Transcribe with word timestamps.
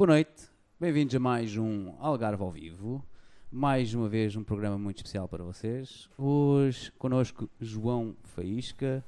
Boa 0.00 0.12
noite, 0.12 0.50
bem-vindos 0.80 1.14
a 1.14 1.18
mais 1.18 1.58
um 1.58 1.94
Algarve 1.98 2.42
ao 2.42 2.50
Vivo. 2.50 3.04
Mais 3.52 3.92
uma 3.92 4.08
vez 4.08 4.34
um 4.34 4.42
programa 4.42 4.78
muito 4.78 4.96
especial 4.96 5.28
para 5.28 5.44
vocês. 5.44 6.08
Hoje 6.16 6.90
connosco 6.92 7.50
João 7.60 8.16
Faísca, 8.22 9.04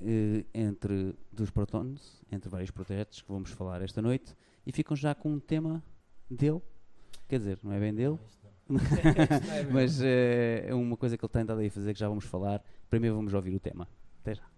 eh, 0.00 0.44
entre 0.52 1.14
dos 1.32 1.50
Protons, 1.50 2.20
entre 2.32 2.50
vários 2.50 2.72
projetos 2.72 3.22
que 3.22 3.30
vamos 3.30 3.52
falar 3.52 3.80
esta 3.80 4.02
noite. 4.02 4.34
E 4.66 4.72
ficam 4.72 4.96
já 4.96 5.14
com 5.14 5.34
um 5.34 5.38
tema 5.38 5.84
dele. 6.28 6.60
Quer 7.28 7.38
dizer, 7.38 7.60
não 7.62 7.72
é 7.72 7.78
bem 7.78 7.94
dele, 7.94 8.18
mas 9.72 10.02
eh, 10.02 10.64
é 10.66 10.74
uma 10.74 10.96
coisa 10.96 11.16
que 11.16 11.24
ele 11.24 11.32
tem 11.32 11.42
estado 11.42 11.60
aí 11.60 11.68
a 11.68 11.70
fazer 11.70 11.94
que 11.94 12.00
já 12.00 12.08
vamos 12.08 12.24
falar. 12.24 12.60
Primeiro 12.90 13.14
vamos 13.14 13.34
ouvir 13.34 13.54
o 13.54 13.60
tema. 13.60 13.86
Até 14.20 14.34
já. 14.34 14.50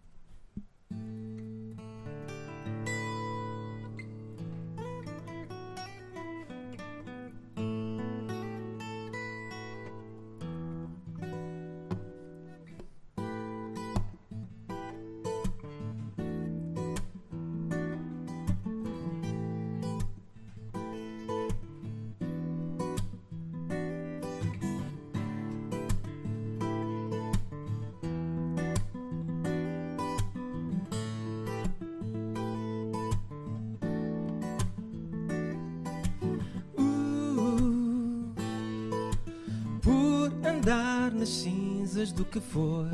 Que 42.31 42.39
foi 42.39 42.87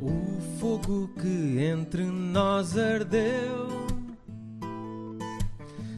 o 0.00 0.40
fogo 0.58 1.10
que 1.20 1.60
entre 1.60 2.04
nós 2.04 2.76
ardeu. 2.78 3.68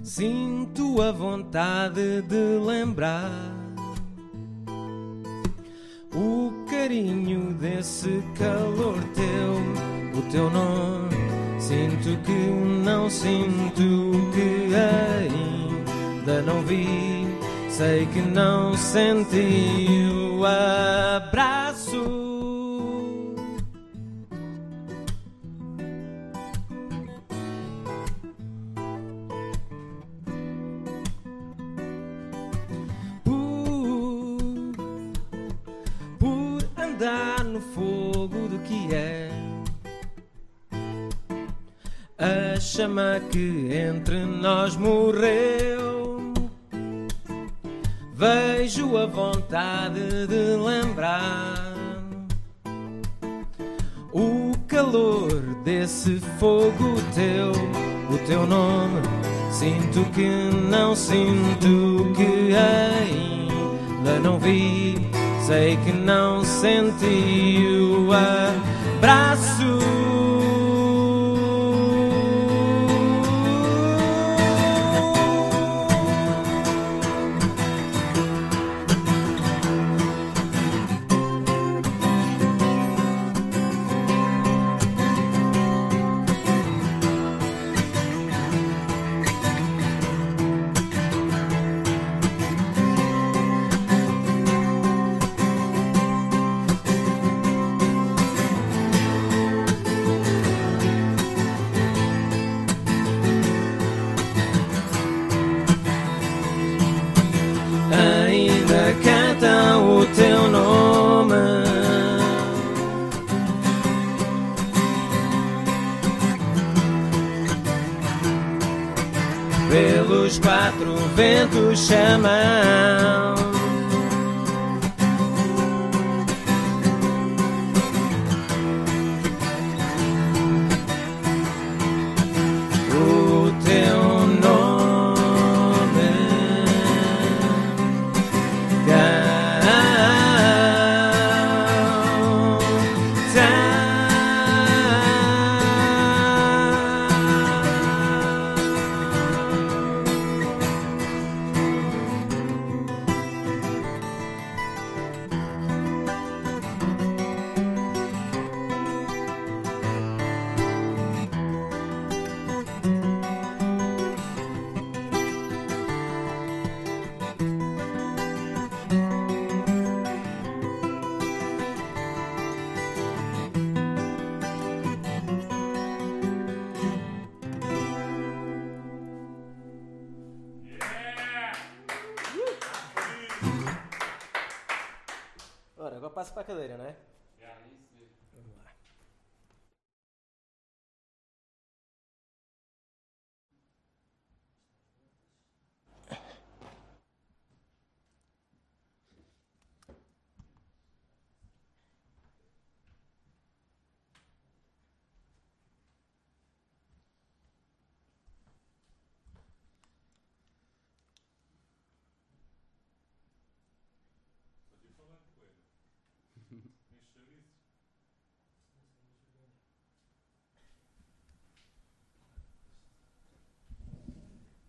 Sinto 0.02 1.00
a 1.00 1.12
vontade 1.12 2.22
de 2.22 2.58
lembrar 2.66 3.30
o 6.12 6.52
carinho 6.68 7.54
desse 7.54 8.20
calor 8.36 8.98
teu, 9.14 10.18
o 10.18 10.22
teu 10.32 10.50
nome. 10.50 11.14
Sinto 11.60 12.20
que 12.24 12.50
não 12.84 13.08
sinto 13.08 14.10
que 14.34 14.74
ainda 14.74 16.42
não 16.42 16.60
vi. 16.62 17.20
Sei 17.80 18.04
que 18.12 18.20
não 18.20 18.76
senti 18.76 19.89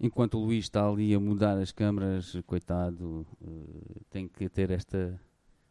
Enquanto 0.03 0.33
o 0.33 0.44
Luís 0.44 0.65
está 0.65 0.88
ali 0.88 1.13
a 1.13 1.19
mudar 1.19 1.59
as 1.59 1.71
câmaras, 1.71 2.36
coitado, 2.48 3.24
eh, 3.39 4.01
tem 4.09 4.27
que 4.27 4.50
ter 4.50 4.71
esta 4.71 5.21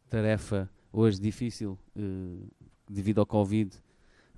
tarefa 0.09 0.71
hoje 0.93 1.21
difícil, 1.21 1.77
eh, 1.97 2.47
devido 2.89 3.19
ao 3.19 3.27
Covid, 3.27 3.77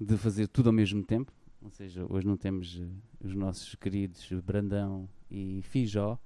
de 0.00 0.16
fazer 0.16 0.48
tudo 0.48 0.70
ao 0.70 0.72
mesmo 0.72 1.04
tempo. 1.04 1.30
Ou 1.60 1.70
seja, 1.70 2.06
hoje 2.08 2.26
não 2.26 2.38
temos 2.38 2.80
eh, 2.80 2.86
os 3.22 3.34
nossos 3.34 3.74
queridos 3.74 4.26
Brandão 4.42 5.06
e 5.30 5.60
Fijó, 5.60 6.18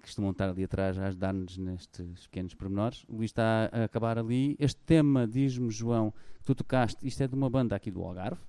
costumam 0.00 0.32
estar 0.32 0.48
ali 0.48 0.64
atrás 0.64 0.98
a 0.98 1.06
ajudar-nos 1.06 1.56
nestes 1.58 2.26
pequenos 2.26 2.52
pormenores. 2.52 3.04
O 3.08 3.14
Luís 3.14 3.30
está 3.30 3.70
a 3.70 3.84
acabar 3.84 4.18
ali. 4.18 4.56
Este 4.58 4.80
tema, 4.80 5.24
diz-me 5.24 5.70
João, 5.70 6.12
que 6.40 6.46
tu 6.46 6.52
tocaste, 6.52 7.06
isto 7.06 7.22
é 7.22 7.28
de 7.28 7.34
uma 7.36 7.48
banda 7.48 7.76
aqui 7.76 7.92
do 7.92 8.02
Algarve, 8.02 8.42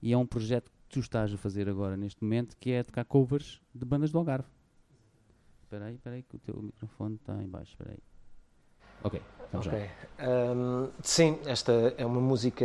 e 0.00 0.14
é 0.14 0.16
um 0.16 0.26
projeto 0.26 0.72
tu 0.88 1.00
estás 1.00 1.32
a 1.32 1.36
fazer 1.36 1.68
agora 1.68 1.96
neste 1.96 2.22
momento, 2.22 2.56
que 2.58 2.70
é 2.72 2.82
tocar 2.82 3.04
covers 3.04 3.60
de 3.74 3.84
bandas 3.84 4.10
do 4.10 4.18
Algarve. 4.18 4.48
Espera 5.64 5.86
aí, 5.86 5.94
espera 5.94 6.16
aí, 6.16 6.22
que 6.22 6.36
o 6.36 6.38
teu 6.38 6.62
microfone 6.62 7.16
está 7.16 7.34
em 7.42 7.48
baixo, 7.48 7.72
espera 7.72 7.90
aí. 7.90 7.98
Ok, 9.02 9.20
vamos 9.52 9.66
já. 9.66 9.72
Ok. 9.72 9.90
Ahm, 10.18 10.88
sim, 11.02 11.38
esta 11.46 11.72
é 11.98 12.06
uma 12.06 12.20
música 12.20 12.64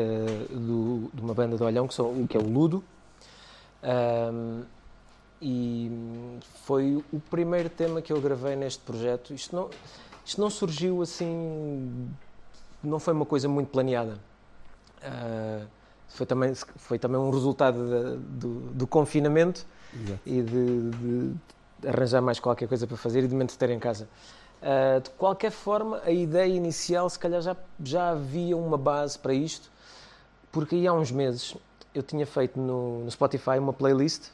do- 0.50 1.10
de 1.14 1.22
uma 1.22 1.34
banda 1.34 1.58
de 1.58 1.64
Olhão, 1.64 1.88
que, 1.88 1.94
são, 1.94 2.26
que 2.28 2.38
é 2.38 2.40
o 2.40 2.48
Ludo. 2.48 2.84
Ahm, 3.84 4.64
e 5.42 5.90
foi 6.64 7.04
o 7.12 7.20
primeiro 7.20 7.70
tema 7.70 8.02
que 8.02 8.14
eu 8.14 8.22
gravei 8.22 8.56
neste 8.56 8.84
projeto. 8.84 9.34
Isto 9.34 9.56
não, 9.56 9.70
isto 10.24 10.40
não 10.40 10.50
surgiu 10.52 11.02
assim, 11.02 12.10
não 12.84 13.00
foi 13.00 13.14
uma 13.14 13.26
coisa 13.26 13.50
muito 13.50 13.70
planeada. 13.70 14.20
Ah, 15.02 15.66
foi, 16.14 16.26
também, 16.26 16.54
foi 16.56 17.00
também 17.00 17.20
um 17.20 17.30
resultado 17.30 18.18
do, 18.18 18.60
do 18.72 18.88
confinamento 18.88 19.66
Exato. 19.94 20.20
e 20.26 20.42
de, 20.42 20.90
de 20.92 21.88
arranjar 21.88 22.22
mais 22.22 22.40
qualquer 22.40 22.68
coisa 22.68 22.86
para 22.86 22.98
fazer 22.98 23.24
e 23.24 23.28
de 23.28 23.36
me 23.36 23.44
entreter 23.44 23.70
em 23.70 23.80
casa. 23.80 24.08
Ah, 24.62 25.00
de 25.00 25.10
qualquer 25.12 25.52
forma, 25.52 26.02
a 26.06 26.12
ideia 26.12 26.54
inicial, 26.54 27.10
se 27.10 27.18
calhar 27.18 27.42
já, 27.42 27.56
já 27.84 28.12
havia 28.12 28.56
uma 28.56 28.78
base 28.78 29.18
para 29.18 29.34
isto, 29.34 29.72
porque 30.52 30.76
aí 30.76 30.88
há 30.88 30.94
uns 30.94 31.12
meses 31.12 31.56
eu 31.94 32.04
tinha 32.04 32.26
feito 32.26 32.60
no, 32.60 33.04
no 33.04 33.12
Spotify 33.12 33.58
uma 33.60 33.74
playlist 33.74 34.30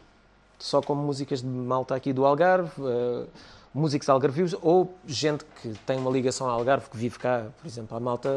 só 0.59 0.81
com 0.81 0.93
músicas 0.95 1.41
de 1.41 1.47
malta 1.47 1.95
aqui 1.95 2.11
do 2.11 2.25
Algarve, 2.25 2.71
ah, 2.81 3.25
músicos 3.77 4.09
algarvios 4.09 4.55
ou 4.61 4.93
gente 5.05 5.45
que 5.61 5.69
tem 5.85 5.97
uma 5.97 6.09
ligação 6.09 6.49
ao 6.49 6.59
Algarve, 6.59 6.89
que 6.89 6.97
vive 6.97 7.19
cá, 7.19 7.47
por 7.61 7.67
exemplo, 7.67 7.95
a 7.95 7.99
malta 7.99 8.29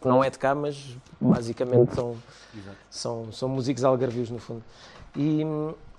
que 0.00 0.08
não 0.08 0.24
é 0.24 0.30
de 0.30 0.38
cá, 0.38 0.54
mas 0.54 0.96
basicamente 1.20 1.94
são, 1.94 2.16
são, 2.90 3.32
são 3.32 3.48
músicos 3.48 3.84
algarvios 3.84 4.30
no 4.30 4.38
fundo. 4.38 4.62
E, 5.14 5.42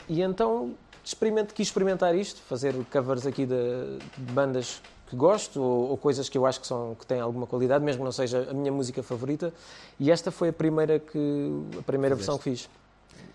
e 0.10 0.22
então 0.22 0.74
experimento, 1.04 1.54
quis 1.54 1.68
experimentar 1.68 2.16
isto, 2.16 2.42
fazer 2.42 2.74
covers 2.92 3.28
aqui 3.28 3.46
de, 3.46 4.00
de 4.18 4.32
bandas 4.34 4.82
que 5.08 5.16
gosto 5.16 5.62
ou, 5.62 5.92
ou 5.92 5.98
coisas 5.98 6.28
que 6.28 6.38
eu 6.38 6.46
acho 6.46 6.60
que, 6.60 6.66
são, 6.66 6.96
que 6.96 7.06
têm 7.06 7.20
alguma 7.20 7.46
qualidade, 7.46 7.84
mesmo 7.84 8.00
que 8.00 8.06
não 8.06 8.12
seja 8.12 8.48
a 8.50 8.54
minha 8.54 8.72
música 8.72 9.04
favorita. 9.04 9.54
E 10.00 10.10
esta 10.10 10.32
foi 10.32 10.50
a 10.50 10.54
primeira, 10.54 10.98
que, 11.00 11.52
a 11.78 11.84
primeira 11.84 12.16
versão 12.16 12.38
que 12.38 12.46
fiz. 12.46 12.70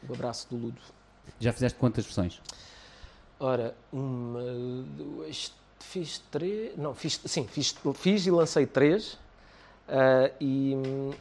O 0.08 0.14
abraço 0.14 0.49
do 0.50 0.56
Ludo. 0.56 0.81
Já 1.38 1.52
fizeste 1.52 1.79
quantas 1.79 2.05
versões? 2.05 2.40
Ora, 3.40 3.75
uma, 3.93 4.40
duas, 4.96 5.52
fiz 5.81 6.19
três. 6.31 6.76
Não, 6.76 6.94
fiz, 6.94 7.20
sim, 7.25 7.46
fiz, 7.46 7.75
fiz 7.94 8.26
e 8.26 8.31
lancei 8.31 8.67
três. 8.67 9.19
ah, 9.88 10.31
e, 10.40 10.75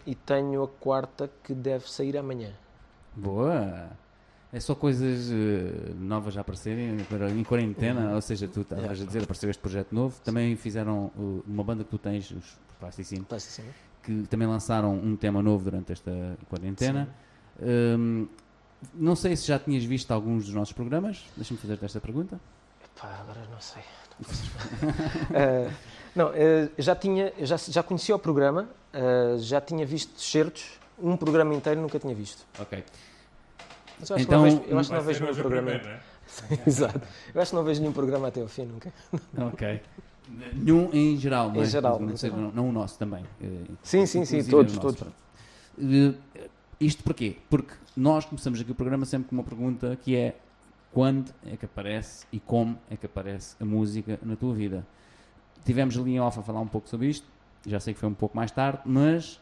e 0.05 0.15
tenho 0.15 0.63
a 0.63 0.67
quarta 0.67 1.29
que 1.43 1.53
deve 1.53 1.89
sair 1.89 2.17
amanhã. 2.17 2.51
Boa! 3.15 3.89
É 4.51 4.59
só 4.59 4.73
coisas 4.73 5.29
eh, 5.29 5.93
novas 5.99 6.37
a 6.37 6.41
aparecerem 6.41 6.97
em 7.37 7.43
quarentena, 7.43 8.15
ou 8.15 8.21
seja, 8.21 8.47
tu 8.47 8.61
estavas 8.61 8.83
Yeah. 8.85 9.03
a 9.03 9.05
dizer, 9.05 9.23
apareceu 9.23 9.49
este 9.49 9.59
projeto 9.61 9.93
novo. 9.93 10.19
Também 10.23 10.55
fizeram 10.55 11.11
uh, 11.17 11.43
uma 11.45 11.63
banda 11.63 11.83
que 11.83 11.89
tu 11.89 11.97
tens, 11.97 12.31
os 12.31 12.57
Plasticine, 12.79 13.23
Plasticine. 13.25 13.67
que 14.03 14.23
também 14.29 14.47
lançaram 14.47 14.93
um 14.95 15.15
tema 15.17 15.41
novo 15.43 15.65
durante 15.65 15.91
esta 15.91 16.11
quarentena. 16.49 17.09
Hum, 17.61 18.27
não 18.93 19.15
sei 19.15 19.35
se 19.35 19.47
já 19.47 19.57
tinhas 19.59 19.83
visto 19.83 20.11
alguns 20.11 20.45
dos 20.45 20.53
nossos 20.53 20.73
programas. 20.73 21.23
Deixa-me 21.35 21.59
fazer-te 21.59 21.85
esta 21.85 21.99
pergunta. 21.99 22.39
Pá, 22.99 23.19
agora 23.21 23.41
não 23.51 23.59
sei. 23.59 23.83
Ah, 25.35 25.71
não, 26.15 26.31
eh, 26.33 26.69
eu 26.77 26.83
já 26.83 26.95
tinha, 26.95 27.31
já, 27.39 27.57
já 27.57 27.83
conhecia 27.83 28.15
o 28.15 28.19
programa, 28.19 28.67
ah, 28.93 29.35
já 29.37 29.61
tinha 29.61 29.85
visto 29.85 30.19
certos, 30.19 30.65
um 30.99 31.15
programa 31.15 31.53
inteiro 31.53 31.79
nunca 31.81 31.99
tinha 31.99 32.15
visto. 32.15 32.45
Ok. 32.59 32.83
Mas 33.99 34.09
eu 34.09 34.15
acho 34.15 34.25
Então, 34.25 34.43
que 34.43 34.49
não 34.49 34.57
vejo, 34.59 34.71
eu 34.71 34.79
acho 34.79 34.89
que 34.89 34.95
não 34.95 35.03
vejo 35.03 35.19
nenhum 35.21 35.33
o 35.33 35.35
programa. 35.37 35.69
primeiro, 35.71 35.89
né? 35.89 35.99
Exato. 36.67 37.01
Eu 37.33 37.41
acho 37.41 37.51
que 37.51 37.55
não 37.55 37.63
vejo 37.63 37.79
nenhum 37.81 37.93
programa 37.93 38.27
até 38.27 38.41
ao 38.41 38.47
fim 38.47 38.65
nunca. 38.65 38.93
Ok. 39.53 39.81
Nenhum 40.53 40.89
em 40.93 41.15
geral, 41.17 41.49
não 41.51 41.61
é? 41.61 41.63
Em 41.63 41.65
geral, 41.65 41.99
Não, 41.99 42.11
em 42.11 42.17
seja, 42.17 42.35
geral. 42.35 42.51
não, 42.53 42.63
não 42.63 42.69
o 42.69 42.71
nosso 42.73 42.97
também. 42.99 43.23
eh, 43.41 43.47
Sim, 43.81 44.05
sim, 44.05 44.25
sim, 44.25 44.43
todos, 44.43 44.73
o 44.73 44.81
nosso, 44.83 44.97
todos. 44.97 45.13
Isto 46.79 47.03
porquê? 47.03 47.37
Porque 47.49 47.73
nós 47.95 48.25
começamos 48.25 48.59
aqui 48.61 48.71
o 48.71 48.75
programa 48.75 49.05
sempre 49.05 49.29
com 49.29 49.35
uma 49.35 49.43
pergunta 49.43 49.95
que 49.95 50.15
é 50.15 50.37
quando 50.93 51.33
é 51.45 51.57
que 51.57 51.65
aparece 51.65 52.25
e 52.31 52.39
como 52.39 52.77
é 52.89 52.95
que 52.95 53.05
aparece 53.05 53.55
a 53.59 53.65
música 53.65 54.19
na 54.21 54.35
tua 54.35 54.53
vida? 54.53 54.85
Tivemos 55.65 55.97
ali 55.97 56.11
em 56.13 56.19
off 56.19 56.39
a 56.39 56.43
falar 56.43 56.61
um 56.61 56.67
pouco 56.67 56.87
sobre 56.87 57.07
isto, 57.07 57.25
já 57.65 57.79
sei 57.79 57.93
que 57.93 57.99
foi 57.99 58.07
um 58.07 58.13
pouco 58.13 58.35
mais 58.37 58.51
tarde, 58.51 58.81
mas 58.85 59.39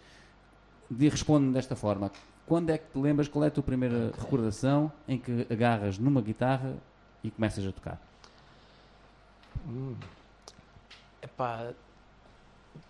de- 0.89 1.09
responde-me 1.09 1.53
desta 1.53 1.75
forma. 1.75 2.11
Quando 2.47 2.69
é 2.69 2.77
que 2.77 2.91
te 2.91 2.97
lembras, 2.99 3.27
qual 3.27 3.43
é 3.43 3.47
a 3.47 3.51
tua 3.51 3.63
primeira 3.63 4.11
recordação 4.17 4.91
em 5.07 5.17
que 5.19 5.45
agarras 5.49 5.97
numa 5.97 6.21
guitarra 6.21 6.75
e 7.23 7.29
começas 7.31 7.65
a 7.67 7.71
tocar? 7.71 8.01
Hum. 9.67 9.95
Epá, 11.21 11.73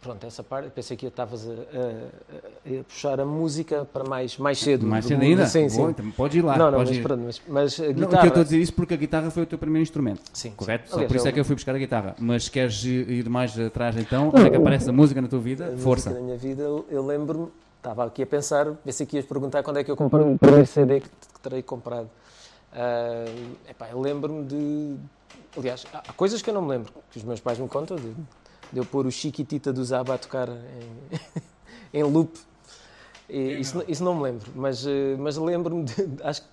pronto, 0.02 0.26
essa 0.26 0.44
parte, 0.44 0.70
pensei 0.70 0.96
que 0.98 1.06
estavas 1.06 1.48
a, 1.48 1.52
a- 1.54 1.56
a- 1.56 2.80
a 2.80 2.84
puxar 2.84 3.20
a 3.20 3.26
música 3.26 3.86
para 3.86 4.04
mais, 4.04 4.38
mais 4.38 4.60
cedo. 4.60 4.86
Mais 4.86 5.06
do- 5.06 5.08
cedo 5.10 5.22
ainda? 5.22 5.46
Sim, 5.46 5.70
sim. 5.70 5.84
Então 5.90 6.12
podes 6.12 6.38
ir 6.38 6.42
lá. 6.42 6.58
não, 6.58 6.72
não, 6.72 6.80
mas, 6.80 6.92
ir. 6.92 7.02
pronto, 7.02 7.24
mas, 7.26 7.42
mas 7.48 7.80
a 7.80 7.84
Não, 7.86 7.94
guitarra... 7.94 8.18
que 8.22 8.26
eu 8.26 8.28
estou 8.30 8.42
a 8.42 8.44
dizer 8.44 8.60
isso 8.60 8.74
porque 8.74 8.94
a 8.94 8.98
guitarra 8.98 9.30
foi 9.32 9.44
o 9.44 9.46
teu 9.46 9.58
primeiro 9.58 9.84
instrumento, 9.84 10.22
Sim, 10.34 10.50
sim. 10.50 10.56
correto? 10.56 10.90
Só 10.90 10.96
Aliás, 10.96 11.08
por 11.10 11.16
isso 11.18 11.28
é 11.28 11.30
eu- 11.30 11.34
que 11.34 11.40
eu 11.40 11.46
fui 11.46 11.56
buscar 11.56 11.76
a 11.76 11.78
guitarra. 11.78 12.16
Mas 12.20 12.50
queres 12.50 12.84
ir 12.84 13.30
mais 13.30 13.58
atrás 13.60 13.96
então, 13.98 14.30
onde 14.30 14.48
é 14.48 14.50
que 14.50 14.56
aparece 14.58 14.90
a 14.90 14.94
música 14.94 15.22
na 15.22 15.28
tua 15.28 15.40
A 15.40 15.42
vida? 15.42 15.66
música 15.66 15.82
Força. 15.84 16.14
da 16.14 16.20
minha 16.20 16.38
vida, 16.38 16.64
eu- 16.64 17.06
lembro-me, 17.06 17.48
estava 17.78 18.06
aqui 18.06 18.24
a 18.24 18.28
pensar, 18.28 18.72
pensei 18.84 19.06
que 19.06 19.16
ias 19.16 19.26
perguntar 19.26 19.64
quando 19.64 19.78
é 19.78 19.84
que 19.84 19.92
eu 19.92 19.96
comprei 19.96 20.24
o 20.34 20.38
primeiro 20.38 20.66
CD 20.68 21.02
que, 21.02 21.10
que 21.10 21.40
terei 21.42 21.62
comprado. 21.62 22.10
Ah, 22.72 23.26
epá, 23.70 23.90
eu 23.90 24.00
lembro-me 24.02 24.44
de. 24.46 24.96
Aliás, 25.58 25.86
há 25.94 26.00
há 26.00 26.14
coisas 26.14 26.42
que 26.42 26.50
eu 26.50 26.54
não 26.54 26.62
me 26.62 26.70
lembro, 26.70 26.92
que 27.10 27.18
os 27.18 27.24
meus 27.24 27.40
pais 27.40 27.58
me 27.58 27.68
contam, 27.70 27.96
de, 27.98 28.14
de 28.76 28.80
eu 28.82 28.86
pôr 28.86 29.06
o 29.08 29.12
Chiquitita 29.12 29.72
do 29.72 29.84
Zaba 29.86 30.16
a 30.16 30.18
tocar 30.18 30.50
em, 30.50 31.20
em 32.00 32.04
loop. 32.04 32.38
E, 33.30 33.62
isso, 33.62 33.78
não- 33.78 33.86
isso 33.88 34.04
não 34.04 34.16
me 34.16 34.24
lembro, 34.24 34.52
mas, 34.54 34.86
eh, 34.86 35.16
mas 35.18 35.38
lembro-me 35.38 35.86
de. 35.86 35.94
Acho, 36.22 36.42
que- 36.42 36.48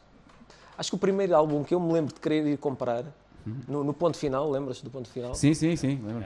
acho 0.78 0.90
que 0.90 0.94
o 0.94 0.98
primeiro 0.98 1.34
álbum 1.36 1.64
que 1.64 1.74
eu 1.74 1.80
me 1.80 1.92
lembro 1.92 2.14
de 2.14 2.20
querer 2.20 2.46
ir 2.46 2.56
comprar, 2.58 3.04
no, 3.68 3.82
no 3.84 3.92
ponto 3.92 4.16
final, 4.16 4.48
lembras-te 4.48 4.84
do 4.84 4.90
ponto 4.90 5.08
final? 5.10 5.34
Sim, 5.34 5.52
sim, 5.52 5.74
sim. 5.76 6.00
lembro. 6.02 6.24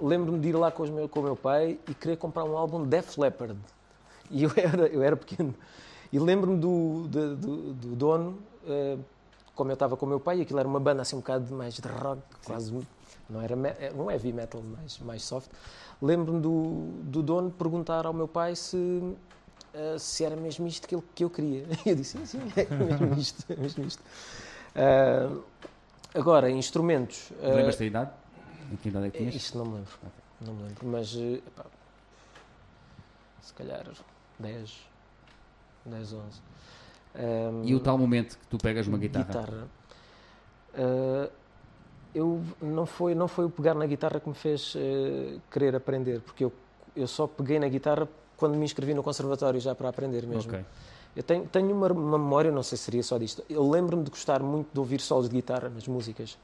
lembro-me 0.00 0.38
de 0.38 0.48
ir 0.50 0.52
lá 0.56 0.70
com, 0.70 0.82
os 0.82 0.90
meu, 0.90 1.08
com 1.08 1.20
o 1.20 1.22
meu 1.22 1.34
pai 1.34 1.78
e 1.88 1.94
querer 1.94 2.16
comprar 2.18 2.44
um 2.44 2.56
álbum 2.56 2.82
de 2.82 2.88
Def 2.90 3.16
Leppard. 3.16 3.56
E 4.30 4.42
eu 4.44 4.50
era, 4.54 4.86
eu 4.86 5.02
era 5.02 5.16
pequeno. 5.16 5.54
E 6.12 6.18
lembro-me 6.18 6.58
do, 6.58 7.08
do, 7.08 7.36
do- 7.36 7.72
do 7.74 7.96
dono, 7.96 8.38
eh, 8.66 8.98
como 9.54 9.70
eu 9.70 9.74
estava 9.74 9.96
com 9.96 10.04
o 10.04 10.08
meu 10.08 10.20
pai, 10.20 10.38
e 10.38 10.42
aquilo 10.42 10.58
era 10.60 10.68
uma 10.68 10.78
banda 10.80 11.00
assim 11.02 11.16
um 11.16 11.20
bocado 11.20 11.52
mais 11.54 11.74
de 11.74 11.88
rock, 11.88 12.20
quase. 12.44 12.70
Não 13.28 13.42
era 13.42 13.54
eh, 13.78 13.92
não 13.94 14.10
é 14.10 14.14
heavy 14.14 14.32
metal, 14.32 14.62
mais, 14.62 14.98
mais 15.00 15.22
soft. 15.22 15.50
Lembro-me 16.00 16.40
do, 16.40 16.90
do 17.04 17.22
dono 17.22 17.50
perguntar 17.50 18.06
ao 18.06 18.12
meu 18.12 18.26
pai 18.26 18.56
se, 18.56 19.02
eh, 19.74 19.98
se 19.98 20.24
era 20.24 20.36
mesmo 20.36 20.66
isto 20.66 20.88
que, 20.88 20.94
ele, 20.94 21.04
que 21.14 21.24
eu 21.24 21.30
queria. 21.30 21.66
E 21.84 21.90
eu 21.90 21.94
disse: 21.96 22.18
sim, 22.18 22.26
sim, 22.26 22.52
é 22.56 22.84
mesmo 22.84 23.14
isto. 23.20 23.44
É 23.52 23.56
mesmo 23.56 23.84
isto. 23.84 24.02
Ah, 24.74 25.30
agora, 26.14 26.50
instrumentos. 26.50 27.30
Lembras-te 27.42 27.80
da 27.80 27.84
idade? 27.84 28.10
Em 28.72 28.76
que 28.76 28.88
idade 28.88 29.06
é 29.06 29.10
que 29.10 29.18
tinhas? 29.18 29.34
isto 29.34 29.58
não 29.58 29.64
me 29.66 29.74
lembro. 29.76 29.92
Não 30.46 30.54
me 30.54 30.62
lembro. 30.64 30.86
Mas, 30.86 31.14
epá, 31.16 31.64
se 33.42 33.52
calhar 33.54 33.84
10, 34.38 34.72
10, 35.84 36.12
11. 36.12 36.40
Ahm, 37.14 37.66
E 37.66 37.74
o 37.74 37.80
tal 37.80 37.98
momento 37.98 38.38
que 38.38 38.46
tu 38.46 38.58
pegas 38.58 38.86
uma 38.86 38.98
guitarra? 38.98 39.26
guitarra. 39.26 39.68
Ah, 40.74 41.30
eu 42.18 42.42
não 42.60 42.86
foi 42.86 43.14
não 43.14 43.28
foi 43.28 43.44
o 43.44 43.50
pegar 43.50 43.74
na 43.74 43.86
guitarra 43.86 44.18
que 44.20 44.28
me 44.28 44.34
fez 44.34 44.74
eh, 44.76 45.38
querer 45.50 45.74
aprender, 45.76 46.20
porque 46.20 46.44
eu 46.44 46.52
eu 46.98 47.06
só 47.06 47.26
peguei 47.26 47.58
na 47.58 47.68
guitarra 47.68 48.08
quando 48.36 48.56
me 48.56 48.64
inscrevi 48.64 48.92
no 48.92 49.02
conservatório 49.02 49.60
já 49.60 49.74
para 49.74 49.88
aprender 49.88 50.26
mesmo. 50.26 50.50
Ok. 50.50 50.64
Eu 51.16 51.22
tenho, 51.22 51.46
tenho 51.46 51.72
uma, 51.72 51.90
uma 51.92 52.18
memória, 52.18 52.50
não 52.50 52.62
sei 52.62 52.76
se 52.76 52.84
seria 52.84 53.02
só 53.02 53.18
disto. 53.18 53.42
Eu 53.48 53.68
lembro-me 53.68 54.04
de 54.04 54.10
gostar 54.10 54.42
muito 54.42 54.68
de 54.72 54.78
ouvir 54.78 55.00
solos 55.00 55.28
de 55.28 55.34
guitarra 55.34 55.68
nas 55.68 55.86
músicas. 55.88 56.38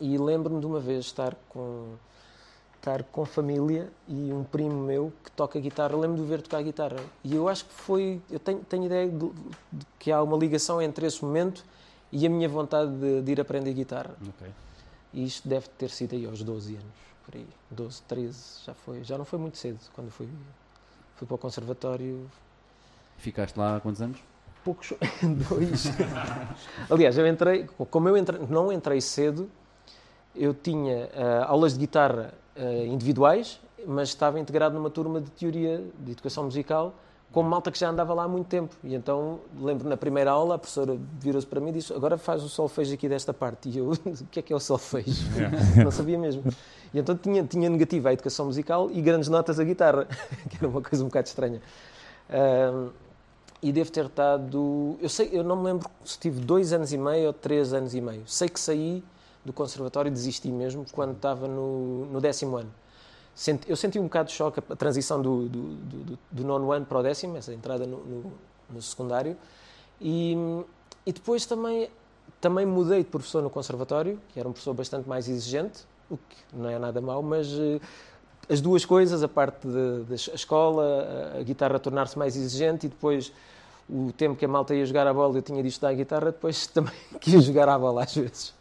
E 0.00 0.16
lembro-me 0.18 0.60
de 0.60 0.66
uma 0.66 0.80
vez 0.80 1.04
estar 1.06 1.36
com, 1.48 1.94
estar 2.76 3.02
com 3.04 3.24
família 3.24 3.88
e 4.08 4.32
um 4.32 4.42
primo 4.44 4.82
meu 4.82 5.12
que 5.22 5.30
toca 5.30 5.60
guitarra. 5.60 5.96
Lembro-me 5.96 6.24
de 6.24 6.28
ver 6.28 6.42
tocar 6.42 6.62
guitarra. 6.62 6.96
E 7.22 7.34
eu 7.34 7.48
acho 7.48 7.64
que 7.64 7.72
foi. 7.72 8.20
Eu 8.30 8.40
tenho, 8.40 8.58
tenho 8.60 8.84
ideia 8.86 9.08
de, 9.08 9.30
de 9.72 9.86
que 9.98 10.10
há 10.10 10.22
uma 10.22 10.36
ligação 10.36 10.82
entre 10.82 11.06
esse 11.06 11.24
momento 11.24 11.64
e 12.10 12.26
a 12.26 12.30
minha 12.30 12.48
vontade 12.48 12.90
de, 12.92 13.22
de 13.22 13.32
ir 13.32 13.40
aprender 13.40 13.72
guitarra. 13.72 14.16
Ok. 14.28 14.48
E 15.16 15.24
isto 15.24 15.48
deve 15.48 15.66
ter 15.78 15.88
sido 15.88 16.14
aí 16.14 16.26
aos 16.26 16.42
12 16.42 16.74
anos, 16.74 16.84
por 17.24 17.34
aí. 17.34 17.46
12, 17.70 18.02
13, 18.02 18.38
já 18.66 18.74
foi. 18.74 19.02
Já 19.02 19.16
não 19.16 19.24
foi 19.24 19.38
muito 19.38 19.56
cedo 19.56 19.78
quando 19.94 20.10
fui, 20.10 20.28
fui 21.14 21.26
para 21.26 21.34
o 21.34 21.38
conservatório. 21.38 22.30
Ficaste 23.16 23.56
lá 23.56 23.76
há 23.76 23.80
quantos 23.80 24.02
anos? 24.02 24.18
Poucos, 24.62 24.92
dois. 25.48 25.86
Aliás, 26.90 27.16
eu 27.16 27.26
entrei, 27.26 27.66
como 27.90 28.10
eu 28.10 28.16
entrei, 28.18 28.46
não 28.46 28.70
entrei 28.70 29.00
cedo, 29.00 29.50
eu 30.34 30.52
tinha 30.52 31.08
ah, 31.14 31.46
aulas 31.46 31.72
de 31.72 31.78
guitarra 31.78 32.34
ah, 32.54 32.84
individuais, 32.84 33.58
mas 33.86 34.10
estava 34.10 34.38
integrado 34.38 34.74
numa 34.74 34.90
turma 34.90 35.18
de 35.18 35.30
teoria 35.30 35.82
de 35.98 36.12
educação 36.12 36.44
musical 36.44 36.94
com 37.32 37.42
malta 37.42 37.70
que 37.70 37.78
já 37.78 37.90
andava 37.90 38.14
lá 38.14 38.24
há 38.24 38.28
muito 38.28 38.46
tempo. 38.46 38.74
E 38.82 38.94
então, 38.94 39.40
lembro 39.60 39.88
na 39.88 39.96
primeira 39.96 40.30
aula, 40.30 40.54
a 40.54 40.58
professora 40.58 40.96
virou-se 41.20 41.46
para 41.46 41.60
mim 41.60 41.70
e 41.70 41.72
disse: 41.74 41.92
Agora 41.92 42.16
faz 42.16 42.42
o 42.42 42.48
solfejo 42.48 42.94
aqui 42.94 43.08
desta 43.08 43.34
parte. 43.34 43.68
E 43.68 43.78
eu, 43.78 43.90
o 43.92 44.26
que 44.30 44.40
é 44.40 44.42
que 44.42 44.52
é 44.52 44.56
o 44.56 44.60
solfejo? 44.60 45.26
Não 45.82 45.90
sabia 45.90 46.18
mesmo. 46.18 46.42
E 46.94 46.98
então 46.98 47.16
tinha, 47.16 47.42
tinha 47.44 47.68
negativa 47.68 48.08
a 48.08 48.12
educação 48.12 48.46
musical 48.46 48.90
e 48.90 49.00
grandes 49.02 49.28
notas 49.28 49.60
a 49.60 49.64
guitarra, 49.64 50.06
que 50.48 50.56
era 50.56 50.68
uma 50.68 50.80
coisa 50.80 51.04
um 51.04 51.08
bocado 51.08 51.26
estranha. 51.26 51.60
Ahm, 52.30 52.90
e 53.62 53.72
devo 53.72 53.90
ter 53.90 54.06
estado. 54.06 54.96
Eu, 55.00 55.08
sei, 55.08 55.30
eu 55.32 55.42
não 55.42 55.56
me 55.56 55.64
lembro 55.64 55.88
se 56.04 56.18
tive 56.18 56.40
dois 56.40 56.72
anos 56.72 56.92
e 56.92 56.98
meio 56.98 57.28
ou 57.28 57.32
três 57.32 57.72
anos 57.72 57.94
e 57.94 58.00
meio. 58.00 58.22
Sei 58.26 58.48
que 58.48 58.60
saí 58.60 59.02
do 59.44 59.52
conservatório 59.52 60.08
e 60.08 60.12
desisti 60.12 60.48
mesmo 60.48 60.84
quando 60.92 61.12
estava 61.12 61.46
no, 61.46 62.06
no 62.06 62.20
décimo 62.20 62.56
ano. 62.56 62.70
Eu 63.68 63.76
senti 63.76 63.98
um 63.98 64.04
bocado 64.04 64.28
de 64.30 64.34
choque 64.34 64.60
a 64.70 64.76
transição 64.76 65.20
do, 65.20 65.48
do, 65.48 65.62
do, 65.74 66.18
do- 66.32 66.44
nono 66.44 66.72
ano 66.72 66.86
para 66.86 66.98
o 66.98 67.02
décimo, 67.02 67.36
essa 67.36 67.52
entrada 67.52 67.86
no, 67.86 67.98
no, 67.98 68.32
no 68.70 68.80
secundário. 68.82 69.36
E, 70.00 70.34
e 71.04 71.12
depois 71.12 71.44
também, 71.44 71.90
também 72.40 72.64
mudei 72.64 73.04
de 73.04 73.10
professor 73.10 73.42
no 73.42 73.50
conservatório, 73.50 74.18
que 74.32 74.40
era 74.40 74.48
um 74.48 74.52
professor 74.52 74.72
bastante 74.72 75.06
mais 75.08 75.28
exigente, 75.28 75.84
o 76.10 76.16
que 76.16 76.36
não 76.52 76.70
é 76.70 76.78
nada 76.78 77.00
mau, 77.00 77.22
mas 77.22 77.48
eh, 77.52 77.78
as 78.48 78.60
duas 78.60 78.84
coisas, 78.86 79.22
a 79.22 79.28
parte 79.28 79.66
da 80.08 80.14
escola, 80.14 81.34
a, 81.34 81.40
a 81.40 81.42
guitarra 81.42 81.78
tornar-se 81.78 82.18
mais 82.18 82.36
exigente 82.36 82.86
e 82.86 82.88
depois 82.88 83.32
o 83.88 84.12
tempo 84.16 84.34
que 84.36 84.44
a 84.44 84.48
malta 84.48 84.74
ia 84.74 84.84
jogar 84.86 85.06
a 85.06 85.12
bola 85.12 85.36
eu 85.36 85.42
tinha 85.42 85.62
de 85.62 85.68
estudar 85.68 85.90
a 85.90 85.94
guitarra, 85.94 86.26
depois 86.26 86.66
também 86.72 86.94
quis 87.20 87.44
jogar 87.44 87.68
a 87.68 87.78
bola 87.78 88.04
às 88.04 88.14
vezes. 88.14 88.54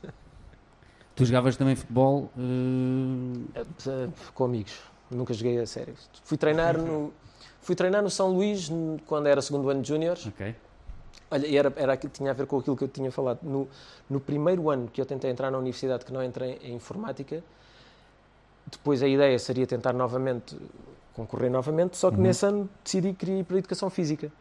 Tu 1.15 1.25
jogavas 1.25 1.55
também 1.55 1.75
futebol? 1.75 2.29
Eh, 2.37 4.07
Com 4.33 4.45
amigos. 4.45 4.73
Nunca 5.09 5.33
joguei 5.33 5.59
a 5.59 5.65
sério. 5.65 5.93
Fui 6.23 6.37
treinar 6.37 6.77
no, 6.77 7.13
fui 7.61 7.75
treinar 7.75 8.01
no 8.01 8.09
São 8.09 8.31
Luís 8.31 8.69
quando 9.05 9.27
era 9.27 9.41
segundo 9.41 9.69
ano 9.69 9.81
de 9.81 9.87
júniores. 9.89 10.25
ok. 10.27 10.55
Olha, 11.31 11.57
era, 11.59 11.73
era, 11.75 11.97
tinha 11.97 12.31
a 12.31 12.33
ver 12.33 12.45
com 12.45 12.57
aquilo 12.59 12.75
que 12.77 12.83
eu 12.83 12.87
tinha 12.87 13.11
falado. 13.11 13.39
No, 13.43 13.67
no 14.09 14.19
primeiro 14.19 14.69
ano 14.69 14.87
que 14.87 15.01
eu 15.01 15.05
tentei 15.05 15.31
entrar 15.31 15.49
na 15.51 15.57
universidade, 15.57 16.05
que 16.05 16.13
não 16.13 16.23
entrei 16.23 16.59
em 16.63 16.75
informática, 16.75 17.43
depois 18.71 19.01
a 19.01 19.07
ideia 19.07 19.37
seria 19.39 19.65
tentar 19.65 19.93
novamente, 19.93 20.55
concorrer 21.13 21.49
novamente, 21.49 21.97
só 21.97 22.09
que 22.11 22.17
Uhum. 22.17 22.23
nesse 22.23 22.45
ano 22.45 22.69
decidi 22.83 23.09
que 23.09 23.25
queria 23.25 23.39
ir 23.39 23.43
para 23.43 23.55
a 23.55 23.59
educação 23.59 23.89
física. 23.89 24.31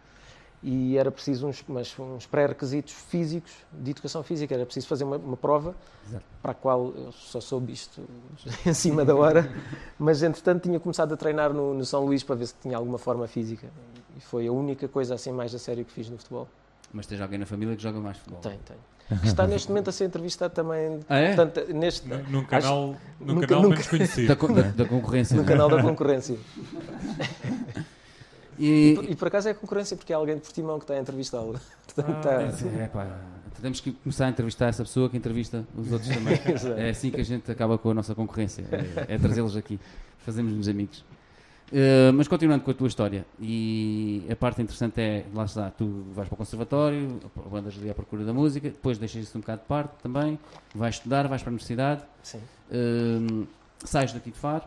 E 0.67 0.97
era 0.97 1.11
preciso 1.11 1.47
uns, 1.47 1.63
mas 1.69 1.95
uns 1.99 2.25
pré-requisitos 2.25 2.95
físicos, 2.95 3.53
de 3.71 3.91
educação 3.91 4.23
física, 4.23 4.55
era 4.55 4.65
preciso 4.65 4.87
fazer 4.87 5.05
uma, 5.05 5.17
uma 5.19 5.37
prova, 5.37 5.75
Exato. 6.09 6.25
para 6.41 6.53
a 6.53 6.55
qual 6.55 6.87
eu 6.97 7.13
só 7.13 7.39
soube 7.39 7.71
isto 7.75 8.01
em 8.65 8.73
cima 8.73 9.05
da 9.05 9.15
hora, 9.15 9.47
mas 9.99 10.23
entretanto 10.23 10.63
tinha 10.63 10.81
começado 10.81 11.13
a 11.13 11.17
treinar 11.19 11.53
no, 11.53 11.75
no 11.75 11.85
São 11.85 12.07
Luís 12.07 12.23
para 12.23 12.35
ver 12.37 12.47
se 12.47 12.55
tinha 12.63 12.79
alguma 12.79 12.97
forma 12.97 13.27
física. 13.29 13.67
E 14.17 14.21
foi 14.23 14.47
a 14.47 14.53
única 14.53 14.89
coisa 14.89 15.15
assim 15.15 15.33
mais 15.33 15.55
a 15.55 15.59
sério 15.59 15.85
que 15.85 15.93
fiz 15.93 16.09
no 16.09 16.17
futebol. 16.17 16.49
Mas 16.95 17.07
tens 17.07 17.21
alguém 17.21 17.39
na 17.39 17.45
família 17.47 17.77
que 17.77 17.83
joga 17.83 18.01
mais 18.01 18.17
futebol? 18.17 18.41
Tem, 18.41 18.59
tem. 18.65 19.19
Que 19.21 19.27
está 19.27 19.47
neste 19.47 19.69
momento 19.69 19.91
a 19.91 19.93
ser 19.93 20.07
entrevistado 20.07 20.55
também. 20.55 21.01
Ah, 21.11 21.19
é? 21.19 21.35
Portanto, 21.35 21.75
neste, 21.75 22.09
Num, 22.09 22.23
num 22.31 22.45
canal, 22.47 22.97
num 23.21 23.35
nunca- 23.35 23.47
canal 23.49 23.63
nunca- 23.65 23.75
menos 23.75 23.89
conhecido. 23.89 24.35
Da, 24.35 24.63
da- 24.63 24.69
da 24.71 24.85
concorrência. 24.87 25.37
no 25.37 25.43
é? 25.43 25.45
canal 25.45 25.69
da 25.69 25.83
concorrência. 25.83 26.39
E, 28.59 28.99
E 29.09 29.17
por 29.17 29.29
acaso 29.29 29.49
é 29.49 29.55
concorrência 29.55 29.97
porque 29.97 30.13
é 30.13 30.17
alguém 30.17 30.37
de 30.37 30.43
Portimão 30.43 30.79
que 30.79 30.85
está 30.85 30.95
a 30.95 30.99
entrevistá-lo. 31.01 31.59
Portanto, 31.95 32.29
Ah, 32.29 32.83
É, 32.83 32.87
pá, 32.89 33.21
temos 33.61 33.81
que 33.81 33.93
começar 33.93 34.27
a 34.27 34.29
entrevistar 34.31 34.67
essa 34.67 34.83
pessoa 34.83 35.09
que 35.09 35.17
entrevista 35.17 35.65
os 35.77 35.91
outros 35.91 36.11
também. 36.15 36.39
É 36.77 36.91
assim 36.91 37.11
que 37.11 37.21
a 37.21 37.25
gente 37.25 37.51
acaba 37.51 37.79
com 37.79 37.91
a 37.91 37.95
nossa 37.95 38.15
concorrência, 38.15 38.65
é, 39.09 39.15
é 39.15 39.19
trazê-los 39.19 39.57
aqui, 39.57 39.81
fazemos-nos 40.19 40.69
amigos. 40.69 41.05
Uh, 41.73 42.13
mas 42.15 42.29
continuando 42.29 42.63
com 42.63 42.71
a 42.71 42.75
tua 42.75 42.87
história, 42.87 43.25
e 43.41 44.25
a 44.31 44.37
parte 44.37 44.61
interessante 44.61 45.01
é, 45.01 45.25
lá 45.35 45.45
está, 45.45 45.71
tu 45.71 46.05
vais 46.15 46.29
para 46.29 46.35
o 46.35 46.37
conservatório, 46.37 47.19
andas 47.53 47.75
ali 47.79 47.91
à 47.91 47.95
procura 47.95 48.23
da 48.23 48.35
música, 48.35 48.69
depois 48.69 48.99
deixas 48.99 49.25
isso 49.25 49.39
um 49.39 49.41
bocado 49.41 49.63
de 49.63 49.67
parte 49.67 49.95
também, 50.03 50.39
vais 50.75 50.97
estudar, 50.97 51.27
vais 51.27 51.43
para 51.43 51.51
a 51.51 51.53
universidade, 51.53 52.03
Sim, 52.23 52.39
uh, 52.71 53.47
sais 53.83 54.13
daqui 54.13 54.31
de 54.31 54.39
Faro, 54.39 54.65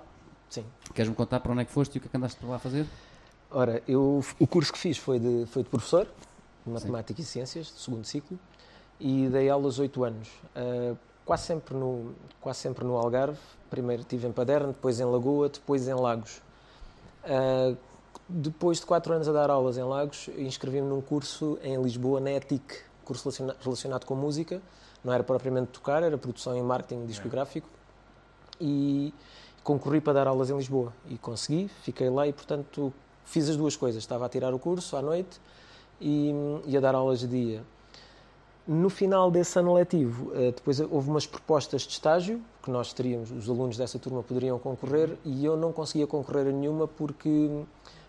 sim. 0.49 0.65
queres-me 0.93 1.15
contar 1.15 1.39
para 1.39 1.51
onde 1.51 1.61
é 1.61 1.65
que 1.65 1.71
foste 1.71 1.95
e 1.95 1.97
o 1.99 2.01
que 2.01 2.07
é 2.07 2.09
que 2.09 2.17
andaste 2.17 2.39
para 2.39 2.49
lá 2.49 2.59
fazer? 2.59 2.85
Ora, 3.49 3.81
eu, 3.87 4.23
o 4.39 4.47
curso 4.47 4.73
que 4.73 4.79
fiz 4.79 4.97
foi 4.97 5.19
de, 5.19 5.45
foi 5.47 5.63
de 5.63 5.69
professor, 5.69 6.05
de 6.65 6.71
Matemática 6.71 7.21
e 7.21 7.23
Ciências, 7.23 7.67
de 7.67 7.79
segundo 7.79 8.05
ciclo, 8.05 8.37
e 8.99 9.27
dei 9.29 9.49
aulas 9.49 9.79
oito 9.79 10.03
anos. 10.03 10.27
Ah, 10.55 10.95
quase, 11.25 11.43
sempre 11.43 11.73
no, 11.75 12.13
quase 12.41 12.59
sempre 12.59 12.83
no 12.83 12.97
Algarve. 12.97 13.37
Primeiro 13.69 14.01
estive 14.01 14.27
em 14.27 14.31
Paderno, 14.31 14.73
depois 14.73 14.99
em 14.99 15.05
Lagoa, 15.05 15.49
depois 15.49 15.87
em 15.87 15.93
Lagos. 15.93 16.41
Ah, 17.23 17.73
depois 18.27 18.79
de 18.79 18.85
quatro 18.85 19.13
anos 19.13 19.29
a 19.29 19.31
dar 19.31 19.49
aulas 19.49 19.77
em 19.77 19.83
Lagos, 19.83 20.29
inscrevi-me 20.37 20.87
num 20.87 20.99
curso 21.01 21.57
em 21.63 21.81
Lisboa, 21.81 22.19
na 22.19 22.31
ETIC, 22.31 22.81
curso 23.05 23.23
relaciona- 23.23 23.55
relacionado 23.61 24.05
com 24.05 24.15
música. 24.15 24.61
Não 25.03 25.13
era 25.13 25.23
propriamente 25.23 25.67
tocar, 25.71 26.03
era 26.03 26.17
produção 26.17 26.57
e 26.57 26.61
marketing 26.61 27.05
discográfico. 27.05 27.69
E 28.59 29.13
concorri 29.63 30.01
para 30.01 30.11
dar 30.13 30.27
aulas 30.27 30.49
em 30.49 30.57
Lisboa. 30.57 30.91
E 31.07 31.17
consegui, 31.17 31.69
fiquei 31.83 32.09
lá 32.09 32.27
e, 32.27 32.33
portanto, 32.33 32.91
fiz 33.27 33.49
as 33.49 33.57
duas 33.57 33.75
coisas. 33.75 34.01
Estava 34.01 34.25
a 34.25 34.29
tirar 34.29 34.53
o 34.53 34.59
curso 34.59 34.95
à 34.97 35.01
noite 35.01 35.39
e 36.01 36.31
ia 36.65 36.81
dar 36.81 36.95
aulas 36.95 37.19
de 37.19 37.27
dia. 37.27 37.63
No 38.67 38.89
final 38.89 39.31
desse 39.31 39.57
ano 39.59 39.73
letivo, 39.73 40.31
eh, 40.35 40.51
depois 40.51 40.79
houve 40.79 41.09
umas 41.09 41.25
propostas 41.25 41.83
de 41.83 41.93
estágio 41.93 42.41
que 42.61 42.69
nós 42.69 42.91
teríamos, 42.91 43.31
os 43.31 43.49
alunos 43.49 43.77
dessa 43.77 43.97
turma 43.97 44.21
poderiam 44.21 44.59
concorrer 44.59 45.17
e 45.23 45.45
eu 45.45 45.55
não 45.55 45.71
conseguia 45.71 46.05
concorrer 46.05 46.47
a 46.47 46.51
nenhuma 46.51 46.85
porque 46.85 47.49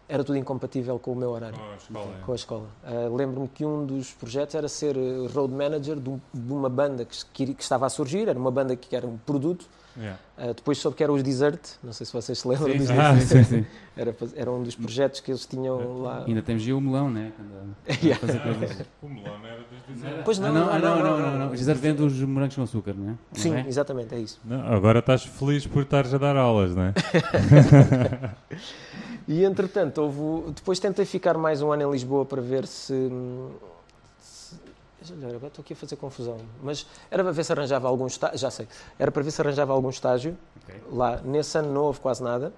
era 0.08 0.24
tudo 0.24 0.38
incompatível 0.38 0.98
com 0.98 1.12
o 1.12 1.16
meu 1.16 1.30
horário, 1.30 1.58
Com 1.58 1.70
a 1.70 1.76
escola, 1.76 2.14
é. 2.18 2.24
com 2.24 2.32
a 2.32 2.34
escola. 2.34 2.66
Eh, 2.84 3.08
Lembro-me 3.14 3.48
que 3.48 3.64
um 3.64 3.84
dos 3.84 4.12
projetos 4.12 4.54
era 4.54 4.68
ser 4.68 4.96
eh, 4.96 5.28
road 5.34 5.52
manager 5.52 5.96
de 6.00 6.08
um- 6.10 6.20
de 6.32 6.52
uma 6.52 6.68
banda 6.68 7.04
que, 7.04 7.16
que- 7.32 7.54
que 7.54 7.62
estava 7.62 7.86
a 7.86 7.90
surgir, 7.90 8.28
era 8.28 8.38
uma 8.38 8.50
banda 8.50 8.74
que 8.74 8.96
era 8.96 9.06
um 9.06 9.18
produto. 9.18 9.66
Yeah. 9.96 10.16
Eh, 10.36 10.54
depois 10.54 10.78
soube 10.78 10.96
que 10.96 11.02
era 11.02 11.12
os 11.12 11.24
Desert, 11.24 11.58
não 11.82 11.92
sei 11.92 12.06
se 12.06 12.12
vocês 12.12 12.38
se 12.38 12.46
lembram 12.46 12.70
Sim, 12.70 12.78
dos 12.78 12.86
Desert. 12.88 13.20
sim, 13.22 13.44
sim. 13.44 13.66
Era, 13.98 14.14
era 14.36 14.48
um 14.48 14.62
dos 14.62 14.76
projetos 14.76 15.18
que 15.18 15.28
eles 15.32 15.44
tinham 15.44 16.02
lá. 16.02 16.22
Ainda 16.24 16.40
temos 16.40 16.62
Gil 16.62 16.80
Melão, 16.80 17.10
né? 17.10 17.32
Yeah. 18.00 18.20
O 19.02 19.08
melão 19.08 19.34
era 19.44 19.56
dos 19.58 19.66
dizer. 19.92 20.22
Pois 20.24 20.38
Ah, 20.40 20.52
não, 20.52 20.70
ah, 20.70 20.78
não, 20.78 21.02
não, 21.02 21.18
não, 21.18 21.38
não. 21.48 21.56
Gisele 21.56 21.80
vende 21.80 22.00
os 22.04 22.12
morangos 22.22 22.54
com 22.54 22.62
açúcar, 22.62 22.94
não 22.96 23.06
é? 23.06 23.08
Não 23.08 23.18
Sim, 23.32 23.56
é? 23.56 23.64
exatamente, 23.66 24.14
é 24.14 24.20
isso. 24.20 24.38
Não, 24.44 24.60
agora 24.72 25.00
estás 25.00 25.24
feliz 25.24 25.66
por 25.66 25.82
estares 25.82 26.14
a 26.14 26.18
dar 26.18 26.36
aulas, 26.36 26.76
não 26.76 26.84
é? 26.84 26.94
E 29.28 29.44
entretanto, 29.44 29.98
houve, 30.00 30.52
depois 30.52 30.78
tentei 30.78 31.04
ficar 31.04 31.36
mais 31.36 31.60
um 31.60 31.70
ano 31.70 31.82
em 31.82 31.90
Lisboa 31.92 32.24
para 32.24 32.40
ver 32.40 32.66
se. 32.66 33.10
se 34.18 34.56
olha, 35.12 35.26
agora 35.28 35.48
estou 35.48 35.62
aqui 35.62 35.74
a 35.74 35.76
fazer 35.76 35.96
confusão. 35.96 36.38
Mas 36.62 36.86
era 37.10 37.22
para 37.22 37.30
ver 37.32 37.44
se 37.44 37.52
arranjava 37.52 37.86
algum 37.86 38.06
estágio. 38.06 38.38
Já 38.38 38.50
sei. 38.50 38.66
Era 38.98 39.12
para 39.12 39.22
ver 39.22 39.30
se 39.30 39.40
arranjava 39.42 39.72
algum 39.74 39.90
estágio. 39.90 40.34
Ok. 40.64 40.80
Lá, 40.90 41.20
nesse 41.22 41.58
ano 41.58 41.70
não 41.72 41.82
houve 41.82 42.00
quase 42.00 42.22
nada. 42.22 42.54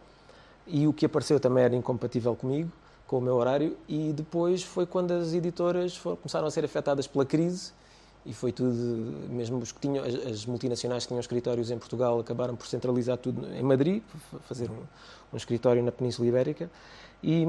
E 0.64 0.86
o 0.86 0.92
que 0.92 1.06
apareceu 1.06 1.40
também 1.40 1.64
era 1.64 1.74
incompatível 1.74 2.36
comigo, 2.36 2.70
com 3.04 3.18
o 3.18 3.20
meu 3.20 3.34
horário. 3.34 3.76
E 3.88 4.12
depois 4.12 4.62
foi 4.62 4.86
quando 4.86 5.10
as 5.10 5.32
editoras 5.34 5.96
foram- 5.96 6.16
começaram 6.18 6.46
a 6.46 6.50
ser 6.52 6.64
afetadas 6.64 7.04
pela 7.08 7.26
crise. 7.26 7.72
E 8.26 8.34
foi 8.34 8.52
tudo, 8.52 8.74
mesmo 9.30 9.58
os 9.58 9.72
que 9.72 9.80
tinham, 9.80 10.04
as, 10.04 10.14
as 10.14 10.46
multinacionais 10.46 11.04
que 11.04 11.08
tinham 11.08 11.20
escritórios 11.20 11.70
em 11.70 11.78
Portugal 11.78 12.20
acabaram 12.20 12.54
por 12.54 12.66
centralizar 12.66 13.16
tudo 13.16 13.46
em 13.54 13.62
Madrid, 13.62 14.02
fa- 14.30 14.38
fazer 14.40 14.70
um, 14.70 14.82
um 15.32 15.36
escritório 15.36 15.82
na 15.82 15.90
Península 15.90 16.28
Ibérica. 16.28 16.70
E, 17.22 17.46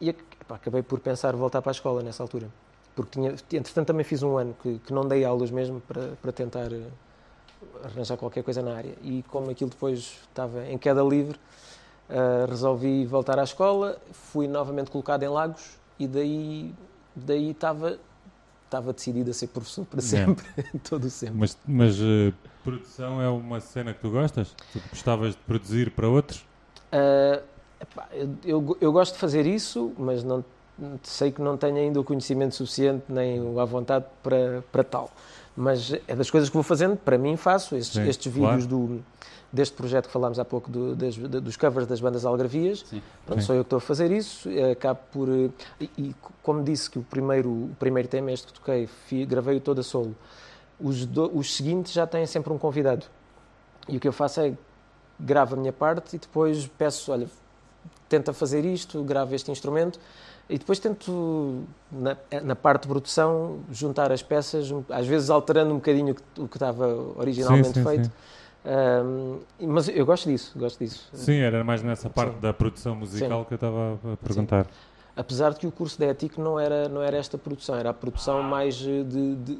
e 0.00 0.08
epá, 0.08 0.56
acabei 0.56 0.82
por 0.82 0.98
pensar 0.98 1.36
voltar 1.36 1.62
para 1.62 1.70
a 1.70 1.72
escola 1.72 2.02
nessa 2.02 2.22
altura. 2.22 2.48
Porque 2.94 3.12
tinha, 3.12 3.30
entretanto 3.52 3.86
também 3.86 4.04
fiz 4.04 4.22
um 4.22 4.36
ano 4.36 4.54
que, 4.60 4.78
que 4.80 4.92
não 4.92 5.06
dei 5.06 5.24
aulas 5.24 5.50
mesmo 5.50 5.80
para, 5.80 6.08
para 6.20 6.32
tentar 6.32 6.72
eh, 6.72 6.82
arranjar 7.84 8.16
qualquer 8.16 8.42
coisa 8.42 8.62
na 8.62 8.74
área. 8.74 8.94
E 9.02 9.24
como 9.28 9.48
aquilo 9.50 9.70
depois 9.70 10.18
estava 10.28 10.66
em 10.66 10.76
queda 10.76 11.02
livre, 11.02 11.38
ah, 12.08 12.46
resolvi 12.48 13.06
voltar 13.06 13.38
à 13.38 13.44
escola, 13.44 13.96
fui 14.10 14.48
novamente 14.48 14.90
colocado 14.90 15.22
em 15.22 15.28
Lagos 15.28 15.78
e 15.98 16.08
daí, 16.08 16.74
daí 17.14 17.50
estava, 17.52 17.98
estava 18.70 18.92
decidido 18.92 19.30
a 19.30 19.34
ser 19.34 19.48
professor 19.48 19.84
para 19.84 20.00
Yeah. 20.00 20.32
sempre, 20.32 20.46
todo 20.88 21.04
o 21.04 21.10
sempre. 21.10 21.38
Mas, 21.38 21.58
mas 21.66 21.96
eh, 22.00 22.32
produção 22.62 23.20
é 23.20 23.28
uma 23.28 23.60
cena 23.60 23.92
que 23.92 24.00
tu 24.00 24.10
gostas? 24.10 24.54
Tu 24.72 24.80
gostavas 24.88 25.34
de 25.34 25.42
produzir 25.42 25.90
para 25.90 26.08
outros? 26.08 26.46
Ah, 26.92 27.42
epá, 27.80 28.08
eu, 28.12 28.36
eu, 28.44 28.78
eu 28.80 28.92
gosto 28.92 29.14
de 29.14 29.18
fazer 29.18 29.44
isso, 29.44 29.92
mas 29.98 30.22
não, 30.22 30.44
sei 31.02 31.32
que 31.32 31.42
não 31.42 31.56
tenho 31.56 31.76
ainda 31.76 32.00
o 32.00 32.04
conhecimento 32.04 32.54
suficiente 32.54 33.04
nem 33.08 33.40
o 33.40 33.58
à 33.58 33.64
vontade 33.64 34.04
para, 34.22 34.62
para 34.70 34.84
tal. 34.84 35.10
Mas 35.56 35.92
é 36.06 36.14
das 36.14 36.30
coisas 36.30 36.48
que 36.48 36.54
vou 36.54 36.62
fazendo, 36.62 36.96
para 36.96 37.18
mim 37.18 37.36
faço 37.36 37.76
estes, 37.76 38.00
Sim, 38.00 38.08
estes 38.08 38.32
claro. 38.32 38.62
vídeos 38.62 38.66
do, 38.66 39.04
deste 39.52 39.74
projeto 39.74 40.06
que 40.06 40.12
falámos 40.12 40.38
há 40.38 40.44
pouco, 40.44 40.70
do- 40.70 40.94
das- 40.94 41.16
da- 41.16 41.40
dos 41.40 41.56
covers 41.56 41.86
das 41.86 42.00
bandas 42.00 42.24
algarvias. 42.24 42.84
Sim. 42.88 43.02
Pronto, 43.26 43.40
Sim. 43.40 43.46
sou 43.46 43.56
eu 43.56 43.62
que 43.64 43.66
estou 43.66 43.76
a 43.78 43.80
fazer 43.80 44.10
isso, 44.12 44.48
eh, 44.48 44.72
acabo 44.72 45.00
por... 45.12 45.28
eh, 45.28 45.50
E, 45.80 45.90
e 45.98 46.14
como 46.42 46.62
disse 46.62 46.88
que 46.90 46.98
o 46.98 47.02
primeiro, 47.02 47.48
o 47.50 47.76
primeiro 47.78 48.08
tema, 48.08 48.30
este 48.30 48.46
que 48.48 48.52
toquei, 48.52 48.86
fi- 48.86 49.24
gravei-o 49.26 49.60
todo 49.60 49.80
a 49.80 49.82
solo. 49.82 50.14
Os, 50.80 51.04
do- 51.04 51.36
os 51.36 51.54
seguintes 51.56 51.92
já 51.92 52.06
têm 52.06 52.24
sempre 52.26 52.52
um 52.52 52.58
convidado. 52.58 53.06
E 53.88 53.96
o 53.96 54.00
que 54.00 54.06
eu 54.06 54.12
faço 54.12 54.40
é 54.40 54.52
gravo 55.18 55.54
a 55.54 55.58
minha 55.58 55.72
parte 55.72 56.16
e 56.16 56.18
depois 56.18 56.66
peço, 56.78 57.10
olha, 57.12 57.26
tenta 58.08 58.32
fazer 58.32 58.64
isto, 58.64 59.02
gravo 59.02 59.34
este 59.34 59.50
instrumento 59.50 59.98
e 60.48 60.58
depois 60.58 60.78
tento, 60.78 61.64
na, 61.92 62.16
na 62.42 62.56
parte 62.56 62.82
de 62.82 62.88
produção, 62.88 63.60
juntar 63.70 64.10
as 64.10 64.22
peças, 64.22 64.68
às 64.88 65.06
vezes 65.06 65.28
alterando 65.30 65.72
um 65.72 65.76
bocadinho 65.76 66.12
o 66.12 66.14
que, 66.14 66.22
o 66.40 66.48
que 66.48 66.56
estava 66.56 66.86
originalmente 67.16 67.68
Sim, 67.68 67.74
sim, 67.74 67.84
feito. 67.84 68.04
sim. 68.06 68.12
Ahm, 68.64 69.38
mas 69.58 69.88
eu 69.88 70.04
gosto 70.04 70.28
disso, 70.28 70.58
gosto 70.58 70.78
disso. 70.78 71.08
Sim, 71.14 71.36
era 71.38 71.64
mais 71.64 71.82
nessa 71.82 72.10
parte 72.10 72.34
Sim. 72.34 72.40
da 72.40 72.52
produção 72.52 72.94
musical 72.94 73.44
que 73.44 73.54
eu 73.54 73.56
estava 73.56 73.98
a 74.12 74.16
perguntar. 74.18 74.66
Apesar 75.16 75.50
de 75.52 75.58
que 75.60 75.66
o 75.66 75.72
curso 75.72 75.98
da 75.98 76.06
ETIC 76.06 76.38
não 76.40 76.58
era, 76.58 76.88
não 76.88 77.02
era 77.02 77.16
esta 77.16 77.36
produção, 77.38 77.74
era 77.74 77.90
a 77.90 77.94
produção 77.94 78.42
mais 78.42 78.76
eh, 78.86 79.02
de, 79.02 79.36
de- 79.36 79.58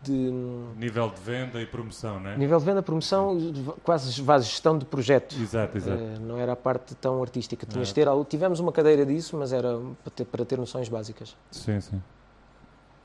de, 0.00 0.32
Nível 0.76 1.10
de 1.10 1.20
venda 1.20 1.60
e 1.60 1.66
promoção, 1.66 2.20
não 2.20 2.30
é? 2.30 2.36
nível 2.38 2.58
de 2.60 2.64
venda, 2.64 2.80
promoção, 2.82 3.36
quase 3.82 4.22
vá, 4.22 4.38
gestão 4.38 4.78
de 4.78 4.84
projeto. 4.84 5.34
Exato, 5.38 5.76
exato. 5.76 6.00
Eh, 6.00 6.18
não 6.20 6.38
era 6.38 6.52
a 6.52 6.56
parte 6.56 6.94
tão 6.94 7.20
artística. 7.20 7.66
Tinhas 7.66 7.88
de 7.88 7.94
ter, 7.94 8.06
algo- 8.06 8.24
tivemos 8.24 8.60
uma 8.60 8.70
cadeira 8.70 9.04
disso, 9.04 9.36
mas 9.36 9.52
era 9.52 9.76
para 10.04 10.10
ter, 10.14 10.24
para 10.24 10.44
ter 10.44 10.56
noções 10.56 10.88
básicas. 10.88 11.36
Sim, 11.50 11.80
sim. 11.80 12.00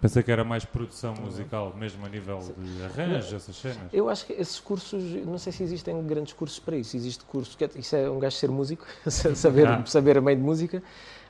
Pensei 0.03 0.22
que 0.22 0.29
era 0.29 0.43
mais 0.43 0.65
produção 0.65 1.13
musical, 1.15 1.74
mesmo 1.79 2.05
a 2.05 2.10
nível 2.10 2.38
de 2.57 2.83
arranjo, 2.83 3.33
essas 3.38 3.55
cenas. 3.55 3.77
Eu 3.93 4.10
acho 4.10 4.25
que 4.25 4.33
esses 4.33 4.60
cursos, 4.60 5.01
não 5.25 5.38
sei 5.38 5.53
se 5.53 5.63
existem 5.63 6.05
grandes 6.05 6.33
cursos 6.33 6.60
para 6.60 6.75
isso. 6.75 6.98
Existe 6.98 7.24
curso, 7.24 7.57
que 7.57 7.63
é- 7.63 7.69
isso 7.77 7.95
é 7.95 8.10
um 8.10 8.19
gajo 8.19 8.36
ser 8.36 8.51
músico, 8.51 8.86
saber, 9.10 9.65
Ah. 9.65 9.81
saber 9.86 10.17
a 10.17 10.22
meio 10.22 10.36
de 10.38 10.43
música, 10.43 10.83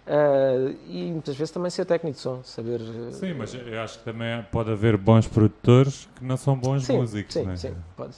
eh, 0.07 0.73
e 0.87 1.11
muitas 1.11 1.35
vezes 1.35 1.51
também 1.51 1.69
ser 1.69 1.85
técnico 1.85 2.15
de 2.15 2.21
som, 2.23 2.41
saber. 2.43 2.81
eh, 2.81 3.11
Sim, 3.11 3.35
mas 3.35 3.53
eu 3.53 3.79
acho 3.79 3.99
que 3.99 4.05
também 4.05 4.41
pode 4.51 4.71
haver 4.71 4.97
bons 4.97 5.27
produtores 5.27 6.09
que 6.15 6.25
não 6.25 6.35
são 6.35 6.57
bons 6.57 6.83
sim, 6.83 6.97
músicos, 6.97 7.31
sim, 7.31 7.43
não 7.43 7.51
é? 7.51 7.55
sim, 7.57 7.75
pode. 7.95 8.15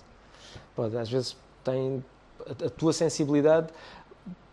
Pode, 0.74 0.96
às 0.98 1.10
vezes 1.12 1.36
tem 1.66 2.02
a, 2.48 2.66
a 2.68 2.70
tua 2.70 2.94
sensibilidade, 2.94 3.68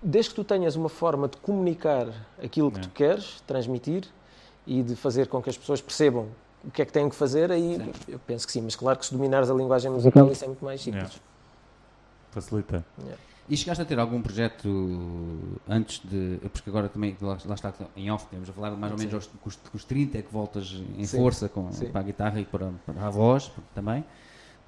desde 0.02 0.30
que 0.30 0.35
tu 0.35 0.42
tenhas 0.42 0.75
uma 0.75 0.88
forma 0.88 1.28
de 1.28 1.37
comunicar 1.37 2.09
aquilo 2.42 2.73
que 2.73 2.78
É. 2.80 2.82
tu 2.82 2.88
queres 2.90 3.40
transmitir 3.47 4.02
e 4.66 4.83
de 4.83 4.95
fazer 4.97 5.26
com 5.28 5.42
que 5.42 5.50
as 5.50 5.57
pessoas 5.59 5.81
percebam 5.81 6.28
o 6.64 6.71
que 6.71 6.81
é 6.83 6.85
que 6.85 6.92
têm 6.92 7.09
que 7.09 7.16
fazer, 7.16 7.50
aí 7.50 7.76
Sim. 7.76 7.92
eu 8.09 8.19
penso 8.21 8.47
que 8.47 8.52
sim, 8.52 8.61
mas 8.61 8.76
claro 8.76 8.99
que 8.99 9.04
se 9.07 9.12
dominares 9.12 9.50
a 9.50 9.54
linguagem 9.54 9.90
musical 9.90 10.31
isso 10.31 10.45
é 10.45 10.47
muito 10.49 10.64
mais 10.64 10.81
simples. 10.81 11.21
Facilita. 12.31 12.85
E 13.49 13.57
chegaste 13.57 13.83
a 13.83 13.85
ter 13.85 13.99
algum 13.99 14.23
projeto 14.23 14.69
antes 15.69 16.00
de. 16.09 16.38
Porque 16.52 16.71
agora 16.71 16.88
também, 16.88 17.16
lá, 17.21 17.37
lá 17.45 17.54
está 17.54 17.73
em 17.97 18.11
off, 18.11 18.26
temos 18.28 18.49
a 18.49 18.52
falar 18.52 18.71
mais 18.71 18.92
ou 18.92 18.99
menos 18.99 19.12
aos, 19.12 19.26
com, 19.26 19.49
os, 19.49 19.57
com 19.57 19.76
os 19.76 19.85
30 19.85 20.19
é 20.19 20.23
que 20.23 20.33
voltas 20.33 20.81
em 20.97 21.04
Sim, 21.04 21.16
força 21.19 21.49
com, 21.49 21.71
sim. 21.73 21.87
para 21.90 22.00
a 22.00 22.04
guitarra 22.04 22.40
e 22.40 22.45
para, 22.45 22.71
para 22.87 23.07
a 23.07 23.11
voz 23.11 23.50
também. 23.75 24.04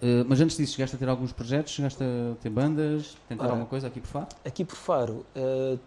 Eh, 0.03 0.25
mas 0.27 0.41
antes 0.41 0.57
disso, 0.57 0.75
chegaste 0.75 0.97
a 0.97 0.99
ter 0.99 1.09
alguns 1.09 1.33
projetos? 1.33 1.73
Chegaste 1.73 2.03
a 2.03 2.35
ter 2.43 2.51
bandas? 2.51 3.17
Tentar 3.29 3.45
Ah. 3.45 3.51
alguma 3.51 3.67
coisa 3.67 3.87
aqui 3.87 4.01
por 4.01 4.09
Faro? 4.09 4.27
Aqui 4.45 4.65
por 4.65 4.77
Faro, 4.77 5.25
do- 5.35 5.81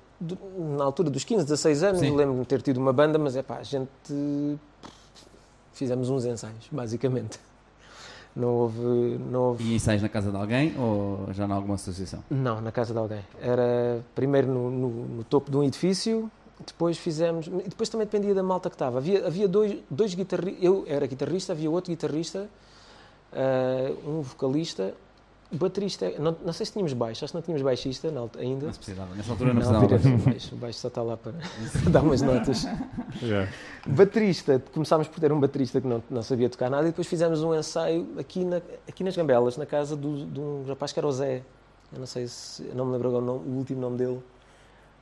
na 0.78 0.84
altura 0.84 1.10
dos 1.10 1.24
15, 1.24 1.44
16 1.46 1.84
anos, 1.84 2.02
lembro-me 2.02 2.42
de 2.42 2.48
ter 2.48 2.62
tido 2.62 2.78
uma 2.78 2.92
banda, 2.94 3.18
mas 3.20 3.36
é 3.36 3.44
pá, 3.44 3.58
a 3.58 3.64
gente 3.64 3.90
fizemos 5.74 6.10
uns 6.10 6.26
ensaios, 6.26 6.68
basicamente. 6.72 7.40
Não 8.36 8.50
houve, 8.50 9.20
não 9.32 9.42
houve 9.46 9.64
E 9.64 9.76
ensaios 9.76 10.02
na 10.02 10.10
casa 10.10 10.30
de 10.30 10.38
alguém 10.38 10.76
ou 10.78 11.28
já 11.34 11.48
em 11.48 11.52
alguma 11.52 11.74
associação? 11.76 12.24
Não, 12.30 12.62
na 12.62 12.72
casa 12.72 12.94
de 12.94 13.00
alguém. 13.00 13.22
Era 13.42 14.00
primeiro 14.14 14.48
no, 14.48 14.70
no- 14.70 15.06
no 15.08 15.24
topo 15.24 15.50
de 15.50 15.58
um 15.58 15.64
edifício, 15.64 16.30
depois 16.66 16.98
fizemos. 17.00 17.48
E 17.48 17.70
depois 17.70 17.90
também 17.90 18.06
dependia 18.06 18.36
da 18.36 18.44
malta 18.44 18.70
que 18.70 18.76
estava. 18.76 19.00
Havia, 19.00 19.26
havia 19.26 19.48
dois, 19.48 19.78
dois 19.90 20.14
guitarristas. 20.14 20.64
Eu 20.64 20.84
era 20.88 21.08
guitarrista, 21.08 21.54
havia 21.54 21.70
outro 21.72 21.90
guitarrista, 21.92 22.48
ah, 23.34 23.92
um 24.06 24.22
vocalista, 24.22 24.94
baterista. 25.52 26.10
Não, 26.20 26.36
não 26.46 26.52
sei 26.54 26.66
se 26.66 26.72
tínhamos 26.74 26.94
baixo, 26.94 27.24
acho 27.24 27.32
que 27.32 27.38
não 27.38 27.42
tínhamos 27.42 27.62
baixista 27.64 28.12
na 28.12 28.20
alta- 28.22 28.40
ainda. 28.40 28.66
Não 28.66 28.74
se 28.74 28.80
precisava. 28.80 29.16
Nessa 29.16 29.32
altura 29.32 29.54
não, 29.54 29.62
Não, 29.62 29.88
precisava. 29.88 30.12
havia 30.14 30.26
baixo. 30.34 30.56
O 30.56 30.58
baixo 30.58 30.80
só 30.80 30.88
está 30.88 31.02
lá 31.02 31.16
para 31.18 31.34
dar 31.90 32.02
umas 32.04 32.22
notas. 32.22 32.66
Yeah. 33.22 33.52
Baterista, 33.86 34.62
começámos 34.74 35.08
por 35.08 35.20
ter 35.20 35.32
um 35.32 35.40
baterista 35.40 35.80
que 35.80 35.88
não, 35.88 36.04
não 36.10 36.22
sabia 36.24 36.50
tocar 36.50 36.70
nada 36.70 36.84
e 36.84 36.88
depois 36.92 37.08
fizemos 37.08 37.42
um 37.42 37.56
ensaio 37.56 38.08
aqui, 38.20 38.44
na, 38.44 38.58
aqui 38.88 39.04
nas 39.04 39.16
Gambelas, 39.16 39.58
na 39.58 39.66
casa 39.66 39.96
do- 39.96 40.26
de 40.26 40.40
um 40.40 40.66
rapaz 40.68 40.92
que 40.92 41.00
era 41.00 41.08
o 41.08 41.12
Zé. 41.12 41.42
Eu 41.94 42.00
não 42.00 42.06
sei 42.06 42.28
se, 42.28 42.64
eu 42.68 42.76
não 42.76 42.86
me 42.86 42.92
lembro 42.94 43.08
agora 43.10 43.24
o, 43.24 43.26
nome- 43.26 43.48
o 43.50 43.58
último 43.58 43.80
nome 43.82 43.98
dele, 43.98 44.20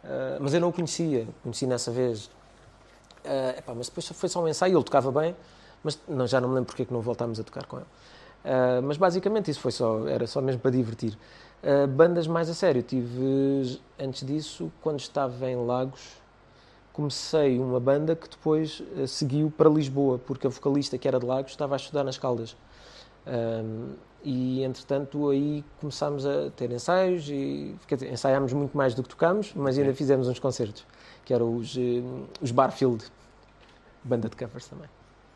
Ah, 0.03 0.37
mas 0.39 0.53
eu 0.53 0.61
não 0.61 0.69
o 0.69 0.73
conhecia, 0.73 1.27
conheci 1.41 1.65
nessa 1.65 1.89
vez. 1.91 2.29
Ah, 3.25 3.55
epá, 3.57 3.73
mas 3.73 3.87
depois 3.87 4.07
foi 4.07 4.29
só 4.29 4.43
um 4.43 4.47
ensaio, 4.47 4.77
ele 4.77 4.83
tocava 4.83 5.11
bem, 5.11 5.35
mas 5.83 5.97
não, 6.07 6.27
já 6.27 6.39
não 6.39 6.47
me 6.49 6.53
lembro 6.55 6.67
porque 6.67 6.83
é 6.83 6.85
que 6.85 6.93
não 6.93 7.01
voltámos 7.01 7.39
a 7.39 7.43
tocar 7.43 7.65
com 7.65 7.77
ele. 7.77 7.85
Ah, 8.45 8.79
mas 8.83 8.95
basicamente 8.97 9.49
isso 9.49 9.59
foi 9.59 9.71
só, 9.71 10.07
era 10.07 10.27
só 10.27 10.39
mesmo 10.41 10.61
para 10.61 10.71
divertir. 10.71 11.17
Ah, 11.63 11.87
bandas 11.87 12.27
mais 12.27 12.49
a 12.49 12.53
sério, 12.53 12.83
tive 12.83 13.79
antes 13.99 14.25
disso, 14.25 14.71
quando 14.81 14.99
estava 14.99 15.49
em 15.49 15.55
Lagos, 15.55 16.21
comecei 16.93 17.59
uma 17.59 17.79
banda 17.79 18.15
que 18.15 18.29
depois 18.29 18.81
eh, 18.97 19.07
seguiu 19.07 19.51
para 19.55 19.69
Lisboa, 19.69 20.17
porque 20.19 20.47
a 20.47 20.49
vocalista 20.49 20.97
que 20.97 21.07
era 21.07 21.19
de 21.19 21.25
Lagos 21.25 21.51
estava 21.51 21.75
a 21.75 21.77
estudar 21.77 22.03
nas 22.03 22.17
Caldas. 22.17 22.55
E 24.23 24.63
entretanto 24.63 25.29
aí 25.29 25.63
começámos 25.79 26.25
a 26.25 26.49
ter 26.51 26.71
ensaios 26.71 27.27
e 27.29 27.75
dizer, 27.87 28.11
ensaiámos 28.11 28.53
muito 28.53 28.75
mais 28.77 28.95
do 28.95 29.03
que 29.03 29.09
tocámos, 29.09 29.51
mas 29.55 29.77
ainda 29.77 29.89
Ok. 29.91 29.97
fizemos 29.97 30.27
uns 30.27 30.39
concertos, 30.39 30.85
que 31.23 31.33
eram 31.33 31.55
os, 31.55 31.75
os 32.41 32.51
Barfield, 32.51 33.03
banda 34.03 34.29
de 34.29 34.35
covers 34.35 34.67
também. 34.67 34.94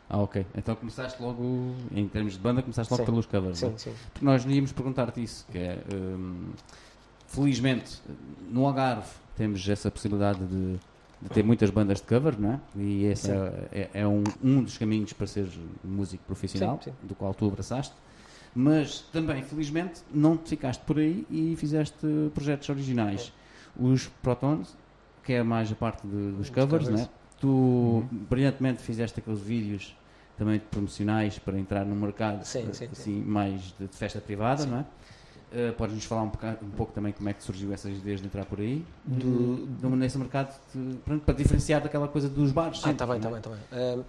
Ah, 0.09 0.17
ok. 0.17 0.45
Então 0.55 0.75
começaste 0.75 1.21
logo, 1.21 1.75
em 1.93 2.07
termos 2.07 2.33
de 2.33 2.39
banda, 2.39 2.61
começaste 2.63 2.91
logo 2.91 3.03
Sim. 3.03 3.11
pelos 3.11 3.25
covers. 3.27 3.61
não 3.61 3.69
é? 3.69 3.71
Sim, 3.73 3.77
sim. 3.77 3.93
Porque 4.11 4.25
nós 4.25 4.43
íamos 4.45 4.71
perguntar-te 4.71 5.21
isso, 5.21 5.45
que 5.51 5.57
é, 5.57 5.83
hum, 5.93 6.49
felizmente, 7.27 8.01
no 8.49 8.65
Algarve 8.65 9.07
temos 9.35 9.67
essa 9.69 9.89
possibilidade 9.91 10.39
de, 10.45 10.73
de 11.21 11.29
ter 11.29 11.43
muitas 11.43 11.69
bandas 11.69 11.99
de 12.01 12.07
cover, 12.07 12.39
não 12.39 12.53
é? 12.53 12.59
E 12.75 13.05
esse 13.05 13.29
é, 13.31 13.67
é- 13.71 13.89
é 14.01 14.07
um, 14.07 14.23
um 14.43 14.63
dos 14.63 14.77
caminhos 14.77 15.13
para 15.13 15.27
seres 15.27 15.53
músico 15.83 16.23
profissional, 16.25 16.79
Sim, 16.83 16.91
sim. 16.91 17.07
do 17.07 17.13
qual 17.15 17.33
tu 17.33 17.45
abraçaste. 17.47 17.93
Mas 18.55 19.01
também, 19.13 19.43
felizmente, 19.43 20.01
não 20.11 20.35
te 20.35 20.49
ficaste 20.49 20.81
por 20.83 20.97
aí 20.97 21.25
e 21.29 21.55
fizeste 21.55 21.95
projetos 22.33 22.67
originais. 22.67 23.31
Os 23.77 24.07
Protons, 24.23 24.75
que 25.23 25.33
é 25.33 25.43
mais 25.43 25.71
a 25.71 25.75
parte 25.75 26.05
de- 26.07 26.31
dos 26.31 26.49
covers, 26.49 26.85
covers. 26.85 26.89
não 26.89 26.99
é? 27.05 27.09
Tu 27.39 28.03
brilhantemente 28.29 28.81
fizeste 28.81 29.19
aqueles 29.19 29.39
vídeos 29.39 29.95
também 30.39 30.57
promocionais 30.57 31.37
para 31.37 31.59
entrar 31.59 31.85
no 31.85 31.93
mercado 31.95 32.43
Sim, 32.45 32.61
eh, 32.69 32.73
sim, 32.73 32.85
sim. 32.85 32.89
assim, 32.93 33.21
mais 33.23 33.61
de, 33.77 33.87
festa 33.89 34.21
privada, 34.21 34.63
Sim. 34.63 34.69
não 34.69 34.77
é? 34.79 34.85
Eh, 35.51 35.71
Podes-nos 35.73 36.05
falar 36.05 36.23
um, 36.23 36.29
boca- 36.29 36.57
um 36.63 36.69
pouco 36.69 36.93
também 36.93 37.11
como 37.11 37.27
é 37.27 37.33
que 37.33 37.43
surgiu 37.43 37.73
essas 37.73 37.91
ideias 37.97 38.21
de 38.21 38.27
entrar 38.27 38.45
por 38.45 38.59
aí, 38.59 38.85
Do- 39.03 39.65
do, 39.65 39.89
nesse 39.97 40.17
mercado, 40.17 40.57
de- 40.73 40.95
pronto, 40.99 41.25
para 41.25 41.33
diferenciar 41.35 41.81
daquela 41.81 42.07
coisa 42.07 42.29
dos 42.29 42.51
bares. 42.53 42.81
Ah, 42.85 42.91
está 42.91 43.05
bem, 43.05 43.17
está 43.17 43.27
é? 43.27 43.31
bem, 43.31 43.39
está 43.39 43.49
bem. 43.49 43.59
Ahm, 43.73 44.03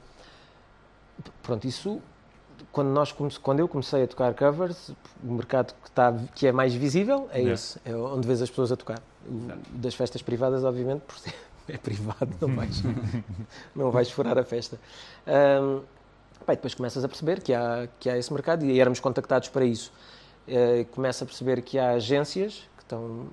pronto, 1.42 1.66
isso 1.66 2.00
quando, 2.70 2.88
nós 2.90 3.10
quando 3.42 3.58
eu 3.58 3.66
comecei 3.66 4.04
a 4.04 4.06
tocar 4.06 4.32
covers, 4.34 4.90
o 5.24 5.32
mercado 5.32 5.74
que, 5.82 5.88
está, 5.88 6.12
que 6.34 6.46
é 6.46 6.52
mais 6.52 6.72
visível 6.74 7.28
é 7.32 7.38
Yeah. 7.38 7.54
esse, 7.54 7.80
é 7.84 7.94
onde 7.96 8.28
vês 8.28 8.40
as 8.40 8.48
pessoas 8.50 8.70
a 8.70 8.76
tocar. 8.76 9.00
O- 9.26 9.48
das 9.78 9.94
festas 9.94 10.22
privadas, 10.22 10.62
obviamente, 10.62 11.00
por 11.00 11.18
ser- 11.18 11.34
é 11.68 11.76
privado, 11.78 12.28
não 12.40 12.54
vais, 12.54 12.82
não 13.74 13.90
vais 13.90 14.10
furar 14.10 14.38
a 14.38 14.44
festa. 14.44 14.78
Ahm, 15.26 15.80
depois 16.46 16.74
começas 16.74 17.04
a 17.04 17.08
perceber 17.08 17.40
que 17.42 17.52
há, 17.54 17.88
que 17.98 18.08
há 18.10 18.16
esse 18.18 18.32
mercado 18.32 18.64
e 18.64 18.80
éramos 18.80 19.00
contactados 19.00 19.48
para 19.48 19.64
isso. 19.64 19.92
Eh, 20.48 20.84
começa 20.92 21.24
a 21.24 21.26
perceber 21.26 21.62
que 21.62 21.78
há 21.78 21.90
agências 21.92 22.68
que 22.76 22.82
estão, 22.82 23.26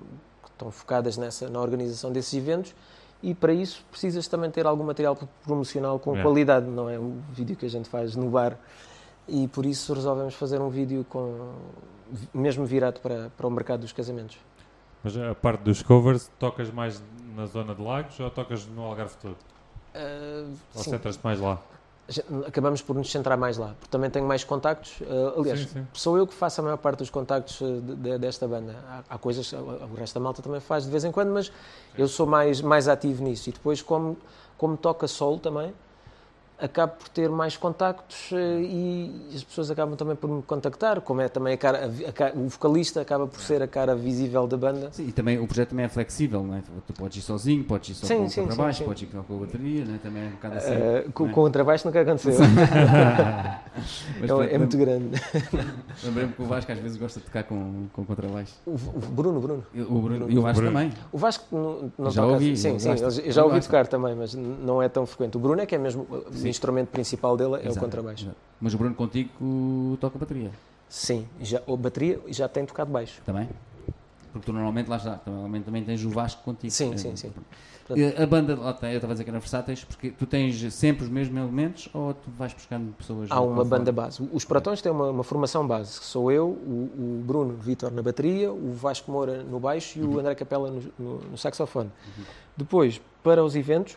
que 0.44 0.50
estão 0.50 0.70
focadas 0.70 1.16
nessa, 1.16 1.48
na 1.48 1.60
organização 1.60 2.12
desses 2.12 2.32
eventos 2.34 2.74
e 3.22 3.34
para 3.34 3.52
isso 3.52 3.84
precisas 3.90 4.28
também 4.28 4.50
ter 4.50 4.66
algum 4.66 4.84
material 4.84 5.18
promocional 5.44 5.98
com 5.98 6.16
É. 6.16 6.22
qualidade, 6.22 6.66
não 6.66 6.88
é 6.88 6.98
um 6.98 7.20
vídeo 7.32 7.56
que 7.56 7.66
a 7.66 7.70
gente 7.70 7.88
faz 7.88 8.14
no 8.14 8.30
bar. 8.30 8.56
E 9.26 9.48
por 9.48 9.66
isso 9.66 9.92
resolvemos 9.92 10.34
fazer 10.34 10.60
um 10.60 10.68
vídeo 10.70 11.04
com, 11.08 11.52
mesmo 12.32 12.64
virado 12.64 13.00
para, 13.00 13.30
para 13.36 13.46
o 13.46 13.50
mercado 13.50 13.80
dos 13.80 13.92
casamentos. 13.92 14.38
Mas 15.02 15.16
a 15.16 15.34
parte 15.34 15.60
dos 15.62 15.82
covers, 15.82 16.30
tocas 16.38 16.70
mais 16.70 17.02
na 17.36 17.46
zona 17.46 17.74
de 17.74 17.82
Lagos 17.82 18.18
ou 18.20 18.30
tocas 18.30 18.66
no 18.66 18.82
Algarve 18.82 19.16
todo? 19.20 19.36
Ah, 19.94 20.44
Ou 20.74 20.82
centras-te 20.82 21.22
mais 21.24 21.40
lá? 21.40 21.60
Acabamos 22.46 22.80
por 22.80 22.96
nos 22.96 23.10
centrar 23.10 23.36
mais 23.36 23.58
lá, 23.58 23.74
porque 23.78 23.90
também 23.90 24.08
tenho 24.10 24.26
mais 24.26 24.42
contactos. 24.44 24.94
Ah, 25.02 25.34
aliás, 25.38 25.60
Sim, 25.60 25.66
sim. 25.66 25.86
sou 25.92 26.16
eu 26.16 26.26
que 26.26 26.32
faço 26.34 26.60
a 26.60 26.64
maior 26.64 26.76
parte 26.78 26.98
dos 27.00 27.10
contactos 27.10 27.60
eh, 27.60 27.64
de- 27.80 27.96
de- 27.96 28.18
desta 28.18 28.48
banda. 28.48 28.74
Há, 28.88 29.02
há 29.14 29.18
coisas, 29.18 29.52
o 29.52 29.94
resto 29.94 30.14
da 30.14 30.20
malta 30.20 30.40
também 30.42 30.60
faz 30.60 30.84
de 30.84 30.90
vez 30.90 31.04
em 31.04 31.12
quando, 31.12 31.30
mas 31.30 31.52
eu 31.96 32.08
sou 32.08 32.26
mais, 32.26 32.60
mais 32.62 32.88
ativo 32.88 33.22
nisso. 33.22 33.50
E 33.50 33.52
depois, 33.52 33.82
como, 33.82 34.16
como 34.56 34.76
toca 34.76 35.06
solo 35.06 35.38
também, 35.38 35.74
acabo 36.60 36.92
por 36.98 37.08
ter 37.08 37.28
mais 37.28 37.56
contactos 37.56 38.30
eh, 38.32 38.60
e 38.62 39.30
as 39.34 39.44
pessoas 39.44 39.70
acabam 39.70 39.94
também 39.96 40.16
por 40.16 40.28
me 40.28 40.42
contactar, 40.42 41.00
como 41.00 41.20
é 41.20 41.28
também 41.28 41.54
a 41.54 41.56
cara, 41.56 41.84
a 41.84 41.88
vi- 41.88 42.04
a 42.06 42.12
ca- 42.12 42.32
o 42.34 42.48
vocalista 42.48 43.00
acaba 43.00 43.26
por 43.26 43.40
ser 43.40 43.62
a 43.62 43.68
cara 43.68 43.94
visível 43.94 44.46
da 44.46 44.56
banda. 44.56 44.88
Sim, 44.92 45.06
e 45.08 45.12
também 45.12 45.38
o 45.38 45.46
projeto 45.46 45.70
também 45.70 45.84
é 45.84 45.88
flexível, 45.88 46.42
não 46.42 46.56
é? 46.56 46.60
Tu, 46.60 46.70
tu 46.88 46.92
podes 46.94 47.16
ir 47.18 47.20
sozinho, 47.22 47.62
podes 47.64 47.90
ir 47.90 47.94
só 47.94 48.06
Sim, 48.06 48.16
com 48.18 48.24
o 48.24 48.30
sim, 48.30 48.40
contrabaixo, 48.42 48.78
sim, 48.78 48.84
sim. 48.84 48.88
podes 48.88 49.02
ir 49.02 49.06
com 49.06 49.18
a 49.34 49.38
bateria, 49.38 49.84
né? 49.84 50.00
também 50.02 50.24
é 50.24 50.26
um 50.26 50.30
bocado 50.30 50.56
assim. 50.56 50.72
Eh, 50.72 51.06
com, 51.14 51.24
não 51.24 51.30
é? 51.30 51.34
com 51.34 51.40
o 51.42 51.50
trabalho 51.50 51.80
nunca 51.84 52.00
aconteceu. 52.00 52.32
Mas, 54.20 54.30
é, 54.30 54.54
é 54.54 54.58
muito 54.58 54.76
grande. 54.76 55.10
Lembrei-me 56.02 56.32
que 56.32 56.42
o 56.42 56.46
Vasco 56.46 56.72
às 56.72 56.78
vezes 56.78 56.96
gosta 56.96 57.20
de 57.20 57.26
tocar 57.26 57.44
com, 57.44 57.86
com 57.92 58.04
contrabaixo. 58.04 58.54
O, 58.66 58.72
o 58.72 59.00
Bruno, 59.10 59.40
Bruno. 59.40 59.64
E 59.72 59.80
O 59.82 60.00
Bruno, 60.00 60.30
e 60.30 60.38
o 60.38 60.42
Vasco 60.42 60.60
Bruno. 60.60 60.72
também. 60.76 60.92
O 61.12 61.18
Vasco 61.18 61.44
não, 61.56 61.92
não 61.98 62.10
Já 62.10 62.22
toca 62.22 62.34
ouvi, 62.34 62.52
assim. 62.52 62.78
Sim, 62.78 62.96
sim, 63.10 63.30
já 63.30 63.44
ouvi 63.44 63.60
tocar 63.60 63.86
também, 63.86 64.14
mas 64.14 64.34
não 64.34 64.82
é 64.82 64.88
tão 64.88 65.06
frequente. 65.06 65.36
O 65.36 65.40
Bruno 65.40 65.60
é 65.60 65.66
que 65.66 65.74
é 65.74 65.78
mesmo 65.78 66.06
o 66.48 66.50
instrumento 66.50 66.88
principal 66.88 67.36
dele, 67.36 67.54
é 67.56 67.58
Exato, 67.66 67.76
o 67.78 67.80
contrabaixo. 67.80 68.24
exato. 68.24 68.36
Mas 68.60 68.74
o 68.74 68.78
Bruno 68.78 68.94
contigo 68.94 69.96
toca 70.00 70.18
bateria 70.18 70.50
Sim, 70.88 71.26
já, 71.40 71.58
a 71.68 71.76
bateria 71.76 72.18
já 72.28 72.48
tem 72.48 72.64
tocado 72.64 72.90
baixo. 72.90 73.20
também? 73.24 73.48
Porque 74.32 74.46
tu 74.46 74.52
normalmente 74.52 74.88
lá 74.88 74.96
está, 74.96 75.20
normalmente 75.26 75.64
também 75.64 75.82
tens 75.84 76.04
o 76.04 76.10
Vasco 76.10 76.42
contigo. 76.42 76.70
Sim, 76.72 76.92
Eh, 76.94 76.96
sim, 76.98 77.16
sim. 77.16 77.32
A 78.22 78.26
banda, 78.26 78.54
lá 78.54 78.72
tem, 78.74 78.90
eu 78.90 78.96
estava 78.96 79.12
a 79.12 79.14
dizer 79.14 79.24
que 79.24 79.30
era 79.30 79.38
versáteis, 79.38 79.82
porque 79.84 80.10
tu 80.10 80.26
tens 80.26 80.72
sempre 80.74 81.04
os 81.04 81.10
mesmos 81.10 81.38
elementos 81.42 81.88
ou 81.94 82.12
tu 82.12 82.30
vais 82.38 82.52
buscando 82.52 82.92
pessoas? 82.94 83.30
Há 83.30 83.40
uma 83.40 83.64
banda 83.64 83.90
base. 83.90 84.26
Os 84.30 84.44
Protões 84.44 84.82
têm 84.82 84.92
uma, 84.92 85.10
uma 85.10 85.24
formação 85.24 85.66
base, 85.66 85.98
que 85.98 86.04
sou 86.04 86.30
eu, 86.30 86.48
o, 86.48 87.20
o 87.20 87.24
Bruno 87.26 87.54
Vitor 87.54 87.90
na 87.90 88.02
bateria, 88.02 88.52
o 88.52 88.72
Vasco 88.74 89.10
Moura 89.10 89.42
no 89.42 89.58
baixo 89.58 89.98
e 89.98 90.02
Uhum. 90.02 90.14
o 90.16 90.18
André 90.18 90.34
Capela 90.34 90.70
no, 90.70 90.82
no- 90.98 91.18
no 91.30 91.38
saxofone. 91.38 91.90
Depois, 92.56 93.00
para 93.22 93.42
os 93.42 93.56
eventos, 93.56 93.96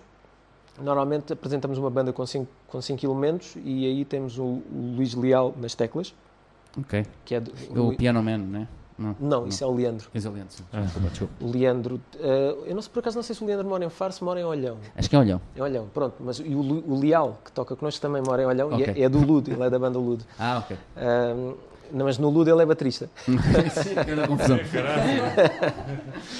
normalmente 0.82 1.34
apresentamos 1.34 1.78
uma 1.78 1.90
banda 1.90 2.12
com 2.14 2.26
cinco, 2.26 2.48
com 2.68 2.82
cinco 2.82 3.06
elementos 3.06 3.56
e 3.64 3.86
aí 3.86 4.06
temos 4.06 4.38
o, 4.38 4.44
o 4.44 4.94
Luís 4.96 5.14
Leal 5.16 5.54
nas 5.60 5.76
teclas, 5.76 6.14
Ok. 6.78 7.06
que 7.26 7.36
é... 7.36 7.40
do- 7.40 7.52
O 7.90 7.96
Piano 7.96 8.22
Man, 8.24 8.38
né? 8.40 8.68
Não, 9.00 9.16
Não, 9.20 9.48
isso 9.48 9.64
é 9.64 9.68
o 9.68 9.74
Leandro. 9.74 10.08
é 10.14 10.20
o 10.20 10.32
Leandro, 10.32 10.54
sim. 10.54 10.64
Ah. 10.72 10.82
Desculpa, 10.82 11.10
desculpa. 11.10 11.34
O 11.42 11.50
Leandro, 11.50 12.00
eh, 12.20 12.56
eu 12.68 12.76
não 12.76 12.82
sei, 12.84 12.92
por 12.94 13.00
acaso 13.00 13.16
não 13.16 13.24
sei 13.24 13.36
se 13.36 13.44
o 13.44 13.48
Leandro 13.48 13.68
mora 13.68 13.84
em 13.84 13.90
Faro, 13.90 14.14
se 14.14 14.24
mora 14.24 14.40
em 14.40 14.44
Olhão. 14.44 14.78
Acho 14.96 15.10
que 15.10 15.16
é 15.16 15.20
Olhão. 15.20 15.42
Em 15.56 15.62
Olhão, 15.62 15.88
pronto. 15.92 16.16
Mas 16.20 16.38
e 16.38 16.54
o, 16.54 16.60
o 16.60 17.00
Leal, 17.00 17.40
que 17.44 17.52
toca 17.52 17.76
connosco, 17.76 18.00
também 18.00 18.22
mora 18.22 18.44
em 18.44 18.46
Olhão 18.46 18.70
e 18.78 18.84
Ok. 18.84 18.94
é, 18.96 19.02
é 19.02 19.10
do 19.10 19.18
Ludo, 19.26 19.50
ele 19.52 19.64
é 19.64 19.70
da 19.72 19.80
banda 19.80 19.98
Ludo. 19.98 20.24
Ah, 20.38 20.60
ok. 20.64 20.78
Não, 20.96 21.56
mas 21.94 22.18
no 22.18 22.30
Ludo 22.30 22.50
ele 22.50 22.62
é 22.62 22.66
baterista. 22.66 23.10
Sim, 23.26 23.94
grande 23.94 24.28
confusão. 24.28 24.60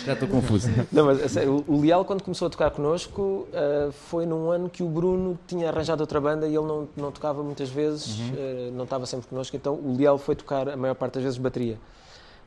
Já 0.06 0.14
estou 0.14 0.28
confuso. 0.28 0.70
Não, 0.92 1.06
mas 1.06 1.24
a 1.24 1.30
sério, 1.30 1.64
o 1.68 1.82
Leal, 1.82 2.06
quando 2.06 2.24
começou 2.24 2.48
a 2.48 2.50
tocar 2.50 2.72
connosco, 2.72 3.48
ah, 3.54 3.90
foi 3.92 4.26
num 4.26 4.50
ano 4.50 4.70
que 4.70 4.84
o 4.84 4.88
Bruno 4.88 5.38
tinha 5.48 5.70
arranjado 5.70 6.02
outra 6.02 6.20
banda 6.20 6.48
e 6.48 6.56
ele 6.56 6.66
não, 6.66 6.88
não 6.96 7.12
tocava 7.12 7.44
muitas 7.44 7.70
vezes, 7.70 8.18
ah, 8.34 8.72
não 8.74 8.84
estava 8.86 9.06
sempre 9.06 9.28
connosco, 9.28 9.56
então 9.56 9.76
o 9.76 9.96
Leal 9.98 10.18
foi 10.18 10.36
tocar 10.36 10.70
a 10.70 10.78
maior 10.78 10.96
parte 10.96 11.16
das 11.16 11.24
vezes 11.24 11.38
bateria. 11.38 11.78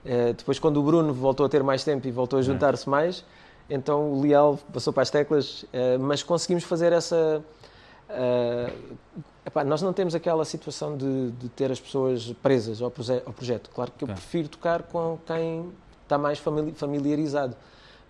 Ah, 0.04 0.32
depois, 0.36 0.58
quando 0.58 0.78
o 0.78 0.82
Bruno 0.82 1.12
voltou 1.12 1.46
a 1.46 1.48
ter 1.48 1.62
mais 1.62 1.84
tempo 1.84 2.06
e 2.06 2.10
voltou 2.10 2.38
a 2.38 2.42
juntar-se 2.42 2.88
mais, 2.88 3.24
então 3.68 4.12
o 4.12 4.20
Leal 4.20 4.58
passou 4.72 4.92
para 4.92 5.02
as 5.02 5.10
teclas, 5.10 5.64
mas 6.00 6.22
conseguimos 6.22 6.64
fazer 6.64 6.92
essa. 6.92 7.42
ah, 8.10 8.70
epá, 9.46 9.62
nós 9.64 9.82
não 9.82 9.92
temos 9.92 10.14
aquela 10.14 10.44
situação 10.44 10.96
de, 10.96 11.30
de 11.32 11.48
ter 11.50 11.70
as 11.70 11.80
pessoas 11.80 12.32
presas 12.42 12.80
ao, 12.82 12.90
proje- 12.90 13.22
ao 13.26 13.32
projeto. 13.32 13.70
Claro 13.74 13.92
que 13.96 14.04
eu 14.04 14.08
prefiro 14.08 14.48
tocar 14.48 14.82
com 14.84 15.18
quem 15.26 15.72
está 16.02 16.16
mais 16.18 16.38
famili- 16.38 16.72
familiarizado 16.72 17.56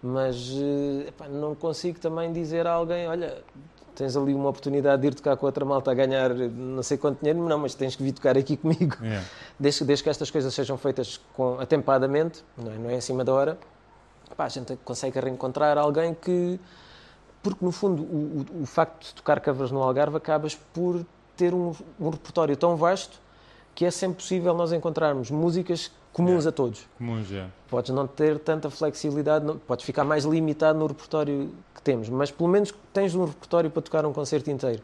mas 0.07 0.51
eh, 0.55 1.09
epá, 1.09 1.27
não 1.29 1.55
consigo 1.55 1.99
também 1.99 2.31
dizer 2.31 2.67
a 2.67 2.73
alguém, 2.73 3.09
olha, 3.09 3.43
tens 3.95 4.15
ali 4.15 4.35
uma 4.35 4.51
oportunidade 4.51 5.01
de 5.01 5.09
ir 5.09 5.15
tocar 5.15 5.35
com 5.35 5.47
outra 5.47 5.65
malta 5.65 5.91
a 5.91 5.95
ganhar 5.95 6.35
não 6.35 6.83
sei 6.83 6.99
quanto 6.99 7.21
dinheiro, 7.21 7.43
não, 7.49 7.59
mas 7.59 7.75
tens 7.75 7.97
que 7.97 8.03
vir 8.03 8.13
tocar 8.13 8.37
aqui 8.37 8.55
comigo. 8.59 8.97
Yeah. 9.03 9.25
Desde, 9.59 9.83
desde 9.85 10.03
que 10.05 10.11
estas 10.11 10.31
coisas 10.31 10.53
sejam 10.53 10.77
feitas 10.77 11.19
com, 11.33 11.59
atempadamente, 11.59 12.45
não 12.59 12.71
é, 12.71 12.77
não 12.77 12.91
é 12.91 12.97
em 12.97 13.01
cima 13.01 13.25
da 13.25 13.33
hora, 13.33 13.59
epá, 14.31 14.45
a 14.45 14.49
gente 14.51 14.77
consegue 14.85 15.19
reencontrar 15.19 15.79
alguém 15.79 16.13
que... 16.13 16.61
Porque, 17.43 17.65
no 17.65 17.73
fundo, 17.73 18.03
o, 18.03 18.45
o- 18.59 18.63
o 18.63 18.67
facto 18.67 19.07
de 19.07 19.15
tocar 19.15 19.41
covers 19.41 19.71
no 19.71 19.83
Algarve 19.83 20.19
acabas 20.19 20.55
por 20.55 21.03
ter 21.37 21.53
um, 21.55 21.73
um 22.01 22.09
repertório 22.11 22.57
tão 22.57 22.77
vasto 22.77 23.19
que 23.75 23.85
é 23.85 23.91
sempre 23.91 24.19
possível 24.19 24.55
nós 24.55 24.73
encontrarmos 24.73 25.31
músicas 25.31 25.91
comuns 26.13 26.45
Yeah. 26.45 26.49
a 26.49 26.53
todos. 26.53 26.87
Comum 26.97 27.23
já. 27.25 27.49
Podes 27.69 27.91
não 27.91 28.07
ter 28.07 28.39
tanta 28.39 28.71
flexibilidade, 28.71 29.45
não- 29.45 29.59
podes 29.59 29.85
ficar 29.85 30.05
mais 30.05 30.25
limitado 30.25 30.79
no 30.79 30.87
repertório 30.87 31.51
que 31.75 31.83
temos, 31.83 32.09
mas 32.09 32.31
pelo 32.31 32.49
menos 32.49 32.73
tens 32.93 33.15
um 33.17 33.25
repertório 33.25 33.69
para 33.71 33.83
tocar 33.83 34.07
um 34.07 34.13
concerto 34.13 34.49
inteiro. 34.51 34.81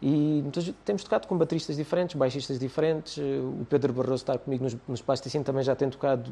E 0.00 0.42
vezes 0.52 0.74
temos 0.84 1.04
tocado 1.04 1.28
com 1.28 1.36
bateristas 1.36 1.76
diferentes, 1.76 2.16
baixistas 2.16 2.58
diferentes. 2.58 3.18
eh, 3.18 3.22
O 3.60 3.64
Pedro 3.68 3.92
Barroso 3.92 4.14
está 4.24 4.36
comigo 4.38 4.64
nos, 4.64 4.76
nos 4.88 5.00
Plasticine, 5.02 5.44
também 5.44 5.62
já 5.62 5.76
tem 5.76 5.88
tocado 5.90 6.28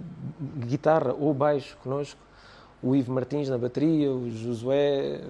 guitarra 0.67 1.15
ou 1.17 1.33
baixo 1.35 1.77
connosco. 1.85 2.19
O 2.83 2.97
Ivo 2.97 3.13
Martins 3.13 3.49
na 3.49 3.59
bateria, 3.59 4.11
o 4.11 4.31
Josué, 4.31 5.21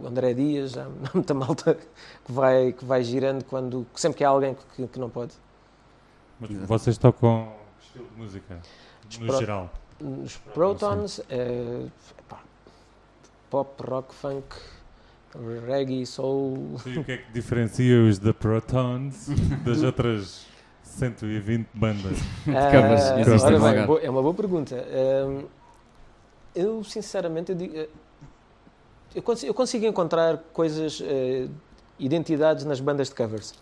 o 0.00 0.06
André 0.06 0.32
Dias, 0.32 0.76
há 0.78 0.86
muita 1.12 1.34
malta 1.34 1.74
que 1.74 2.30
vai, 2.32 2.72
que 2.72 2.84
vai 2.84 3.02
girando 3.02 3.44
quando, 3.44 3.84
sempre 3.94 4.18
que 4.18 4.24
há 4.24 4.28
alguém 4.28 4.56
que, 4.76 4.86
que 4.86 4.98
não 4.98 5.10
pode. 5.10 5.32
Mas 6.38 6.50
vocês 6.68 6.96
tocam 6.96 7.48
que 7.80 7.84
estilo 7.86 8.06
de 8.14 8.16
música? 8.20 8.58
No 9.20 9.26
Pro- 9.26 9.38
geral. 9.38 9.70
Os 10.24 10.36
Protons, 10.36 11.20
é, 11.28 11.86
epá, 12.20 12.38
pop, 13.50 13.82
rock, 13.90 14.14
funk, 14.14 14.46
reggae, 15.66 16.06
soul. 16.06 16.76
E 16.86 16.98
o 16.98 17.02
que 17.04 17.12
é 17.12 17.16
que 17.16 17.32
diferencia 17.32 18.00
os 18.02 18.20
The 18.20 18.32
Protons 18.32 19.28
das 19.64 19.82
outras 19.82 20.46
120 20.84 21.66
bandas? 21.74 22.18
existem 22.46 23.56
ora 23.56 23.86
no 23.86 23.96
bem, 23.96 24.06
é 24.06 24.10
uma 24.10 24.22
boa 24.22 24.34
pergunta. 24.34 24.76
Ahm, 24.76 25.46
eu, 26.60 26.82
sinceramente, 26.84 27.52
eu, 27.52 27.56
digo, 27.56 27.76
eh, 27.76 27.88
eu 29.14 29.22
cons- 29.22 29.42
eu 29.44 29.54
consigo 29.54 29.86
encontrar 29.86 30.38
coisas, 30.52 31.00
eh, 31.02 31.48
identidades 31.98 32.64
nas 32.64 32.80
bandas 32.80 33.08
de 33.08 33.14
covers. 33.14 33.54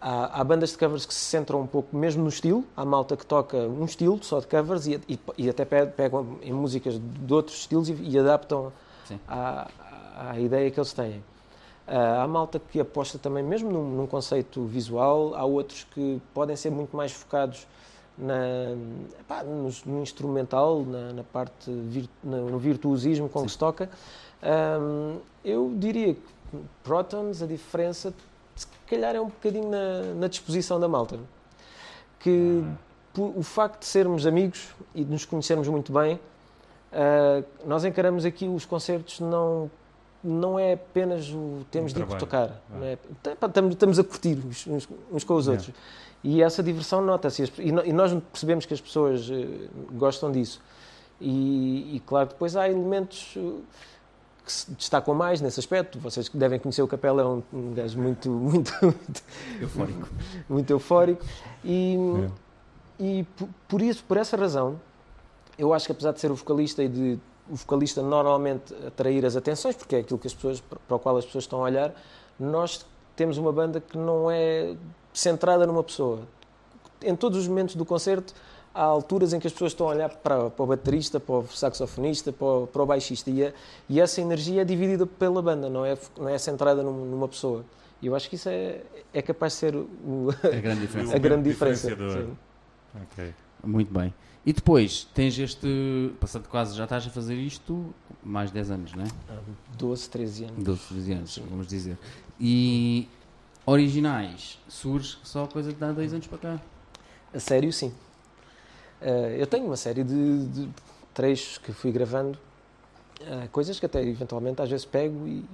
Há, 0.00 0.40
há 0.40 0.44
bandas 0.44 0.70
de 0.70 0.78
covers 0.78 1.04
que 1.04 1.12
se 1.12 1.20
centram 1.26 1.60
um 1.60 1.66
pouco 1.66 1.94
mesmo 1.94 2.22
no 2.22 2.28
estilo. 2.28 2.64
Há 2.76 2.84
malta 2.84 3.16
que 3.16 3.26
toca 3.26 3.56
um 3.58 3.84
estilo 3.84 4.18
só 4.22 4.40
de 4.40 4.46
covers 4.46 4.86
e, 4.86 5.00
e- 5.08 5.18
e 5.36 5.50
até 5.50 5.64
pe- 5.64 5.86
pegam 5.86 6.38
em 6.42 6.52
músicas 6.52 6.98
de 6.98 7.34
outros 7.34 7.58
estilos 7.58 7.88
e, 7.90 7.92
e 7.94 8.18
adaptam 8.18 8.72
à, 9.28 9.68
à 10.30 10.40
ideia 10.40 10.70
que 10.70 10.78
eles 10.80 10.92
têm. 10.92 11.22
Ah, 11.86 12.22
há 12.22 12.26
malta 12.28 12.58
que 12.60 12.80
aposta 12.80 13.18
também 13.18 13.42
mesmo 13.42 13.70
num, 13.70 13.82
num 13.96 14.06
conceito 14.06 14.64
visual, 14.64 15.34
há 15.34 15.44
outros 15.44 15.84
que 15.92 16.20
podem 16.32 16.54
ser 16.56 16.70
muito 16.70 16.96
mais 16.96 17.10
focados 17.12 17.66
na, 18.18 18.34
epá, 19.20 19.42
nos- 19.42 19.84
no, 19.84 20.02
instrumental, 20.02 20.82
na, 20.84 21.12
na 21.12 21.22
parte 21.24 21.70
vir- 21.70 22.08
na- 22.22 22.38
no 22.38 22.58
virtuosismo 22.58 23.28
com 23.28 23.44
que 23.44 23.50
se 23.52 23.58
toca. 23.58 23.88
Ahm, 24.42 25.18
eu 25.44 25.72
diria 25.76 26.14
que 26.14 26.22
Protons, 26.82 27.42
a 27.42 27.46
diferença, 27.46 28.12
se 28.56 28.66
calhar 28.88 29.14
é 29.14 29.20
um 29.20 29.26
bocadinho 29.26 29.70
na, 29.70 30.14
na 30.16 30.28
disposição 30.28 30.78
da 30.80 30.88
malta. 30.88 31.18
Que 32.18 32.62
por- 33.14 33.32
o 33.36 33.42
facto 33.42 33.80
de 33.80 33.86
sermos 33.86 34.26
amigos 34.26 34.68
e 34.94 35.04
de 35.04 35.10
nos 35.10 35.24
conhecermos 35.24 35.68
muito 35.68 35.92
bem, 35.92 36.18
ah, 36.92 37.42
nós 37.64 37.84
encaramos 37.84 38.24
aqui 38.24 38.46
os 38.48 38.64
concertos 38.64 39.20
não 39.20 39.70
não 40.22 40.58
é 40.58 40.74
apenas 40.74 41.28
o 41.30 41.64
temos 41.70 41.92
Um 41.92 42.04
de 42.04 42.12
ir 42.12 42.18
tocar, 42.18 42.60
Ah. 42.72 42.84
é? 42.84 42.98
Tá- 43.22 43.46
estamos, 43.46 43.72
estamos 43.72 43.98
a 43.98 44.04
curtir 44.04 44.38
uns, 44.46 44.66
uns- 44.66 44.88
uns 45.10 45.24
com 45.24 45.34
os 45.34 45.48
outros. 45.48 45.70
E 46.22 46.42
essa 46.42 46.62
diversão 46.62 47.00
nota-se. 47.00 47.50
E 47.58 47.92
nós 47.92 48.12
percebemos 48.30 48.66
que 48.66 48.74
as 48.74 48.80
pessoas 48.80 49.28
eh, 49.30 49.68
gostam 49.92 50.30
disso. 50.30 50.60
E, 51.18 51.96
e, 51.96 52.00
claro, 52.00 52.28
depois 52.28 52.54
há 52.56 52.68
elementos 52.68 53.34
eh, 53.38 53.40
que 54.44 54.52
se 54.52 54.70
destacam 54.72 55.14
mais 55.14 55.40
nesse 55.40 55.58
aspecto. 55.60 55.98
Vocês 55.98 56.28
que 56.28 56.36
devem 56.36 56.58
conhecer 56.58 56.82
o 56.82 56.88
Capela, 56.88 57.22
é 57.22 57.24
um, 57.24 57.42
um 57.52 57.72
gajo 57.72 57.98
muito, 57.98 58.28
muito, 58.30 58.70
muito, 58.82 59.22
Eufórico. 59.60 60.08
muito 60.48 60.70
eufórico. 60.70 61.24
E, 61.64 61.96
e 62.98 63.26
por 63.66 63.80
isso, 63.80 64.04
por 64.04 64.18
essa 64.18 64.36
razão, 64.36 64.78
eu 65.58 65.72
acho 65.72 65.86
que 65.86 65.92
apesar 65.92 66.12
de 66.12 66.20
ser 66.20 66.30
o 66.30 66.34
vocalista 66.34 66.82
e 66.82 66.88
de 66.88 67.18
o 67.50 67.56
vocalista 67.56 68.00
normalmente 68.02 68.72
atrair 68.86 69.24
as 69.26 69.34
atenções, 69.36 69.74
porque 69.76 69.96
é 69.96 69.98
aquilo 70.00 70.18
que 70.18 70.26
as 70.26 70.34
pessoas, 70.34 70.60
para 70.60 70.96
o 70.96 70.98
qual 70.98 71.16
as 71.16 71.24
pessoas 71.24 71.44
estão 71.44 71.60
a 71.60 71.62
olhar, 71.64 71.92
nós 72.38 72.86
temos 73.16 73.36
uma 73.38 73.52
banda 73.52 73.80
que 73.80 73.98
não 73.98 74.30
é 74.30 74.74
centrada 75.12 75.66
numa 75.66 75.82
pessoa. 75.82 76.20
Em 77.02 77.14
todos 77.16 77.38
os 77.38 77.48
momentos 77.48 77.74
do 77.74 77.84
concerto, 77.84 78.32
há 78.74 78.82
alturas 78.84 79.32
em 79.32 79.40
que 79.40 79.46
as 79.46 79.52
pessoas 79.52 79.72
estão 79.72 79.88
a 79.88 79.90
olhar 79.92 80.08
para, 80.10 80.48
para 80.50 80.62
o 80.62 80.66
baterista, 80.66 81.18
para 81.18 81.34
o 81.34 81.46
saxofonista, 81.48 82.32
para 82.32 82.46
o, 82.46 82.66
para 82.66 82.82
o 82.82 82.86
baixista, 82.86 83.30
e, 83.30 83.44
a- 83.46 83.52
e 83.88 84.00
essa 84.00 84.20
energia 84.20 84.62
é 84.62 84.64
dividida 84.64 85.04
pela 85.06 85.42
banda, 85.42 85.68
não 85.68 85.84
é, 85.84 85.98
não 86.16 86.28
é 86.28 86.38
centrada 86.38 86.82
num- 86.82 87.04
numa 87.06 87.26
pessoa. 87.26 87.64
E 88.00 88.06
eu 88.06 88.14
acho 88.14 88.28
que 88.30 88.36
isso 88.36 88.48
é, 88.48 88.80
é 89.12 89.20
capaz 89.20 89.54
de 89.54 89.58
ser 89.58 89.74
o- 89.76 89.88
A 90.44 90.48
grande 90.60 90.80
diferença. 90.86 91.16
a 91.16 91.18
grande 91.18 91.50
diferença. 91.50 91.88
diferenciador. 91.90 92.26
sim. 92.26 92.36
Ok. 93.12 93.34
Muito 93.64 93.92
bem. 93.92 94.14
E 94.44 94.52
depois, 94.52 95.06
tens 95.14 95.38
este. 95.38 96.12
Passando 96.18 96.48
quase, 96.48 96.76
já 96.76 96.84
estás 96.84 97.06
a 97.06 97.10
fazer 97.10 97.34
isto 97.34 97.94
mais 98.22 98.48
de 98.48 98.54
10 98.54 98.70
anos, 98.70 98.94
não 98.94 99.04
é? 99.04 99.08
Há 99.28 99.38
12, 99.76 100.08
13 100.08 100.44
anos. 100.44 100.64
12, 100.64 100.80
13 100.88 101.12
anos, 101.12 101.38
vamos 101.50 101.66
dizer. 101.66 101.98
E 102.38 103.08
originais 103.66 104.58
surge 104.68 105.18
só 105.22 105.46
coisa 105.46 105.72
que 105.72 105.78
dá 105.78 105.92
dois 105.92 106.12
anos 106.12 106.26
para 106.26 106.38
cá. 106.38 106.60
A 107.34 107.38
sério, 107.38 107.72
sim. 107.72 107.92
Eh, 109.00 109.36
eu 109.38 109.46
tenho 109.46 109.66
uma 109.66 109.76
série 109.76 110.02
de, 110.02 110.46
de 110.46 110.68
trechos 111.14 111.58
que 111.58 111.72
fui 111.72 111.92
gravando, 111.92 112.38
eh, 113.20 113.48
coisas 113.52 113.78
que 113.78 113.86
até 113.86 114.02
eventualmente 114.02 114.60
às 114.60 114.68
vezes 114.70 114.84
pego 114.84 115.26
e 115.26 115.44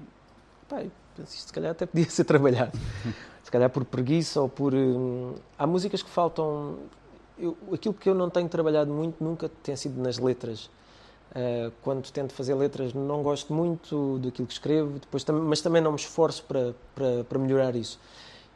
pá, 0.68 0.82
penso, 1.16 1.34
isto 1.34 1.48
se 1.48 1.52
calhar 1.52 1.72
até 1.72 1.86
podia 1.86 2.08
ser 2.10 2.24
trabalhado. 2.24 2.72
se 3.42 3.50
calhar 3.50 3.70
por 3.70 3.84
preguiça 3.84 4.40
ou 4.40 4.48
por. 4.48 4.74
hum, 4.74 5.34
há 5.58 5.66
músicas 5.66 6.02
que 6.02 6.10
faltam. 6.10 6.78
Eu- 7.38 7.56
aquilo 7.72 7.94
que 7.94 8.08
eu 8.08 8.14
não 8.14 8.28
tenho 8.30 8.48
trabalhado 8.48 8.92
muito 8.92 9.22
nunca 9.22 9.48
tem 9.62 9.76
sido 9.76 10.00
nas 10.00 10.18
letras. 10.18 10.70
Eh, 11.34 11.70
quando 11.82 12.10
tento 12.10 12.32
fazer 12.32 12.54
letras, 12.54 12.94
não 12.94 13.22
gosto 13.22 13.52
muito 13.52 14.18
daquilo 14.22 14.46
que 14.46 14.54
escrevo, 14.54 14.98
depois, 14.98 15.22
tam- 15.24 15.42
mas 15.44 15.60
também 15.60 15.82
não 15.82 15.92
me 15.92 15.98
esforço 15.98 16.42
para, 16.44 16.74
para, 16.94 17.24
para 17.24 17.38
melhorar 17.38 17.74
isso. 17.76 17.98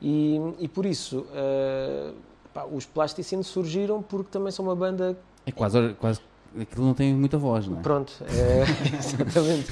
E, 0.00 0.38
e 0.58 0.66
por 0.68 0.86
isso, 0.86 1.26
eh, 1.34 2.12
pá, 2.54 2.64
os 2.64 2.86
Plasticine 2.86 3.44
surgiram 3.44 4.00
porque 4.02 4.28
também 4.30 4.50
são 4.50 4.64
uma 4.64 4.74
banda 4.76 5.16
É 5.44 5.52
quase, 5.52 5.94
quase. 6.00 6.20
Aquilo 6.58 6.84
não 6.86 6.94
tem 6.94 7.14
muita 7.14 7.38
voz, 7.38 7.68
não 7.68 7.78
é? 7.78 7.82
Pronto, 7.82 8.12
é, 8.24 8.64
exatamente. 8.98 9.70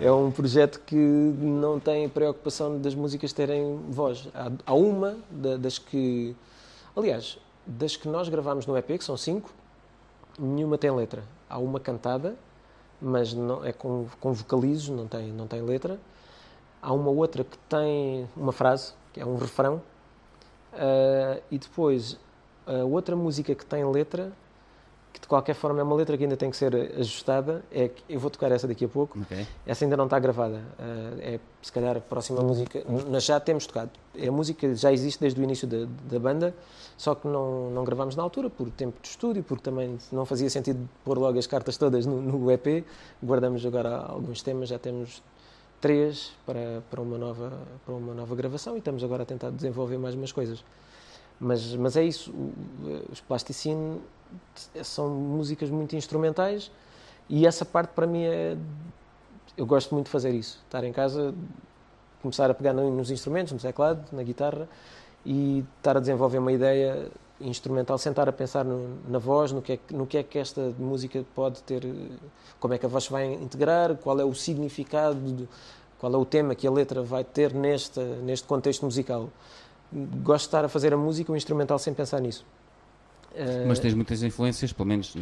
É 0.00 0.10
um 0.12 0.30
projeto 0.30 0.80
que 0.86 0.94
não 0.96 1.78
tem 1.80 2.08
preocupação 2.08 2.78
das 2.80 2.94
músicas 2.94 3.32
terem 3.32 3.78
voz. 3.90 4.28
Há, 4.34 4.50
há 4.64 4.74
uma 4.74 5.16
da- 5.30 5.56
das 5.56 5.78
que. 5.78 6.34
Aliás, 6.96 7.36
das 7.66 7.96
que 7.96 8.08
nós 8.08 8.28
gravámos 8.28 8.66
no 8.66 8.76
EP, 8.76 8.98
que 8.98 9.04
são 9.04 9.16
cinco, 9.16 9.50
nenhuma 10.38 10.78
tem 10.78 10.90
letra. 10.90 11.24
Há 11.48 11.58
uma 11.58 11.80
cantada, 11.80 12.36
mas 13.00 13.34
não, 13.34 13.64
é 13.64 13.72
com, 13.72 14.06
com 14.20 14.32
vocalizos, 14.32 14.88
não 14.88 15.06
tem, 15.06 15.32
não 15.32 15.46
tem 15.46 15.62
letra. 15.62 15.98
Há 16.80 16.92
uma 16.92 17.10
outra 17.10 17.44
que 17.44 17.56
tem 17.68 18.28
uma 18.36 18.52
frase, 18.52 18.92
que 19.12 19.20
é 19.20 19.26
um 19.26 19.36
refrão. 19.36 19.80
Ah, 20.72 21.40
e 21.50 21.58
depois, 21.58 22.18
a 22.66 22.84
outra 22.84 23.14
música 23.16 23.54
que 23.54 23.64
tem 23.64 23.84
letra 23.84 24.32
que 25.14 25.20
de 25.20 25.28
qualquer 25.28 25.54
forma 25.54 25.78
é 25.78 25.82
uma 25.84 25.94
letra 25.94 26.18
que 26.18 26.24
ainda 26.24 26.36
tem 26.36 26.50
que 26.50 26.56
ser 26.56 26.74
ajustada. 26.98 27.62
É 27.70 27.88
que 27.88 28.02
eu 28.08 28.18
vou 28.18 28.28
tocar 28.28 28.50
essa 28.50 28.66
daqui 28.66 28.84
a 28.84 28.88
pouco. 28.88 29.20
Ok. 29.20 29.46
Essa 29.64 29.84
ainda 29.84 29.96
não 29.96 30.06
está 30.06 30.18
gravada. 30.18 30.60
Ah, 30.76 31.14
é 31.20 31.40
se 31.62 31.70
calhar 31.70 31.96
a 31.96 32.00
próxima 32.00 32.42
música. 32.42 32.82
Nós 33.08 33.24
já 33.24 33.38
temos 33.38 33.64
tocado. 33.64 33.92
É 34.12 34.26
a 34.26 34.32
música 34.32 34.74
já 34.74 34.92
existe 34.92 35.20
desde 35.20 35.40
o 35.40 35.44
início 35.44 35.68
da, 35.68 35.86
da 36.10 36.18
banda, 36.18 36.52
só 36.96 37.14
que 37.14 37.28
não, 37.28 37.70
não 37.70 37.84
gravámos 37.84 38.16
na 38.16 38.24
altura 38.24 38.50
por 38.50 38.68
tempo 38.70 39.00
de 39.00 39.08
estúdio, 39.08 39.44
porque 39.44 39.62
também 39.62 39.96
não 40.10 40.26
fazia 40.26 40.50
sentido 40.50 40.88
pôr 41.04 41.16
logo 41.16 41.38
as 41.38 41.46
cartas 41.46 41.76
todas 41.76 42.04
no, 42.06 42.20
no 42.20 42.50
EP. 42.50 42.84
Guardamos 43.22 43.64
agora 43.64 43.96
alguns 43.96 44.42
temas, 44.42 44.68
já 44.68 44.80
temos 44.80 45.22
três 45.80 46.32
para, 46.44 46.82
para, 46.90 47.00
uma 47.00 47.16
nova, 47.16 47.52
para 47.86 47.94
uma 47.94 48.14
nova 48.14 48.34
gravação 48.34 48.74
e 48.74 48.78
estamos 48.78 49.04
agora 49.04 49.22
a 49.22 49.26
tentar 49.26 49.50
desenvolver 49.50 49.96
mais 49.96 50.16
umas 50.16 50.32
coisas. 50.32 50.64
Mas, 51.38 51.74
mas 51.76 51.96
é 51.96 52.02
isso, 52.02 52.34
os 53.12 53.20
Plasticine 53.20 54.00
são 54.82 55.10
músicas 55.10 55.70
muito 55.70 55.94
instrumentais 55.96 56.70
e 57.28 57.46
essa 57.46 57.64
parte 57.64 57.90
para 57.90 58.06
mim 58.06 58.22
é. 58.24 58.56
Eu 59.56 59.66
gosto 59.66 59.94
muito 59.94 60.06
de 60.06 60.12
fazer 60.12 60.30
isso. 60.30 60.60
Estar 60.64 60.82
em 60.84 60.92
casa, 60.92 61.32
começar 62.20 62.50
a 62.50 62.54
pegar 62.54 62.72
no- 62.72 62.90
nos 62.90 63.10
instrumentos, 63.10 63.52
no 63.52 63.58
teclado, 63.58 64.04
na 64.12 64.22
guitarra 64.22 64.68
e 65.24 65.64
estar 65.78 65.96
a 65.96 66.00
desenvolver 66.00 66.38
uma 66.38 66.50
ideia 66.52 67.08
instrumental, 67.40 67.96
sentar 67.98 68.28
a 68.28 68.32
pensar 68.32 68.64
no- 68.64 68.96
na 69.08 69.18
voz, 69.18 69.52
no 69.52 69.62
que, 69.62 69.74
é, 69.74 69.78
no 69.90 70.06
que 70.06 70.18
é 70.18 70.22
que 70.22 70.38
esta 70.38 70.72
música 70.78 71.24
pode 71.34 71.62
ter, 71.62 71.82
como 72.58 72.74
é 72.74 72.78
que 72.78 72.86
a 72.86 72.88
voz 72.88 73.06
vai 73.08 73.32
integrar, 73.34 73.94
qual 73.96 74.18
é 74.18 74.24
o 74.24 74.34
significado, 74.34 75.14
de- 75.32 75.48
qual 76.00 76.12
é 76.12 76.16
o 76.16 76.24
tema 76.24 76.54
que 76.54 76.66
a 76.66 76.70
letra 76.70 77.02
vai 77.02 77.22
ter 77.24 77.52
neste, 77.54 78.00
neste 78.00 78.46
contexto 78.46 78.84
musical. 78.84 79.28
Gosto 79.92 80.44
de 80.44 80.48
estar 80.48 80.64
a 80.64 80.68
fazer 80.68 80.92
a 80.92 80.96
música, 80.96 81.30
o 81.30 81.36
instrumental, 81.36 81.78
sem 81.78 81.94
pensar 81.94 82.20
nisso. 82.20 82.44
Eh, 83.36 83.64
Mas 83.66 83.80
tens 83.80 83.94
muitas 83.94 84.22
influências, 84.22 84.72
pelo 84.72 84.88
menos 84.88 85.14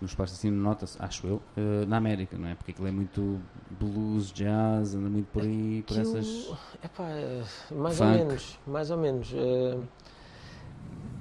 nos 0.00 0.14
passos 0.14 0.38
assim, 0.38 0.50
nota-se, 0.50 0.96
acho 0.98 1.26
eu, 1.26 1.42
eh, 1.56 1.84
na 1.86 1.98
América, 1.98 2.38
não 2.38 2.48
é? 2.48 2.54
Porque 2.54 2.70
aquilo 2.70 2.88
é 2.88 2.90
muito 2.90 3.38
blues, 3.78 4.32
jazz, 4.32 4.94
anda 4.94 5.10
muito 5.10 5.26
por 5.26 5.42
aí, 5.42 5.84
por 5.86 5.98
Aquilo- 5.98 6.18
essas. 6.18 6.52
Epá, 6.82 7.04
eh, 7.10 7.42
mais 7.70 7.98
Funk. 7.98 8.10
ou 8.10 8.16
menos, 8.26 8.58
mais 8.66 8.90
ou 8.90 8.96
menos. 8.96 9.32
Eh, 9.34 9.78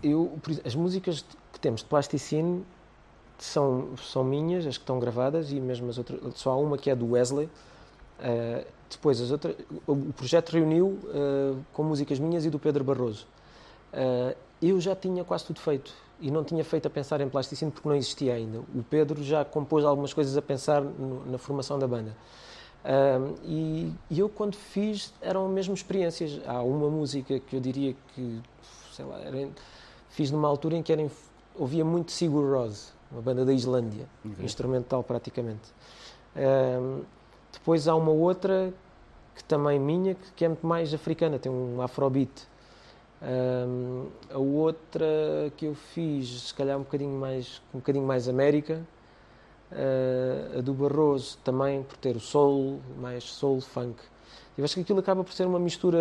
Eu, 0.01 0.39
as 0.63 0.75
músicas 0.75 1.25
que 1.51 1.59
temos 1.59 1.81
de 1.81 1.87
Plasticine 1.87 2.63
são, 3.37 3.97
são 3.97 4.23
minhas, 4.23 4.65
as 4.65 4.77
que 4.77 4.83
estão 4.83 4.97
gravadas, 4.97 5.51
e 5.51 5.59
mesmo 5.59 5.89
as 5.89 5.97
outras. 5.97 6.21
Só 6.35 6.51
há 6.51 6.55
uma 6.55 6.77
que 6.77 6.89
é 6.89 6.95
do 6.95 7.05
Wesley. 7.11 7.49
Depois, 8.89 9.19
as 9.19 9.29
outras. 9.29 9.57
O 9.85 10.13
projeto 10.13 10.51
reuniu 10.51 10.97
com 11.73 11.83
músicas 11.83 12.17
minhas 12.17 12.45
e 12.45 12.49
do 12.49 12.57
Pedro 12.57 12.81
Barroso. 12.81 13.27
Eu 14.61 14.79
já 14.79 14.95
tinha 14.95 15.25
quase 15.25 15.43
tudo 15.43 15.59
feito 15.59 15.93
e 16.21 16.29
não 16.31 16.43
tinha 16.43 16.63
feito 16.63 16.85
a 16.87 16.89
pensar 16.89 17.21
em 17.21 17.29
Plasticine 17.29 17.71
porque 17.71 17.87
não 17.87 17.95
existia 17.95 18.33
ainda. 18.33 18.59
O 18.59 18.83
Pedro 18.89 19.23
já 19.23 19.43
compôs 19.45 19.85
algumas 19.85 20.13
coisas 20.13 20.35
a 20.37 20.41
pensar 20.41 20.81
no- 20.81 21.25
na 21.25 21.37
formação 21.37 21.77
da 21.79 21.87
banda. 21.87 22.15
Um, 22.85 23.35
e, 23.43 23.93
e 24.09 24.19
eu 24.19 24.29
quando 24.29 24.55
fiz 24.55 25.13
eram 25.21 25.47
mesmo 25.49 25.73
experiências. 25.73 26.39
Há 26.45 26.61
uma 26.61 26.89
música 26.89 27.39
que 27.39 27.55
eu 27.55 27.59
diria 27.59 27.95
que, 28.15 28.41
sei 28.93 29.05
lá, 29.05 29.19
era, 29.19 29.49
fiz 30.09 30.31
numa 30.31 30.47
altura 30.47 30.75
em 30.77 30.83
que 30.83 30.91
era, 30.91 31.05
ouvia 31.55 31.83
muito 31.83 32.11
Sigur 32.11 32.53
Rós, 32.53 32.93
uma 33.11 33.21
banda 33.21 33.43
da 33.45 33.53
Islândia, 33.53 34.05
Ok. 34.25 34.45
instrumental 34.45 35.03
praticamente. 35.03 35.73
Um, 36.35 37.01
depois 37.51 37.87
há 37.87 37.95
uma 37.95 38.11
outra 38.11 38.73
que 39.35 39.43
também 39.43 39.79
minha, 39.79 40.15
que, 40.15 40.31
que 40.37 40.45
é 40.45 40.47
muito 40.47 40.65
mais 40.65 40.93
africana, 40.93 41.37
tem 41.39 41.51
um 41.51 41.81
afrobeat. 41.81 42.47
Um, 43.21 44.07
a 44.33 44.37
outra 44.37 45.05
que 45.57 45.65
eu 45.65 45.75
fiz, 45.75 46.47
se 46.47 46.53
calhar 46.53 46.77
um 46.77 46.83
bocadinho 46.83 47.19
mais, 47.19 47.61
um 47.73 47.79
bocadinho 47.79 48.05
mais 48.05 48.27
América, 48.29 48.81
Uh, 49.71 50.57
a 50.57 50.61
do 50.61 50.73
Barroso 50.73 51.37
também 51.43 51.83
por 51.83 51.95
ter 51.97 52.15
o 52.15 52.19
soul, 52.19 52.79
mais 52.99 53.23
soul 53.23 53.61
funk. 53.61 53.99
Eu 54.57 54.63
acho 54.65 54.73
que 54.73 54.81
aquilo 54.81 54.97
acaba 54.97 55.23
por 55.23 55.31
ser 55.31 55.45
uma 55.45 55.59
mistura. 55.59 55.99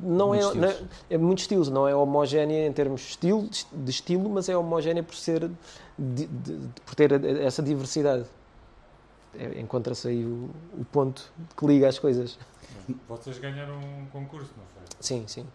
Não 0.00 0.32
é, 0.32 0.38
Muitos 0.40 0.54
não 0.54 0.68
é, 0.68 0.76
é 1.10 1.18
muitos 1.18 1.42
estilos, 1.42 1.68
não 1.70 1.88
é 1.88 1.94
homogénea 1.94 2.68
em 2.68 2.72
termos 2.72 3.00
de 3.00 3.08
estilo, 3.08 3.48
de 3.72 3.90
estilo 3.90 4.30
mas 4.30 4.48
é 4.48 4.56
homogénea 4.56 5.02
por 5.02 5.16
ser 5.16 5.50
de- 5.98 6.26
de- 6.28 6.68
por 6.86 6.94
ter 6.94 7.12
essa 7.40 7.60
diversidade. 7.64 8.24
É, 9.36 9.58
Encontra-se 9.60 10.06
aí 10.06 10.24
o, 10.24 10.50
o 10.78 10.84
ponto 10.84 11.32
que 11.56 11.66
liga 11.66 11.88
as 11.88 11.98
coisas. 11.98 12.38
Vocês 13.08 13.38
ganharam 13.38 13.74
um 13.78 14.06
concurso, 14.12 14.50
não 14.56 14.64
foi? 14.74 14.82
Sim, 15.00 15.24
sim. 15.26 15.46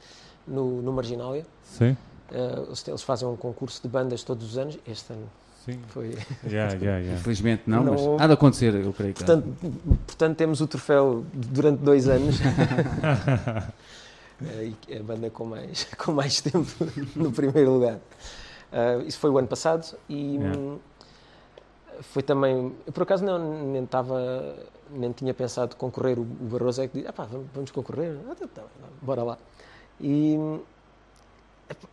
No, 0.48 0.82
no 0.82 0.94
Marginália, 0.94 1.46
Sim. 1.64 1.98
uh, 2.32 2.66
eles- 2.68 2.88
eles 2.88 3.02
fazem 3.04 3.28
um 3.28 3.36
concurso 3.36 3.82
de 3.82 3.88
bandas 3.88 4.24
todos 4.24 4.46
os 4.52 4.58
anos. 4.58 4.78
Este 4.88 5.12
ano 5.14 5.28
Sim. 5.66 5.80
foi. 5.88 6.18
Yeah, 6.46 6.74
yeah, 6.80 7.00
yeah. 7.00 7.14
Infelizmente 7.20 7.64
não, 7.66 7.84
Não 7.84 7.94
mas 7.94 8.22
há 8.22 8.28
de 8.28 8.34
acontecer, 8.34 8.74
eu 8.76 8.94
creio 8.94 9.14
que. 9.14 9.24
Portanto, 9.24 9.48
portanto, 10.06 10.38
temos 10.38 10.62
o 10.62 10.68
troféu 10.68 11.26
durante 11.34 11.80
dois 11.82 12.08
anos. 12.08 12.36
Eh, 14.44 14.72
e 14.90 14.94
é 14.94 15.00
a 15.00 15.04
banda 15.04 15.30
com 15.30 15.46
mais, 15.46 15.86
com 15.98 16.12
mais 16.12 16.42
tempo 16.42 16.68
no 17.16 17.32
primeiro 17.32 17.72
lugar. 17.76 18.00
Eh, 18.72 19.04
isso 19.08 19.18
foi 19.18 19.30
o 19.30 19.38
ano 19.38 19.48
passado 19.48 19.96
e 20.10 20.36
Yeah. 20.36 20.60
hum, 20.60 20.78
foi 22.02 22.22
também. 22.24 22.74
Eu 22.86 22.94
por 22.94 23.04
acaso 23.04 23.24
não, 23.24 23.64
nem 23.72 23.84
estava. 23.84 24.56
Nem 24.92 25.12
tinha 25.12 25.34
pensado 25.34 25.76
concorrer. 25.76 26.20
O, 26.20 26.24
Barroso 26.24 26.82
é 26.82 26.88
que 26.88 26.98
disse: 26.98 27.08
"Ah 27.08 27.14
pá, 27.14 27.24
vamos, 27.26 27.48
vamos 27.54 27.72
concorrer? 27.72 28.18
Ah, 28.30 28.36
tá, 28.36 28.48
tá, 28.48 28.62
tá, 28.62 28.88
bora 29.02 29.24
lá. 29.24 29.38
E 30.00 30.36
hum, 30.38 30.60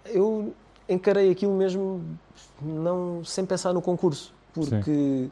eu 0.06 0.54
encarei 0.88 1.30
aquilo 1.30 1.54
mesmo 1.54 2.04
não, 2.60 3.24
sem 3.24 3.46
pensar 3.46 3.72
no 3.72 3.80
concurso, 3.80 4.32
porque. 4.52 5.28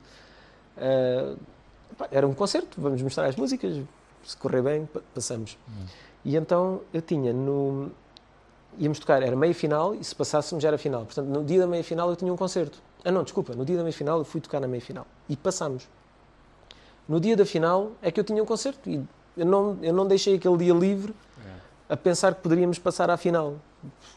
Pá, 1.99 2.09
era 2.11 2.27
um 2.27 2.33
concerto, 2.35 2.81
vamos 2.81 3.03
mostrar 3.03 3.27
as 3.27 3.37
músicas, 3.37 3.77
se 4.25 4.37
correr 4.37 4.63
bem, 4.63 4.87
pa- 4.87 5.01
passamos. 5.15 5.59
E 6.25 6.37
então 6.37 6.81
eu 6.95 7.03
tinha 7.03 7.33
no. 7.33 7.91
íamos 8.79 8.99
tocar, 8.99 9.23
era 9.23 9.37
meia 9.37 9.55
final 9.55 9.95
e 9.95 10.03
se 10.03 10.15
passássemos 10.15 10.63
já 10.63 10.69
era 10.69 10.79
final. 10.79 11.05
Portanto, 11.05 11.27
no 11.27 11.45
dia 11.45 11.61
da 11.61 11.67
meia 11.67 11.85
final 11.85 12.09
eu 12.09 12.17
tinha 12.17 12.33
um 12.33 12.37
concerto. 12.37 12.81
Ah, 13.05 13.11
não, 13.11 13.23
desculpa, 13.23 13.55
no 13.55 13.65
dia 13.65 13.77
da 13.77 13.83
meia 13.83 13.93
final 13.93 14.19
eu 14.19 14.25
fui 14.25 14.41
tocar 14.41 14.61
na 14.61 14.69
meia 14.69 14.81
final 14.81 15.07
e 15.29 15.37
passámos. 15.37 15.89
No 17.09 17.19
dia 17.19 17.37
da 17.37 17.45
final 17.45 17.93
é 18.03 18.11
que 18.11 18.21
eu 18.21 18.25
tinha 18.25 18.43
um 18.43 18.47
concerto 18.47 18.89
e 18.89 19.03
eu 19.37 19.47
não, 19.47 19.79
eu 19.83 19.93
não 19.93 20.07
deixei 20.07 20.37
aquele 20.37 20.57
dia 20.57 20.75
livre 20.75 21.15
Yeah. 21.41 21.63
a 21.89 21.97
pensar 21.97 22.35
que 22.35 22.43
poderíamos 22.43 22.79
passar 22.79 23.09
à 23.11 23.17
final. 23.17 23.55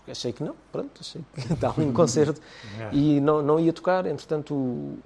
Achei 0.07 0.33
que 0.33 0.43
não, 0.43 0.55
pronto, 0.71 0.91
achei 0.99 1.21
que 1.33 1.53
estava 1.53 1.81
em 1.83 1.91
concerto 1.93 2.41
Yeah. 2.75 2.95
e 2.95 3.21
não, 3.21 3.41
não 3.41 3.59
ia 3.59 3.71
tocar. 3.71 4.05
Entretanto, 4.05 4.53
o, 4.53 4.97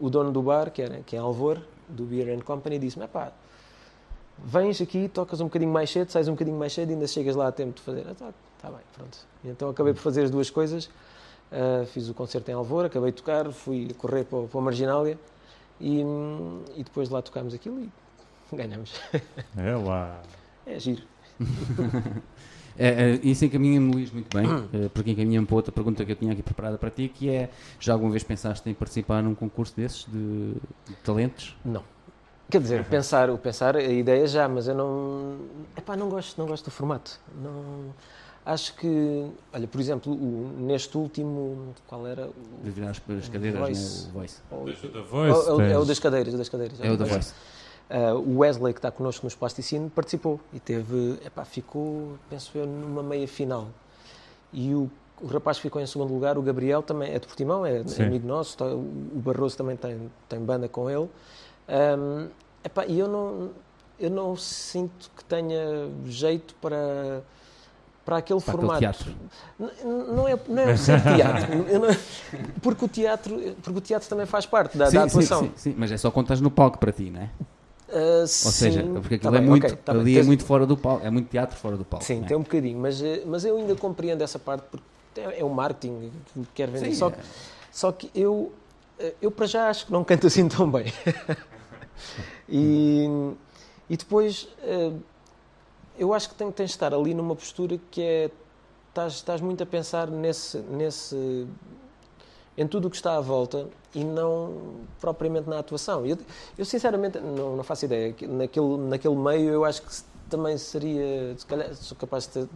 o, 0.00 0.06
o 0.06 0.10
dono 0.10 0.30
do 0.30 0.40
bar, 0.42 0.70
que, 0.70 0.80
era, 0.80 1.00
que 1.00 1.16
é 1.16 1.18
Alvor, 1.18 1.58
do 1.88 2.04
Beer 2.04 2.38
and 2.38 2.42
Company, 2.42 2.78
disse-me: 2.78 3.08
pá, 3.08 3.32
vens 4.38 4.80
aqui, 4.80 5.08
tocas 5.08 5.40
um 5.40 5.44
bocadinho 5.44 5.72
mais 5.72 5.90
cedo, 5.90 6.10
sais 6.10 6.28
um 6.28 6.32
bocadinho 6.32 6.56
mais 6.56 6.72
cedo 6.72 6.90
e 6.90 6.92
ainda 6.92 7.06
chegas 7.06 7.34
lá 7.34 7.48
a 7.48 7.52
tempo 7.52 7.72
de 7.74 7.82
fazer. 7.82 8.06
Ah, 8.08 8.14
tá, 8.14 8.32
tá 8.62 8.68
bem, 8.68 8.80
pronto. 8.96 9.18
E 9.44 9.48
então 9.48 9.68
acabei 9.68 9.92
por 9.92 10.00
fazer 10.00 10.22
as 10.22 10.30
duas 10.30 10.48
coisas. 10.48 10.88
Ah, 11.52 11.84
fiz 11.86 12.08
o 12.08 12.14
concerto 12.14 12.50
em 12.50 12.54
Alvor, 12.54 12.84
acabei 12.84 13.10
de 13.10 13.16
tocar, 13.16 13.50
fui 13.52 13.88
correr 13.98 14.24
para, 14.24 14.42
para 14.46 14.60
a 14.60 14.62
Marginália 14.62 15.18
e, 15.80 16.02
e 16.76 16.84
depois 16.84 17.08
lá 17.08 17.20
tocámos 17.20 17.54
aquilo 17.54 17.80
e 17.80 17.90
ganhamos. 18.56 19.00
É 19.56 19.74
lá. 19.74 20.22
É 20.66 20.78
giro. 20.78 21.02
É, 22.78 22.88
é, 22.88 23.20
isso 23.22 23.44
encaminha-me, 23.44 23.92
Luís, 23.92 24.10
muito 24.10 24.34
bem, 24.34 24.46
eh, 24.72 24.88
porque 24.94 25.10
encaminha-me 25.10 25.46
para 25.46 25.56
outra 25.56 25.70
pergunta 25.70 26.02
que 26.02 26.12
eu 26.12 26.16
tinha 26.16 26.32
aqui 26.32 26.42
preparada 26.42 26.78
para 26.78 26.88
ti, 26.88 27.08
que 27.14 27.28
é, 27.28 27.50
já 27.78 27.92
alguma 27.92 28.10
vez 28.10 28.22
pensaste 28.22 28.70
em 28.70 28.72
participar 28.72 29.22
num 29.22 29.34
concurso 29.34 29.76
desses, 29.76 30.06
de, 30.06 30.54
de 30.86 30.94
talentos? 31.04 31.54
Não. 31.62 31.82
Quer 32.48 32.60
dizer, 32.60 32.84
pensar, 32.84 33.28
o 33.28 33.36
pensar, 33.36 33.76
a 33.76 33.82
ideia 33.82 34.26
já, 34.26 34.48
mas 34.48 34.66
eu 34.66 34.74
não. 34.74 35.40
Epá, 35.76 35.94
não 35.94 36.08
gosto, 36.08 36.38
não 36.38 36.46
gosto 36.46 36.64
do 36.64 36.70
formato. 36.70 37.20
Não, 37.42 37.92
acho 38.44 38.74
que, 38.74 39.26
olha, 39.52 39.66
por 39.68 39.80
exemplo, 39.80 40.12
o- 40.12 40.52
neste 40.58 40.96
último, 40.96 41.74
qual 41.86 42.06
era? 42.06 42.26
O- 42.28 42.64
De 42.64 42.70
virar 42.70 42.90
as, 42.90 43.00
as 43.18 43.28
cadeiras 43.28 43.60
Voice. 43.60 44.06
no 44.06 44.12
Voice. 44.12 44.38
o- 44.50 44.64
da 44.88 44.98
é, 44.98 45.02
voice. 45.02 45.50
o- 45.50 45.60
é 45.60 45.78
o 45.78 45.84
das 45.84 45.98
cadeiras, 45.98 46.34
das 46.34 46.48
cadeiras. 46.48 46.80
É 46.80 46.90
o 46.90 46.96
da 46.96 47.04
Voice. 47.04 47.32
Ah, 47.92 48.14
o 48.14 48.38
Wesley, 48.38 48.72
que 48.72 48.78
está 48.78 48.90
connosco 48.90 49.26
nos 49.26 49.34
Plasticine, 49.34 49.90
participou 49.90 50.38
e 50.52 50.60
teve, 50.60 51.18
epá, 51.24 51.44
ficou, 51.44 52.16
penso 52.28 52.56
eu, 52.56 52.64
numa 52.66 53.02
meia 53.02 53.26
final. 53.26 53.66
E 54.52 54.72
o, 54.74 54.88
o 55.20 55.26
rapaz 55.26 55.56
que 55.56 55.64
ficou 55.64 55.82
em 55.82 55.86
segundo 55.86 56.12
lugar, 56.14 56.38
o 56.38 56.42
Gabriel, 56.42 56.82
também 56.82 57.12
é 57.12 57.18
de 57.18 57.26
Portimão, 57.26 57.66
é, 57.66 57.84
Sim. 57.86 58.04
amigo 58.04 58.26
nosso, 58.28 58.56
tá- 58.56 58.66
o 58.66 58.80
Barroso 59.24 59.56
também 59.56 59.76
tem, 59.76 60.10
tem 60.28 60.38
banda 60.38 60.68
com 60.68 60.88
ele. 60.88 61.08
Ahm, 61.68 62.28
epá, 62.64 62.86
e 62.86 62.96
eu 62.98 63.08
não, 63.08 63.50
eu 63.98 64.08
não 64.10 64.36
sinto 64.36 65.10
que 65.16 65.24
tenha 65.24 65.88
jeito 66.06 66.54
para, 66.60 67.22
para 68.04 68.16
aquele 68.18 68.40
Para 68.40 68.52
aquele 68.54 68.68
formato. 68.70 69.10
N- 69.58 69.70
Não 70.14 70.26
é, 70.28 70.38
não 70.48 70.62
é 70.62 70.76
ser 70.76 71.00
teatro, 71.02 71.54
não- 71.54 72.50
porque, 72.62 72.84
o 72.84 72.88
teatro, 72.88 73.38
porque 73.62 73.78
o 73.78 73.80
teatro 73.80 74.08
também 74.08 74.26
faz 74.26 74.46
parte 74.46 74.76
da, 74.76 74.84
da 74.86 74.90
sim, 74.90 75.08
sim, 75.08 75.18
atuação. 75.18 75.42
sim, 75.42 75.52
sim, 75.56 75.74
mas 75.76 75.92
é 75.92 75.96
só 75.96 76.10
quando 76.10 76.26
estás 76.26 76.40
no 76.40 76.50
palco 76.50 76.78
para 76.78 76.92
ti, 76.92 77.10
não 77.10 77.20
é? 77.20 77.30
Ah, 77.92 78.20
Ou 78.20 78.26
seja, 78.26 78.82
sim, 78.82 78.94
porque 78.94 79.18
tá 79.18 79.28
aquilo 79.28 79.36
é 79.36 79.40
bem, 79.40 79.48
muito, 79.48 79.66
ok, 79.66 79.76
tá 79.84 79.92
ali 79.92 80.18
é 80.18 80.22
muito 80.22 80.44
fora 80.44 80.64
do 80.64 80.76
palco, 80.76 81.04
é 81.04 81.10
muito 81.10 81.28
teatro 81.28 81.56
fora 81.56 81.76
do 81.76 81.84
palco. 81.84 82.04
Sim, 82.04 82.22
é? 82.22 82.26
tem 82.26 82.36
um 82.36 82.42
bocadinho, 82.42 82.78
mas, 82.78 83.02
mas 83.26 83.44
eu 83.44 83.56
ainda 83.56 83.74
compreendo 83.74 84.22
essa 84.22 84.38
parte 84.38 84.64
porque 84.70 84.84
é, 85.16 85.40
é 85.40 85.44
o 85.44 85.50
marketing 85.50 86.10
que 86.32 86.46
quer 86.54 86.68
vender. 86.70 86.90
Sim, 86.92 86.94
só, 86.94 87.08
é. 87.08 87.10
que, 87.10 87.18
só 87.72 87.92
que 87.92 88.10
eu, 88.14 88.52
eh, 88.98 89.14
eu 89.20 89.30
para 89.30 89.46
já 89.46 89.68
acho 89.68 89.86
que 89.86 89.92
não 89.92 90.04
canto 90.04 90.26
assim 90.28 90.46
tão 90.48 90.70
bem. 90.70 90.92
e, 92.48 93.08
e 93.88 93.96
depois 93.96 94.48
eh, 94.62 94.92
eu 96.00 96.12
acho 96.14 96.30
que 96.30 96.34
tem, 96.34 96.50
tens 96.50 96.70
de 96.70 96.76
estar 96.76 96.92
ali 96.94 97.14
numa 97.14 97.36
postura 97.36 97.78
que 97.90 98.02
é 98.02 98.30
estás, 98.88 99.12
estás 99.14 99.40
muito 99.40 99.62
a 99.62 99.66
pensar 99.66 100.08
nesse, 100.08 100.58
nesse 100.58 101.46
em 102.58 102.66
tudo 102.66 102.88
o 102.88 102.90
que 102.90 102.96
está 102.96 103.16
à 103.16 103.20
volta 103.20 103.68
e 103.94 104.02
não 104.04 104.76
propriamente 105.00 105.48
na 105.48 105.58
atuação. 105.58 106.04
Eu, 106.04 106.18
eu 106.58 106.64
sinceramente 106.64 107.18
não, 107.20 107.56
não 107.56 107.62
faço 107.62 107.84
ideia. 107.84 108.12
Que 108.12 108.26
Naquele, 108.26 108.76
naquele 108.78 109.14
meio 109.14 109.50
eu 109.50 109.64
acho 109.64 109.82
que 109.82 109.88
também 110.28 110.58
seria, 110.58 111.34
se 111.38 111.46
calhar, 111.46 111.74
sou 111.74 111.96
capaz 111.96 112.26
de, 112.26 112.42
de 112.42 112.48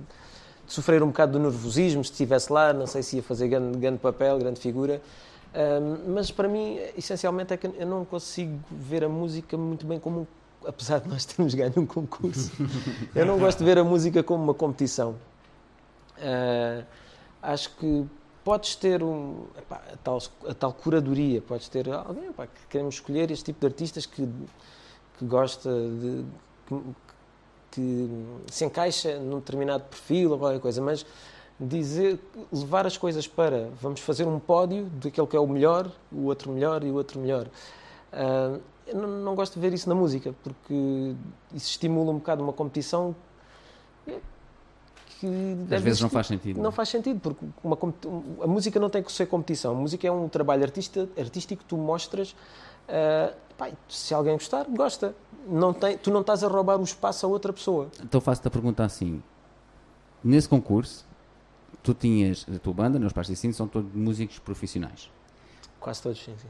sofrer 0.67 1.03
um 1.03 1.09
bocado 1.09 1.33
do 1.33 1.39
nervosismo 1.39 2.05
se 2.05 2.11
estivesse 2.13 2.53
lá, 2.53 2.73
não 2.73 2.87
sei 2.87 3.03
se 3.03 3.17
ia 3.17 3.23
fazer 3.23 3.49
grande, 3.49 3.79
grande 3.79 3.99
papel, 3.99 4.39
grande 4.39 4.61
figura. 4.61 5.01
Ahm, 5.55 6.13
mas 6.15 6.31
para 6.31 6.49
mim, 6.49 6.79
essencialmente, 6.97 7.55
é 7.55 7.57
que 7.57 7.67
eu 7.67 7.87
não 7.87 8.05
consigo 8.05 8.59
ver 8.71 9.05
a 9.05 9.09
música 9.09 9.57
muito 9.57 9.87
bem 9.87 9.99
como, 10.01 10.21
um- 10.21 10.27
apesar 10.67 11.01
de 11.01 11.09
nós 11.09 11.25
termos 11.25 11.55
ganho 11.55 11.73
um 11.77 11.87
concurso, 11.87 12.53
eu 13.15 13.27
não 13.27 13.39
gosto 13.39 13.59
de 13.59 13.65
ver 13.65 13.79
a 13.79 13.85
música 13.85 14.23
como 14.23 14.43
uma 14.43 14.55
competição. 14.55 15.17
Ah, 16.19 16.85
acho 17.43 17.71
que 17.77 18.07
podes 18.43 18.77
ter 18.77 19.03
um, 19.03 19.47
epá, 19.59 19.83
a, 19.93 19.97
tal, 19.97 20.19
a 20.47 20.55
tal 20.55 20.73
curadoria, 20.73 21.41
podes 21.41 21.69
ter 21.69 21.91
alguém 21.91 22.27
epá, 22.27 22.47
que 22.47 22.67
queremos 22.69 22.97
escolher 22.97 23.31
este 23.31 23.47
tipo 23.47 23.61
de 23.61 23.67
artistas 23.67 24.07
que, 24.07 24.29
que 25.19 25.25
gosta 25.25 25.71
de. 25.71 26.25
Que, 26.67 26.81
que 27.71 28.09
se 28.53 28.65
encaixa 28.65 29.19
num 29.19 29.41
determinado 29.41 29.83
perfil 29.85 30.31
ou 30.31 30.39
qualquer 30.39 30.61
coisa, 30.61 30.81
mas 30.81 31.05
dizer, 31.59 32.21
levar 32.53 32.87
as 32.87 32.97
coisas 32.97 33.27
para 33.27 33.69
vamos 33.81 34.01
fazer 34.01 34.29
um 34.29 34.39
pódio 34.39 34.85
daquele 35.03 35.27
que 35.27 35.37
é 35.37 35.41
o 35.41 35.47
melhor, 35.47 35.91
o 36.13 36.27
outro 36.27 36.53
melhor 36.53 36.85
e 36.85 36.91
o 36.91 36.95
outro 36.95 37.19
melhor. 37.19 37.49
Ah, 38.13 38.59
eu 38.87 38.97
não, 38.97 39.09
não 39.09 39.35
gosto 39.35 39.55
de 39.55 39.61
ver 39.61 39.73
isso 39.73 39.89
na 39.89 39.95
música, 39.95 40.35
porque 40.43 41.15
isso 41.53 41.71
estimula 41.71 42.11
um 42.11 42.19
bocado 42.19 42.43
uma 42.43 42.53
competição 42.53 43.15
que 45.21 45.75
Às 45.75 45.83
vezes 45.83 46.01
não 46.01 46.11
faz 46.11 46.27
sentido. 46.27 46.61
Não 46.61 46.73
faz 46.73 46.89
sentido, 46.89 47.21
porque 47.21 47.45
uma 47.63 47.79
a 48.43 48.47
música 48.47 48.79
não 48.79 48.91
tem 48.91 49.03
que 49.03 49.11
ser 49.11 49.27
competição. 49.27 49.73
A 49.73 49.75
música 49.75 50.07
é 50.07 50.13
um 50.13 50.29
trabalho 50.29 50.63
artista, 50.63 51.09
artístico 51.19 51.63
que 51.63 51.69
tu 51.69 51.77
mostras. 51.77 52.35
ah, 52.89 53.33
pá, 53.57 53.71
se 53.89 54.13
alguém 54.13 54.35
gostar, 54.35 54.67
gosta. 54.69 55.15
Não 55.47 55.73
tem, 55.73 55.99
tu 55.99 56.11
não 56.11 56.23
estás 56.23 56.43
a 56.43 56.49
roubar 56.49 56.81
o 56.81 56.85
espaço 56.85 57.27
a 57.27 57.29
outra 57.29 57.53
pessoa. 57.53 57.91
Então 58.03 58.21
faço-te 58.21 58.49
a 58.49 58.51
pergunta 58.51 58.85
assim: 58.85 59.23
nesse 60.23 60.49
concurso, 60.49 61.07
tu 61.83 61.95
tinhas 61.95 62.47
a 62.55 62.59
tua 62.59 62.73
banda, 62.73 62.99
né, 62.99 63.07
os 63.07 63.13
Plasticine, 63.13 63.53
são 63.53 63.69
todos 63.69 63.93
músicos 63.95 64.39
profissionais. 64.39 65.11
Quase 65.79 66.03
todos, 66.03 66.19
sim. 66.23 66.35
sim. 66.41 66.49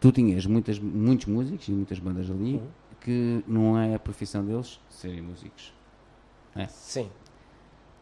Tu 0.00 0.12
tinhas 0.12 0.46
muitas, 0.46 0.78
muitos 0.78 1.26
músicos 1.26 1.66
e 1.68 1.72
muitas 1.72 1.98
bandas 1.98 2.30
ali 2.30 2.54
Uhum. 2.54 2.68
que 3.00 3.42
não 3.46 3.78
é 3.78 3.94
a 3.94 3.98
profissão 3.98 4.44
deles 4.44 4.80
serem 4.88 5.22
músicos. 5.22 5.72
Sim. 6.68 7.08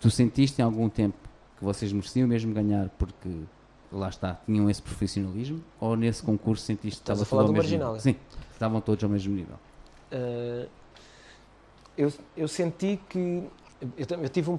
Tu 0.00 0.10
sentiste 0.10 0.60
em 0.60 0.64
algum 0.64 0.88
tempo 0.88 1.16
que 1.58 1.64
vocês 1.64 1.92
mereciam 1.92 2.26
mesmo 2.28 2.52
ganhar 2.54 2.88
porque 2.98 3.28
lá 3.92 4.08
está, 4.08 4.34
tinham 4.46 4.68
esse 4.70 4.80
profissionalismo? 4.82 5.62
Ou 5.80 5.96
nesse 5.96 6.22
concurso 6.22 6.64
sentiste 6.64 6.98
que 6.98 7.02
Estás 7.02 7.20
a 7.20 7.22
estava 7.22 7.30
falar 7.30 7.42
do 7.46 7.52
mesmo 7.52 7.62
Marginal, 7.78 7.94
nível? 7.94 8.12
Sim, 8.12 8.16
estavam 8.52 8.80
todos 8.80 9.02
ao 9.04 9.10
mesmo 9.10 9.34
nível. 9.34 9.56
Ah, 10.12 10.66
eu, 11.96 12.12
eu 12.36 12.46
senti 12.48 13.00
que. 13.08 13.42
Eu, 13.80 14.22
eu 14.22 14.28
tive 14.28 14.50
um. 14.50 14.56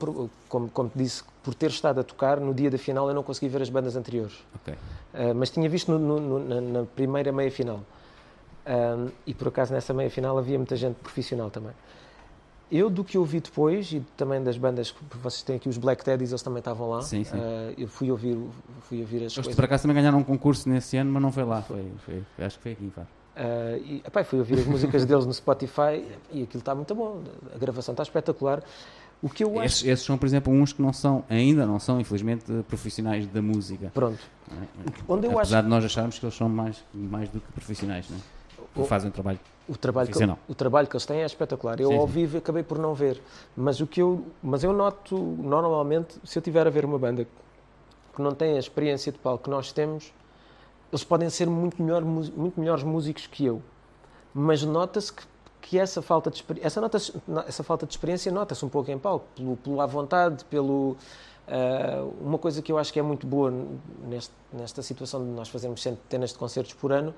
Como, 0.47 0.69
como 0.69 0.89
te 0.89 0.97
disse, 0.97 1.23
por 1.43 1.53
ter 1.56 1.69
estado 1.69 1.99
a 1.99 2.03
tocar, 2.03 2.39
no 2.39 2.53
dia 2.53 2.69
da 2.69 2.77
final 2.77 3.08
eu 3.08 3.15
não 3.15 3.23
consegui 3.23 3.47
ver 3.49 3.62
as 3.62 3.69
bandas 3.69 3.95
anteriores. 3.95 4.36
Ok. 4.56 4.73
Ah, 5.13 5.34
mas 5.34 5.49
tinha 5.49 5.67
visto 5.67 5.91
no- 5.91 6.19
no- 6.19 6.39
no- 6.39 6.62
na, 6.62 6.84
primeira 6.86 7.32
meia 7.32 7.49
final. 7.51 7.82
E 9.25 9.34
por 9.34 9.47
acaso 9.47 9.73
nessa 9.73 9.93
meia 9.93 10.10
final 10.10 10.38
havia 10.38 10.58
muita 10.58 10.75
gente 10.75 10.95
profissional 10.95 11.49
também. 11.49 11.71
Eu, 12.69 12.89
do 12.89 13.01
que 13.01 13.15
eu 13.15 13.23
vi 13.23 13.39
depois, 13.39 13.93
e 13.93 14.01
também 14.17 14.43
das 14.43 14.58
bandas, 14.58 14.91
que 14.91 15.17
vocês 15.19 15.41
têm 15.41 15.56
aqui 15.56 15.69
os 15.69 15.77
Black 15.77 16.03
Teddies, 16.03 16.32
eles 16.32 16.41
também 16.41 16.60
estavam 16.60 16.89
lá. 16.89 17.01
Sim, 17.01 17.23
sim. 17.23 17.38
Ah, 17.39 17.73
eu 17.77 17.88
fui 17.88 18.12
ouvir, 18.12 18.38
fui 18.82 18.99
ouvir 18.99 19.17
as 19.17 19.21
Eles 19.23 19.36
coisas. 19.36 19.56
por 19.56 19.63
acaso 19.63 19.84
também 19.84 19.95
ganharam 19.95 20.17
um 20.19 20.23
concurso 20.23 20.67
nesse 20.67 20.97
ano, 20.97 21.10
mas 21.13 21.21
não 21.23 21.32
foi 21.32 21.45
lá. 21.45 21.62
Foi, 21.62 21.89
foi- 22.06 22.23
foi- 22.36 22.45
acho 22.45 22.58
que 22.58 22.63
foi 22.63 22.71
aqui 22.73 22.84
em 22.86 22.89
Faro. 22.91 23.08
Ah, 23.38 23.77
e, 23.77 24.03
epá, 24.06 24.21
fui 24.25 24.39
ouvir 24.39 24.60
as 24.60 24.65
músicas 24.65 25.06
deles 25.06 25.25
no 25.25 25.34
Spotify 25.34 26.03
e 26.30 26.43
aquilo 26.43 26.60
está 26.60 26.75
muito 26.75 26.93
bom. 26.93 27.21
A 27.56 27.58
gravação 27.58 27.93
está 27.93 28.03
espetacular. 28.03 28.62
O 29.21 29.30
que 29.30 29.43
eu 29.43 29.49
acho. 29.60 29.65
Esses, 29.65 29.86
esses 29.86 30.06
são, 30.06 30.17
por 30.17 30.25
exemplo, 30.25 30.53
uns 30.53 30.71
que 30.73 30.82
não 30.82 30.93
são, 30.93 31.23
ainda 31.30 31.65
não 31.65 31.80
são, 31.80 31.99
infelizmente, 31.99 32.45
profissionais 32.67 33.25
da 33.27 33.41
música. 33.41 33.91
Pronto. 33.93 34.19
é? 34.51 34.53
Onde 35.08 35.25
eu 35.27 35.32
Apesar 35.39 35.58
acho 35.58 35.63
de 35.65 35.69
nós 35.69 35.86
acharmos 35.86 36.19
que 36.19 36.25
eles 36.25 36.36
são 36.36 36.47
mais, 36.47 36.84
mais 36.93 37.27
do 37.30 37.39
que 37.39 37.51
profissionais, 37.51 38.08
não 38.10 38.17
é? 38.17 38.21
O- 38.75 38.86
fazem 38.86 39.10
um 39.10 39.12
trabalho. 39.12 39.39
o 39.67 39.75
trabalho, 39.75 40.10
que, 40.12 40.23
o 40.47 40.53
trabalho 40.56 40.88
que 40.88 40.95
eles 40.95 41.06
têm 41.06 41.21
é 41.21 41.25
espetacular. 41.25 41.80
Eu 41.82 41.89
Sim, 41.89 41.97
ao 41.97 42.06
sim. 42.08 42.13
vivo 42.13 42.38
acabei 42.38 42.62
por 42.62 42.77
não 42.77 42.93
ver. 42.93 43.19
Mas 43.56 43.80
o 43.80 43.88
que 43.88 43.99
eu, 44.01 44.23
mas 44.43 44.63
eu 44.63 44.71
noto 44.71 45.17
normalmente, 45.17 46.15
se 46.23 46.38
eu 46.38 46.43
tiver 46.43 46.67
a 46.67 46.69
ver 46.69 46.86
uma 46.86 46.99
banda 46.99 47.25
que 48.15 48.21
não 48.21 48.32
tem 48.34 48.56
a 48.56 48.60
experiência 48.60 49.12
de 49.12 49.17
palco 49.17 49.45
que 49.45 49.49
nós 49.49 49.71
temos, 49.71 50.13
eles 50.91 51.03
podem 51.03 51.27
ser 51.30 51.47
muito, 51.47 51.82
melhor, 51.82 52.03
muito 52.06 52.60
melhores 52.60 52.84
músicos 52.84 53.25
que 53.25 53.45
eu. 53.45 53.62
Mas 54.34 54.62
nota-se 54.63 55.12
que, 55.12 55.23
que 55.69 55.77
essa 55.77 56.01
falta 56.01 56.30
de 56.32 56.43
essa, 56.62 56.80
nota 56.80 56.97
essa 57.45 57.62
falta 57.62 57.86
de 57.86 57.91
experiência 57.91 58.32
nota-se 58.32 58.63
um 58.65 58.69
pouco 58.69 58.89
em 58.89 58.97
palco, 58.97 59.25
pelo, 59.36 59.58
pelo 59.58 59.82
à 59.82 59.86
vontade, 59.86 60.45
pelo 60.45 60.95
ah, 61.45 62.08
uma 62.21 62.38
coisa 62.38 62.62
que 62.62 62.71
eu 62.71 62.77
acho 62.77 62.93
que 62.93 62.99
é 62.99 63.01
muito 63.01 63.27
boa 63.27 63.51
neste, 64.08 64.32
nesta 64.53 64.82
situação 64.82 65.19
de 65.23 65.30
nós 65.32 65.49
fazermos 65.49 65.82
centenas 65.82 66.32
de 66.32 66.38
concertos 66.38 66.73
por 66.73 66.93
ano 66.93 67.13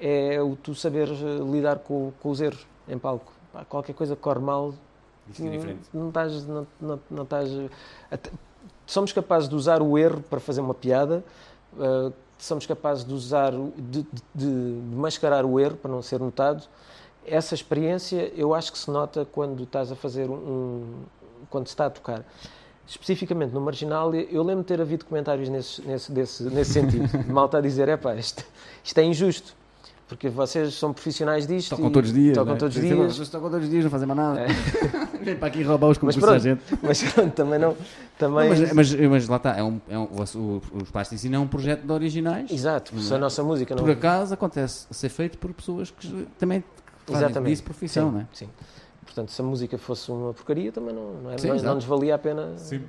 é 0.00 0.42
o 0.42 0.56
tu 0.56 0.74
saber 0.74 1.08
eh, 1.08 1.52
lidar 1.52 1.78
com, 1.78 2.12
com 2.20 2.30
os 2.30 2.40
erros 2.40 2.66
em 2.88 2.98
palco. 2.98 3.32
Pá, 3.52 3.64
qualquer 3.64 3.92
coisa 3.94 4.16
que 4.16 4.22
corre 4.22 4.40
mal, 4.40 4.74
é 5.46 5.58
não, 5.94 6.08
estás. 6.08 6.46
Não, 6.46 6.66
não, 6.80 7.00
não 7.08 7.22
estás 7.22 7.48
até- 8.10 8.30
somos 8.84 9.12
capazes 9.12 9.48
de 9.48 9.54
usar 9.54 9.80
o 9.80 9.96
erro 9.96 10.20
para 10.28 10.40
fazer 10.40 10.60
uma 10.60 10.74
piada, 10.74 11.24
eh, 11.78 12.12
somos 12.36 12.66
capazes 12.66 13.04
de 13.04 13.14
usar, 13.14 13.52
de- 13.52 14.02
de- 14.02 14.06
de 14.34 14.96
mascarar 14.96 15.44
o 15.46 15.60
erro 15.60 15.76
para 15.76 15.90
não 15.92 16.02
ser 16.02 16.18
notado. 16.18 16.64
Essa 17.26 17.54
experiência 17.54 18.32
eu 18.36 18.54
acho 18.54 18.72
que 18.72 18.78
se 18.78 18.90
nota 18.90 19.26
quando 19.30 19.62
estás 19.62 19.90
a 19.90 19.96
fazer 19.96 20.28
um. 20.28 21.02
quando 21.50 21.66
se 21.66 21.72
está 21.72 21.86
a 21.86 21.90
tocar. 21.90 22.24
Especificamente 22.86 23.52
no 23.52 23.60
Marginal, 23.62 24.14
eu 24.14 24.42
lembro 24.42 24.62
de 24.62 24.68
ter 24.68 24.80
havido 24.80 25.06
comentários 25.06 25.48
nesse, 25.48 25.80
nesse, 25.82 26.12
desse, 26.12 26.42
nesse 26.44 26.72
sentido. 26.72 27.08
Malta 27.32 27.58
a 27.58 27.60
dizer: 27.60 27.88
é 27.88 27.96
pá, 27.96 28.14
isto, 28.14 28.44
isto 28.82 28.98
é 28.98 29.04
injusto. 29.04 29.54
Porque 30.06 30.28
vocês 30.28 30.74
são 30.74 30.92
profissionais 30.92 31.46
disto. 31.46 31.70
Tocam 31.70 31.90
todos 31.90 32.10
os 32.10 32.14
dias. 32.14 32.34
Tocam 32.34 32.48
não 32.50 32.56
é? 32.56 32.58
todos 32.58 32.76
os 32.76 32.82
dias. 32.82 33.16
Vocês 33.16 33.28
tocam 33.30 33.50
todos 33.50 33.64
os 33.64 33.70
dias, 33.70 33.84
não 33.84 33.90
fazem 33.90 34.06
mais 34.06 34.18
nada. 34.18 34.40
É. 34.42 34.46
Vem 35.24 35.36
para 35.36 35.48
aqui 35.48 35.62
roubar 35.62 35.88
os 35.88 35.96
concursos 35.96 36.22
pronto, 36.22 36.42
gente. 36.42 36.62
Mas 36.82 37.02
pronto, 37.02 37.32
também 37.32 37.58
não. 37.58 37.70
Não, 37.70 37.76
Também, 38.18 38.50
mas, 38.50 38.72
mas, 38.72 38.94
mas 38.94 39.28
lá 39.28 39.36
está, 39.36 39.56
é 39.56 39.62
um, 39.62 39.80
é 39.88 39.98
um, 39.98 40.02
o, 40.04 40.62
os 40.82 40.90
Plasticina 40.90 41.36
é 41.36 41.38
um 41.38 41.46
projeto 41.46 41.86
de 41.86 41.90
originais. 41.90 42.50
Exato, 42.50 42.94
Não 42.94 43.02
se 43.02 43.12
é? 43.12 43.16
a 43.16 43.18
nossa 43.18 43.42
música 43.42 43.74
não. 43.74 43.82
Por 43.82 43.90
acaso 43.90 44.34
acontece 44.34 44.86
ser 44.90 45.08
feito 45.08 45.38
por 45.38 45.54
pessoas 45.54 45.90
que 45.90 46.28
também 46.38 46.62
Exatamente. 47.12 47.50
disso 47.52 47.62
profissão, 47.64 48.08
sim, 48.08 48.14
não 48.14 48.20
é? 48.20 48.26
sim. 48.32 48.48
Portanto, 49.04 49.30
se 49.32 49.40
a 49.40 49.44
música 49.44 49.76
fosse 49.78 50.10
uma 50.10 50.32
porcaria, 50.32 50.72
também 50.72 50.94
não, 50.94 51.14
não, 51.22 51.30
era- 51.30 51.38
Sim, 51.38 51.48
não- 51.48 51.56
não 51.62 51.74
nos 51.76 51.84
valia 51.84 52.14
a 52.14 52.18
pena. 52.18 52.56
Sim, 52.56 52.82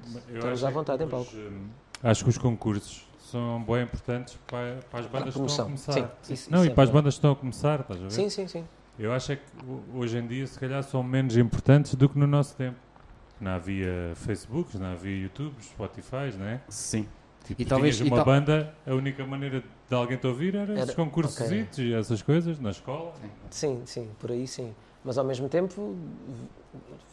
acho 0.51 0.65
à 0.65 0.69
é 0.69 0.71
vontade 0.71 1.03
em 1.03 1.07
palco. 1.07 1.29
hum, 1.35 1.67
acho 2.01 2.23
que 2.23 2.29
os 2.29 2.37
concursos 2.37 3.05
são 3.19 3.61
bem 3.63 3.83
importantes 3.83 4.37
para, 4.47 4.79
para 4.89 4.99
as 5.01 5.05
bandas 5.07 5.33
que 5.35 5.41
estão 5.41 5.63
a 5.65 5.67
começar. 5.67 5.91
Sim, 5.93 6.07
isso- 6.33 6.51
não, 6.51 6.59
isso 6.59 6.69
e 6.69 6.71
é 6.71 6.73
para 6.73 6.83
as 6.85 6.89
bandas 6.89 7.13
que 7.15 7.17
estão 7.17 7.31
a 7.31 7.35
começar, 7.35 7.79
estás 7.81 7.99
a 7.99 8.03
ver? 8.03 8.11
Sim, 8.11 8.29
sim, 8.29 8.47
sim. 8.47 8.65
Eu 8.97 9.11
acho 9.11 9.33
é 9.33 9.35
que 9.35 9.43
ho- 9.67 9.83
hoje 9.99 10.17
em 10.17 10.25
dia, 10.25 10.47
se 10.47 10.57
calhar, 10.57 10.81
são 10.83 11.03
menos 11.03 11.35
importantes 11.35 11.93
do 11.95 12.07
que 12.07 12.17
no 12.17 12.25
nosso 12.25 12.55
tempo. 12.55 12.77
Não 13.41 13.51
havia 13.51 14.13
Facebooks, 14.15 14.75
não 14.79 14.93
havia 14.93 15.17
YouTubes, 15.23 15.65
Spotify, 15.65 16.33
né? 16.37 16.61
Sim. 16.69 17.05
Tipo, 17.43 17.61
E 17.61 17.65
talvez- 17.65 17.99
e 17.99 18.03
uma 18.03 18.15
tal- 18.15 18.25
banda, 18.25 18.73
a 18.87 18.93
única 18.95 19.25
maneira 19.27 19.59
de 19.59 19.67
alguém 19.93 20.17
te 20.17 20.25
ouvir 20.25 20.55
era, 20.55 20.73
esses 20.73 20.89
Era- 20.89 20.95
concursos 20.95 21.39
ok. 21.39 21.67
e 21.77 21.93
essas 21.93 22.21
coisas 22.21 22.59
na 22.59 22.71
escola. 22.71 23.13
Sim, 23.51 23.83
sim, 23.85 24.09
por 24.19 24.31
aí 24.31 24.47
sim. 24.47 24.73
Mas 25.03 25.17
ao 25.19 25.25
mesmo 25.25 25.47
tempo, 25.47 25.95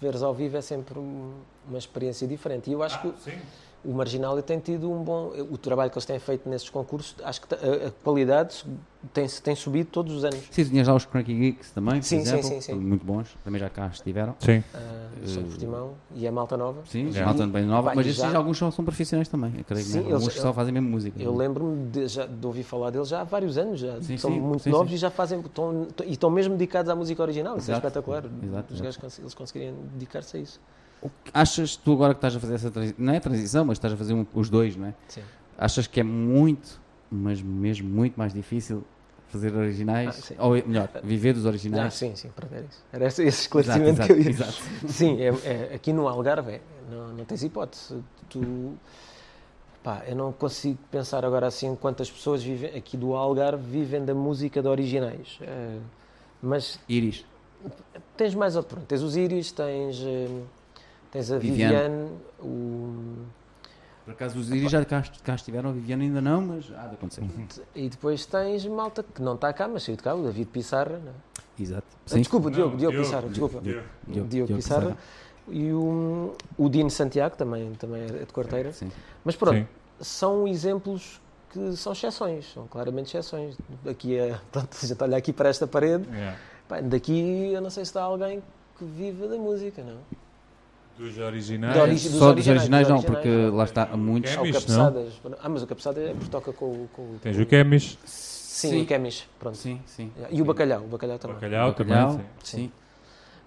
veres 0.00 0.22
ao 0.22 0.32
vivo 0.34 0.56
é 0.56 0.62
sempre 0.62 0.98
um- 0.98 1.34
uma 1.68 1.78
experiência 1.78 2.26
diferente. 2.26 2.70
E 2.70 2.72
eu 2.72 2.82
acho 2.82 3.00
que 3.00 3.08
Ah, 3.08 3.14
sim. 3.18 3.38
O 3.84 3.92
Marginal 3.92 4.40
tem 4.42 4.58
tido 4.58 4.90
um 4.90 5.02
bom. 5.02 5.32
O 5.50 5.58
trabalho 5.58 5.90
que 5.90 5.96
eles 5.98 6.06
têm 6.06 6.18
feito 6.18 6.48
nesses 6.48 6.70
concursos, 6.70 7.14
acho 7.24 7.40
que 7.42 7.54
a, 7.54 7.88
a 7.88 7.90
qualidade 8.02 8.64
tem, 9.12 9.26
tem 9.26 9.56
subido 9.56 9.90
todos 9.90 10.14
os 10.14 10.24
anos. 10.24 10.40
Sim, 10.50 10.64
tinhas 10.64 10.86
lá 10.86 10.94
os 10.94 11.04
Cranky 11.04 11.34
Geeks 11.34 11.70
também, 11.72 11.94
por 12.00 12.04
Sim, 12.04 12.16
sim, 12.18 12.22
exemplo, 12.22 12.48
sim, 12.48 12.60
sim. 12.60 12.74
muito 12.74 13.04
bons, 13.04 13.36
também 13.42 13.58
já 13.60 13.68
cá 13.68 13.88
estiveram. 13.88 14.36
Sim. 14.38 14.62
Ah, 14.72 15.08
São 15.26 15.42
Portimão 15.44 15.94
e 16.14 16.26
a 16.26 16.32
Malta 16.32 16.56
Nova. 16.56 16.82
Sim, 16.86 17.10
Já. 17.10 17.24
malta 17.24 17.46
bem 17.46 17.64
nova, 17.64 17.90
Pá, 17.90 17.96
mas 17.96 18.06
esses 18.06 18.18
já- 18.20 18.36
alguns 18.36 18.56
são, 18.58 18.70
são 18.70 18.84
profissionais 18.84 19.28
também, 19.28 19.52
eu 19.58 19.64
creio, 19.64 19.84
Sim, 19.84 19.94
né? 19.94 20.00
eles- 20.02 20.14
alguns 20.14 20.34
que 20.34 20.40
só 20.40 20.52
fazem 20.52 20.72
mesmo 20.72 20.88
música. 20.88 21.20
Eu 21.20 21.34
lembro-me 21.34 21.88
de, 21.90 22.06
já- 22.06 22.26
de 22.26 22.46
ouvir 22.46 22.62
falar 22.62 22.90
deles 22.90 23.08
já 23.08 23.20
há 23.22 23.24
vários 23.24 23.58
anos. 23.58 23.80
Já. 23.80 24.00
Sim, 24.00 24.16
São 24.16 24.30
sim, 24.30 24.40
muito 24.40 24.62
sim, 24.62 24.70
novos 24.70 24.88
sim. 24.90 24.94
e 24.94 24.98
já 24.98 25.10
fazem. 25.10 25.40
Estão, 25.40 25.88
e 26.06 26.12
estão 26.12 26.30
mesmo 26.30 26.54
dedicados 26.54 26.88
à 26.88 26.94
música 26.94 27.20
original. 27.22 27.56
Isso 27.56 27.70
Exato. 27.70 27.84
é 27.86 27.88
espetacular. 27.88 28.24
Exato, 28.24 28.72
Os 28.72 28.80
exato. 28.80 29.00
gajos 29.00 29.18
eles 29.18 29.34
conseguirem 29.34 29.74
dedicar-se 29.94 30.36
a 30.36 30.40
isso. 30.40 30.60
Achas 31.34 31.76
tu 31.76 31.92
agora 31.92 32.14
que 32.14 32.18
estás 32.18 32.36
a 32.36 32.40
fazer 32.40 32.54
essa 32.54 32.70
transição, 32.70 33.04
não 33.04 33.12
é 33.12 33.20
transição, 33.20 33.64
mas 33.64 33.78
estás 33.78 33.94
a 33.94 33.96
fazer 33.96 34.14
um- 34.14 34.26
os 34.34 34.48
dois, 34.48 34.76
não 34.76 34.86
é? 34.86 34.94
Sim. 35.08 35.22
Achas 35.58 35.86
que 35.86 36.00
é 36.00 36.02
muito, 36.02 36.80
mas 37.10 37.40
mesmo 37.42 37.88
muito 37.88 38.16
mais 38.18 38.32
difícil 38.32 38.84
fazer 39.28 39.54
originais, 39.54 40.32
Ah, 40.38 40.44
ou 40.46 40.56
é 40.56 40.62
melhor, 40.62 40.88
viver 41.02 41.32
dos 41.32 41.44
Ah, 41.46 41.48
originais? 41.48 41.94
sim, 41.94 42.14
sim, 42.14 42.28
para 42.36 42.46
ver 42.46 42.64
isso. 42.70 42.82
Era 42.92 43.06
esse, 43.06 43.22
esse 43.22 43.48
Exato, 43.48 43.60
esclarecimento 43.60 43.90
exato, 43.92 44.06
que 44.06 44.12
eu 44.12 44.20
ia. 44.22 44.30
exato. 44.30 44.92
Sim, 44.92 45.20
é, 45.20 45.28
é- 45.72 45.74
aqui 45.74 45.92
no 45.92 46.06
Algarve 46.06 46.60
não, 46.90 47.08
não 47.14 47.24
tens 47.24 47.42
hipótese. 47.42 48.02
Tu, 48.28 48.74
pá, 49.82 50.02
eu 50.06 50.14
não 50.14 50.32
consigo 50.32 50.78
pensar 50.90 51.24
agora 51.24 51.46
assim 51.46 51.74
quantas 51.74 52.10
pessoas 52.10 52.42
vivem 52.42 52.76
aqui 52.76 52.96
do 52.96 53.14
Algarve 53.14 53.62
vivem 53.64 54.04
da 54.04 54.14
música 54.14 54.60
de 54.62 54.68
originais. 54.68 55.38
Eh, 55.40 55.78
mas 56.42 56.78
Iris, 56.88 57.24
tens 58.16 58.34
mais 58.34 58.54
outro. 58.54 58.76
Pronto, 58.76 58.86
tens 58.86 59.00
os 59.02 59.16
Iris, 59.16 59.50
tens, 59.50 59.98
eh, 60.02 60.28
tens 61.12 61.30
a 61.30 61.38
Viviane. 61.38 61.74
Viviane, 61.76 62.10
o, 62.40 63.24
por 64.04 64.12
acaso 64.14 64.36
os 64.38 64.50
Iris 64.50 64.68
já 64.70 64.84
cá, 64.84 65.04
cá 65.22 65.34
estiveram, 65.36 65.70
a 65.70 65.72
Viviane 65.72 66.06
ainda 66.06 66.20
não, 66.20 66.40
mas 66.42 66.72
há 66.76 66.88
de 66.88 66.94
acontecer. 66.94 67.22
E 67.74 67.88
depois 67.88 68.26
tens 68.26 68.66
malta 68.66 69.04
que 69.04 69.22
não 69.22 69.36
está 69.36 69.52
cá, 69.52 69.68
mas 69.68 69.84
saiu 69.84 69.96
de 69.96 70.02
cá, 70.02 70.14
o 70.14 70.24
David 70.24 70.46
Pissarra. 70.50 70.98
não 70.98 71.12
é? 71.12 71.62
Exato. 71.62 71.86
Ah, 71.94 71.98
Sim. 72.06 72.18
Desculpa, 72.18 72.46
Não, 72.50 72.56
Diogo, 72.56 72.76
Diogo 72.76 72.92
Diogo, 72.96 73.06
Pissarra, 73.06 73.28
desculpa. 73.28 73.60
Diogo. 73.60 73.80
Diogo- 74.08 74.28
Diogo 74.28 74.46
Diogo 74.48 74.54
Pissarra. 74.56 74.96
E 75.48 75.72
o, 75.72 76.34
o 76.56 76.68
Dino 76.68 76.90
Santiago, 76.90 77.36
também, 77.36 77.72
também 77.74 78.02
é 78.02 78.06
de 78.24 78.32
quarteira. 78.32 78.72
Sim. 78.72 78.90
Mas 79.24 79.36
pronto, 79.36 79.56
Sim. 79.58 79.66
são 80.00 80.48
exemplos 80.48 81.20
que 81.50 81.76
são 81.76 81.92
exceções, 81.92 82.50
são 82.52 82.66
claramente 82.66 83.08
exceções. 83.08 83.56
Aqui 83.88 84.16
é, 84.16 84.38
pronto, 84.50 84.76
a 84.82 84.86
gente 84.86 85.02
olha 85.02 85.16
aqui 85.16 85.32
para 85.32 85.48
esta 85.48 85.66
parede, 85.66 86.08
Yeah. 86.08 86.38
pá, 86.66 86.80
daqui 86.80 87.52
eu 87.52 87.60
não 87.60 87.70
sei 87.70 87.84
se 87.84 87.90
está 87.90 88.02
alguém 88.02 88.42
que 88.78 88.84
viva 88.84 89.28
da 89.28 89.36
música, 89.36 89.82
não? 89.82 89.98
Dos 90.98 91.18
originais. 91.18 91.76
Origi- 91.76 92.08
dos 92.10 92.18
Só 92.18 92.32
dos 92.32 92.46
originais 92.46 92.88
não, 92.88 93.02
porque 93.02 93.28
originais. 93.28 93.54
lá 93.54 93.64
está, 93.64 93.82
há 93.90 93.96
muitos. 93.96 94.30
É 94.30 94.34
Ah, 94.36 94.42
o 94.42 94.52
Cabeçadas. 94.52 95.20
Ah, 95.42 95.48
mas 95.48 95.62
o 95.62 95.66
Cabeçada 95.66 96.00
é 96.00 96.12
porque 96.14 96.28
toca 96.30 96.52
com, 96.52 96.66
o- 96.66 96.88
com 96.92 97.02
o. 97.02 97.18
Tens 97.20 97.36
com 97.36 97.42
o 97.42 97.46
Kemis, 97.46 97.98
Sim, 98.04 98.68
Sim. 98.70 98.82
o 98.82 98.86
Kemish, 98.86 99.26
pronto. 99.40 99.56
Sim, 99.56 99.80
sim. 99.86 100.12
E 100.30 100.40
o 100.40 100.44
Bacalhau, 100.44 100.82
o 100.84 100.86
Bacalhau 100.86 101.18
também. 101.18 101.34
Bacalhau, 101.36 101.68
Bacalhau, 101.70 102.10
também. 102.12 102.26
Sim. 102.44 102.56
sim. 102.58 102.72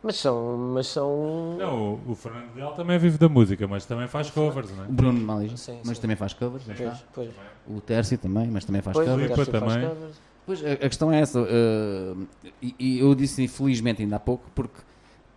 Mas 0.03 0.17
são. 0.17 0.57
Mas 0.73 0.87
são 0.87 1.55
Não, 1.57 1.93
o, 2.07 2.11
o 2.11 2.15
Fernando 2.15 2.53
Leal 2.55 2.73
também 2.73 2.97
vive 2.99 3.17
da 3.17 3.29
música, 3.29 3.67
mas 3.67 3.85
também 3.85 4.07
faz 4.07 4.29
covers, 4.29 4.69
não 4.75 4.83
é? 4.83 4.87
O 4.87 4.91
Bruno 4.91 5.19
Malis, 5.19 5.59
Sim, 5.59 5.79
mas 5.85 5.97
sim. 5.97 6.01
também 6.01 6.17
faz 6.17 6.33
covers. 6.33 6.63
Pois, 6.65 7.03
pois. 7.13 7.29
O 7.67 7.79
Tércio 7.79 8.17
também, 8.17 8.47
mas 8.47 8.65
também 8.65 8.81
faz 8.81 8.95
Pois, 8.97 9.07
covers. 9.07 9.31
o 9.31 9.35
faz 9.35 9.47
também. 9.47 9.87
covers. 9.89 10.15
Pois, 10.45 10.63
a, 10.65 10.71
a 10.73 10.77
questão 10.77 11.11
é 11.11 11.21
essa, 11.21 11.39
eh, 11.39 12.13
e, 12.61 12.75
e 12.77 12.99
eu 12.99 13.15
disse 13.15 13.41
infelizmente 13.41 14.03
ainda 14.03 14.17
há 14.17 14.19
pouco, 14.19 14.43
porque 14.53 14.79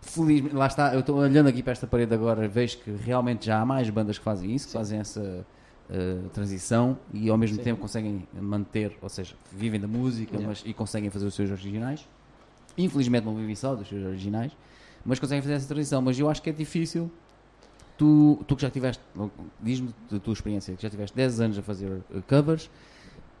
felizmente, 0.01 0.55
lá 0.55 0.67
está, 0.67 0.93
eu 0.93 1.01
estou 1.01 1.17
olhando 1.17 1.47
aqui 1.47 1.61
para 1.61 1.71
esta 1.71 1.87
parede 1.87 2.13
agora, 2.13 2.47
vejo 2.47 2.77
que 2.79 2.91
realmente 2.91 3.45
já 3.45 3.59
há 3.59 3.65
mais 3.65 3.89
bandas 3.89 4.17
que 4.17 4.23
fazem 4.23 4.53
isso, 4.53 4.67
que 4.67 4.73
fazem 4.73 4.99
essa 4.99 5.45
eh, 5.91 6.19
transição 6.33 6.97
e 7.11 7.29
ao 7.29 7.37
mesmo 7.37 7.57
Sim. 7.57 7.63
tempo 7.63 7.81
conseguem 7.81 8.27
manter, 8.39 8.95
ou 9.01 9.09
seja, 9.09 9.35
vivem 9.51 9.79
da 9.79 9.87
música 9.87 10.31
Yeah. 10.35 10.47
mas, 10.47 10.63
e 10.63 10.71
conseguem 10.71 11.09
fazer 11.09 11.25
os 11.25 11.33
seus 11.33 11.49
originais. 11.49 12.07
Infelizmente 12.77 13.25
não 13.25 13.35
vivem 13.35 13.55
só 13.55 13.75
dos 13.75 13.87
seus 13.87 14.05
originais, 14.05 14.51
mas 15.03 15.19
conseguem 15.19 15.41
fazer 15.41 15.55
essa 15.55 15.67
transição. 15.67 16.01
Mas 16.01 16.19
eu 16.19 16.29
acho 16.29 16.41
que 16.41 16.49
é 16.49 16.53
difícil. 16.53 17.11
Tu, 17.97 18.39
tu 18.47 18.55
que 18.55 18.61
já 18.61 18.69
tiveste, 18.69 19.03
diz-me 19.59 19.93
da 20.09 20.19
tua 20.19 20.33
experiência, 20.33 20.73
que 20.75 20.81
já 20.81 20.89
tiveste 20.89 21.17
10 21.17 21.39
anos 21.41 21.57
a 21.57 21.61
fazer 21.61 22.01
eh, 22.13 22.21
covers, 22.27 22.69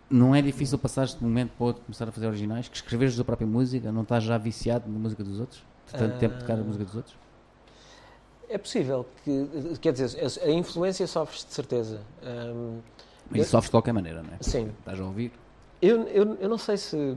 não 0.09 0.33
é 0.35 0.41
difícil 0.41 0.77
passares 0.79 1.13
de 1.13 1.23
um 1.23 1.27
momento 1.27 1.51
para 1.55 1.67
outro 1.67 1.83
começar 1.83 2.09
a 2.09 2.11
fazer 2.11 2.27
originais, 2.27 2.67
que 2.67 2.75
escreveres 2.75 3.13
a 3.13 3.17
tua 3.17 3.25
própria 3.25 3.47
música, 3.47 3.91
não 3.91 4.01
estás 4.01 4.23
já 4.23 4.37
viciado 4.37 4.91
na 4.91 4.97
música 4.97 5.23
dos 5.23 5.39
outros? 5.39 5.63
De 5.91 5.97
tanto 5.99 6.17
tempo 6.19 6.37
tocar 6.39 6.53
a 6.53 6.61
Ah. 6.61 6.63
música 6.63 6.85
dos 6.85 6.95
outros? 6.95 7.15
É 8.47 8.57
possível 8.57 9.05
que. 9.23 9.77
Quer 9.79 9.93
dizer, 9.93 10.19
a- 10.43 10.49
influência 10.51 11.05
sofres 11.07 11.45
de 11.45 11.53
certeza. 11.53 12.01
Ahm, 12.23 12.79
Mas 13.29 13.41
isso 13.41 13.51
sofres 13.51 13.65
de 13.67 13.71
qualquer 13.71 13.93
maneira, 13.93 14.23
não 14.23 14.33
é? 14.33 14.37
sim. 14.41 14.71
Estás 14.79 14.99
a 14.99 15.03
ouvir? 15.03 15.31
Eu, 15.81 16.01
eu, 16.07 16.35
eu 16.35 16.49
não 16.49 16.57
sei 16.57 16.77
se. 16.77 17.15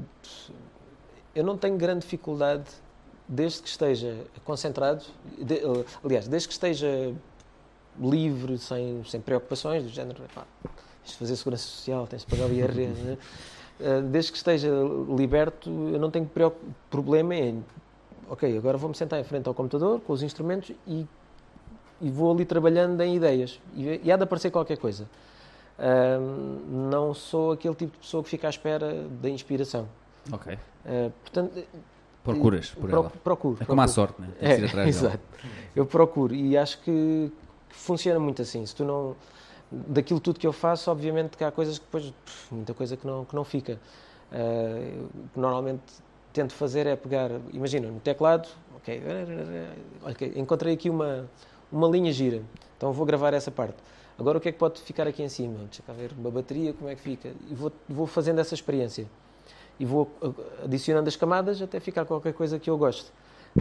Eu 1.34 1.42
não 1.44 1.56
tenho 1.56 1.76
grande 1.78 2.00
dificuldade 2.00 2.64
desde 3.26 3.62
que 3.62 3.68
esteja 3.68 4.24
concentrado. 4.44 5.04
de- 5.38 5.62
aliás, 6.04 6.28
desde 6.28 6.48
que 6.48 6.52
esteja 6.54 7.14
livre, 7.98 8.58
sem, 8.58 9.02
sem 9.04 9.20
preocupações, 9.20 9.82
do 9.82 9.88
género. 9.88 10.22
Pá, 10.34 10.44
tens 11.02 11.12
de 11.12 11.16
fazer 11.16 11.36
segurança 11.36 11.64
social, 11.66 12.06
tens 12.06 12.22
de 12.22 12.26
pagar 12.28 12.46
o 12.46 12.52
IRS. 12.52 13.00
né? 13.02 13.18
Eh, 13.80 14.00
Desde 14.02 14.30
que 14.32 14.36
esteja 14.36 14.68
liberto, 15.16 15.70
eu 15.70 15.98
não 15.98 16.10
tenho 16.10 16.30
problema 16.90 17.34
em. 17.34 17.64
Ok, 18.32 18.56
agora 18.56 18.78
vou-me 18.78 18.94
sentar 18.96 19.20
em 19.20 19.24
frente 19.24 19.46
ao 19.46 19.52
computador 19.52 20.00
com 20.00 20.10
os 20.14 20.22
instrumentos 20.22 20.72
e, 20.86 21.06
e 22.00 22.10
vou 22.10 22.32
ali 22.32 22.46
trabalhando 22.46 22.98
em 23.02 23.14
ideias. 23.14 23.60
E, 23.76 24.00
e 24.02 24.10
há 24.10 24.16
de 24.16 24.22
aparecer 24.22 24.50
qualquer 24.50 24.78
coisa. 24.78 25.06
Não 26.70 27.12
sou 27.12 27.52
aquele 27.52 27.74
tipo 27.74 27.92
de 27.92 27.98
pessoa 27.98 28.22
que 28.22 28.30
fica 28.30 28.46
à 28.46 28.50
espera 28.50 29.04
da 29.20 29.28
inspiração. 29.28 29.86
Ok. 30.32 30.58
Ah, 30.86 31.10
portanto, 31.22 31.62
Procuras 32.24 32.70
por 32.70 32.88
pro- 32.88 32.98
ela. 33.00 33.10
procuro. 33.22 33.56
É 33.60 33.64
como 33.66 33.80
a 33.82 33.88
sorte, 33.88 34.18
né? 34.22 34.28
É, 34.40 34.52
atrás 34.54 34.72
dela. 34.72 34.88
exato. 34.88 35.18
Eu 35.76 35.84
procuro 35.84 36.34
e 36.34 36.56
acho 36.56 36.78
que, 36.80 37.30
que 37.68 37.74
funciona 37.76 38.18
muito 38.18 38.40
assim. 38.40 38.64
Se 38.64 38.74
tu 38.74 38.82
não. 38.84 39.14
Daquilo 39.70 40.20
tudo 40.20 40.38
que 40.40 40.46
eu 40.46 40.52
faço, 40.54 40.90
obviamente 40.90 41.36
que 41.36 41.44
há 41.44 41.50
coisas 41.50 41.78
que 41.78 41.84
depois. 41.84 42.04
pff, 42.24 42.54
muita 42.54 42.72
coisa 42.72 42.96
que 42.96 43.06
não, 43.06 43.24
que 43.26 43.34
não 43.34 43.44
fica. 43.44 43.78
Que 44.30 45.38
normalmente 45.40 45.82
tento 46.32 46.52
fazer 46.54 46.86
é 46.86 46.96
pegar. 46.96 47.30
Imagina, 47.52 47.88
no 47.88 48.00
teclado, 48.00 48.48
ok. 48.76 49.02
ok, 50.04 50.32
encontrei 50.36 50.74
aqui 50.74 50.90
uma, 50.90 51.28
uma 51.70 51.88
linha 51.88 52.12
gira. 52.12 52.42
Então 52.76 52.92
vou 52.92 53.06
gravar 53.06 53.34
essa 53.34 53.50
parte. 53.50 53.76
Agora 54.18 54.38
o 54.38 54.40
que 54.40 54.48
é 54.48 54.52
que 54.52 54.58
pode 54.58 54.80
ficar 54.80 55.06
aqui 55.06 55.22
em 55.22 55.28
cima? 55.28 55.58
Deixa 55.64 55.82
cá 55.82 55.92
ver 55.92 56.12
uma 56.16 56.30
bateria, 56.30 56.72
como 56.72 56.88
é 56.88 56.94
que 56.94 57.00
fica? 57.00 57.32
E 57.50 57.54
vou, 57.54 57.72
vou 57.88 58.06
fazendo 58.06 58.40
essa 58.40 58.54
experiência. 58.54 59.06
E 59.80 59.84
vou 59.84 60.10
uh, 60.22 60.34
adicionando 60.64 61.08
as 61.08 61.16
camadas 61.16 61.60
até 61.62 61.80
ficar 61.80 62.04
qualquer 62.04 62.32
coisa 62.34 62.58
que 62.58 62.68
eu 62.68 62.76
goste. 62.76 63.10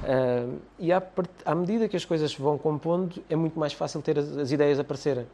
Ah, 0.04 0.48
e 0.80 0.92
à, 0.92 1.02
à 1.46 1.56
medida 1.56 1.88
que 1.88 1.98
as 1.98 2.06
coisas 2.06 2.34
vão 2.36 2.58
compondo, 2.58 3.22
é 3.30 3.36
muito 3.36 3.60
mais 3.60 3.74
fácil 3.74 4.02
ter 4.02 4.18
as, 4.18 4.38
as 4.38 4.52
ideias 4.52 4.80
aparecerem. 4.80 5.28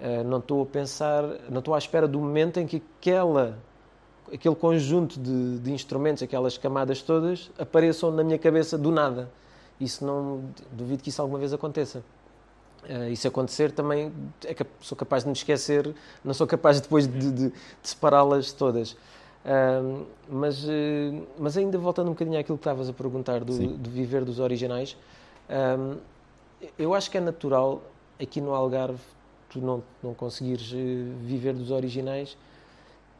Ah, 0.00 0.22
não 0.24 0.38
estou 0.38 0.62
a 0.62 0.66
pensar, 0.66 1.24
não 1.48 1.60
estou 1.60 1.74
à 1.74 1.78
espera 1.78 2.08
do 2.08 2.20
momento 2.20 2.58
em 2.58 2.66
que 2.66 2.82
aquela, 3.00 3.58
aquele 4.32 4.54
conjunto 4.54 5.18
de, 5.20 5.58
de 5.58 5.72
instrumentos, 5.72 6.22
aquelas 6.22 6.56
camadas 6.58 7.02
todas, 7.02 7.50
apareçam 7.58 8.10
na 8.10 8.22
minha 8.24 8.38
cabeça 8.38 8.76
do 8.76 8.90
nada. 8.90 9.28
Isso 9.80 10.04
não, 10.04 10.40
duvido 10.72 11.02
que 11.02 11.10
isso 11.10 11.20
alguma 11.20 11.38
vez 11.38 11.52
aconteça. 11.52 12.02
E 13.10 13.16
se 13.16 13.26
acontecer, 13.26 13.72
também 13.72 14.12
é 14.44 14.54
cap- 14.54 14.70
sou 14.80 14.96
capaz 14.96 15.24
de 15.24 15.28
me 15.28 15.32
esquecer, 15.34 15.92
não 16.24 16.32
sou 16.32 16.46
capaz 16.46 16.80
depois 16.80 17.06
de, 17.06 17.32
de- 17.32 17.48
de 17.48 17.52
separá-las 17.82 18.52
todas. 18.52 18.96
Ah, 19.44 20.02
mas, 20.28 20.64
eh, 20.68 21.20
mas 21.38 21.56
ainda 21.56 21.76
voltando 21.78 22.08
um 22.08 22.12
bocadinho 22.12 22.38
àquilo 22.38 22.56
que 22.56 22.60
estavas 22.62 22.88
a 22.88 22.92
perguntar 22.92 23.42
do, 23.44 23.52
de 23.76 23.90
viver 23.90 24.24
dos 24.24 24.38
originais, 24.40 24.96
eu 26.78 26.94
acho 26.94 27.10
que 27.10 27.18
é 27.18 27.20
natural 27.20 27.82
aqui 28.20 28.40
no 28.40 28.54
Algarve 28.54 28.98
tu 29.50 29.60
não, 29.60 29.82
não 30.02 30.14
conseguires 30.14 30.72
eh, 30.74 30.76
viver 31.22 31.52
dos 31.54 31.70
originais 31.70 32.36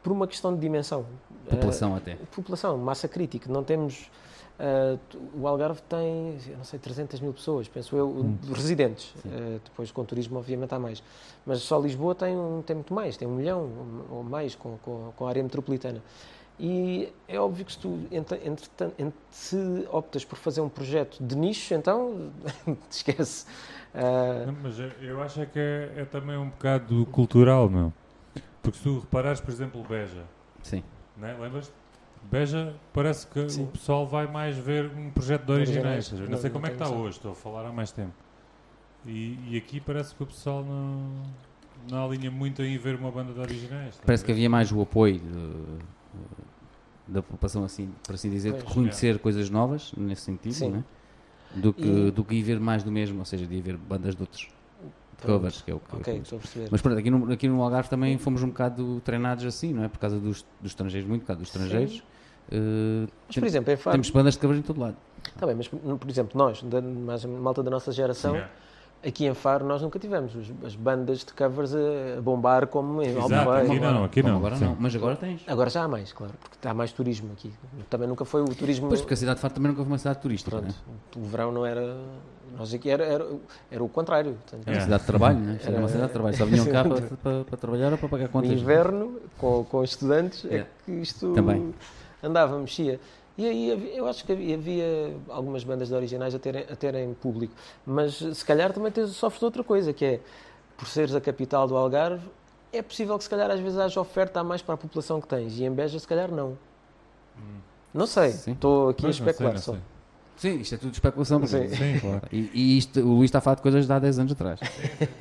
por 0.07 0.13
uma 0.13 0.25
questão 0.25 0.53
de 0.55 0.61
dimensão. 0.61 1.05
População 1.49 1.93
até. 1.93 2.13
Ah, 2.13 2.25
população, 2.33 2.77
massa 2.77 3.09
crítica. 3.09 3.51
Não 3.51 3.61
temos. 3.61 4.09
Uh, 4.57 4.97
o 5.39 5.47
Algarve 5.47 5.81
tem, 5.83 6.37
eu 6.47 6.57
não 6.57 6.63
sei, 6.63 6.79
300 6.79 7.19
mil 7.19 7.31
pessoas, 7.33 7.67
penso 7.67 7.95
eu, 7.95 8.07
Hum. 8.09 8.37
residentes. 8.53 9.13
Uh, 9.25 9.59
depois 9.63 9.91
com 9.91 10.01
o 10.01 10.05
turismo, 10.05 10.39
obviamente, 10.39 10.73
há 10.73 10.79
mais. 10.79 11.03
Mas 11.45 11.59
só 11.59 11.77
Lisboa 11.79 12.15
tem, 12.15 12.35
um, 12.37 12.61
tem 12.65 12.75
muito 12.77 12.91
mais, 12.93 13.17
tem 13.17 13.27
um 13.27 13.35
milhão 13.35 13.69
ou 14.09 14.23
mais 14.23 14.55
com, 14.55 14.77
com, 14.77 15.11
com 15.15 15.25
a 15.25 15.29
área 15.29 15.43
metropolitana. 15.43 16.01
E 16.59 17.09
é 17.27 17.37
óbvio 17.39 17.65
que 17.65 17.73
se 17.73 17.77
tu, 17.79 17.99
entre, 18.11 18.37
entretan- 18.47 18.91
entre- 18.97 19.19
se 19.29 19.57
optas 19.91 20.23
por 20.25 20.37
fazer 20.39 20.61
um 20.61 20.69
projeto 20.69 21.21
de 21.21 21.35
nicho, 21.35 21.73
então 21.75 22.31
te 22.89 22.93
esquece. 22.97 23.45
Uh, 23.93 24.47
Não, 24.47 24.55
Mas 24.63 24.79
eu, 24.79 24.89
eu 25.01 25.21
acho 25.21 25.41
é 25.41 25.45
que 25.45 25.59
é, 25.59 25.91
é 25.97 26.05
também 26.05 26.35
um 26.37 26.49
bocado 26.49 27.05
cultural, 27.11 27.69
meu. 27.69 27.93
Porque 28.67 28.79
se 28.79 28.83
tu 28.83 28.99
reparares, 28.99 29.39
por 29.39 29.49
exemplo, 29.49 29.81
Beja, 29.87 30.25
Sim. 30.61 30.83
né? 31.15 31.37
lembras? 31.39 31.71
Beja 32.29 32.75
parece 32.91 33.25
que 33.25 33.47
Sim. 33.49 33.63
o 33.63 33.67
pessoal 33.67 34.05
vai 34.05 34.27
mais 34.29 34.57
ver 34.57 34.91
um 34.93 35.09
projeto 35.09 35.45
de 35.45 35.51
originais. 35.53 36.11
Não, 36.11 36.27
Não- 36.27 36.37
sei 36.37 36.49
não 36.49 36.53
como 36.55 36.65
é 36.65 36.69
que 36.71 36.75
está 36.83 36.89
hoje, 36.89 37.15
estou 37.15 37.31
a 37.31 37.35
falar 37.35 37.65
há 37.65 37.71
mais 37.71 37.93
tempo. 37.93 38.11
E, 39.05 39.39
e 39.49 39.55
aqui 39.57 39.79
parece 39.79 40.13
que 40.13 40.21
o 40.21 40.25
pessoal 40.25 40.65
não, 40.65 41.23
não 41.89 42.09
alinha 42.09 42.29
muito 42.29 42.61
em 42.61 42.77
ver 42.77 42.95
uma 42.95 43.09
banda 43.09 43.31
de 43.31 43.39
originais. 43.39 43.97
Parece 44.05 44.25
que 44.25 44.27
ver? 44.27 44.33
havia 44.33 44.49
mais 44.49 44.69
o 44.69 44.81
apoio 44.81 45.17
de- 45.17 45.77
da 47.07 47.21
população, 47.23 47.63
assim, 47.63 47.89
por 48.05 48.15
assim 48.15 48.29
dizer, 48.29 48.51
de 48.51 48.63
Pois. 48.63 48.73
conhecer 48.73 49.17
coisas 49.19 49.49
novas, 49.49 49.93
nesse 49.95 50.23
sentido, 50.23 50.71
né? 50.71 50.83
do, 51.55 51.71
que, 51.73 51.87
E- 51.87 52.11
do 52.11 52.25
que 52.25 52.35
ir 52.35 52.43
ver 52.43 52.59
mais 52.59 52.83
do 52.83 52.91
mesmo, 52.91 53.19
ou 53.19 53.23
seja, 53.25 53.47
de 53.47 53.55
ir 53.55 53.61
ver 53.61 53.77
bandas 53.77 54.13
de 54.13 54.21
outros 54.23 54.49
covers, 55.25 55.61
que 55.61 55.71
é 55.71 55.73
o 55.73 55.79
que 55.79 55.95
ok, 55.95 56.17
estou 56.21 56.37
a 56.37 56.41
perceber. 56.41 56.67
Mas 56.71 56.81
pronto, 56.81 56.97
aqui 56.99 57.09
no, 57.09 57.31
aqui 57.31 57.47
no 57.47 57.61
Algarve 57.61 57.89
também 57.89 58.17
fomos 58.17 58.43
um 58.43 58.47
bocado 58.49 59.01
treinados 59.03 59.43
assim, 59.45 59.73
não 59.73 59.83
é? 59.83 59.87
Por 59.87 59.97
causa 59.99 60.19
dos, 60.19 60.45
dos 60.61 60.71
estrangeiros, 60.71 61.07
muito 61.09 61.21
por 61.21 61.27
causa 61.27 61.39
dos 61.41 61.49
estrangeiros. 61.49 62.03
Eh, 62.51 63.07
Mas, 63.27 63.33
tem- 63.35 63.41
por 63.41 63.47
exemplo, 63.47 63.73
em 63.73 63.77
Faro, 63.77 63.93
temos 63.95 64.09
bandas 64.09 64.33
de 64.35 64.39
covers 64.39 64.59
em 64.59 64.63
todo 64.63 64.79
lado. 64.79 64.95
Tá 65.37 65.45
bem, 65.45 65.55
mas 65.55 65.67
por 65.67 66.09
exemplo, 66.09 66.37
nós, 66.37 66.61
da, 66.63 66.81
mais 66.81 67.25
a 67.25 67.27
malta 67.27 67.61
da 67.63 67.69
nossa 67.71 67.91
geração, 67.91 68.35
Yeah. 68.35 68.51
Aqui 69.05 69.25
em 69.25 69.33
Faro 69.33 69.65
nós 69.65 69.81
nunca 69.81 69.97
tivemos 69.99 70.35
os- 70.35 70.51
as 70.65 70.75
bandas 70.75 71.19
de 71.19 71.33
covers 71.33 71.73
a, 71.73 72.21
bombar 72.21 72.67
como 72.67 73.01
em 73.01 73.07
Exato, 73.09 73.33
Albufeira. 73.33 73.61
aqui 73.61 73.79
não, 73.79 74.03
aqui 74.03 74.23
não. 74.23 74.37
Agora 74.37 74.57
não, 74.57 74.75
mas 74.79 74.95
agora 74.95 75.15
tens. 75.15 75.41
Agora 75.47 75.69
já 75.69 75.83
há 75.83 75.87
mais, 75.87 76.11
claro, 76.13 76.33
porque 76.41 76.67
há 76.67 76.73
mais 76.73 76.91
turismo 76.91 77.31
aqui. 77.33 77.51
Também 77.89 78.07
nunca 78.07 78.25
foi 78.25 78.41
o 78.41 78.45
turismo. 78.53 78.87
Pois, 78.87 79.01
porque 79.01 79.13
a 79.13 79.17
cidade 79.17 79.35
de 79.37 79.41
Faro 79.41 79.53
também 79.53 79.71
nunca 79.71 79.83
foi 79.83 79.91
uma 79.91 79.97
cidade 79.97 80.19
turística, 80.19 80.51
Pronto, 80.51 80.73
não 81.15 81.21
é? 81.21 81.25
o 81.25 81.29
verão 81.29 81.51
não 81.51 81.65
era. 81.65 81.97
Nós 82.57 82.73
aqui 82.73 82.89
era, 82.89 83.03
era, 83.03 83.27
era 83.69 83.83
o 83.83 83.89
contrário. 83.89 84.33
Portanto, 84.33 84.63
Era 84.67 84.71
uma 84.75 84.77
É. 84.77 84.83
cidade 84.83 85.01
de 85.01 85.07
trabalho, 85.07 85.39
não 85.39 85.53
é? 85.53 85.59
Era 85.63 85.77
uma 85.79 85.87
cidade 85.89 86.07
de 86.07 86.13
trabalho. 86.13 86.37
Só 86.37 86.45
vinham 86.45 86.65
cá 86.71 86.83
para, 86.83 87.01
para, 87.01 87.43
para 87.43 87.57
trabalhar 87.57 87.91
ou 87.91 87.97
para 87.97 88.09
pagar 88.09 88.23
No 88.25 88.29
contas. 88.31 88.51
inverno, 88.51 89.19
com, 89.37 89.63
com 89.65 89.77
os 89.79 89.89
estudantes, 89.91 90.43
Yeah. 90.45 90.65
é 90.65 90.85
que 90.85 90.91
isto 90.93 91.33
Também. 91.33 91.73
andava, 92.23 92.57
mexia. 92.57 92.99
E 93.37 93.45
aí 93.45 93.95
eu 93.95 94.07
acho 94.07 94.25
que 94.25 94.31
havia, 94.31 94.55
havia 94.55 95.15
algumas 95.29 95.63
bandas 95.63 95.89
de 95.89 95.93
originais 95.93 96.33
a 96.33 96.39
terem, 96.39 96.63
a 96.63 96.75
terem 96.75 97.13
público, 97.13 97.53
mas 97.85 98.15
se 98.15 98.43
calhar 98.43 98.73
também 98.73 98.91
tens, 98.91 99.11
sofres 99.11 99.39
de 99.39 99.45
outra 99.45 99.63
coisa, 99.63 99.93
que 99.93 100.03
é, 100.03 100.19
por 100.75 100.87
seres 100.87 101.13
a 101.13 101.21
capital 101.21 101.67
do 101.67 101.75
Algarve, 101.77 102.25
é 102.73 102.81
possível 102.81 103.15
que 103.17 103.23
se 103.23 103.29
calhar 103.29 103.49
às 103.51 103.59
vezes 103.59 103.77
haja 103.77 103.99
oferta 104.01 104.39
a 104.39 104.43
mais 104.43 104.61
para 104.63 104.73
a 104.73 104.77
população 104.77 105.21
que 105.21 105.27
tens, 105.27 105.59
e 105.59 105.63
em 105.65 105.71
Beja 105.71 105.99
se 105.99 106.07
calhar 106.07 106.31
não. 106.31 106.57
Não 107.93 108.07
sei, 108.07 108.29
estou 108.29 108.89
aqui 108.89 109.03
Pois, 109.03 109.15
a 109.15 109.19
não 109.19 109.25
sei, 109.25 109.31
especular 109.31 109.53
não 109.53 109.61
só. 109.61 109.71
sei. 109.73 109.81
Sim, 110.37 110.59
isto 110.61 110.75
é 110.75 110.77
tudo 110.77 110.93
especulação. 110.93 111.47
Sim. 111.47 111.67
Sim, 111.69 111.99
claro. 111.99 112.21
E, 112.31 112.49
e 112.53 112.77
isto, 112.77 112.99
o 112.99 113.13
Luís 113.15 113.25
está 113.29 113.37
a 113.39 113.41
falar 113.41 113.55
de 113.55 113.61
coisas 113.61 113.85
de 113.87 113.93
há 113.93 113.97
10 113.99 114.19
anos 114.19 114.31
atrás. 114.33 114.59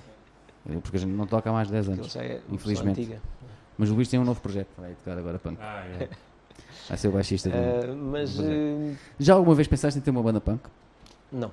Porque 0.83 0.97
a 0.97 1.01
gente 1.01 1.13
não 1.13 1.27
toca 1.27 1.49
há 1.49 1.53
mais 1.53 1.69
de 1.69 1.73
10 1.75 1.89
Aquilo 1.89 2.03
anos. 2.03 2.13
já 2.13 2.23
é 2.23 2.41
Infelizmente. 2.51 3.19
Mas 3.79 3.91
o 3.91 3.95
Luís 3.95 4.09
tem 4.09 4.19
um 4.19 4.25
novo 4.25 4.41
projeto, 4.41 4.69
vai 4.79 4.95
tocar 4.95 5.17
agora 5.17 5.39
punk. 5.39 5.59
Ah, 5.61 5.85
é. 5.87 6.09
Vai 6.89 6.97
ser 6.99 7.09
o 7.09 7.13
baixista 7.13 7.49
do. 7.51 7.57
Ah, 7.57 7.95
mas 7.95 8.39
é. 8.39 8.43
eh, 8.45 8.93
Já 9.19 9.35
alguma 9.35 9.55
vez 9.55 9.67
pensaste 9.67 9.99
em 9.99 10.03
ter 10.03 10.11
uma 10.11 10.23
banda 10.23 10.41
punk? 10.41 10.61
não. 11.33 11.51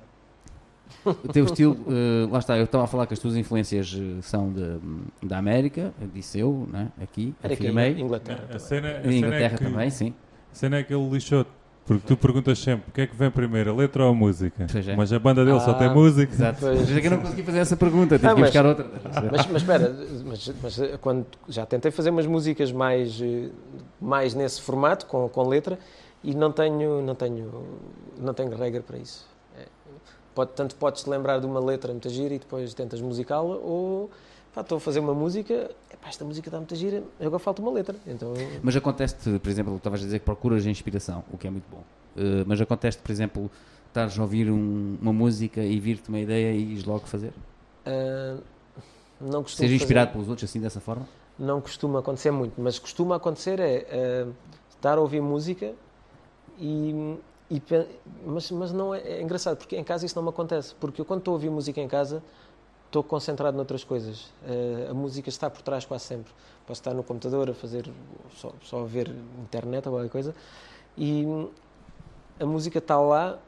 O 1.04 1.12
teu 1.32 1.44
estilo, 1.44 1.76
eh, 1.88 2.28
lá 2.32 2.38
está, 2.38 2.56
eu 2.56 2.64
estava 2.64 2.84
a 2.84 2.86
falar 2.86 3.06
que 3.06 3.14
as 3.14 3.18
tuas 3.18 3.36
influências 3.36 3.94
são 4.22 4.52
de, 4.52 4.78
da 5.26 5.38
América, 5.38 5.92
disse 6.14 6.38
eu, 6.38 6.68
né? 6.70 6.88
aqui, 7.02 7.34
Era 7.42 7.52
afirmei. 7.54 8.00
Inglaterra. 8.00 8.44
A 8.44 8.46
também. 8.46 8.58
cena, 8.60 8.88
a 8.88 8.98
Em 9.00 9.02
cena 9.02 9.14
Inglaterra 9.16 9.54
é 9.54 9.58
que, 9.58 9.64
também, 9.64 9.90
sim. 9.90 10.14
A 10.52 10.54
cena 10.54 10.76
é 10.76 10.82
que 10.84 10.94
ele 10.94 11.08
lixou 11.10 11.44
porque 11.86 12.06
tu 12.06 12.16
perguntas 12.16 12.58
sempre 12.58 12.88
o 12.88 12.92
que 12.92 13.00
é 13.02 13.06
que 13.06 13.14
vem 13.14 13.30
primeiro, 13.30 13.70
a 13.70 13.74
letra 13.74 14.04
ou 14.04 14.10
a 14.10 14.14
música? 14.14 14.66
É. 14.86 14.96
Mas 14.96 15.12
a 15.12 15.18
banda 15.18 15.44
dele 15.44 15.60
só 15.60 15.72
Ah, 15.72 15.74
tem 15.74 15.90
música. 15.92 16.32
Exato. 16.32 16.58
Pois. 16.60 16.80
Mas 16.80 16.96
é 16.96 17.00
que 17.00 17.06
eu 17.06 17.10
não 17.10 17.18
consegui 17.18 17.42
fazer 17.42 17.58
essa 17.58 17.76
pergunta, 17.76 18.16
tive 18.18 18.28
Ah, 18.28 18.34
que 18.34 18.40
ir 18.40 18.42
mas- 18.42 18.50
buscar 18.50 18.66
outra. 18.66 18.86
Mas, 19.30 19.46
mas 19.46 19.62
espera, 19.62 19.96
mas, 20.24 20.52
mas 20.62 20.78
eh, 20.80 20.98
quando 21.00 21.26
já 21.48 21.66
tentei 21.66 21.90
fazer 21.90 22.10
umas 22.10 22.26
músicas 22.26 22.72
mais, 22.72 23.20
eh, 23.20 23.48
mais 24.00 24.34
nesse 24.34 24.60
formato, 24.62 25.06
com, 25.06 25.28
com 25.28 25.46
letra, 25.48 25.78
e 26.22 26.34
não 26.34 26.50
tenho, 26.50 27.02
não 27.02 27.14
tenho, 27.14 27.50
não 28.18 28.32
tenho 28.32 28.56
regra 28.56 28.80
para 28.82 28.96
isso. 28.96 29.26
É, 29.58 29.64
pode, 30.34 30.52
tanto 30.52 30.74
podes 30.76 31.02
te 31.04 31.10
lembrar 31.10 31.38
de 31.38 31.46
uma 31.46 31.60
letra 31.60 31.92
muito 31.92 32.08
gira 32.08 32.32
e 32.34 32.38
depois 32.38 32.72
tentas 32.72 33.00
musicá-la, 33.00 33.56
ou 33.56 34.10
pá, 34.54 34.62
estou 34.62 34.78
a 34.78 34.80
fazer 34.80 35.00
uma 35.00 35.12
música, 35.14 35.70
esta 36.06 36.24
música 36.24 36.48
está 36.48 36.58
muito 36.58 36.74
gira, 36.76 37.02
agora 37.20 37.38
falta 37.38 37.62
uma 37.62 37.70
letra. 37.72 37.96
Então, 38.06 38.32
Mas 38.62 38.76
acontece-te, 38.76 39.38
por 39.38 39.48
exemplo, 39.48 39.76
estavas 39.76 40.00
a 40.00 40.04
dizer 40.04 40.18
que 40.18 40.24
procuras 40.24 40.66
inspiração, 40.66 41.24
o 41.32 41.38
que 41.38 41.46
é 41.46 41.50
muito 41.50 41.64
bom. 41.70 41.82
Eh, 42.16 42.44
mas 42.46 42.60
acontece 42.60 42.98
por 42.98 43.10
exemplo, 43.10 43.50
estares 43.88 44.18
a 44.18 44.22
ouvir 44.22 44.50
um- 44.50 44.96
uma 45.00 45.12
música 45.12 45.62
e 45.62 45.78
vir-te 45.80 46.08
uma 46.08 46.20
ideia 46.20 46.52
e 46.52 46.72
ires 46.72 46.84
logo 46.84 47.06
fazer? 47.06 47.32
ah, 47.86 48.36
não 49.20 49.42
costumo 49.42 49.68
fazer- 49.68 49.74
inspirado 49.76 50.12
pelos 50.12 50.28
outros 50.28 50.48
assim, 50.48 50.60
dessa 50.60 50.80
forma? 50.80 51.06
Não 51.38 51.60
costuma 51.60 51.98
acontecer 52.00 52.30
muito, 52.30 52.54
mas 52.60 52.78
costuma 52.78 53.16
acontecer 53.16 53.58
é 53.60 53.86
eh, 53.88 54.26
estar 54.70 54.98
a 54.98 55.00
ouvir 55.00 55.20
música 55.20 55.72
e, 56.58 57.16
e 57.50 57.62
mas, 58.24 58.50
mas 58.50 58.72
não 58.72 58.94
é, 58.94 59.00
é 59.00 59.22
engraçado 59.22 59.56
porque 59.56 59.76
em 59.76 59.84
casa 59.84 60.06
isso 60.06 60.14
não 60.16 60.22
me 60.22 60.28
acontece 60.28 60.74
porque 60.80 61.00
eu 61.00 61.04
quando 61.04 61.20
estou 61.20 61.32
a 61.32 61.34
ouvir 61.36 61.50
música 61.50 61.80
em 61.80 61.88
casa 61.88 62.22
estou 62.94 63.02
concentrado 63.02 63.56
noutras 63.56 63.82
coisas 63.82 64.32
Eh, 64.46 64.86
a 64.90 64.94
música 64.94 65.28
está 65.28 65.50
por 65.50 65.62
trás 65.62 65.84
quase 65.84 66.04
sempre 66.04 66.32
posso 66.66 66.80
estar 66.80 66.94
no 66.94 67.02
computador 67.02 67.50
a 67.50 67.54
fazer 67.54 67.90
só, 68.36 68.52
só 68.62 68.82
a 68.82 68.86
ver 68.86 69.08
internet 69.40 69.86
ou 69.88 69.94
qualquer 69.94 70.10
coisa 70.10 70.34
e 70.96 71.26
a 72.38 72.46
música 72.46 72.78
está 72.78 72.98
lá 73.00 73.38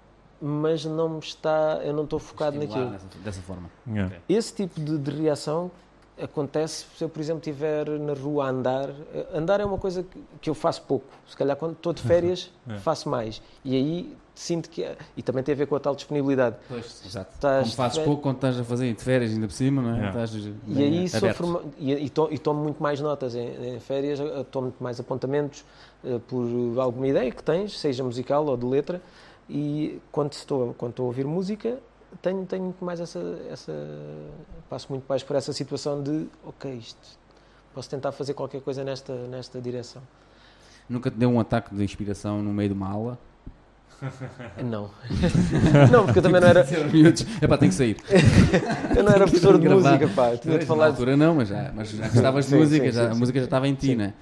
mas 0.40 0.84
não 0.84 1.08
me 1.08 1.18
está 1.20 1.80
eu 1.84 1.94
não 1.94 2.04
estou 2.04 2.18
focado 2.18 2.56
Estimular 2.56 2.90
naquilo 2.90 3.08
Dessa, 3.08 3.18
dessa 3.24 3.42
forma. 3.42 3.70
Yeah. 3.88 4.16
esse 4.28 4.52
tipo 4.52 4.80
de, 4.80 4.98
de 4.98 5.10
reação 5.22 5.70
acontece 6.20 6.86
se 6.96 7.04
eu, 7.04 7.08
por 7.10 7.20
exemplo, 7.20 7.40
estiver 7.40 7.88
na 7.90 8.14
rua 8.14 8.46
a 8.46 8.48
andar. 8.48 8.88
Eh, 9.14 9.26
Andar 9.34 9.60
é 9.60 9.64
uma 9.66 9.76
coisa 9.78 10.02
que, 10.02 10.18
que 10.40 10.48
eu 10.50 10.54
faço 10.54 10.80
pouco. 10.82 11.06
Se 11.28 11.36
calhar 11.36 11.54
quando 11.56 11.72
estou 11.72 11.92
de 11.92 12.02
férias 12.02 12.50
É. 12.68 12.78
faço 12.78 13.06
mais. 13.08 13.42
E 13.62 13.74
aí 13.76 14.16
sinto 14.36 14.70
que. 14.70 14.86
E 15.16 15.22
também 15.22 15.42
tem 15.42 15.52
a 15.54 15.56
ver 15.56 15.66
com 15.66 15.74
a 15.74 15.80
tal 15.80 15.94
disponibilidade. 15.96 16.56
Pois, 16.68 17.02
exato. 17.04 17.32
Estás 17.34 17.62
Como 17.64 17.74
fazes 17.76 17.98
de 17.98 18.04
pouco 18.04 18.22
quando 18.22 18.36
estás 18.36 18.60
a 18.60 18.64
fazer 18.64 18.92
de 18.94 19.02
férias 19.02 19.32
ainda 19.32 19.46
por 19.48 19.52
cima, 19.52 19.82
não 19.82 19.96
é? 20.04 20.08
Estás 20.08 20.34
E 20.34 20.82
aí 20.82 21.08
sofro, 21.08 21.64
e, 21.78 21.92
e, 21.92 22.10
to- 22.10 22.28
e 22.30 22.38
tomo 22.38 22.62
muito 22.62 22.82
mais 22.82 23.00
notas 23.00 23.34
em, 23.34 23.74
em 23.76 23.80
férias, 23.80 24.20
eh, 24.20 24.44
tomo 24.50 24.66
muito 24.68 24.82
mais 24.82 25.00
apontamentos 25.00 25.64
eh, 26.04 26.20
por 26.28 26.46
alguma 26.78 27.08
ideia 27.08 27.30
que 27.32 27.42
tens, 27.42 27.78
seja 27.78 28.04
musical 28.04 28.46
ou 28.46 28.56
de 28.56 28.66
letra, 28.66 29.00
e 29.48 30.00
quando 30.12 30.32
estou, 30.32 30.74
quando 30.74 30.90
estou 30.90 31.04
a 31.04 31.06
ouvir 31.06 31.24
música, 31.24 31.78
tenho, 32.22 32.44
tenho 32.46 32.64
muito 32.64 32.84
mais 32.84 33.00
essa, 33.00 33.20
essa. 33.50 33.72
Passo 34.68 34.86
muito 34.90 35.04
mais 35.08 35.22
por 35.22 35.36
essa 35.36 35.52
situação 35.52 36.02
de, 36.02 36.26
ok, 36.44 36.72
isto, 36.74 36.98
posso 37.74 37.88
tentar 37.88 38.12
fazer 38.12 38.34
qualquer 38.34 38.60
coisa 38.60 38.82
nesta, 38.84 39.14
nesta 39.28 39.60
direção. 39.60 40.02
Nunca 40.88 41.10
te 41.10 41.16
deu 41.16 41.30
um 41.30 41.38
ataque 41.40 41.74
de 41.74 41.82
inspiração 41.82 42.42
no 42.42 42.52
meio 42.52 42.68
de 42.68 42.74
uma 42.74 42.88
aula? 42.88 43.18
Não. 44.62 44.90
não, 45.90 46.04
porque 46.04 46.18
eu 46.18 46.22
também 46.22 46.40
não 46.40 46.48
era, 46.48 46.64
Miúdos, 46.92 47.26
Epá, 47.40 47.56
tem 47.56 47.68
que 47.70 47.74
sair. 47.74 47.96
eu 48.96 49.02
não 49.02 49.12
era 49.12 49.24
professor 49.26 49.58
de 49.58 49.64
Gravar. 49.66 49.90
música, 49.92 50.08
pá. 50.14 50.36
Tinha 50.36 50.58
de 50.58 50.66
falar 50.66 50.84
na 50.86 50.90
altura 50.90 51.16
não, 51.16 51.34
mas 51.34 51.48
já, 51.48 51.72
mas 51.74 51.90
já 51.90 52.08
gostavas 52.08 52.46
de 52.48 52.54
música, 52.56 52.86
sim, 52.86 52.92
já, 52.92 53.06
sim, 53.06 53.12
a 53.12 53.14
música 53.14 53.38
sim. 53.38 53.42
já 53.42 53.46
estava 53.46 53.66
em 53.68 53.74
ti, 53.74 53.86
Sim. 53.88 53.94
né? 53.96 54.12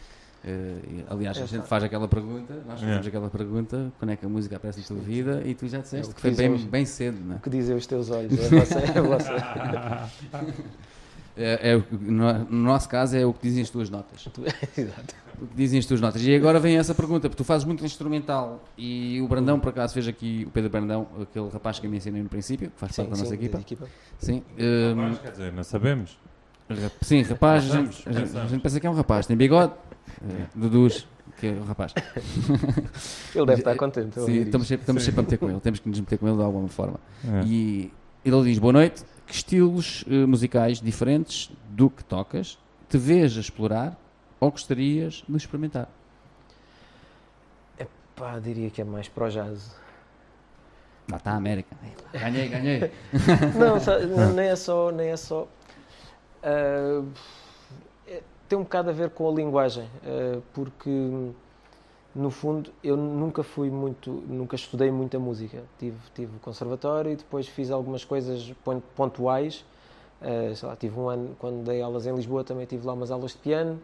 E, 0.47 1.05
aliás, 1.09 1.39
a 1.39 1.41
Já 1.41 1.47
gente 1.47 1.67
faz 1.67 1.83
aquela 1.83 2.07
pergunta, 2.07 2.53
nós 2.67 2.79
fazemos 2.79 2.83
Yeah. 2.83 3.09
aquela 3.09 3.31
pergunta, 3.31 3.91
quando 3.99 4.11
é 4.11 4.17
que 4.17 4.27
a 4.27 4.29
música 4.29 4.57
aparece 4.57 4.81
na 4.81 4.87
tua 4.87 4.99
vida, 4.99 5.43
e 5.45 5.55
tu 5.55 5.67
já 5.67 5.79
É 5.79 5.81
disseste 5.81 6.05
o 6.13 6.15
que 6.15 6.15
que 6.17 6.21
foi 6.21 6.31
bem, 6.33 6.53
os- 6.53 6.65
bem 6.65 6.85
cedo, 6.85 7.19
né? 7.25 7.37
o 7.39 7.41
que 7.41 7.49
dizem 7.51 7.75
os 7.75 7.87
teus 7.87 8.11
olhos. 8.11 8.33
É 8.39 8.49
você, 8.61 8.79
é 8.79 9.01
você. 9.01 9.31
É, 11.37 11.71
é 11.73 11.77
o 11.77 11.85
no, 11.91 12.33
no 12.45 12.63
nosso 12.63 12.89
caso 12.89 13.17
é 13.17 13.27
o 13.27 13.33
que 13.33 13.43
dizem 13.43 13.63
as 13.63 13.71
tuas 13.71 13.91
notas. 13.91 14.29
Exato. 14.79 15.15
O 15.43 15.47
que 15.49 15.55
dizem 15.57 15.81
as 15.81 15.87
tuas 15.87 16.01
notas. 16.01 16.23
E 16.25 16.33
agora 16.35 16.61
vem 16.61 16.77
essa 16.79 16.95
pergunta, 16.95 17.29
porque 17.29 17.43
tu 17.43 17.45
fazes 17.45 17.65
muito 17.67 17.85
instrumental 17.85 18.63
e 18.79 19.21
o 19.21 19.27
Brandão, 19.27 19.59
por 19.59 19.71
acaso, 19.71 19.93
fez 19.95 20.07
aqui, 20.07 20.45
o 20.47 20.51
Pedro 20.51 20.71
Brandão, 20.71 21.09
aquele 21.21 21.49
rapaz 21.49 21.81
que 21.81 21.87
eu 21.87 21.91
mencionei 21.91 22.23
no 22.23 22.29
princípio, 22.29 22.71
que 22.71 22.79
faz 22.79 22.95
parte 22.95 23.11
da 23.11 23.17
nossa 23.17 23.31
sim, 23.31 23.35
equipa. 23.35 23.57
da 23.59 23.61
equipa. 23.63 23.89
Sim, 24.19 24.43
hum, 24.57 24.95
Mas, 24.97 25.19
quer 25.19 25.31
dizer, 25.33 25.53
não 25.53 25.65
sabemos. 25.65 26.17
Rap- 26.71 26.93
Sim, 27.03 27.23
rapaz, 27.23 27.65
a 27.65 27.67
Pensamos, 27.67 27.97
gente, 27.97 28.09
a 28.09 28.13
gente- 28.13 28.19
a 28.19 28.27
pensamos. 28.27 28.51
gente 28.51 28.63
pensa 28.63 28.81
que 28.81 28.87
é 28.87 28.91
um 28.91 28.95
rapaz, 28.95 29.27
tem 29.27 29.37
bigode, 29.37 29.73
eh, 30.23 30.47
Dudus, 30.55 31.07
que 31.39 31.49
é 31.49 31.51
um 31.51 31.65
rapaz. 31.65 31.93
Ele 33.35 33.47
deve 33.47 33.61
estar 33.61 33.77
contente. 33.77 34.19
a 34.19 34.23
Sim, 34.23 34.33
estamos 34.43 34.67
sempre, 34.69 34.83
estamos 34.83 35.03
Sim. 35.03 35.07
sempre 35.07 35.21
a 35.21 35.23
meter 35.25 35.39
com 35.39 35.51
ele, 35.51 35.61
temos 35.61 35.81
que 35.81 35.89
nos 35.89 35.99
meter 36.01 36.17
com 36.19 36.29
ele 36.29 36.37
de 36.37 36.43
alguma 36.43 36.69
forma. 36.69 36.99
É. 37.25 37.45
E 37.45 37.93
ele 38.25 38.43
diz: 38.45 38.59
Boa 38.59 38.73
noite, 38.73 39.03
que 39.27 39.35
estilos 39.35 40.05
eh, 40.09 40.27
musicais 40.27 40.81
diferentes 40.81 41.51
do 41.71 41.89
que 41.91 42.05
tocas 42.05 42.59
te 42.89 42.99
vês 42.99 43.37
a 43.37 43.41
explorar 43.41 43.97
ou 44.39 44.51
gostarias 44.51 45.25
de 45.29 45.37
experimentar? 45.37 45.89
Pá, 48.17 48.39
diria 48.39 48.71
que 48.71 48.81
é 48.81 48.85
mais 48.85 49.09
para 49.09 49.25
o 49.25 49.29
jazz. 49.29 49.75
Lá 51.11 51.17
está 51.17 51.33
a 51.33 51.37
América. 51.37 51.77
Ganhei, 52.13 52.49
ganhei. 52.49 52.93
Não, 53.59 54.33
nem 54.33 54.47
é 54.47 54.57
só. 54.57 54.93
Nem 54.93 55.09
é 55.09 55.17
só 55.17 55.49
é- 56.45 57.03
tem 58.49 58.59
um 58.59 58.63
bocado 58.63 58.91
a 58.91 58.93
ver 58.93 59.11
com 59.11 59.29
a 59.29 59.33
linguagem, 59.33 59.89
ah, 60.05 60.41
porque 60.53 60.91
no 62.15 62.31
fundo 62.31 62.71
eu 62.83 62.97
nunca 62.97 63.43
fui 63.43 63.71
muito, 63.71 64.11
nunca 64.29 64.55
estudei 64.57 64.91
muita 64.91 65.19
música. 65.19 65.63
Tive, 65.79 65.97
tive 66.15 66.39
conservatório 66.41 67.13
e 67.13 67.17
depois 67.17 67.47
fiz 67.49 67.71
algumas 67.71 68.05
coisas 68.05 68.53
pon- 68.65 68.83
pontuais. 68.95 69.65
Sei 70.55 70.67
lá, 70.69 70.75
tive 70.77 70.99
um 70.99 71.09
ano, 71.09 71.37
quando 71.39 71.65
dei 71.65 71.83
aulas 71.83 72.07
em 72.07 72.15
Lisboa, 72.15 72.43
também 72.45 72.65
tive 72.65 72.87
lá 72.87 72.95
umas 72.95 73.11
aulas 73.11 73.33
de 73.33 73.39
piano. 73.39 73.79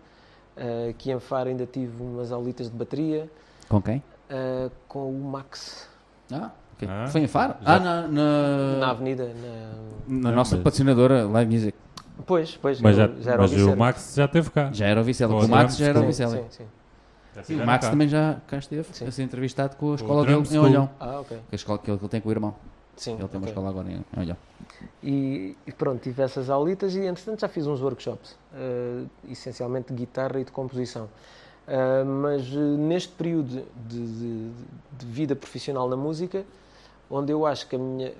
Ah, 0.56 0.88
aqui 0.90 1.10
em 1.10 1.20
Faro 1.20 1.48
ainda 1.48 1.66
tive 1.66 2.02
umas 2.02 2.32
aulitas 2.32 2.70
de 2.70 2.76
bateria 2.76 3.30
Com 3.68 3.80
quem? 3.82 4.02
ah, 4.30 4.70
com 4.88 5.10
o 5.10 5.20
Max 5.30 5.88
Ah, 6.32 6.50
ok. 6.76 6.88
Ah, 6.90 7.06
Foi 7.08 7.20
em 7.22 7.26
Faro? 7.26 7.54
já- 7.60 7.74
Ah, 7.76 7.78
na, 7.78 8.08
na, 8.08 8.76
na 8.78 8.90
avenida. 8.90 9.32
Na... 10.06 10.30
na 10.30 10.32
nossa 10.32 10.54
mas- 10.56 10.64
patrocinadora 10.64 11.24
Live 11.26 11.52
Music. 11.52 11.78
Pois, 12.26 12.56
pois, 12.56 12.80
Mas, 12.80 12.96
já, 12.96 13.08
já 13.20 13.32
era 13.32 13.42
mas 13.42 13.52
o. 13.52 13.76
Max 13.76 14.14
já 14.14 14.24
esteve 14.26 14.50
cá. 14.50 14.70
Já 14.72 14.86
era 14.86 15.00
o 15.00 15.04
Vicela. 15.04 15.34
O 15.34 15.48
Max 15.48 15.76
já 15.76 15.86
era 15.86 16.00
o 16.00 16.06
Vicela. 16.06 16.36
sim, 16.36 16.44
sim. 16.50 16.64
Já 17.34 17.42
E 17.48 17.54
o 17.60 17.64
Max 17.66 17.88
também 17.88 18.08
já 18.08 18.38
cá 18.46 18.58
esteve 18.58 18.88
Sim. 18.92 19.06
a 19.06 19.12
ser 19.12 19.22
entrevistado 19.22 19.76
com 19.76 19.92
a 19.92 19.94
escola 19.94 20.24
dele 20.24 20.42
em. 20.50 20.58
Olhão. 20.58 20.90
Ah, 20.98 21.20
ok. 21.20 21.38
A 21.50 21.54
escola 21.54 21.78
que 21.78 21.90
ele, 21.90 21.98
que 21.98 22.04
ele 22.04 22.10
tem 22.10 22.20
com 22.20 22.28
o 22.28 22.32
irmão. 22.32 22.54
Sim, 22.96 23.16
Ele 23.18 23.28
tem 23.28 23.38
uma 23.40 23.46
escola 23.48 23.68
agora 23.70 23.88
em 23.90 24.04
Olhão. 24.20 24.36
E, 25.02 25.56
e 25.66 25.72
pronto, 25.72 26.02
tive 26.02 26.22
essas 26.22 26.50
aulitas 26.50 26.94
e 26.94 27.00
entretanto 27.06 27.40
já 27.40 27.48
fiz 27.48 27.66
uns 27.66 27.80
workshops, 27.80 28.36
eh, 28.54 29.04
essencialmente 29.30 29.88
de 29.92 29.94
guitarra 30.00 30.38
e 30.38 30.44
de 30.44 30.52
composição. 30.52 31.08
Ah, 31.66 32.04
mas 32.04 32.46
eh, 32.48 32.58
neste 32.58 33.12
período 33.12 33.64
de, 33.88 34.06
de- 34.06 34.50
de 34.98 35.06
vida 35.06 35.34
profissional 35.34 35.88
na 35.88 35.96
música, 35.96 36.44
onde 37.10 37.32
eu 37.32 37.46
acho 37.46 37.66
que 37.68 37.76
a 37.76 37.78
minha, 37.78 38.12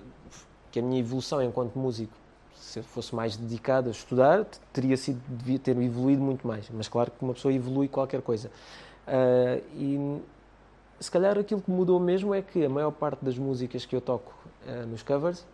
que 0.72 0.78
a 0.78 0.82
minha 0.82 0.98
evolução 1.00 1.42
enquanto 1.42 1.78
músico, 1.78 2.12
se 2.56 2.78
eu 2.78 2.82
fosse 2.82 3.14
mais 3.14 3.36
dedicado 3.36 3.88
a 3.88 3.92
estudar, 3.92 4.46
teria 4.72 4.96
sido, 4.96 5.20
devia 5.28 5.58
ter 5.58 5.76
evoluído 5.76 6.22
muito 6.22 6.46
mais. 6.46 6.70
Mas 6.72 6.88
claro 6.88 7.11
que 7.11 7.22
uma 7.22 7.34
pessoa 7.34 7.52
evolui 7.52 7.86
qualquer 7.88 8.22
coisa. 8.22 8.50
Ah, 9.11 9.61
e 9.74 10.22
se 11.00 11.11
calhar 11.11 11.36
aquilo 11.36 11.61
que 11.61 11.70
mudou 11.70 11.98
mesmo 11.98 12.32
é 12.32 12.40
que 12.40 12.64
a 12.64 12.68
maior 12.68 12.92
parte 12.92 13.24
das 13.24 13.36
músicas 13.36 13.84
que 13.84 13.96
eu 13.96 14.00
toco 14.00 14.32
ah, 14.68 14.86
nos 14.86 15.02
covers 15.02 15.44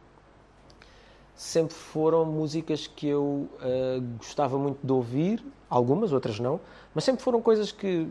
sempre 1.34 1.74
foram 1.74 2.26
músicas 2.26 2.86
que 2.86 3.08
eu 3.08 3.48
ah, 3.60 3.98
gostava 4.18 4.58
muito 4.58 4.86
de 4.86 4.92
ouvir, 4.92 5.42
algumas, 5.70 6.12
outras 6.12 6.38
não, 6.38 6.60
mas 6.94 7.02
sempre 7.04 7.22
foram 7.22 7.40
coisas 7.40 7.72
que 7.72 8.06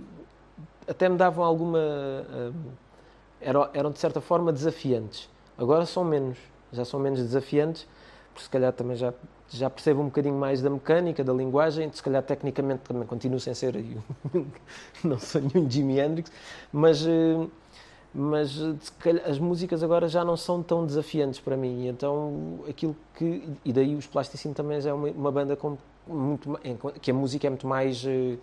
até 0.88 1.08
me 1.08 1.16
davam 1.16 1.44
alguma. 1.46 1.80
eram, 3.40 3.70
eram 3.74 3.92
de 3.92 4.00
certa 4.00 4.22
forma 4.22 4.52
desafiantes. 4.52 5.30
Agora 5.58 5.86
são 5.86 6.04
menos, 6.04 6.38
já 6.72 6.84
são 6.84 7.00
menos 7.00 7.20
desafiantes, 7.20 7.88
se 8.38 8.50
calhar 8.50 8.72
também 8.74 8.96
já, 8.98 9.14
já 9.50 9.70
percebo 9.70 10.02
um 10.02 10.06
bocadinho 10.06 10.36
mais 10.36 10.62
da 10.62 10.70
mecânica, 10.70 11.24
da 11.24 11.34
linguagem, 11.34 11.92
se 11.94 12.02
calhar 12.04 12.24
tecnicamente 12.24 12.82
também 12.84 13.06
continuo 13.08 13.40
sem 13.40 13.54
ser 13.54 13.76
um- 13.76 14.46
não 15.04 15.20
sou 15.20 15.42
nenhum 15.42 15.70
Jimi 15.70 16.00
Hendrix, 16.00 16.32
mas. 16.72 17.06
eh, 17.06 17.48
mas 18.14 18.60
eh, 18.62 18.76
calhar 19.00 19.30
as 19.30 19.38
músicas 19.40 19.84
agora 19.84 20.08
já 20.08 20.24
não 20.24 20.38
são 20.38 20.64
tão 20.64 20.86
desafiantes 20.86 21.40
para 21.40 21.58
mim. 21.58 21.88
Então, 21.88 22.60
aquilo 22.70 22.96
que. 23.16 23.44
E 23.64 23.74
daí 23.74 23.96
os 23.96 24.08
Plasticine 24.08 24.54
também 24.54 24.80
já 24.82 24.92
é 24.92 24.94
uma, 24.94 25.10
uma 25.10 25.32
banda 25.32 25.56
com 25.56 25.78
muito, 26.08 26.60
em 26.64 26.78
que 27.02 27.12
a 27.12 27.14
música 27.14 27.48
é 27.48 27.50
muito 27.50 27.68
mais. 27.68 28.04
eh, 28.06 28.38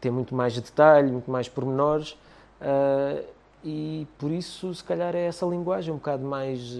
tem 0.00 0.10
muito 0.12 0.34
mais 0.34 0.54
detalhe, 0.54 1.10
muito 1.10 1.30
mais 1.30 1.48
pormenores. 1.48 2.16
ah, 2.60 3.22
e 3.66 4.06
por 4.18 4.30
isso, 4.30 4.74
se 4.74 4.84
calhar, 4.84 5.14
é 5.16 5.26
essa 5.26 5.46
linguagem 5.46 5.92
um 5.92 5.96
bocado 5.96 6.24
mais. 6.24 6.78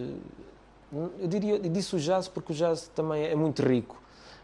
Eu 1.18 1.26
diria, 1.26 1.58
disse 1.58 1.96
o 1.96 1.98
jazz 1.98 2.28
porque 2.28 2.52
o 2.52 2.54
jazz 2.54 2.88
também 2.94 3.24
é 3.24 3.34
muito 3.34 3.62
rico, 3.62 4.00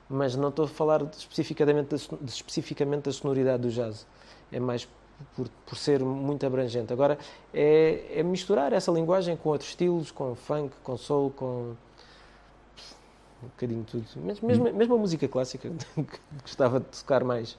mas 0.08 0.34
não 0.34 0.48
estou 0.48 0.64
a 0.64 0.68
falar 0.68 1.02
especificamente 1.16 1.88
da, 1.88 1.96
especificamente 2.26 3.04
da 3.04 3.12
sonoridade 3.12 3.62
do 3.62 3.70
jazz. 3.70 4.06
É 4.50 4.58
mais 4.58 4.88
por, 5.36 5.48
por 5.66 5.76
ser 5.76 6.00
muito 6.00 6.44
abrangente. 6.46 6.92
Agora, 6.92 7.18
é, 7.52 8.04
é 8.16 8.22
misturar 8.22 8.72
essa 8.72 8.90
linguagem 8.90 9.36
com 9.36 9.50
outros 9.50 9.70
estilos, 9.70 10.10
com 10.10 10.34
funk, 10.34 10.74
com 10.82 10.96
soul, 10.96 11.30
com 11.30 11.74
um 13.42 13.46
bocadinho 13.48 13.82
de 13.82 13.90
tudo. 13.90 14.06
Mas 14.24 14.40
mesmo, 14.40 14.72
mesmo 14.72 14.94
a 14.94 14.98
música 14.98 15.28
clássica, 15.28 15.70
que 15.94 16.20
gostava 16.42 16.80
de 16.80 16.86
tocar 16.86 17.24
mais. 17.24 17.56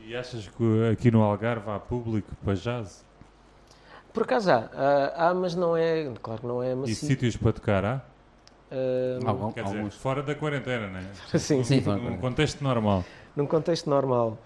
E 0.00 0.16
achas 0.16 0.48
que 0.48 0.88
aqui 0.92 1.10
no 1.10 1.22
Algarve 1.22 1.70
há 1.70 1.78
público 1.78 2.28
para 2.44 2.54
jazz? 2.54 3.04
Por 4.12 4.24
acaso 4.24 4.50
há, 4.50 4.70
há, 4.74 5.28
há, 5.28 5.34
mas 5.34 5.54
não 5.54 5.76
é, 5.76 6.10
claro 6.22 6.40
que 6.40 6.46
não 6.46 6.62
é 6.62 6.72
E 6.72 6.76
macio. 6.76 6.94
sítios 6.96 7.36
para 7.36 7.52
tocar 7.52 7.84
há? 7.84 8.02
Algum- 9.26 9.52
Quer 9.52 9.64
dizer, 9.64 9.76
alguns. 9.78 9.94
fora 9.96 10.22
da 10.22 10.34
quarentena, 10.34 10.86
não 10.88 10.98
é? 11.00 11.38
Sim, 11.38 11.62
Sim, 11.64 11.80
Num- 11.80 12.10
Num 12.10 12.16
contexto 12.18 12.62
normal. 12.62 13.04
num 13.34 13.46
contexto 13.46 13.90
normal. 13.90 14.38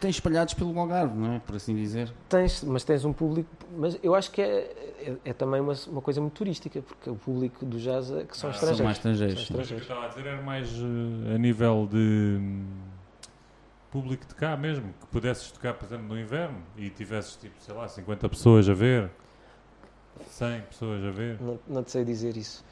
Tem 0.00 0.10
espalhados 0.10 0.54
pelo 0.54 0.78
Algarve, 0.78 1.14
não 1.14 1.34
é? 1.34 1.38
Por 1.40 1.56
assim 1.56 1.74
dizer. 1.74 2.10
Tens, 2.28 2.62
mas 2.64 2.84
tens 2.84 3.04
um 3.04 3.12
público, 3.12 3.50
mas 3.76 3.98
eu 4.02 4.14
acho 4.14 4.30
que 4.30 4.40
é, 4.40 4.46
é, 4.98 5.16
é 5.26 5.32
também 5.34 5.60
uma, 5.60 5.74
uma 5.88 6.00
coisa 6.00 6.20
muito 6.22 6.32
turística, 6.34 6.80
porque 6.80 7.10
o 7.10 7.14
público 7.16 7.66
do 7.66 7.78
jazz 7.78 8.10
é 8.10 8.24
que 8.24 8.34
são 8.36 8.48
Ah, 8.48 8.52
estrangeiros. 8.52 8.76
São 8.78 8.84
mais 8.86 8.96
estrangeiros. 8.96 9.46
São 9.46 9.56
Mas 9.58 9.66
o 9.66 9.68
que 9.68 9.74
eu 9.74 9.78
estrangeiros. 9.78 9.82
estava 9.82 10.04
a 10.06 10.08
dizer 10.08 10.26
era 10.26 10.42
mais 10.42 10.68
eh, 11.30 11.34
a 11.34 11.38
nível 11.38 11.86
de 11.90 11.98
hum, 12.40 12.64
público 13.90 14.26
de 14.26 14.34
cá 14.34 14.56
mesmo, 14.56 14.86
que 15.00 15.06
pudesses 15.08 15.50
tocar, 15.52 15.74
por 15.74 15.84
exemplo, 15.84 16.06
no 16.08 16.18
inverno 16.18 16.58
e 16.78 16.88
tivesses, 16.88 17.36
tipo, 17.36 17.54
sei 17.60 17.74
lá, 17.74 17.86
50 17.86 18.26
pessoas 18.28 18.68
a 18.70 18.74
ver, 18.74 19.10
100 20.28 20.60
pessoas 20.62 21.04
a 21.04 21.10
ver. 21.10 21.38
Não, 21.42 21.58
não 21.68 21.82
te 21.82 21.90
sei 21.90 22.04
dizer 22.04 22.36
isso. 22.38 22.64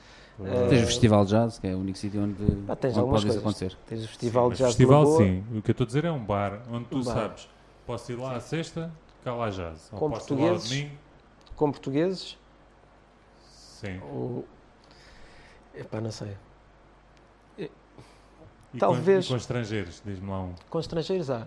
Eh, 0.44 0.68
Tens 0.68 0.82
o 0.84 0.86
Festival 0.86 1.24
de 1.24 1.30
Jazz, 1.32 1.58
que 1.58 1.66
é 1.66 1.74
o 1.74 1.78
único 1.78 1.98
sítio 1.98 2.22
onde, 2.22 2.36
Ah, 2.68 2.76
tens 2.76 2.96
onde 2.96 3.10
pode 3.10 3.28
isso 3.28 3.38
acontecer. 3.38 3.76
Tens 3.86 3.98
o 3.98 4.02
Sim, 4.02 4.08
Festival 4.08 4.48
mas 4.48 4.58
de 4.58 4.64
Jazz 4.64 4.74
festival, 4.74 5.04
de 5.04 5.16
sim. 5.16 5.44
O 5.58 5.62
que 5.62 5.70
eu 5.70 5.72
estou 5.72 5.84
a 5.84 5.86
dizer 5.86 6.04
é 6.04 6.12
um 6.12 6.24
bar 6.24 6.60
onde 6.70 6.84
tu 6.86 6.98
Um 6.98 7.02
bar. 7.04 7.14
sabes, 7.14 7.48
posso 7.86 8.12
ir 8.12 8.16
lá 8.16 8.36
à 8.36 8.40
sexta, 8.40 8.92
tocar 9.18 9.34
lá 9.36 9.50
jazz. 9.50 9.88
Ou 9.92 9.98
Com 9.98 10.10
posso 10.10 10.32
ir 10.32 10.36
lá 10.36 10.42
ao 10.42 10.48
portugueses. 10.50 10.70
domingo. 10.70 10.98
com 11.56 11.70
portugueses, 11.72 12.38
Sim. 13.80 14.00
ou... 14.12 14.44
Epá, 15.74 16.00
não 16.00 16.12
sei. 16.12 16.36
E 17.58 18.78
Talvez- 18.78 19.26
Com, 19.26 19.32
e 19.32 19.34
com 19.34 19.36
estrangeiros, 19.38 20.02
diz-me 20.04 20.28
lá 20.30 20.42
um. 20.42 20.54
Com 20.68 20.78
estrangeiros 20.78 21.30
há. 21.30 21.46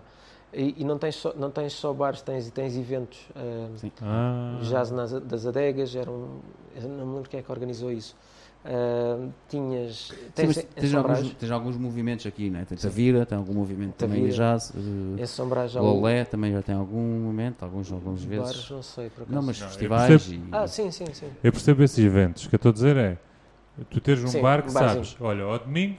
E, 0.52 0.74
e 0.82 0.84
não, 0.84 0.98
tens 0.98 1.14
só, 1.14 1.32
não 1.34 1.50
tens 1.50 1.72
só 1.72 1.92
bares, 1.94 2.20
tens, 2.20 2.50
tens 2.50 2.76
eventos. 2.76 3.26
Sim. 3.76 3.90
Ah, 4.02 4.58
Jazz 4.62 4.90
nas, 4.90 5.12
das 5.12 5.46
adegas, 5.46 5.94
era 5.94 6.10
um, 6.10 6.40
não 6.82 7.06
me 7.06 7.14
lembro 7.14 7.30
quem 7.30 7.40
é 7.40 7.42
que 7.42 7.50
organizou 7.50 7.90
isso. 7.90 8.14
Ah, 8.64 9.28
tinhas. 9.48 10.08
Sim, 10.08 10.32
Tens, 10.34 10.56
tens, 10.74 10.94
alguns, 10.94 11.30
tens 11.34 11.50
alguns 11.50 11.76
movimentos 11.76 12.24
aqui, 12.26 12.48
não 12.48 12.60
é? 12.60 12.64
Tens 12.64 12.84
a. 12.84 12.88
Vira, 12.88 13.26
tem 13.26 13.36
algum 13.36 13.54
movimento 13.54 13.94
também 13.94 14.28
jazz. 14.28 14.72
eh, 14.74 15.22
em 15.22 15.26
Sombrage 15.26 15.78
há 15.78 15.82
O 15.82 15.84
um- 15.86 16.00
Olé 16.00 16.24
também 16.24 16.52
já 16.52 16.62
tem 16.62 16.74
algum 16.74 17.20
momento, 17.20 17.62
alguns, 17.64 17.90
alguns 17.90 18.22
vezes. 18.24 18.46
bares, 18.46 18.70
não 18.70 18.82
sei, 18.82 19.10
por 19.10 19.22
acaso. 19.22 19.34
Não, 19.34 19.42
mas 19.42 19.58
Não, 19.58 19.66
eu 19.66 19.70
festivais 19.70 20.28
e... 20.28 20.40
Ah, 20.52 20.66
sim, 20.68 20.90
sim, 20.92 21.06
sim. 21.12 21.30
Eu 21.42 21.50
percebo 21.52 21.82
esses 21.82 21.98
eventos. 21.98 22.44
O 22.44 22.48
que 22.48 22.54
eu 22.54 22.56
estou 22.58 22.70
a 22.70 22.72
dizer 22.72 22.96
é, 22.96 23.18
tu 23.90 24.00
teres 24.00 24.22
um 24.22 24.28
Sim, 24.28 24.40
bar 24.42 24.62
que 24.62 24.68
um 24.68 24.72
sabes, 24.72 25.16
olha, 25.20 25.42
ao 25.44 25.58
domingo 25.58 25.96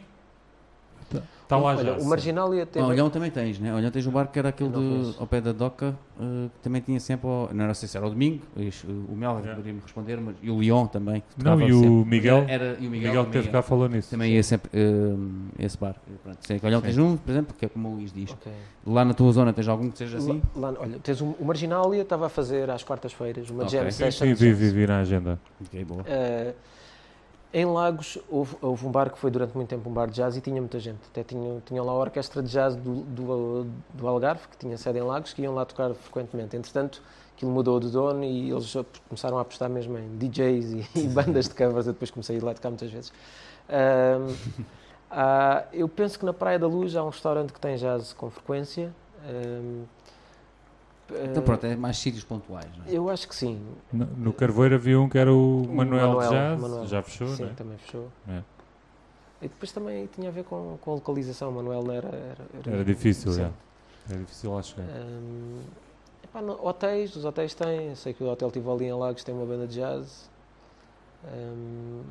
está 1.58 1.68
lá 1.68 1.76
Olha, 1.76 1.93
jazz. 1.93 2.04
o 2.06 2.10
Marginália 2.10 2.66
tem. 2.66 2.82
Não, 2.82 2.89
Olhão 2.89 3.10
também 3.10 3.32
tens, 3.32 3.60
né? 3.60 3.74
Olhão 3.74 3.91
tens 3.91 4.06
um 4.08 4.12
bar 4.12 4.28
que 4.28 4.39
era 4.39 4.49
aquele 4.49 4.70
de, 4.70 5.16
ao 5.20 5.28
pé 5.28 5.41
da 5.41 5.51
Doca, 5.51 5.95
eh, 6.20 6.49
que 6.56 6.60
também 6.62 6.82
tinha 6.82 6.99
sempre, 6.99 7.28
ao, 7.28 7.49
não 7.54 7.64
era 7.66 7.74
sei 7.74 7.88
se 7.88 7.97
era 7.97 8.06
ao 8.06 8.10
domingo, 8.12 8.41
isso, 8.58 8.88
o 8.88 9.16
Mel 9.16 9.34
Yeah. 9.34 9.56
poderia-me 9.56 9.80
responder, 9.82 10.18
mas, 10.22 10.36
e 10.41 10.49
o 10.49 10.58
Leon 10.58 10.86
também. 10.88 11.24
Não, 11.38 11.60
e 11.62 11.74
o. 11.74 12.06
Miguel, 12.06 12.45
Era, 12.47 12.78
e 12.80 12.88
o 12.88 12.89
Miguel, 12.91 13.10
Miguel, 13.10 13.26
que 13.26 13.32
teve 13.32 13.49
cá 13.49 13.62
falou 13.62 13.89
nisso. 13.89 14.10
também 14.12 14.34
ia 14.34 14.43
sempre 14.43 14.70
eh, 14.74 15.66
esse 15.66 15.78
bar. 15.78 15.95
Pronto, 16.24 16.38
sei 16.41 16.60
que 16.60 16.66
Olhão 16.66 16.80
Sim. 16.80 16.86
tens 16.88 16.97
um, 16.97 17.18
por 17.18 17.32
exemplo, 17.32 17.56
que 17.58 17.66
é 17.66 17.70
como 17.70 17.89
o 17.89 17.95
Luís 17.95 18.12
diz. 18.14 18.32
Ok. 18.32 18.51
Lá 18.86 19.04
na 19.06 19.14
tua 19.14 19.32
zona 19.32 19.51
tens 19.54 19.68
algum 19.68 19.89
que 19.89 19.97
seja 19.97 20.18
assim? 20.18 20.41
Lá, 20.56 20.70
lá- 20.72 20.78
olha, 20.82 20.99
tens 20.99 21.22
um, 21.22 21.32
o 21.39 21.45
Marginália 21.45 22.01
estava 22.01 22.26
a 22.28 22.30
fazer 22.30 22.70
às 22.70 22.84
quartas-feiras 22.84 23.49
uma 23.49 23.64
Ok. 23.64 23.70
jam 23.80 23.86
Sim, 23.86 23.91
Sim, 23.91 24.12
session. 24.12 24.28
sim, 24.28 24.34
vi, 24.34 24.54
vi, 24.54 24.70
vi 24.70 24.88
na 24.88 24.99
agenda. 24.99 25.39
Ok, 25.66 25.84
boa. 25.86 26.04
Eh, 26.06 26.54
em 27.54 27.66
Lagos 27.66 28.18
houve, 28.30 28.56
houve 28.62 28.86
um 28.88 28.91
bar 28.91 29.12
que 29.12 29.18
foi 29.18 29.30
durante 29.30 29.56
muito 29.56 29.70
tempo 29.70 29.88
um 29.89 29.93
bar 29.93 30.08
de 30.08 30.14
jazz 30.16 30.36
e 30.36 30.41
tinha 30.41 30.60
muita 30.60 30.80
gente. 30.80 30.99
Até 31.12 31.24
tinha, 31.24 31.62
tinha 31.66 31.84
lá 31.84 31.91
a 31.91 31.95
orquestra 31.95 32.41
de 32.41 32.49
jazz 32.49 32.76
do, 32.76 33.01
do, 33.04 33.68
do 33.93 34.08
Algarve, 34.08 34.47
que 34.49 34.58
tinha 34.58 34.78
sede 34.78 34.97
em 34.99 35.04
Lagos, 35.04 35.34
que 35.34 35.41
iam 35.43 35.54
lá 35.54 35.64
tocar 35.64 35.93
frequentemente. 35.93 36.56
Entretanto, 36.58 37.01
aquilo 37.36 37.51
mudou 37.51 37.80
de 37.80 37.89
dono 37.89 38.24
e 38.24 38.49
eles 38.51 38.74
começaram 39.08 39.38
a 39.38 39.41
apostar 39.41 39.70
mesmo 39.70 39.97
em 39.97 40.18
DJs 40.18 40.74
e, 40.95 40.99
e 40.99 41.08
bandas 41.08 41.47
de 41.47 41.54
covers. 41.54 41.86
Eu 41.86 41.93
depois 41.93 42.10
comecei 42.10 42.36
a 42.36 42.39
ir 42.39 42.43
lá 42.43 42.54
tocar 42.56 42.70
muitas 42.70 42.91
vezes. 42.91 43.14
Ahm, 43.70 44.34
há- 45.12 45.66
eu 45.74 45.88
penso 45.88 46.18
que 46.18 46.26
na 46.26 46.34
Praia 46.34 46.58
da 46.58 46.68
Luz 46.68 46.95
há 46.95 47.04
um 47.04 47.10
restaurante 47.10 47.54
que 47.54 47.60
tem 47.60 47.76
jazz 47.76 48.14
com 48.14 48.30
frequência. 48.30 48.91
Ahm, 49.28 49.84
Então 51.30 51.43
pronto, 51.43 51.66
é 51.66 51.76
mais 51.76 51.97
sítios 51.97 52.24
pontuais, 52.24 52.68
não 52.78 52.86
é? 52.86 52.89
eu 52.97 53.09
acho 53.09 53.28
que 53.28 53.36
sim. 53.36 53.66
No, 53.91 54.05
no 54.05 54.34
Carvoeiro 54.34 54.76
havia 54.76 54.99
um 54.99 55.07
que 55.09 55.18
era 55.18 55.32
o 55.34 55.66
Manuel, 55.70 56.09
Manuel, 56.09 56.20
de 56.30 56.30
Jazz, 56.30 56.61
Manuel. 56.61 56.88
já 56.88 57.01
fechou, 57.03 57.28
Sim, 57.28 57.43
não 57.43 57.49
é? 57.49 57.53
também 57.53 57.78
fechou. 57.78 58.09
É. 58.28 58.41
E 59.41 59.47
depois 59.47 59.72
também 59.72 60.07
tinha 60.07 60.30
a 60.30 60.32
ver 60.32 60.43
com, 60.45 60.78
com 60.80 60.91
a 60.91 60.93
localização. 60.95 61.49
O 61.49 61.53
Manuel 61.53 61.91
era. 61.91 62.07
Era, 62.07 62.74
Era 62.76 62.86
difícil, 62.86 63.32
sim. 63.34 63.39
já. 63.41 63.51
Era 64.09 64.20
difícil 64.20 64.53
lá 64.53 64.61
chegar. 64.61 64.88
Hum, 64.88 65.61
epá, 66.24 66.41
no- 66.41 66.66
hotéis, 66.66 67.16
os 67.16 67.26
hotéis 67.26 67.53
têm. 67.53 67.89
Eu 67.89 67.95
sei 67.97 68.14
que 68.14 68.24
o 68.24 68.28
Hotel 68.30 68.49
Tivoli 68.51 68.86
em 68.86 68.93
Lagos 68.93 69.24
tem 69.24 69.36
uma 69.36 69.45
banda 69.45 69.68
de 69.68 69.76
jazz. 69.76 70.30
Ahm, 71.26 72.03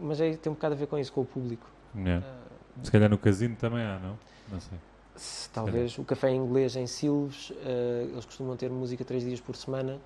mas 0.00 0.20
aí 0.20 0.36
tem 0.36 0.50
um 0.50 0.54
bocado 0.54 0.74
a 0.74 0.78
ver 0.78 0.86
com 0.86 0.98
isso, 0.98 1.12
com 1.12 1.20
o 1.22 1.24
público. 1.24 1.66
Yeah. 1.96 2.24
Ah, 2.26 2.80
Se 2.84 2.90
calhar 2.90 3.08
no 3.10 3.18
casino 3.18 3.56
também 3.56 3.82
há, 3.84 3.98
não? 3.98 4.16
Não 4.50 4.60
sei. 4.60 4.78
Se- 5.20 5.48
talvez 5.50 5.98
o 5.98 6.04
café 6.04 6.30
inglês 6.32 6.76
em 6.76 6.86
Silves, 6.86 7.52
ah, 7.64 8.02
eles 8.10 8.24
costumam 8.24 8.56
ter 8.56 8.70
música 8.70 9.04
três 9.04 9.22
dias 9.22 9.40
por 9.40 9.56
semana. 9.56 9.98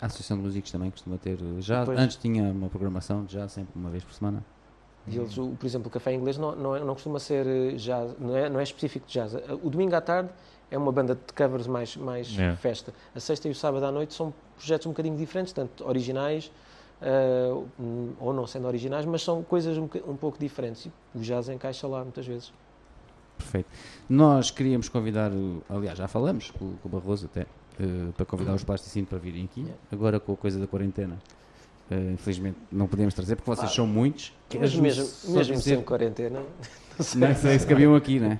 A 0.00 0.06
Associação 0.06 0.36
de 0.36 0.42
Músicos 0.42 0.70
também 0.70 0.90
costuma 0.90 1.16
ter. 1.16 1.38
Já, 1.60 1.80
Depois- 1.80 1.98
antes 1.98 2.16
tinha 2.16 2.42
uma 2.42 2.68
programação 2.68 3.24
de 3.24 3.32
já 3.34 3.48
sempre 3.48 3.72
uma 3.74 3.88
vez 3.90 4.04
por 4.04 4.12
semana. 4.12 4.44
E 5.08 5.16
eles, 5.16 5.38
o- 5.38 5.50
por 5.58 5.64
exemplo, 5.66 5.88
o 5.88 5.90
café 5.90 6.12
inglês 6.12 6.36
não, 6.36 6.54
não, 6.56 6.76
é- 6.76 6.80
não 6.80 6.92
costuma 6.94 7.18
ser 7.20 7.46
eh, 7.46 7.70
jazz, 7.76 8.14
não 8.18 8.36
é, 8.36 8.48
não 8.50 8.58
é 8.60 8.62
específico 8.62 9.06
de 9.06 9.12
jazz. 9.14 9.34
O 9.62 9.70
domingo 9.70 9.94
à 9.94 10.00
tarde 10.00 10.28
é 10.70 10.76
uma 10.76 10.90
banda 10.90 11.14
de 11.14 11.32
covers 11.32 11.66
mais, 11.68 11.96
mais 11.96 12.28
Yeah. 12.32 12.56
festa. 12.56 12.92
A 13.14 13.20
sexta 13.20 13.46
e 13.48 13.52
o 13.52 13.54
sábado 13.54 13.86
à 13.86 13.92
noite 13.92 14.12
são 14.14 14.34
projetos 14.56 14.86
um 14.86 14.90
bocadinho 14.90 15.16
diferentes, 15.16 15.52
tanto 15.52 15.86
originais 15.86 16.50
eh, 17.00 17.50
hum, 17.78 18.14
ou 18.18 18.32
não 18.32 18.46
sendo 18.46 18.66
originais, 18.66 19.04
mas 19.04 19.22
são 19.22 19.42
coisas 19.42 19.76
um, 19.78 19.84
um 20.06 20.16
pouco 20.16 20.38
diferentes. 20.38 20.86
E 20.86 20.92
o 21.14 21.20
jazz 21.20 21.48
encaixa 21.48 21.86
lá 21.86 22.02
muitas 22.02 22.26
vezes. 22.26 22.52
Perfeito. 23.38 23.66
Nós 24.08 24.50
queríamos 24.50 24.88
convidar, 24.88 25.30
aliás, 25.68 25.98
já 25.98 26.08
falamos 26.08 26.50
com, 26.50 26.74
com 26.76 26.88
o 26.88 26.90
Barroso 26.90 27.26
até, 27.26 27.42
eh, 27.80 27.84
para 28.16 28.24
convidar 28.26 28.54
os 28.54 28.64
plasticinos 28.64 29.08
para 29.08 29.18
virem 29.18 29.44
aqui. 29.44 29.66
Agora 29.92 30.18
com 30.20 30.32
a 30.32 30.36
coisa 30.36 30.58
da 30.58 30.66
quarentena, 30.66 31.18
eh, 31.90 32.12
infelizmente 32.14 32.56
não 32.72 32.86
podemos 32.86 33.14
trazer 33.14 33.36
porque 33.36 33.50
vocês 33.50 33.70
Ah, 33.70 33.74
são 33.74 33.86
muitos. 33.86 34.32
Mas 34.58 34.74
mesmo, 34.74 35.34
mesmo 35.34 35.56
sem 35.58 35.82
quarentena, 35.82 36.42
Não 37.14 37.34
sei 37.34 37.58
se 37.58 37.66
cabiam 37.66 37.94
aqui, 37.94 38.18
né? 38.18 38.38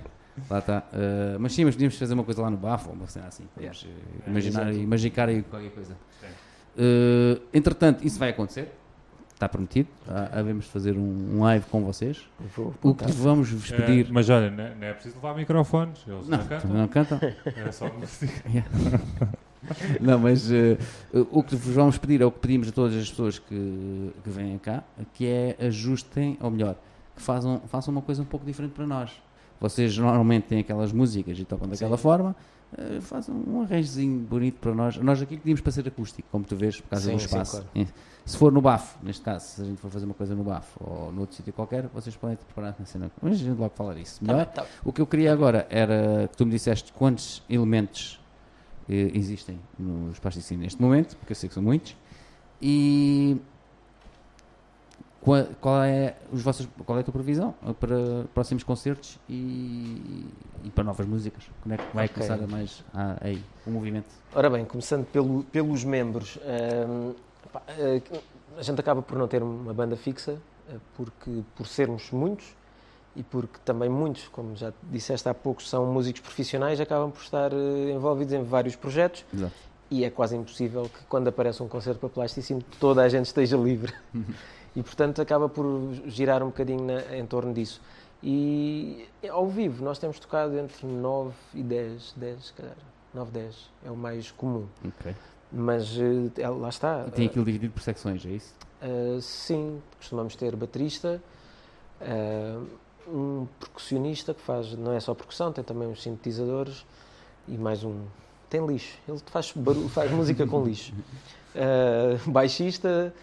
Lá 0.50 0.58
está. 0.60 0.82
Eh, 0.92 1.36
mas 1.38 1.52
sim, 1.52 1.64
mas 1.64 1.74
podíamos 1.74 1.98
fazer 1.98 2.14
uma 2.14 2.24
coisa 2.24 2.40
lá 2.42 2.50
no 2.50 2.56
bafo, 2.56 2.90
uma 2.90 3.06
cena 3.06 3.26
assim. 3.26 3.44
Podemos 3.54 3.86
eh, 3.86 4.28
imaginar, 4.30 4.62
Exato. 4.68 4.78
imaginar 4.78 5.28
aí 5.28 5.42
qualquer 5.42 5.70
coisa. 5.70 5.96
Eh, 6.78 7.40
entretanto, 7.54 8.06
isso 8.06 8.18
vai 8.18 8.30
acontecer. 8.30 8.70
Está 9.36 9.46
prometido. 9.50 9.90
Ah, 10.08 10.30
havemos 10.32 10.64
de 10.64 10.70
fazer 10.70 10.96
um, 10.96 11.34
um 11.36 11.40
live 11.42 11.66
com 11.66 11.84
vocês. 11.84 12.26
vou 12.56 12.72
O 12.82 12.94
que 12.94 13.12
vamos 13.12 13.50
vos 13.50 13.70
Eh, 13.70 13.76
pedir. 13.76 14.10
mas 14.10 14.30
olha, 14.30 14.50
não 14.50 14.64
é, 14.64 14.74
não 14.74 14.86
é 14.86 14.92
preciso 14.94 15.16
levar 15.16 15.36
microfones. 15.36 16.02
Eles 16.08 16.26
não, 16.26 16.38
não, 16.38 16.46
cantam. 16.46 16.70
não 16.70 16.88
cantam? 16.88 17.18
É 17.44 17.70
só 17.70 17.86
música. 17.92 18.32
Não, 20.00 20.16
mas 20.18 20.48
eh, 20.52 20.78
o 21.32 21.42
que 21.42 21.56
vos 21.56 21.74
vamos 21.74 21.98
pedir 21.98 22.20
é 22.20 22.24
o 22.24 22.30
que 22.30 22.38
pedimos 22.38 22.68
a 22.68 22.72
todas 22.72 22.94
as 22.94 23.10
pessoas 23.10 23.38
que, 23.38 24.12
que 24.22 24.30
vêm 24.30 24.56
cá, 24.58 24.84
que 25.12 25.26
é 25.26 25.56
ajustem, 25.66 26.38
ou 26.40 26.50
melhor, 26.52 26.76
que 27.16 27.20
façam, 27.20 27.60
façam 27.66 27.90
uma 27.92 28.00
coisa 28.02 28.22
um 28.22 28.24
pouco 28.24 28.46
diferente 28.46 28.72
para 28.72 28.86
nós. 28.86 29.10
Vocês 29.60 29.98
normalmente 29.98 30.44
têm 30.44 30.60
aquelas 30.60 30.92
músicas 30.92 31.36
e 31.38 31.44
tocam 31.44 31.66
daquela 31.68 31.96
Sim. 31.96 32.02
forma, 32.02 32.36
eh, 32.78 33.00
façam 33.00 33.34
um 33.46 33.62
arranjozinho 33.62 34.18
bonito 34.20 34.58
para 34.60 34.74
nós. 34.74 34.96
Nós 34.98 35.20
aqui 35.22 35.36
pedimos 35.36 35.60
para 35.60 35.72
ser 35.72 35.86
acústico, 35.88 36.28
como 36.30 36.44
tu 36.44 36.56
vês, 36.56 36.80
por 36.80 36.90
causa 36.90 37.06
Sim, 37.06 37.14
do 37.16 37.18
sim, 37.20 37.26
espaço. 37.26 37.52
claro. 37.62 37.68
Eh, 37.74 37.86
Se 38.24 38.36
for 38.36 38.50
no 38.52 38.60
bafo, 38.60 38.98
neste 39.04 39.22
caso, 39.22 39.46
se 39.46 39.62
a 39.62 39.64
gente 39.64 39.80
for 39.80 39.88
fazer 39.90 40.04
uma 40.04 40.14
coisa 40.14 40.34
no 40.34 40.42
bafo 40.42 40.78
ou 40.84 41.12
noutro 41.12 41.36
sítio 41.36 41.52
qualquer, 41.52 41.86
vocês 41.94 42.16
podem 42.16 42.36
preparar 42.36 42.74
na 42.78 42.84
cena. 42.84 43.10
Mas 43.22 43.34
a 43.34 43.36
gente 43.36 43.56
logo 43.58 43.72
falar 43.76 43.94
disso. 43.94 44.18
Tá 44.24 44.32
Melhor? 44.32 44.44
bem, 44.46 44.54
tá. 44.54 44.66
O 44.84 44.92
que 44.92 45.00
eu 45.00 45.06
queria 45.06 45.32
agora 45.32 45.64
era 45.70 46.26
que 46.28 46.36
tu 46.36 46.44
me 46.44 46.50
disseste 46.50 46.92
quantos 46.92 47.42
elementos 47.48 48.20
eh, 48.88 49.12
existem 49.14 49.60
nos 49.78 50.18
plasticínios 50.18 50.64
neste 50.64 50.82
momento, 50.82 51.16
porque 51.18 51.32
eu 51.32 51.36
sei 51.36 51.48
que 51.48 51.54
são 51.54 51.62
muitos, 51.62 51.96
e 52.60 53.36
qual, 55.60 55.82
é, 55.82 56.14
os 56.32 56.40
vossos, 56.42 56.68
qual 56.84 56.96
é 56.98 57.00
a 57.00 57.04
tua 57.04 57.12
previsão 57.12 57.52
para 57.80 58.24
próximos 58.32 58.62
concertos 58.62 59.18
e, 59.28 60.24
e 60.64 60.70
para 60.70 60.84
novas 60.84 61.06
músicas? 61.06 61.42
Quando 61.62 61.72
é 61.74 61.76
que 61.78 61.94
vai 61.94 62.04
Ok. 62.04 62.14
começar 62.14 62.42
a 62.42 62.46
mais 62.46 62.84
a- 62.94 63.16
aí 63.20 63.40
o 63.66 63.70
movimento? 63.70 64.06
Ora 64.34 64.48
bem, 64.48 64.64
começando 64.64 65.04
pelo- 65.06 65.42
pelos 65.44 65.82
membros, 65.84 66.38
hum, 66.88 67.14
pá, 67.52 67.62
eh, 67.68 68.00
a 68.56 68.62
gente 68.62 68.80
acaba 68.80 69.02
por 69.02 69.18
não 69.18 69.26
ter 69.26 69.42
uma 69.42 69.74
banda 69.74 69.96
fixa, 69.96 70.38
eh, 70.70 70.76
porque 70.96 71.42
por 71.56 71.66
sermos 71.66 72.10
muitos 72.12 72.46
e 73.16 73.22
porque 73.22 73.58
também 73.64 73.88
muitos, 73.88 74.28
como 74.28 74.54
já 74.54 74.72
disseste 74.90 75.28
há 75.28 75.34
pouco, 75.34 75.62
são 75.62 75.86
músicos 75.92 76.20
profissionais, 76.20 76.80
acabam 76.80 77.10
por 77.10 77.22
estar 77.22 77.52
eh, 77.52 77.90
envolvidos 77.92 78.32
em 78.34 78.44
vários 78.44 78.76
projetos 78.76 79.24
Exato. 79.34 79.54
e 79.90 80.04
é 80.04 80.10
quase 80.10 80.36
impossível 80.36 80.82
que 80.84 81.04
quando 81.08 81.26
aparece 81.28 81.62
um 81.62 81.68
concerto 81.68 81.98
para 81.98 82.08
plasticino 82.10 82.62
toda 82.78 83.02
a 83.02 83.08
gente 83.08 83.26
esteja 83.26 83.56
livre. 83.56 83.92
e 84.76 84.82
portanto 84.82 85.20
acaba 85.22 85.48
por 85.48 85.64
girar 86.06 86.42
um 86.42 86.46
bocadinho 86.46 86.84
na- 86.84 87.16
em 87.16 87.24
torno 87.26 87.52
disso. 87.52 87.80
E 88.22 89.08
ao 89.28 89.46
vivo 89.48 89.82
nós 89.84 89.98
temos 89.98 90.18
tocado 90.18 90.56
entre 90.58 90.86
9 90.86 91.32
e 91.54 91.62
10, 91.62 92.12
10 92.16 92.46
se 92.46 92.52
calhar, 92.52 92.76
9, 93.14 93.30
10 93.30 93.70
é 93.84 93.90
o 93.90 93.96
mais 93.96 94.30
comum. 94.30 94.66
Ok. 94.86 95.14
Mas 95.50 95.96
eh, 95.98 96.42
é- 96.42 96.48
lá 96.48 96.68
está. 96.68 97.04
E 97.08 97.10
tem 97.12 97.26
aquilo 97.26 97.44
dividido 97.44 97.72
por 97.72 97.82
secções, 97.82 98.24
é 98.26 98.30
isso? 98.30 98.54
Uh, 98.82 99.20
sim, 99.22 99.80
costumamos 99.96 100.36
ter 100.36 100.54
baterista, 100.54 101.22
uh, 102.02 102.66
um 103.08 103.46
percussionista 103.58 104.34
que 104.34 104.40
faz, 104.42 104.72
não 104.74 104.92
é 104.92 105.00
só 105.00 105.14
percussão, 105.14 105.52
tem 105.52 105.64
também 105.64 105.88
uns 105.88 106.02
sintetizadores 106.02 106.84
e 107.48 107.56
mais 107.56 107.82
um. 107.84 108.02
Tem 108.50 108.64
lixo, 108.66 108.98
ele 109.08 109.18
faz, 109.26 109.52
barulho, 109.52 109.88
faz 109.88 110.10
música 110.10 110.46
com 110.46 110.62
lixo. 110.64 110.92
Uh, 111.54 112.18
baixista, 112.30 113.14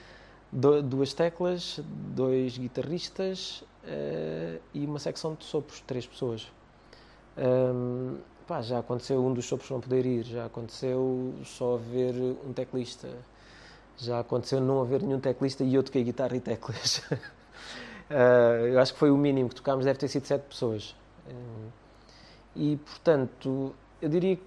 do- 0.54 0.82
duas 0.84 1.14
teclas, 1.14 1.80
dois 2.16 2.58
guitarristas 2.58 3.64
uh, 3.84 4.62
e 4.74 4.86
uma 4.86 5.00
secção 5.00 5.34
de 5.34 5.44
sopros, 5.46 5.82
três 5.82 6.06
pessoas. 6.06 6.52
Um, 7.38 8.18
pá, 8.48 8.62
já 8.62 8.80
aconteceu 8.80 9.24
um 9.26 9.34
dos 9.34 9.46
sopros 9.46 9.70
não 9.72 9.82
poder 9.82 10.06
ir, 10.06 10.24
já 10.24 10.46
aconteceu 10.46 11.34
só 11.44 11.76
haver 11.76 12.14
um 12.16 12.54
teclista. 12.54 13.10
Já 13.98 14.20
aconteceu 14.20 14.60
não 14.60 14.82
haver 14.82 15.02
nenhum 15.02 15.20
teclista 15.20 15.64
e 15.64 15.74
eu 15.76 15.84
toquei 15.84 16.04
guitarra 16.04 16.36
e 16.36 16.40
teclas. 16.40 17.02
Ah, 18.10 18.60
eu 18.70 18.80
acho 18.80 18.94
que 18.94 19.00
foi 19.00 19.12
o 19.12 19.18
mínimo 19.18 19.50
que 19.50 19.56
tocámos, 19.56 19.86
deve 19.86 20.00
ter 20.00 20.08
sido 20.08 20.26
sete 20.26 20.44
pessoas. 20.44 20.96
Ah, 21.28 21.70
e, 22.56 22.78
portanto, 22.78 23.74
eu 24.02 24.10
diria 24.10 24.36
que 24.36 24.44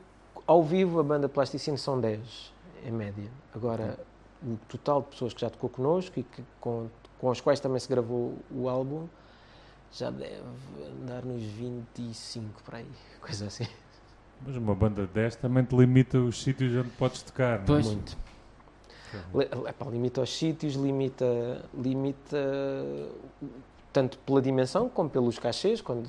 ao 0.46 0.62
vivo 0.62 1.00
a 1.00 1.02
banda 1.02 1.28
Plasticine 1.28 1.76
são 1.76 2.00
10, 2.00 2.52
em 2.84 2.92
média. 2.92 3.28
Agora, 3.54 3.98
o 4.42 4.56
total 4.68 5.02
de 5.02 5.08
pessoas 5.08 5.32
que 5.34 5.40
já 5.40 5.50
tocou 5.50 5.68
connosco 5.70 6.18
e 6.18 6.22
que, 6.22 6.42
com, 6.60 6.88
com 7.18 7.30
as 7.30 7.40
quais 7.40 7.60
também 7.60 7.78
se 7.80 7.88
gravou 7.88 8.36
o 8.50 8.68
álbum 8.68 9.06
já 9.92 10.10
deve 10.10 10.42
andar 11.02 11.24
nos 11.24 11.42
25 11.42 12.62
por 12.62 12.74
aí, 12.74 12.86
coisa 13.20 13.46
assim. 13.46 13.66
Mas 14.46 14.56
uma 14.56 14.74
banda 14.74 15.06
de 15.06 15.12
10 15.12 15.36
também 15.36 15.64
te 15.64 15.74
limita 15.74 16.18
os 16.18 16.42
sítios 16.42 16.74
onde 16.76 16.90
podes 16.90 17.22
tocar. 17.22 17.62
não 17.66 17.78
é? 17.78 17.82
Muito. 17.82 18.16
Le- 19.32 19.48
epá, 19.68 19.86
limita 19.88 20.20
os 20.20 20.36
sítios, 20.36 20.74
limita, 20.74 21.64
limita 21.72 22.36
tanto 23.92 24.18
pela 24.18 24.42
dimensão 24.42 24.88
como 24.90 25.08
pelos 25.08 25.38
cachês, 25.38 25.80
quando, 25.80 26.06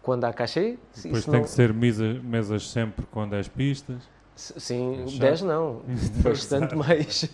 quando 0.00 0.24
há 0.24 0.32
cachê. 0.32 0.78
Depois 1.02 1.24
tem 1.24 1.34
não- 1.34 1.42
que 1.42 1.50
ser 1.50 1.72
mesa- 1.74 2.14
mesas 2.22 2.70
sempre 2.70 3.04
com 3.06 3.28
10 3.28 3.48
pistas. 3.48 3.96
Sim, 4.56 5.02
É 5.02 5.06
chato. 5.08 5.20
10 5.20 5.42
não, 5.42 5.82
bastante 6.22 6.74
mais. 6.74 7.28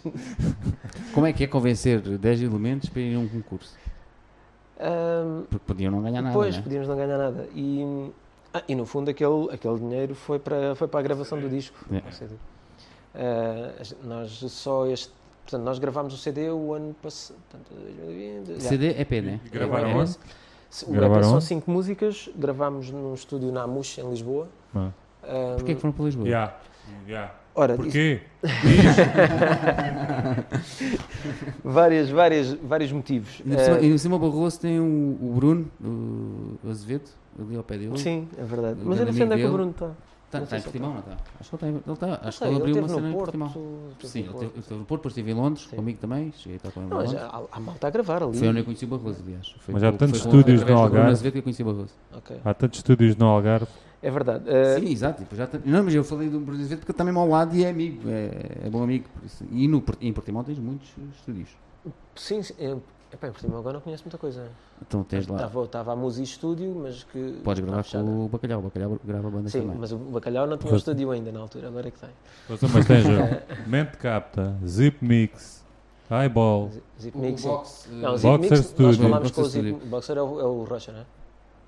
Como 1.15 1.27
é 1.27 1.33
que 1.33 1.45
é 1.45 1.47
convencer 1.47 2.01
10 2.01 2.43
elementos 2.43 2.89
para 2.89 3.01
ir 3.03 3.15
a 3.15 3.19
um 3.19 3.29
concurso? 3.29 3.75
Ahm, 4.79 5.45
Porque 5.49 5.65
podiam 5.67 5.91
não 5.91 6.03
ganhar 6.03 6.21
nada, 6.21 6.29
Depois 6.35 6.57
né? 6.57 6.63
podíamos 6.63 6.89
não 6.89 6.97
ganhar 6.97 7.17
nada. 7.19 7.49
E, 7.55 8.11
ah, 8.53 8.63
e 8.69 8.75
no 8.75 8.85
fundo 8.85 9.11
aquele, 9.11 9.49
aquele 9.53 9.79
dinheiro 9.79 10.15
foi 10.15 10.39
para, 10.39 10.75
foi 10.75 10.87
para 10.89 11.01
a 11.01 11.03
gravação 11.03 11.39
do 11.41 11.49
disco. 11.49 11.77
É. 11.93 11.99
o 12.09 12.13
CD. 12.13 12.35
Ah, 13.15 13.73
a 13.81 13.83
gente- 13.83 14.05
nós 14.05 14.31
só 14.31 14.87
este. 14.87 15.11
Portanto, 15.45 15.63
nós 15.63 15.79
gravámos 15.79 16.13
o 16.13 16.17
CD 16.17 16.51
o 16.51 16.75
ano 16.75 16.95
passado. 17.01 17.37
portanto, 17.49 17.73
2020, 17.81 18.61
já. 18.63 18.69
CD 18.69 19.01
EP, 19.01 19.13
né? 19.23 19.41
E 19.45 19.49
gravaram 19.49 19.89
É, 20.03 20.05
O 20.87 20.91
Gravaram 20.93 21.21
EP 21.21 21.25
são 21.25 21.35
onde? 21.37 21.45
cinco 21.45 21.71
músicas, 21.71 22.29
gravámos 22.37 22.91
num 22.91 23.15
estúdio 23.15 23.53
na 23.53 23.63
Amush, 23.63 23.99
em 23.99 24.11
Lisboa. 24.11 24.49
Ah. 24.75 24.91
Ah, 25.23 25.55
Porquê 25.57 25.75
que 25.77 25.81
foram 25.81 25.93
para 25.95 26.05
Lisboa? 26.05 26.29
Ya, 26.29 26.57
ya. 27.07 27.33
ora, 27.55 27.77
Porquê? 27.77 28.21
várias, 31.65 32.11
várias, 32.11 32.53
vários 32.55 32.93
motivos. 32.93 33.37
Cima- 33.39 33.57
Ah, 33.57 33.75
ainda 33.77 33.89
por 33.89 33.99
cima 33.99 34.17
o 34.17 34.19
Barroso 34.19 34.61
tem 34.61 34.79
o, 34.81 34.85
o 35.21 35.33
Bruno, 35.35 35.67
o 35.83 36.71
Azevedo, 36.71 37.05
ali 37.39 37.57
ao 37.57 37.63
pé 37.63 37.79
dele. 37.79 37.99
sim, 37.99 38.29
é 38.39 38.45
verdade. 38.45 38.79
Mas 38.85 38.99
eu 38.99 39.05
grande 39.05 39.07
não 39.07 39.13
sei 39.13 39.25
onde 39.25 39.35
é 39.35 39.37
que 39.39 39.47
o 39.47 39.53
Bruno 39.53 39.71
está. 39.71 39.91
Está 40.27 40.45
sei 40.45 40.59
em 40.59 40.63
Portimão, 40.63 40.91
não 40.93 40.99
está? 40.99 41.17
Acho 41.41 41.57
que 41.57 41.65
ele 41.65 41.77
está. 41.77 41.77
Ele 41.79 41.83
Não 41.87 41.95
acho 42.15 42.27
que 42.27 42.33
sei, 42.33 42.49
ele 42.49 42.55
ele 42.57 42.63
abriu 42.63 42.77
uma 42.79 42.89
cena 42.89 43.01
no 43.01 43.09
em 43.09 43.13
Porto. 43.13 43.25
Portimão. 43.39 43.49
Sim, 44.03 44.19
ele 44.19 44.29
Porto. 44.29 44.39
teve- 44.41 44.53
ele 44.53 44.61
esteve 44.61 44.81
no 44.81 44.87
Porto, 44.87 45.01
depois 45.01 45.13
estive 45.13 45.31
em 45.31 45.35
Londres, 45.35 45.67
Sim. 45.71 45.77
comigo 45.77 45.99
também. 46.01 46.33
Cheguei 46.37 46.55
a 46.55 46.57
estar 46.57 46.71
com 46.73 46.81
ele 46.81 46.87
em 46.87 46.91
Não, 46.91 46.97
mas 46.97 47.13
Londres. 47.13 47.29
há, 47.33 47.43
há 47.57 47.61
malta 47.61 47.87
a 47.87 47.91
gravar 47.91 48.23
ali. 48.25 48.37
Foi 48.37 48.49
onde 48.49 48.59
eu 48.59 48.65
conheci 48.65 48.85
o 48.85 48.89
Barroso, 48.89 49.23
aliás. 49.25 49.55
Foi 49.61 49.73
Mas 49.75 49.85
há 49.85 49.93
tantos 49.93 50.19
estúdios 50.19 50.61
no 50.63 50.67
do 50.67 50.73
Algarve. 50.75 51.31
Que 51.31 51.39
eu 51.39 51.43
conheci 51.43 51.63
o 51.63 51.67
Barroso. 51.67 51.95
Há 52.45 52.55
tantos 52.55 52.79
estúdios 52.81 53.17
no 53.17 53.27
Algarve. 53.27 53.69
É 54.03 54.11
verdade. 54.11 54.45
Ah, 54.49 54.79
Sim, 54.79 54.91
exato. 54.93 55.21
depois 55.21 55.39
já 55.39 55.47
tem- 55.47 55.61
Não, 55.65 55.83
mas 55.83 55.95
eu 55.95 56.05
falei 56.05 56.29
do 56.29 56.39
Bruno 56.39 56.61
Azevedo 56.61 56.81
porque 56.81 56.91
ele 56.93 56.95
está 56.95 57.05
mesmo 57.05 57.19
ao 57.21 57.29
lado 57.29 57.55
e 57.57 57.65
é 57.65 57.71
amigo. 57.71 58.09
É, 58.09 58.67
é 58.67 58.71
bom 58.71 58.83
amigo. 58.83 59.09
por 59.15 59.25
isso. 59.25 59.45
E 59.51 59.67
no, 59.67 59.83
em 60.01 60.13
Portimão 60.13 60.45
tens 60.45 60.59
muitos 60.59 60.89
estúdios. 61.19 61.49
sim, 62.15 62.43
sim. 62.43 62.55
Eu, 62.59 62.83
epá, 63.13 63.29
em 63.29 63.33
Portimão 63.33 63.59
agora 63.59 63.75
não 63.75 63.81
conheço 63.81 64.05
muita 64.05 64.19
coisa. 64.19 64.49
Então 64.87 65.03
tens 65.03 65.27
lá. 65.27 65.51
Estava, 65.65 65.93
a 65.93 65.97
Musi 65.97 66.23
Estúdio, 66.23 66.75
mas 66.83 67.03
que. 67.05 67.41
Podes 67.43 67.65
gravar 67.65 67.83
com 67.85 68.27
o 68.27 68.29
Bacalhau. 68.29 68.61
O 68.61 68.63
Bacalhau 68.65 69.01
grava 69.03 69.31
bandas 69.31 69.53
Sim, 69.53 69.63
também. 69.63 69.77
mas 69.79 69.91
o 69.93 69.97
Bacalhau 69.97 70.47
não 70.47 70.59
tinha 70.59 70.73
um 70.73 70.77
estúdio 70.77 71.11
ainda 71.11 71.33
na 71.33 71.41
altura, 71.41 71.69
agora 71.69 71.89
é 71.89 71.91
que 71.91 71.99
tem. 71.99 72.11
Mas 72.49 72.87
tens 72.87 73.05
uh, 73.09 73.69
Mente 73.69 73.97
Capta, 73.97 74.55
Zip 74.67 75.03
Mix, 75.03 75.65
Eyeball. 76.11 76.71
Zip 77.01 77.17
box, 77.43 77.89
Não, 77.91 78.15
eh, 78.15 78.19
Zip 78.19 78.29
Boxer 78.29 78.39
Mix, 78.39 78.51
nós 78.51 78.67
Studio. 78.67 79.03
falámos 79.03 79.31
com 79.31 79.41
o 79.41 79.45
Boxer 79.45 79.63
Zip 79.63 79.87
Boxer 79.87 80.17
é 80.19 80.23
o, 80.23 80.41
é 80.41 80.45
o 80.45 80.65
Rocha, 80.65 80.93
não 80.93 81.01
é? 81.01 81.05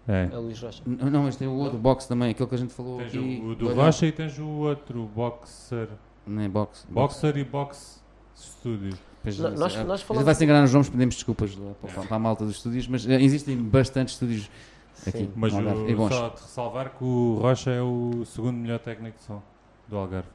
É. 0.08 0.28
É 0.32 0.36
o 0.38 0.40
Luís 0.40 0.60
Rocha. 0.60 0.82
N- 0.86 1.10
Não, 1.10 1.22
mas 1.24 1.36
tem 1.36 1.46
o 1.46 1.52
outro 1.52 1.78
box 1.78 2.06
também, 2.06 2.30
aquele 2.30 2.48
que 2.48 2.54
a 2.54 2.58
gente 2.58 2.72
falou 2.72 2.96
Tens 2.98 3.08
aqui. 3.08 3.42
o, 3.44 3.48
o 3.50 3.54
do 3.54 3.66
Olha, 3.68 3.74
Rocha 3.84 4.06
e 4.06 4.12
tens 4.12 4.38
o 4.38 4.46
outro, 4.46 5.04
Boxer. 5.14 5.88
Não 6.26 6.42
é 6.42 6.48
box. 6.48 6.86
Boxer 6.90 7.36
e 7.36 7.44
Box 7.44 8.02
Studio. 8.34 8.96
Pois, 9.22 9.38
nós- 9.38 9.76
eh, 9.76 9.84
nós 9.84 10.00
falamos- 10.02 10.24
vai 10.24 10.34
se 10.34 10.44
enganar 10.44 10.62
nos 10.62 10.72
nomes, 10.72 10.88
pedimos 10.88 11.14
desculpas 11.16 11.54
lá 11.56 11.72
para, 11.82 12.02
para 12.04 12.16
a 12.16 12.18
malta 12.18 12.44
dos 12.46 12.56
estúdios, 12.56 12.88
mas 12.88 13.06
eh, 13.06 13.20
existem 13.20 13.56
bastantes 13.56 14.14
estúdios 14.14 14.50
aqui. 15.06 15.18
Sim. 15.18 15.32
Mas 15.36 15.52
o, 15.52 15.60
bons. 15.96 16.14
só 16.14 16.28
de 16.30 16.40
ressalvar 16.40 16.90
que 16.96 17.04
o 17.04 17.38
Rocha 17.42 17.70
é 17.70 17.82
o 17.82 18.24
segundo 18.24 18.56
melhor 18.56 18.78
técnico 18.78 19.18
de 19.18 19.24
som 19.24 19.42
do 19.88 19.96
Algarve. 19.96 20.28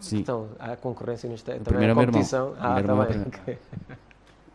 Sim, 0.00 0.18
Então, 0.18 0.48
há 0.58 0.74
concorrência 0.76 1.28
nisto. 1.28 1.48
é- 1.48 1.56
O 1.56 1.60
Também 1.60 1.64
primeiro 1.80 1.98
há 1.98 2.02
é 2.02 2.06
competição. 2.06 2.54
Ah, 2.58 2.80
está 2.80 2.80
irmão 2.80 3.06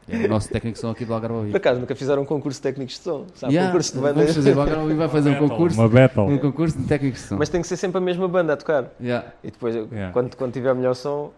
é 0.10 0.26
o 0.26 0.28
nosso 0.30 0.50
técnico 0.50 0.78
são 0.78 0.90
aqui 0.92 1.04
do 1.06 1.14
Algarve 1.14 1.34
ao 1.36 1.42
Por 1.42 1.46
Vivo. 1.48 1.58
acaso, 1.58 1.80
nunca 1.80 1.96
fizeram 1.96 2.22
um 2.22 2.26
concurso 2.26 2.60
de 2.60 2.64
técnicos 2.64 2.96
de 2.96 3.02
som. 3.02 3.26
Sabe, 3.36 3.54
Yeah, 3.54 3.72
concurso 3.72 3.94
de 3.94 4.00
Vamos 4.00 4.16
bandas. 4.18 4.36
fazer, 4.36 4.56
o 4.56 4.60
Algarve 4.60 4.82
ao 4.82 4.88
Vivo 4.88 5.00
vai 5.00 5.10
fazer 5.10 5.30
um 5.30 5.36
concurso, 5.50 5.80
Uma 5.82 5.90
battle. 5.90 6.26
um 6.28 6.38
concurso 6.38 6.78
de 6.78 6.84
técnicos 6.86 7.22
de 7.22 7.28
som. 7.28 7.36
Mas 7.38 7.50
tem 7.50 7.62
que 7.62 7.68
ser 7.68 7.78
sempre 7.78 7.98
a 7.98 8.02
mesma 8.02 8.28
banda 8.28 8.54
a 8.54 8.58
tocar. 8.58 8.86
Yeah. 9.02 9.28
E 9.44 9.52
depois, 9.52 9.76
Yeah. 9.76 10.12
quando, 10.14 10.36
quando 10.36 10.54
tiver 10.54 10.74
melhor 10.74 10.96
som, 10.96 11.32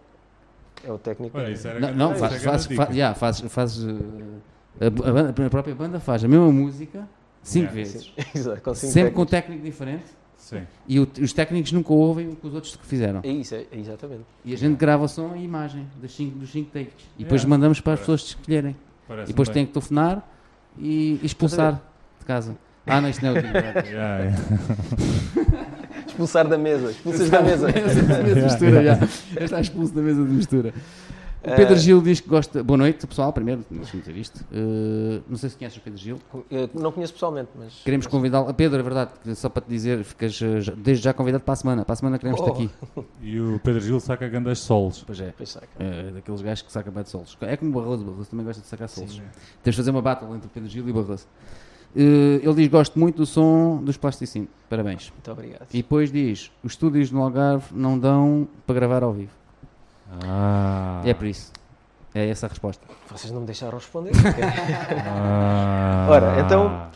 é 0.84 0.92
o 0.92 0.98
técnico. 0.98 1.36
Olha, 1.36 1.50
isso 1.50 1.66
era 1.68 1.78
Não, 1.80 1.92
não 2.10 2.14
faz, 2.14 2.34
é 2.34 2.38
faz, 2.38 2.66
faz, 2.66 2.90
yeah, 2.96 3.14
faz, 3.14 3.40
faz, 3.40 3.84
eh, 3.84 4.84
a, 4.84 4.86
a 4.86 4.90
banda- 4.90 5.46
a 5.46 5.50
própria 5.50 5.74
banda 5.74 6.00
faz 6.00 6.24
a 6.24 6.28
mesma 6.28 6.50
música 6.50 7.06
cinco 7.42 7.72
Yeah. 7.72 7.74
vezes, 7.74 8.04
Sim, 8.04 8.24
Exato, 8.38 8.60
com 8.62 8.74
cinco 8.74 8.92
sempre 8.92 9.10
com 9.12 9.22
um 9.22 9.26
técnicos. 9.26 9.30
técnico 9.60 9.64
diferente 9.64 10.19
Sim. 10.40 10.62
e 10.88 10.98
o- 10.98 11.06
os 11.20 11.32
técnicos 11.32 11.70
nunca 11.70 11.92
ouvem 11.92 12.28
o 12.30 12.34
que 12.36 12.46
os 12.46 12.54
outros 12.54 12.74
que 12.74 12.84
fizeram. 12.86 13.20
É 13.22 13.28
isso, 13.28 13.54
é, 13.54 13.66
é 13.70 13.78
exatamente. 13.78 14.22
E 14.44 14.52
a 14.52 14.56
gente 14.56 14.76
grava 14.76 15.06
som 15.06 15.36
e 15.36 15.44
imagem 15.44 15.86
das 16.02 16.12
cinco, 16.12 16.38
dos 16.38 16.50
5 16.50 16.70
takes. 16.72 16.92
E 17.18 17.22
depois 17.24 17.42
Yeah. 17.42 17.48
mandamos 17.50 17.80
para 17.80 17.92
as 17.92 18.00
Parece. 18.00 18.22
pessoas 18.24 18.36
escolherem. 18.40 18.74
Parece 19.06 19.26
E 19.30 19.32
depois 19.32 19.48
bem. 19.48 19.54
tem 19.54 19.66
que 19.66 19.72
telefonar 19.72 20.28
e 20.78 21.20
expulsar 21.22 21.80
de 22.18 22.24
casa. 22.26 22.56
Ah, 22.86 23.00
não, 23.00 23.08
isto 23.10 23.22
não 23.24 23.36
é 23.36 23.40
o. 23.40 23.42
Yeah, 23.86 24.24
yeah. 24.24 24.36
Expulsar 26.06 26.48
da 26.48 26.58
mesa. 26.58 26.90
Expulsas 26.90 27.30
da 27.30 27.42
mesa. 27.42 27.66
mesa 27.68 28.34
de 28.34 28.42
mistura. 28.42 28.82
Já 29.38 29.44
está 29.44 29.60
expulso 29.60 29.94
da 29.94 30.02
mesa 30.02 30.24
de 30.24 30.30
mistura. 30.30 30.74
O 31.42 31.56
Pedro 31.56 31.74
Eh, 31.74 31.78
Gil 31.78 32.02
diz 32.02 32.20
que 32.20 32.28
gosta. 32.28 32.62
Boa 32.62 32.76
noite, 32.76 33.06
pessoal. 33.06 33.32
Primeiro, 33.32 33.64
deixa-me 33.70 34.02
dizer 34.02 34.16
isto. 34.16 34.44
Uh, 34.52 35.22
não 35.26 35.38
sei 35.38 35.48
se 35.48 35.56
conheces 35.56 35.78
o 35.78 35.80
Pedro 35.80 35.98
Gil. 35.98 36.18
eu 36.50 36.68
não 36.74 36.92
conheço 36.92 37.14
pessoalmente, 37.14 37.48
mas. 37.58 37.80
Queremos 37.82 38.06
convidá-lo. 38.06 38.52
Pedro, 38.52 38.78
é 38.78 38.82
verdade, 38.82 39.12
só 39.34 39.48
para 39.48 39.62
te 39.62 39.68
dizer, 39.70 40.04
ficas 40.04 40.34
já- 40.34 40.74
desde 40.76 41.02
já 41.04 41.14
convidado 41.14 41.42
para 41.42 41.54
a 41.54 41.56
semana. 41.56 41.82
Para 41.84 41.94
a 41.94 41.96
semana 41.96 42.18
queremos-te 42.18 42.46
Oh. 42.46 42.52
aqui. 42.52 42.70
E 43.22 43.40
o 43.40 43.58
Pedro 43.60 43.80
Gil 43.80 43.98
saca 44.00 44.28
grandes 44.28 44.58
solos. 44.58 45.02
Pois 45.06 45.18
é. 45.18 45.32
Pois 45.34 45.48
saca. 45.48 45.66
É 45.78 46.10
daqueles 46.10 46.42
gajos 46.42 46.62
que 46.62 46.70
sacam 46.72 46.92
bem 46.92 47.02
de 47.04 47.08
solos. 47.08 47.36
É 47.40 47.56
como 47.56 47.70
o 47.70 47.80
Barroso, 47.80 48.02
o 48.02 48.10
Barroso 48.10 48.28
também 48.30 48.44
gosta 48.44 48.60
de 48.60 48.68
sacar 48.68 48.88
solos. 48.88 49.12
Sim. 49.14 49.22
Temos 49.62 49.76
de 49.76 49.76
fazer 49.76 49.90
uma 49.90 50.02
battle 50.02 50.34
entre 50.36 50.46
o 50.46 50.50
Pedro 50.50 50.68
Gil 50.68 50.86
e 50.88 50.90
o 50.90 50.94
Barroso. 50.94 51.26
Uh, 51.96 52.38
ele 52.42 52.54
diz: 52.54 52.68
Gosto 52.68 52.98
muito 52.98 53.16
do 53.16 53.26
som 53.26 53.82
dos 53.82 53.96
Plasticine. 53.96 54.46
Parabéns. 54.68 55.10
Muito 55.10 55.30
obrigado. 55.32 55.66
E 55.72 55.78
depois 55.78 56.12
diz: 56.12 56.50
Os 56.62 56.72
estúdios 56.72 57.10
no 57.10 57.22
Algarve 57.22 57.64
não 57.74 57.98
dão 57.98 58.46
para 58.66 58.74
gravar 58.74 59.02
ao 59.02 59.12
vivo. 59.12 59.32
Ah. 60.24 61.00
É 61.04 61.14
por 61.14 61.26
isso. 61.26 61.52
É 62.14 62.28
essa 62.28 62.46
a 62.46 62.48
resposta. 62.48 62.84
Vocês 63.10 63.32
não 63.32 63.40
me 63.40 63.46
deixaram 63.46 63.78
responder. 63.78 64.12
Ah. 65.06 66.06
Ora, 66.10 66.40
então- 66.40 66.90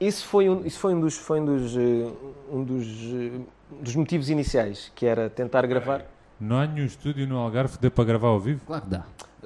Isso 0.00 0.26
foi 0.26 0.48
um, 0.50 0.64
isso 0.66 0.78
foi 0.80 0.92
um 0.94 1.00
dos, 1.00 1.16
foi 1.16 1.40
um 1.40 1.44
dos, 1.44 1.76
eh, 1.76 2.12
um 2.52 2.64
dos, 2.64 2.86
eh, 2.86 3.40
dos 3.80 3.94
motivos 3.94 4.28
iniciais, 4.28 4.90
que 4.94 5.06
era 5.06 5.30
tentar 5.30 5.64
gravar 5.66 6.02
Não 6.38 6.58
há 6.58 6.66
nenhum 6.66 6.84
estúdio 6.86 7.26
no 7.28 7.38
Algarve 7.38 7.76
que 7.76 7.82
dê 7.82 7.88
para 7.90 8.04
gravar 8.04 8.28
ao 8.28 8.40
vivo? 8.40 8.60
Claro 8.66 8.82
que 8.82 8.88
dá. 8.90 9.04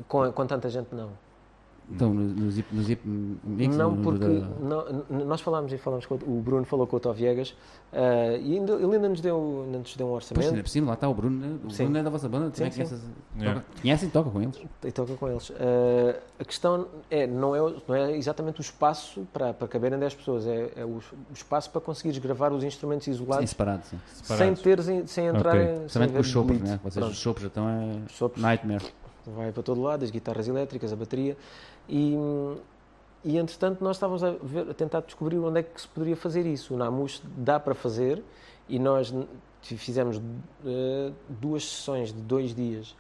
com, 0.09 0.33
com 0.33 0.47
tanta 0.47 0.69
gente, 0.71 0.89
não. 0.93 1.11
Então, 1.91 2.13
no, 2.13 2.23
no 2.23 2.51
Zip, 2.51 2.69
no 2.75 2.83
zip 2.83 3.01
Mix, 3.09 3.75
não, 3.75 3.93
no- 3.93 4.03
porque 4.03 4.19
da- 4.27 4.47
não- 5.09 5.25
nós 5.25 5.41
falámos 5.41 5.73
e 5.73 5.79
falámos 5.79 6.05
com 6.05 6.17
o 6.17 6.41
Bruno 6.43 6.67
falou 6.67 6.87
com 6.87 6.97
o 6.97 7.01
Tó 7.01 7.13
Viegas 7.15 7.55
eh, 7.93 8.39
e 8.43 8.55
ainda, 8.59 8.75
ele 8.75 8.97
ainda 8.97 9.09
nos 9.09 9.21
deu, 9.23 9.63
ainda 9.65 9.79
nos 9.79 9.97
deu 9.97 10.07
um 10.07 10.11
Pois, 10.11 10.25
orçamento 10.25 10.49
ainda 10.51 10.63
por 10.63 10.69
cima, 10.69 10.87
lá 10.89 10.95
está 10.95 11.09
o 11.09 11.15
Bruno, 11.15 11.39
né? 11.41 11.59
o 11.65 11.71
Sim. 11.71 11.85
Bruno 11.85 11.99
é 11.99 12.03
da 12.03 12.11
vossa 12.11 12.29
banda, 12.29 12.51
também 12.51 12.71
Sim, 12.71 12.85
sim. 12.85 12.89
conheces, 12.91 13.09
Yeah. 13.39 13.61
toca, 13.63 13.81
conhecem 13.81 14.09
e 14.09 14.13
toca 14.13 14.31
com 14.31 14.43
eles. 14.43 14.61
e 14.85 14.93
toca 14.93 15.15
com 15.15 15.29
eles. 15.29 15.53
Eh, 15.59 16.21
a 16.39 16.45
questão 16.45 16.87
é 17.11 17.27
não, 17.27 17.57
é, 17.57 17.75
não 17.89 17.95
é 17.95 18.17
exatamente 18.19 18.61
o 18.61 18.63
espaço 18.63 19.27
para, 19.33 19.55
para 19.55 19.67
caberem 19.67 19.99
10 19.99 20.15
pessoas, 20.15 20.47
é, 20.47 20.71
é 20.77 20.85
o, 20.85 20.99
o 20.99 21.03
espaço 21.33 21.71
para 21.71 21.81
conseguires 21.81 22.19
gravar 22.19 22.53
os 22.53 22.63
instrumentos 22.65 23.07
Sim, 23.07 23.13
isolados 23.13 23.49
separado, 23.49 23.85
sim. 23.87 23.99
sem, 24.13 24.25
Separados. 24.37 24.61
ter, 24.63 24.83
sem, 24.83 25.07
sem 25.07 25.27
entrar 25.27 25.55
Ok. 25.57 25.63
em. 25.85 25.89
sem 25.89 26.09
com 26.11 26.19
os 26.19 26.27
choppers, 26.27 26.59
bleed. 26.59 26.71
né? 26.73 26.81
Vocês 26.83 26.95
Pronto. 26.97 27.13
os 27.13 27.19
choppers 27.19 27.47
então 27.47 27.67
é 27.67 28.03
Os 28.07 28.13
choppers. 28.13 28.43
nightmare. 28.43 28.85
vai 29.27 29.53
para 29.53 29.63
todo 29.63 29.81
lado, 29.83 30.03
as 30.05 30.11
guitarras 30.11 30.49
elétricas, 30.49 30.91
a 30.93 30.97
bateria. 30.97 31.37
E, 31.89 32.15
e 33.25 33.39
entretanto, 33.39 33.83
nós 33.83 33.97
estávamos 33.97 34.23
a, 34.23 34.33
ver- 34.43 34.71
a 34.71 34.75
tentar 34.75 35.01
descobrir 35.01 35.39
onde 35.39 35.61
é 35.61 35.63
que 35.63 35.81
se 35.81 35.89
poderia 35.89 36.17
fazer 36.17 36.47
isso. 36.47 36.75
O 36.75 36.77
Namus 36.77 37.23
dá 37.37 37.59
para 37.59 37.75
fazer 37.75 38.23
e 38.69 38.79
nós 38.79 39.15
fizemos 39.63 40.21
eh, 40.65 41.11
duas 41.29 41.65
sessões 41.69 42.13
de 42.13 42.21
dois 42.21 42.55
dias. 42.55 42.95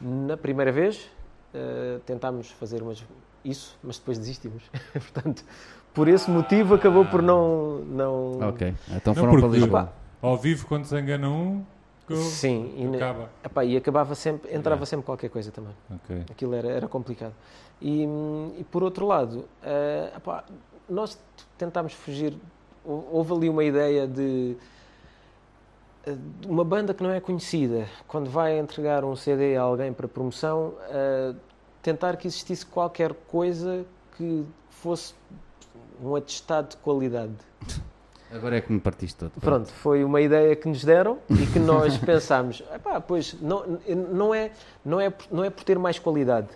Na 0.00 0.36
primeira 0.36 0.72
vez, 0.72 1.08
eh, 1.54 1.98
tentámos 2.06 2.50
fazer 2.50 2.82
umas, 2.82 3.04
isso, 3.44 3.76
mas 3.82 3.98
depois 3.98 4.18
desistimos. 4.18 4.62
Portanto, 4.92 5.44
por 5.92 6.08
esse 6.08 6.30
motivo, 6.30 6.74
acabou 6.74 7.04
por 7.04 7.22
não. 7.22 7.78
não 7.84 8.48
Ok, 8.48 8.74
então 8.90 9.14
Não, 9.14 9.22
foram 9.22 9.32
para 9.32 9.40
porque- 9.42 9.58
Lisboa. 9.58 9.92
Ao 10.20 10.36
vivo, 10.38 10.66
quando 10.66 10.86
se 10.86 10.98
engana 10.98 11.28
um, 11.28 11.62
Sim, 12.10 12.74
e, 12.76 12.96
acaba. 12.96 13.30
epá, 13.42 13.64
e 13.64 13.76
acabava 13.76 14.14
sempre, 14.14 14.48
entrava 14.50 14.76
Yeah. 14.80 14.86
sempre 14.86 15.06
qualquer 15.06 15.30
coisa 15.30 15.50
também. 15.50 15.72
Ok. 15.90 16.24
Aquilo 16.30 16.54
era, 16.54 16.68
era 16.68 16.88
complicado. 16.88 17.34
E, 17.80 18.04
e 18.58 18.64
por 18.70 18.82
outro 18.82 19.06
lado, 19.06 19.46
eh, 19.62 20.12
epá, 20.16 20.44
nós 20.88 21.18
tentámos 21.56 21.92
fugir. 21.94 22.36
hou- 22.84 23.08
Houve 23.12 23.32
ali 23.32 23.48
uma 23.48 23.64
ideia 23.64 24.06
de 24.06 24.56
eh, 26.06 26.14
uma 26.46 26.64
banda 26.64 26.92
que 26.92 27.02
não 27.02 27.10
é 27.10 27.20
conhecida, 27.20 27.86
quando 28.06 28.28
vai 28.28 28.58
entregar 28.58 29.04
um 29.04 29.16
CD 29.16 29.56
a 29.56 29.62
alguém 29.62 29.92
para 29.92 30.06
promoção, 30.06 30.74
eh, 30.90 31.34
tentar 31.82 32.16
que 32.16 32.26
existisse 32.26 32.66
qualquer 32.66 33.14
coisa 33.14 33.84
que 34.16 34.44
fosse 34.68 35.14
um 36.02 36.14
atestado 36.14 36.68
de 36.70 36.76
qualidade. 36.78 37.32
Agora 38.34 38.56
é 38.56 38.60
que 38.60 38.72
me 38.72 38.80
partiste 38.80 39.16
todo. 39.16 39.30
Pronto, 39.40 39.68
foi 39.72 40.02
uma 40.02 40.20
ideia 40.20 40.56
que 40.56 40.68
nos 40.68 40.84
deram 40.84 41.18
e 41.30 41.46
que 41.46 41.58
nós 41.60 41.96
pensámos, 42.04 42.62
"Epá, 42.74 43.00
pois 43.00 43.36
não, 43.40 43.78
não, 44.12 44.34
é, 44.34 44.50
não, 44.84 45.00
é, 45.00 45.12
não 45.30 45.44
é 45.44 45.50
por 45.50 45.62
ter 45.62 45.78
mais 45.78 46.00
qualidade. 46.00 46.48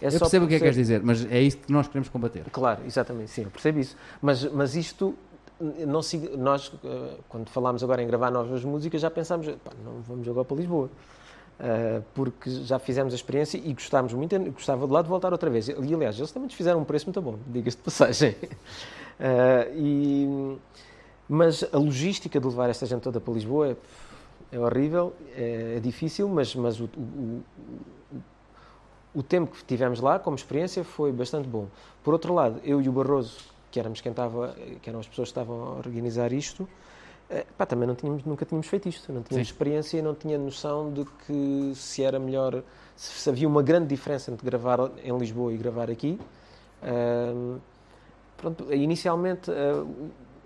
É 0.00 0.06
Eu 0.08 0.18
percebo 0.18 0.44
o 0.44 0.48
que 0.48 0.54
é 0.54 0.58
que 0.58 0.62
queres 0.62 0.76
dizer, 0.76 1.02
mas 1.02 1.24
é 1.30 1.40
isso 1.40 1.56
que 1.58 1.72
nós 1.72 1.88
queremos 1.88 2.08
combater. 2.08 2.44
Claro, 2.52 2.82
exatamente, 2.86 3.30
sim, 3.30 3.42
eu 3.42 3.50
percebo 3.50 3.80
isso. 3.80 3.96
Mas, 4.22 4.44
mas 4.44 4.76
isto, 4.76 5.14
não, 5.60 6.02
sig- 6.02 6.36
nós, 6.36 6.70
eh, 6.84 7.14
quando 7.28 7.48
falámos 7.48 7.82
agora 7.82 8.02
em 8.02 8.06
gravar 8.06 8.30
novas 8.30 8.62
músicas, 8.64 9.00
já 9.00 9.10
pensámos, 9.10 9.46
"Pá, 9.64 9.72
não 9.84 10.02
vamos 10.02 10.28
agora 10.28 10.44
para 10.44 10.56
Lisboa. 10.56 10.88
Eh, 11.58 12.02
porque 12.14 12.50
já 12.50 12.78
fizemos 12.78 13.12
a 13.12 13.16
experiência 13.16 13.56
e 13.56 13.72
gostámos 13.72 14.12
muito, 14.12 14.34
e 14.34 14.50
gostava 14.50 14.86
de 14.86 14.92
lá 14.92 15.00
de 15.02 15.08
voltar 15.08 15.32
outra 15.32 15.48
vez. 15.48 15.68
E 15.68 15.72
aliás, 15.72 16.18
eles 16.18 16.30
também 16.32 16.46
nos 16.48 16.54
fizeram 16.54 16.80
um 16.80 16.84
preço 16.84 17.06
muito 17.06 17.22
bom, 17.22 17.36
diga-se 17.48 17.76
de 17.76 17.82
passagem. 17.82 18.36
Eh, 19.20 19.72
e, 19.76 20.56
mas 21.28 21.64
a 21.72 21.78
logística 21.78 22.38
de 22.38 22.46
levar 22.46 22.68
esta 22.70 22.86
gente 22.86 23.02
toda 23.02 23.20
para 23.20 23.32
Lisboa 23.34 23.68
é, 23.70 23.76
é 24.52 24.58
horrível, 24.58 25.12
é, 25.36 25.74
é 25.76 25.80
difícil, 25.80 26.28
mas, 26.28 26.54
mas 26.54 26.80
o, 26.80 26.84
o- 26.84 27.42
o- 28.12 28.22
o 29.16 29.22
tempo 29.22 29.52
que 29.56 29.64
tivemos 29.64 30.00
lá, 30.00 30.18
como 30.18 30.36
experiência, 30.36 30.82
foi 30.84 31.12
bastante 31.12 31.48
bom. 31.48 31.66
Por 32.02 32.12
outro 32.14 32.34
lado, 32.34 32.60
eu 32.64 32.80
e 32.82 32.88
o 32.88 32.92
Barroso, 32.92 33.38
que 33.70 33.78
éramos 33.78 34.00
quem 34.00 34.10
estava, 34.10 34.54
que 34.82 34.88
eram 34.90 34.98
as 35.00 35.06
pessoas 35.06 35.28
que 35.28 35.38
estavam 35.38 35.62
a 35.62 35.70
organizar 35.76 36.32
isto, 36.32 36.68
eh, 37.30 37.46
pá, 37.56 37.64
também 37.64 37.86
não 37.88 37.94
tínhamos, 37.94 38.24
nunca 38.24 38.44
tínhamos 38.44 38.66
feito 38.66 38.88
isto, 38.88 39.12
não 39.12 39.22
tínhamos 39.22 39.48
Sim. 39.48 39.52
experiência 39.54 39.98
e 39.98 40.02
não 40.02 40.14
tinha 40.14 40.36
noção 40.36 40.92
de 40.92 41.04
que 41.26 41.72
se 41.76 42.02
era 42.02 42.18
melhor, 42.18 42.62
se, 42.96 43.30
havia 43.30 43.46
uma 43.48 43.62
grande 43.62 43.86
diferença 43.86 44.30
entre 44.32 44.44
gravar 44.44 44.90
em 45.02 45.16
Lisboa 45.16 45.52
e 45.52 45.56
gravar 45.56 45.90
aqui. 45.90 46.18
Pronto, 48.36 48.72
inicialmente 48.74 49.50
a, 49.50 49.84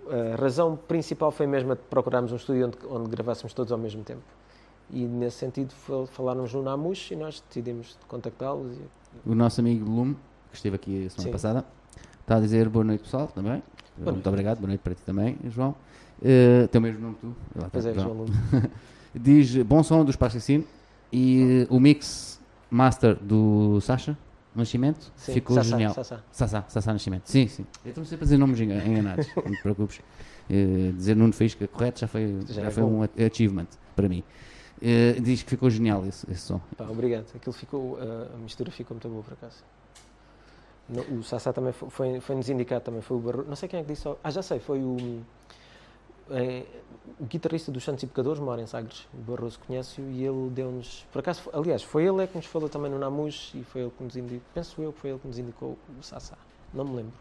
a 0.09 0.35
razão 0.35 0.75
principal 0.75 1.31
foi 1.31 1.45
mesmo 1.47 1.71
a 1.71 1.75
de 1.75 1.81
procurarmos 1.89 2.31
um 2.31 2.35
estúdio 2.35 2.67
onde, 2.67 2.77
onde 2.89 3.09
gravássemos 3.09 3.53
todos 3.53 3.71
ao 3.71 3.77
mesmo 3.77 4.03
tempo. 4.03 4.21
E 4.91 5.05
nesse 5.05 5.37
sentido 5.37 5.71
fal- 5.71 6.07
falámos 6.07 6.53
no 6.53 6.63
Namus 6.63 7.09
e 7.11 7.15
nós 7.15 7.43
decidimos 7.47 7.97
contactá-los. 8.07 8.73
e- 8.77 9.29
O 9.29 9.35
nosso 9.35 9.61
amigo 9.61 9.89
Lume, 9.89 10.15
que 10.49 10.55
esteve 10.57 10.75
aqui 10.75 11.05
a 11.05 11.09
semana 11.09 11.23
Sim. 11.27 11.31
passada, 11.31 11.65
está 12.21 12.37
a 12.37 12.39
dizer 12.39 12.67
boa 12.69 12.83
noite 12.83 13.03
pessoal 13.03 13.27
também. 13.27 13.61
Boa 13.97 14.13
Muito 14.13 14.13
noite. 14.15 14.27
obrigado, 14.29 14.57
boa 14.57 14.67
noite 14.67 14.81
para 14.81 14.95
ti 14.95 15.01
também, 15.05 15.37
João. 15.49 15.75
Uh, 16.21 16.67
tem 16.69 16.79
o 16.79 16.81
mesmo 16.81 17.01
nome 17.01 17.15
que 17.15 17.21
tu. 17.21 17.35
Lá 17.55 17.69
Pois 17.71 17.85
é, 17.85 17.93
João 17.93 18.13
Lume. 18.13 18.31
Diz 19.15 19.55
bom 19.63 19.81
som 19.83 20.03
dos 20.05 20.15
Plasticine 20.15 20.65
e 21.11 21.67
uh, 21.69 21.75
o 21.75 21.79
mix 21.79 22.39
master 22.69 23.15
do 23.15 23.79
Sasha 23.81 24.17
Nascimento 24.55 25.11
Sim, 25.15 25.33
ficou 25.33 25.55
Sassá, 25.55 25.69
genial. 25.69 25.93
Sassá. 25.93 26.19
Sassá, 26.31 26.65
Sassá 26.67 26.93
Nascimento. 26.93 27.27
Sim, 27.29 27.47
sim. 27.47 27.65
Eu 27.85 27.89
estou 27.89 28.03
sempre 28.05 28.23
a 28.23 28.25
dizer 28.25 28.37
nomes 28.37 28.59
enga- 28.59 28.83
enganados, 28.85 29.27
não 29.35 29.51
te 29.51 29.61
preocupes. 29.61 29.99
Uh, 30.49 30.91
dizer 30.93 31.15
Nuno 31.15 31.31
Faísca 31.33 31.67
correto 31.67 31.99
já 31.99 32.07
foi, 32.07 32.39
Já 32.47 32.61
já 32.61 32.67
é 32.67 32.71
foi 32.71 32.83
bom. 32.83 33.01
um 33.01 33.25
achievement 33.25 33.67
para 33.95 34.09
mim. 34.09 34.23
Eh, 34.81 35.17
diz 35.21 35.43
que 35.43 35.49
ficou 35.49 35.69
genial 35.69 36.05
esse, 36.05 36.25
esse 36.31 36.41
som. 36.41 36.59
Pá, 36.77 36.85
obrigado. 36.85 37.25
Aquilo 37.35 37.51
ficou, 37.53 37.97
a, 37.99 38.33
a 38.33 38.37
mistura 38.37 38.71
ficou 38.71 38.95
muito 38.95 39.09
boa 39.09 39.21
por 39.21 39.33
acaso. 39.33 39.57
No- 40.87 41.19
o 41.19 41.23
Sassá 41.23 41.51
também 41.53 41.71
foi- 41.73 41.89
foi- 41.89 42.19
foi-nos 42.21 42.49
indicado, 42.49 42.85
também 42.85 43.01
foi 43.01 43.17
o 43.17 43.19
Barroso. 43.19 43.47
Não 43.49 43.55
sei 43.55 43.67
quem 43.69 43.79
é 43.79 43.83
que 43.83 43.89
disse. 43.93 44.07
Ah, 44.23 44.31
já 44.31 44.41
sei, 44.41 44.59
foi 44.59 44.79
o, 44.79 45.21
é, 46.31 46.65
o 47.19 47.25
guitarrista 47.25 47.71
dos 47.71 47.83
Santos 47.83 48.03
e 48.03 48.07
Pecadores, 48.07 48.39
mora 48.39 48.61
em 48.61 48.67
Sagres. 48.67 49.07
O 49.13 49.17
Barroso 49.17 49.59
conhece-o 49.65 50.09
e 50.09 50.23
ele 50.23 50.49
deu-nos. 50.49 51.05
Por 51.11 51.19
acaso, 51.19 51.49
aliás, 51.53 51.83
foi 51.83 52.05
ele 52.05 52.23
é 52.23 52.27
que 52.27 52.35
nos 52.37 52.45
falou 52.45 52.69
também 52.69 52.89
no 52.91 52.97
Namus 52.99 53.51
e 53.55 53.63
foi 53.63 53.81
ele 53.81 53.91
que 53.97 54.03
nos 54.03 54.15
indicou. 54.15 54.41
Penso 54.53 54.81
eu 54.81 54.93
que 54.93 54.99
foi 54.99 55.09
ele 55.11 55.19
que 55.19 55.27
nos 55.27 55.37
indicou 55.37 55.77
o 55.99 56.03
Sassá. 56.03 56.37
Não 56.73 56.85
me 56.85 56.95
lembro. 56.97 57.13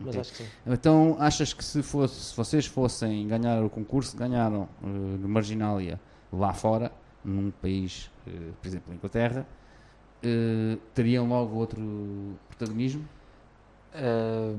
Mas 0.00 0.08
Ok. 0.08 0.20
acho 0.20 0.30
que 0.32 0.36
sim. 0.38 0.48
Então, 0.66 1.16
achas 1.20 1.52
que 1.52 1.64
se, 1.64 1.82
fosse, 1.82 2.14
se 2.20 2.36
vocês 2.36 2.66
fossem 2.66 3.26
ganhar 3.28 3.62
o 3.62 3.70
concurso, 3.70 4.16
ganharam 4.16 4.68
eh, 4.82 4.86
no 4.86 5.28
Marginália 5.28 6.00
lá 6.32 6.52
fora, 6.52 6.90
num 7.24 7.50
país, 7.50 8.10
eh, 8.26 8.30
por 8.60 8.66
exemplo, 8.66 8.92
a 8.92 8.94
Inglaterra, 8.96 9.46
eh, 10.22 10.76
teriam 10.94 11.28
logo 11.28 11.56
outro 11.56 12.34
protagonismo? 12.48 13.06
Ah, 13.94 14.52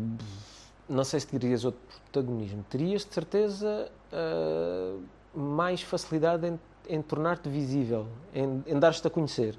não 0.88 1.03
sei 1.03 1.19
se 1.19 1.27
terias 1.27 1.65
outro 1.65 1.79
protagonismo. 2.11 2.63
Terias 2.69 3.05
de 3.05 3.13
certeza 3.13 3.89
ah, 4.11 4.95
mais 5.36 5.81
facilidade 5.81 6.47
em, 6.47 6.59
em 6.88 7.01
tornar-te 7.01 7.49
visível, 7.49 8.07
em, 8.33 8.63
em 8.65 8.79
dar-te 8.79 9.05
a 9.05 9.09
conhecer. 9.09 9.57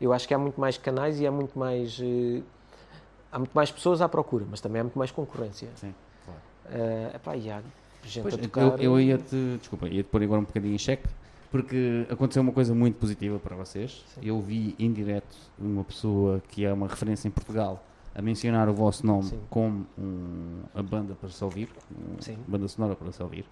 Eu 0.00 0.12
acho 0.12 0.26
que 0.26 0.34
há 0.34 0.38
muito 0.38 0.60
mais 0.60 0.78
canais 0.78 1.20
e 1.20 1.26
há 1.26 1.30
muito 1.30 1.56
mais 1.56 2.00
eh, 2.02 2.42
há 3.30 3.38
muito 3.38 3.52
mais 3.52 3.70
pessoas 3.70 4.00
à 4.00 4.08
procura, 4.08 4.44
mas 4.50 4.60
também 4.60 4.80
há 4.80 4.84
muito 4.84 4.98
mais 4.98 5.10
concorrência. 5.10 5.68
Sim, 5.76 5.94
claro. 6.24 6.40
Ah, 6.66 7.16
epá, 7.16 7.36
e 7.36 7.50
há 7.50 7.62
gente 8.04 8.22
Pois, 8.22 8.34
a 8.34 8.36
eu, 8.38 8.42
tocar. 8.42 8.82
eu 8.82 9.00
ia-te, 9.00 9.58
desculpa, 9.58 9.88
ia-te 9.88 10.08
pôr 10.08 10.22
agora 10.22 10.40
um 10.40 10.44
bocadinho 10.44 10.74
em 10.74 10.78
xeque, 10.78 11.08
porque 11.50 12.06
aconteceu 12.10 12.42
uma 12.42 12.52
coisa 12.52 12.74
muito 12.74 12.98
positiva 12.98 13.38
para 13.38 13.54
vocês. 13.54 14.04
Sim. 14.14 14.20
Eu 14.24 14.40
vi 14.40 14.74
em 14.78 14.92
direto 14.92 15.36
uma 15.58 15.84
pessoa 15.84 16.42
que 16.48 16.64
é 16.64 16.72
uma 16.72 16.88
referência 16.88 17.28
em 17.28 17.30
Portugal 17.30 17.84
a 18.14 18.20
mencionar 18.22 18.68
o 18.68 18.74
vosso 18.74 19.06
nome 19.06 19.24
Sim. 19.24 19.40
como 19.48 19.86
um- 19.98 20.60
a 20.74 20.82
banda 20.82 21.14
para 21.14 21.28
se 21.30 21.42
ouvir, 21.42 21.68
Sim. 22.20 22.36
banda 22.46 22.68
sonora 22.68 22.94
para 22.94 23.10
se 23.12 23.22
ouvir. 23.22 23.44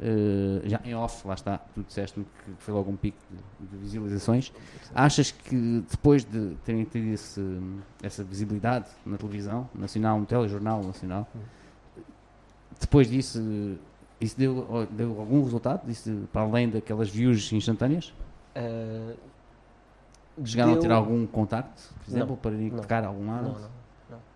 Eh, 0.00 0.62
já 0.68 0.80
em 0.84 0.94
off, 0.94 1.26
lá 1.28 1.34
está, 1.34 1.58
tu 1.58 1.82
disseste-me 1.84 2.24
que 2.24 2.50
foi 2.58 2.74
logo 2.74 2.90
um 2.90 2.96
pico 2.96 3.18
de, 3.30 3.66
de 3.68 3.76
visualizações. 3.76 4.52
Achas 4.94 5.30
que 5.30 5.84
depois 5.88 6.24
de 6.24 6.56
terem 6.64 6.82
tido 6.84 7.06
esse- 7.12 7.60
essa 8.02 8.24
visibilidade 8.24 8.86
na 9.06 9.16
televisão 9.16 9.68
nacional, 9.74 10.18
no 10.18 10.26
telejornal 10.26 10.82
nacional, 10.82 11.28
depois 12.80 13.08
disso, 13.08 13.38
isso 14.20 14.36
deu, 14.36 14.88
deu 14.90 15.20
algum 15.20 15.44
resultado? 15.44 15.88
Isso, 15.88 16.26
para 16.32 16.42
além 16.42 16.68
daquelas 16.68 17.08
views 17.08 17.52
instantâneas? 17.52 18.12
Ah, 18.56 19.14
Chegaram 20.44 20.72
a 20.72 20.76
ter 20.78 20.88
deu- 20.88 20.96
algum 20.96 21.26
contacto, 21.26 21.80
por 22.04 22.10
exemplo, 22.10 22.28
Não, 22.30 22.36
para 22.36 22.52
ir 22.54 22.72
não. 22.72 22.80
tocar 22.80 23.04
algum 23.04 23.26
lado? 23.26 23.44
Não, 23.44 23.60
não. 23.60 23.81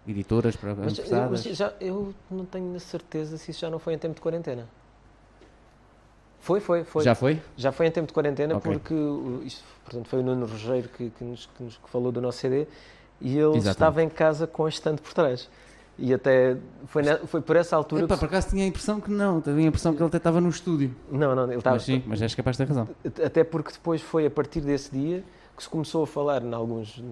Editoras 0.06 0.54
para 0.56 0.74
Mas, 0.74 0.98
eu, 0.98 1.30
mas 1.30 1.42
já, 1.42 1.72
eu 1.80 2.14
não 2.30 2.44
tenho 2.44 2.78
certeza 2.78 3.36
se 3.38 3.50
isso 3.50 3.60
já 3.60 3.70
não 3.70 3.78
foi 3.78 3.94
em 3.94 3.98
tempo 3.98 4.14
de 4.14 4.20
quarentena. 4.20 4.66
Foi, 6.40 6.60
foi, 6.60 6.84
foi. 6.84 7.02
Já 7.02 7.14
foi? 7.14 7.42
Já 7.56 7.72
foi 7.72 7.86
em 7.86 7.90
tempo 7.90 8.06
de 8.06 8.12
quarentena 8.12 8.56
Ok. 8.56 8.72
porque 8.72 8.94
isto, 9.44 9.64
portanto, 9.84 10.08
foi 10.08 10.20
o 10.20 10.22
Nuno 10.22 10.46
Rogério 10.46 10.88
que, 10.88 11.10
que 11.10 11.24
nos, 11.24 11.46
que 11.46 11.62
nos 11.64 11.74
falou 11.86 12.12
do 12.12 12.20
nosso 12.20 12.38
CD 12.38 12.66
e 13.20 13.30
ele 13.36 13.56
Exatamente. 13.56 13.68
estava 13.70 14.02
em 14.02 14.08
casa 14.08 14.46
com 14.46 14.64
a 14.64 14.68
estante 14.68 15.02
por 15.02 15.12
trás. 15.12 15.48
E 15.98 16.12
até 16.12 16.56
foi, 16.86 17.02
ne- 17.02 17.16
foi 17.26 17.40
por 17.40 17.56
essa 17.56 17.74
altura. 17.74 18.04
Epá, 18.04 18.14
que- 18.14 18.20
por 18.20 18.26
acaso 18.26 18.50
tinha 18.50 18.62
a 18.64 18.66
impressão 18.66 19.00
que 19.00 19.10
não, 19.10 19.40
tinha 19.40 19.56
a 19.56 19.60
impressão 19.62 19.92
que 19.94 19.98
ele 20.00 20.06
até 20.08 20.18
estava 20.18 20.40
no 20.40 20.50
estúdio. 20.50 20.94
Não, 21.10 21.34
não, 21.34 21.44
ele 21.44 21.56
estava. 21.56 21.76
Mas 21.76 21.84
sim, 21.84 22.04
mas 22.06 22.20
és 22.22 22.34
capaz 22.34 22.56
de 22.56 22.64
ter 22.64 22.68
razão. 22.68 22.88
Até 23.24 23.42
porque 23.42 23.72
depois 23.72 24.00
foi 24.02 24.26
a 24.26 24.30
partir 24.30 24.60
desse 24.60 24.92
dia 24.92 25.24
que 25.56 25.62
se 25.62 25.68
começou 25.68 26.04
a 26.04 26.06
falar 26.06 26.42
em 26.44 26.52
alguns. 26.52 27.02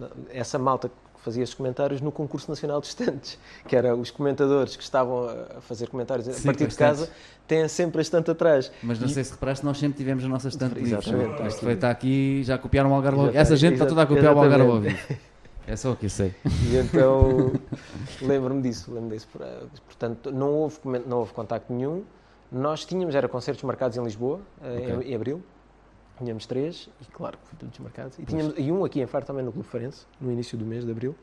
na- 0.00 0.08
Essa 0.30 0.58
malta 0.58 0.90
fazia 1.22 1.42
esses 1.42 1.54
comentários 1.54 2.00
no 2.00 2.10
concurso 2.12 2.50
nacional 2.50 2.80
de 2.80 2.88
estantes, 2.88 3.38
que 3.66 3.74
era 3.76 3.94
os 3.94 4.10
comentadores 4.10 4.76
que 4.76 4.82
estavam 4.82 5.28
a 5.28 5.60
fazer 5.60 5.88
comentários 5.88 6.28
a 6.28 6.32
Sim, 6.32 6.44
partir 6.46 6.64
com 6.64 6.70
de 6.70 6.76
casa, 6.76 7.10
têm 7.46 7.66
sempre 7.68 7.98
a 7.98 8.02
estante 8.02 8.30
atrás. 8.30 8.70
Mas 8.82 8.98
não 8.98 9.06
E- 9.06 9.10
sei 9.10 9.24
se 9.24 9.32
reparaste, 9.32 9.64
nós 9.64 9.78
sempre 9.78 9.96
tivemos 9.98 10.24
a 10.24 10.28
nossa 10.28 10.48
estante 10.48 10.74
livre. 10.74 10.92
Exatamente, 10.94 11.30
Isto 11.30 11.56
aqui. 11.56 11.64
foi, 11.64 11.72
está 11.74 11.90
aqui, 11.90 12.42
já 12.44 12.58
copiaram 12.58 12.90
o 12.90 12.94
Algarve 12.94 13.18
Exatamente, 13.20 13.38
Essa 13.40 13.56
gente 13.56 13.72
está 13.74 13.86
toda 13.86 14.02
a 14.02 14.06
copiar 14.06 14.34
o 14.34 14.38
Algarve 14.38 14.88
exatamente. 14.88 15.32
É 15.64 15.76
só 15.76 15.92
o 15.92 15.96
que 15.96 16.06
eu 16.06 16.10
sei. 16.10 16.34
E 16.68 16.76
então 16.76 17.52
lembro-me 18.20 18.60
disso, 18.62 18.90
lembro-me 18.92 19.14
disso. 19.14 19.28
Portanto, 19.86 20.32
não 20.32 20.50
houve, 20.50 20.76
não 21.06 21.18
houve 21.18 21.32
contacto 21.32 21.72
nenhum. 21.72 22.02
Nós 22.50 22.84
tínhamos, 22.84 23.14
era 23.14 23.28
concertos 23.28 23.62
marcados 23.62 23.96
em 23.96 24.02
Lisboa, 24.02 24.40
eh, 24.60 24.78
Ok. 24.96 25.06
em, 25.06 25.12
em 25.12 25.14
abril. 25.14 25.40
Tínhamos 26.22 26.46
três, 26.46 26.88
e 27.00 27.04
claro, 27.12 27.36
foi 27.42 27.58
tudo 27.58 27.70
desmarcado. 27.70 28.12
E, 28.16 28.24
tínhamos, 28.24 28.54
e 28.56 28.70
um 28.70 28.84
aqui 28.84 29.00
em 29.00 29.06
Faro 29.06 29.24
também 29.24 29.44
no 29.44 29.50
Clube 29.50 29.68
Farense, 29.68 30.06
no 30.20 30.30
início 30.30 30.56
do 30.56 30.64
mês 30.64 30.84
de 30.84 30.90
abril. 30.92 31.16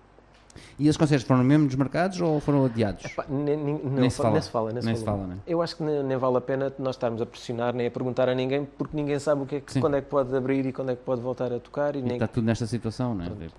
E 0.77 0.87
esses 0.87 0.97
concertos 0.97 1.25
foram 1.25 1.41
mesmo 1.41 1.67
desmarcados 1.67 2.19
ou 2.19 2.41
foram 2.41 2.65
adiados? 2.65 3.05
Epá, 3.05 3.23
nem, 3.29 3.55
nem, 3.55 3.77
não, 3.81 3.91
Nem 3.91 4.09
se 4.09 4.17
fala. 4.17 4.31
Nem 4.33 4.41
se 4.41 4.49
fala, 4.49 4.71
nem 4.73 4.81
se 4.81 4.87
Nem 4.87 4.95
fala. 4.97 5.17
fala, 5.19 5.27
né? 5.27 5.37
Eu 5.47 5.61
acho 5.61 5.77
que 5.77 5.83
nem, 5.83 6.03
nem 6.03 6.17
vale 6.17 6.35
a 6.35 6.41
pena 6.41 6.73
nós 6.77 6.95
estarmos 6.97 7.21
a 7.21 7.25
pressionar 7.25 7.73
nem 7.73 7.87
a 7.87 7.91
perguntar 7.91 8.27
a 8.27 8.35
ninguém, 8.35 8.65
porque 8.65 8.97
ninguém 8.97 9.17
sabe 9.19 9.43
o 9.43 9.45
que 9.45 9.55
é 9.55 9.61
que, 9.61 9.71
Sim. 9.71 9.79
quando 9.79 9.95
é 9.95 10.01
que 10.01 10.09
pode 10.09 10.35
abrir 10.35 10.65
e 10.65 10.73
quando 10.73 10.89
é 10.91 10.95
que 10.97 11.03
pode 11.03 11.21
voltar 11.21 11.53
a 11.53 11.59
tocar. 11.61 11.95
E 11.95 11.99
E 11.99 12.11
está 12.11 12.27
tudo 12.27 12.43
nesta 12.43 12.65
situação, 12.67 13.15
não 13.15 13.23
é? 13.23 13.27
Pronto. 13.29 13.53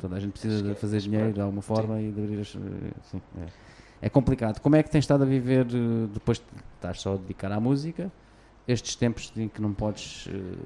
Toda 0.00 0.14
a 0.16 0.20
gente 0.20 0.30
precisa 0.32 0.62
de 0.62 0.70
é- 0.70 0.74
fazer 0.74 1.00
dinheiro 1.00 1.32
de 1.32 1.40
alguma 1.40 1.62
forma 1.62 2.00
e 2.00 2.12
de 2.12 2.22
abrir 2.22 2.40
as. 2.40 2.54
eh, 2.54 2.90
Sim, 3.10 3.20
é. 3.40 3.46
É 4.02 4.08
complicado. 4.10 4.60
Como 4.60 4.76
é 4.76 4.82
que 4.82 4.90
tens 4.90 5.00
estado 5.04 5.22
a 5.24 5.26
viver 5.26 5.66
eh, 5.66 6.06
depois 6.12 6.38
de 6.38 6.44
estar 6.76 6.94
só 6.94 7.14
a 7.14 7.16
dedicar 7.16 7.50
à 7.50 7.58
música, 7.58 8.12
estes 8.66 8.94
tempos 8.96 9.32
em 9.36 9.48
que 9.48 9.60
não 9.60 9.72
podes 9.72 10.26
eh, 10.28 10.56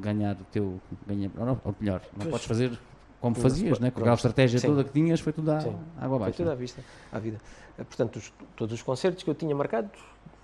ganhar 0.00 0.34
o 0.36 0.44
teu. 0.52 0.80
Ganhar, 1.06 1.30
ou, 1.38 1.46
não, 1.46 1.60
ou 1.64 1.74
melhor, 1.80 2.00
não 2.12 2.20
Pois. 2.20 2.30
podes 2.30 2.46
fazer 2.46 2.78
como 3.20 3.34
fazias, 3.34 3.78
né? 3.80 3.90
com 3.90 4.00
aquela 4.00 4.14
estratégia 4.14 4.60
Sim. 4.60 4.68
toda 4.68 4.84
que 4.84 4.92
tinhas, 4.92 5.18
foi 5.20 5.32
tudo 5.32 5.50
à 5.50 5.60
Sim. 5.60 5.68
água 5.96 6.08
Foi 6.08 6.16
abaixo. 6.16 6.36
tudo 6.36 6.46
né? 6.46 6.52
à 6.52 6.54
vista, 6.54 6.82
à 7.12 7.18
vida. 7.18 7.38
Eh, 7.78 7.84
Portanto, 7.84 8.16
os- 8.16 8.32
todos 8.56 8.72
os 8.74 8.82
concertos 8.82 9.22
que 9.24 9.30
eu 9.30 9.34
tinha 9.34 9.54
marcado, 9.54 9.90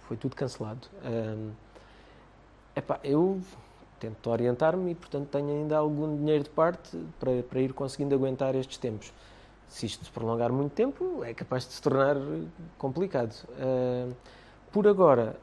foi 0.09 0.17
tudo 0.17 0.35
cancelado. 0.37 0.87
Ahm, 1.05 1.51
epá, 2.77 2.99
eu 3.05 3.41
tento 4.01 4.29
orientar-me 4.29 4.91
e, 4.91 4.95
portanto, 4.95 5.29
tenho 5.31 5.49
ainda 5.49 5.77
algum 5.79 6.17
dinheiro 6.17 6.45
de 6.45 6.51
parte 6.51 6.97
para, 7.19 7.43
para 7.45 7.61
ir 7.61 7.73
conseguindo 7.73 8.15
aguentar 8.15 8.55
estes 8.55 8.77
tempos. 8.77 9.13
Se 9.69 9.87
isto 9.87 10.05
se 10.05 10.11
prolongar 10.11 10.53
muito 10.53 10.73
tempo, 10.73 11.25
é 11.25 11.33
capaz 11.33 11.67
de 11.67 11.73
se 11.73 11.81
tornar 11.83 12.17
eh, 12.17 12.43
complicado. 12.77 13.35
Ahm, 13.59 14.13
por 14.73 14.87
agora, 14.89 15.37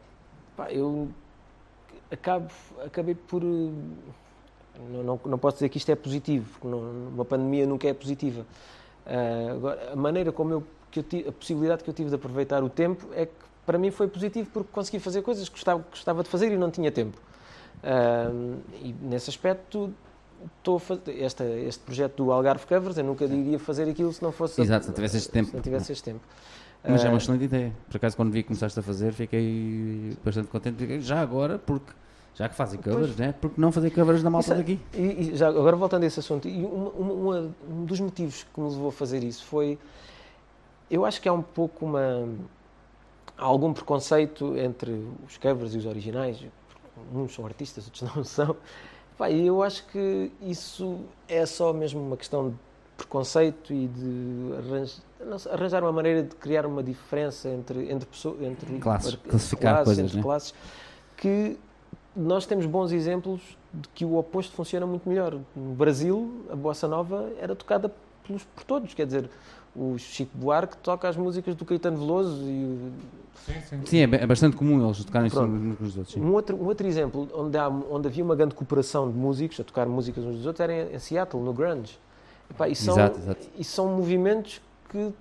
pá, 0.56 0.72
eu 0.72 1.10
acabo, 2.12 2.47
acabei 2.86 3.16
por. 3.16 3.41
eh, 3.43 3.72
Não, 4.91 5.03
não, 5.03 5.20
não 5.26 5.38
posso 5.38 5.57
dizer 5.57 5.70
que 5.70 5.78
isto 5.78 5.91
é 5.91 5.95
positivo, 5.95 6.45
porque 6.53 6.68
não, 6.68 6.80
uma 7.14 7.26
pandemia 7.26 7.66
nunca 7.68 7.88
é 7.88 7.93
positiva. 7.93 8.45
Ah, 9.05 9.51
agora, 9.51 9.91
a 9.93 9.95
maneira 9.95 10.32
como 10.32 10.53
eu, 10.53 10.64
que 10.89 10.99
eu 10.99 11.03
tive, 11.03 11.30
a 11.30 11.32
possibilidade 11.32 11.84
que 11.84 11.89
eu 11.89 11.93
tive 11.93 12.09
de 12.09 12.16
aproveitar 12.16 12.64
o 12.64 12.70
tempo 12.70 13.07
é 13.14 13.26
que 13.26 13.34
para 13.66 13.78
mim 13.78 13.91
foi 13.91 14.07
positivo 14.07 14.49
porque 14.51 14.70
consegui 14.72 14.99
fazer 14.99 15.22
coisas 15.22 15.47
que 15.47 15.55
gostava, 15.55 15.84
que 15.84 15.89
gostava 15.91 16.24
de 16.24 16.30
fazer 16.30 16.51
e 16.51 16.57
não 16.57 16.72
tinha 16.72 16.91
tempo. 16.91 17.18
Ah, 17.84 18.32
e 18.82 18.93
nesse 19.01 19.30
aspecto, 19.30 19.93
estou 20.57 20.78
a 20.78 20.80
fazer 20.80 21.22
esta, 21.22 21.43
este 21.43 21.84
projeto 21.84 22.16
do 22.24 22.32
Algarve 22.32 22.66
Covers, 22.66 22.97
eu 22.97 23.03
nunca 23.03 23.26
iria 23.26 23.59
fazer 23.59 23.88
aquilo 23.89 24.12
se 24.12 24.24
não 24.24 24.32
fosse 24.32 24.62
Exato, 24.62 24.86
se 24.86 24.89
não 24.89 24.95
tivesse 24.95 25.18
este 25.18 25.30
tempo. 25.30 25.49
Se 25.49 25.55
não 25.55 25.62
tivesse 25.62 25.91
este 25.91 26.03
tempo. 26.03 26.22
Mas 26.84 27.04
é 27.06 27.08
uma 27.08 27.16
Ah, 27.16 27.18
excelente 27.18 27.44
ideia. 27.44 27.72
Por 27.90 27.98
acaso, 27.98 28.16
quando 28.16 28.32
vi 28.32 28.42
que 28.42 28.48
começaste 28.48 28.80
a 28.80 28.82
fazer, 28.84 29.14
fiquei 29.14 30.18
bastante 30.24 30.48
contente. 30.48 31.02
Já 31.02 31.22
agora, 31.22 31.60
porque 31.60 31.92
já 32.34 32.50
que 32.50 32.56
fazem 32.56 32.80
covers, 32.82 33.16
né? 33.18 33.34
porque 33.40 33.60
não 33.62 33.72
fazer 33.72 33.92
covers 33.92 34.24
da 34.24 34.30
malta 34.30 34.54
é- 34.54 34.58
daqui? 34.58 34.80
E, 34.94 35.00
e 35.32 35.36
já 35.36 35.48
agora 35.50 35.76
voltando 35.76 36.04
a 36.04 36.08
esse 36.08 36.20
assunto, 36.20 36.48
e 36.48 36.64
uma- 36.66 36.90
uma- 36.90 37.14
uma- 37.14 37.52
um 37.70 37.86
dos 37.86 38.00
motivos 38.00 38.44
que 38.52 38.60
me 38.60 38.68
levou 38.70 38.90
a 38.90 38.92
fazer 38.92 39.24
isso 39.24 39.46
foi, 39.46 39.78
eu 40.90 41.06
acho 41.06 41.22
que 41.22 41.30
há 41.30 41.34
um 41.34 41.42
pouco 41.44 41.86
uma 41.86 42.28
há 43.38 43.44
algum 43.46 43.74
preconceito 43.74 44.56
entre 44.58 44.92
os 45.28 45.38
covers 45.38 45.74
e 45.74 45.78
os 45.78 45.86
originais. 45.86 46.38
Uns 47.14 47.34
são 47.34 47.46
artistas, 47.46 47.86
outros 47.86 48.02
não 48.16 48.24
são. 48.24 48.56
Pá, 49.18 49.30
eu 49.30 49.62
acho 49.62 49.86
que 49.88 50.32
isso 50.42 51.00
é 51.28 51.46
só 51.46 51.74
mesmo 51.74 52.02
uma 52.02 52.18
questão 52.18 52.50
de 52.50 52.56
preconceito 53.06 53.74
e 53.74 53.88
de 53.88 54.54
arranj- 54.60 54.99
não 55.28 55.39
sei, 55.39 55.52
arranjar 55.52 55.84
uma 55.84 55.91
maneira 55.91 56.24
de 56.24 56.36
criar 56.36 56.66
uma 56.66 56.84
diferença 56.84 57.49
entre 57.49 57.91
entre 57.91 58.06
pessoas, 58.08 58.41
entre 58.41 58.78
Classes, 58.80 59.14
entre 59.14 59.30
classificar 59.30 59.74
classes, 59.74 59.86
coisas, 59.86 60.06
entre 60.06 60.18
né? 60.18 60.24
classes, 60.24 60.54
que 61.18 61.58
nós 62.16 62.45
temos 62.45 62.66
bons 62.66 62.91
exemplos 62.91 63.41
de 63.74 63.88
que 63.89 64.06
o 64.06 64.18
oposto 64.18 64.54
funciona 64.54 64.86
muito 64.86 65.08
melhor. 65.08 65.38
No 65.56 65.74
Brasil, 65.74 66.45
a 66.52 66.56
bossa 66.56 66.88
nova 66.88 67.30
era 67.39 67.56
tocada 67.56 67.91
pelos, 68.26 68.43
por 68.43 68.64
todos, 68.64 68.93
quer 68.93 69.06
dizer, 69.06 69.30
o 69.76 69.97
Chico 69.97 70.38
Buarque 70.38 70.76
toca 70.78 71.08
as 71.08 71.16
músicas 71.16 71.56
do 71.56 71.64
Caetano 71.64 71.97
Veloso 71.97 72.43
e 72.43 72.66
o- 72.66 72.91
Sim, 73.45 73.54
sim. 73.68 73.82
Sim, 73.86 73.97
é, 73.99 74.04
é 74.04 74.28
bastante 74.28 74.56
comum 74.58 74.86
eles 74.86 75.04
tocarem 75.04 75.28
uns 75.28 75.34
com 75.34 75.84
os 75.86 75.97
outros. 75.97 76.14
sim. 76.14 76.20
um 76.22 76.34
outro, 76.34 76.56
um 76.62 76.66
outro 76.68 76.86
exemplo 76.86 77.28
onde, 77.34 77.58
há, 77.58 77.68
onde 77.70 78.08
havia 78.08 78.24
uma 78.24 78.36
grande 78.36 78.54
cooperação 78.54 79.10
de 79.10 79.18
músicos 79.18 79.60
a 79.60 79.64
tocar 79.64 79.88
músicas 79.88 80.24
uns 80.26 80.36
dos 80.36 80.45
outros 80.45 80.60
era 80.60 80.74
em, 80.91 80.95
em 80.95 80.99
Seattle, 80.99 81.41
no 81.41 81.54
grunge. 81.54 81.97
Epá, 82.52 82.68
e, 82.70 82.76
são, 82.76 82.93
Exato, 82.93 83.18
exato. 83.20 83.47
e 83.58 83.64
são 83.64 83.88
movimentos 83.88 84.62
que 84.89 85.12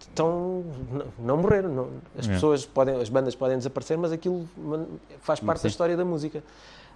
estão 0.00 0.64
não, 0.90 1.06
não 1.18 1.36
morreram. 1.36 1.68
Não. 1.74 1.88
As 2.18 2.26
É. 2.28 2.32
pessoas 2.32 2.64
podem, 2.64 2.94
as 3.00 3.08
bandas 3.08 3.34
podem 3.34 3.58
desaparecer, 3.58 3.98
mas 3.98 4.12
aquilo 4.12 4.48
faz 5.20 5.40
parte 5.40 5.62
da 5.64 5.68
história 5.68 5.96
da 5.96 6.04
música. 6.04 6.42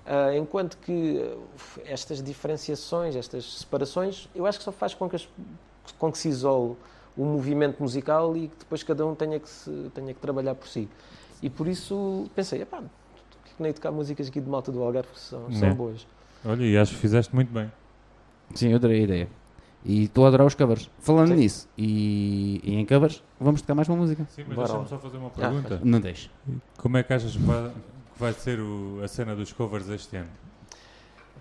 Ah, 0.07 0.35
enquanto 0.35 0.79
que 0.79 0.93
uh, 1.19 1.43
estas 1.85 2.23
diferenciações, 2.23 3.15
estas 3.15 3.59
separações, 3.59 4.29
eu 4.35 4.47
acho 4.47 4.59
que 4.59 4.65
só 4.65 4.73
faz 4.73 4.95
com 4.95 5.09
que, 5.09 5.17
as- 5.17 5.29
com 5.99 6.11
que 6.11 6.17
se 6.19 6.29
isole 6.29 6.75
o 7.17 7.25
movimento 7.25 7.81
musical 7.83 8.35
e 8.37 8.49
que 8.49 8.57
depois 8.61 8.83
cada 8.83 9.05
um 9.05 9.15
tenha 9.15 9.39
que, 9.39 9.49
se- 9.49 9.91
tenha 9.95 10.15
que 10.15 10.21
trabalhar 10.21 10.55
por 10.55 10.67
si. 10.69 10.89
E 11.43 11.51
por 11.51 11.67
isso 11.69 12.31
pensei, 12.35 12.63
epá, 12.63 12.79
que 12.79 13.63
nem 13.63 13.73
tocar 13.73 13.91
músicas 13.91 14.29
aqui 14.29 14.41
de 14.41 14.49
malta 14.49 14.73
do 14.73 14.83
Algarve 14.83 15.11
que 15.13 15.21
são, 15.21 15.53
são 15.53 15.75
boas. 15.75 16.07
Olha, 16.45 16.63
e 16.65 16.79
acho 16.79 16.95
que 16.95 16.99
fizeste 17.01 17.35
muito 17.35 17.53
bem. 17.53 17.71
Sim, 18.55 18.69
eu 18.71 18.77
adorei 18.77 19.01
a 19.01 19.05
ideia. 19.05 19.29
E 19.85 20.05
estou 20.05 20.25
a 20.27 20.29
adorar 20.29 20.47
os 20.47 20.55
covers. 20.55 20.91
Falando 20.99 21.29
Sim. 21.29 21.37
nisso, 21.37 21.69
e, 21.77 22.61
e 22.63 22.75
em 22.75 22.85
covers, 22.85 23.23
vamos 23.41 23.63
tocar 23.63 23.75
mais 23.75 23.89
uma 23.89 23.97
música. 23.97 24.27
Sim, 24.31 24.45
mas 24.47 24.59
deixa-me 24.59 24.87
só 24.89 24.99
fazer 24.99 25.17
uma 25.17 25.29
Ah, 25.29 25.31
pergunta. 25.31 25.81
Não 25.83 26.01
deixe. 26.01 26.31
Como 26.77 26.99
é 26.99 27.03
que 27.03 27.13
achas 27.15 27.33
que 27.33 27.43
vai, 27.43 27.69
que 27.71 28.21
vai 28.21 28.33
ser 28.35 28.61
o- 28.61 29.01
a 29.03 29.09
cena 29.09 29.35
dos 29.35 29.53
covers 29.53 29.89
este 29.89 30.17
ano? 30.17 30.29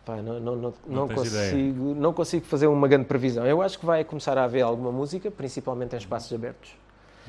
Não, 0.07 0.39
não, 0.39 0.55
não, 0.55 0.73
Não 0.87 1.07
consigo, 1.07 1.93
não 1.95 2.13
consigo 2.13 2.43
fazer 2.45 2.65
uma 2.65 2.87
grande 2.87 3.05
previsão. 3.05 3.45
Eu 3.45 3.61
acho 3.61 3.77
que 3.77 3.85
vai 3.85 4.03
começar 4.03 4.37
a 4.39 4.45
haver 4.45 4.61
alguma 4.63 4.91
música, 4.91 5.29
principalmente 5.29 5.93
em 5.93 5.97
espaços 5.99 6.33
abertos. 6.33 6.71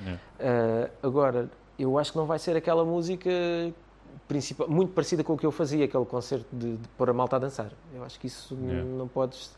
É. 0.06 0.16
Ah, 0.38 0.90
agora, 1.02 1.50
eu 1.78 1.98
acho 1.98 2.12
que 2.12 2.16
não 2.18 2.24
vai 2.24 2.38
ser 2.38 2.56
aquela 2.56 2.82
música 2.84 3.28
principal, 4.26 4.66
muito 4.68 4.92
parecida 4.94 5.22
com 5.22 5.34
o 5.34 5.36
que 5.36 5.44
eu 5.44 5.50
fazia, 5.50 5.84
aquele 5.84 6.06
concerto 6.06 6.46
de, 6.50 6.76
de 6.78 6.88
pôr 6.96 7.10
a 7.10 7.12
malta 7.12 7.36
a 7.36 7.38
dançar. 7.38 7.70
Eu 7.92 8.02
acho 8.04 8.18
que 8.18 8.28
isso 8.28 8.54
Yeah. 8.54 8.82
não 8.82 9.08
podes. 9.08 9.50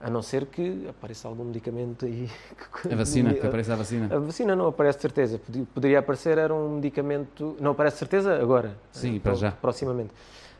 A 0.00 0.08
não 0.08 0.22
ser 0.22 0.46
que 0.46 0.86
apareça 0.88 1.26
algum 1.26 1.44
medicamento 1.44 2.04
aí. 2.06 2.28
que- 2.82 2.92
A 2.92 2.96
vacina, 2.96 3.34
que 3.34 3.44
aparece 3.46 3.72
a 3.72 3.76
vacina. 3.76 4.14
A 4.14 4.18
vacina 4.20 4.54
não 4.54 4.68
aparece 4.68 5.00
certeza. 5.00 5.40
Poderia 5.74 5.98
aparecer, 5.98 6.38
era 6.38 6.54
um 6.54 6.76
medicamento. 6.76 7.56
Não 7.60 7.72
aparece 7.72 7.96
certeza 7.98 8.40
agora. 8.40 8.76
Sim, 8.92 9.18
para 9.18 9.34
já. 9.34 9.50
Proximamente. 9.50 10.10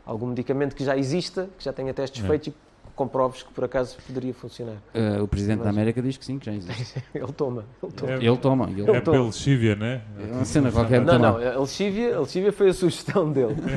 Algum 0.05 0.27
medicamento 0.27 0.75
que 0.75 0.85
já 0.85 0.97
exista, 0.97 1.49
que 1.57 1.65
já 1.65 1.73
tenha 1.73 1.95
testes 1.95 2.25
É. 2.25 2.27
feitos 2.27 2.49
e 2.49 2.55
comproves 2.99 3.43
que 3.45 3.53
por 3.53 3.65
acaso 3.65 3.97
poderia 4.07 4.35
funcionar. 4.35 4.77
Uh, 4.95 5.23
o 5.23 5.29
Presidente 5.29 5.59
da 5.61 5.67
Mas- 5.67 5.75
América 5.77 6.03
diz 6.03 6.17
que 6.17 6.25
sim, 6.25 6.39
que 6.39 6.47
já 6.47 6.53
existe. 6.53 7.03
Ele 7.15 7.33
toma. 7.33 7.65
Ele 7.83 7.93
toma. 7.93 8.13
É, 8.13 8.17
Ele 8.17 8.37
toma. 8.37 8.71
Ele... 8.71 8.91
é 8.91 9.01
pelo 9.01 9.33
Chívia, 9.33 9.77
né? 9.77 10.03
É 10.19 10.33
uma 10.35 10.45
cena 10.45 10.73
qualquer. 10.73 11.01
Não, 11.01 11.19
não, 11.19 11.37
a 11.37 11.61
Lexívia, 11.61 12.17
a 12.17 12.21
Lexívia 12.21 12.53
foi 12.53 12.69
a 12.71 12.75
sugestão 12.75 13.31
dele. 13.33 13.55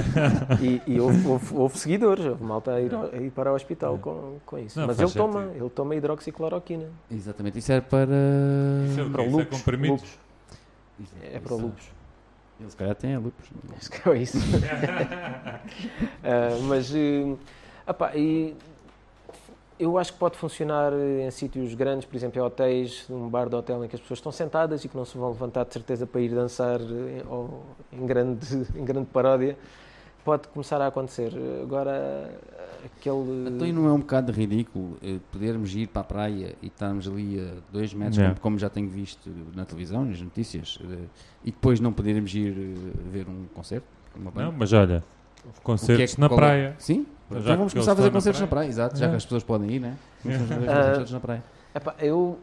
E, 0.61 0.81
e 0.85 0.99
houve, 0.99 1.25
houve- 1.27 1.55
houve 1.55 1.77
seguidores, 1.77 2.25
houve 2.25 2.43
malta 2.43 2.73
a 2.73 2.81
ir, 2.81 2.91
a 2.93 3.17
ir 3.17 3.31
para 3.31 3.51
o 3.51 3.55
hospital 3.55 3.97
com, 3.99 4.37
com 4.45 4.57
isso. 4.59 4.79
Não, 4.79 4.87
Mas 4.87 4.99
ele 4.99 5.11
toma, 5.11 5.47
ele 5.55 5.69
toma 5.69 5.95
hidroxicloroquina. 5.95 6.85
Exatamente. 7.09 7.59
Isso 7.59 7.71
era 7.71 7.81
para. 7.81 8.09
Isso 8.89 8.99
é 8.99 9.09
Para 9.09 9.23
Isso 9.25 9.39
é 9.39 9.77
lupus. 9.81 10.17
Isso 10.99 11.15
É 11.23 11.39
para 11.39 11.55
lupus. 11.55 11.85
Ele 12.59 12.69
se 12.69 12.75
calhar 12.77 12.95
tem 12.95 13.15
a 13.15 13.19
lupus. 13.19 13.49
Acho 13.77 13.89
que 14.03 14.09
é 14.09 14.17
isso. 14.17 14.37
Ah, 16.23 16.57
mas, 16.67 16.91
epá, 17.87 18.15
e 18.15 18.55
eu 19.81 19.97
acho 19.97 20.13
que 20.13 20.19
pode 20.19 20.37
funcionar 20.37 20.93
eh, 20.93 21.25
em 21.27 21.31
sítios 21.31 21.73
grandes, 21.73 22.05
por 22.05 22.15
exemplo, 22.15 22.39
em 22.39 22.43
hotéis, 22.45 23.05
num 23.09 23.27
bar 23.27 23.49
de 23.49 23.55
hotel 23.55 23.83
em 23.83 23.87
que 23.87 23.95
as 23.95 24.01
pessoas 24.01 24.19
estão 24.19 24.31
sentadas 24.31 24.85
e 24.85 24.87
que 24.89 24.95
não 24.95 25.05
se 25.05 25.17
vão 25.17 25.29
levantar 25.29 25.65
de 25.65 25.73
certeza 25.73 26.05
para 26.05 26.21
ir 26.21 26.29
dançar 26.29 26.79
eh, 26.79 27.23
ou 27.27 27.63
em, 27.91 28.05
grande, 28.05 28.45
em 28.77 28.85
grande 28.85 29.07
paródia. 29.07 29.57
Pode 30.23 30.47
começar 30.49 30.79
a 30.79 30.85
acontecer. 30.85 31.33
Agora, 31.63 32.29
aquele. 32.85 33.47
Então 33.55 33.67
não 33.73 33.87
é 33.87 33.91
um 33.91 33.97
bocado 33.99 34.31
ridículo 34.31 34.95
eh, 35.01 35.17
podermos 35.31 35.73
ir 35.73 35.87
para 35.87 36.01
a 36.01 36.05
praia 36.05 36.55
e 36.61 36.67
estarmos 36.67 37.07
ali 37.07 37.39
a 37.39 37.53
dois 37.73 37.91
metros, 37.91 38.19
É. 38.19 38.25
como, 38.27 38.39
como 38.39 38.59
já 38.59 38.69
tenho 38.69 38.87
visto 38.87 39.31
na 39.55 39.65
televisão, 39.65 40.05
nas 40.05 40.21
notícias, 40.21 40.77
eh, 40.83 41.05
e 41.43 41.49
depois 41.51 41.79
não 41.79 41.91
podermos 41.91 42.31
ir 42.35 42.51
eh, 42.55 42.91
ver 43.11 43.27
um 43.27 43.45
concerto? 43.55 43.87
Não, 44.35 44.51
mas 44.51 44.71
olha, 44.73 45.03
que 45.41 45.47
é 45.49 45.51
concertos 45.63 46.13
que- 46.13 46.21
na 46.21 46.27
é- 46.27 46.29
praia. 46.29 46.75
Sim? 47.31 47.41
Já 47.41 47.41
então 47.41 47.57
vamos 47.57 47.73
começar 47.73 47.91
a 47.91 47.95
fazer 47.95 48.07
estão 48.07 48.11
na 48.11 48.11
concertos 48.11 48.41
na 48.41 48.47
praia. 48.47 48.65
praia, 48.65 48.69
exato, 48.69 48.97
já 48.99 49.05
É. 49.05 49.09
que 49.09 49.15
as 49.15 49.23
pessoas 49.23 49.43
podem 49.43 49.69
ir, 49.71 49.79
né? 49.79 49.95
A 50.25 50.31
fazer 50.31 50.55
concertos 50.65 51.11
na 51.11 51.19
praia. 51.19 51.43
Epá, 51.73 51.95
eu, 51.99 52.39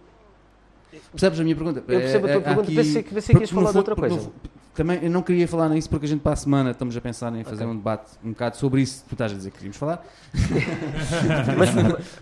Percebes 1.12 1.38
a 1.38 1.42
minha 1.44 1.54
pergunta? 1.54 1.80
eu 1.80 1.84
percebo 1.84 2.26
a 2.26 2.30
É, 2.30 2.32
tua 2.32 2.40
é, 2.40 2.44
pergunta. 2.44 2.66
aqui- 2.68 2.74
Pensei, 2.76 3.02
que- 3.02 3.14
pensei 3.14 3.34
que 3.34 3.42
ias 3.42 3.50
falar 3.50 3.72
de 3.72 3.78
outra 3.78 3.94
coisa. 3.94 4.30
Também 4.74 5.00
eu 5.02 5.10
não 5.10 5.22
queria 5.22 5.46
falar 5.48 5.68
nisso 5.70 5.90
porque 5.90 6.06
a 6.06 6.08
gente 6.08 6.20
para 6.20 6.34
a 6.34 6.36
semana 6.36 6.70
estamos 6.70 6.96
a 6.96 7.00
pensar 7.00 7.34
em 7.34 7.42
fazer 7.42 7.64
Ok. 7.64 7.74
um 7.74 7.76
debate 7.76 8.10
um 8.24 8.28
bocado 8.30 8.56
sobre 8.56 8.80
isso. 8.80 9.04
Tu 9.08 9.14
estás 9.16 9.32
a 9.32 9.34
dizer 9.34 9.50
que 9.50 9.56
queríamos 9.56 9.76
falar. 9.76 10.04
Mas, 11.58 11.70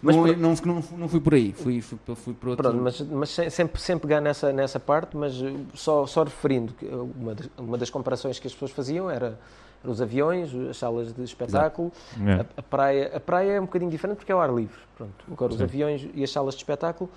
mas 0.03 0.17
não, 0.17 0.27
não, 0.27 0.55
não, 0.65 0.85
não 0.99 1.09
fui 1.09 1.21
por 1.21 1.35
aí, 1.35 1.53
fui, 1.53 1.81
fui, 1.81 1.99
fui 2.15 2.35
por 2.35 2.49
outro. 2.51 2.63
Pronto, 2.71 2.83
mas, 2.83 3.01
mas 3.03 3.29
sem, 3.31 3.51
sempre, 3.51 3.81
sempre 3.81 4.09
pegar 4.09 4.21
nessa, 4.21 4.53
nessa 4.53 4.81
parte, 4.81 5.17
mas 5.17 5.41
uh, 5.41 5.55
só, 5.75 6.07
só 6.07 6.23
referindo 6.25 6.73
que 6.73 6.87
uma 6.87 7.37
uma 7.59 7.77
das 7.79 7.91
comparações 7.91 8.39
que 8.39 8.47
as 8.47 8.53
pessoas 8.53 8.71
faziam 8.71 9.11
era 9.11 9.39
os 9.85 10.01
aviões, 10.01 10.51
as 10.69 10.77
salas 10.77 11.13
de 11.13 11.23
espetáculo, 11.23 11.93
a, 12.17 12.61
a 12.61 12.63
praia. 12.63 13.17
A 13.17 13.21
praia 13.21 13.53
é 13.53 13.61
um 13.61 13.67
bocadinho 13.67 13.91
diferente 13.91 14.19
porque 14.19 14.33
é 14.33 14.35
o 14.35 14.41
ar 14.41 14.53
livre. 14.53 14.79
Pronto. 14.97 15.25
Agora, 15.31 15.53
os 15.53 15.59
Sim. 15.59 15.65
aviões 15.65 16.09
e 16.15 16.25
as 16.25 16.31
salas 16.31 16.55
de 16.55 16.61
espetáculo, 16.61 17.11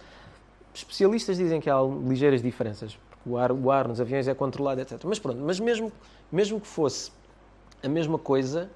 especialistas 0.74 1.38
dizem 1.38 1.60
que 1.60 1.70
há 1.70 1.80
ligeiras 1.82 2.41
diferenças, 2.41 2.97
porque 3.10 3.30
o 3.30 3.38
ar, 3.38 3.51
o 3.51 3.72
ar 3.72 3.88
nos 3.88 3.99
aviões 3.99 4.28
é 4.28 4.34
controlado, 4.34 4.82
etc. 4.82 4.99
Mas 5.05 5.20
pronto, 5.20 5.39
mas 5.41 5.60
mesmo, 5.60 5.91
mesmo 6.32 6.60
que 6.60 6.68
fosse 6.68 7.12
a 7.84 7.88
mesma 7.88 8.18
coisa, 8.18 8.70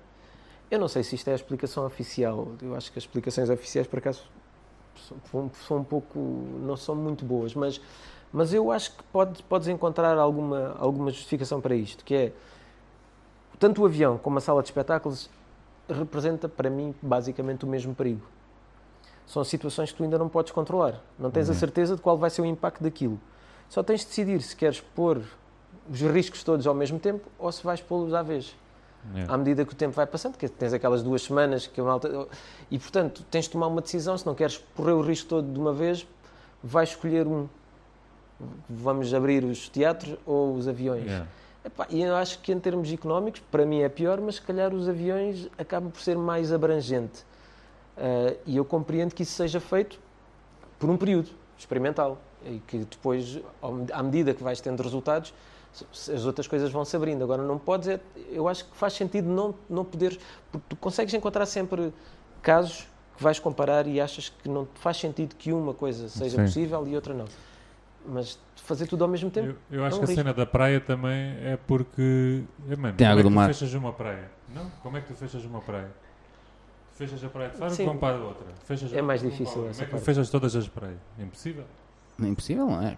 eu 0.71 0.79
não 0.79 0.87
sei 0.87 1.03
se 1.03 1.15
isto 1.15 1.27
é 1.27 1.33
a 1.33 1.35
explicação 1.35 1.85
oficial. 1.85 2.47
Eu 2.61 2.75
acho 2.75 2.91
que 2.91 2.97
as 2.97 3.03
explicações 3.03 3.49
oficiais, 3.49 3.87
por 3.87 3.99
acaso, 3.99 4.23
são, 5.29 5.51
são 5.67 5.77
um 5.77 5.83
pouco. 5.83 6.19
não 6.61 6.75
são 6.75 6.95
muito 6.95 7.25
boas, 7.25 7.53
mas, 7.53 7.79
mas 8.31 8.53
eu 8.53 8.71
acho 8.71 8.91
que 8.95 9.03
pode, 9.11 9.43
podes 9.43 9.67
encontrar 9.67 10.17
alguma, 10.17 10.75
alguma 10.79 11.11
justificação 11.11 11.61
para 11.61 11.75
isto, 11.75 12.03
que 12.03 12.15
é 12.15 12.31
tanto 13.63 13.81
o 13.81 13.85
avião 13.85 14.17
como 14.17 14.37
a 14.37 14.41
sala 14.41 14.61
de 14.61 14.67
espetáculos 14.67 15.29
representa 15.89 16.49
para 16.49 16.69
mim 16.69 16.93
basicamente 17.01 17.63
o 17.63 17.67
mesmo 17.67 17.95
perigo. 17.95 18.21
São 19.25 19.41
situações 19.45 19.89
que 19.89 19.95
tu 19.97 20.03
ainda 20.03 20.17
não 20.17 20.27
podes 20.27 20.51
controlar. 20.51 21.01
Não 21.17 21.31
tens 21.31 21.49
a 21.49 21.53
Uhum. 21.53 21.59
certeza 21.59 21.95
de 21.95 22.01
qual 22.01 22.17
vai 22.17 22.29
ser 22.29 22.41
o 22.41 22.45
impacto 22.45 22.83
daquilo. 22.83 23.17
Só 23.69 23.81
tens 23.81 24.01
de 24.01 24.07
decidir 24.07 24.41
se 24.41 24.53
queres 24.53 24.81
pôr 24.81 25.21
os 25.89 26.01
riscos 26.01 26.43
todos 26.43 26.67
ao 26.67 26.73
mesmo 26.73 26.99
tempo 26.99 27.29
ou 27.39 27.49
se 27.53 27.63
vais 27.63 27.79
pô-los 27.79 28.13
à 28.13 28.21
vez 28.21 28.53
É. 29.15 29.25
à 29.29 29.37
medida 29.37 29.63
que 29.65 29.71
o 29.71 29.75
tempo 29.75 29.93
vai 29.95 30.05
passando, 30.05 30.37
que 30.37 30.49
tens 30.49 30.73
aquelas 30.73 31.01
duas 31.01 31.21
semanas 31.21 31.65
que 31.65 31.79
a. 31.79 31.85
E, 32.69 32.77
portanto, 32.77 33.23
tens 33.31 33.45
de 33.45 33.51
tomar 33.51 33.67
uma 33.67 33.79
decisão, 33.81 34.17
se 34.17 34.25
não 34.25 34.35
queres 34.35 34.57
correr 34.75 34.91
o 34.93 35.01
risco 35.01 35.29
todo 35.29 35.49
de 35.53 35.57
uma 35.59 35.71
vez, 35.73 36.05
vais 36.61 36.89
escolher 36.89 37.25
um. 37.27 37.47
Vamos 38.69 39.13
abrir 39.13 39.45
os 39.45 39.69
teatros 39.69 40.17
ou 40.25 40.53
os 40.53 40.67
aviões. 40.67 41.09
É. 41.09 41.25
Epá, 41.65 41.87
e 41.89 42.01
eu 42.01 42.15
acho 42.15 42.39
que 42.39 42.51
em 42.51 42.59
termos 42.59 42.91
económicos, 42.91 43.41
para 43.49 43.65
mim 43.65 43.81
é 43.81 43.89
pior, 43.89 44.19
mas 44.19 44.35
se 44.35 44.41
calhar 44.41 44.73
os 44.73 44.89
aviões 44.89 45.49
acabam 45.57 45.89
por 45.89 46.01
ser 46.01 46.17
mais 46.17 46.51
abrangente. 46.51 47.23
Ah, 47.97 48.35
e 48.45 48.57
eu 48.57 48.65
compreendo 48.65 49.13
que 49.13 49.23
isso 49.23 49.33
seja 49.33 49.59
feito 49.59 49.99
por 50.77 50.89
um 50.89 50.97
período 50.97 51.29
experimental. 51.57 52.17
E 52.45 52.59
que 52.67 52.79
depois, 52.79 53.39
à 53.93 54.03
medida 54.03 54.33
que 54.33 54.43
vais 54.43 54.59
tendo 54.59 54.83
resultados, 54.83 55.33
as 55.93 56.25
outras 56.25 56.45
coisas 56.45 56.69
vão 56.69 56.83
se 56.83 56.93
abrindo. 56.93 57.23
Agora, 57.23 57.41
não 57.41 57.57
podes, 57.57 57.87
é, 57.87 58.01
eu 58.29 58.49
acho 58.49 58.65
que 58.65 58.75
faz 58.75 58.93
sentido 58.93 59.29
não, 59.29 59.55
não 59.69 59.85
poderes, 59.85 60.19
porque 60.51 60.65
tu 60.67 60.75
consegues 60.75 61.13
encontrar 61.13 61.45
sempre 61.45 61.93
casos 62.41 62.85
que 63.15 63.23
vais 63.23 63.39
comparar 63.39 63.87
e 63.87 64.01
achas 64.01 64.27
que 64.27 64.49
não 64.49 64.67
faz 64.75 64.97
sentido 64.97 65.35
que 65.35 65.53
uma 65.53 65.73
coisa 65.73 66.09
seja 66.09 66.37
Sim. 66.37 66.43
possível 66.43 66.85
e 66.85 66.95
outra 66.95 67.13
não. 67.13 67.25
Mas 68.05 68.37
fazer 68.63 68.87
tudo 68.87 69.03
ao 69.03 69.09
mesmo 69.09 69.29
tempo, 69.29 69.57
Eu, 69.69 69.79
eu 69.79 69.85
acho 69.85 69.95
é 69.95 69.97
um 69.97 69.99
que 69.99 70.05
a 70.05 70.07
risco. 70.07 70.21
cena 70.21 70.33
da 70.33 70.45
praia 70.45 70.79
também 70.79 71.35
é 71.41 71.57
porque. 71.67 72.43
É, 72.69 72.75
mano, 72.75 72.95
Tem 72.95 73.05
como 73.07 73.11
água 73.11 73.19
é 73.19 73.23
do 73.23 73.29
que 73.29 73.35
mar. 73.35 73.49
tu 73.49 73.53
fechas 73.53 73.73
uma 73.73 73.93
praia? 73.93 74.31
Não? 74.53 74.69
Como 74.81 74.97
é 74.97 75.01
que 75.01 75.07
tu 75.07 75.13
fechas 75.15 75.43
uma 75.45 75.61
praia? 75.61 75.91
Tu 76.91 76.97
fechas 76.97 77.23
a 77.23 77.29
praia 77.29 77.49
de 77.49 77.57
Faro 77.57 77.73
Sim. 77.75 77.85
vão 77.85 77.97
para 77.97 78.17
a 78.17 78.19
outra. 78.19 78.47
Fechas 78.65 78.93
a 78.93 78.97
É 78.97 79.01
mais 79.01 79.21
difícil 79.21 79.45
a 79.67 79.69
Como 79.69 79.81
é 79.81 79.85
que 79.85 79.91
tu 79.91 79.97
fechas 79.99 80.29
todas 80.29 80.55
as 80.55 80.67
praias? 80.67 80.97
Impossível. 81.19 81.65
Não 82.17 82.27
é 82.27 82.31
impossível, 82.31 82.65
não 82.67 82.81
é? 82.81 82.97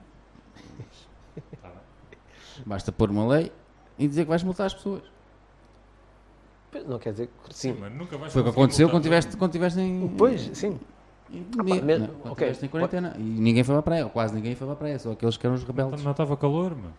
Tá. 1.61 1.71
Basta 2.65 2.91
pôr 2.91 3.09
uma 3.09 3.27
lei 3.27 3.51
e 3.97 4.07
dizer 4.07 4.23
que 4.23 4.29
vais 4.29 4.43
multar 4.43 4.67
as 4.67 4.73
pessoas. 4.73 5.01
não 6.87 6.99
quer 6.99 7.11
dizer 7.11 7.29
que 7.47 7.55
sim. 7.55 7.75
Mas 7.79 7.93
nunca 7.93 8.17
vais 8.17 8.31
Foi 8.33 8.41
o 8.41 8.45
que 8.45 8.51
aconteceu 8.51 8.87
quando 8.87 8.93
todo 8.95 9.03
tiveste, 9.03 9.31
mundo. 9.31 9.39
quando 9.39 9.51
tiveste 9.51 9.79
em. 9.79 10.07
Pois, 10.17 10.41
sim. 10.53 10.79
Em 11.31 11.43
pá, 11.43 11.57
pandemia, 11.57 11.81
mesmo- 11.84 12.07
não 12.07 12.14
é? 12.14 12.18
Quando 12.22 12.31
ok. 12.34 12.52
em 12.61 12.68
quarentena. 12.68 13.15
E 13.18 13.22
ninguém 13.22 13.64
foi 13.64 13.73
para 13.73 13.80
a 13.80 13.84
praia, 13.84 14.03
ou 14.06 14.10
quase 14.10 14.34
ninguém 14.34 14.56
foi 14.56 14.68
para 14.68 14.73
a 14.73 14.77
praia, 14.77 14.99
só 14.99 15.11
aqueles 15.11 15.38
que 15.38 15.45
eram 15.45 15.56
os 15.56 15.64
rebeldes. 15.64 16.03
Não 16.03 16.11
estava 16.11 16.35
calor, 16.38 16.76
mano. 16.76 16.93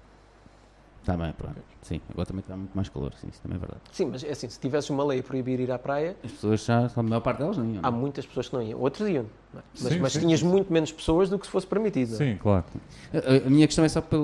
Está 1.06 1.16
bem, 1.16 1.32
pronto. 1.34 1.54
Sim, 1.82 2.00
agora 2.10 2.26
também 2.26 2.40
está 2.40 2.56
muito 2.56 2.72
mais 2.74 2.88
calor, 2.88 3.12
sim, 3.14 3.28
isso 3.30 3.40
também 3.40 3.54
é 3.54 3.60
verdade. 3.60 3.80
Sim, 3.92 4.06
mas 4.06 4.24
é 4.24 4.30
assim, 4.30 4.48
se 4.48 4.58
tivesse 4.58 4.90
uma 4.90 5.04
lei 5.04 5.20
a 5.20 5.22
proibir 5.22 5.60
ir 5.60 5.70
à 5.70 5.78
praia, 5.78 6.16
As 6.24 6.32
pessoas 6.32 6.64
já, 6.64 6.90
a 6.96 7.02
maior 7.04 7.20
parte 7.20 7.38
delas 7.38 7.56
não 7.56 7.64
iam. 7.64 7.78
há 7.80 7.90
não 7.92 7.98
é? 7.98 8.00
muitas 8.00 8.26
pessoas 8.26 8.48
que 8.48 8.54
não 8.56 8.60
iam. 8.62 8.80
Outros 8.80 9.08
iam. 9.08 9.22
é? 9.22 9.26
Mas, 9.54 9.92
Sim, 9.92 10.00
mas 10.00 10.12
sim, 10.14 10.18
tinhas 10.20 10.40
sim. 10.40 10.48
muito 10.48 10.72
menos 10.72 10.90
pessoas 10.90 11.30
do 11.30 11.38
que 11.38 11.46
se 11.46 11.52
fosse 11.52 11.64
permitido. 11.64 12.14
é? 12.14 12.16
Sim, 12.16 12.36
claro. 12.42 12.64
A, 13.14 13.46
a 13.46 13.48
minha 13.48 13.68
questão 13.68 13.84
é 13.84 13.88
só 13.88 14.00
pela. 14.00 14.20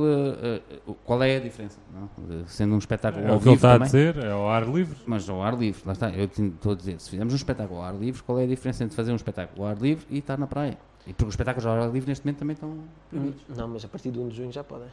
uh, 0.88 0.94
qual 1.04 1.22
é 1.22 1.36
a 1.36 1.40
diferença? 1.40 1.78
não? 1.94 2.10
De- 2.42 2.50
Sendo 2.50 2.74
um 2.74 2.78
espetáculo 2.78 3.24
É 3.24 3.30
ao 3.30 3.36
o 3.36 3.40
que 3.40 3.46
ele 3.46 3.54
está 3.54 3.68
a 3.70 3.72
também. 3.74 3.86
dizer, 3.86 4.16
é 4.16 4.32
ao 4.32 4.48
ar 4.48 4.64
livre. 4.68 4.96
Mas 5.06 5.28
ao 5.28 5.40
ar 5.40 5.56
livre, 5.56 5.80
lá 5.86 5.92
está. 5.92 6.10
Eu 6.10 6.24
estou 6.24 6.72
a 6.72 6.74
dizer, 6.74 7.00
se 7.00 7.10
fizermos 7.10 7.32
um 7.32 7.36
espetáculo 7.36 7.78
ao 7.78 7.84
ar 7.86 7.94
livre, 7.94 8.20
qual 8.24 8.40
é 8.40 8.42
a 8.42 8.46
diferença 8.48 8.82
entre 8.82 8.96
fazer 8.96 9.12
um 9.12 9.16
espetáculo 9.16 9.62
ao 9.64 9.70
ar 9.70 9.78
livre 9.78 10.04
e 10.10 10.18
estar 10.18 10.36
na 10.36 10.48
praia? 10.48 10.76
E 11.06 11.12
porque 11.12 11.28
os 11.28 11.34
espetáculos 11.34 11.64
ao 11.64 11.74
ar 11.80 11.92
livre 11.92 12.08
neste 12.10 12.24
momento 12.26 12.38
também 12.40 12.54
estão 12.54 12.76
proibidos. 13.08 13.40
Não, 13.56 13.68
mas 13.68 13.84
a 13.84 13.88
partir 13.88 14.10
de 14.10 14.18
1 14.18 14.28
de 14.28 14.36
junho 14.36 14.50
já 14.52 14.64
podem. 14.64 14.88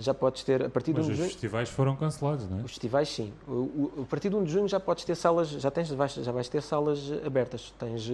Já 0.00 0.12
podes 0.14 0.42
ter, 0.42 0.62
a 0.64 0.68
partir 0.68 0.92
de 0.92 0.98
1 1.00 1.02
Mas 1.02 1.06
de 1.06 1.12
os 1.12 1.18
junho, 1.18 1.30
festivais 1.30 1.68
foram 1.68 1.94
cancelados, 1.96 2.48
não 2.48 2.58
é? 2.58 2.62
os 2.62 2.70
festivais 2.70 3.08
sim. 3.08 3.32
O, 3.46 3.52
o- 3.52 3.92
a 4.02 4.06
partir 4.06 4.28
de 4.30 4.36
1 4.36 4.44
de 4.44 4.50
junho 4.52 4.68
já 4.68 4.80
podes 4.80 5.04
ter 5.04 5.14
salas, 5.14 5.48
já, 5.48 5.70
tens, 5.70 5.90
vais, 5.90 6.14
já 6.14 6.32
vais 6.32 6.48
ter 6.48 6.62
salas 6.62 7.10
abertas. 7.24 7.72
Tens, 7.78 8.08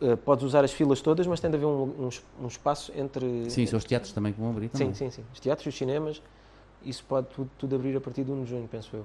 eh, 0.00 0.16
podes 0.24 0.44
usar 0.44 0.64
as 0.64 0.72
filas 0.72 1.00
todas, 1.00 1.26
mas 1.26 1.40
tem 1.40 1.50
de 1.50 1.56
haver 1.56 1.66
um, 1.66 1.82
um 2.06 2.08
um 2.42 2.46
espaço 2.46 2.92
entre. 2.96 3.50
Sim, 3.50 3.66
são 3.66 3.78
os 3.78 3.84
teatros 3.84 4.12
também 4.12 4.32
que 4.32 4.40
vão 4.40 4.50
abrir 4.50 4.68
também. 4.68 4.92
Sim, 4.94 5.10
sim, 5.10 5.10
sim. 5.10 5.24
Os 5.32 5.40
teatros 5.40 5.66
e 5.66 5.68
os 5.68 5.76
cinemas, 5.76 6.22
isso 6.84 7.04
pode 7.04 7.28
tudo, 7.28 7.50
tudo 7.58 7.76
abrir 7.76 7.96
a 7.96 8.00
partir 8.00 8.24
de 8.24 8.30
1 8.32 8.44
de 8.44 8.50
junho, 8.50 8.68
penso 8.68 8.94
eu. 8.96 9.04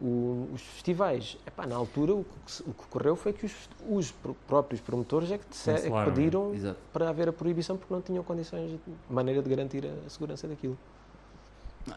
O- 0.00 0.48
os 0.54 0.62
festivais, 0.62 1.36
epá, 1.46 1.66
na 1.66 1.76
altura 1.76 2.14
o 2.14 2.24
que, 2.24 2.62
o 2.62 2.72
que 2.72 2.84
ocorreu 2.84 3.14
foi 3.14 3.32
que 3.34 3.44
os, 3.44 3.52
os 3.88 4.10
pr- 4.10 4.30
próprios 4.48 4.80
promotores 4.80 5.30
é 5.30 5.36
que, 5.36 5.44
disse- 5.50 5.70
é 5.70 5.80
que 5.82 5.90
né? 5.90 6.04
pediram 6.06 6.54
Exato. 6.54 6.78
para 6.92 7.10
haver 7.10 7.28
a 7.28 7.32
proibição 7.32 7.76
porque 7.76 7.92
não 7.92 8.00
tinham 8.00 8.24
condições, 8.24 8.70
de 8.70 8.80
maneira 9.10 9.42
de 9.42 9.50
garantir 9.50 9.84
a 9.86 10.08
segurança 10.08 10.48
daquilo. 10.48 10.78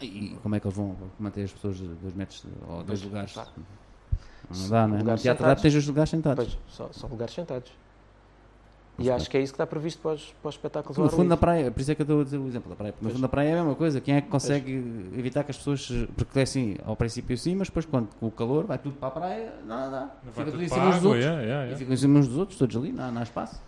E 0.01 0.35
como 0.43 0.55
é 0.55 0.59
que 0.59 0.67
eles 0.67 0.75
vão 0.75 0.95
manter 1.17 1.43
as 1.43 1.53
pessoas 1.53 1.79
dois 1.79 2.13
metros 2.15 2.43
ou 2.67 2.83
dois 2.83 2.99
Pois, 2.99 3.03
lugares? 3.03 3.35
Não 3.35 4.69
dá, 4.69 4.87
né? 4.87 4.93
No 4.93 4.99
Lugares 4.99 5.21
teatro 5.21 5.45
dá 5.45 5.55
tens 5.55 5.75
os 5.75 5.87
lugares 5.87 6.09
sentados. 6.09 6.45
Pois, 6.45 6.57
só, 6.75 6.89
só 6.91 7.07
lugares 7.07 7.33
sentados. 7.33 7.71
E 8.97 9.11
acho 9.11 9.29
que 9.29 9.37
é 9.37 9.41
isso 9.41 9.51
que 9.51 9.55
está 9.55 9.67
previsto 9.67 10.01
para 10.01 10.13
os, 10.13 10.33
para 10.41 10.49
os 10.49 10.55
espetáculos. 10.55 10.97
No 10.97 11.09
fundo 11.09 11.17
da 11.17 11.23
livre. 11.23 11.37
praia, 11.37 11.71
por 11.71 11.81
isso 11.81 11.91
é 11.91 11.95
que 11.95 12.01
eu 12.01 12.05
estou 12.05 12.21
a 12.21 12.23
dizer 12.23 12.37
o 12.37 12.47
exemplo 12.47 12.69
da 12.69 12.75
praia. 12.75 12.91
No 12.93 12.97
Pois. 13.01 13.13
fundo 13.13 13.21
da 13.21 13.27
praia 13.29 13.49
é 13.49 13.53
a 13.53 13.55
mesma 13.57 13.75
coisa. 13.75 13.99
Quem 13.99 14.15
é 14.15 14.21
que 14.21 14.29
consegue 14.29 14.71
evitar 15.17 15.43
que 15.43 15.51
as 15.51 15.57
pessoas. 15.57 15.91
Porque 16.15 16.39
é 16.39 16.43
assim, 16.43 16.77
ao 16.85 16.95
princípio 16.95 17.37
sim, 17.37 17.55
mas 17.55 17.67
depois 17.67 17.85
quando 17.85 18.07
com 18.19 18.27
o 18.27 18.31
calor 18.31 18.65
vai 18.65 18.77
tudo 18.77 18.95
para 18.95 19.07
a 19.09 19.11
praia, 19.11 19.53
dá. 19.67 20.09
Não 20.23 20.31
Fica 20.31 20.45
tudo 20.45 20.51
tudo 20.51 20.63
em 20.63 20.69
cima 20.69 20.85
dos 20.91 21.03
outros. 21.05 21.23
yeah, 21.23 21.41
yeah, 21.41 21.61
E 21.63 21.65
yeah. 21.65 21.77
ficam 21.77 21.93
em 21.93 21.97
cima 21.97 22.19
uns 22.19 22.27
dos 22.27 22.37
outros, 22.37 22.57
todos 22.57 22.75
ali, 22.77 22.91
não, 22.91 23.11
não 23.11 23.19
há 23.19 23.23
espaço. 23.23 23.61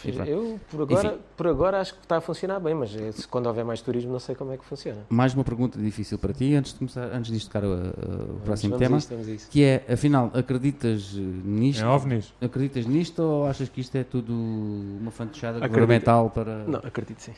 Fiz-. 0.00 0.16
Eu, 0.28 0.60
por 0.70 0.82
agora, 0.82 1.08
Enfim. 1.08 1.18
por 1.36 1.46
agora, 1.48 1.80
acho 1.80 1.94
que 1.94 2.00
está 2.00 2.16
a 2.18 2.20
funcionar 2.20 2.60
bem, 2.60 2.74
mas 2.74 2.90
se- 2.90 3.26
quando 3.28 3.46
houver 3.46 3.64
mais 3.64 3.80
turismo, 3.80 4.12
não 4.12 4.20
sei 4.20 4.34
como 4.34 4.52
é 4.52 4.56
que 4.56 4.64
funciona. 4.64 5.00
Mais 5.08 5.34
uma 5.34 5.42
pergunta 5.44 5.78
difícil 5.78 6.18
para 6.18 6.32
ti, 6.32 6.54
antes 6.54 6.72
de 6.72 6.78
começar, 6.78 7.04
antes 7.12 7.30
disto 7.32 7.48
tocar 7.48 7.64
o, 7.64 7.74
o 7.74 8.40
próximo 8.44 8.78
vamos 8.78 9.04
tema, 9.06 9.20
A 9.22 9.24
isso. 9.30 9.48
que 9.50 9.64
é, 9.64 9.84
afinal, 9.92 10.30
acreditas 10.34 11.14
eh, 11.16 11.20
nisto? 11.20 11.82
É 11.82 11.86
ovnis? 11.88 12.32
Acreditas 12.40 12.86
nisto 12.86 13.20
ou 13.22 13.46
achas 13.46 13.68
que 13.68 13.80
isto 13.80 13.96
é 13.96 14.04
tudo 14.04 14.32
uma 14.32 15.10
fantochada 15.10 15.58
Acredito. 15.58 15.74
governamental 15.80 16.30
para. 16.30 16.64
Não, 16.64 16.78
acredito 16.80 17.20
sim. 17.20 17.32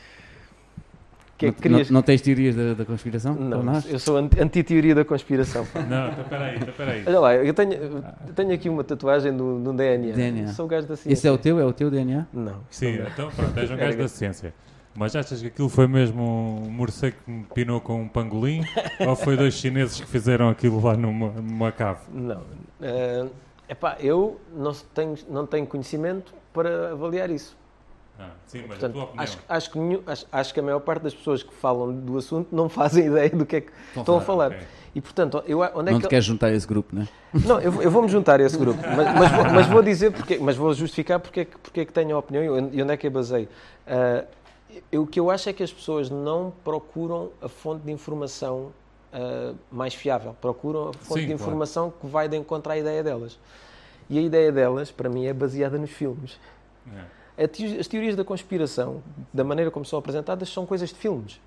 Que 1.41 1.47
é 1.47 1.49
não, 1.49 1.53
querias... 1.55 1.89
não- 1.89 1.95
não 1.95 2.01
tens 2.03 2.21
teorias 2.21 2.55
da, 2.55 2.73
da 2.75 2.85
conspiração? 2.85 3.33
Não, 3.33 3.63
eu 3.89 3.97
sou 3.99 4.17
anti- 4.17 4.39
anti-teoria 4.39 4.93
da 4.93 5.03
conspiração. 5.03 5.65
pá. 5.65 5.81
Não, 5.81 6.09
então 6.11 6.23
peraí, 6.25 6.55
então 6.55 6.73
peraí. 6.75 7.03
Olha 7.07 7.19
lá, 7.19 7.35
eu 7.35 7.53
tenho, 7.53 7.73
eu 7.73 8.33
tenho 8.35 8.53
aqui 8.53 8.69
uma 8.69 8.83
tatuagem 8.83 9.35
do, 9.35 9.59
do 9.59 9.73
DNA. 9.73 10.13
DNA. 10.13 10.47
Sou 10.53 10.67
gajo 10.67 10.87
da 10.87 10.95
ciência. 10.95 11.13
Esse 11.13 11.27
é 11.27 11.31
o 11.31 11.37
teu? 11.37 11.59
É 11.59 11.65
o 11.65 11.73
teu 11.73 11.89
DNA? 11.89 12.27
Não. 12.31 12.61
Sim, 12.69 12.97
não 12.97 13.05
é. 13.05 13.09
então 13.09 13.31
pronto, 13.31 13.57
és 13.57 13.71
um 13.71 13.75
gajo 13.75 13.97
da 13.97 14.07
ciência. 14.07 14.53
Mas 14.93 15.15
achas 15.15 15.41
que 15.41 15.47
aquilo 15.47 15.69
foi 15.69 15.87
mesmo 15.87 16.21
um 16.21 16.69
morcego 16.69 17.15
que 17.25 17.31
me 17.31 17.43
pinou 17.55 17.79
com 17.81 18.01
um 18.01 18.07
pangolim? 18.07 18.61
ou 19.07 19.15
foi 19.15 19.35
dois 19.37 19.53
chineses 19.55 19.99
que 19.99 20.05
fizeram 20.07 20.49
aquilo 20.49 20.79
lá 20.83 20.95
numa, 20.95 21.29
numa 21.29 21.71
cave? 21.71 22.01
Não. 22.13 22.41
Eh, 22.81 23.25
epá, 23.69 23.95
eu 23.99 24.39
não 24.53 24.73
tenho, 24.93 25.15
não 25.29 25.47
tenho 25.47 25.65
conhecimento 25.65 26.33
para 26.53 26.91
avaliar 26.91 27.29
isso. 27.29 27.57
Ah, 28.19 28.29
sim, 28.45 28.59
mas 28.67 28.77
Portanto, 28.77 28.91
a 28.91 28.93
tua 28.93 29.03
opinião. 29.05 29.23
acho, 29.23 29.39
acho, 29.49 29.71
que 29.71 29.79
acho, 30.05 30.25
acho 30.31 30.53
que 30.53 30.59
a 30.59 30.63
maior 30.63 30.79
parte 30.81 31.01
das 31.03 31.13
pessoas 31.13 31.41
que 31.41 31.53
falam 31.53 31.91
do 31.93 32.17
assunto 32.17 32.55
não 32.55 32.69
fazem 32.69 33.07
ideia 33.07 33.29
do 33.29 33.45
que 33.45 33.55
é 33.57 33.61
que 33.61 33.71
estão 33.95 34.17
a 34.17 34.21
falar. 34.21 34.51
ok. 34.51 34.67
E 34.93 34.99
portanto, 35.01 35.41
eu, 35.47 35.59
onde 35.61 35.89
é 35.89 35.91
não 35.93 35.99
que 35.99 36.07
te 36.07 36.09
queres 36.09 36.25
juntar 36.25 36.47
a 36.47 36.51
esse 36.53 36.67
grupo, 36.67 36.93
não 36.93 37.03
é? 37.03 37.07
Não, 37.47 37.61
eu, 37.61 37.71
vou- 37.71 37.81
eu 37.81 37.89
vou-me 37.89 38.09
juntar 38.09 38.41
a 38.41 38.43
esse 38.43 38.57
grupo, 38.57 38.77
mas, 38.93 39.15
mas 39.17 39.31
vou, 39.31 39.43
mas 39.53 39.67
vou 39.67 39.81
dizer 39.81 40.11
porque, 40.11 40.37
mas 40.37 40.57
vou 40.57 40.73
justificar 40.73 41.17
porque, 41.17 41.39
é 41.39 41.45
que- 41.45 41.57
porque 41.57 41.79
é 41.79 41.85
que 41.85 41.93
tenho 41.93 42.13
a 42.15 42.19
opinião 42.19 42.43
e 42.73 42.81
onde 42.81 42.91
é 42.91 42.97
que 42.97 43.07
a 43.07 43.09
baseio. 43.09 43.47
Ah, 43.87 44.25
eu- 44.91 45.03
o 45.03 45.07
que 45.07 45.17
eu 45.17 45.31
acho 45.31 45.47
é 45.49 45.53
que 45.53 45.63
as 45.63 45.71
pessoas 45.71 46.09
não 46.09 46.51
procuram 46.63 47.29
a 47.41 47.47
fonte 47.47 47.85
de 47.85 47.91
informação 47.91 48.73
ah, 49.13 49.53
mais 49.71 49.93
fiável, 49.93 50.35
procuram 50.41 50.89
a 50.89 50.93
fonte 50.93 51.21
Sim, 51.21 51.27
de 51.27 51.27
claro. 51.27 51.33
informação 51.35 51.91
que 52.01 52.05
vai 52.07 52.27
de 52.27 52.35
encontro 52.35 52.69
à 52.71 52.77
ideia 52.77 53.01
delas. 53.01 53.39
E 54.09 54.19
a 54.19 54.21
ideia 54.21 54.51
delas, 54.51 54.91
para 54.91 55.07
mim, 55.09 55.25
é 55.25 55.31
baseada 55.33 55.77
nos 55.77 55.89
filmes. 55.91 56.37
É. 56.93 57.20
As 57.79 57.87
teorias 57.87 58.15
da 58.15 58.23
conspiração, 58.23 59.01
da 59.33 59.43
maneira 59.43 59.71
como 59.71 59.85
são 59.85 59.97
apresentadas, 59.97 60.49
são 60.49 60.65
coisas 60.65 60.89
de 60.89 60.95
filmes. 60.95 61.39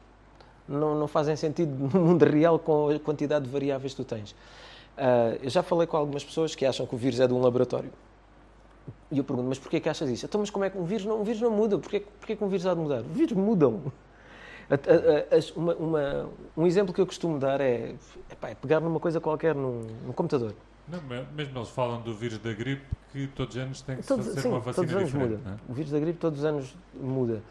Não, 0.68 0.94
não 0.98 1.06
fazem 1.06 1.36
sentido 1.36 1.72
no 1.92 2.00
mundo 2.00 2.24
real 2.24 2.58
com 2.58 2.88
a 2.88 2.98
quantidade 2.98 3.44
de 3.44 3.50
variáveis 3.50 3.92
que 3.94 4.02
tu 4.02 4.04
tens. 4.04 4.34
Ah, 4.96 5.36
eu 5.42 5.50
já 5.50 5.62
falei 5.62 5.86
com 5.86 5.96
algumas 5.96 6.24
pessoas 6.24 6.54
que 6.54 6.64
acham 6.64 6.86
que 6.86 6.94
o 6.94 6.98
vírus 6.98 7.20
é 7.20 7.26
de 7.26 7.34
um 7.34 7.40
laboratório. 7.40 7.90
E 9.10 9.18
eu 9.18 9.24
pergunto, 9.24 9.48
mas 9.48 9.58
porquê 9.58 9.78
que 9.80 9.88
achas 9.88 10.08
isso? 10.10 10.26
Então, 10.26 10.40
mas 10.40 10.50
como 10.50 10.64
é 10.64 10.70
que 10.70 10.78
um 10.78 10.84
vírus 10.84 11.04
não, 11.04 11.20
um 11.20 11.24
vírus 11.24 11.40
não 11.40 11.50
muda? 11.50 11.78
Porquê, 11.78 12.00
porquê 12.00 12.34
que 12.36 12.42
um 12.44 12.48
vírus 12.48 12.66
há 12.66 12.74
de 12.74 12.80
mudar? 12.80 13.02
Vírus 13.02 13.32
mudam. 13.36 13.92
Uma- 15.54 15.74
uma- 15.74 16.30
um 16.56 16.66
exemplo 16.66 16.92
que 16.94 17.00
eu 17.00 17.06
costumo 17.06 17.38
dar 17.38 17.60
é, 17.60 17.94
é 18.42 18.54
pegar 18.54 18.80
numa 18.80 18.98
coisa 18.98 19.20
qualquer 19.20 19.54
num, 19.54 19.86
num 20.06 20.12
computador. 20.12 20.54
Não, 20.88 21.00
me- 21.02 21.26
mesmo 21.34 21.58
eles 21.58 21.70
falam 21.70 22.00
do 22.02 22.14
vírus 22.14 22.38
da 22.38 22.52
gripe 22.52 22.84
que 23.12 23.26
todos 23.28 23.54
os 23.56 23.62
anos 23.62 23.80
tem 23.82 23.96
que 23.96 24.02
se 24.02 24.08
Todos, 24.08 24.26
fazer 24.26 24.40
sim, 24.42 24.48
uma 24.48 24.60
todos 24.60 24.76
vacina 24.76 24.86
os 24.86 24.94
anos 24.96 25.06
diferente. 25.12 25.30
muda. 25.30 25.42
não 25.44 25.52
é? 25.52 25.58
O 25.68 25.72
vírus 25.74 25.90
da 25.92 25.98
gripe 25.98 26.18
todos 26.18 26.38
os 26.40 26.44
anos 26.44 26.76
muda. 26.94 27.42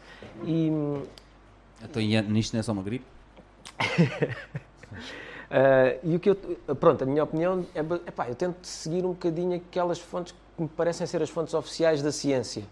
E, 0.44 0.70
hum, 0.70 1.02
Então, 1.82 2.00
e 2.02 2.22
nisto 2.22 2.52
não 2.52 2.60
é 2.60 2.62
só 2.62 2.72
uma 2.72 2.82
gripe? 2.82 3.04
Ah, 5.50 5.96
e 6.02 6.16
o 6.16 6.18
que 6.20 6.30
eu, 6.30 6.36
pronto, 6.80 7.04
a 7.04 7.06
minha 7.06 7.22
opinião 7.22 7.64
é, 7.74 7.80
epá, 7.80 8.28
eu 8.28 8.34
tento 8.34 8.56
seguir 8.66 9.04
um 9.04 9.10
bocadinho 9.10 9.54
aquelas 9.56 9.98
fontes 10.00 10.34
que 10.56 10.62
me 10.62 10.68
parecem 10.68 11.06
ser 11.06 11.22
as 11.22 11.30
fontes 11.30 11.54
oficiais 11.54 12.02
da 12.02 12.10
ciência, 12.10 12.64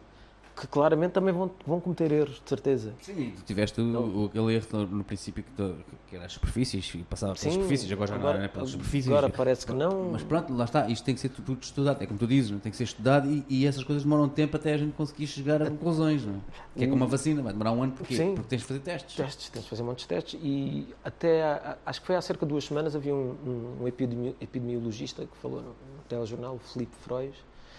que 0.55 0.67
claramente 0.67 1.13
também 1.13 1.33
vão, 1.33 1.51
vão 1.67 1.81
cometer 1.81 2.13
erros, 2.13 2.41
de 2.43 2.49
certeza. 2.49 2.93
Sim, 3.01 3.33
tu 3.37 3.43
tiveste 3.43 3.81
o, 3.81 3.85
o, 3.85 4.25
aquele 4.27 4.55
erro 4.55 4.67
no, 4.73 4.87
no 4.87 5.05
princípio 5.05 5.43
que, 5.43 5.51
tu- 5.53 5.77
que 6.09 6.17
era 6.17 6.27
as 6.27 6.33
superfícies 6.35 6.93
e 6.95 6.99
passava 6.99 7.33
pelas 7.33 7.41
Sim, 7.41 7.53
superfícies, 7.53 7.91
agora 7.91 8.09
já 8.13 8.19
não 8.19 8.31
é 8.45 8.49
pelas 8.49 8.71
superfícies. 8.71 9.11
agora 9.11 9.31
parece 9.31 9.67
que 9.67 9.73
não. 9.73 10.11
Mas 10.13 10.23
pronto, 10.23 10.53
lá 10.55 10.65
está, 10.65 10.89
isto 10.89 11.05
tem 11.05 11.15
que 11.15 11.21
ser 11.21 11.31
tudo 11.31 11.57
estudado, 11.61 12.03
é 12.03 12.07
como 12.07 12.19
tu 12.19 12.27
dizes, 12.27 12.51
não? 12.51 12.59
tem 12.59 12.71
que 12.71 12.77
ser 12.77 12.85
estudado 12.85 13.31
e, 13.31 13.45
e 13.49 13.67
essas 13.67 13.83
coisas 13.83 14.03
demoram 14.05 14.29
tempo 14.29 14.57
até 14.57 14.75
a 14.75 14.77
gente 14.77 14.93
conseguir 14.93 15.27
chegar 15.27 15.63
a 15.63 15.71
conclusões, 15.71 16.25
não 16.25 16.35
é? 16.35 16.39
Que 16.77 16.85
é 16.85 16.87
como 16.87 16.97
uma 17.03 17.07
vacina, 17.07 17.43
vai 17.43 17.53
demorar 17.53 17.73
um 17.73 17.83
ano 17.83 17.93
porquê? 17.93 18.17
Sim. 18.17 18.35
Porque 18.35 18.49
tens 18.51 18.61
de 18.61 18.67
fazer 18.67 18.81
testes. 18.81 19.15
testes, 19.17 19.49
tens 19.49 19.63
de 19.63 19.69
fazer 19.71 19.83
muitos 19.83 20.07
testes 20.07 20.39
e 20.43 20.87
até 21.05 21.43
há- 21.43 21.79
acho 21.87 22.01
que 22.01 22.07
foi 22.07 22.17
há 22.17 22.21
cerca 22.21 22.45
de 22.45 22.51
duas 22.51 22.65
semanas 22.65 22.95
havia 22.95 23.15
um, 23.15 23.35
um, 23.47 23.83
um 23.83 23.89
epidemi- 23.89 24.37
epidemiologista 24.41 25.25
que 25.25 25.37
falou 25.39 25.61
no, 25.63 25.69
no 25.69 25.75
telejornal, 26.09 26.57
o 26.57 26.59
Filipe 26.59 26.95
Frois, 27.03 27.35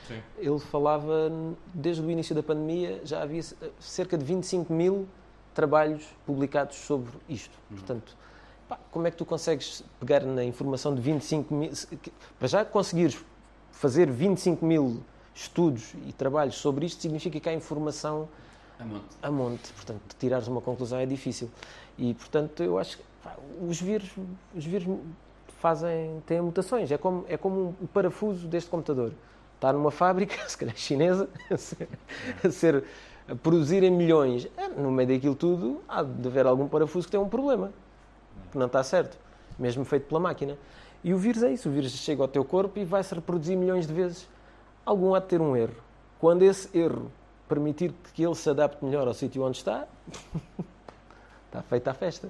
Sim. 0.07 0.21
ele 0.37 0.59
falava 0.59 1.31
desde 1.73 2.01
o 2.01 2.09
início 2.11 2.33
da 2.35 2.43
pandemia 2.43 3.01
já 3.03 3.21
havia 3.23 3.41
c- 3.41 3.55
cerca 3.79 4.17
de 4.17 4.23
25 4.25 4.71
mil 4.73 5.07
trabalhos 5.53 6.03
publicados 6.25 6.77
sobre 6.77 7.11
isto. 7.29 7.57
Portanto, 7.69 8.15
pá, 8.67 8.79
como 8.91 9.05
é 9.07 9.11
que 9.11 9.17
tu 9.17 9.25
consegues 9.25 9.83
pegar 9.99 10.21
na 10.21 10.43
informação 10.43 10.93
de 10.95 11.01
25 11.01 11.53
mil, 11.53 11.71
para 12.39 12.47
já 12.47 12.65
conseguires 12.65 13.23
fazer 13.71 14.09
25 14.09 14.65
mil 14.65 15.01
estudos 15.35 15.93
e 16.07 16.13
trabalhos 16.13 16.55
sobre 16.55 16.85
isto 16.85 17.01
significa 17.01 17.39
que 17.39 17.49
há 17.49 17.53
informação 17.53 18.27
A 18.79 18.83
monte. 18.83 19.05
a 19.21 19.31
monte, 19.31 19.73
portanto, 19.73 20.01
tirares 20.19 20.47
uma 20.47 20.61
conclusão 20.61 20.99
é 20.99 21.05
difícil. 21.05 21.49
E, 21.97 22.13
portanto, 22.15 22.61
eu 22.63 22.77
acho 22.79 22.97
que 22.97 23.03
pá, 23.23 23.35
os 23.67 23.79
vírus, 23.79 24.09
os 24.55 24.65
vírus 24.65 24.87
fazem, 25.59 26.21
têm 26.25 26.41
mutações. 26.41 26.91
É 26.91 26.97
como, 26.97 27.25
é 27.27 27.37
como 27.37 27.75
o 27.81 27.87
parafuso 27.87 28.47
deste 28.47 28.69
computador. 28.69 29.11
Está 29.63 29.71
numa 29.71 29.91
fábrica, 29.91 30.35
se 30.45 30.57
calhar 30.57 30.75
chinesa, 30.75 31.29
a 32.43 32.51
ser, 32.51 32.83
a, 33.29 33.33
produzir 33.33 33.81
em 33.81 33.89
milhões. 33.89 34.45
É, 34.57 34.67
no 34.67 34.91
meio 34.91 35.07
daquilo 35.07 35.35
tudo, 35.35 35.81
há 35.87 36.03
de 36.03 36.27
haver 36.27 36.45
algum 36.45 36.67
parafuso 36.67 37.07
que 37.07 37.11
tem 37.11 37.19
um 37.19 37.29
problema, 37.29 37.71
que 38.51 38.57
não 38.57 38.65
está 38.65 38.83
certo, 38.83 39.17
mesmo 39.57 39.85
feito 39.85 40.05
pela 40.05 40.19
máquina. 40.19 40.57
E 41.01 41.13
o 41.13 41.17
vírus 41.17 41.43
é 41.43 41.53
isso, 41.53 41.69
o 41.69 41.71
vírus 41.71 41.93
chega 41.93 42.21
ao 42.21 42.27
teu 42.27 42.43
corpo 42.43 42.77
e 42.77 42.83
vai-se 42.83 43.15
reproduzir 43.15 43.55
milhões 43.55 43.87
de 43.87 43.93
vezes. 43.93 44.27
Algum 44.85 45.15
há 45.15 45.21
de 45.21 45.27
ter 45.27 45.39
um 45.39 45.55
erro. 45.55 45.77
Quando 46.19 46.41
esse 46.41 46.77
erro 46.77 47.09
permitir 47.47 47.93
que 48.13 48.21
ele 48.21 48.35
se 48.35 48.49
adapte 48.49 48.83
melhor 48.83 49.07
ao 49.07 49.13
sítio 49.13 49.43
onde 49.43 49.59
está, 49.59 49.87
está 51.45 51.61
feita 51.69 51.91
a 51.91 51.93
festa. 51.93 52.27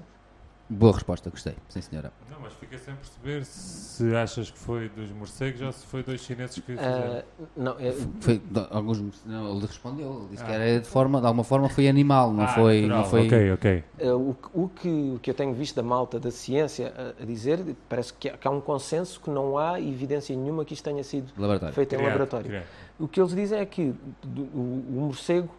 Boa 0.66 0.92
resposta, 0.94 1.28
gostei, 1.28 1.54
sim 1.68 1.82
senhora. 1.82 2.10
Não, 2.30 2.40
mas 2.40 2.54
fiquei 2.54 2.78
sem 2.78 2.94
perceber 2.94 3.44
se 3.44 4.16
achas 4.16 4.50
que 4.50 4.58
foi 4.58 4.88
dos 4.88 5.10
morcegos 5.10 5.60
ou 5.60 5.70
se 5.70 5.84
foi 5.86 6.02
dois 6.02 6.22
chineses 6.22 6.54
que 6.56 6.62
fizeram. 6.62 7.18
Ah, 7.18 7.22
não, 7.54 7.72
é, 7.78 7.92
Foi, 8.20 8.40
alguns, 8.70 9.22
não, 9.26 9.52
ele 9.56 9.66
respondeu, 9.66 10.20
ele 10.20 10.28
disse 10.30 10.42
que 10.42 10.50
Ah. 10.50 10.54
era 10.54 10.80
de 10.80 10.88
forma, 10.88 11.20
de 11.20 11.26
alguma 11.26 11.44
forma 11.44 11.68
foi 11.68 11.86
animal, 11.86 12.32
não 12.32 12.44
Ah, 12.44 12.48
foi, 12.48 12.80
natural. 12.80 13.02
não 13.02 13.10
foi 13.10 13.26
Ok, 13.26 13.52
ok. 13.52 13.84
ah, 14.00 14.14
o, 14.16 14.34
que- 14.34 14.48
o 14.54 14.68
que, 14.68 14.88
o 15.16 15.18
que 15.20 15.30
eu 15.30 15.34
tenho 15.34 15.52
visto 15.52 15.76
da 15.76 15.82
malta 15.82 16.18
da 16.18 16.30
ciência 16.30 16.94
a, 16.96 17.22
a 17.22 17.26
dizer, 17.26 17.76
parece 17.86 18.14
que 18.14 18.30
há, 18.30 18.36
que 18.38 18.48
há 18.48 18.50
um 18.50 18.60
consenso 18.60 19.20
que 19.20 19.28
não 19.28 19.58
há 19.58 19.78
evidência 19.78 20.34
nenhuma 20.34 20.64
que 20.64 20.72
isto 20.72 20.82
tenha 20.84 21.04
sido 21.04 21.30
laboratório. 21.36 21.74
feito 21.74 21.92
em 21.92 21.96
Criado, 21.98 22.08
laboratório. 22.10 22.46
criado. 22.46 22.66
O 22.98 23.06
que 23.06 23.20
eles 23.20 23.34
dizem 23.34 23.58
é 23.58 23.66
que 23.66 23.94
do- 24.22 24.42
o, 24.44 24.84
o 24.88 25.00
morcego, 25.08 25.50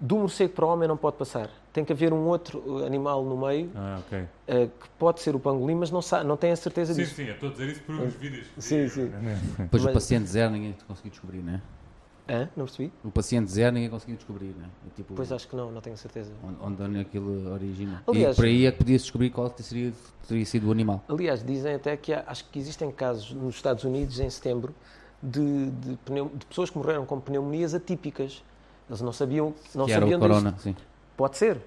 do 0.00 0.16
morcego 0.16 0.52
para 0.54 0.64
o 0.64 0.68
homem 0.68 0.88
não 0.88 0.96
pode 0.96 1.16
passar. 1.16 1.50
Tem 1.72 1.84
que 1.84 1.92
haver 1.92 2.12
um 2.12 2.26
outro 2.26 2.84
animal 2.84 3.24
no 3.24 3.36
meio, 3.46 3.70
Ah, 3.74 3.98
ok. 4.00 4.18
ah, 4.18 4.26
que 4.48 4.88
pode 4.98 5.20
ser 5.20 5.36
o 5.36 5.38
pangolim, 5.40 5.74
mas 5.74 5.90
não, 5.90 6.00
não 6.24 6.36
tem 6.36 6.50
a 6.52 6.56
certeza 6.56 6.94
Sim, 6.94 7.02
disso. 7.02 7.14
sim, 7.14 7.24
eu 7.26 7.34
estou 7.34 7.48
a 7.50 7.52
dizer 7.52 7.68
isso 7.68 7.82
por 7.82 7.94
uns 7.94 8.14
vídeos. 8.14 8.46
Sim, 8.58 8.88
sim. 8.88 9.12
Depois 9.58 9.82
o 9.82 9.86
Mas- 9.86 9.94
paciente 9.94 10.26
zero 10.28 10.52
ninguém 10.52 10.74
conseguiu 10.88 11.10
descobrir, 11.10 11.38
não 11.42 11.54
é? 11.54 11.60
Hã? 12.32 12.48
Não 12.56 12.64
percebi? 12.64 12.92
O 13.04 13.10
paciente 13.10 13.50
zero 13.50 13.74
ninguém 13.74 13.90
conseguiu 13.90 14.16
descobrir, 14.16 14.54
né? 14.56 14.66
É 14.86 14.94
tipo, 14.96 15.14
Pois 15.14 15.32
acho 15.32 15.48
que 15.48 15.56
não, 15.56 15.70
não 15.72 15.80
tenho 15.80 15.96
certeza. 15.96 16.30
onde, 16.62 16.80
onde 16.82 17.00
aquilo 17.00 17.52
origina. 17.52 18.02
Aliás- 18.06 18.34
e 18.34 18.36
por 18.36 18.44
aí 18.46 18.66
é 18.66 18.72
que 18.72 18.78
podia-se 18.78 19.04
descobrir 19.04 19.30
qual 19.30 19.50
que 19.50 19.62
seria, 19.62 19.92
teria 20.28 20.46
sido 20.46 20.68
o 20.68 20.72
animal. 20.72 21.02
Aliás, 21.08 21.44
dizem 21.44 21.74
até 21.74 21.96
que 21.96 22.12
há- 22.12 22.24
acho 22.26 22.44
que 22.50 22.58
existem 22.58 22.90
casos 22.92 23.32
nos 23.32 23.56
Estados 23.56 23.82
Unidos 23.84 24.18
em 24.20 24.30
setembro 24.30 24.72
de, 25.22 25.70
de, 25.70 25.96
pneu- 26.04 26.30
de 26.34 26.46
pessoas 26.46 26.70
que 26.70 26.78
morreram 26.78 27.04
com 27.04 27.18
pneumonias 27.20 27.74
atípicas. 27.74 28.42
Eles 28.90 29.00
não 29.00 29.12
sabiam, 29.12 29.54
não 29.74 29.86
que 29.86 29.92
era 29.92 30.00
sabiam 30.00 30.18
o 30.18 30.20
corona, 30.20 30.54
sim. 30.58 30.74
Pode 31.16 31.36
ser. 31.36 31.58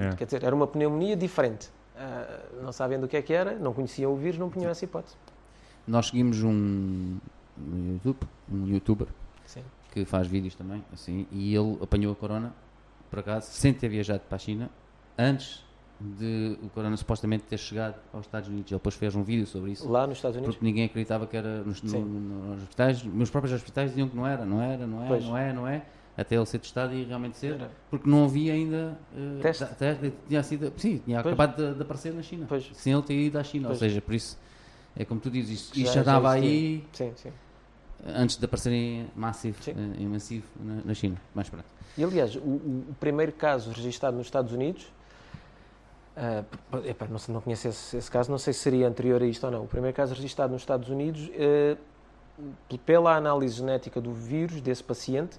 É. 0.00 0.16
Quer 0.16 0.24
dizer, 0.24 0.42
era 0.42 0.54
uma 0.56 0.66
pneumonia 0.66 1.14
diferente. 1.14 1.68
Ah, 1.96 2.40
não 2.62 2.72
sabem 2.72 2.98
do 2.98 3.06
que 3.06 3.16
é 3.16 3.20
que 3.22 3.32
era, 3.32 3.52
não 3.58 3.74
conheciam 3.74 4.10
o 4.12 4.16
vírus, 4.16 4.38
não 4.38 4.48
punham 4.48 4.70
essa 4.70 4.82
hipótese. 4.84 5.14
Nós 5.86 6.06
seguimos 6.06 6.42
um, 6.42 7.18
no 7.58 7.92
YouTube, 7.92 8.20
um 8.50 8.66
youtuber 8.66 9.08
Sim. 9.44 9.62
que 9.92 10.04
faz 10.06 10.26
vídeos 10.26 10.54
também, 10.54 10.82
assim, 10.92 11.26
e 11.30 11.54
ele 11.54 11.76
apanhou 11.82 12.12
a 12.12 12.16
corona, 12.16 12.54
por 13.10 13.18
acaso, 13.18 13.48
sem 13.50 13.74
ter 13.74 13.88
viajado 13.90 14.20
para 14.26 14.36
a 14.36 14.38
China, 14.38 14.70
antes 15.18 15.62
de 16.00 16.56
o 16.62 16.68
corona 16.70 16.96
supostamente 16.96 17.44
ter 17.44 17.58
chegado 17.58 17.96
aos 18.14 18.24
Estados 18.26 18.48
Unidos. 18.48 18.72
Ele 18.72 18.78
depois 18.78 18.94
fez 18.94 19.14
um 19.14 19.22
vídeo 19.22 19.46
sobre 19.46 19.72
isso. 19.72 19.88
Lá 19.88 20.06
nos 20.06 20.16
Estados 20.18 20.36
Unidos. 20.38 20.56
Porque 20.56 20.64
ninguém 20.64 20.86
acreditava 20.86 21.26
que 21.26 21.36
era 21.36 21.62
nos, 21.62 21.82
no- 21.82 21.90
Sim. 21.90 22.02
no- 22.02 22.50
nos 22.54 22.62
hospitais, 22.62 23.02
meus 23.04 23.28
próprios 23.30 23.54
hospitais 23.54 23.90
diziam 23.90 24.08
que 24.08 24.16
não 24.16 24.26
era, 24.26 24.44
não 24.44 24.60
era, 24.62 24.86
não 24.86 25.04
é, 25.04 25.20
não 25.20 25.36
é, 25.36 25.52
não 25.52 25.68
é, 25.68 25.82
até 26.16 26.36
ele 26.36 26.44
ser 26.46 26.58
testado 26.58 26.92
e 26.94 27.04
realmente 27.04 27.36
ser, 27.38 27.54
Era. 27.54 27.70
porque 27.90 28.08
não 28.08 28.24
havia 28.24 28.52
ainda 28.52 28.98
eh, 29.16 29.38
Teste. 29.42 29.64
teste, 29.78 30.12
tinha 30.28 30.42
sido, 30.42 30.72
sim, 30.76 30.98
tinha 31.04 31.22
Pois. 31.22 31.32
acabado 31.34 31.56
de, 31.70 31.74
de 31.76 31.82
aparecer 31.82 32.12
na 32.12 32.22
China, 32.22 32.46
Pois. 32.48 32.70
sem 32.74 32.92
ele 32.92 33.02
ter 33.02 33.14
ido 33.14 33.38
à 33.38 33.42
China, 33.44 33.68
Pois. 33.68 33.80
ou 33.82 33.88
seja, 33.88 34.00
por 34.02 34.14
isso 34.14 34.38
é 34.94 35.04
como 35.04 35.20
tu 35.20 35.30
dizes, 35.30 35.50
isto, 35.60 35.74
Já- 35.76 35.82
isto 35.82 35.86
já 35.88 35.94
já 35.94 36.00
estava 36.00 36.38
existia. 36.38 36.50
aí 36.58 36.84
Sim, 36.92 37.12
sim. 37.16 37.32
antes 38.14 38.36
de 38.36 38.44
aparecer 38.44 38.72
em 38.72 39.06
massivo, 39.16 39.58
eh, 39.66 39.72
em 39.98 40.06
massivo 40.06 40.44
na, 40.60 40.82
na 40.84 40.94
China, 40.94 41.16
mas 41.34 41.48
pronto. 41.48 41.64
E 41.96 42.04
aliás, 42.04 42.36
o, 42.36 42.40
o- 42.40 42.96
primeiro 43.00 43.32
caso 43.32 43.70
registado 43.70 44.16
nos 44.16 44.26
Estados 44.26 44.52
Unidos, 44.52 44.92
ah, 46.16 46.44
p- 46.70 46.88
epá, 46.90 47.06
não, 47.06 47.18
não 47.34 47.40
conheço 47.40 47.68
esse, 47.68 47.96
esse 47.96 48.10
caso, 48.10 48.30
não 48.30 48.38
sei 48.38 48.52
se 48.52 48.60
seria 48.60 48.86
anterior 48.86 49.22
a 49.22 49.26
isto 49.26 49.44
ou 49.44 49.50
não. 49.50 49.64
O 49.64 49.66
primeiro 49.66 49.96
caso 49.96 50.14
registado 50.14 50.52
nos 50.52 50.60
Estados 50.62 50.88
Unidos, 50.90 51.30
eh, 51.34 51.76
p- 52.68 52.78
pela 52.78 53.16
análise 53.16 53.54
genética 53.56 54.00
do 54.00 54.12
vírus 54.12 54.60
desse 54.60 54.84
paciente, 54.84 55.38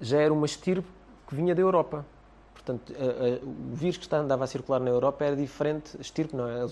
já 0.00 0.18
era 0.20 0.32
uma 0.32 0.46
estirpe 0.46 0.88
que 1.28 1.34
vinha 1.34 1.54
da 1.54 1.60
Europa. 1.62 2.04
Portanto, 2.52 2.92
a- 2.98 3.02
a- 3.02 3.44
o 3.44 3.74
vírus 3.74 3.96
que 3.96 4.14
andava 4.14 4.44
a 4.44 4.46
circular 4.46 4.80
na 4.80 4.90
Europa 4.90 5.24
era 5.24 5.36
diferente, 5.36 5.96
estirpe 6.00 6.34
não 6.34 6.48
é, 6.48 6.62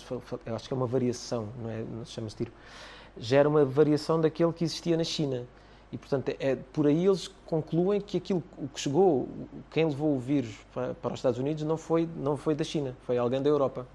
eu 0.47 0.55
acho 0.57 0.67
que 0.69 0.75
é 0.75 0.77
uma 0.77 0.87
variação, 0.87 1.49
não, 1.63 1.71
é, 1.71 1.85
não 1.85 2.05
se 2.05 2.13
chama 2.13 2.27
estirpe, 2.27 2.53
já 3.17 3.39
era 3.39 3.49
uma 3.49 3.65
variação 3.65 4.21
daquele 4.21 4.53
que 4.53 4.65
existia 4.65 4.97
na 4.97 5.05
China. 5.05 5.45
E, 5.93 5.97
portanto, 5.99 6.35
é, 6.41 6.57
por 6.57 6.89
aí 6.89 7.07
eles 7.07 7.29
concluem 7.47 8.01
que 8.01 8.17
aquilo 8.17 8.43
o 8.59 8.67
que 8.67 8.81
chegou, 8.81 9.29
quem 9.71 9.85
levou 9.85 10.17
o 10.17 10.19
vírus 10.19 10.57
para, 10.75 10.93
para 10.95 11.13
os 11.13 11.21
Estados 11.21 11.39
Unidos 11.39 11.63
não 11.63 11.77
foi, 11.77 12.09
não 12.17 12.37
foi 12.37 12.57
da 12.57 12.65
China, 12.65 12.97
foi 13.07 13.17
alguém 13.17 13.41
da 13.41 13.49
Europa. 13.49 13.87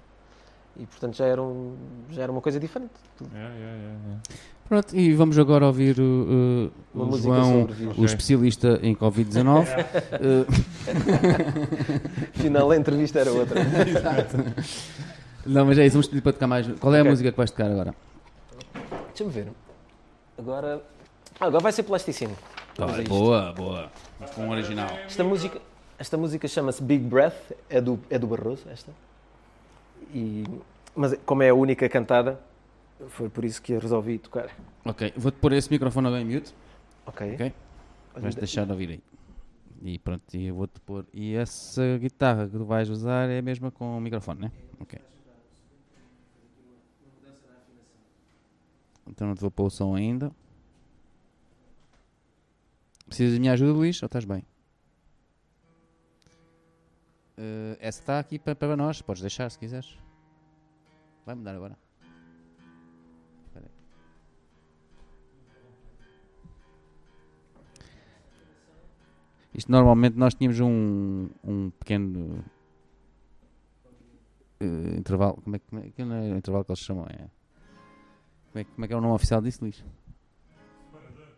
E, 0.78 0.86
portanto, 0.86 1.16
já 1.16 1.26
era, 1.26 1.42
um, 1.42 1.76
já 2.08 2.22
era 2.22 2.32
uma 2.32 2.40
coisa 2.40 2.58
diferente. 2.58 2.92
É, 3.34 3.36
é, 3.36 3.40
é, 3.40 4.14
é. 4.14 4.34
Pronto, 4.70 4.96
e 4.96 5.12
vamos 5.14 5.36
agora 5.36 5.66
ouvir 5.66 5.98
o, 5.98 6.70
uh, 6.94 7.16
João, 7.18 7.68
o 7.98 8.04
especialista 8.04 8.78
em 8.84 8.94
Covid-19. 8.94 9.66
Eh, 10.12 10.46
Afinal, 12.38 12.70
a 12.70 12.76
entrevista 12.76 13.18
era 13.18 13.32
outra. 13.32 13.60
não, 15.44 15.66
mas 15.66 15.76
é 15.76 15.86
isso, 15.86 15.94
vamos 15.94 16.06
pedir 16.06 16.20
para 16.20 16.32
tocar 16.32 16.46
mais. 16.46 16.68
Qual 16.78 16.94
é 16.94 17.00
a 17.00 17.04
música 17.04 17.32
que 17.32 17.36
vais 17.36 17.50
tocar 17.50 17.68
agora? 17.68 17.94
Deixa-me 19.08 19.30
ver. 19.30 19.48
Agora, 20.38 20.80
ah, 21.40 21.46
agora 21.46 21.62
vai 21.62 21.72
ser 21.72 21.82
a 22.98 23.00
isto. 23.02 23.08
boa, 23.08 23.52
boa. 23.52 23.90
Mas 24.20 24.30
com 24.30 24.42
um 24.42 24.50
original. 24.50 24.88
Esta 25.04 25.24
música, 25.24 25.60
esta 25.98 26.16
música 26.16 26.46
chama-se 26.46 26.80
Big 26.80 27.02
Breath, 27.04 27.52
é 27.68 27.80
do, 27.80 27.98
é 28.08 28.18
do 28.20 28.28
Barroso, 28.28 28.62
esta. 28.70 28.92
E, 30.14 30.44
mas 30.94 31.16
como 31.26 31.42
é 31.42 31.48
a 31.48 31.54
única 31.54 31.88
cantada, 31.88 32.38
foi 33.08 33.28
por 33.28 33.44
isso 33.44 33.60
que 33.62 33.72
eu 33.72 33.80
resolvi 33.80 34.18
tocar. 34.18 34.50
Ok, 34.84 35.12
vou-te 35.16 35.38
pôr 35.38 35.52
esse 35.52 35.70
microfone 35.70 36.10
bem 36.10 36.24
mute. 36.24 36.54
Ok. 37.06 37.34
Ok. 37.34 37.54
Vais 38.16 38.34
deixar 38.34 38.66
de 38.66 38.72
ouvir 38.72 38.90
aí. 38.90 39.02
E 39.82 39.98
pronto, 39.98 40.22
e 40.34 40.46
eu 40.46 40.54
vou-te 40.54 40.78
pôr. 40.80 41.06
E 41.12 41.34
essa 41.34 41.98
guitarra 41.98 42.46
que 42.46 42.52
tu 42.52 42.64
vais 42.64 42.90
usar 42.90 43.30
é 43.30 43.38
a 43.38 43.42
mesma 43.42 43.70
com 43.70 43.96
o 43.96 44.00
microfone, 44.00 44.42
né? 44.42 44.52
Ok. 44.78 44.98
Então 49.06 49.26
não 49.26 49.34
te 49.34 49.40
vou 49.40 49.50
pôr 49.50 49.66
o 49.66 49.70
som 49.70 49.94
ainda. 49.94 50.30
Precisas 53.06 53.34
de 53.34 53.40
minha 53.40 53.52
ajuda, 53.52 53.72
Luís? 53.72 54.00
Ou 54.02 54.06
estás 54.06 54.24
bem? 54.24 54.44
Eh, 57.36 57.76
essa 57.80 58.00
está 58.00 58.18
aqui 58.18 58.38
para, 58.38 58.54
para 58.54 58.76
nós. 58.76 59.02
Podes 59.02 59.22
deixar 59.22 59.50
se 59.50 59.58
quiseres. 59.58 59.98
Vai 61.26 61.34
mudar 61.34 61.56
agora. 61.56 61.76
Isto 69.54 69.70
normalmente 69.72 70.16
nós 70.16 70.34
tínhamos 70.34 70.60
um, 70.60 71.28
um 71.44 71.70
pequeno 71.70 72.44
eh, 74.60 74.94
intervalo. 74.96 75.40
Como 75.42 75.56
é, 75.56 75.58
que- 75.58 75.66
como 75.68 75.82
é 75.82 75.90
que 75.90 76.04
não 76.04 76.14
é 76.16 76.32
o 76.32 76.36
intervalo 76.36 76.64
que 76.64 76.70
eles 76.72 76.80
chamam? 76.80 77.06
É, 77.06 77.16
como, 78.52 78.60
é, 78.60 78.64
como 78.64 78.84
é 78.84 78.88
que 78.88 78.94
é 78.94 78.96
o 78.96 79.00
nome 79.00 79.14
oficial 79.14 79.40
disso, 79.42 79.58
Luís? 79.62 79.84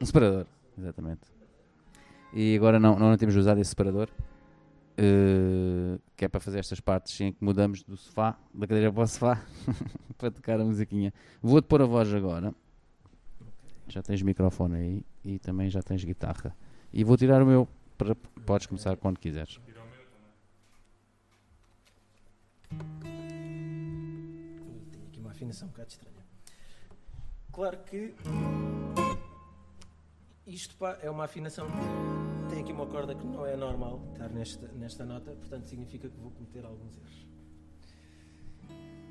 Um 0.01 0.05
separador, 0.07 0.47
exatamente. 0.79 1.21
E 2.35 2.57
agora 2.57 2.79
não, 2.81 2.99
não 2.99 3.17
temos 3.17 3.37
usado 3.37 3.61
esse 3.61 3.71
separador. 3.71 4.09
eh, 4.99 5.99
que 6.17 6.25
é 6.27 6.29
para 6.29 6.41
fazer 6.41 6.59
estas 6.59 6.81
partes 6.81 7.19
em 7.21 7.33
que 7.33 7.43
mudamos 7.43 7.83
do 7.83 7.97
sofá, 7.97 8.37
da 8.53 8.67
cadeira 8.67 8.93
para 8.93 9.03
o 9.03 9.07
sofá, 9.07 9.43
para 10.19 10.31
tocar 10.31 10.61
a 10.61 10.65
musiquinha. 10.65 11.13
Vou-te 11.43 11.65
pôr 11.67 11.81
a 11.83 11.87
voz 11.87 12.13
agora. 12.13 12.55
Já 13.89 14.03
tens 14.03 14.23
microfone 14.23 14.77
aí 14.77 15.07
e 15.25 15.39
também 15.39 15.69
já 15.71 15.83
tens 15.83 16.05
guitarra. 16.05 16.55
E 16.93 17.03
vou 17.05 17.17
tirar 17.17 17.43
o 17.43 17.47
meu. 17.47 17.69
Para, 18.03 18.17
podes 18.45 18.67
começar 18.67 18.97
quando 18.97 19.21
quiseres. 19.21 19.61
Tenho 24.91 25.07
aqui 25.07 25.21
uma 25.21 25.31
afinação 25.31 25.69
um 25.69 25.71
bocado 25.71 25.91
estranha. 25.91 26.17
Claro 27.53 27.79
que 27.85 28.13
isto 30.45 30.75
pá, 30.75 30.99
é 31.01 31.09
uma 31.09 31.27
afinação. 31.27 31.69
Tem 32.51 32.63
aqui 32.63 32.73
uma 32.73 32.87
corda 32.87 33.15
que 33.15 33.25
não 33.25 33.47
é 33.47 33.57
normal 33.57 34.03
estar 34.13 34.29
nesta, 34.31 34.67
nesta 34.73 35.05
nota, 35.05 35.31
portanto 35.31 35.69
significa 35.69 36.09
que 36.09 36.17
vou 36.19 36.33
cometer 36.33 36.65
alguns 36.65 36.97
erros. 36.97 37.27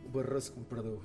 O 0.06 0.10
Barroso 0.10 0.52
que 0.52 0.60
me 0.60 0.66
perdoa. 0.66 1.02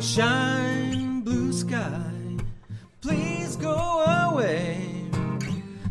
Sunshine, 0.00 1.20
blue 1.20 1.52
sky, 1.52 2.10
please 3.00 3.54
go 3.54 3.76
away. 4.28 5.06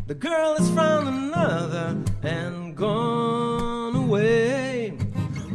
The 0.06 0.14
girl 0.14 0.56
is 0.56 0.68
from 0.72 1.08
another 1.08 1.96
and 2.22 2.76
gone 2.76 3.96
away. 3.96 4.98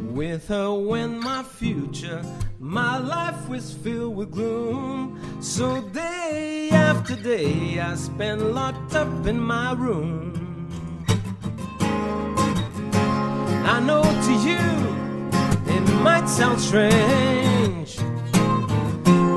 With 0.10 0.48
her 0.48 0.74
went 0.74 1.20
my 1.20 1.44
future, 1.44 2.24
my 2.60 2.98
life 2.98 3.48
was 3.48 3.72
filled 3.72 4.16
with 4.16 4.32
gloom. 4.32 5.22
So 5.42 5.82
day 5.90 6.72
after 6.72 7.16
day, 7.16 7.80
I 7.80 7.94
spent 7.94 8.42
locked 8.42 8.96
up 8.96 9.28
in 9.28 9.40
my 9.40 9.74
room. 9.74 10.68
I 13.74 13.80
know 13.80 14.02
to 14.02 14.34
you 14.48 14.90
it 15.72 15.84
might 16.02 16.26
sound 16.28 16.60
strange, 16.60 18.00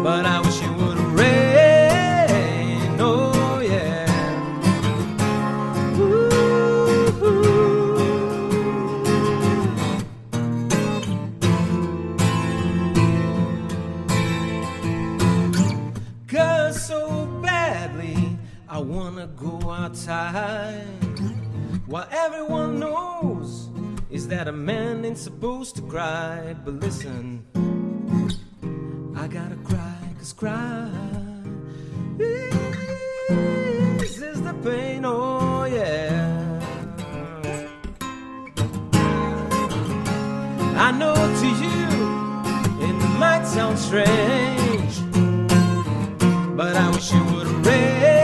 but 0.02 0.26
I 0.26 0.40
wish 0.40 0.60
it 0.60 0.70
would 0.70 0.98
rain. 1.16 2.96
Oh 2.98 3.60
yeah. 3.60 4.06
Cause 16.26 16.84
so 16.84 17.26
badly 17.40 18.36
I 18.68 18.78
wanna 18.78 19.28
go 19.28 19.70
outside. 19.70 20.84
While 21.86 22.08
everyone 22.10 22.80
knows 22.80 23.68
is 24.10 24.26
that 24.28 24.48
a 24.48 24.52
man 24.52 25.04
ain't 25.04 25.18
supposed 25.18 25.76
to 25.76 25.82
cry. 25.82 26.56
But 26.64 26.80
listen, 26.80 27.44
I 29.14 29.28
gotta 29.28 29.56
cry 29.64 29.91
us 30.22 30.32
cry. 30.32 30.88
This 33.98 34.18
is 34.18 34.40
the 34.42 34.54
pain, 34.62 35.04
oh 35.04 35.64
yeah. 35.64 36.60
I 40.86 40.92
know 40.92 41.14
to 41.40 41.48
you 41.64 41.86
it 42.86 42.96
might 43.18 43.44
sound 43.46 43.78
strange, 43.78 44.94
but 46.56 46.76
I 46.76 46.88
wish 46.90 47.12
you 47.12 47.24
would 47.24 47.66
rain. 47.66 48.21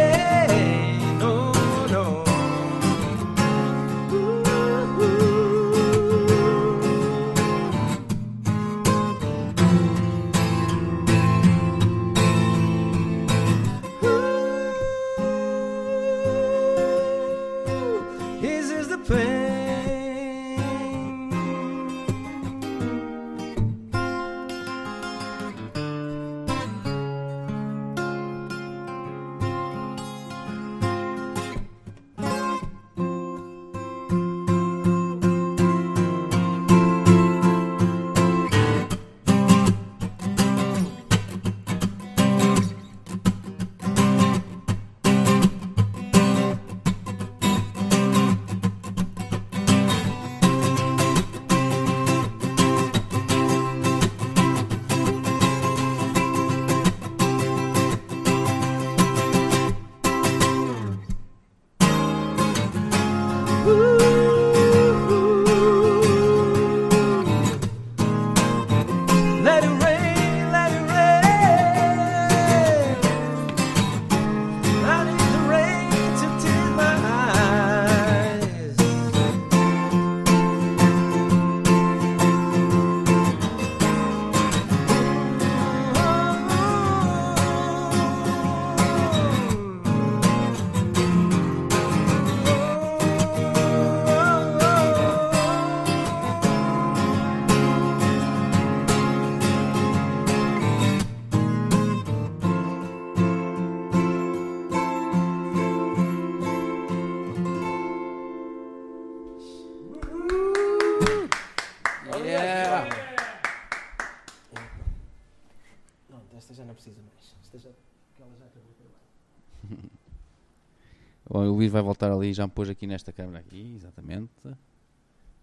Vai 121.79 121.85
voltar 121.85 122.11
ali, 122.11 122.33
já 122.33 122.47
me 122.47 122.53
pôs 122.53 122.69
aqui 122.69 122.87
nesta 122.87 123.13
câmera 123.13 123.39
aqui, 123.39 123.75
exatamente. 123.77 124.31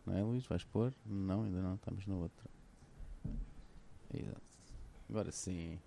Não 0.06 0.16
é, 0.16 0.22
Luís? 0.22 0.46
Vais 0.46 0.64
pôr? 0.64 0.94
Não, 1.06 1.44
ainda 1.44 1.62
não, 1.62 1.76
estamos 1.76 2.06
no 2.06 2.22
outro. 2.22 2.50
Exato. 4.14 4.42
Agora 5.10 5.32
sim. 5.32 5.80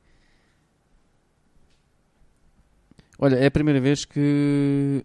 Olha, 3.19 3.37
é 3.37 3.47
a 3.47 3.51
primeira 3.51 3.81
vez 3.81 4.05
que 4.05 5.05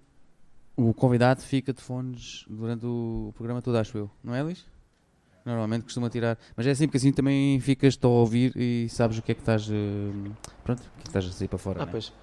o 0.77 0.93
convidado 0.93 1.41
fica 1.41 1.73
de 1.73 1.81
fones 1.81 2.45
durante 2.49 2.85
o 2.85 3.33
programa 3.35 3.61
todo, 3.61 3.77
acho 3.77 3.97
eu. 3.97 4.09
Não 4.23 4.33
é, 4.35 4.41
Luís? 4.41 4.65
Normalmente 5.45 5.83
costuma 5.83 6.09
tirar. 6.09 6.37
Mas 6.55 6.65
é 6.67 6.71
assim, 6.71 6.87
porque 6.87 6.97
assim 6.97 7.11
também 7.11 7.59
ficas 7.59 7.99
a 8.01 8.07
ouvir 8.07 8.53
e 8.55 8.87
sabes 8.89 9.17
o 9.17 9.21
que 9.21 9.31
é 9.33 9.35
que 9.35 9.41
estás. 9.41 9.67
eh, 9.69 10.31
Pronto, 10.63 10.79
o 10.79 10.83
que 10.83 10.99
é 10.99 11.01
que 11.01 11.07
estás 11.09 11.25
a 11.25 11.31
sair 11.31 11.47
para 11.47 11.57
fora. 11.57 11.83
Ah, 11.83 11.85
né? 11.85 11.91
pois. 11.91 12.13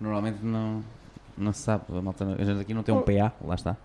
Normalmente 0.00 0.44
não, 0.44 0.84
não 1.36 1.52
se 1.52 1.60
sabe. 1.62 1.84
A, 1.88 2.00
malta, 2.02 2.24
não- 2.24 2.34
a 2.34 2.44
gente 2.44 2.60
aqui 2.60 2.74
não 2.74 2.82
tem 2.82 2.94
um 2.94 3.02
PA, 3.02 3.32
lá 3.44 3.54
está. 3.54 3.76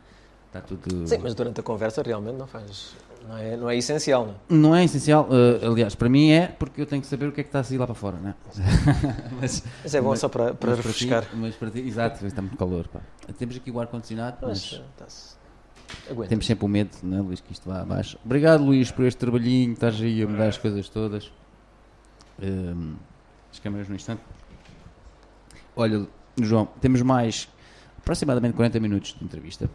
Está 0.48 0.62
tudo. 0.62 1.08
Sim, 1.08 1.18
mas 1.20 1.36
durante 1.36 1.60
a 1.60 1.64
conversa 1.64 2.02
realmente 2.02 2.36
não 2.38 2.48
faz. 2.48 2.96
Não 3.28 3.38
é, 3.38 3.58
não 3.58 3.70
é 3.70 3.76
essencial, 3.76 4.26
não 4.26 4.34
é? 4.34 4.38
Não 4.70 4.76
é 4.76 4.84
essencial, 4.86 5.28
eh, 5.30 5.66
aliás, 5.68 5.94
para 5.96 6.08
mim 6.08 6.30
é 6.32 6.48
porque 6.48 6.80
eu 6.80 6.86
tenho 6.86 7.02
que 7.02 7.08
saber 7.08 7.28
o 7.28 7.32
que 7.34 7.42
é 7.42 7.44
que 7.44 7.50
está 7.50 7.60
a 7.60 7.64
sair 7.64 7.78
lá 7.78 7.86
para 7.86 7.94
fora, 7.96 8.16
né? 8.18 8.34
mas, 9.42 9.64
Mas 9.84 9.94
é 9.94 10.00
bom 10.02 10.10
Mas- 10.12 10.20
só 10.20 10.30
para, 10.30 10.54
para 10.54 10.70
mas 10.70 10.78
refrescar. 10.86 11.24
ti, 11.26 11.36
mas 11.36 11.56
para 11.56 11.70
ti, 11.70 11.80
exato, 11.80 12.26
está 12.26 12.42
muito 12.42 12.56
calor. 12.56 12.88
Pá. 12.88 13.02
Temos 13.38 13.58
aqui 13.58 13.70
o 13.70 13.80
ar-condicionado, 13.82 14.38
Mas 14.42 14.82
mas 16.16 16.30
temos 16.30 16.46
sempre 16.46 16.64
o 16.66 16.68
medo, 16.70 16.92
né, 17.04 17.20
Luís, 17.22 17.42
que 17.42 17.52
isto 17.52 17.68
vá 17.70 17.82
abaixo. 17.82 18.18
Obrigado, 18.26 18.64
Luís, 18.64 18.92
por 18.92 19.04
este 19.06 19.18
trabalhinho, 19.18 19.74
estás 19.74 20.00
aí 20.02 20.22
a 20.24 20.28
mudar 20.28 20.48
as 20.48 20.58
coisas 20.58 20.88
todas. 20.88 21.30
Ehm, 22.42 22.96
as 23.52 23.60
câmeras 23.60 23.90
no 23.90 23.96
instante. 23.96 24.22
Olha, 25.76 26.08
João, 26.42 26.68
temos 26.82 27.02
mais 27.02 27.48
aproximadamente 28.00 28.54
40 28.56 28.80
minutos 28.80 29.16
de 29.18 29.24
entrevista. 29.26 29.70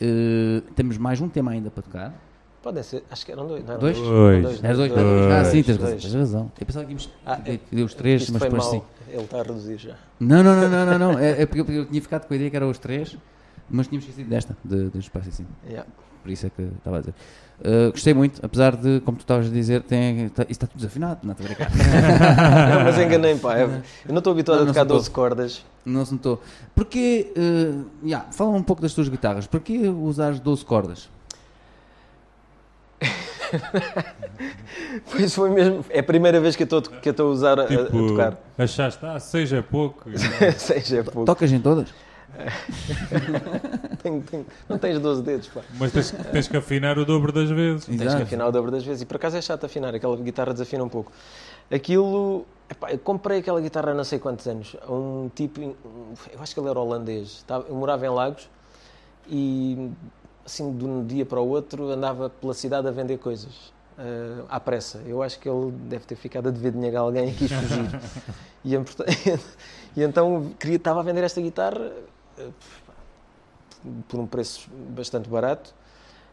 Eh, 0.00 0.62
temos 0.76 0.96
mais 0.98 1.20
um 1.20 1.28
tema 1.28 1.50
ainda 1.52 1.70
para 1.70 1.82
tocar. 1.82 2.14
Podem 2.62 2.82
ser, 2.82 3.04
acho 3.10 3.24
que 3.24 3.32
eram 3.32 3.46
dois. 3.46 3.62
Não 3.64 3.70
eram 3.72 3.80
Dois? 3.80 3.96
Dois. 3.96 4.64
Era 4.64 4.76
dois, 4.76 4.92
dois, 4.92 5.32
Ah, 5.32 5.44
sim, 5.44 5.62
dois, 5.62 5.66
tens 5.66 5.76
razão, 5.76 5.88
dois. 5.90 6.02
tens 6.02 6.14
razão. 6.14 6.52
Eu 6.60 6.66
pensava 6.66 6.84
que 6.84 6.90
íamos 6.92 7.10
Ah, 7.24 7.40
deu 7.72 7.84
os 7.86 7.94
três, 7.94 8.28
mas 8.30 8.42
depois 8.42 8.62
mal. 8.62 8.70
sim. 8.72 8.82
Ele 9.08 9.22
está 9.22 9.38
a 9.38 9.42
reduzir 9.42 9.78
já. 9.78 9.94
Não, 10.20 10.42
não, 10.42 10.54
não, 10.60 10.68
não, 10.68 10.86
não, 10.86 10.98
não. 11.12 11.18
É, 11.22 11.42
é 11.42 11.46
porque 11.46 11.60
eu, 11.70 11.74
eu 11.74 11.86
tinha 11.86 12.02
ficado 12.02 12.26
com 12.26 12.34
a 12.34 12.36
ideia 12.36 12.50
que 12.50 12.56
eram 12.56 12.68
os 12.68 12.78
três, 12.78 13.16
mas 13.70 13.86
tínhamos 13.88 14.08
esquecido 14.08 14.28
desta, 14.30 14.56
de- 14.64 14.88
do 14.90 14.98
espaço 14.98 15.28
assim. 15.28 15.46
Yeah. 15.66 15.88
Por 16.22 16.30
isso 16.32 16.46
é 16.46 16.50
que 16.50 16.62
estava 16.62 16.96
a 16.96 17.00
dizer. 17.00 17.14
Uh, 17.60 17.90
gostei 17.90 18.12
muito, 18.14 18.44
apesar 18.44 18.76
de, 18.76 19.00
como 19.00 19.16
tu 19.16 19.20
estavas 19.22 19.46
a 19.46 19.50
dizer, 19.50 19.82
tem, 19.82 20.28
tá, 20.28 20.42
isso 20.42 20.52
está 20.52 20.66
tudo 20.66 20.76
desafinado, 20.78 21.20
não 21.24 21.32
estou 21.32 21.44
a 21.44 21.48
brincar. 21.48 21.70
Não, 22.76 22.84
mas 22.84 22.98
enganei-me, 22.98 23.40
pá. 23.40 23.58
Eu 23.58 23.68
eu 23.68 23.82
não 24.08 24.18
estou 24.18 24.32
habituado 24.32 24.58
Não, 24.58 24.62
a 24.64 24.66
não 24.66 24.72
tocar 24.72 24.80
se 24.82 24.84
notou. 24.86 24.96
12 24.98 25.10
cordas. 25.10 25.66
não 25.84 26.04
se 26.04 26.12
notou. 26.12 26.42
Porquê, 26.74 27.32
uh, 27.36 27.84
yeah, 28.06 28.30
fala 28.30 28.50
um 28.50 28.62
pouco 28.62 28.80
das 28.82 28.92
tuas 28.94 29.08
guitarras, 29.08 29.46
porquê 29.46 29.88
usares 29.88 30.38
12 30.40 30.64
cordas? 30.64 31.08
Pois 35.10 35.34
foi 35.34 35.50
mesmo. 35.50 35.84
É 35.90 36.00
a 36.00 36.02
primeira 36.02 36.40
vez 36.40 36.54
que 36.54 36.62
eu 36.62 36.64
estou 36.64 36.82
que 36.82 37.08
eu 37.08 37.10
estou 37.10 37.28
a 37.28 37.32
usar 37.32 37.58
a, 37.58 37.64
a 37.64 37.66
Tipo, 37.66 38.08
tocar. 38.08 38.36
achaste, 38.56 39.04
ah, 39.04 39.18
seja 39.18 39.62
pouco. 39.62 40.08
Seja 40.56 41.02
pouco. 41.04 41.24
Tocas 41.24 41.50
em 41.52 41.60
todas? 41.60 41.88
Tenho- 44.02 44.22
tenho- 44.22 44.46
não 44.68 44.78
tens 44.78 44.98
12 45.00 45.22
dedos, 45.22 45.48
pá. 45.48 45.62
Mas 45.78 45.92
tens, 45.92 46.10
tens 46.32 46.48
que 46.48 46.56
afinar 46.56 46.98
o 46.98 47.04
dobro 47.04 47.32
das 47.32 47.50
vezes. 47.50 47.86
Tens 47.86 47.98
que 47.98 48.04
Exato. 48.06 48.22
afinar 48.22 48.46
o 48.48 48.52
dobro 48.52 48.70
das 48.70 48.84
vezes. 48.84 49.02
E 49.02 49.06
por 49.06 49.16
acaso 49.16 49.36
é 49.36 49.42
chato 49.42 49.64
afinar, 49.64 49.94
aquela 49.94 50.16
guitarra 50.16 50.52
desafina 50.52 50.84
um 50.84 50.88
pouco. 50.88 51.10
Aquilo. 51.70 52.46
epá, 52.70 52.92
eu 52.92 52.98
comprei 52.98 53.38
aquela 53.40 53.60
guitarra 53.60 53.90
há 53.90 53.94
não 53.94 54.04
sei 54.04 54.18
quantos 54.18 54.46
anos. 54.46 54.76
A 54.86 54.92
um 54.92 55.30
tipo. 55.34 55.60
Eu 55.60 56.40
acho 56.40 56.54
que 56.54 56.60
ele 56.60 56.68
era 56.68 56.78
holandês. 56.78 57.44
Eu 57.68 57.74
morava 57.74 58.06
em 58.06 58.10
Lagos 58.10 58.48
e, 59.28 59.90
assim, 60.46 60.76
de 60.76 60.84
um 60.84 61.04
dia 61.06 61.26
para 61.26 61.40
o 61.40 61.48
outro, 61.48 61.90
andava 61.90 62.30
pela 62.30 62.54
cidade 62.54 62.86
a 62.88 62.90
vender 62.90 63.18
coisas. 63.18 63.72
eh, 63.98 64.44
à 64.48 64.60
pressa. 64.60 65.02
Eu 65.06 65.22
acho 65.24 65.38
que 65.40 65.48
ele 65.48 65.72
deve 65.72 66.04
ter 66.06 66.14
ficado 66.14 66.48
a 66.48 66.52
dever 66.52 66.70
dinheiro 66.72 66.96
a 66.98 67.00
alguém 67.00 67.30
e 67.30 67.34
quis 67.34 67.50
fugir. 67.50 68.00
e, 68.64 68.74
e 70.00 70.02
então 70.04 70.52
queria, 70.58 70.76
estava 70.76 71.00
a 71.00 71.02
vender 71.02 71.24
esta 71.24 71.40
guitarra 71.40 71.90
por 74.08 74.18
um 74.20 74.26
preço 74.26 74.68
bastante 74.90 75.28
barato 75.28 75.72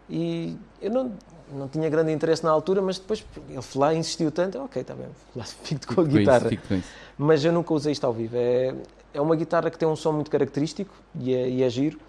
e 0.10 0.58
eu 0.82 0.92
não, 0.92 1.12
não 1.52 1.68
tinha 1.68 1.90
grande 1.90 2.12
interesse 2.12 2.44
na 2.44 2.52
altura, 2.52 2.82
mas 2.82 2.98
depois 3.00 3.26
ele 3.50 3.60
lá 3.76 3.94
insistiu 3.94 4.32
tanto, 4.32 4.60
ok, 4.60 4.82
está 4.82 4.94
bem, 4.96 5.08
lá 5.36 5.44
fico 5.64 5.96
com 5.96 6.02
a 6.02 6.04
isso, 6.06 6.18
guitarra. 6.18 6.50
fico 6.50 6.68
com 6.68 6.76
isso. 6.76 6.90
Mas 7.18 7.44
eu 7.46 7.52
nunca 7.52 7.74
usei 7.74 7.92
isto 7.92 8.04
ao 8.06 8.14
vivo. 8.14 8.36
É, 8.36 8.76
é 9.14 9.22
uma 9.22 9.36
guitarra 9.36 9.70
que 9.72 9.78
tem 9.78 9.88
um 9.88 9.96
som 9.96 10.12
muito 10.12 10.30
característico 10.30 10.94
e 11.20 11.34
é, 11.34 11.50
e 11.50 11.64
é 11.64 11.70
giro. 11.70 12.00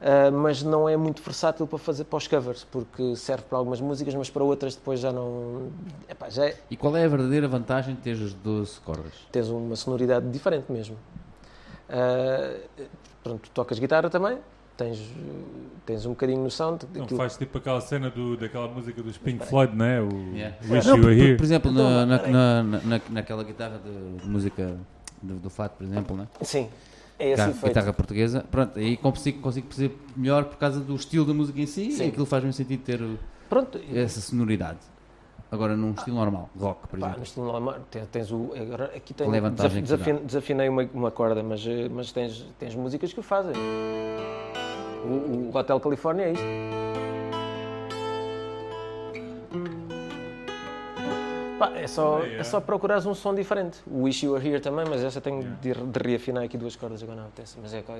ah, 0.00 0.30
mas 0.30 0.62
não 0.62 0.88
é 0.88 0.96
muito 0.96 1.20
versátil 1.22 1.66
para 1.66 1.78
fazer 1.78 2.04
para 2.04 2.16
os 2.16 2.26
covers, 2.28 2.64
porque 2.70 3.16
serve 3.16 3.44
para 3.44 3.58
algumas 3.58 3.80
músicas, 3.80 4.14
mas 4.14 4.30
para 4.30 4.44
outras 4.44 4.74
depois 4.74 5.00
já 5.00 5.12
não. 5.12 5.70
Epá, 6.08 6.28
já 6.30 6.46
é- 6.46 6.56
E 6.70 6.76
qual 6.76 6.96
é 6.96 7.04
a 7.04 7.08
verdadeira 7.08 7.48
vantagem 7.48 7.94
de 7.96 8.00
ter 8.02 8.12
as 8.12 8.32
12 8.34 8.78
cordas? 8.80 9.12
tens 9.32 9.48
uma 9.48 9.74
sonoridade 9.76 10.28
diferente 10.30 10.70
mesmo. 10.70 10.96
Ah, 11.88 12.56
pronto, 13.22 13.50
tocas 13.50 13.78
guitarra 13.78 14.08
também, 14.10 14.38
tens, 14.76 14.98
tens 15.86 16.06
um 16.06 16.10
bocadinho 16.10 16.42
noção 16.42 16.76
de 16.76 16.86
Não 16.98 17.06
faz 17.08 17.36
tipo 17.36 17.58
aquela 17.58 17.80
cena 17.80 18.10
do, 18.10 18.36
daquela 18.36 18.68
música 18.68 19.02
dos 19.02 19.16
Pink 19.18 19.44
Floyd, 19.46 19.74
não 19.76 19.84
é? 19.84 20.00
O 20.00 20.08
Yeah. 20.34 20.56
Wish 20.68 20.86
Não, 20.88 20.96
You 20.96 21.02
por, 21.02 21.08
Were 21.08 21.16
por- 21.18 21.26
Here. 21.26 21.36
por 21.36 21.44
exemplo, 21.44 21.70
Então, 21.70 22.06
na, 22.06 22.06
na, 22.06 22.62
na, 22.62 22.62
na- 22.80 23.00
naquela 23.10 23.44
guitarra 23.44 23.78
de, 23.84 24.22
de 24.22 24.28
música 24.28 24.76
do, 25.22 25.34
do 25.36 25.50
Fato, 25.50 25.76
por 25.76 25.84
exemplo, 25.84 26.16
né? 26.16 26.26
Sim, 26.42 26.68
é 27.18 27.24
esse 27.26 27.32
guitarra, 27.32 27.50
efeito. 27.50 27.66
guitarra 27.66 27.92
portuguesa, 27.92 28.44
pronto, 28.50 28.78
aí 28.78 28.96
consigo, 28.96 29.40
consigo 29.40 29.66
perceber 29.68 29.96
melhor 30.16 30.44
por 30.44 30.56
causa 30.56 30.80
do 30.80 30.94
estilo 30.94 31.24
da 31.24 31.34
música 31.34 31.60
em 31.60 31.66
si 31.66 31.92
Sim. 31.92 32.04
e 32.04 32.08
aquilo 32.08 32.26
faz-me 32.26 32.52
sentido 32.52 32.82
ter 32.82 33.00
o- 33.02 33.18
Pronto, 33.48 33.78
essa 33.94 34.20
sonoridade. 34.20 34.78
Agora 35.52 35.76
num 35.76 35.90
estilo 35.92 36.16
normal, 36.16 36.48
rock, 36.58 36.88
por 36.88 36.98
Pá, 36.98 37.06
exemplo. 37.08 37.18
no 37.18 37.22
estilo 37.24 37.46
normal, 37.52 37.76
te- 37.90 38.00
tens 38.10 38.32
o. 38.32 38.52
Agora, 38.58 38.86
aqui 38.96 39.12
desaf- 39.12 39.80
desafin- 39.82 40.24
desafinei 40.24 40.68
uma, 40.70 40.88
uma 40.94 41.10
corda, 41.10 41.42
mas, 41.42 41.62
eh, 41.66 41.90
mas 41.90 42.10
tens, 42.10 42.42
tens 42.58 42.74
músicas 42.74 43.12
que 43.12 43.20
o 43.20 43.22
fazem. 43.22 43.52
O, 45.04 45.50
o 45.52 45.56
Hotel 45.56 45.78
Califórnia 45.78 46.24
é 46.24 46.32
isto. 46.32 46.44
Pá, 51.58 51.70
é, 51.76 51.86
só, 51.86 52.16
Ah, 52.16 52.20
yeah. 52.20 52.40
é 52.40 52.44
só 52.44 52.60
procurares 52.60 53.06
um 53.06 53.14
som 53.14 53.34
diferente. 53.34 53.78
O 53.86 54.02
Wish 54.02 54.24
You 54.26 54.32
Were 54.32 54.48
Here 54.48 54.60
também, 54.60 54.84
mas 54.88 55.04
essa 55.04 55.20
tenho 55.20 55.42
Yeah. 55.42 55.60
de, 55.60 55.74
de 55.74 56.08
reafinar 56.08 56.44
aqui 56.44 56.56
duas 56.56 56.74
cordas 56.74 57.02
agora 57.02 57.18
não 57.20 57.26
apetece. 57.26 57.58
Mas 57.60 57.72
é. 57.74 57.82
qual- 57.82 57.98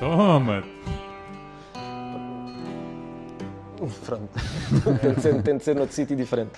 Toma-te. 0.00 0.93
Pronto. 4.04 4.28
tem, 5.00 5.14
de 5.14 5.20
ser, 5.20 5.42
tem 5.42 5.56
de 5.56 5.64
ser 5.64 5.76
noutro 5.76 5.94
sítio 5.94 6.16
diferente. 6.16 6.52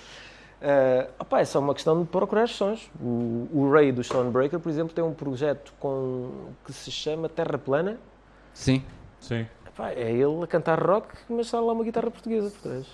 Ah, 0.61 1.07
opá, 1.19 1.41
é 1.41 1.45
só 1.45 1.59
uma 1.59 1.73
questão 1.73 2.01
de 2.01 2.07
procurar 2.07 2.47
sons. 2.47 2.89
O, 3.01 3.47
o 3.53 3.71
Ray 3.71 3.91
do 3.91 4.03
Stonebreaker, 4.03 4.59
por 4.59 4.69
exemplo, 4.69 4.93
tem 4.93 5.03
um 5.03 5.13
projeto 5.13 5.73
com, 5.79 6.31
que 6.65 6.73
se 6.73 6.91
chama 6.91 7.29
Terra 7.29 7.57
Plana. 7.57 7.97
Sim, 8.53 8.83
Sim. 9.19 9.45
Epá, 9.65 9.91
é 9.91 10.11
ele 10.11 10.43
a 10.43 10.47
cantar 10.47 10.79
rock, 10.81 11.07
mas 11.29 11.47
está 11.47 11.59
lá 11.59 11.73
uma 11.73 11.83
guitarra 11.83 12.09
portuguesa 12.09 12.49
por 12.49 12.61
trás. 12.61 12.87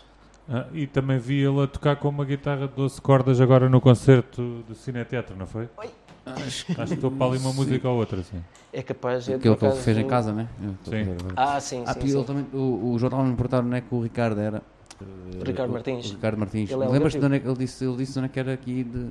Ah, 0.49 0.67
e 0.73 0.85
também 0.87 1.17
vi 1.17 1.41
ele 1.41 1.63
a 1.63 1.67
tocar 1.67 1.95
com 1.95 2.09
uma 2.09 2.25
guitarra 2.25 2.67
de 2.67 2.73
12 2.73 2.99
cordas 3.01 3.39
agora 3.39 3.69
no 3.69 3.79
concerto 3.79 4.63
do 4.67 4.75
Cine 4.75 5.05
Teatro, 5.05 5.37
não 5.37 5.45
foi? 5.45 5.69
acho 5.77 5.91
Acho 6.25 6.65
que 6.65 6.81
estou 6.81 7.11
para 7.11 7.27
ali 7.27 7.37
uma 7.37 7.51
Sim. 7.51 7.55
música 7.57 7.89
ou 7.89 7.97
outra, 7.97 8.23
sim. 8.23 8.41
É 8.71 8.81
capaz 8.81 9.25
de. 9.25 9.33
aquilo 9.33 9.55
por 9.55 9.59
que 9.59 9.65
ele 9.73 9.83
fez 9.83 9.97
em 9.97 10.07
casa, 10.07 10.31
né? 10.33 10.47
Eu 10.61 10.69
Sim. 10.83 11.15
Ah, 11.35 11.59
sim, 11.59 11.83
Ah, 11.85 11.93
sim. 11.93 12.07
sim. 12.07 12.23
também, 12.23 12.45
o, 12.53 12.91
o 12.93 12.99
João 12.99 13.07
estava 13.09 13.23
a 13.23 13.25
me 13.25 13.35
perguntar 13.35 13.59
onde 13.63 13.75
é 13.75 13.81
que 13.81 13.93
o 13.93 14.01
Ricardo 14.01 14.39
era. 14.39 14.61
Eh, 15.01 15.43
Ricardo 15.43 15.69
o- 15.69 15.73
Martins. 15.73 16.09
o 16.09 16.13
Ricardo 16.13 16.37
Martins. 16.37 16.71
É 16.71 16.75
Lembras-te 16.77 17.19
de 17.19 17.25
onde 17.25 17.35
é 17.35 17.39
que 17.39 17.47
ele 17.47 17.57
disse, 17.57 17.85
ele 17.85 17.97
disse 17.97 18.17
onde 18.17 18.25
é 18.27 18.29
que 18.29 18.39
era 18.39 18.53
aqui 18.53 18.83
de, 18.83 19.09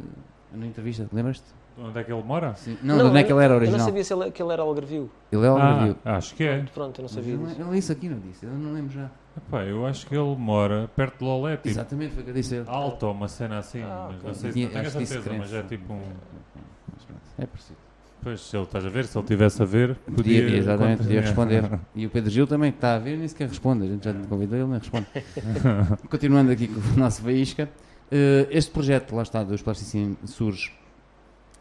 na 0.52 0.66
entrevista? 0.66 1.06
Lembras-te? 1.12 1.44
Onde 1.78 1.98
é 1.98 2.04
que 2.04 2.12
ele 2.12 2.22
mora? 2.22 2.54
Sim. 2.56 2.76
Não, 2.82 2.96
de 2.98 3.02
onde 3.04 3.18
é 3.18 3.24
que 3.24 3.32
ele 3.32 3.42
era 3.44 3.54
Eu 3.54 3.56
original? 3.58 3.78
não 3.78 3.86
sabia 3.86 4.04
se 4.04 4.12
ele, 4.14 4.30
que 4.30 4.42
ele 4.42 4.52
era 4.52 4.62
algarvio. 4.62 5.10
Ele 5.30 5.46
é 5.46 5.50
o 5.50 5.52
Algarvio. 5.52 5.96
Ah, 6.04 6.16
acho 6.16 6.34
que 6.34 6.44
é. 6.44 6.64
Pronto, 6.74 6.98
eu 7.00 7.02
não 7.02 7.08
sabia 7.08 7.34
Ele, 7.34 7.44
disso. 7.46 7.60
ele 7.62 7.70
disse 7.70 7.92
aqui, 7.92 8.08
não 8.08 8.18
disse? 8.18 8.44
Eu 8.46 8.52
não 8.52 8.72
lembro 8.72 8.92
já. 8.92 9.10
Epá, 9.36 9.64
eu 9.64 9.86
acho 9.86 10.06
que 10.06 10.14
ele 10.14 10.36
mora 10.36 10.88
perto 10.94 11.18
de 11.18 11.24
Lolé, 11.24 11.56
tipo 11.56 11.68
Exatamente, 11.70 12.12
foi 12.12 12.22
o 12.22 12.24
que 12.24 12.30
eu 12.30 12.34
disse. 12.34 12.62
alto 12.66 13.10
uma 13.10 13.28
cena 13.28 13.58
assim. 13.58 13.80
Ah, 13.82 14.08
mas 14.12 14.22
não 14.22 14.34
sei 14.34 14.52
se 14.52 14.62
não 14.64 14.70
tenho 14.70 14.86
a 14.86 14.90
certeza, 14.90 15.32
mas 15.38 15.52
é 15.54 15.62
tipo 15.62 15.92
um. 15.94 16.02
Mas 17.42 17.44
É 17.44 17.46
parecido. 17.46 17.78
Pois, 18.22 18.40
se 18.40 18.56
ele 18.56 18.64
estás 18.64 18.86
a 18.86 18.88
ver, 18.88 19.04
se 19.06 19.18
ele 19.18 19.24
estivesse 19.24 19.60
a 19.62 19.64
ver, 19.64 19.96
Podia, 19.96 20.42
podia. 20.42 20.56
exatamente, 20.58 21.02
podia 21.02 21.18
É. 21.18 21.22
responder. 21.22 21.80
E 21.96 22.06
o 22.06 22.10
Pedro 22.10 22.30
Gil 22.30 22.46
também, 22.46 22.70
que 22.70 22.78
está 22.78 22.94
a 22.94 22.98
ver, 22.98 23.18
nem 23.18 23.26
sequer 23.26 23.48
responde. 23.48 23.84
A 23.84 23.88
gente 23.88 24.04
já 24.04 24.12
te 24.14 24.26
convidou, 24.28 24.56
ele 24.58 24.68
nem 24.68 24.78
responde. 24.78 25.06
Continuando 26.08 26.52
aqui 26.52 26.68
com 26.68 26.78
o 26.80 26.96
nosso 27.00 27.20
Faísca. 27.22 27.68
eh, 28.12 28.46
este 28.50 28.70
projeto, 28.70 29.14
lá 29.16 29.22
está, 29.22 29.42
dos 29.42 29.60
Plasticine, 29.60 30.16
surge. 30.24 30.72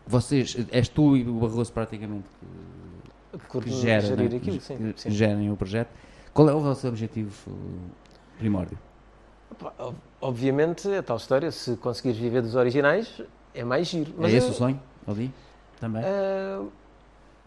Vocês, 0.05 0.55
és 0.71 0.87
tu 0.87 1.15
e 1.17 1.23
o 1.27 1.33
Barroso 1.39 1.71
praticamente 1.73 2.25
que, 3.49 3.59
que 3.61 3.69
né? 3.85 3.97
aquilo, 4.25 4.39
que, 4.39 4.59
sim. 4.59 4.93
que 4.93 5.01
sim. 5.01 5.09
gerem 5.11 5.49
o 5.51 5.55
projeto. 5.55 5.89
Qual 6.33 6.47
é 6.49 6.53
o 6.53 6.59
vosso 6.59 6.87
objetivo 6.87 7.31
eh, 7.47 8.31
primórdio? 8.37 8.77
Obviamente, 10.19 10.87
é 10.89 11.01
tal 11.01 11.17
história, 11.17 11.51
se 11.51 11.75
conseguires 11.77 12.19
viver 12.19 12.41
dos 12.41 12.55
originais, 12.55 13.21
é 13.53 13.63
mais 13.63 13.87
giro. 13.87 14.13
é 14.23 14.31
esse 14.31 14.47
eu- 14.47 14.51
o 14.51 14.55
sonho 14.55 14.79
ali? 15.07 15.31
Também? 15.81 16.03
Ah, 16.05 16.63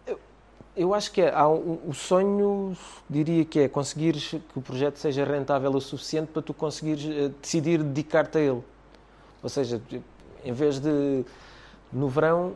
eu, 0.06 0.18
eu 0.76 0.92
acho 0.92 1.12
que 1.12 1.22
é, 1.22 1.32
há 1.32 1.48
um- 1.48 1.78
o 1.86 1.94
sonho, 1.94 2.76
diria 3.08 3.44
que 3.44 3.60
é 3.60 3.68
conseguires 3.68 4.30
que 4.30 4.58
o 4.58 4.60
projeto 4.60 4.96
seja 4.98 5.24
rentável 5.24 5.70
o 5.70 5.80
suficiente 5.80 6.32
para 6.32 6.42
tu 6.42 6.52
conseguires 6.52 7.04
eh, 7.04 7.30
decidir 7.40 7.80
dedicar-te 7.82 8.38
a 8.38 8.40
ele. 8.40 8.62
Ou 9.40 9.48
seja, 9.48 9.80
em 10.44 10.52
vez 10.52 10.80
de 10.80 11.24
no 11.92 12.08
verão, 12.08 12.54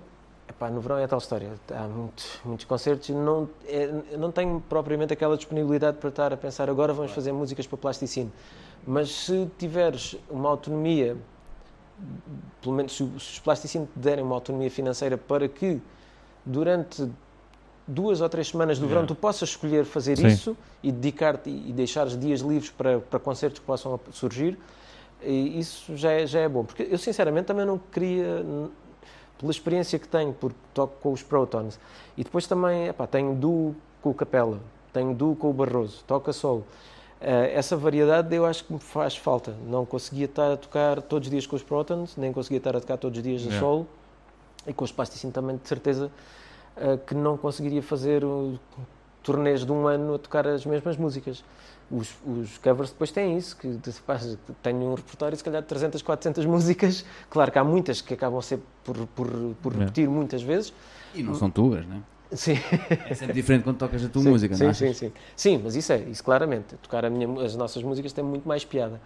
epá, 0.48 0.68
no 0.68 0.80
verão 0.80 0.98
é 0.98 1.06
tal 1.06 1.18
história, 1.20 1.52
há 1.70 1.86
muitos, 1.86 2.40
muitos 2.44 2.66
concertos 2.66 3.10
não, 3.10 3.48
é, 3.66 3.86
não 4.18 4.32
tenho 4.32 4.60
propriamente 4.68 5.12
aquela 5.12 5.36
disponibilidade 5.36 5.98
para 5.98 6.08
estar 6.08 6.32
a 6.32 6.36
pensar 6.36 6.68
agora 6.68 6.92
vamos 6.92 7.12
fazer 7.12 7.30
músicas 7.30 7.68
para 7.68 7.78
plasticine. 7.78 8.32
Mas 8.84 9.10
se 9.10 9.48
tiveres 9.58 10.16
uma 10.28 10.48
autonomia 10.48 11.16
pelo 12.60 12.74
menos 12.74 12.96
se, 12.96 13.02
os 13.02 13.38
plasticine 13.40 13.86
te 13.86 13.98
derem 13.98 14.24
uma 14.24 14.34
autonomia 14.34 14.70
financeira 14.70 15.16
para 15.16 15.48
que 15.48 15.80
durante 16.44 17.08
duas 17.86 18.20
ou 18.20 18.28
três 18.28 18.48
semanas 18.48 18.78
do 18.78 18.84
Yeah. 18.84 19.00
verão 19.00 19.06
tu 19.06 19.14
possas 19.14 19.48
escolher 19.50 19.84
fazer 19.84 20.16
Sim. 20.16 20.28
isso 20.28 20.56
e 20.82 20.92
dedicar-te 20.92 21.48
e 21.48 21.72
deixares 21.72 22.18
dias 22.18 22.40
livres 22.40 22.70
para, 22.70 23.00
para 23.00 23.18
concertos 23.18 23.60
que 23.60 23.66
possam 23.66 23.98
surgir, 24.12 24.58
e 25.22 25.58
isso 25.58 25.96
já 25.96 26.12
é, 26.12 26.26
já 26.26 26.40
é 26.40 26.48
bom. 26.48 26.64
Porque 26.64 26.86
eu 26.88 26.98
sinceramente 26.98 27.46
também 27.46 27.64
não 27.64 27.78
queria, 27.78 28.44
pela 29.38 29.50
experiência 29.50 29.98
que 29.98 30.06
tenho, 30.06 30.32
porque 30.32 30.58
toco 30.74 30.96
com 31.00 31.12
os 31.12 31.22
Protons, 31.22 31.78
e 32.16 32.22
depois 32.22 32.46
também 32.46 32.88
epá, 32.88 33.06
tenho 33.06 33.34
duo 33.34 33.74
com 34.02 34.10
o 34.10 34.14
Capela, 34.14 34.60
tenho 34.92 35.14
duo 35.14 35.34
com 35.34 35.50
o 35.50 35.52
Barroso, 35.52 36.04
toco 36.06 36.30
a 36.30 36.32
solo. 36.32 36.64
Eh, 37.20 37.52
essa 37.54 37.76
variedade 37.76 38.34
eu 38.34 38.44
acho 38.46 38.64
que 38.64 38.72
me 38.72 38.78
faz 38.78 39.16
falta. 39.16 39.54
Não 39.66 39.84
conseguia 39.84 40.26
estar 40.26 40.52
a 40.52 40.56
tocar 40.56 41.02
todos 41.02 41.26
os 41.26 41.30
dias 41.30 41.46
com 41.46 41.56
os 41.56 41.62
Protons, 41.62 42.16
nem 42.16 42.32
conseguia 42.32 42.58
estar 42.58 42.76
a 42.76 42.80
tocar 42.80 42.96
todos 42.96 43.16
os 43.18 43.22
dias 43.24 43.46
a 43.46 43.58
solo. 43.58 43.86
E 44.66 44.72
com 44.72 44.84
os 44.84 44.92
Plasticine 44.92 45.32
também, 45.32 45.56
de 45.56 45.66
certeza, 45.66 46.10
eh, 46.76 46.98
que 47.06 47.14
não 47.14 47.36
conseguiria 47.36 47.82
fazer 47.82 48.22
turnês 49.22 49.64
de 49.64 49.72
um 49.72 49.86
ano 49.86 50.14
a 50.14 50.18
tocar 50.18 50.46
as 50.46 50.64
mesmas 50.64 50.96
músicas. 50.96 51.42
Os, 51.90 52.14
os 52.26 52.58
covers 52.58 52.90
depois 52.90 53.10
têm 53.10 53.36
isso, 53.38 53.56
que 53.56 53.78
tenho 54.62 54.90
um 54.90 54.94
repertório 54.94 55.36
se 55.36 55.42
calhar 55.42 55.62
de 55.62 55.68
300, 55.68 56.02
400 56.02 56.44
músicas. 56.46 57.04
Claro 57.30 57.50
que 57.50 57.58
há 57.58 57.64
muitas 57.64 58.00
que 58.02 58.12
acabam 58.14 58.40
sempre 58.42 58.66
por, 58.84 58.96
por, 59.08 59.26
por 59.62 59.72
Yeah. 59.72 59.78
repetir 59.86 60.08
muitas 60.08 60.42
vezes. 60.42 60.72
E 61.14 61.22
não 61.22 61.34
são 61.34 61.50
tuas, 61.50 61.86
né? 61.86 62.02
Sim, 62.32 62.54
É 63.08 63.14
sempre 63.14 63.34
diferente 63.34 63.64
quando 63.64 63.78
tocas 63.78 64.04
a 64.04 64.08
tua 64.08 64.22
sim, 64.22 64.30
música, 64.30 64.54
sim, 64.54 64.64
não 64.64 64.70
sim, 64.74 64.86
achas? 64.86 64.96
sim. 64.96 65.12
Sim, 65.34 65.60
mas 65.64 65.74
isso 65.76 65.92
é, 65.92 65.98
isso 66.00 66.22
claramente. 66.22 66.76
Tocar 66.76 67.08
minha, 67.10 67.44
as 67.44 67.56
nossas 67.56 67.82
músicas 67.82 68.12
tem 68.12 68.22
muito 68.24 68.46
mais 68.46 68.64
piada. 68.64 69.00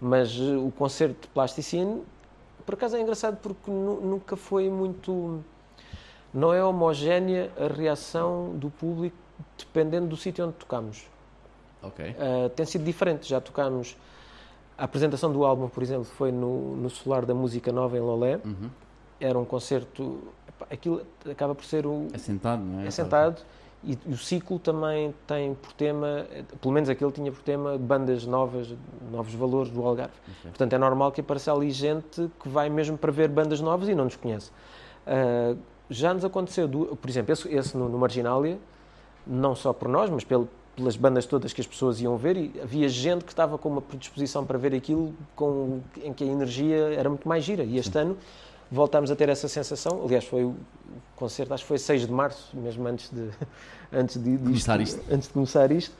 Mas 0.00 0.32
eh, 0.38 0.56
o 0.56 0.70
concerto 0.70 1.22
de 1.22 1.28
Plasticine, 1.28 2.02
por 2.64 2.74
acaso 2.74 2.96
é 2.96 3.00
engraçado 3.00 3.38
porque 3.42 3.70
nu- 3.70 4.00
nunca 4.00 4.36
foi 4.36 4.68
muito. 4.70 5.42
Não 6.32 6.52
é 6.52 6.62
homogénea 6.62 7.50
a 7.58 7.66
reação 7.66 8.54
do 8.56 8.70
público 8.70 9.16
dependendo 9.56 10.06
do 10.06 10.16
sítio 10.16 10.44
onde 10.46 10.54
tocamos. 10.54 11.06
Ok. 11.82 12.10
Uh, 12.10 12.48
tem 12.50 12.66
sido 12.66 12.84
diferente. 12.84 13.28
Já 13.28 13.40
tocámos. 13.40 13.96
A 14.76 14.84
apresentação 14.84 15.32
do 15.32 15.44
álbum, 15.44 15.68
por 15.68 15.82
exemplo, 15.82 16.04
foi 16.04 16.30
no, 16.30 16.76
no 16.76 16.88
Solar 16.88 17.26
da 17.26 17.34
Música 17.34 17.72
Nova 17.72 17.96
em 17.96 18.00
Lolé. 18.00 18.36
Uhum. 18.44 18.70
Era 19.20 19.36
um 19.38 19.44
concerto. 19.44 20.20
Aquilo 20.70 21.02
acaba 21.30 21.54
por 21.54 21.64
ser 21.64 21.86
o, 21.86 22.06
É 22.12 22.18
sentado, 22.18 22.62
não 22.62 22.80
é? 22.80 22.86
é 22.86 22.90
sentado 22.90 23.42
e 23.84 23.96
o 24.08 24.16
ciclo 24.16 24.58
também 24.58 25.14
tem 25.26 25.54
por 25.54 25.72
tema, 25.72 26.26
pelo 26.60 26.74
menos 26.74 26.88
aquele 26.88 27.12
tinha 27.12 27.30
por 27.30 27.42
tema 27.42 27.78
bandas 27.78 28.26
novas, 28.26 28.74
novos 29.12 29.32
valores 29.34 29.70
do 29.70 29.86
Algarve. 29.86 30.12
Ok. 30.26 30.50
Portanto, 30.50 30.72
é 30.72 30.78
normal 30.78 31.12
que 31.12 31.20
apareça 31.20 31.52
ali 31.52 31.70
gente 31.70 32.28
que 32.42 32.48
vai 32.48 32.68
mesmo 32.68 32.98
para 32.98 33.12
ver 33.12 33.28
bandas 33.28 33.60
novas 33.60 33.88
e 33.88 33.94
não 33.94 34.04
nos 34.04 34.16
conhece. 34.16 34.50
Ah, 35.06 35.54
já 35.88 36.12
nos 36.12 36.24
aconteceu, 36.24 36.66
du- 36.66 36.96
por 37.00 37.08
exemplo, 37.08 37.32
esse, 37.32 37.48
esse 37.54 37.76
no, 37.76 37.88
no 37.88 37.96
Marginália, 37.98 38.58
não 39.26 39.54
só 39.54 39.72
por 39.72 39.88
nós, 39.88 40.10
mas 40.10 40.24
pelo- 40.24 40.48
pelas 40.74 40.96
bandas 40.96 41.24
todas 41.26 41.52
que 41.52 41.60
as 41.60 41.66
pessoas 41.66 42.00
iam 42.00 42.16
ver, 42.16 42.36
e 42.36 42.52
havia 42.62 42.88
gente 42.88 43.24
que 43.24 43.30
estava 43.32 43.56
com 43.58 43.68
uma 43.68 43.80
predisposição 43.80 44.44
para 44.44 44.58
ver 44.58 44.74
aquilo 44.74 45.14
com, 45.36 45.80
em 46.02 46.12
que 46.12 46.24
a 46.24 46.26
energia 46.26 46.76
era 46.94 47.08
muito 47.08 47.28
mais 47.28 47.42
gira. 47.44 47.62
E 47.64 47.78
este 47.78 47.96
ano 47.96 48.16
voltámos 48.70 49.10
a 49.10 49.16
ter 49.16 49.28
essa 49.28 49.48
sensação. 49.48 50.02
Aliás, 50.04 50.24
foi 50.24 50.44
o 50.44 50.56
concerto, 51.16 51.54
acho 51.54 51.64
que 51.64 51.68
foi 51.68 51.78
6 51.78 52.06
de 52.06 52.12
março, 52.12 52.56
mesmo 52.56 52.86
antes 52.86 53.10
de, 53.10 53.30
antes 53.92 54.22
de, 54.22 54.38
Começar 54.38 54.80
isto. 54.80 55.00
antes 55.10 55.28
de 55.28 55.34
começar 55.34 55.70
isto. 55.72 55.94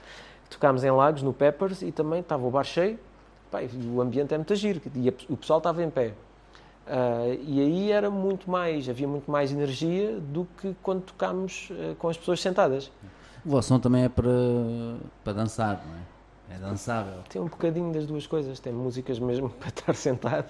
Tocámos 0.50 0.82
em 0.82 0.90
Lagos, 0.90 1.22
no 1.22 1.32
Peppers, 1.32 1.82
e 1.82 1.92
também 1.92 2.20
estava 2.20 2.46
o 2.46 2.50
bar 2.50 2.64
cheio. 2.64 2.98
O 3.94 4.00
ambiente 4.00 4.32
é 4.34 4.36
muito 4.36 4.54
giro, 4.54 4.80
e 4.94 5.08
o 5.28 5.36
pessoal 5.36 5.58
estava 5.58 5.82
em 5.82 5.90
pé. 5.90 6.12
Ah, 6.86 7.26
e 7.42 7.60
aí 7.60 7.92
era 7.92 8.10
muito 8.10 8.50
mais, 8.50 8.88
havia 8.88 9.06
muito 9.08 9.30
mais 9.30 9.52
energia 9.52 10.18
do 10.20 10.46
que 10.60 10.74
quando 10.82 11.02
tocámos 11.02 11.68
ah, 11.72 11.94
com 11.98 12.08
as 12.08 12.16
pessoas 12.16 12.40
sentadas. 12.40 12.90
O 13.44 13.50
vosso 13.50 13.68
som 13.68 13.78
também 13.78 14.04
é 14.04 14.08
para, 14.08 14.28
para 15.22 15.32
dançar, 15.34 15.82
não 15.86 15.94
é? 15.94 16.56
É 16.56 16.58
dançável. 16.58 17.22
Tem 17.28 17.40
um 17.40 17.46
bocadinho 17.46 17.92
das 17.92 18.06
duas 18.06 18.26
coisas. 18.26 18.58
Tem 18.58 18.72
músicas 18.72 19.18
mesmo 19.18 19.50
para 19.60 19.68
estar 19.68 19.94
sentado 19.94 20.48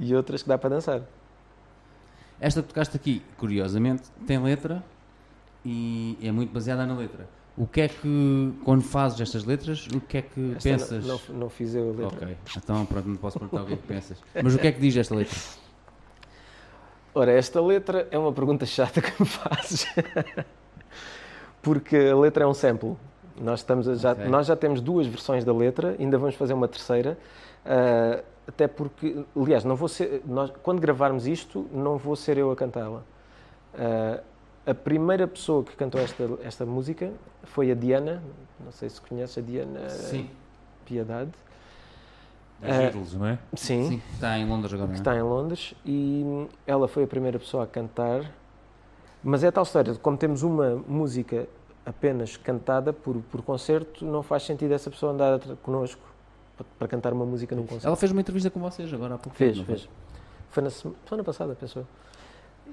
e 0.00 0.14
outras 0.16 0.42
que 0.42 0.48
dá 0.48 0.56
para 0.56 0.70
dançar. 0.70 1.02
Esta 2.40 2.62
que 2.62 2.68
tocaste 2.68 2.96
aqui, 2.96 3.22
curiosamente, 3.36 4.04
tem 4.26 4.42
letra 4.42 4.82
e 5.64 6.16
é 6.22 6.32
muito 6.32 6.50
baseada 6.52 6.86
na 6.86 6.94
letra. 6.96 7.28
O 7.56 7.66
que 7.66 7.82
é 7.82 7.88
que, 7.88 8.54
quando 8.64 8.82
fazes 8.82 9.20
estas 9.20 9.44
letras, 9.44 9.86
o 9.94 10.00
que 10.00 10.16
é 10.18 10.22
que 10.22 10.52
Esta 10.56 10.70
pensas? 10.70 11.06
Não, 11.06 11.20
não, 11.28 11.36
não 11.40 11.50
fiz 11.50 11.74
eu 11.74 11.90
a 11.90 11.92
letra. 11.92 12.06
Ok, 12.26 12.36
então 12.56 12.86
pronto, 12.86 13.08
não 13.08 13.16
posso 13.16 13.38
perguntar 13.38 13.62
o 13.62 13.66
que 13.66 13.74
é 13.74 13.76
que 13.76 13.86
pensas. 13.86 14.18
Mas 14.42 14.54
o 14.54 14.58
que 14.58 14.66
é 14.68 14.72
que 14.72 14.80
diz 14.80 14.96
esta 14.96 15.14
letra? 15.14 15.36
Ora, 17.12 17.32
esta 17.32 17.60
letra 17.60 18.08
é 18.10 18.16
uma 18.16 18.32
pergunta 18.32 18.64
chata 18.64 19.02
que 19.02 19.12
me 19.20 19.28
fazes. 19.28 19.84
Porque 21.60 21.96
a 21.96 22.16
letra 22.16 22.44
é 22.44 22.46
um 22.46 22.54
sample. 22.54 22.96
Nós, 23.38 23.60
estamos 23.60 23.86
já, 24.00 24.12
Ok. 24.12 24.24
nós 24.26 24.46
já 24.46 24.56
temos 24.56 24.80
duas 24.80 25.06
versões 25.06 25.44
da 25.44 25.52
letra, 25.52 25.96
ainda 25.98 26.16
vamos 26.16 26.36
fazer 26.36 26.54
uma 26.54 26.68
terceira. 26.68 27.18
ah, 27.66 28.22
até 28.50 28.66
porque, 28.66 29.24
aliás, 29.36 29.64
não 29.64 29.76
vou 29.76 29.88
ser, 29.88 30.22
nós, 30.26 30.52
quando 30.62 30.80
gravarmos 30.80 31.24
isto, 31.26 31.66
não 31.72 31.96
vou 31.96 32.16
ser 32.16 32.36
eu 32.36 32.50
a 32.50 32.56
cantá-la. 32.56 33.02
Ah, 33.74 34.20
a 34.66 34.74
primeira 34.74 35.26
pessoa 35.26 35.62
que 35.64 35.74
cantou 35.76 36.00
esta, 36.00 36.28
esta 36.42 36.66
música 36.66 37.12
foi 37.44 37.70
a 37.70 37.74
Diana, 37.74 38.20
não 38.62 38.72
sei 38.72 38.88
se 38.90 39.00
conheces 39.00 39.38
a 39.38 39.40
Diana 39.40 39.80
Piedade. 40.84 41.30
Dos 42.60 42.68
Eh, 42.70 42.88
ídolos, 42.88 43.14
não 43.14 43.26
é? 43.26 43.38
Sim, 43.54 43.88
Sim, 43.88 44.02
está 44.12 44.36
em 44.38 44.46
Londres 44.46 44.74
agora, 44.74 44.90
é? 44.90 44.94
está 44.94 45.16
em 45.16 45.22
Londres 45.22 45.74
e 45.86 46.46
ela 46.66 46.86
foi 46.88 47.04
a 47.04 47.06
primeira 47.06 47.38
pessoa 47.38 47.64
a 47.64 47.66
cantar. 47.66 48.30
Mas 49.22 49.44
é 49.44 49.50
tal 49.50 49.62
história, 49.62 49.94
como 49.94 50.16
temos 50.16 50.42
uma 50.42 50.74
música 50.88 51.46
apenas 51.86 52.36
cantada 52.36 52.92
por, 52.92 53.16
por 53.30 53.42
concerto, 53.42 54.04
não 54.04 54.22
faz 54.22 54.42
sentido 54.42 54.72
essa 54.74 54.90
pessoa 54.90 55.12
andar 55.12 55.38
connosco 55.62 56.02
para, 56.78 56.88
cantar 56.88 57.12
uma 57.12 57.24
música 57.24 57.54
num 57.54 57.62
concerto. 57.62 57.86
Ela 57.86 57.96
fez 57.96 58.12
uma 58.12 58.20
entrevista 58.20 58.50
com 58.50 58.60
vocês 58.60 58.92
agora 58.92 59.14
há 59.14 59.18
pouco 59.18 59.36
Fez, 59.36 59.56
tempo, 59.56 59.70
não 59.70 59.76
fez. 59.76 59.88
Foi 60.50 60.62
na 60.62 60.70
sema- 60.70 60.94
semana 61.06 61.24
passada, 61.24 61.54
pensou. 61.54 61.84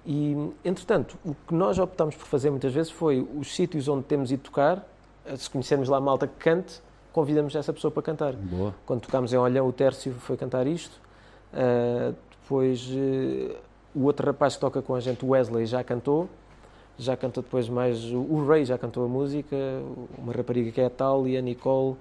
E, 0.05 0.35
entretanto, 0.63 1.17
o 1.25 1.35
que 1.35 1.53
nós 1.53 1.77
optámos 1.79 2.15
por 2.15 2.25
fazer 2.27 2.49
muitas 2.49 2.73
vezes 2.73 2.91
foi 2.91 3.27
os 3.37 3.53
sítios 3.55 3.87
onde 3.87 4.03
temos 4.03 4.31
ido 4.31 4.43
tocar, 4.43 4.87
eh, 5.25 5.35
se 5.35 5.49
conhecermos 5.49 5.89
lá 5.89 5.97
a 5.97 6.01
malta 6.01 6.27
que 6.27 6.35
cante, 6.35 6.81
convidamos 7.11 7.55
essa 7.55 7.73
pessoa 7.73 7.91
para 7.91 8.03
cantar. 8.03 8.33
Boa. 8.33 8.73
Quando 8.85 9.01
tocámos 9.01 9.33
em 9.33 9.37
Olhão, 9.37 9.67
o 9.67 9.73
Tércio 9.73 10.13
foi 10.13 10.37
cantar 10.37 10.67
isto. 10.67 10.99
Ah, 11.53 12.13
depois, 12.41 12.87
eh, 12.95 13.55
o 13.95 14.03
outro 14.03 14.25
rapaz 14.27 14.55
que 14.55 14.61
toca 14.61 14.81
com 14.81 14.93
a 14.95 14.99
gente, 14.99 15.25
o 15.25 15.29
Wesley, 15.29 15.65
já 15.65 15.83
cantou. 15.83 16.29
Já 16.99 17.15
cantou 17.15 17.43
depois 17.43 17.67
mais... 17.69 18.03
O 18.05 18.17
o 18.19 18.47
Ray 18.47 18.65
já 18.65 18.77
cantou 18.77 19.05
a 19.05 19.07
música. 19.07 19.55
Uma 20.17 20.33
rapariga 20.33 20.71
que 20.71 20.81
é 20.81 20.85
a 20.85 20.89
Tal 20.89 21.27
e 21.27 21.37
a 21.37 21.41
Nicole. 21.41 21.95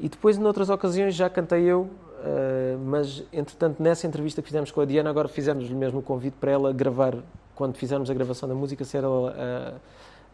E 0.00 0.08
depois, 0.08 0.38
noutras 0.38 0.70
ocasiões, 0.70 1.14
já 1.14 1.28
cantei 1.28 1.62
eu. 1.64 1.88
ah, 2.24 2.76
mas, 2.84 3.22
entretanto, 3.32 3.82
nessa 3.82 4.06
entrevista 4.06 4.40
que 4.42 4.48
fizemos 4.48 4.70
com 4.70 4.80
a 4.80 4.84
Diana, 4.84 5.10
agora 5.10 5.28
fizemos-lhe 5.28 5.74
mesmo 5.74 6.00
o 6.00 6.02
convite 6.02 6.36
para 6.40 6.50
ela 6.50 6.72
gravar, 6.72 7.14
quando 7.54 7.76
fizermos 7.76 8.10
a 8.10 8.14
gravação 8.14 8.48
da 8.48 8.54
música, 8.54 8.84
ser 8.84 9.04
ela 9.04 9.34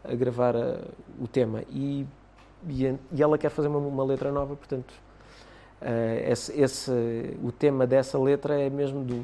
a, 0.05 0.11
a 0.11 0.15
gravar 0.15 0.55
ah, 0.55 0.79
o 1.19 1.27
tema. 1.27 1.63
E, 1.69 2.05
e, 2.67 2.95
e 3.11 3.21
ela 3.23 3.37
quer 3.37 3.49
fazer 3.49 3.67
uma, 3.67 3.79
uma 3.79 4.03
letra 4.03 4.31
nova, 4.31 4.55
portanto... 4.55 4.93
Esse, 6.27 6.59
esse- 6.59 7.37
o 7.43 7.51
tema 7.51 7.85
dessa 7.85 8.17
letra 8.17 8.59
é 8.59 8.69
mesmo 8.71 9.03
do, 9.03 9.23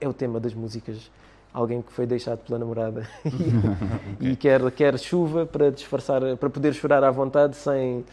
é 0.00 0.08
o 0.08 0.12
tema 0.12 0.40
das 0.40 0.52
músicas 0.54 1.10
alguém 1.52 1.80
que 1.80 1.92
foi 1.92 2.06
deixado 2.06 2.38
pela 2.40 2.58
namorada 2.58 3.08
e, 4.20 4.30
e 4.32 4.36
quer 4.36 4.68
quer 4.72 4.98
chuva 4.98 5.46
para 5.46 5.70
disfarçar 5.70 6.36
para 6.38 6.50
poder 6.50 6.72
chorar 6.74 7.04
à 7.04 7.10
vontade 7.10 7.56
sem 7.56 8.04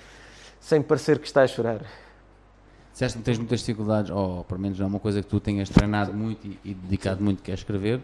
sem 0.66 0.82
parecer 0.82 1.20
que 1.20 1.28
está 1.28 1.44
a 1.44 1.48
chorar 1.48 1.82
Disseste 2.92 3.20
que 3.20 3.24
tens 3.26 3.38
muitas 3.38 3.60
dificuldades, 3.60 4.10
ou 4.10 4.44
pelo 4.46 4.60
menos 4.60 4.80
é 4.80 4.86
uma 4.86 5.00
coisa 5.00 5.22
que 5.22 5.28
tu 5.28 5.40
tenhas 5.40 5.70
treinado 5.70 6.12
muito 6.14 6.48
e, 6.48 6.58
e 6.64 6.74
dedicado 6.74 7.22
muito, 7.22 7.44
que 7.44 7.52
é 7.52 7.54
escrever. 7.54 8.02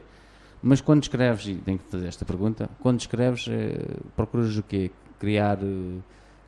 Mas 0.62 0.82
quando 0.82 1.02
escreves, 1.02 1.48
e 1.48 1.56
tenho 1.56 1.80
que 1.80 1.86
fazer 1.90 2.08
esta 2.08 2.26
pergunta, 2.26 2.70
quando 2.82 3.00
escreves, 3.00 3.48
eh, 3.50 3.80
procuras 4.18 4.56
o 4.58 4.62
quê? 4.64 4.92
Criar 5.18 5.58
eh, 5.64 6.00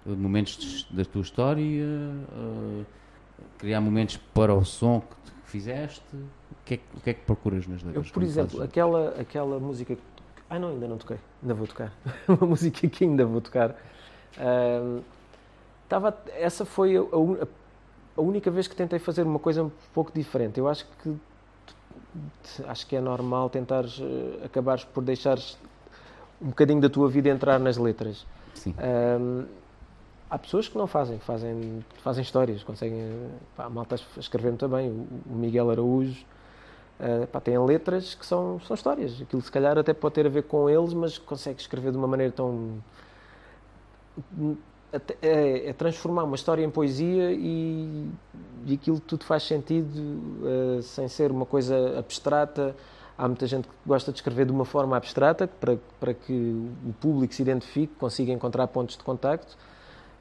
momentos 0.06 0.86
da 0.92 1.06
tua 1.06 1.22
história? 1.22 1.64
eh, 1.86 2.84
criar 3.58 3.80
momentos 3.80 4.18
para 4.34 4.54
o 4.54 4.64
som 4.66 5.00
que, 5.00 5.16
tu 5.32 5.34
fizeste? 5.46 6.04
O 6.14 6.66
que, 6.66 6.74
é, 6.74 6.78
que- 6.78 6.98
o 6.98 7.00
que 7.00 7.10
é 7.12 7.14
que 7.14 7.22
procuras 7.22 7.66
nas 7.66 7.82
eu 7.82 7.88
letras? 7.88 8.08
por 8.12 8.20
quando 8.20 8.26
exemplo 8.28 8.58
fazes? 8.58 8.70
aquela 8.70 9.10
aquela 9.20 9.58
música 9.60 9.98
ah 10.50 10.60
não 10.60 10.70
ainda 10.70 10.88
não 10.88 10.98
toquei 10.98 11.18
ainda 11.42 11.54
vou 11.54 11.66
tocar 11.66 11.94
uma 12.28 12.46
música 12.48 12.88
que 12.90 13.04
ainda 13.06 13.26
vou 13.26 13.40
tocar 13.42 13.76
estava 15.96 16.18
essa 16.36 16.66
foi 16.66 16.98
a, 16.98 17.02
a 17.02 17.48
a 18.16 18.22
única 18.22 18.52
vez 18.52 18.68
que 18.68 18.76
tentei 18.76 19.00
fazer 19.00 19.24
uma 19.24 19.40
coisa 19.40 19.64
um 19.64 19.72
pouco 19.94 20.12
diferente 20.14 20.60
eu 20.60 20.68
acho 20.68 20.86
que 21.02 21.16
acho 22.68 22.86
que 22.86 22.96
é 22.96 23.02
normal 23.02 23.50
tentares 23.50 24.00
eh, 24.00 24.46
acabares 24.46 24.84
por 24.84 25.04
deixares 25.04 25.58
um 26.40 26.50
bocadinho 26.50 26.80
da 26.80 26.90
tua 26.90 27.10
vida 27.10 27.30
entrar 27.30 27.60
nas 27.60 27.78
letras 27.78 28.26
Sim. 28.54 28.76
Ahm, 28.78 29.46
há 30.30 30.38
pessoas 30.38 30.68
que 30.68 30.78
não 30.78 30.88
fazem, 30.88 31.20
fazem, 31.20 31.84
fazem 32.04 32.24
histórias, 32.24 32.64
conseguem. 32.64 33.30
Pá, 33.56 33.66
a 33.66 33.70
malta 33.70 33.96
escrever 34.18 34.50
muito 34.50 34.68
bem. 34.68 34.90
O, 34.90 35.32
o 35.32 35.36
Miguel 35.36 35.70
Araújo 35.70 36.26
ah, 37.00 37.28
pá, 37.32 37.40
tem 37.40 37.58
letras 37.58 38.16
que 38.16 38.26
são, 38.26 38.60
são 38.62 38.74
histórias. 38.76 39.22
Aquilo 39.22 39.42
se 39.42 39.52
calhar 39.52 39.78
até 39.78 39.94
pode 39.94 40.16
ter 40.16 40.26
a 40.26 40.30
ver 40.30 40.44
com 40.44 40.70
eles, 40.70 40.94
mas 40.94 41.18
consegue 41.18 41.60
escrever 41.60 41.92
de 41.92 41.98
uma 41.98 42.08
maneira 42.08 42.32
tão. 42.32 42.82
É, 45.22 45.70
é 45.70 45.74
transformar 45.74 46.24
uma 46.24 46.36
história 46.36 46.64
em 46.64 46.70
poesia 46.70 47.32
e, 47.32 48.08
e 48.68 48.76
aquilo 48.76 49.00
tudo 49.00 49.24
faz 49.24 49.42
sentido 49.42 49.90
ah, 50.46 50.82
sem 50.84 51.08
ser 51.08 51.32
uma 51.32 51.46
coisa 51.46 51.98
abstrata. 51.98 52.76
Há 53.18 53.28
muita 53.28 53.48
gente 53.48 53.68
que 53.68 53.74
gosta 53.86 54.12
de 54.12 54.20
escrever 54.20 54.46
de 54.46 54.52
uma 54.52 54.66
forma 54.66 54.96
abstrata 54.96 55.48
para, 55.48 55.78
para 56.00 56.14
que 56.14 56.34
o 56.86 56.94
público 57.02 57.34
se 57.34 57.42
identifique, 57.42 57.94
consiga 57.96 58.32
encontrar 58.32 58.68
pontos 58.68 58.96
de 58.96 59.04
contacto. 59.04 59.58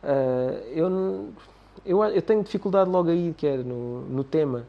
Ah, 0.03 0.63
eu, 0.71 1.29
eu, 1.85 2.03
eu 2.05 2.23
tenho 2.23 2.43
dificuldade 2.43 2.89
logo 2.89 3.11
aí, 3.11 3.35
que 3.37 3.47
é 3.47 3.59
no, 3.59 4.03
no 4.03 4.25
tema. 4.25 4.67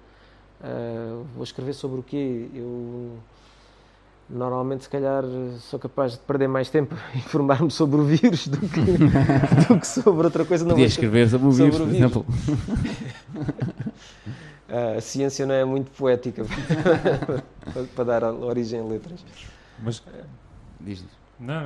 Ah, 0.61 1.23
vou 1.33 1.43
escrever 1.43 1.73
sobre 1.73 1.99
o 1.99 2.03
quê? 2.03 2.49
Eu 2.53 3.17
normalmente, 4.29 4.83
se 4.83 4.89
calhar, 4.89 5.23
sou 5.59 5.77
capaz 5.79 6.13
de 6.13 6.19
perder 6.19 6.47
mais 6.47 6.69
tempo 6.69 6.95
a 7.13 7.17
informar-me 7.17 7.69
sobre 7.71 7.99
o 7.99 8.03
vírus 8.05 8.47
do 8.47 8.57
que, 8.57 8.81
do 9.67 9.79
que 9.79 9.87
sobre 9.87 10.25
outra 10.25 10.43
coisa. 10.45 10.63
Não 10.63 10.71
Podia 10.71 10.85
escrever 10.87 11.29
sobre 11.29 11.47
o 11.47 11.51
sobre 11.51 11.71
vírus, 11.71 11.79
o 11.79 11.83
por 11.83 11.89
vírus. 11.89 11.99
exemplo. 11.99 12.25
Ah, 14.75 14.97
a 14.97 15.01
ciência 15.01 15.45
não 15.45 15.53
é 15.53 15.63
muito 15.63 15.91
poética 15.91 16.43
para, 17.73 17.83
para 17.95 18.03
dar 18.05 18.23
origem 18.33 18.79
a 18.79 18.83
letras. 18.83 19.23
Mas, 19.83 20.01
Diz, 20.81 20.99
diz. 21.03 21.11
não, 21.39 21.63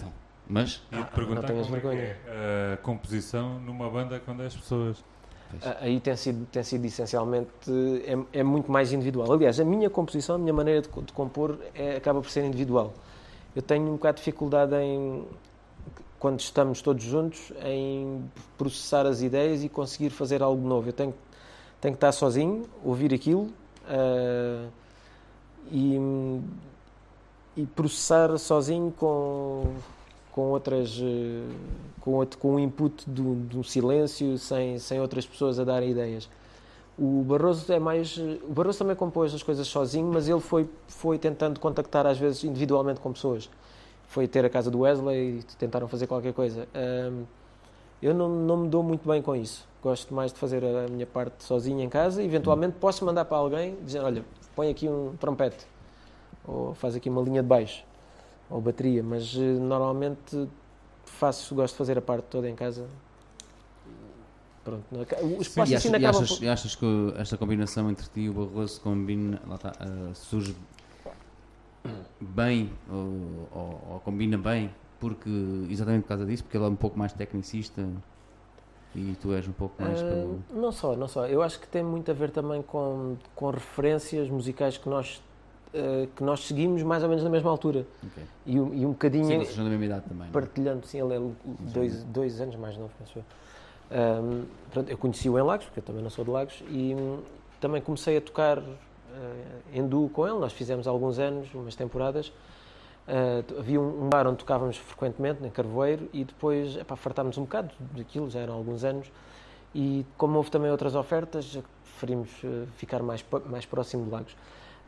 não. 0.00 0.12
Mas, 0.46 0.80
Ia-te 0.92 1.10
perguntar 1.12 1.40
não 1.42 1.48
tenhas 1.48 1.64
como 1.66 1.76
é 1.76 1.80
que 1.80 1.86
vergonha. 1.88 2.16
é 2.28 2.74
a 2.74 2.76
composição 2.76 3.58
numa 3.60 3.90
banda 3.90 4.20
com 4.20 4.36
10 4.36 4.54
pessoas. 4.56 5.04
Aí 5.80 5.98
tem 6.00 6.16
sido, 6.16 6.46
tem 6.46 6.62
sido 6.62 6.84
essencialmente, 6.84 7.48
é, 8.04 8.40
é 8.40 8.42
muito 8.42 8.70
mais 8.70 8.92
individual. 8.92 9.32
Aliás, 9.32 9.58
a 9.58 9.64
minha 9.64 9.90
composição, 9.90 10.36
a 10.36 10.38
minha 10.38 10.52
maneira 10.52 10.82
de, 10.82 10.88
de 10.88 11.12
compor 11.12 11.58
é, 11.74 11.96
acaba 11.96 12.20
por 12.20 12.30
ser 12.30 12.44
individual. 12.44 12.92
Eu 13.54 13.62
tenho 13.62 13.88
um 13.88 13.92
bocado 13.92 14.16
de 14.16 14.24
dificuldade 14.24 14.74
em, 14.76 15.24
quando 16.18 16.38
estamos 16.38 16.80
todos 16.82 17.02
juntos, 17.02 17.52
em 17.64 18.22
processar 18.56 19.06
as 19.06 19.22
ideias 19.22 19.64
e 19.64 19.68
conseguir 19.68 20.10
fazer 20.10 20.42
algo 20.42 20.66
novo. 20.66 20.88
Eu 20.88 20.92
tenho, 20.92 21.14
tenho 21.80 21.94
que 21.94 21.96
estar 21.96 22.12
sozinho, 22.12 22.64
ouvir 22.84 23.12
aquilo 23.12 23.50
ah, 23.88 24.68
e, 25.72 25.98
e 27.56 27.66
processar 27.66 28.38
sozinho 28.38 28.92
com, 28.96 29.74
com 30.40 30.52
outras 30.52 30.98
eh, 31.02 31.42
com 32.00 32.12
outro 32.12 32.38
com 32.38 32.54
um 32.54 32.58
input 32.58 33.08
do, 33.08 33.34
do 33.34 33.62
silêncio 33.62 34.38
sem 34.38 34.78
sem 34.78 34.98
outras 34.98 35.26
pessoas 35.26 35.58
a 35.60 35.64
darem 35.64 35.90
ideias. 35.90 36.30
O 36.98 37.22
Barroso 37.22 37.70
é 37.70 37.78
mais 37.78 38.16
o 38.16 38.52
Barroso 38.52 38.78
também 38.78 38.96
compôs 38.96 39.34
as 39.34 39.42
coisas 39.42 39.66
sozinho 39.68 40.06
mas 40.06 40.28
ele 40.28 40.40
foi 40.40 40.66
foi 40.88 41.18
tentando 41.18 41.60
contactar 41.60 42.06
às 42.06 42.18
vezes 42.18 42.42
individualmente 42.44 43.00
com 43.00 43.12
pessoas. 43.12 43.50
Foi 44.08 44.26
ter 44.26 44.44
a 44.44 44.48
casa 44.48 44.70
do 44.70 44.80
Wesley 44.80 45.40
e 45.40 45.42
tentaram 45.56 45.86
fazer 45.86 46.06
qualquer 46.06 46.32
coisa. 46.32 46.66
Eu 48.02 48.12
não, 48.12 48.28
não 48.28 48.56
me 48.56 48.68
dou 48.68 48.82
muito 48.82 49.06
bem 49.06 49.22
com 49.22 49.36
isso. 49.36 49.68
Gosto 49.80 50.12
mais 50.12 50.32
de 50.32 50.38
fazer 50.38 50.64
a 50.64 50.88
minha 50.88 51.06
parte 51.06 51.44
sozinho 51.44 51.80
em 51.80 51.88
casa. 51.88 52.20
Eventualmente 52.22 52.76
posso 52.80 53.04
mandar 53.04 53.24
para 53.26 53.36
alguém 53.36 53.76
dizer 53.84 54.00
olha 54.00 54.24
põe 54.56 54.70
aqui 54.70 54.88
um 54.88 55.14
trompete 55.20 55.66
ou 56.46 56.74
faz 56.74 56.96
aqui 56.96 57.10
uma 57.10 57.22
linha 57.22 57.42
de 57.42 57.48
baixo 57.48 57.89
ou 58.50 58.60
bateria, 58.60 59.02
mas 59.02 59.34
eh, 59.36 59.38
normalmente 59.40 60.48
faço, 61.04 61.54
gosto 61.54 61.74
de 61.74 61.78
fazer 61.78 61.96
a 61.98 62.02
parte 62.02 62.24
toda 62.24 62.48
em 62.48 62.54
casa 62.54 62.86
Pronto, 64.62 64.84
não 64.92 65.00
aca- 65.00 65.16
os 65.24 65.46
E, 65.46 65.50
plasticina 65.54 65.96
achas, 65.96 66.02
e 66.02 66.06
achas- 66.06 66.38
por- 66.38 66.44
e 66.44 66.48
achas 66.48 66.74
que 66.74 67.14
esta 67.16 67.38
combinação 67.38 67.90
entre 67.90 68.06
ti 68.08 68.20
e 68.20 68.28
o 68.28 68.34
Barroso 68.34 68.78
combina, 68.82 69.40
lá 69.46 69.54
está, 69.54 69.72
ah, 69.80 70.10
surge 70.14 70.54
bem 72.20 72.70
ou, 72.90 73.48
ou- 73.54 73.86
ou 73.92 74.00
combina 74.00 74.36
bem 74.36 74.70
porque 74.98 75.30
exatamente 75.70 76.02
por 76.02 76.08
causa 76.08 76.26
disso, 76.26 76.44
porque 76.44 76.56
ele 76.58 76.64
é 76.64 76.68
um 76.68 76.76
pouco 76.76 76.98
mais 76.98 77.12
tecnicista 77.14 77.88
e 78.94 79.16
tu 79.22 79.32
és 79.32 79.48
um 79.48 79.52
pouco 79.52 79.80
mais 79.82 79.98
Ah, 80.02 80.04
pelo. 80.04 80.40
não 80.52 80.70
só, 80.72 80.94
não 80.94 81.08
só. 81.08 81.26
Eu 81.26 81.40
acho 81.42 81.58
que 81.58 81.66
tem 81.66 81.82
muito 81.82 82.10
a 82.10 82.14
ver 82.14 82.30
também 82.30 82.60
com, 82.60 83.16
com 83.34 83.50
referências 83.50 84.28
musicais 84.28 84.76
que 84.76 84.88
nós, 84.90 85.22
ah, 85.74 86.06
que 86.14 86.22
nós 86.22 86.40
seguimos 86.46 86.82
mais 86.82 87.02
ou 87.02 87.08
menos 87.08 87.24
na 87.24 87.30
mesma 87.30 87.50
altura. 87.50 87.86
Ok. 88.06 88.22
E, 88.46 88.58
um- 88.60 88.74
e 88.74 88.86
um 88.86 88.90
bocadinho 88.90 89.24
Sim, 89.24 89.38
vocês 89.38 89.54
são 89.54 89.64
da 89.64 89.70
mesma 89.70 89.84
idade 89.86 90.02
também. 90.04 90.18
não 90.18 90.26
é? 90.26 90.30
partilhando, 90.32 90.86
sim, 90.86 91.00
ele 91.00 91.14
é 91.14 91.20
dois, 91.72 92.04
dois 92.04 92.40
anos 92.40 92.56
mais 92.56 92.76
novo, 92.76 92.92
penso 92.98 93.18
eu. 93.18 93.24
Ahm, 93.92 94.44
pronto, 94.70 94.88
eu 94.90 94.96
conheci-o 94.98 95.38
em 95.38 95.42
Lagos, 95.42 95.66
porque 95.66 95.80
eu 95.80 95.84
também 95.84 96.02
não 96.02 96.10
sou 96.10 96.24
de 96.24 96.30
Lagos, 96.30 96.62
e 96.68 96.94
hum, 96.94 97.18
também 97.60 97.82
comecei 97.82 98.16
a 98.16 98.20
tocar 98.20 98.58
eh, 98.58 99.44
em 99.74 99.86
duo 99.86 100.08
com 100.08 100.26
ele. 100.26 100.38
Nós 100.38 100.52
fizemos 100.52 100.86
alguns 100.86 101.18
anos, 101.18 101.52
umas 101.54 101.74
temporadas. 101.74 102.32
T- 103.46 103.58
havia 103.58 103.80
um 103.80 104.04
um 104.04 104.08
bar 104.08 104.24
onde 104.28 104.36
tocávamos 104.38 104.76
frequentemente, 104.76 105.44
em 105.44 105.50
Carvoeiro, 105.50 106.08
e 106.12 106.22
depois 106.24 106.76
epá, 106.76 106.94
fartámos 106.94 107.36
um 107.38 107.42
bocado 107.42 107.70
daquilo, 107.96 108.30
já 108.30 108.38
eram 108.40 108.54
alguns 108.54 108.84
anos. 108.84 109.10
E 109.74 110.06
como 110.16 110.36
houve 110.36 110.50
também 110.50 110.70
outras 110.70 110.94
ofertas, 110.94 111.58
preferimos 111.82 112.30
eh, 112.44 112.66
ficar 112.76 113.02
mais, 113.02 113.24
mais 113.46 113.66
próximo 113.66 114.04
de 114.04 114.10
Lagos. 114.10 114.36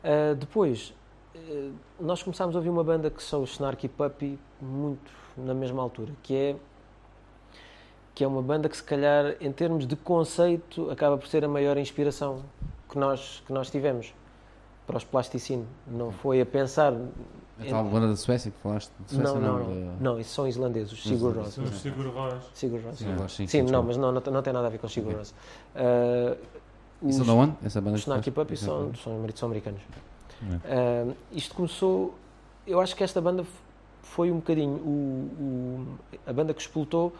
Ah, 0.03 0.33
depois, 0.37 0.93
eh, 1.35 1.69
nós 1.99 2.21
começámos 2.21 2.55
a 2.55 2.59
ouvir 2.59 2.69
uma 2.69 2.83
banda 2.83 3.09
que 3.09 3.23
são 3.23 3.41
os 3.43 3.51
Snarky 3.53 3.87
Puppy 3.87 4.37
muito 4.61 5.11
na 5.37 5.53
mesma 5.53 5.81
altura, 5.81 6.11
que 6.21 6.35
é 6.35 6.55
que 8.15 8.23
é 8.23 8.27
uma 8.27 8.43
banda 8.43 8.69
que 8.69 8.77
se 8.77 8.83
calhar 8.83 9.35
em 9.41 9.51
termos 9.51 9.87
de 9.87 9.95
conceito 9.95 10.89
acaba 10.91 11.17
por 11.17 11.27
ser 11.27 11.43
a 11.43 11.47
maior 11.47 11.77
inspiração 11.77 12.43
que 12.87 12.97
nós 12.99 13.41
que 13.47 13.51
nós 13.51 13.71
tivemos 13.71 14.13
para 14.85 14.97
os 14.97 15.03
Plasticine. 15.03 15.65
Não 15.87 16.11
foi 16.11 16.39
a 16.41 16.45
pensar 16.45 16.93
A 16.93 17.65
tal 17.69 17.83
banda 17.85 18.09
da 18.09 18.15
Suécia 18.15 18.51
que 18.51 18.57
falaste? 18.59 18.91
De 19.07 19.15
Suécia, 19.15 19.33
não, 19.39 19.41
não, 19.41 19.59
não, 19.59 19.69
da- 19.69 19.91
não, 19.99 20.19
isso 20.19 20.31
são 20.35 20.47
islandeses, 20.47 20.91
os 20.91 21.01
Sigur 21.01 21.35
Rós. 21.35 21.57
Os 21.57 21.79
Sigur 21.81 22.07
Rós. 22.13 22.43
Sigur 22.53 22.81
Rós. 22.83 22.97
Sim, 22.99 23.05
sim, 23.27 23.47
Sim, 23.47 23.47
sim, 23.47 23.71
não, 23.71 23.81
mas 23.81 23.97
não, 23.97 24.11
não, 24.11 24.21
tem- 24.21 24.33
não 24.33 24.41
tem 24.43 24.53
nada 24.53 24.67
a 24.67 24.69
ver 24.69 24.77
com 24.77 24.87
Sigur 24.87 25.15
Rós. 25.15 25.33
E 25.75 26.37
os- 27.03 27.15
são 27.15 27.25
da 27.25 27.33
onde? 27.33 27.53
Essa 27.63 27.81
banda 27.81 27.95
os 27.95 28.01
Snarky? 28.01 28.31
Puppy 28.31 28.55
são, 28.57 28.93
são, 28.95 29.25
são 29.35 29.47
americanos. 29.47 29.81
É. 30.65 31.07
Ah, 31.09 31.13
isto 31.31 31.53
começou. 31.55 32.15
Eu 32.65 32.79
acho 32.79 32.95
que 32.95 33.03
esta 33.03 33.19
banda 33.21 33.45
foi 34.01 34.31
um 34.31 34.35
bocadinho 34.37 34.75
o, 34.75 34.87
o- 35.39 35.87
a 36.27 36.33
banda 36.33 36.53
que 36.53 36.61
explotou 36.61 37.13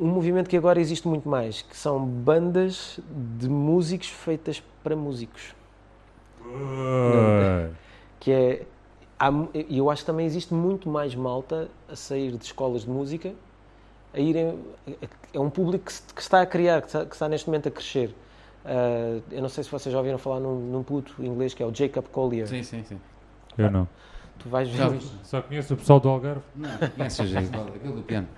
um 0.00 0.06
movimento 0.08 0.48
que 0.48 0.56
agora 0.56 0.80
existe 0.80 1.06
muito 1.06 1.28
mais, 1.28 1.62
que 1.62 1.76
são 1.76 2.04
bandas 2.04 2.98
de 3.38 3.48
músicos 3.48 4.08
feitas 4.08 4.62
para 4.82 4.96
músicos. 4.96 5.54
Que 8.20 8.30
é. 8.32 8.66
E 9.68 9.78
eu 9.78 9.88
acho 9.90 10.02
que 10.02 10.06
também 10.06 10.26
existe 10.26 10.52
muito 10.52 10.88
mais 10.88 11.14
malta 11.14 11.68
a 11.88 11.94
sair 11.94 12.36
de 12.36 12.44
escolas 12.44 12.82
de 12.82 12.90
música, 12.90 13.32
a 14.12 14.18
irem. 14.18 14.58
É 15.32 15.38
um 15.38 15.48
público 15.48 15.84
que, 15.84 15.92
se- 15.92 16.02
que 16.12 16.20
está 16.20 16.40
a 16.42 16.46
criar, 16.46 16.80
que 16.80 16.88
está, 16.88 17.04
que 17.06 17.14
está 17.14 17.28
neste 17.28 17.46
momento 17.46 17.68
a 17.68 17.70
crescer. 17.70 18.12
Ah, 18.64 19.18
eu 19.30 19.42
não 19.42 19.48
sei 19.48 19.64
se 19.64 19.70
vocês 19.70 19.92
já 19.92 19.98
ouviram 19.98 20.18
falar 20.18 20.40
num, 20.40 20.54
num 20.58 20.82
puto 20.82 21.14
inglês 21.24 21.52
que 21.54 21.62
é 21.62 21.66
o 21.66 21.74
Jacob 21.74 22.04
Collier. 22.12 22.46
Sim, 22.46 22.62
sim, 22.62 22.82
sim. 22.84 23.00
Eu 23.58 23.70
não. 23.70 23.88
Tu 24.38 24.48
vais 24.48 24.68
ver. 24.68 25.00
Só 25.22 25.42
conheço 25.42 25.74
o 25.74 25.76
pessoal 25.76 26.00
do 26.00 26.08
Algarve. 26.08 26.42
Não, 26.54 26.68
conheces 26.96 27.36
aquele 27.36 27.92
do 27.94 28.02
piano. 28.02 28.28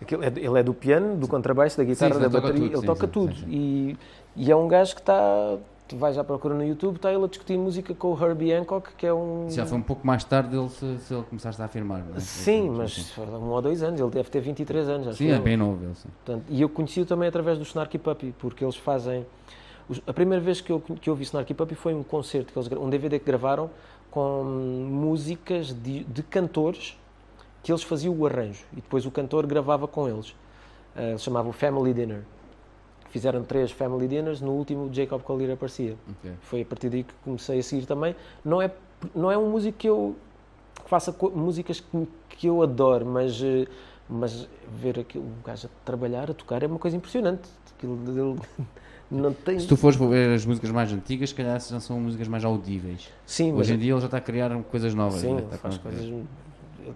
Aquilo 0.00 0.24
é- 0.24 0.26
Ele 0.28 0.58
é 0.58 0.62
do 0.62 0.72
piano, 0.74 1.16
do 1.16 1.28
contrabaixo, 1.28 1.76
da 1.76 1.84
guitarra, 1.84 2.14
sim, 2.14 2.20
da 2.20 2.24
ele 2.26 2.32
toca 2.34 2.46
bateria, 2.46 2.68
tudo, 2.68 2.74
ele 2.74 2.80
sim, 2.80 2.86
toca 2.86 3.06
sim, 3.06 3.12
tudo. 3.12 3.34
sim, 3.34 3.40
sim. 3.44 3.50
E, 3.50 3.98
e 4.36 4.50
é 4.50 4.56
um 4.56 4.66
gajo 4.66 4.94
que 4.94 5.00
está. 5.02 5.58
Tu 5.90 5.96
vais 5.96 6.16
à 6.16 6.22
procura 6.22 6.54
no 6.54 6.64
YouTube, 6.64 6.94
está 6.96 7.12
ele 7.12 7.24
a 7.24 7.26
discutir 7.26 7.58
música 7.58 7.92
com 7.92 8.14
o 8.14 8.24
Herbie 8.24 8.52
Hancock, 8.52 8.94
que 8.96 9.04
é 9.04 9.12
um. 9.12 9.50
Já 9.50 9.66
foi 9.66 9.76
um 9.76 9.82
pouco 9.82 10.06
mais 10.06 10.22
tarde 10.22 10.50
dele 10.50 10.68
se, 10.68 10.98
se 11.00 11.12
ele 11.12 11.24
começaste 11.24 11.60
a 11.60 11.64
afirmar. 11.64 12.04
não 12.04 12.16
é? 12.16 12.20
Sim, 12.20 12.70
mas 12.70 13.10
foi 13.10 13.26
um 13.26 13.48
ou 13.48 13.60
dois 13.60 13.82
anos, 13.82 14.00
ele 14.00 14.10
deve 14.10 14.30
ter 14.30 14.40
23 14.40 14.88
anos. 14.88 15.08
Acho 15.08 15.18
Sim, 15.18 15.30
eu. 15.30 15.34
é 15.34 15.40
bem 15.40 15.56
novo 15.56 15.84
ele, 15.84 15.94
sim. 15.96 16.08
Portanto, 16.24 16.44
e 16.48 16.62
eu 16.62 16.68
conheci-o 16.68 17.04
também 17.04 17.28
através 17.28 17.58
do 17.58 17.64
Snarky 17.64 17.98
Puppy, 17.98 18.32
porque 18.38 18.64
eles 18.64 18.76
fazem. 18.76 19.26
A 20.06 20.12
primeira 20.12 20.40
vez 20.40 20.60
que 20.60 20.70
eu, 20.70 20.78
que 20.78 21.10
eu 21.10 21.14
vi 21.16 21.24
Snarky 21.24 21.54
Puppy 21.54 21.74
foi 21.74 21.92
um 21.92 22.04
concerto, 22.04 22.52
que 22.52 22.58
eles, 22.60 22.70
um 22.70 22.88
DVD 22.88 23.18
que 23.18 23.24
gravaram 23.26 23.68
com 24.12 24.44
músicas 24.44 25.72
de, 25.72 26.04
de 26.04 26.22
cantores 26.22 26.96
que 27.64 27.72
eles 27.72 27.82
faziam 27.82 28.14
o 28.14 28.24
arranjo 28.24 28.64
e 28.74 28.76
depois 28.76 29.04
o 29.06 29.10
cantor 29.10 29.44
gravava 29.44 29.88
com 29.88 30.08
eles. 30.08 30.30
Uh, 30.94 31.18
se 31.18 31.24
chamava 31.24 31.48
o 31.48 31.52
Family 31.52 31.92
Dinner. 31.92 32.22
Fizeram 33.10 33.42
três 33.42 33.70
Family 33.72 34.06
Dinners, 34.06 34.40
no 34.40 34.52
último 34.52 34.84
o 34.84 34.94
Jacob 34.94 35.20
Collier 35.22 35.52
aparecia. 35.52 35.96
Ok. 36.08 36.32
Foi 36.42 36.62
a 36.62 36.64
partir 36.64 36.88
daí 36.88 37.02
que 37.02 37.12
comecei 37.24 37.58
a 37.58 37.62
seguir 37.62 37.84
também. 37.86 38.14
Não 38.44 38.62
é, 38.62 38.70
não 39.14 39.30
é 39.30 39.36
um 39.36 39.50
músico 39.50 39.76
que 39.78 39.88
eu 39.88 40.16
que 40.82 40.88
faça 40.88 41.14
músicas 41.34 41.80
que, 41.80 42.08
que 42.30 42.46
eu 42.46 42.62
adoro, 42.62 43.04
mas, 43.04 43.40
eh, 43.42 43.66
mas 44.08 44.48
ver 44.76 45.00
aquilo, 45.00 45.24
um 45.24 45.42
gajo 45.44 45.66
a 45.66 45.70
trabalhar, 45.84 46.30
a 46.30 46.34
tocar, 46.34 46.62
é 46.62 46.66
uma 46.66 46.78
coisa 46.78 46.96
impressionante. 46.96 47.48
Aquilo 47.76 48.38
tem. 49.44 49.58
Se 49.58 49.66
tu 49.66 49.76
fores 49.76 49.96
ver 49.96 50.34
as 50.34 50.46
músicas 50.46 50.70
mais 50.70 50.92
antigas, 50.92 51.30
se 51.30 51.34
calhar 51.34 51.60
já 51.60 51.80
são 51.80 51.98
músicas 52.00 52.28
mais 52.28 52.44
audíveis. 52.44 53.08
Sim, 53.26 53.52
mas 53.52 53.62
Hoje 53.62 53.74
em 53.74 53.78
dia 53.78 53.92
ele 53.92 54.00
já 54.00 54.06
está 54.06 54.18
a 54.18 54.20
criar 54.20 54.50
coisas 54.64 54.94
novas. 54.94 55.20
sim, 55.20 55.34
né? 55.34 55.42
Faz 55.60 55.78
coisas. 55.78 56.08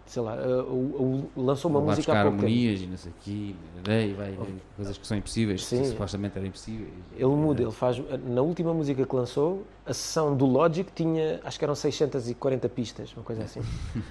Sei 0.06 0.22
lá, 0.22 0.36
eh, 0.36 0.46
o- 0.46 1.28
o- 1.36 1.42
lançou 1.42 1.70
uma 1.70 1.80
Vai 1.80 1.90
música 1.90 2.12
buscar 2.12 2.20
há 2.20 2.22
pouco 2.22 2.36
tempo. 2.38 2.46
harmonias 2.48 2.80
e 2.82 2.86
não 2.86 2.96
sei 2.96 3.10
o 3.12 3.14
quê, 3.20 3.54
daí 3.84 4.12
vai, 4.14 4.38
coisas 4.76 4.98
que 4.98 5.06
são 5.06 5.16
impossíveis, 5.16 5.64
Sim. 5.64 5.80
que 5.82 5.88
supostamente 5.88 6.36
eram 6.38 6.46
impossíveis. 6.48 6.88
Ele 7.16 7.24
muda, 7.26 7.62
ele 7.62 7.70
faz. 7.72 8.00
Na 8.26 8.42
última 8.42 8.72
música 8.74 9.04
que 9.06 9.14
lançou, 9.16 9.64
a 9.86 9.92
sessão 9.94 10.36
do 10.36 10.46
Logic 10.46 10.90
tinha, 10.94 11.40
acho 11.44 11.58
que 11.58 11.64
eram 11.64 11.74
640 11.74 12.68
pistas, 12.68 13.12
uma 13.16 13.22
coisa 13.24 13.42
assim. 13.44 13.60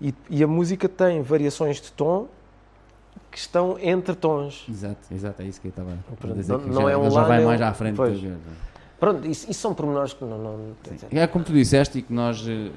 E, 0.00 0.14
e 0.30 0.44
a 0.44 0.46
música 0.46 0.88
tem 0.88 1.22
variações 1.22 1.80
de 1.80 1.90
tom 1.90 2.28
que 3.32 3.36
estão 3.38 3.76
entre 3.80 4.14
tons. 4.14 4.64
Exato, 4.70 5.12
exato, 5.12 5.42
é 5.42 5.46
isso 5.46 5.60
que 5.60 5.66
eu 5.66 5.70
estava 5.70 5.90
a 5.90 6.32
dizer. 6.34 6.52
não- 6.52 6.60
não 6.66 6.82
já, 6.84 6.90
é 6.92 6.96
um 6.96 7.10
já 7.10 7.22
vai 7.24 7.44
mais 7.44 7.60
à 7.60 7.74
frente. 7.74 7.96
Pois. 7.96 8.16
Pronto, 8.98 9.28
isso, 9.28 9.48
isso 9.48 9.60
são 9.60 9.72
pormenores 9.72 10.12
que 10.12 10.24
não. 10.24 10.38
não 10.38 10.74
É 11.12 11.26
como 11.28 11.44
tu 11.44 11.52
disseste 11.52 11.98
e 11.98 12.02
que 12.02 12.12
nós 12.12 12.44
eh, 12.48 12.70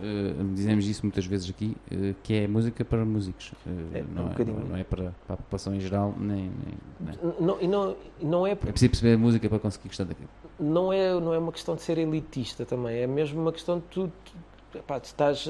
dizemos 0.54 0.86
isso 0.88 1.02
muitas 1.04 1.26
vezes 1.26 1.50
aqui, 1.50 1.76
eh, 1.90 2.14
que 2.22 2.34
é 2.36 2.48
música 2.48 2.86
para 2.86 3.04
músicos. 3.04 3.52
Eh, 3.66 4.00
É, 4.00 4.02
um 4.04 4.14
não, 4.14 4.26
é, 4.26 4.30
bocadinho. 4.30 4.58
não 4.60 4.66
é- 4.66 4.70
não 4.70 4.78
é 4.78 4.84
para, 4.84 5.14
para 5.26 5.34
a 5.34 5.38
população 5.38 5.74
em 5.74 5.80
geral, 5.80 6.14
nem, 6.20 6.52
nem- 7.00 7.18
Não, 7.40 7.60
e 7.60 7.68
não, 7.68 7.96
não, 8.22 8.46
é, 8.46 8.52
É 8.52 8.56
preciso 8.56 8.92
perceber 8.92 9.16
a 9.16 9.18
música 9.18 9.50
para 9.50 9.58
conseguir 9.58 9.88
gostar 9.88 10.04
daquilo. 10.04 10.30
não, 10.60 10.94
é, 10.94 11.12
não 11.20 11.34
é 11.34 11.40
uma 11.40 11.52
questão 11.52 11.76
de 11.76 11.82
ser 11.82 11.98
elitista 11.98 12.66
também, 12.68 12.98
é 13.00 13.08
mesmo 13.08 13.42
uma 13.42 13.52
questão 13.52 13.80
de 13.80 13.86
tu, 13.90 14.12
tu, 14.72 14.78
epá, 14.78 15.00
tu 15.00 15.06
estás 15.06 15.50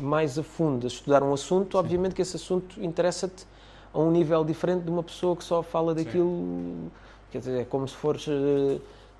mais 0.00 0.36
a 0.36 0.42
fundo 0.42 0.84
a 0.84 0.88
estudar 0.88 1.22
um 1.22 1.32
assunto, 1.32 1.78
obviamente 1.78 2.12
que 2.16 2.22
esse 2.22 2.34
assunto 2.34 2.82
interessa-te 2.82 3.46
a 3.94 4.00
um 4.00 4.10
nível 4.10 4.44
diferente 4.44 4.82
de 4.82 4.90
uma 4.90 5.02
pessoa 5.04 5.36
que 5.36 5.44
só 5.44 5.62
fala 5.62 5.94
daquilo. 5.94 6.90
Quer 7.30 7.38
dizer, 7.38 7.60
é 7.60 7.64
como 7.64 7.86
se 7.86 7.94
fores 7.94 8.26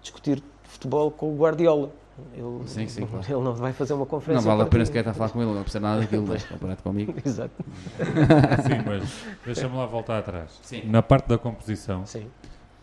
discutir 0.00 0.42
futebol 0.72 1.10
com 1.10 1.32
o 1.32 1.36
Guardiola. 1.36 1.90
Ele, 2.34 2.68
Sim, 2.68 2.86
sim, 2.88 3.06
claro. 3.06 3.24
ele 3.26 3.40
não 3.42 3.54
vai 3.54 3.72
fazer 3.72 3.94
uma 3.94 4.00
Não 4.00 4.06
conferência. 4.06 4.46
vale 4.48 4.62
a 4.62 4.66
pena 4.66 4.84
sequer 4.84 4.98
estar 4.98 5.12
a 5.12 5.14
falar 5.14 5.30
com 5.30 5.40
ele, 5.42 5.50
não 5.52 5.62
precisa 5.62 5.80
nada 5.80 6.00
daquilo, 6.02 6.26
deixa 6.26 6.46
comparado 6.46 6.82
comigo. 6.82 7.14
Exato, 7.24 7.52
Sim, 7.98 8.82
mas 8.86 9.24
deixa-me 9.44 9.76
lá 9.76 9.86
voltar 9.86 10.18
atrás. 10.18 10.58
Sim. 10.62 10.82
Na 10.88 11.02
parte 11.02 11.26
da 11.28 11.38
composição, 11.38 12.04
sim. 12.04 12.26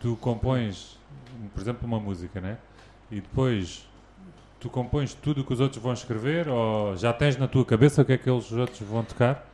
tu 0.00 0.16
compões, 0.16 0.98
por 1.54 1.60
exemplo, 1.60 1.86
uma 1.86 2.00
música, 2.00 2.40
né? 2.40 2.58
E 3.10 3.16
depois 3.20 3.88
tu 4.58 4.68
compões 4.68 5.14
tudo 5.14 5.42
o 5.42 5.44
que 5.44 5.52
os 5.52 5.60
outros 5.60 5.80
vão 5.82 5.92
escrever 5.92 6.48
ou 6.48 6.96
já 6.96 7.12
tens 7.12 7.36
na 7.36 7.46
tua 7.46 7.64
cabeça 7.64 8.02
o 8.02 8.04
que 8.04 8.12
é 8.12 8.18
que 8.18 8.28
eles, 8.28 8.50
os 8.50 8.58
outros 8.58 8.80
vão 8.80 9.04
tocar? 9.04 9.46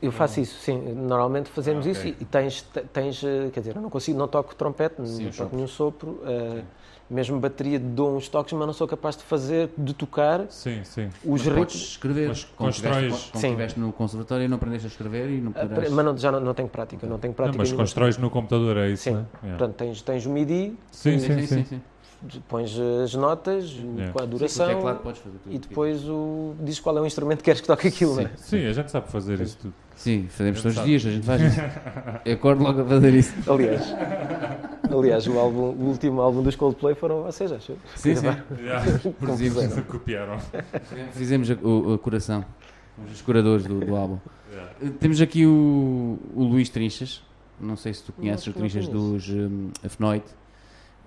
Eu- 0.00 0.12
faço 0.12 0.38
isso, 0.40 0.60
sim. 0.60 0.78
Normalmente 0.94 1.50
fazemos 1.50 1.84
Ah, 1.86 1.90
isso 1.90 2.00
ok. 2.02 2.16
e, 2.20 2.24
tens, 2.24 2.62
te- 2.62 2.80
tens, 2.82 3.22
eh, 3.24 3.50
quer 3.52 3.60
dizer, 3.60 3.74
eu 3.76 3.82
não 3.82 3.90
consigo, 3.90 4.16
não 4.16 4.28
toco 4.28 4.54
trompete, 4.54 4.94
Sim, 5.04 5.24
não 5.24 5.30
toco 5.30 5.34
sopros. 5.34 5.52
nenhum 5.52 5.66
sopro, 5.68 6.20
eh, 6.24 6.62
mesmo 7.10 7.38
bateria 7.40 7.78
dou 7.78 8.16
uns 8.16 8.28
toques, 8.28 8.52
mas 8.52 8.66
não 8.66 8.72
sou 8.74 8.86
capaz 8.86 9.16
de 9.16 9.22
fazer, 9.22 9.70
de 9.76 9.94
tocar 9.94 10.46
Sim, 10.50 10.82
sim. 10.84 11.08
os 11.24 11.42
Mas 11.42 11.42
podes 11.42 11.54
ritmos. 11.74 11.74
escrever. 11.74 12.28
Mas 12.28 12.44
constróis- 12.44 13.30
Sim. 13.34 13.46
estiveste 13.48 13.80
no 13.80 13.92
conservatório 13.92 14.44
e 14.44 14.48
não 14.48 14.56
aprendeste 14.56 14.86
a 14.86 14.90
escrever 14.90 15.30
e 15.30 15.40
não 15.40 15.52
poderás... 15.52 15.90
Mas 15.90 16.04
não, 16.04 16.16
já 16.16 16.30
não, 16.32 16.40
não 16.40 16.54
tenho 16.54 16.68
prática, 16.68 17.06
não 17.06 17.18
tenho 17.18 17.30
Não, 17.30 17.36
prática 17.36 17.58
mas 17.58 17.68
nenhuma. 17.68 17.82
constróis 17.84 18.18
no 18.18 18.28
computador, 18.30 18.76
é 18.76 18.90
isso, 18.90 19.04
Sim. 19.04 19.12
né? 19.12 19.24
Yeah. 19.42 19.58
Portanto, 19.58 19.76
tens, 19.76 20.02
tens 20.02 20.26
o 20.26 20.30
MIDI, 20.30 20.76
Sim, 20.90 21.18
sim, 21.18 21.64
sim. 21.64 21.80
Pões 22.48 22.76
as 23.04 23.14
notas, 23.14 23.70
o- 23.72 23.94
Yeah. 23.98 24.12
com 24.12 24.18
a 24.18 24.22
Sim, 24.22 24.26
o 24.26 24.30
duração 24.30 24.66
teclado 24.68 24.98
podes 25.02 25.20
fazer 25.20 25.38
tudo. 25.38 25.54
e 25.54 25.58
depois 25.58 26.04
o, 26.08 26.54
dizes 26.60 26.80
qual 26.80 26.96
é 26.98 27.00
o 27.00 27.06
instrumento 27.06 27.38
que 27.38 27.44
queres 27.44 27.60
que 27.60 27.66
toque 27.66 27.88
aquilo, 27.88 28.14
Sim. 28.16 28.22
não 28.24 28.30
é? 28.30 28.36
Sim, 28.36 28.66
a 28.66 28.72
gente 28.72 28.90
sabe 28.90 29.08
fazer 29.10 29.40
isso 29.40 29.58
tudo. 29.60 29.74
Sim, 29.96 30.26
fazemos 30.28 30.62
todos 30.62 30.78
os 30.78 30.84
dias, 30.84 31.06
a 31.06 31.10
gente 31.10 31.26
faz 31.26 31.42
isso. 31.42 31.60
Eu 32.24 32.34
acordo 32.34 32.62
logo 32.62 32.80
a 32.82 32.84
fazer 32.84 33.14
isso. 33.14 33.34
Aliás, 33.50 33.82
aliás 34.90 35.26
o, 35.26 35.38
álbum, 35.38 35.60
o 35.70 35.84
último 35.88 36.20
álbum 36.20 36.42
dos 36.42 36.56
Coldplay 36.56 36.94
foram 36.94 37.22
vocês, 37.22 37.50
acho. 37.52 37.72
eu. 37.72 37.78
Sim, 37.96 38.14
sim. 38.16 38.26
Yeah. 38.60 38.98
Compuseram. 39.18 39.82
Copiaram. 39.84 40.38
Fizemos 41.12 41.50
a, 41.50 41.54
o, 41.54 41.94
a 41.94 41.98
coração, 41.98 42.44
os 43.12 43.20
curadores 43.22 43.66
do, 43.66 43.80
do 43.80 43.96
álbum. 43.96 44.18
Yeah. 44.52 44.72
Eh, 44.82 44.88
Temos 45.00 45.20
aqui 45.20 45.46
o, 45.46 46.18
o 46.34 46.44
Luís 46.44 46.68
Trinchas, 46.68 47.22
Não 47.60 47.76
sei 47.76 47.92
se 47.94 48.02
tu 48.04 48.12
conheces 48.12 48.46
não 48.46 48.52
trinchas 48.54 48.86
conheço. 48.86 49.12
dos 49.12 49.28
um, 49.30 49.70
Afnoid, 49.84 50.24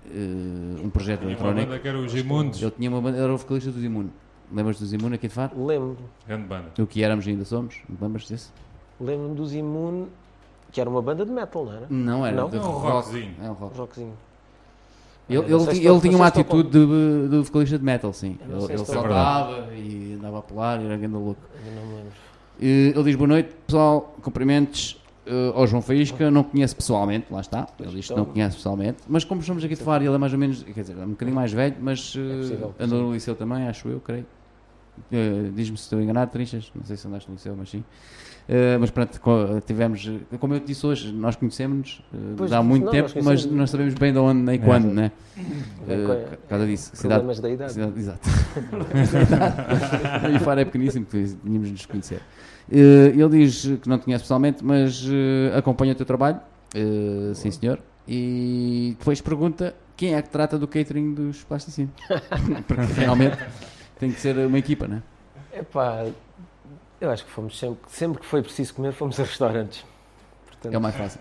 eh, 0.06 0.82
um 0.84 0.90
projeto 0.90 1.20
Tinha 1.22 1.30
uma 1.30 1.34
eletrónico. 1.34 1.68
banda 1.68 1.80
que 1.80 1.88
era 1.88 1.98
os 2.00 2.16
Imundos. 2.16 2.62
Ele 2.62 2.72
tinha 2.72 2.90
uma 2.90 3.02
banda, 3.02 3.18
era 3.18 3.34
o 3.34 3.38
vocalista 3.38 3.72
dos 3.72 3.84
Imune. 3.84 4.10
Lembras 4.54 4.80
dos 4.80 4.92
Imune 4.94 5.16
aqui 5.16 5.28
de 5.28 5.34
Faro? 5.34 5.66
Lembro. 5.66 5.98
Grande 6.28 6.48
banda. 6.48 6.66
O 6.80 6.86
que 6.88 7.04
éramos 7.04 7.26
e 7.28 7.30
ainda 7.30 7.46
somos? 7.46 7.76
Lembras 8.02 8.24
disso? 8.24 8.52
Lembro-me 9.00 9.36
dos 9.36 9.54
Imune, 9.54 10.08
que 10.72 10.80
era 10.82 10.90
uma 10.90 11.02
banda 11.02 11.26
de 11.26 11.32
metal, 11.32 11.66
não 11.66 11.74
era? 11.74 11.88
Não, 11.90 12.26
era 12.26 12.36
Não? 12.36 12.50
de 12.50 12.58
É 12.58 12.60
um 12.60 12.64
rock. 12.64 12.88
rockzinho. 12.92 13.36
É 13.42 13.50
um 13.50 13.54
rock. 13.54 13.78
Rockzinho. 13.78 14.14
Ele, 15.30 15.38
Eu 15.38 15.44
não 15.44 15.50
ele, 15.50 15.70
ele 15.70 15.78
estou- 15.80 16.02
tinha 16.02 16.12
uma 16.14 16.18
não 16.20 16.26
atitude 16.26 16.70
de, 16.70 17.30
de 17.30 17.38
vocalista 17.44 17.80
de 17.80 17.86
metal, 17.86 18.12
sim. 18.12 18.38
Eu 18.42 18.48
não 18.58 18.64
Ele, 18.66 18.74
ele 18.74 18.86
saltava 18.86 19.74
e 19.74 20.16
andava 20.20 20.40
a 20.40 20.42
pular 20.42 20.82
e 20.82 20.86
era 20.86 20.98
grande 20.98 21.16
louco. 21.16 21.40
Eu 21.66 21.72
não 21.74 21.86
me 21.88 21.94
lembro. 21.96 22.12
Eh, 22.62 22.94
Ele 22.94 23.04
diz 23.04 23.16
boa 23.16 23.28
noite, 23.30 23.50
pessoal, 23.66 24.14
cumprimentos 24.22 25.01
eh, 25.32 25.52
ao 25.56 25.66
João 25.66 25.82
Faísca, 25.82 26.30
não 26.30 26.44
conhece 26.44 26.76
pessoalmente, 26.76 27.28
lá 27.32 27.40
está, 27.42 27.68
ele 27.80 27.92
diz 27.96 28.08
que 28.08 28.14
não 28.14 28.24
Então. 28.24 28.34
conhece 28.34 28.58
pessoalmente, 28.58 28.98
mas 29.08 29.24
como 29.24 29.42
somos 29.42 29.64
aqui 29.64 29.76
de 29.76 29.82
Faro, 29.84 30.04
ele 30.04 30.14
é 30.14 30.18
mais 30.18 30.34
ou 30.34 30.40
menos, 30.40 30.62
quer 30.64 30.82
dizer, 30.82 30.98
é 31.00 31.06
um 31.06 31.10
bocadinho 31.12 31.36
mais 31.36 31.54
velho, 31.54 31.76
mas 31.80 32.14
eh, 32.18 32.38
possível, 32.38 32.76
andou 32.80 33.00
sim. 33.00 33.06
no 33.06 33.14
liceu 33.14 33.36
também, 33.36 33.68
acho 33.68 33.88
eu, 33.88 34.00
creio. 34.02 34.26
Eh, 35.12 35.50
Diz-me 35.56 35.78
se 35.78 35.84
estou 35.84 36.02
enganado, 36.02 36.32
Trinchas, 36.32 36.70
não 36.76 36.84
sei 36.84 36.98
se 36.98 37.08
andaste 37.08 37.30
no 37.30 37.36
liceu, 37.36 37.56
mas 37.58 37.70
sim. 37.70 37.82
Eh, 38.50 38.78
mas 38.80 38.90
pronto, 38.92 39.22
co- 39.22 39.62
tivemos, 39.66 40.06
eh, 40.32 40.38
como 40.38 40.54
eu 40.56 40.60
te 40.60 40.66
disse 40.68 40.86
hoje, 40.86 41.14
nós 41.14 41.36
conhecemos-nos 41.38 42.02
eh, 42.14 42.18
Pois, 42.36 42.52
há 42.52 42.62
muito 42.62 42.84
não, 42.86 42.92
tempo, 42.92 43.04
nós 43.08 43.14
mas 43.16 43.24
conhecemos- 43.26 43.58
não 43.58 43.68
sabemos 43.68 43.94
bem 43.94 44.12
de 44.12 44.20
onde 44.20 44.42
nem 44.42 44.60
quando, 44.60 44.88
né? 44.88 45.12
Bem, 45.38 45.46
Eh, 45.88 46.06
com- 46.06 46.36
por 46.38 46.48
causa 46.50 46.66
disso, 46.68 46.92
cidade, 46.94 47.22
Problemas 47.22 47.40
da 47.40 47.50
idade. 47.50 47.72
Cidade- 47.74 47.94
Exato. 48.00 48.30
e 50.36 50.40
Faro 50.40 50.60
é 50.60 50.66
pequeníssimo, 50.66 51.06
porque 51.06 51.26
tínhamos 51.44 51.68
de 51.68 51.72
nos 51.74 51.86
conhecer. 51.86 52.22
Eh, 52.70 53.14
ele 53.16 53.30
diz 53.30 53.64
que 53.82 53.88
não 53.90 53.98
te 53.98 54.06
conhece 54.06 54.24
pessoalmente, 54.24 54.64
mas 54.64 55.04
eh, 55.10 55.58
acompanha 55.58 55.94
o 55.94 55.96
teu 55.96 56.06
trabalho, 56.06 56.40
eh, 56.76 57.34
sim 57.34 57.52
senhor, 57.52 57.80
e 58.08 58.96
depois 59.00 59.22
pergunta 59.22 59.76
quem 59.96 60.16
é 60.16 60.22
que 60.22 60.30
trata 60.30 60.58
do 60.58 60.68
catering 60.68 61.14
dos 61.14 61.44
plasticinos. 61.44 61.92
porque 62.68 62.94
realmente 62.94 63.38
tem 64.00 64.12
que 64.12 64.20
ser 64.20 64.38
uma 64.38 64.58
equipa, 64.58 64.88
né? 64.88 65.02
Epá, 65.54 66.06
eu 67.00 67.10
acho 67.10 67.26
que 67.26 67.32
fomos 67.32 67.58
sempre, 67.58 67.80
sempre 67.90 68.20
que 68.20 68.26
foi 68.26 68.42
preciso 68.42 68.74
comer, 68.74 68.94
fomos 68.94 69.20
a 69.20 69.24
restaurantes. 69.24 69.86
Portanto, 70.48 70.74
É 70.74 70.78
o 70.78 70.82
mais 70.82 70.96
fácil. 70.96 71.20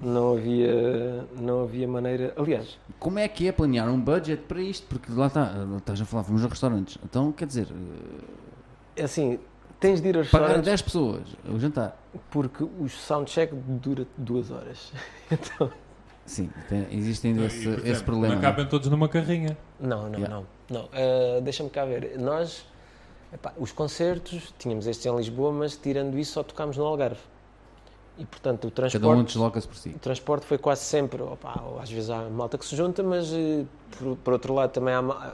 não 0.00 0.36
havia, 0.36 1.24
não 1.40 1.62
havia 1.64 1.88
maneira. 1.88 2.32
Aliás, 2.36 2.78
Como 2.98 3.18
é 3.18 3.26
que 3.28 3.48
é 3.48 3.52
planear 3.52 3.88
um 3.88 4.00
budget 4.00 4.42
para 4.46 4.60
isto? 4.60 4.86
Porque 4.86 5.10
lá 5.12 5.26
está, 5.28 5.52
estás 5.78 6.00
a 6.00 6.04
falar, 6.04 6.24
fomos 6.24 6.44
a 6.44 6.48
restaurantes. 6.48 6.98
Então, 7.04 7.32
quer 7.32 7.46
dizer, 7.46 7.66
é 8.96 9.02
assim, 9.04 9.38
tens 9.80 10.00
de 10.00 10.08
ir 10.08 10.16
a 10.18 10.24
pagar 10.24 10.38
restaurantes 10.46 10.64
10 10.64 10.82
pessoas 10.82 11.22
o 11.48 11.58
jantar. 11.58 11.96
porque 12.30 12.64
o 12.64 12.88
soundcheck 12.88 13.54
dura 13.54 14.06
duas 14.16 14.50
horas. 14.50 14.92
Então, 15.30 15.70
Sim, 16.24 16.50
tem, 16.68 16.86
existe 16.90 17.26
ainda 17.26 17.42
E, 17.42 17.46
esse, 17.46 17.68
esse 17.68 17.80
exemplo, 17.88 18.04
problema. 18.04 18.34
Não 18.34 18.42
né? 18.42 18.48
cabem 18.48 18.66
todos 18.66 18.88
numa 18.88 19.08
carrinha. 19.08 19.56
não, 19.80 20.08
não, 20.10 20.18
Yeah. 20.18 20.28
não. 20.28 20.46
não. 20.70 20.88
Ah, 20.92 21.40
Deixa-me 21.40 21.70
cá 21.70 21.84
ver. 21.86 22.18
Nós, 22.18 22.66
epá, 23.32 23.52
os 23.56 23.72
concertos, 23.72 24.52
tínhamos 24.58 24.86
estes 24.86 25.06
em 25.06 25.16
Lisboa, 25.16 25.52
mas 25.52 25.74
tirando 25.76 26.18
isso 26.18 26.32
só 26.32 26.42
tocámos 26.42 26.76
no 26.76 26.84
Algarve. 26.84 27.20
E 28.18 28.26
portanto 28.26 28.66
o 28.66 28.70
transporte. 28.70 29.02
Cada 29.02 29.16
um 29.20 29.22
desloca-se 29.24 29.68
por 29.68 29.76
si. 29.76 29.90
O 29.90 29.98
transporte 29.98 30.44
foi 30.44 30.58
quase 30.58 30.82
sempre, 30.82 31.22
opa, 31.22 31.62
às 31.80 31.90
vezes 31.90 32.10
há 32.10 32.28
malta 32.28 32.58
que 32.58 32.66
se 32.66 32.74
junta, 32.76 33.02
mas 33.02 33.32
eh, 33.32 33.64
por, 33.96 34.16
por 34.16 34.32
outro 34.32 34.52
lado 34.54 34.70
também 34.72 34.92
há 34.92 35.32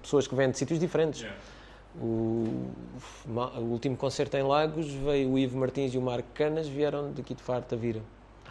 pessoas 0.00 0.26
que 0.28 0.34
vêm 0.34 0.50
de 0.50 0.56
sítios 0.56 0.78
diferentes. 0.78 1.26
O, 1.96 2.70
o 3.26 3.60
último 3.62 3.96
concerto 3.96 4.36
em 4.36 4.42
Lagos 4.42 4.92
veio 4.92 5.30
o 5.30 5.38
Ivo 5.38 5.58
Martins 5.58 5.92
e 5.92 5.98
o 5.98 6.02
Marco 6.02 6.28
Canas, 6.34 6.68
vieram 6.68 7.12
daqui 7.12 7.34
de 7.34 7.42
Faro, 7.42 7.64
Tavira. 7.64 8.00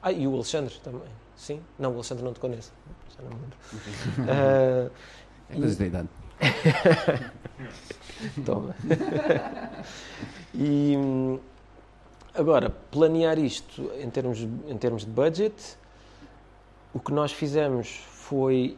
Ah, 0.01 0.11
e 0.11 0.27
o 0.27 0.35
Alexandre 0.35 0.73
também, 0.83 1.07
sim? 1.35 1.61
Não, 1.77 1.91
o 1.91 1.95
Alexandre 1.95 2.23
não 2.23 2.33
te 2.33 2.39
conheço, 2.39 2.71
já 3.17 3.23
não 3.23 3.31
me 3.31 3.37
lembro. 3.41 3.57
Ah, 4.29 4.89
É 5.49 5.55
coisas 5.55 5.77
da 5.77 5.85
idade. 5.85 6.09
Toma. 8.45 8.75
e 10.53 10.95
agora, 12.33 12.69
planear 12.91 13.37
isto 13.39 13.91
em 13.99 14.09
termos, 14.09 14.39
em 14.39 14.77
termos 14.77 15.05
de 15.05 15.11
budget, 15.11 15.77
o 16.93 16.99
que 16.99 17.11
nós 17.11 17.31
fizemos 17.31 18.03
foi, 18.09 18.77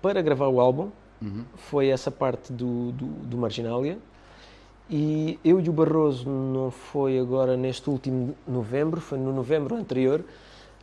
para 0.00 0.20
gravar 0.20 0.48
o 0.48 0.60
álbum, 0.60 0.90
Uhum. 1.22 1.44
foi 1.54 1.88
essa 1.88 2.10
parte 2.10 2.52
do, 2.52 2.92
do, 2.92 3.06
do 3.06 3.36
Marginalia. 3.38 3.98
E 4.90 5.38
eu 5.44 5.60
e 5.60 5.68
o 5.68 5.72
Barroso 5.72 6.28
não 6.28 6.70
foi 6.70 7.18
agora 7.18 7.56
neste 7.56 7.88
último 7.88 8.34
novembro, 8.46 9.00
foi 9.00 9.18
no 9.18 9.32
novembro 9.32 9.76
anterior, 9.76 10.24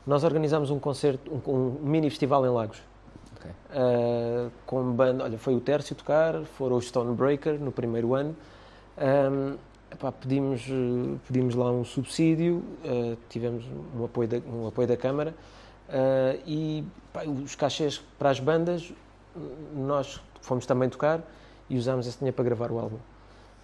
nós 0.08 0.24
organizámos 0.24 0.72
um 0.72 0.80
concerto, 0.80 1.30
um, 1.30 1.52
um 1.52 1.78
mini 1.82 2.10
festival 2.10 2.46
em 2.46 2.50
Lagos. 2.50 2.82
Ok. 3.36 3.52
Uh, 3.52 4.52
com 4.66 4.92
banda, 4.94 5.26
olha, 5.26 5.38
foi 5.38 5.54
o 5.54 5.60
Tércio 5.60 5.96
tocar, 5.96 6.44
foram 6.58 6.78
os 6.78 6.86
Stonebreaker 6.86 7.60
no 7.60 7.72
primeiro 7.72 8.16
ano. 8.16 8.36
Um, 8.98 9.58
epá, 9.92 10.12
pedimos, 10.12 10.66
pedimos 11.28 11.56
lá 11.56 11.72
um 11.72 11.84
subsídio, 11.84 12.64
eh, 12.84 13.16
tivemos 13.30 13.66
um 13.96 14.06
apoio 14.06 14.28
da, 14.28 14.38
um 14.38 14.68
apoio 14.68 14.88
da 14.88 14.96
Câmara 14.96 15.34
eh, 15.90 16.40
e 16.46 16.84
os 17.44 17.56
cachês 17.56 18.02
para 18.18 18.30
as 18.30 18.40
bandas, 18.40 18.94
nós 19.76 20.20
fomos 20.42 20.66
também 20.66 20.90
tocar 20.90 21.22
e 21.70 21.78
usámos 21.78 22.08
esse 22.08 22.18
dinheiro 22.18 22.36
para 22.36 22.46
gravar 22.46 22.72
o 22.72 22.80
álbum. 22.80 22.98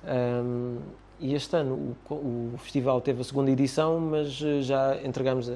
Um, 0.06 0.78
e 1.20 1.34
este 1.34 1.56
ano 1.56 1.96
o, 2.10 2.14
o 2.14 2.54
festival 2.60 3.00
teve 3.02 3.22
a 3.22 3.24
segunda 3.24 3.50
edição, 3.50 4.00
mas 4.00 4.40
eh, 4.44 4.62
já 4.62 4.98
entregámos 5.04 5.50
a, 5.50 5.54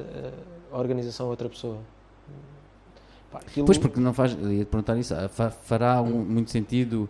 a 0.72 0.78
organização 0.78 1.28
a 1.28 1.30
outra 1.30 1.50
pessoa. 1.50 1.78
Pá, 3.32 3.40
aquilo- 3.40 3.66
Pois, 3.66 3.78
porque 3.78 4.00
não 4.00 4.14
faz, 4.14 4.34
eu 4.42 4.52
ia 4.52 4.64
te 4.66 4.70
perguntar 4.70 4.98
isso, 4.98 5.14
ah, 5.14 5.28
fa- 5.30 5.52
fará 5.52 6.02
um- 6.02 6.24
muito 6.26 6.50
sentido 6.50 7.08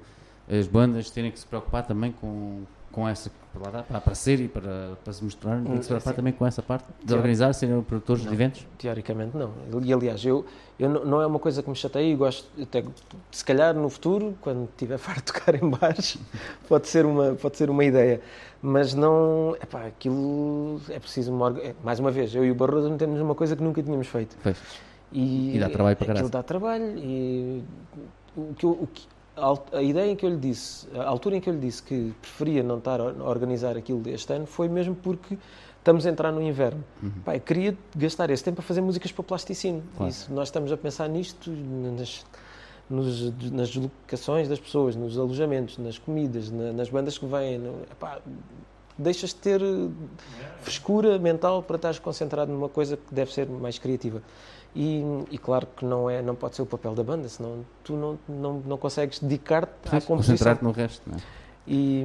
as 0.52 0.68
bandas 0.68 1.10
terem 1.12 1.32
que 1.32 1.40
se 1.40 1.46
preocupar 1.46 1.86
também 1.86 2.12
com, 2.12 2.64
com 2.92 3.08
essa, 3.08 3.32
para, 3.54 3.72
lá, 3.78 3.84
para 3.84 3.98
aparecer 3.98 4.40
e 4.40 4.48
para, 4.48 4.98
para 5.04 5.14
se 5.14 5.24
mostrar, 5.24 5.62
tem 5.62 5.78
que 5.78 5.84
se 5.84 5.88
preocupar 5.88 6.14
Sim. 6.14 6.16
também 6.18 6.34
com 6.34 6.46
essa 6.46 6.62
parte 6.62 6.86
de 7.04 7.14
organizar, 7.14 7.54
serem 7.54 7.82
produtores 7.82 8.24
Não. 8.24 8.30
de 8.30 8.36
eventos? 8.36 8.68
Teoricamente 8.78 9.38
não. 9.38 9.52
E 9.84 9.94
aliás, 9.94 10.24
eu, 10.26 10.46
eu 10.80 10.90
não, 10.90 11.22
é 11.22 11.26
uma 11.28 11.40
coisa 11.40 11.62
que 11.62 11.70
me 11.70 11.76
chateia 11.76 12.12
e 12.12 12.16
gosto, 12.16 12.48
até, 12.62 12.84
se 13.32 13.46
calhar 13.46 13.74
no 13.76 13.90
futuro, 13.90 14.36
quando 14.42 14.68
tiver 14.78 14.98
farto 15.00 15.26
de 15.28 15.34
tocar 15.40 15.56
em 15.56 15.70
bares, 15.70 16.18
pode 16.68 16.88
ser 16.88 17.06
uma, 17.06 17.34
pode 17.36 17.58
ser 17.58 17.70
uma 17.70 17.84
ideia. 17.86 18.22
Mas 18.62 18.94
não, 18.94 19.56
epá, 19.62 19.86
aquilo 19.86 20.82
é 20.90 21.00
preciso 21.00 21.32
uma, 21.34 21.58
é, 21.60 21.74
mais 21.84 22.00
uma 22.00 22.12
vez, 22.12 22.34
eu 22.36 22.44
e 22.44 22.52
o 22.52 22.56
Barroso 22.56 22.90
metemos 22.90 23.18
numa 23.20 23.36
coisa 23.36 23.56
que 23.56 23.64
nunca 23.64 23.82
tínhamos 23.82 24.08
feito. 24.08 24.36
Pois. 24.44 24.58
E, 25.12 25.56
E 25.56 25.60
dá 25.60 25.70
trabalho 25.70 25.96
para 25.96 26.12
aquilo 26.12 26.30
caralho. 26.30 26.30
dá 26.30 26.44
trabalho 26.44 26.98
e 26.98 27.64
o 28.38 28.54
que 28.54 28.66
eu- 28.66 28.72
o 28.82 28.88
que- 28.88 29.08
a 29.74 29.82
ideia 29.82 30.12
em 30.12 30.16
que 30.16 30.26
eu 30.26 30.30
lhe 30.30 30.38
disse, 30.38 30.88
a 30.96 31.04
altura 31.08 31.36
em 31.38 31.42
que 31.42 31.50
eu 31.50 31.54
lhe 31.54 31.60
disse 31.60 31.82
que 31.84 32.14
preferia 32.22 32.62
não 32.64 32.78
estar 32.78 33.00
a 33.00 33.06
organizar 33.24 33.78
aquilo 33.78 34.00
deste 34.00 34.32
ano 34.34 34.46
foi 34.46 34.68
mesmo 34.68 34.96
porque 34.96 35.38
estamos 35.78 36.06
a 36.06 36.10
entrar 36.10 36.32
no 36.32 36.42
inverno. 36.42 36.84
Uhum. 37.02 37.12
Eu 37.34 37.40
queria 37.42 37.78
gastar 37.96 38.30
esse 38.30 38.44
tempo 38.44 38.60
a 38.60 38.64
fazer 38.64 38.82
músicas 38.82 39.12
para 39.12 39.24
plasticino. 39.24 39.82
Claro. 39.96 40.10
Isso, 40.10 40.32
nós 40.34 40.48
estamos 40.50 40.72
a 40.72 40.78
pensar 40.78 41.08
nisto 41.08 41.50
nas, 41.52 42.26
nos- 42.90 43.52
nas 43.52 43.70
deslocações 43.70 44.48
das 44.48 44.60
pessoas, 44.60 44.96
nos 44.96 45.18
alojamentos, 45.18 45.78
nas 45.78 45.98
comidas, 45.98 46.50
na- 46.52 46.74
nas 46.74 46.90
bandas 46.90 47.18
que 47.18 47.26
vêm. 47.26 47.58
no- 47.58 47.82
epá, 47.92 48.20
deixas 48.98 49.30
de 49.30 49.38
ter 49.38 49.62
eh, 49.62 49.88
frescura 50.62 51.18
mental 51.18 51.64
para 51.64 51.78
estares 51.78 52.00
concentrado 52.00 52.52
numa 52.52 52.68
coisa 52.68 52.98
que 52.98 53.14
deve 53.16 53.32
ser 53.34 53.48
mais 53.48 53.80
criativa. 53.80 54.22
E, 54.76 55.04
e 55.32 55.38
claro 55.38 55.68
que 55.76 55.84
não, 55.84 56.10
é, 56.10 56.22
não 56.22 56.36
pode 56.36 56.56
ser 56.56 56.62
o 56.62 56.66
papel 56.66 56.94
da 56.94 57.04
banda, 57.04 57.28
senão 57.28 57.66
tu 57.84 57.94
não, 57.94 58.20
não, 58.28 58.54
não 58.60 58.78
consegues 58.78 59.20
dedicar-te 59.20 59.88
à 59.88 60.00
composição. 60.02 60.16
Concentrar-te 60.16 60.64
no 60.64 60.72
resto, 60.72 61.10
não 61.10 61.18
é? 61.18 61.22
E, 61.68 62.04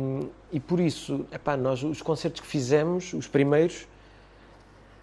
e 0.52 0.60
por 0.60 0.78
isso, 0.78 1.24
epá, 1.32 1.56
nós 1.56 1.82
os 1.82 2.02
concertos 2.02 2.42
que 2.42 2.46
fizemos, 2.46 3.14
os 3.14 3.26
primeiros, 3.26 3.86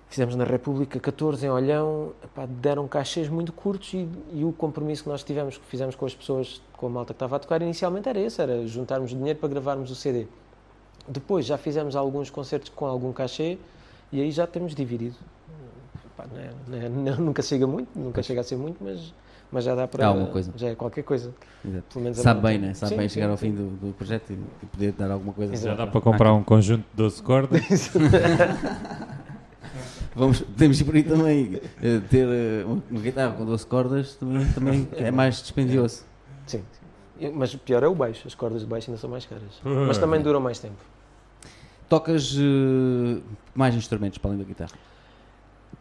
fizemos 0.07 0.35
na 0.35 0.43
República 0.43 0.99
14 0.99 1.45
em 1.45 1.49
Olhão, 1.49 2.13
epá, 2.23 2.45
deram 2.45 2.87
cachês 2.87 3.27
muito 3.27 3.51
curtos 3.51 3.93
e, 3.93 4.07
e 4.33 4.43
o 4.43 4.51
compromisso 4.51 5.03
que 5.03 5.09
nós 5.09 5.23
tivemos, 5.23 5.57
que 5.57 5.65
fizemos 5.65 5.95
com 5.95 6.05
as 6.05 6.13
pessoas, 6.13 6.61
com 6.73 6.85
a 6.85 6.89
malta 6.89 7.13
que 7.13 7.15
estava 7.15 7.37
a 7.37 7.39
tocar, 7.39 7.61
inicialmente 7.61 8.07
era 8.07 8.19
esse, 8.19 8.39
era 8.39 8.67
juntarmos 8.67 9.09
dinheiro 9.09 9.39
para 9.39 9.49
gravarmos 9.49 9.89
o 9.89 9.95
CD. 9.95 10.27
Depois 11.07 11.45
já 11.45 11.57
fizemos 11.57 11.95
alguns 11.95 12.29
concertos 12.29 12.69
com 12.69 12.85
algum 12.85 13.11
cachê 13.11 13.57
e 14.11 14.21
aí 14.21 14.31
já 14.31 14.45
temos 14.45 14.75
dividido. 14.75 15.15
Epá, 16.21 16.27
não 16.33 16.39
é- 16.41 16.51
não 16.67 16.77
é- 16.77 16.89
não- 17.11 17.17
nunca 17.25 17.41
chega 17.41 17.65
muito, 17.67 17.89
nunca 17.97 18.21
chega 18.23 18.41
a 18.41 18.43
ser 18.43 18.55
muito, 18.57 18.77
mas, 18.83 19.13
mas 19.51 19.63
já 19.65 19.75
dá 19.75 19.87
para... 19.87 20.05
Alguma 20.07 20.27
coisa. 20.27 20.51
Já 20.55 20.69
é 20.69 20.75
qualquer 20.75 21.03
coisa. 21.03 21.33
Sabe 22.13 22.41
bem, 22.41 22.57
né? 22.57 22.73
Sabe 22.73 22.91
Sim, 22.91 22.97
bem 22.97 23.09
sim, 23.09 23.13
chegar 23.15 23.29
ao 23.29 23.37
sim. 23.37 23.47
fim 23.51 23.55
do, 23.55 23.69
do 23.87 23.93
projeto 23.93 24.31
e, 24.31 24.33
e 24.63 24.65
poder 24.65 24.91
dar 24.93 25.11
alguma 25.11 25.33
coisa. 25.33 25.53
Exato. 25.53 25.77
Já 25.77 25.85
dá 25.85 25.91
para 25.91 26.01
comprar 26.01 26.33
um 26.33 26.43
conjunto 26.43 26.81
de 26.81 26.95
12 26.95 27.21
cordas. 27.23 27.61
Vamos, 30.13 30.41
podemos 30.41 30.79
ir 30.81 30.83
por 30.83 30.95
aí 30.95 31.03
também. 31.03 31.61
eh, 31.81 32.01
ter 32.09 32.27
eh, 32.27 32.65
uma, 32.65 32.99
guitarra 32.99 33.33
com 33.33 33.45
12 33.45 33.65
cordas 33.65 34.15
também, 34.15 34.45
também 34.47 34.87
é 34.97 35.09
mais 35.09 35.41
dispendioso. 35.41 36.03
Sim, 36.45 36.57
sim. 36.59 36.65
Eu- 37.27 37.31
Mas 37.33 37.53
o 37.53 37.57
pior 37.57 37.81
é 37.83 37.87
o 37.87 37.95
baixo, 37.95 38.27
as 38.27 38.35
cordas 38.35 38.61
de 38.61 38.67
baixo 38.67 38.89
ainda 38.91 38.99
são 38.99 39.09
mais 39.09 39.25
caras. 39.25 39.61
Mas 39.63 39.97
também 39.97 40.21
duram 40.21 40.41
mais 40.41 40.59
tempo. 40.59 40.75
Tocas 41.87 42.35
eh, 42.37 43.21
mais 43.55 43.73
instrumentos 43.75 44.17
para 44.17 44.31
além 44.31 44.39
da 44.39 44.45
guitarra? 44.45 44.71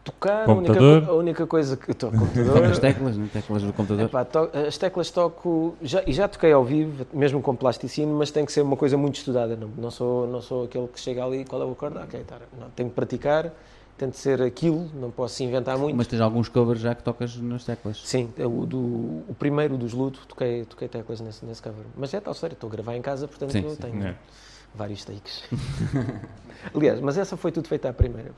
Tocar, 0.03 0.49
a 0.49 0.53
única, 0.53 0.73
Computador? 0.75 1.09
a 1.09 1.12
única 1.15 1.47
coisa 1.47 1.77
que 1.77 1.91
estou 1.91 2.11
Toca 2.11 2.25
as 2.25 2.33
computador. 2.33 2.79
teclas, 2.79 3.17
né? 3.19 3.29
teclas 3.33 3.62
do 3.62 3.73
computador. 3.73 4.07
Epá, 4.07 4.25
to- 4.25 4.51
as 4.67 4.79
teclas 4.79 5.11
toco, 5.11 5.77
já, 5.83 6.03
e 6.07 6.12
já 6.12 6.27
toquei 6.27 6.53
ao 6.53 6.65
vivo, 6.65 7.07
mesmo 7.12 7.43
com 7.43 7.55
plasticino, 7.55 8.17
mas 8.17 8.31
tem 8.31 8.45
que 8.47 8.53
ser 8.53 8.62
uma 8.62 8.77
coisa 8.77 8.97
muito 8.97 9.17
estudada. 9.17 9.57
Não, 9.57 9.69
não, 9.77 9.91
sou, 9.91 10.27
não 10.27 10.41
sou 10.41 10.65
aquele 10.65 10.89
que 10.89 10.99
chega 10.99 11.25
ali, 11.25 11.45
qual 11.45 11.61
é 11.61 11.65
o 11.67 11.73
acorde? 11.73 11.99
Ok, 11.99 12.25
tá. 12.27 12.39
não, 12.59 12.71
tenho 12.71 12.89
que 12.89 12.95
praticar, 12.95 13.53
tem 13.99 14.09
de 14.09 14.17
ser 14.17 14.41
aquilo, 14.41 14.89
não 14.95 15.11
posso 15.11 15.43
inventar 15.43 15.77
muito. 15.77 15.95
Mas 15.97 16.07
tens 16.07 16.21
alguns 16.21 16.49
covers 16.49 16.81
já 16.81 16.95
que 16.95 17.03
tocas 17.03 17.37
nas 17.37 17.65
teclas. 17.65 18.01
Sim, 18.03 18.33
é 18.39 18.47
o, 18.47 18.65
do, 18.65 18.79
o 19.29 19.37
primeiro 19.39 19.77
dos 19.77 19.93
Luto, 19.93 20.21
toquei, 20.27 20.65
toquei 20.65 20.89
teclas 20.89 21.21
nesse, 21.21 21.45
nesse 21.45 21.61
cover. 21.61 21.85
Mas 21.95 22.15
é 22.15 22.21
tal 22.21 22.33
sério, 22.33 22.55
estou 22.55 22.69
a 22.69 22.73
gravar 22.73 22.97
em 22.97 23.03
casa, 23.03 23.29
portanto 23.29 23.53
Sim, 23.53 23.62
eu 23.65 23.71
sim. 23.71 23.77
tenho 23.77 24.03
É. 24.03 24.15
vários 24.75 25.05
takes. 25.05 25.43
Aliás, 26.75 27.01
mas 27.01 27.19
essa 27.19 27.37
foi 27.37 27.53
tudo 27.53 27.69
feita 27.69 27.91
à 27.91 27.93
primeira. 27.93 28.31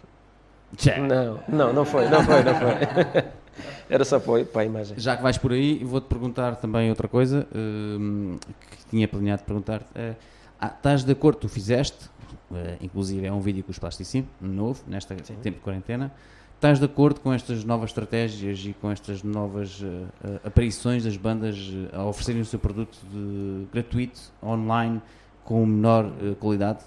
Tchá. 0.76 0.98
Não, 0.98 1.40
não, 1.48 1.72
não 1.72 1.84
foi, 1.84 2.08
não 2.08 2.22
foi, 2.24 2.42
não 2.42 2.54
foi. 2.54 3.22
Era 3.90 4.04
só 4.04 4.18
para, 4.18 4.44
para 4.44 4.62
a 4.62 4.64
imagem. 4.64 4.98
Já 4.98 5.16
que 5.16 5.22
vais 5.22 5.36
por 5.36 5.52
aí, 5.52 5.84
vou-te 5.84 6.06
perguntar 6.06 6.56
também 6.56 6.88
outra 6.88 7.06
coisa 7.08 7.46
hum, 7.54 8.38
que 8.70 8.86
tinha 8.88 9.06
planeado 9.06 9.42
perguntar. 9.44 9.82
eh, 9.94 10.14
ah, 10.58 10.68
estás 10.68 11.04
de 11.04 11.12
acordo, 11.12 11.38
tu 11.40 11.48
fizeste, 11.48 12.08
eh, 12.54 12.76
inclusive 12.80 13.26
é 13.26 13.32
um 13.32 13.40
vídeo 13.40 13.62
com 13.62 13.70
os 13.70 13.78
plasticín, 13.78 14.26
novo, 14.40 14.82
nesta 14.86 15.14
Sim. 15.22 15.34
tempo 15.42 15.58
de 15.58 15.62
quarentena. 15.64 16.10
Estás 16.54 16.78
de 16.78 16.84
acordo 16.86 17.20
com 17.20 17.32
estas 17.32 17.64
novas 17.64 17.90
estratégias 17.90 18.60
e 18.64 18.72
com 18.80 18.90
estas 18.90 19.22
novas 19.22 19.82
eh, 19.84 20.38
aparições 20.44 21.04
das 21.04 21.16
bandas 21.18 21.58
a 21.92 22.04
oferecerem 22.04 22.40
o 22.40 22.46
seu 22.46 22.58
produto 22.58 22.96
de- 23.12 23.66
gratuito, 23.72 24.20
online, 24.42 25.02
com 25.44 25.66
menor 25.66 26.10
qualidade? 26.40 26.78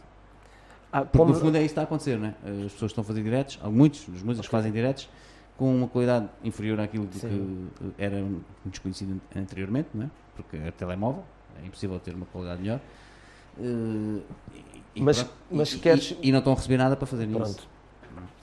Ah, 0.98 1.02
Porque 1.02 1.18
como- 1.18 1.34
no 1.34 1.38
fundo 1.38 1.58
é 1.58 1.60
isso 1.60 1.66
que 1.68 1.72
está 1.72 1.82
a 1.82 1.84
acontecer, 1.84 2.18
não 2.18 2.28
é? 2.28 2.34
As 2.66 2.72
pessoas 2.72 2.92
estão 2.92 3.02
a 3.02 3.06
fazer 3.06 3.22
diretos, 3.22 3.60
muitos 3.66 4.06
dos 4.06 4.24
músicos 4.24 4.48
fazem 4.50 4.72
diretos 4.72 5.10
com 5.58 5.76
uma 5.76 5.90
qualidade 5.90 6.30
inferior 6.42 6.80
àquilo 6.80 7.06
Sim. 7.12 7.28
que 7.80 7.86
eh, 8.00 8.06
era 8.06 8.26
desconhecido 8.66 9.20
anteriormente, 9.36 9.90
não 9.94 10.06
é? 10.06 10.10
Porque 10.38 10.56
é 10.56 10.72
telemóvel, 10.72 11.24
é 11.62 11.68
impossível 11.68 12.00
ter 12.00 12.16
uma 12.16 12.26
qualidade 12.26 12.62
melhor. 12.62 12.80
Eh, 13.60 14.22
e- 14.96 15.02
Mas- 15.02 15.18
pronto, 15.24 15.34
mas 15.52 15.74
e, 15.74 15.80
queres- 15.80 16.12
e, 16.22 16.30
e 16.30 16.32
não 16.32 16.40
estão 16.40 16.54
a 16.54 16.56
receber 16.56 16.78
nada 16.78 16.96
para 16.96 17.06
fazer 17.06 17.26
isso. 17.28 17.38
Pronto. 17.38 17.68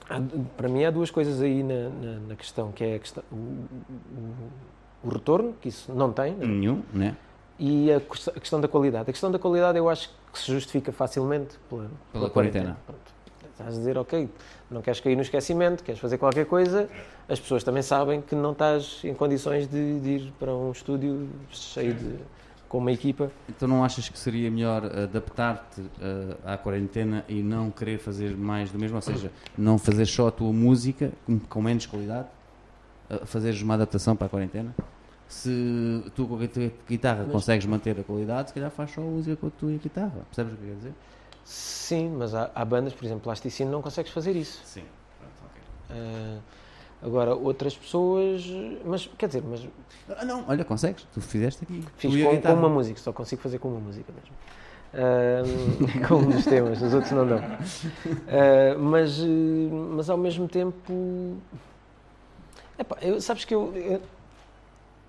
Há- 0.07 0.21
para 0.55 0.69
mim 0.69 0.83
há 0.85 0.91
duas 0.91 1.09
coisas 1.09 1.41
aí 1.41 1.63
na, 1.63 1.89
na- 1.89 2.19
na 2.29 2.35
questão, 2.35 2.71
que 2.71 2.83
é 2.83 2.99
questão, 2.99 3.23
o, 3.31 3.35
o- 3.35 5.05
o 5.05 5.09
retorno, 5.09 5.53
que 5.59 5.69
isso 5.69 5.91
não 5.91 6.13
tem, 6.13 6.33
né? 6.35 6.45
Nenhum, 6.45 6.83
né? 6.93 7.17
e 7.57 7.91
a, 7.91 7.97
a 7.97 8.39
questão 8.39 8.61
da 8.61 8.67
qualidade. 8.67 9.09
A 9.09 9.13
questão 9.13 9.31
da 9.31 9.39
qualidade 9.39 9.77
eu 9.77 9.87
acho 9.89 10.09
que 10.33 10.39
se 10.39 10.51
justifica 10.51 10.91
facilmente 10.91 11.59
pela, 11.69 11.89
Pela 12.11 12.29
quarentena. 12.29 12.75
Pronto. 12.85 13.13
Estás 13.51 13.75
a 13.75 13.77
dizer, 13.77 13.97
ok, 13.99 14.27
não 14.69 14.81
queres 14.81 14.99
cair 14.99 15.15
no 15.15 15.21
esquecimento, 15.21 15.83
queres 15.83 16.01
fazer 16.01 16.17
qualquer 16.17 16.47
coisa, 16.47 16.89
as 17.29 17.39
pessoas 17.39 17.63
também 17.63 17.83
sabem 17.83 18.19
que 18.19 18.33
não 18.33 18.51
estás 18.51 18.99
em 19.03 19.13
condições 19.13 19.67
de, 19.67 19.99
de 19.99 20.09
ir 20.09 20.33
para 20.39 20.51
um 20.53 20.71
estúdio 20.71 21.29
cheio 21.51 21.93
de. 21.93 22.15
com 22.67 22.79
uma 22.79 22.91
equipa. 22.91 23.31
Então 23.47 23.67
não 23.67 23.83
achas 23.85 24.09
que 24.09 24.17
seria 24.17 24.49
melhor 24.49 24.83
adaptar-te 24.85 25.81
eh, 26.01 26.35
à 26.43 26.57
quarentena 26.57 27.23
e 27.29 27.43
não 27.43 27.69
querer 27.69 27.99
fazer 27.99 28.35
mais 28.35 28.71
do 28.71 28.79
mesmo? 28.79 28.95
Ou 28.95 29.01
seja, 29.03 29.31
não 29.55 29.77
fazer 29.77 30.07
só 30.07 30.29
a 30.29 30.31
tua 30.31 30.51
música 30.51 31.11
com, 31.27 31.39
com 31.39 31.61
menos 31.61 31.85
qualidade? 31.85 32.27
Uh, 33.07 33.23
fazeres 33.27 33.61
uma 33.61 33.75
adaptação 33.75 34.15
para 34.15 34.25
a 34.25 34.29
quarentena? 34.29 34.73
Se 35.27 36.03
tu 36.15 36.27
com 36.27 36.35
a 36.43 36.47
tua 36.47 36.71
guitarra 36.87 37.23
Mas- 37.23 37.31
consegues 37.31 37.65
manter 37.65 37.99
a 37.99 38.03
qualidade, 38.03 38.49
se 38.49 38.53
calhar 38.53 38.69
faz 38.71 38.91
só 38.91 39.01
a 39.01 39.03
música 39.05 39.35
com 39.35 39.47
a 39.47 39.49
tua 39.51 39.71
guitarra. 39.71 40.21
Percebes 40.29 40.53
o 40.53 40.55
que 40.57 40.61
eu 40.63 40.67
quero 40.67 40.77
dizer? 40.79 40.93
Sim, 41.43 42.15
mas 42.17 42.33
há, 42.35 42.49
há 42.53 42.63
bandas, 42.63 42.93
por 42.93 43.03
exemplo, 43.03 43.23
Plasticino, 43.23 43.71
não 43.71 43.81
consegues 43.81 44.11
fazer 44.11 44.35
isso. 44.35 44.61
Sim. 44.63 44.83
Ah, 45.89 46.37
agora, 47.01 47.35
outras 47.35 47.75
pessoas. 47.75 48.43
Mas, 48.85 49.09
quer 49.17 49.27
dizer, 49.27 49.43
mas 49.47 49.67
Ah, 50.17 50.23
não, 50.25 50.45
olha, 50.47 50.63
consegues. 50.63 51.05
Tu 51.13 51.19
fizeste 51.21 51.63
aqui. 51.63 51.83
fiz 51.97 52.23
com, 52.23 52.41
com 52.41 52.53
uma 52.53 52.69
música, 52.69 52.99
só 52.99 53.11
consigo 53.11 53.41
fazer 53.41 53.59
com 53.59 53.69
uma 53.69 53.79
música 53.79 54.11
mesmo. 54.13 54.35
Ah, 54.93 56.05
com 56.07 56.15
um 56.15 56.29
dos 56.29 56.45
temas, 56.45 56.81
os 56.81 56.93
outros 56.93 57.11
não 57.11 57.27
dão. 57.27 57.39
Ah, 57.39 58.77
mas, 58.79 59.19
mas 59.95 60.09
ao 60.09 60.17
mesmo 60.17 60.47
tempo. 60.47 61.37
Epá, 62.77 62.97
eu- 63.01 63.19
sabes 63.21 63.43
que 63.45 63.53
eu, 63.53 63.73
eu. 63.75 64.01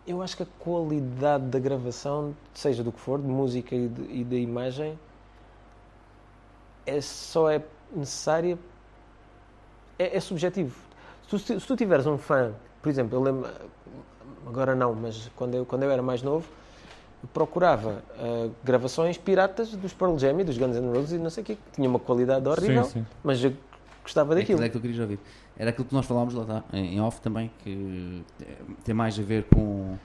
Eu 0.07 0.23
acho 0.23 0.37
que 0.37 0.43
a 0.43 0.47
qualidade 0.59 1.45
da 1.45 1.59
gravação, 1.59 2.35
seja 2.53 2.83
do 2.83 2.93
que 2.93 3.01
for, 3.01 3.21
de 3.21 3.27
música 3.27 3.75
e 3.75 3.89
de, 3.89 4.21
e 4.21 4.25
da 4.25 4.37
imagem, 4.37 4.99
é 6.87 7.01
só 7.01 7.51
é 7.51 7.63
necessária. 7.95 8.59
É, 9.99 10.17
é 10.17 10.21
subjetivo. 10.21 10.77
Se 11.25 11.31
tu, 11.31 11.39
se 11.39 11.67
tu 11.67 11.77
tiveres 11.77 12.07
um 12.07 12.19
fã, 12.19 12.53
por 12.83 12.89
exemplo, 12.89 13.17
eu 13.17 13.23
lembro. 13.23 13.51
Agora 14.47 14.75
não, 14.75 14.95
mas 14.95 15.31
quando 15.35 15.55
eu, 15.55 15.65
quando 15.65 15.85
eu 15.85 15.91
era 15.91 16.03
mais 16.03 16.23
novo, 16.23 16.47
procurava 17.33 18.03
ah, 18.19 18.51
gravações 18.63 19.17
piratas 19.17 19.71
dos 19.71 19.95
Pearl 19.95 20.19
Jam 20.19 20.39
e 20.41 20.45
dos 20.45 20.59
Guns 20.59 20.77
N' 20.77 20.93
Roses 20.93 21.13
e 21.13 21.19
não 21.19 21.31
sei 21.31 21.43
o 21.43 21.47
quê, 21.47 21.55
que 21.55 21.73
tinha 21.73 21.89
uma 21.89 21.99
qualidade 21.99 22.47
horrível, 22.47 22.85
Sim, 22.85 23.01
sim. 23.01 23.07
mas 23.23 23.43
eu 23.43 23.55
gostava 24.05 24.35
É 24.35 24.37
daquilo. 24.37 24.59
aquilo 24.59 24.65
é 24.65 24.69
que 24.69 24.79
tu 24.79 24.81
querias 24.81 25.01
ouvir. 25.01 25.19
Era 25.57 25.71
aquilo 25.71 25.87
que 25.87 25.95
nós 25.95 26.07
falámos 26.07 26.35
lá 26.35 26.45
tá, 26.45 26.65
em 26.73 27.01
off 27.01 27.21
também, 27.21 27.51
que 27.65 28.23
eh, 28.43 28.45
tem 28.85 28.95
mais 28.95 29.19
a 29.19 29.23
ver 29.23 29.45
com 29.53 29.97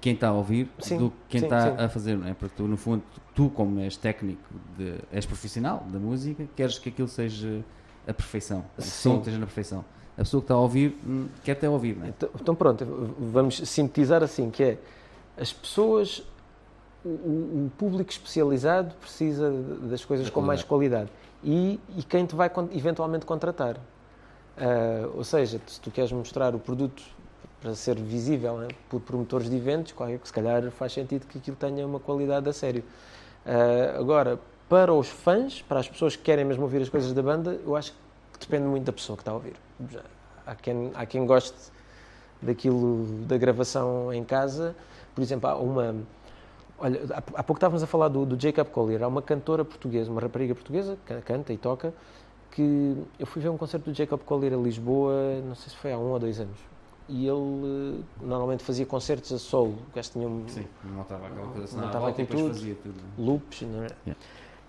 quem 0.00 0.12
está 0.12 0.28
a 0.28 0.32
ouvir 0.32 0.68
Sim, 0.80 0.98
do 0.98 1.10
que 1.10 1.16
quem 1.30 1.40
sim, 1.40 1.46
está 1.46 1.76
sim. 1.76 1.82
a 1.82 1.88
fazer, 1.88 2.16
não 2.18 2.28
é? 2.28 2.34
Porque 2.34 2.54
tu, 2.56 2.64
no 2.68 2.76
fundo, 2.76 3.02
tu, 3.34 3.48
como 3.48 3.80
és 3.80 3.96
técnico, 3.96 4.42
de, 4.76 4.96
és 5.10 5.24
profissional 5.24 5.86
da 5.90 5.98
música, 5.98 6.46
queres 6.54 6.78
que 6.78 6.90
aquilo 6.90 7.08
seja 7.08 7.64
a 8.06 8.12
perfeição, 8.12 8.64
o 8.76 8.82
som 8.82 9.18
esteja 9.18 9.38
na 9.38 9.46
perfeição. 9.46 9.82
A 10.16 10.18
pessoa 10.18 10.40
que 10.42 10.44
está 10.44 10.54
a 10.54 10.58
ouvir 10.58 10.96
hum, 11.06 11.26
quer 11.42 11.52
até 11.52 11.68
ouvir, 11.68 11.96
não 11.96 12.04
é? 12.06 12.08
Então, 12.10 12.28
então 12.38 12.54
pronto, 12.54 12.84
vamos 13.18 13.56
sintetizar 13.56 14.22
assim, 14.22 14.50
que 14.50 14.62
é 14.62 14.78
as 15.38 15.52
pessoas, 15.52 16.22
o, 17.04 17.08
o- 17.08 17.70
público 17.78 18.10
especializado 18.10 18.94
precisa 19.00 19.50
das 19.82 20.04
coisas 20.04 20.28
com 20.30 20.40
mais 20.40 20.62
qualidade 20.62 21.10
e, 21.44 21.78
e 21.96 22.02
quem 22.02 22.26
te 22.26 22.34
vai 22.34 22.50
eventualmente 22.72 23.26
contratar. 23.26 23.76
Ah, 24.56 25.08
ou 25.14 25.24
seja, 25.24 25.60
se 25.66 25.80
tu 25.80 25.90
queres 25.90 26.10
mostrar 26.12 26.54
o 26.54 26.58
produto 26.58 27.02
para 27.60 27.74
ser 27.74 27.96
visível 27.98 28.58
né, 28.58 28.68
por 28.88 29.00
promotores 29.00 29.48
de 29.48 29.56
eventos, 29.56 29.94
se 30.24 30.32
calhar 30.32 30.70
faz 30.70 30.92
sentido 30.92 31.26
que 31.26 31.38
aquilo 31.38 31.56
tenha 31.56 31.86
uma 31.86 32.00
qualidade 32.00 32.48
a 32.48 32.52
sério. 32.52 32.84
Ah, 33.46 33.98
agora, 33.98 34.38
para 34.68 34.92
os 34.92 35.08
fãs, 35.08 35.62
para 35.62 35.80
as 35.80 35.88
pessoas 35.88 36.16
que 36.16 36.22
querem 36.22 36.44
mesmo 36.44 36.62
ouvir 36.62 36.82
as 36.82 36.88
coisas 36.88 37.12
da 37.12 37.22
banda, 37.22 37.60
eu 37.64 37.76
acho 37.76 37.92
que 37.92 38.40
depende 38.40 38.66
muito 38.66 38.84
da 38.84 38.92
pessoa 38.92 39.16
que 39.16 39.22
está 39.22 39.32
a 39.32 39.34
ouvir. 39.34 39.54
Há 40.46 40.54
quem, 40.54 40.90
há 40.94 41.06
quem 41.06 41.26
goste 41.26 41.72
daquilo 42.40 43.06
da 43.26 43.36
gravação 43.38 44.12
em 44.12 44.24
casa. 44.24 44.74
Por 45.14 45.22
exemplo, 45.22 45.48
há 45.48 45.56
uma. 45.56 45.94
Olha, 46.78 47.00
há, 47.34 47.42
pouco 47.42 47.58
estávamos 47.58 47.82
a 47.82 47.86
falar 47.86 48.08
do, 48.08 48.26
do 48.26 48.40
Jacob 48.40 48.66
Collier. 48.68 49.02
Há 49.02 49.08
uma 49.08 49.22
cantora 49.22 49.64
portuguesa, 49.64 50.10
uma 50.10 50.20
rapariga 50.20 50.54
portuguesa, 50.54 50.98
que 51.06 51.14
canta 51.22 51.52
e 51.52 51.56
toca, 51.56 51.94
que 52.50 52.96
eu 53.18 53.26
fui 53.26 53.40
ver 53.40 53.48
um 53.48 53.56
concerto 53.56 53.90
do 53.90 53.96
Jacob 53.96 54.20
Collier 54.24 54.52
a 54.54 54.56
Lisboa, 54.56 55.12
não 55.46 55.54
sei 55.54 55.70
se 55.70 55.76
foi 55.76 55.92
há 55.92 55.98
um 55.98 56.10
ou 56.10 56.18
dois 56.18 56.40
anos. 56.40 56.56
E 57.08 57.26
ele 57.28 58.00
eh, 58.20 58.24
normalmente 58.26 58.62
fazia 58.64 58.86
concertos 58.86 59.30
a 59.32 59.38
solo. 59.38 59.72
O 59.90 59.94
gajo 59.94 60.10
tinha 60.10 60.26
um, 60.26 60.48
Sim, 60.48 60.64
não 60.84 61.02
estava 61.02 61.26
aquela 61.26 61.46
coisa 61.48 61.64
assim, 61.64 61.76
Não 61.76 61.86
estava 61.86 62.12
com 62.12 62.24
tudo. 62.24 62.48
fazia 62.48 62.74
tudo. 62.82 62.94
loops. 63.18 63.62
Não 63.62 63.82
é? 63.84 63.88
Yeah. 64.06 64.20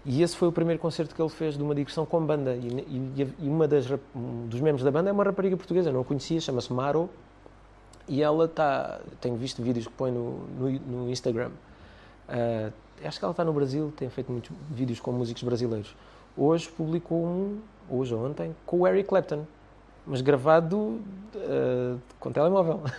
E 0.06 0.22
esse 0.22 0.36
foi 0.36 0.48
o 0.48 0.52
primeiro 0.52 0.80
concerto 0.80 1.16
que 1.16 1.22
ele 1.22 1.30
fez 1.30 1.58
de 1.58 1.64
uma 1.64 1.74
digressão 1.74 2.06
com 2.06 2.24
banda. 2.24 2.54
E, 2.56 2.68
e- 2.68 3.34
e 3.40 3.48
uma 3.48 3.68
das, 3.68 3.90
um 4.16 4.48
dos 4.48 4.60
membros 4.62 4.84
da 4.84 4.92
banda 4.92 5.10
é 5.10 5.14
uma 5.14 5.24
rapariga 5.24 5.56
portuguesa, 5.58 5.92
não 5.92 6.02
a 6.02 6.06
conhecia, 6.06 6.40
chama-se 6.42 6.72
Maro. 6.74 7.10
E 8.08 8.22
ela 8.22 8.46
está. 8.46 9.00
Tenho 9.22 9.36
visto 9.36 9.64
vídeos 9.64 9.88
que 9.88 9.94
põe 9.94 10.12
no, 10.12 10.40
no, 10.60 10.70
no 10.72 11.10
Instagram. 11.10 11.50
Ah, 12.30 12.72
acho 13.04 13.20
que 13.20 13.26
ela 13.26 13.32
está 13.32 13.44
no 13.44 13.54
Brasil, 13.54 13.94
tem 13.96 14.10
feito 14.10 14.32
muitos 14.32 14.52
vídeos 14.70 15.00
com 15.00 15.12
músicos 15.12 15.44
brasileiros. 15.44 15.96
Hoje 16.38 16.68
publicou 16.70 17.24
um, 17.26 17.60
hoje 17.90 18.14
ou 18.14 18.26
ontem, 18.26 18.56
com 18.66 18.80
o 18.82 18.88
Eric 18.88 19.08
Clapton, 19.08 19.46
mas 20.06 20.22
gravado 20.22 21.00
ah, 21.36 21.98
com 22.20 22.32
telemóvel. 22.32 22.82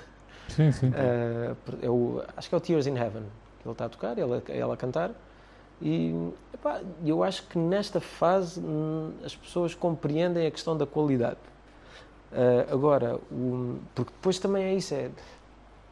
Sim, 0.49 0.71
sim. 0.71 0.91
Uh, 0.91 1.57
é 1.83 1.91
o- 1.91 2.23
acho 2.37 2.49
que 2.49 2.55
é 2.55 2.59
o 2.59 2.61
Tears 2.61 2.87
in 2.87 2.95
Heaven 2.97 3.25
que 3.61 3.67
ele 3.67 3.73
está 3.73 3.87
a 3.87 3.89
tocar, 3.89 4.17
ela, 4.17 4.41
ela 4.49 4.75
a 4.75 4.77
cantar. 4.77 5.11
E 5.83 6.15
epá, 6.55 6.81
eu 7.05 7.25
acho 7.25 7.43
que 7.49 7.59
nesta 7.59 8.01
fase 8.01 8.61
hum, 8.61 9.11
as 9.25 9.35
pessoas 9.35 9.75
compreendem 9.75 10.47
a 10.47 10.51
questão 10.53 10.77
da 10.77 10.87
qualidade. 10.87 11.37
Uh, 12.33 12.73
agora, 12.73 13.17
o- 13.31 13.79
porque 13.93 14.13
depois 14.13 14.39
também 14.39 14.65
é 14.67 14.75
isso: 14.75 14.95
é, 14.95 15.11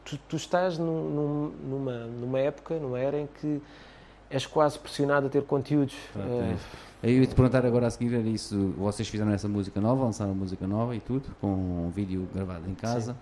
tu, 0.05 0.17
tu 0.29 0.35
estás 0.35 0.77
num- 0.77 1.09
num- 1.09 1.51
numa, 1.69 1.97
numa 2.05 2.39
época, 2.39 2.79
numa 2.79 2.99
era 2.99 3.19
em 3.19 3.27
que 3.41 3.61
és 4.29 4.45
quase 4.45 4.79
pressionado 4.79 5.27
a 5.27 5.29
ter 5.29 5.43
conteúdos. 5.43 5.95
Pronto, 6.13 6.29
uh, 6.29 6.41
é 6.43 6.53
isso. 6.53 6.65
Eu 7.03 7.09
ia 7.21 7.27
te 7.27 7.35
perguntar 7.35 7.65
agora 7.65 7.87
a 7.87 7.89
seguir, 7.89 8.13
era 8.15 8.27
isso, 8.27 8.73
vocês 8.77 9.07
fizeram 9.07 9.31
essa 9.31 9.47
música 9.47 9.79
nova, 9.81 10.03
lançaram 10.05 10.33
música 10.33 10.65
nova 10.65 10.95
e 10.95 10.99
tudo, 10.99 11.35
com 11.41 11.47
um 11.47 11.89
vídeo 11.93 12.27
gravado 12.33 12.67
em 12.69 12.73
casa. 12.73 13.15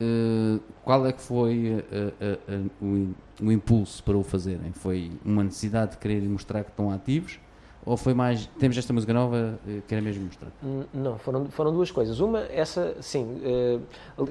Eh, 0.00 0.58
qual 0.82 1.06
é 1.06 1.12
que 1.12 1.20
foi 1.20 1.84
eh, 1.92 2.12
eh, 2.18 2.38
eh, 2.48 2.60
o, 2.80 3.14
o 3.42 3.52
impulso 3.52 4.02
para 4.02 4.16
o 4.16 4.22
fazerem? 4.22 4.72
Foi 4.72 5.12
uma 5.22 5.44
necessidade 5.44 5.90
de 5.92 5.98
quererem 5.98 6.28
mostrar 6.28 6.64
que 6.64 6.70
estão 6.70 6.90
ativos? 6.90 7.38
Ou 7.84 7.96
foi 7.96 8.12
mais, 8.12 8.46
temos 8.58 8.76
esta 8.76 8.92
música 8.92 9.12
nova, 9.12 9.58
eh, 9.66 9.80
quero 9.88 10.02
mesmo 10.02 10.24
mostrar? 10.26 10.48
N- 10.62 10.86
Não, 10.92 11.18
foram, 11.18 11.46
foram 11.46 11.72
duas 11.72 11.90
coisas. 11.90 12.20
Uma, 12.20 12.40
essa, 12.40 12.94
sim, 13.00 13.40
eh, 13.42 13.78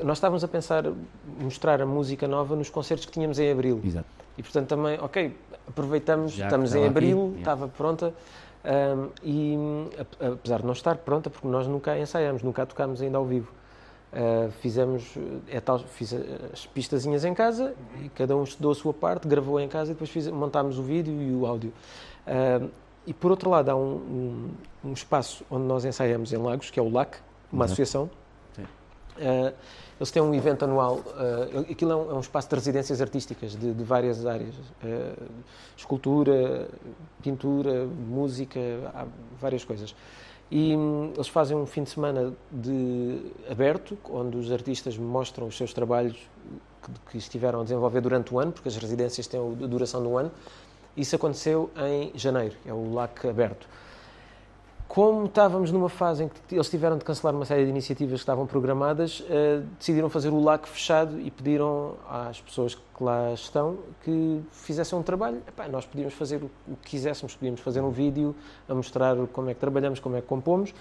nós 0.03 0.17
estávamos 0.17 0.43
a 0.43 0.47
pensar 0.47 0.83
mostrar 1.39 1.81
a 1.81 1.85
música 1.85 2.27
nova 2.27 2.55
nos 2.55 2.69
concertos 2.69 3.05
que 3.07 3.11
tínhamos 3.11 3.39
em 3.39 3.51
Abril. 3.51 3.81
Exato. 3.83 4.05
E 4.37 4.43
portanto 4.43 4.67
também, 4.67 4.99
ok, 5.01 5.35
aproveitamos, 5.67 6.33
Já 6.33 6.43
que 6.43 6.47
estamos 6.47 6.73
em 6.75 6.77
estava 6.77 6.85
aqui, 6.85 6.97
Abril, 6.97 7.17
yeah. 7.17 7.39
estava 7.39 7.67
pronta. 7.67 8.13
ahm, 8.63 9.07
e 9.23 9.57
ap- 9.99 10.33
apesar 10.33 10.59
de 10.59 10.65
não 10.65 10.73
estar 10.73 10.97
pronta, 10.97 11.29
porque 11.29 11.47
nós 11.47 11.65
nunca 11.67 11.97
ensaiámos, 11.97 12.43
nunca 12.43 12.61
a 12.63 12.65
tocámos 12.67 13.01
ainda 13.01 13.17
ao 13.17 13.25
vivo. 13.25 13.51
Ah, 14.13 14.49
fizemos 14.61 15.15
é 15.47 15.59
tal, 15.59 15.79
fiz 15.79 16.13
as 16.51 16.65
pistazinhas 16.67 17.23
em 17.25 17.33
casa 17.33 17.73
e 18.03 18.09
cada 18.09 18.35
um 18.35 18.43
estudou 18.43 18.71
a 18.71 18.75
sua 18.75 18.93
parte, 18.93 19.27
gravou 19.27 19.59
em 19.59 19.67
casa 19.67 19.91
e 19.91 19.93
depois 19.93 20.09
fiz, 20.09 20.27
montámos 20.27 20.77
o 20.79 20.83
vídeo 20.83 21.13
e 21.21 21.31
o 21.33 21.45
áudio. 21.45 21.71
Ah, 22.27 22.61
e 23.07 23.13
por 23.13 23.31
outro 23.31 23.49
lado, 23.49 23.69
há 23.69 23.75
um, 23.75 23.95
um- 24.83 24.89
um 24.89 24.93
espaço 24.93 25.43
onde 25.49 25.63
nós 25.65 25.83
ensaiamos 25.85 26.31
em 26.33 26.37
Lagos, 26.37 26.69
que 26.69 26.79
é 26.79 26.83
o 26.83 26.89
LAC, 26.89 27.17
uma 27.51 27.65
Exato. 27.65 27.81
associação. 27.81 28.09
Ah, 29.21 29.51
eles 29.99 30.11
têm 30.11 30.21
um 30.21 30.33
evento 30.33 30.63
anual, 30.63 31.01
ah, 31.17 31.59
aquilo 31.69 31.91
é 31.91 31.95
um, 31.95 32.11
é 32.11 32.13
um 32.13 32.19
espaço 32.21 32.47
de 32.47 32.55
residências 32.55 33.01
artísticas 33.01 33.51
de, 33.55 33.73
de 33.73 33.83
várias 33.83 34.25
áreas: 34.25 34.53
ah, 34.83 35.23
escultura, 35.75 36.69
pintura, 37.21 37.85
música, 37.85 38.59
várias 39.39 39.63
coisas. 39.65 39.93
E 40.51 40.75
hum, 40.75 41.11
eles 41.15 41.27
fazem 41.27 41.55
um 41.55 41.65
fim 41.65 41.83
de 41.83 41.89
semana 41.91 42.33
de 42.51 43.19
aberto, 43.51 43.97
onde 44.09 44.37
os 44.37 44.51
artistas 44.51 44.97
mostram 44.97 45.45
os 45.47 45.55
seus 45.57 45.73
trabalhos 45.73 46.17
que, 46.81 46.91
que 47.11 47.17
estiveram 47.17 47.59
a 47.59 47.63
desenvolver 47.63 48.01
durante 48.01 48.33
o 48.33 48.39
ano, 48.39 48.51
porque 48.51 48.67
as 48.69 48.75
residências 48.77 49.27
têm 49.27 49.39
a 49.39 49.67
duração 49.67 50.01
um 50.07 50.17
ano. 50.17 50.31
Isso 50.99 51.15
aconteceu 51.15 51.71
em 51.77 52.11
janeiro, 52.13 52.55
é 52.65 52.73
o 52.73 52.93
LAC 52.93 53.25
aberto. 53.25 53.65
Como 54.85 55.27
estávamos 55.27 55.71
numa 55.71 55.87
fase 55.87 56.25
em 56.25 56.27
que 56.27 56.55
eles 56.55 56.69
tiveram 56.69 56.97
de 56.97 57.05
cancelar 57.05 57.33
uma 57.33 57.45
série 57.45 57.63
de 57.63 57.69
iniciativas 57.69 58.15
que 58.15 58.23
estavam 58.23 58.45
programadas, 58.45 59.23
eh, 59.29 59.61
decidiram 59.77 60.09
fazer 60.09 60.27
o 60.27 60.43
LAC 60.43 60.67
fechado 60.67 61.17
e 61.21 61.31
pediram 61.31 61.95
às 62.09 62.41
pessoas 62.41 62.75
que 62.75 62.81
lá 62.99 63.31
estão 63.31 63.77
que 64.03 64.41
fizessem 64.51 64.99
um 64.99 65.03
trabalho. 65.03 65.41
Epá, 65.47 65.69
nós 65.69 65.85
podíamos 65.85 66.15
fazer 66.15 66.43
o 66.43 66.49
o 66.67 66.75
que 66.75 66.89
quiséssemos, 66.89 67.33
podíamos 67.33 67.61
fazer 67.61 67.79
um 67.79 67.91
vídeo 67.91 68.35
a 68.67 68.73
mostrar 68.73 69.15
como 69.31 69.49
é 69.49 69.53
que 69.53 69.59
trabalhamos, 69.61 70.01
como 70.01 70.17
é 70.17 70.21
que 70.21 70.27
compomos, 70.27 70.73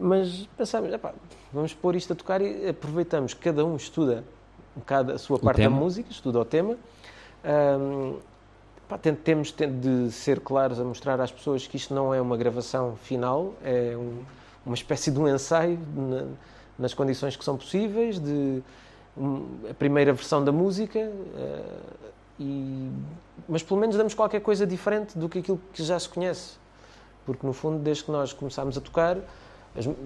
mas 0.00 0.48
pensámos, 0.56 0.90
epá, 0.90 1.12
vamos 1.52 1.74
pôr 1.74 1.96
isto 1.96 2.14
a 2.14 2.16
tocar 2.16 2.40
e 2.40 2.66
aproveitamos, 2.68 3.34
cada 3.34 3.62
um 3.62 3.76
estuda 3.76 4.24
um 4.74 4.80
bocado 4.80 5.12
a 5.12 5.18
sua 5.18 5.38
parte 5.38 5.56
tema. 5.56 5.76
da 5.76 5.82
música, 5.82 6.10
estuda 6.10 6.38
o 6.38 6.44
tema. 6.46 6.78
Ahm, 7.44 8.29
pá, 8.90 8.98
tem- 8.98 9.14
temos 9.14 9.52
tem 9.52 9.70
de 9.78 10.10
ser 10.10 10.40
claros 10.40 10.80
a 10.80 10.84
mostrar 10.84 11.20
às 11.20 11.30
pessoas 11.30 11.66
que 11.66 11.76
isto 11.76 11.94
não 11.94 12.12
é 12.12 12.20
uma 12.20 12.36
gravação 12.36 12.96
final, 12.96 13.54
é 13.64 13.96
um- 13.96 14.22
uma 14.66 14.74
espécie 14.74 15.10
de 15.12 15.18
um 15.18 15.28
ensaio 15.28 15.78
na- 15.96 16.26
nas 16.76 16.92
condições 16.92 17.36
que 17.36 17.44
são 17.44 17.56
possíveis, 17.56 18.18
de 18.18 18.62
um- 19.16 19.46
a 19.70 19.74
primeira 19.74 20.12
versão 20.12 20.42
da 20.44 20.50
música, 20.50 20.98
eh, 20.98 21.62
e, 22.40 22.90
mas 23.48 23.62
pelo 23.62 23.78
menos 23.78 23.96
damos 23.96 24.12
qualquer 24.14 24.40
coisa 24.40 24.66
diferente 24.66 25.16
do 25.16 25.28
que 25.28 25.38
aquilo 25.38 25.60
que 25.72 25.82
já 25.84 25.98
se 25.98 26.08
conhece. 26.08 26.54
Porque 27.24 27.46
no 27.46 27.52
fundo, 27.52 27.78
desde 27.78 28.02
que 28.04 28.10
nós 28.10 28.32
começámos 28.32 28.76
a 28.76 28.80
tocar, 28.80 29.18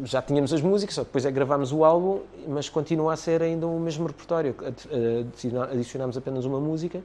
já 0.05 0.21
tínhamos 0.21 0.53
as 0.53 0.61
músicas, 0.61 0.95
só 0.95 1.03
depois 1.05 1.25
é 1.25 1.29
que 1.29 1.35
gravámos 1.35 1.73
o 1.73 1.85
álbum, 1.85 2.21
mas 2.47 2.69
continua 2.69 3.15
a 3.15 3.17
ser 3.17 3.41
ainda 3.43 3.67
o 3.67 3.81
mesmo 3.81 4.07
repertório. 4.07 4.55
Adiciona- 4.61 5.65
Adicionámos 5.73 6.17
apenas 6.19 6.45
uma 6.45 6.61
música 6.61 7.01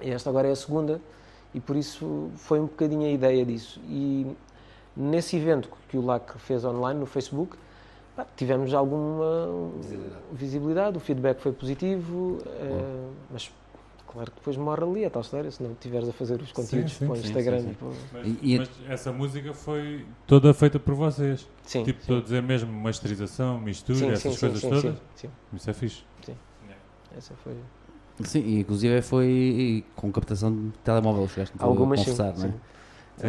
esta 0.00 0.30
agora 0.30 0.48
é 0.48 0.52
a 0.52 0.56
segunda, 0.56 1.00
e 1.54 1.60
por 1.60 1.76
isso 1.76 2.30
foi 2.36 2.58
um 2.60 2.66
bocadinho 2.66 3.06
a 3.06 3.10
ideia 3.10 3.44
disso. 3.44 3.80
E 3.88 4.26
nesse 4.96 5.36
evento 5.36 5.68
que 5.88 5.96
o 5.96 6.04
LAC 6.04 6.36
fez 6.38 6.64
online 6.64 7.00
no 7.00 7.06
Facebook, 7.06 7.56
pá, 8.14 8.26
tivemos 8.36 8.72
alguma 8.74 9.70
visibilidade. 10.32 10.96
o 10.96 11.00
feedback 11.00 11.40
foi 11.40 11.52
positivo, 11.52 12.38
eh, 12.46 13.08
mas 13.30 13.50
claro 14.06 14.30
que 14.30 14.36
depois 14.38 14.56
morre 14.56 14.82
ali 14.82 15.04
a 15.04 15.10
tal 15.10 15.22
história, 15.22 15.50
se 15.50 15.62
não 15.62 15.72
estiveres 15.72 16.08
a 16.08 16.12
fazer 16.12 16.40
os 16.40 16.52
conteúdos 16.52 16.92
sim, 16.92 17.06
para 17.06 17.12
o 17.14 17.16
sim, 17.16 17.26
Instagram. 17.28 17.60
sim, 17.60 17.68
sim. 17.68 17.74
para 17.74 17.88
Mas, 18.22 18.38
E- 18.42 18.58
mas 18.58 18.70
essa 18.88 19.12
música 19.12 19.52
foi 19.54 20.04
toda 20.26 20.52
feita 20.54 20.78
por 20.78 20.94
vocês. 20.94 21.46
Sim, 21.62 21.84
tipo, 21.84 22.00
estou 22.00 22.18
a 22.18 22.22
dizer 22.22 22.42
mesmo 22.42 22.72
masterização, 22.72 23.58
mistura, 23.60 23.98
sim, 23.98 24.10
essas 24.10 24.34
sim, 24.34 24.40
coisas 24.40 24.60
sim, 24.60 24.68
todas. 24.70 24.82
sim, 24.94 25.00
sim. 25.14 25.30
Isso 25.54 25.70
é 25.70 25.72
fixe. 25.72 26.04
Essa 27.16 27.34
foi. 27.42 27.54
Sim, 28.24 28.40
e 28.40 28.60
inclusive 28.60 29.02
foi 29.02 29.84
com 29.94 30.10
captação 30.10 30.52
de 30.54 30.70
telemóvel, 30.84 31.28
chegaste 31.28 31.54
a 31.58 31.64
Algumas 31.64 32.00
sim. 32.00 32.10
não 32.16 32.28
é? 32.28 32.34
sim. 32.36 32.54
Sim. 33.18 33.26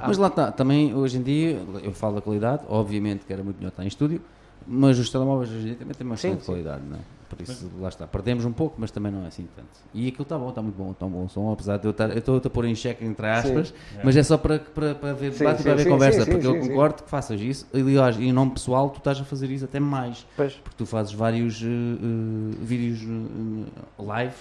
Há- 0.00 0.06
Mas 0.08 0.18
lá 0.18 0.28
está, 0.28 0.52
também 0.52 0.94
hoje 0.94 1.18
em 1.18 1.22
dia, 1.22 1.58
eu 1.82 1.92
falo 1.92 2.16
da 2.16 2.20
qualidade, 2.20 2.62
obviamente 2.68 3.24
que 3.24 3.32
era 3.32 3.42
muito 3.42 3.56
melhor 3.56 3.70
estar 3.70 3.84
em 3.84 3.88
estúdio, 3.88 4.20
mas 4.66 4.98
os 4.98 5.10
telemóveis 5.10 5.50
hoje 5.50 5.60
em 5.60 5.64
dia 5.66 5.76
também 5.76 5.94
têm 5.94 6.06
uma 6.06 6.16
Sim, 6.16 6.28
excelente 6.28 6.40
sim. 6.40 6.46
qualidade, 6.46 6.82
não 6.84 6.96
é? 6.96 7.00
Por 7.28 7.40
isso, 7.40 7.70
lá 7.78 7.88
está, 7.88 8.08
perdemos 8.08 8.44
um 8.44 8.52
pouco, 8.52 8.74
mas 8.80 8.90
também 8.90 9.12
não 9.12 9.22
é 9.24 9.28
assim 9.28 9.46
tanto. 9.54 9.68
E 9.94 10.08
aquilo 10.08 10.24
está 10.24 10.36
bom, 10.36 10.48
está 10.48 10.60
muito 10.60 10.74
bom, 10.74 10.90
está 10.90 11.06
um 11.06 11.10
bom 11.10 11.28
som, 11.28 11.52
apesar 11.52 11.76
de 11.76 11.86
eu 11.86 11.92
estar, 11.92 12.10
eu 12.10 12.18
estou 12.18 12.36
a 12.44 12.50
pôr 12.50 12.64
em 12.64 12.74
xeque 12.74 13.04
entre 13.04 13.24
aspas, 13.24 13.72
mas 14.02 14.16
é 14.16 14.22
só 14.24 14.36
para, 14.36 14.58
para, 14.58 14.96
para 14.96 15.12
ver 15.14 15.30
Sim, 15.32 15.38
debate 15.38 15.54
e 15.54 15.58
sim, 15.58 15.62
para 15.64 15.74
ver 15.76 15.84
sim, 15.84 15.88
conversa, 15.90 16.24
sim, 16.24 16.30
porque 16.32 16.46
sim, 16.46 16.52
eu 16.56 16.60
sim, 16.60 16.68
concordo 16.68 17.02
que 17.04 17.08
faças 17.08 17.40
isso, 17.40 17.66
aliás, 17.72 18.18
em 18.18 18.32
nome 18.32 18.50
pessoal, 18.50 18.90
tu 18.90 18.98
estás 18.98 19.20
a 19.20 19.24
fazer 19.24 19.48
isso 19.48 19.64
até 19.64 19.78
mais, 19.78 20.26
Pois. 20.36 20.54
porque 20.54 20.76
tu 20.76 20.84
fazes 20.84 21.12
vários 21.12 21.62
eh, 21.62 21.66
eh, 21.66 22.56
vídeos 22.62 23.00
eh, 23.02 24.02
live 24.02 24.34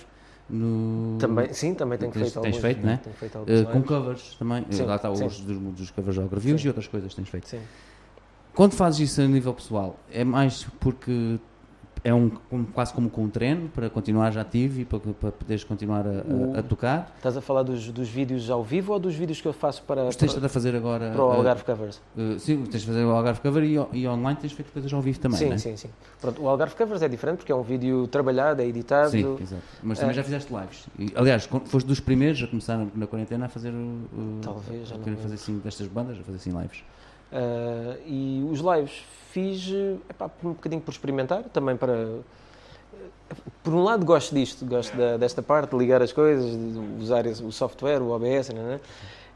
no... 0.50 1.18
Também, 1.20 1.54
sim, 1.54 1.76
também 1.76 2.00
tenho 2.00 2.12
Tens- 2.12 2.24
feito 2.24 2.42
tens 2.42 2.56
alguns. 2.56 2.62
feito, 2.62 2.86
né? 2.86 3.00
Feito 3.20 3.38
alguns 3.38 3.62
com 3.72 3.84
covers 3.84 4.36
também, 4.40 4.66
Sim, 4.72 4.84
lá 4.86 4.96
está 4.96 5.14
sim. 5.14 5.26
os 5.26 5.40
dos, 5.42 5.58
dos 5.60 5.92
covers 5.92 6.18
ao 6.18 6.28
reviews 6.28 6.60
Sim. 6.62 6.66
e 6.66 6.70
outras 6.70 6.88
coisas 6.88 7.12
que 7.12 7.16
tens 7.18 7.30
feito. 7.30 7.48
Sim. 7.48 7.62
Quando 8.54 8.74
fazes 8.74 9.00
isso 9.12 9.22
a 9.22 9.26
nível 9.28 9.54
pessoal, 9.54 9.96
é 10.12 10.24
mais 10.24 10.66
porque 10.80 11.40
é 12.04 12.14
um, 12.14 12.30
como- 12.30 12.66
quase 12.68 12.94
como 12.94 13.10
com 13.10 13.24
um 13.26 13.30
treino 13.30 13.68
para 13.70 13.90
continuares 13.90 14.38
ativo 14.38 14.80
e 14.80 14.86
para, 14.86 15.00
para 15.00 15.32
poderes 15.34 15.64
continuar 15.66 16.06
a, 16.08 16.56
a, 16.56 16.60
a 16.60 16.64
tocar? 16.64 17.14
Estás 17.18 17.36
a 17.38 17.42
falar 17.42 17.64
dos, 17.64 17.90
dos 17.92 18.08
vídeos 18.10 18.50
ao 18.50 18.64
vivo 18.64 18.94
ou 18.94 19.00
dos 19.00 19.14
vídeos 19.16 19.40
que 19.42 19.48
eu 19.48 19.54
faço 19.54 19.84
para, 19.84 20.06
Mas 20.06 20.16
tens 20.16 20.34
para, 20.34 20.46
a 20.46 20.50
fazer 20.50 20.76
agora. 20.76 21.12
para 21.12 21.22
o 21.24 21.32
eh, 21.32 21.36
Algarve 21.36 21.64
Covers? 21.64 22.02
eh, 22.18 22.38
sim, 22.40 22.64
tens 22.64 22.82
de 22.82 22.88
fazer 22.88 23.04
o 23.04 23.12
Algarve 23.12 23.42
Cover 23.42 23.64
e, 23.64 23.76
e 23.94 24.08
online 24.08 24.40
tens 24.40 24.54
feito 24.54 24.72
coisas 24.72 24.92
ao 24.94 25.02
vivo 25.02 25.20
também, 25.20 25.40
sim, 25.40 25.50
né? 25.50 25.58
sim, 25.58 25.76
sim. 25.78 25.90
Pronto, 26.22 26.42
o 26.42 26.48
Algarve 26.50 26.76
Covers 26.76 27.02
é 27.02 27.08
diferente 27.10 27.38
porque 27.40 27.52
é 27.52 27.56
um 27.56 27.64
vídeo 27.64 28.08
trabalhado, 28.08 28.62
é 28.62 28.66
editado. 28.66 29.12
Sim, 29.12 29.38
exato. 29.42 29.64
Mas 29.84 30.00
também 30.00 30.12
Eh, 30.14 30.16
já 30.16 30.24
fizeste 30.24 30.54
lives. 30.54 30.86
E, 30.98 31.12
aliás, 31.16 31.50
foste 31.66 31.86
dos 31.86 32.00
primeiros 32.00 32.42
a 32.44 32.48
começar 32.48 32.78
na, 32.78 32.88
na 32.96 33.08
quarentena 33.08 33.46
a 33.46 33.50
fazer. 33.50 33.72
o- 33.74 34.40
Talvez, 34.42 34.88
já 34.88 34.96
a 34.96 34.98
me 34.98 35.16
fazer 35.18 35.36
assim, 35.36 35.60
destas 35.60 35.88
bandas, 35.88 36.18
a 36.20 36.24
fazer 36.24 36.38
assim 36.38 36.52
lives. 36.52 36.82
Ah, 37.32 37.96
e 38.06 38.46
os 38.52 38.60
lives 38.60 39.04
fiz 39.32 39.70
eh, 39.72 39.96
epá, 40.10 40.30
um 40.44 40.50
bocadinho 40.50 40.82
por 40.82 40.92
experimentar, 40.92 41.44
também 41.44 41.76
para. 41.78 42.20
Por 43.64 43.74
um 43.74 43.84
lado, 43.84 44.06
gosto 44.06 44.34
disto, 44.34 44.66
gosto 44.66 44.96
da- 44.98 45.18
desta 45.18 45.42
parte, 45.44 45.72
de 45.72 45.78
ligar 45.78 46.02
as 46.02 46.12
coisas, 46.12 46.50
de 46.52 46.80
usar 47.04 47.26
o 47.28 47.52
software, 47.52 48.02
o 48.02 48.10
OBS, 48.10 48.50
né, 48.50 48.62
né? 48.62 48.80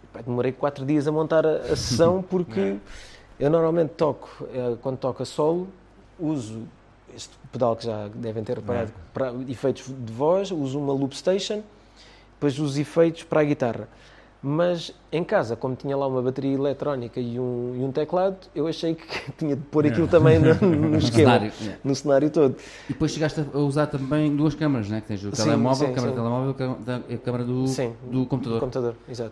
Epá, 0.06 0.22
demorei 0.22 0.52
quatro 0.52 0.86
dias 0.86 1.08
a 1.08 1.12
montar 1.12 1.46
a, 1.46 1.58
a 1.58 1.76
sessão 1.76 2.22
porque 2.28 2.78
eu 3.40 3.50
normalmente 3.50 3.92
toco, 3.92 4.30
eh, 4.54 4.76
quando 4.82 4.98
toco 4.98 5.22
a 5.22 5.26
solo, 5.26 5.68
uso 6.20 6.62
este 7.16 7.32
pedal 7.52 7.76
que 7.76 7.86
já 7.86 8.08
devem 8.16 8.44
ter 8.44 8.58
reparado 8.58 8.92
para 9.14 9.32
efeitos 9.48 9.86
de 9.88 10.12
voz, 10.12 10.50
uso 10.50 10.80
uma 10.80 10.94
loop 10.94 11.16
station, 11.16 11.62
depois 12.34 12.58
uso 12.58 12.82
efeitos 12.82 13.24
para 13.24 13.42
a 13.42 13.44
guitarra. 13.44 13.88
Mas 14.46 14.94
em 15.10 15.24
casa, 15.24 15.56
como 15.56 15.74
tinha 15.74 15.96
lá 15.96 16.06
uma 16.06 16.22
bateria 16.22 16.54
eletrónica 16.54 17.18
e 17.18 17.40
um, 17.40 17.78
e 17.78 17.84
um 17.84 17.94
teclado, 17.94 18.36
eu 18.54 18.68
achei 18.68 18.94
que 18.94 19.32
tinha 19.38 19.56
de 19.56 19.62
pôr 19.64 19.88
aquilo 19.88 20.06
também 20.06 20.38
no, 20.38 20.54
no 20.54 20.98
esquema, 20.98 21.32
cenário, 21.40 21.52
yeah. 21.62 21.80
no 21.82 21.96
cenário 21.96 22.30
todo. 22.30 22.58
E 22.90 22.92
depois 22.94 23.12
chegaste 23.14 23.40
a 23.54 23.58
usar 23.58 23.88
também 23.88 24.36
duas 24.36 24.54
câmaras, 24.54 24.90
né? 24.90 25.00
Que 25.00 25.08
tens 25.08 25.24
o 25.24 25.34
Sim, 25.34 25.44
telemóvel, 25.44 25.88
sim, 25.88 25.92
a 25.94 25.96
câmara 25.96 26.12
sim. 26.12 26.18
telemóvel 26.18 26.56
e 27.08 27.14
a 27.14 27.18
câmara 27.18 27.44
do, 27.46 27.68
Sim, 27.68 27.94
do 28.12 28.26
computador. 28.26 28.60
computador, 28.60 28.96
exato. 29.08 29.32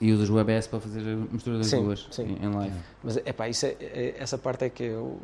E 0.00 0.10
usas 0.10 0.30
o 0.30 0.34
WebS 0.34 0.66
para 0.68 0.80
fazer 0.80 1.00
a 1.00 1.16
mistura 1.34 1.58
das 1.58 1.66
Sim, 1.66 1.82
duas 1.82 2.06
sim. 2.10 2.22
Em, 2.40 2.46
em 2.46 2.54
live. 2.54 2.76
Mas 3.04 3.18
epá, 3.18 3.48
isso 3.50 3.66
é, 3.66 3.76
é- 3.80 4.14
essa 4.18 4.38
parte 4.38 4.64
é 4.64 4.68
que 4.70 4.84
eu- 4.84 5.18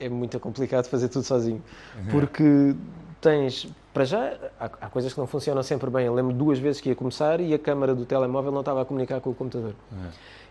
é 0.00 0.08
muito 0.08 0.40
complicado 0.40 0.86
fazer 0.86 1.08
tudo 1.08 1.24
sozinho. 1.24 1.62
Porque 2.10 2.74
tens, 3.20 3.68
para 3.92 4.04
já, 4.04 4.34
há, 4.58 4.64
há 4.66 4.88
coisas 4.90 5.12
que 5.12 5.18
não 5.20 5.26
funcionam 5.26 5.62
sempre 5.62 5.90
bem. 5.90 6.06
Eu 6.06 6.14
lembro 6.14 6.32
duas 6.32 6.58
vezes 6.58 6.80
que 6.80 6.88
ia 6.88 6.94
começar 6.94 7.40
e 7.40 7.52
a 7.54 7.58
câmara 7.58 7.94
do 7.94 8.04
telemóvel 8.06 8.50
não 8.52 8.60
estava 8.60 8.82
a 8.82 8.84
comunicar 8.84 9.20
com 9.20 9.30
o 9.30 9.34
computador. 9.34 9.74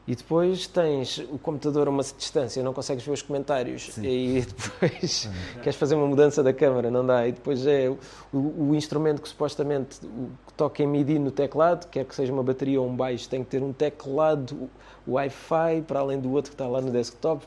E 0.07 0.15
depois 0.15 0.65
tens 0.65 1.19
o 1.19 1.37
computador 1.37 1.87
a 1.87 1.91
uma 1.91 2.01
distância, 2.01 2.63
não 2.63 2.73
consegues 2.73 3.05
ver 3.05 3.11
os 3.11 3.21
comentários. 3.21 3.95
E 3.99 4.41
depois 4.41 5.29
queres 5.61 5.75
fazer 5.75 5.93
uma 5.95 6.07
mudança 6.07 6.41
da 6.41 6.51
câmara, 6.51 6.89
não 6.89 7.05
dá. 7.05 7.27
E 7.27 7.31
depois 7.33 7.65
é 7.67 7.87
o, 8.33 8.37
o- 8.37 8.75
instrumento 8.75 9.21
que 9.21 9.29
supostamente 9.29 9.99
que 9.99 10.53
toca 10.57 10.81
em 10.81 10.87
MIDI 10.87 11.19
no 11.19 11.29
teclado, 11.29 11.87
quer 11.87 12.03
que 12.05 12.15
seja 12.15 12.33
uma 12.33 12.41
bateria 12.43 12.81
ou 12.81 12.87
um 12.87 12.95
baixo, 12.95 13.29
tem 13.29 13.43
que 13.43 13.49
ter 13.51 13.61
um 13.61 13.71
teclado 13.71 14.69
Wi-Fi 15.07 15.83
para 15.87 15.99
além 15.99 16.19
do 16.19 16.31
outro 16.31 16.49
que 16.51 16.55
está 16.55 16.67
lá 16.67 16.81
no 16.81 16.89
desktop. 16.91 17.45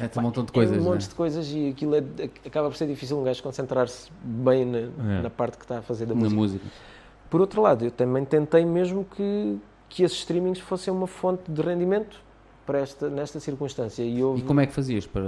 É 0.00 0.08
tem 0.08 0.20
um 0.20 0.26
montão 0.26 0.44
de 0.44 0.52
coisas. 0.52 0.76
é 0.76 0.80
um 0.80 0.84
monte 0.84 1.02
né? 1.02 1.08
de 1.08 1.14
coisas 1.14 1.48
e 1.50 1.68
aquilo 1.68 1.94
é- 1.96 2.04
acaba 2.46 2.68
por 2.70 2.76
ser 2.76 2.86
difícil 2.86 3.18
um 3.18 3.24
gajo 3.24 3.42
concentrar-se 3.42 4.10
bem 4.22 4.64
na, 4.64 4.78
É. 4.78 5.22
na 5.22 5.30
parte 5.30 5.56
que 5.58 5.64
está 5.64 5.78
a 5.78 5.82
fazer 5.82 6.06
da 6.06 6.14
Na 6.14 6.20
música. 6.20 6.40
música. 6.40 6.64
Por 7.30 7.40
outro 7.40 7.60
lado, 7.62 7.84
eu 7.84 7.90
também 7.90 8.24
tentei 8.24 8.64
mesmo 8.64 9.04
que 9.04 9.58
que 9.88 10.02
esses 10.02 10.18
streamings 10.18 10.58
fossem 10.58 10.92
uma 10.92 11.06
fonte 11.06 11.48
de 11.50 11.62
rendimento 11.62 12.20
para 12.66 12.80
esta, 12.80 13.08
nesta 13.08 13.38
circunstância. 13.38 14.02
E, 14.02 14.20
houve, 14.20 14.40
E 14.40 14.44
como 14.44 14.60
é 14.60 14.66
que 14.66 14.72
fazias 14.72 15.06
para, 15.06 15.22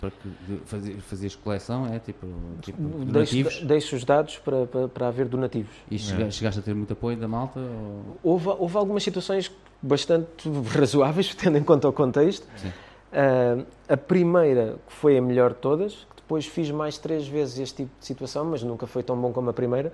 para 0.00 0.10
que 0.10 0.56
fazias, 0.64 1.04
fazias 1.04 1.36
coleção? 1.36 1.86
É 1.86 1.98
tipo, 1.98 2.26
tipo 2.62 2.80
deixo, 2.80 3.04
donativos? 3.12 3.60
deixo 3.62 3.96
os 3.96 4.02
dados 4.02 4.38
para, 4.38 4.64
para, 4.66 4.88
para 4.88 5.08
haver 5.08 5.28
donativos. 5.28 5.70
E 5.90 5.98
chega- 5.98 6.30
chegaste 6.30 6.60
a 6.60 6.62
ter 6.62 6.74
muito 6.74 6.94
apoio 6.94 7.14
da 7.18 7.28
malta? 7.28 7.60
Ou... 7.60 8.16
Houve, 8.32 8.48
houve 8.58 8.76
algumas 8.78 9.02
situações 9.02 9.52
bastante 9.82 10.48
razoáveis, 10.74 11.34
tendo 11.34 11.58
em 11.58 11.62
conta 11.62 11.86
o 11.86 11.92
contexto. 11.92 12.46
Sim. 12.56 12.72
Ah, 13.12 13.64
a 13.88 13.96
primeira, 13.96 14.76
que 14.86 14.92
foi 14.92 15.18
a 15.18 15.22
melhor 15.22 15.50
de 15.50 15.56
todas, 15.58 15.94
que 15.94 16.16
depois 16.16 16.46
fiz 16.46 16.70
mais 16.70 16.96
três 16.96 17.26
vezes 17.26 17.58
este 17.58 17.76
tipo 17.84 17.90
de 17.98 18.06
situação, 18.06 18.44
mas 18.44 18.62
nunca 18.62 18.86
foi 18.86 19.02
tão 19.02 19.16
bom 19.20 19.32
como 19.32 19.50
a 19.50 19.52
primeira, 19.52 19.92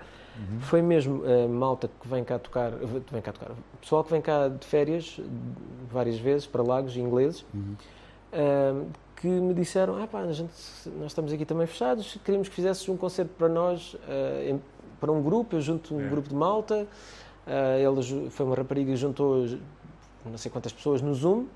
foi 0.61 0.83
mesmo 0.83 1.23
a 1.25 1.49
malta 1.49 1.89
que 2.01 2.07
vem 2.07 2.23
cá 2.23 2.39
tocar, 2.39 2.71
vem 3.11 3.23
cá 3.23 3.33
tocar, 3.33 3.53
pessoal 3.81 4.05
que 4.05 4.11
vem 4.11 4.21
cá 4.21 4.49
de 4.49 4.67
férias 4.67 5.19
várias 5.91 6.19
vezes 6.19 6.47
para 6.47 6.63
lagos 6.63 6.95
ingleses, 6.97 7.43
Uhum. 7.55 7.75
ah, 8.35 8.85
que 9.19 9.27
me 9.29 9.55
disseram, 9.55 9.97
ah 10.03 10.07
pá, 10.07 10.21
a 10.21 10.33
gente, 10.33 10.53
nós 10.99 11.07
estamos 11.07 11.33
aqui 11.33 11.47
também 11.47 11.67
fechados, 11.67 12.19
queríamos 12.23 12.51
que 12.51 12.55
fizesses 12.55 12.87
um 12.87 12.99
concerto 12.99 13.33
para 13.39 13.49
nós, 13.49 13.97
ah, 14.07 14.45
em- 14.45 14.61
para 15.01 15.11
um 15.11 15.23
grupo, 15.23 15.57
eu 15.57 15.61
junto 15.63 15.95
um 15.95 16.05
É. 16.05 16.09
grupo 16.11 16.29
de 16.29 16.35
malta, 16.35 16.87
ah, 17.47 17.79
ele 17.79 18.29
foi 18.29 18.45
uma 18.45 18.55
rapariga 18.55 18.91
que 18.91 18.97
juntou 18.97 19.47
não 20.27 20.37
sei 20.37 20.51
quantas 20.51 20.73
pessoas 20.73 21.01
no 21.01 21.15
Zoom, 21.15 21.47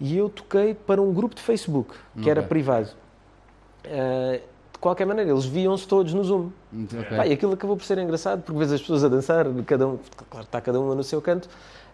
e 0.00 0.16
eu 0.16 0.28
toquei 0.28 0.74
para 0.74 1.00
um 1.00 1.12
grupo 1.12 1.34
de 1.34 1.42
Facebook, 1.42 1.94
que 2.22 2.30
era 2.30 2.40
Ok. 2.40 2.48
privado. 2.48 2.88
Ah, 3.84 4.40
de 4.72 4.78
qualquer 4.78 5.06
maneira, 5.06 5.30
eles 5.30 5.44
viam-se 5.44 5.86
todos 5.86 6.14
no 6.14 6.24
Zoom. 6.24 6.50
Ok. 6.72 7.16
Pá, 7.16 7.26
e 7.26 7.32
aquilo 7.32 7.52
acabou 7.52 7.76
por 7.76 7.84
ser 7.84 7.98
engraçado, 7.98 8.42
porque 8.42 8.58
vês 8.58 8.72
as 8.72 8.80
pessoas 8.80 9.04
a 9.04 9.08
dançar, 9.08 9.46
cada 9.66 9.86
um, 9.86 9.98
claro, 10.30 10.46
está 10.46 10.60
cada 10.60 10.80
uma 10.80 10.94
no 10.94 11.04
seu 11.04 11.20
canto, 11.20 11.48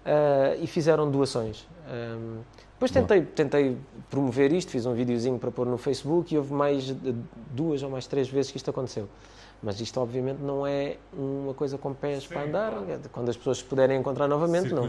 ah, 0.04 0.54
e 0.60 0.66
fizeram 0.66 1.10
doações. 1.10 1.66
Ahm, 1.88 2.38
depois 2.74 2.90
Boa. 2.92 3.06
tentei, 3.06 3.22
tentei 3.22 3.76
promover 4.10 4.52
isto, 4.52 4.70
fiz 4.70 4.84
um 4.86 4.92
videozinho 4.92 5.38
para 5.38 5.50
pôr 5.50 5.66
no 5.66 5.78
Facebook 5.78 6.34
e 6.34 6.36
houve 6.38 6.52
mais 6.52 6.84
de 6.84 7.14
duas 7.50 7.82
ou 7.82 7.88
mais 7.90 8.06
três 8.06 8.28
vezes 8.28 8.50
que 8.50 8.58
isto 8.58 8.68
aconteceu. 8.70 9.08
Mas 9.62 9.80
isto, 9.80 9.98
obviamente, 9.98 10.42
não 10.42 10.66
é 10.66 10.98
uma 11.16 11.54
coisa 11.54 11.78
com 11.78 11.94
pés 11.94 12.24
Sim, 12.24 12.28
para 12.28 12.42
andar. 12.42 12.72
claro. 12.72 13.00
Quando 13.10 13.30
as 13.30 13.36
pessoas 13.38 13.58
se 13.58 13.64
puderem 13.64 13.98
encontrar 13.98 14.28
novamente, 14.28 14.74
não 14.74 14.84
é. 14.84 14.88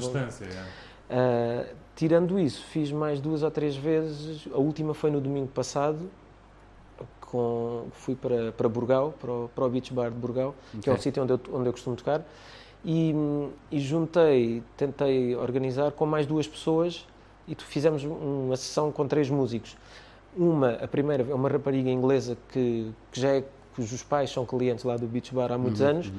Ah, 1.10 1.66
tirando 1.96 2.40
isso, 2.40 2.64
fiz 2.66 2.92
mais 2.92 3.20
duas 3.20 3.44
ou 3.44 3.52
três 3.52 3.76
vezes. 3.76 4.48
A 4.54 4.58
última 4.58 4.94
foi 4.94 5.10
no 5.10 5.20
domingo 5.22 5.48
passado, 5.48 6.10
com, 7.22 7.88
fui 7.92 8.16
para, 8.16 8.52
para 8.52 8.70
Burgal, 8.70 9.14
para 9.20 9.32
o, 9.32 9.50
para 9.54 9.66
o 9.66 9.70
Beach 9.70 9.94
Bar 9.94 10.10
de 10.12 10.18
Burgal, 10.18 10.56
que 10.82 10.90
é 10.90 10.92
o 10.92 10.96
Ok. 10.96 11.04
sítio 11.04 11.24
onde 11.24 11.34
eu, 11.34 11.40
onde 11.54 11.68
eu 11.70 11.74
costumo 11.74 11.96
tocar, 11.96 12.26
e, 12.86 13.14
e 13.72 13.80
juntei, 13.80 14.64
tentei 14.78 15.36
organizar 15.36 15.92
com 15.92 16.06
mais 16.06 16.26
duas 16.26 16.48
pessoas 16.48 17.06
e 17.48 17.56
fizemos 17.56 18.04
uma 18.04 18.56
sessão 18.56 18.92
com 18.92 19.08
três 19.08 19.30
músicos. 19.30 19.76
Uma, 20.36 20.74
a 20.74 20.88
primeira, 20.88 21.26
é 21.30 21.34
uma 21.34 21.50
rapariga 21.50 21.90
inglesa 21.90 22.38
que, 22.50 22.92
que 23.12 23.20
já 23.20 23.30
é, 23.30 23.44
cujos 23.76 24.04
pais 24.04 24.30
são 24.32 24.46
clientes 24.46 24.84
lá 24.86 24.96
do 24.96 25.08
Beach 25.08 25.34
Bar 25.34 25.52
há 25.52 25.58
muitos 25.58 25.82
Uhum, 25.82 25.88
anos, 25.88 26.08
uhum. 26.08 26.14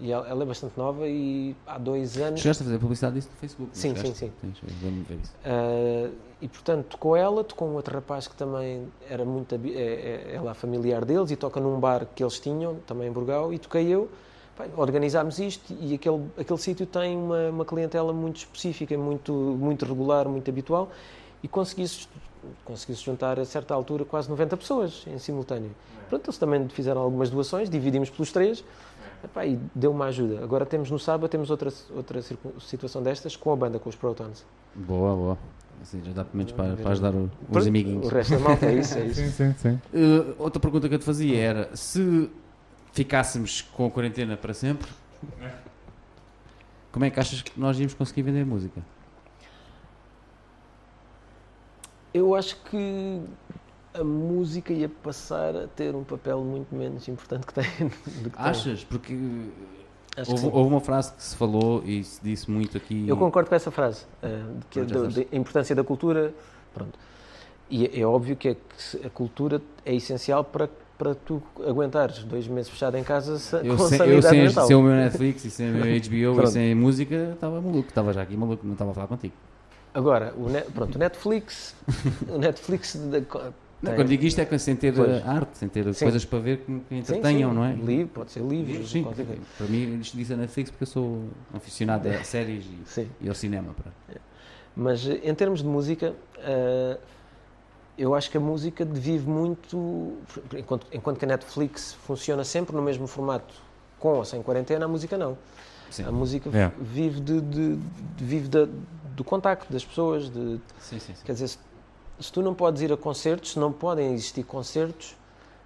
E 0.00 0.10
ela, 0.10 0.28
ela 0.28 0.42
é 0.42 0.46
bastante 0.46 0.76
nova 0.76 1.06
e 1.08 1.54
há 1.66 1.78
dois 1.78 2.16
anos... 2.18 2.40
Chegaste 2.40 2.62
a 2.62 2.66
fazer 2.66 2.78
publicidade 2.78 3.14
disso 3.14 3.28
no 3.32 3.36
Facebook? 3.38 3.70
Sim, 3.72 3.94
sim, 3.94 4.32
Tens- 4.40 4.58
Vamos 4.82 5.06
ver 5.06 5.18
isso. 5.22 5.32
Uh, 5.44 6.12
e 6.40 6.48
portanto 6.48 6.86
tocou 6.86 7.16
ela, 7.16 7.44
tocou 7.44 7.68
um 7.68 7.74
outro 7.74 7.94
rapaz 7.94 8.26
que 8.26 8.34
também 8.34 8.86
era 9.08 9.24
muito 9.24 9.54
é, 9.54 9.58
é, 9.68 10.34
é 10.34 10.40
lá 10.40 10.52
familiar 10.52 11.04
deles 11.04 11.30
e 11.30 11.36
toca 11.36 11.60
num 11.60 11.78
bar 11.78 12.06
que 12.14 12.22
eles 12.22 12.38
tinham, 12.40 12.76
também 12.86 13.08
em 13.08 13.12
Burgal, 13.12 13.52
e 13.52 13.58
toquei 13.58 13.86
eu. 13.88 14.08
Pá, 14.56 14.66
organizámos 14.76 15.38
isto 15.38 15.74
e 15.80 15.94
aquele, 15.94 16.22
aquele 16.38 16.58
sítio 16.58 16.86
tem 16.86 17.16
uma, 17.16 17.48
uma 17.50 17.64
clientela 17.64 18.12
muito 18.12 18.36
específica, 18.36 18.96
muito, 18.96 19.32
muito 19.32 19.84
regular, 19.84 20.28
muito 20.28 20.48
habitual 20.48 20.90
e 21.42 21.48
consegui-se 21.48 22.08
consegui 22.64 22.94
juntar 22.94 23.38
a 23.40 23.44
certa 23.44 23.74
altura 23.74 24.04
quase 24.04 24.28
90 24.28 24.56
pessoas 24.56 25.04
em 25.06 25.18
simultâneo. 25.18 25.70
Pronto, 26.08 26.26
eles 26.26 26.38
também 26.38 26.68
fizeram 26.68 27.00
algumas 27.00 27.30
doações, 27.30 27.70
dividimos 27.70 28.10
pelos 28.10 28.30
três 28.30 28.62
epá, 29.24 29.46
e 29.46 29.58
deu 29.74 29.90
uma 29.90 30.06
ajuda. 30.06 30.42
Agora 30.42 30.64
temos 30.66 30.90
no 30.90 30.98
sábado 30.98 31.28
temos 31.28 31.50
outra, 31.50 31.72
outra 31.94 32.20
situação 32.60 33.02
destas 33.02 33.36
com 33.36 33.52
a 33.52 33.56
banda, 33.56 33.78
com 33.78 33.88
os 33.88 33.96
Protons. 33.96 34.44
Boa, 34.74 35.14
boa. 35.14 35.38
Assim, 35.82 36.00
já 36.04 36.12
dá 36.12 36.24
pelo 36.24 36.36
menos 36.38 36.52
para, 36.52 36.76
para 36.76 36.90
ajudar 36.92 37.14
o- 37.14 37.24
os 37.24 37.30
Pronto, 37.50 37.68
amiguinhos. 37.68 38.06
O 38.06 38.08
resto 38.08 38.30
da 38.34 38.38
malta 38.38 38.66
é 38.66 38.74
isso, 38.78 38.98
é 38.98 39.06
isso. 39.06 39.20
Sim, 39.20 39.30
sim, 39.30 39.54
sim. 39.58 39.80
Uh, 39.92 40.34
outra 40.38 40.60
pergunta 40.60 40.88
que 40.88 40.94
eu 40.94 40.98
te 40.98 41.04
fazia 41.04 41.36
era 41.38 41.76
se 41.76 42.30
ficássemos 42.92 43.60
com 43.62 43.86
a 43.86 43.90
quarentena 43.90 44.36
para 44.36 44.54
sempre, 44.54 44.88
como 46.92 47.04
é 47.04 47.10
que 47.10 47.18
achas 47.18 47.42
que 47.42 47.58
nós 47.58 47.78
íamos 47.78 47.92
conseguir 47.94 48.22
vender 48.22 48.46
música? 48.46 48.80
Eu 52.12 52.34
acho 52.34 52.56
que 52.70 53.20
a 53.94 54.02
música 54.02 54.72
ia 54.72 54.88
passar 54.88 55.54
a 55.56 55.66
ter 55.68 55.94
um 55.94 56.02
papel 56.02 56.40
muito 56.42 56.74
menos 56.74 57.06
importante 57.08 57.46
que 57.46 57.54
tem 57.54 57.64
do 58.22 58.30
que 58.30 58.36
tem. 58.36 58.46
Achas? 58.46 58.82
Porque 58.84 59.16
Acho 60.16 60.34
que 60.34 60.44
houve, 60.44 60.56
houve 60.56 60.70
uma 60.70 60.80
frase 60.80 61.12
que 61.12 61.22
se 61.22 61.36
falou 61.36 61.82
e 61.84 62.02
se 62.02 62.20
disse 62.22 62.50
muito 62.50 62.76
aqui. 62.76 63.08
Eu 63.08 63.16
concordo 63.16 63.48
com 63.48 63.54
essa 63.54 63.70
frase, 63.70 64.04
eh, 64.22 64.42
de 64.58 64.66
que 64.66 64.82
da, 64.82 65.36
importância 65.36 65.74
da 65.74 65.82
cultura. 65.84 66.34
Pronto. 66.72 66.98
E 67.70 67.86
é, 67.86 68.00
é 68.00 68.06
óbvio 68.06 68.36
que, 68.36 68.48
é 68.48 68.56
a 69.06 69.10
cultura 69.10 69.60
é 69.84 69.94
essencial 69.94 70.44
para, 70.44 70.68
para 70.98 71.14
tu 71.14 71.42
aguentares 71.66 72.22
dois 72.24 72.46
meses 72.46 72.70
fechado 72.70 72.96
em 72.96 73.02
casa 73.04 73.38
sa- 73.38 73.58
Eu, 73.58 73.76
com 73.76 73.88
sem, 73.88 73.98
eu 74.08 74.22
sem, 74.22 74.42
mental. 74.42 74.66
sem 74.66 74.76
o 74.76 74.82
meu 74.82 74.92
Netflix 74.92 75.44
e 75.44 75.50
sem 75.50 75.70
o 75.70 75.74
meu 75.74 75.84
HBO 76.34 76.42
e 76.42 76.46
sem 76.48 76.74
música 76.74 77.30
estava 77.34 77.60
maluco, 77.60 77.88
estava 77.88 78.12
já 78.12 78.22
aqui 78.22 78.36
maluco, 78.36 78.64
não 78.66 78.72
estava 78.74 78.90
a 78.90 78.94
falar 78.94 79.06
contigo. 79.06 79.34
Agora, 79.94 80.34
o, 80.36 80.48
net, 80.48 80.70
pronto, 80.72 80.96
o 80.96 80.98
Netflix, 80.98 81.74
o 82.28 82.38
Netflix 82.38 82.96
da- 82.96 83.20
Não, 83.84 83.90
tem- 83.92 83.96
quando 83.96 84.08
digo 84.08 84.24
isto 84.24 84.40
é 84.40 84.44
que 84.46 84.58
sem 84.58 84.74
ter 84.74 84.94
Pois. 84.94 85.22
uh, 85.22 85.28
arte, 85.28 85.58
sem 85.58 85.68
ter 85.68 85.92
Sim. 85.94 86.04
coisas 86.04 86.24
para 86.24 86.38
ver 86.38 86.58
que, 86.58 86.64
que 86.64 86.72
Sim, 86.88 86.98
entretenham, 86.98 87.50
sim, 87.50 87.56
não 87.56 87.64
é? 87.64 87.72
Livro, 87.74 88.08
pode 88.14 88.32
ser 88.32 88.42
livros, 88.42 88.90
Sim, 88.90 89.02
qualquer 89.02 89.26
coisa. 89.26 89.42
para 89.58 89.66
mim 89.66 89.98
isto 90.00 90.16
disse 90.16 90.32
a 90.32 90.36
Netflix 90.36 90.70
porque 90.70 90.84
eu 90.84 90.88
sou 90.88 91.28
aficionado 91.52 92.08
a 92.08 92.24
séries 92.24 92.64
e, 92.96 93.06
e 93.20 93.28
ao 93.28 93.34
cinema. 93.34 93.74
pá. 93.74 93.90
Mas 94.74 95.06
eh, 95.06 95.20
em 95.22 95.34
termos 95.34 95.60
de 95.60 95.66
música, 95.68 96.14
eh, 96.38 96.98
eu 97.98 98.14
acho 98.14 98.30
que 98.30 98.36
a 98.36 98.40
música 98.40 98.84
vive 98.84 99.28
muito. 99.28 100.18
Enquanto, 100.56 100.86
enquanto 100.92 101.18
que 101.18 101.24
a 101.24 101.28
Netflix 101.28 101.92
funciona 102.06 102.42
sempre 102.42 102.74
no 102.74 102.82
mesmo 102.82 103.06
formato, 103.06 103.54
com 104.00 104.14
ou 104.14 104.24
sem 104.24 104.42
quarentena, 104.42 104.86
a 104.86 104.88
música 104.88 105.16
não. 105.18 105.36
Sim. 105.90 106.04
A 106.04 106.10
música 106.10 106.50
É. 106.56 106.72
vive, 106.80 107.20
de, 107.20 107.40
de- 107.40 107.76
de- 107.76 108.24
vive 108.24 108.48
da- 108.48 108.66
do 109.14 109.22
contacto 109.22 109.72
das 109.72 109.84
pessoas. 109.84 110.28
de- 110.28 110.58
Sim, 110.80 110.98
sim, 110.98 111.14
sim. 111.14 111.22
quer 111.24 111.34
dizer, 111.34 111.56
se, 112.20 112.32
tu 112.32 112.42
não 112.42 112.54
podes 112.54 112.82
ir 112.82 112.92
a 112.92 112.96
concertos, 112.96 113.52
se 113.52 113.58
não 113.58 113.72
podem 113.72 114.12
existir 114.14 114.44
concertos, 114.44 115.16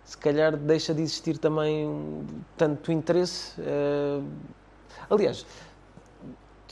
se 0.04 0.16
calhar 0.16 0.56
deixa 0.56 0.94
de 0.94 1.02
existir 1.02 1.36
também 1.38 2.24
tanto 2.56 2.90
interesse. 2.90 3.52
eh, 3.60 4.20
aliás, 5.10 5.44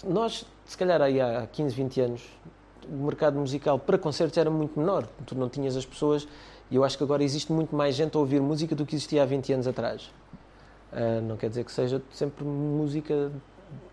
nós, 0.05 0.45
se 0.65 0.77
calhar 0.77 1.01
aí 1.01 1.21
há 1.21 1.47
15, 1.47 1.75
20 1.75 2.01
anos, 2.01 2.23
o 2.89 3.05
mercado 3.05 3.39
musical 3.39 3.79
para 3.79 3.99
concertos 3.99 4.37
era 4.39 4.51
muito 4.51 4.79
menor. 4.79 5.07
Tu 5.27 5.35
não 5.35 5.49
tinhas 5.49 5.77
as 5.77 5.85
pessoas. 5.85 6.27
E 6.71 6.77
eu 6.77 6.85
acho 6.85 6.97
que 6.99 7.05
agora 7.05 7.23
existe 7.23 7.53
muito 7.53 7.75
mais 7.77 7.95
gente 7.95 8.17
a 8.17 8.21
ouvir 8.21 8.41
música 8.41 8.75
do 8.75 8.85
que 8.87 8.95
existia 8.97 9.23
há 9.23 9.27
20 9.27 9.53
anos 9.53 9.67
atrás. 9.67 10.11
Ah, 10.93 11.21
não 11.21 11.37
quer 11.37 11.49
dizer 11.49 11.65
que 11.65 11.73
seja 11.73 12.01
sempre 12.13 12.45
música 12.45 13.31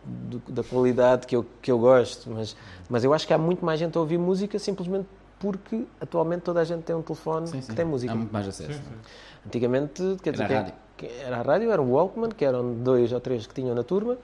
do- 0.03 0.41
da 0.51 0.63
qualidade 0.63 1.25
que 1.27 1.35
eu, 1.35 1.45
que 1.61 1.71
eu 1.71 1.77
gosto, 1.79 2.29
mas, 2.29 2.55
mas 2.89 3.03
eu 3.03 3.13
acho 3.13 3.25
que 3.27 3.33
há 3.33 3.37
muito 3.37 3.63
mais 3.65 3.79
gente 3.79 3.97
a 3.97 4.01
ouvir 4.01 4.17
música 4.17 4.57
simplesmente 4.59 5.07
porque 5.43 5.83
atualmente 5.99 6.41
toda 6.43 6.61
a 6.61 6.63
gente 6.63 6.83
tem 6.83 6.95
um 6.95 7.01
telefone 7.01 7.47
Sim, 7.47 7.61
sim. 7.61 7.67
que 7.69 7.75
tem 7.75 7.83
música. 7.83 8.13
Há 8.13 8.15
muito 8.15 8.31
mais 8.31 8.47
acesso. 8.47 8.71
Sim, 8.71 8.79
é? 8.79 8.81
sim. 8.81 9.45
Antigamente, 9.45 10.17
quer 10.23 10.31
dizer, 10.31 10.45
Era 10.45 10.53
a 10.53 10.57
rádio. 10.61 10.73
que- 10.95 11.05
era 11.07 11.37
a 11.37 11.41
rádio, 11.41 11.69
era 11.71 11.81
o 11.81 11.91
Walkman, 11.91 12.29
que 12.29 12.45
eram 12.45 12.75
dois 12.75 13.11
ou 13.11 13.19
três 13.19 13.45
que 13.45 13.53
tinham 13.53 13.75
na 13.75 13.83
turma, 13.83 14.17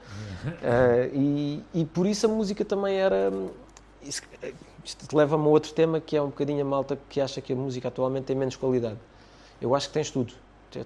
Ah, 0.63 1.05
e, 1.13 1.61
e 1.73 1.83
por 1.85 2.07
isso 2.07 2.25
a 2.25 2.29
música 2.29 2.63
também 2.63 2.95
era. 2.95 3.31
Isso, 4.01 4.21
isto 4.85 5.13
leva-me 5.15 5.43
a 5.43 5.47
outro 5.47 5.73
tema 5.73 5.99
que 5.99 6.15
é 6.15 6.21
um 6.21 6.27
bocadinho 6.27 6.61
a 6.61 6.65
malta 6.65 6.97
que 7.09 7.19
acha 7.19 7.41
que 7.41 7.51
a 7.51 7.55
música 7.55 7.89
atualmente 7.89 8.23
tem 8.25 8.35
menos 8.37 8.55
qualidade. 8.55 8.97
Eu 9.61 9.75
acho 9.75 9.89
que 9.89 9.93
tens 9.93 10.09
tudo. 10.09 10.33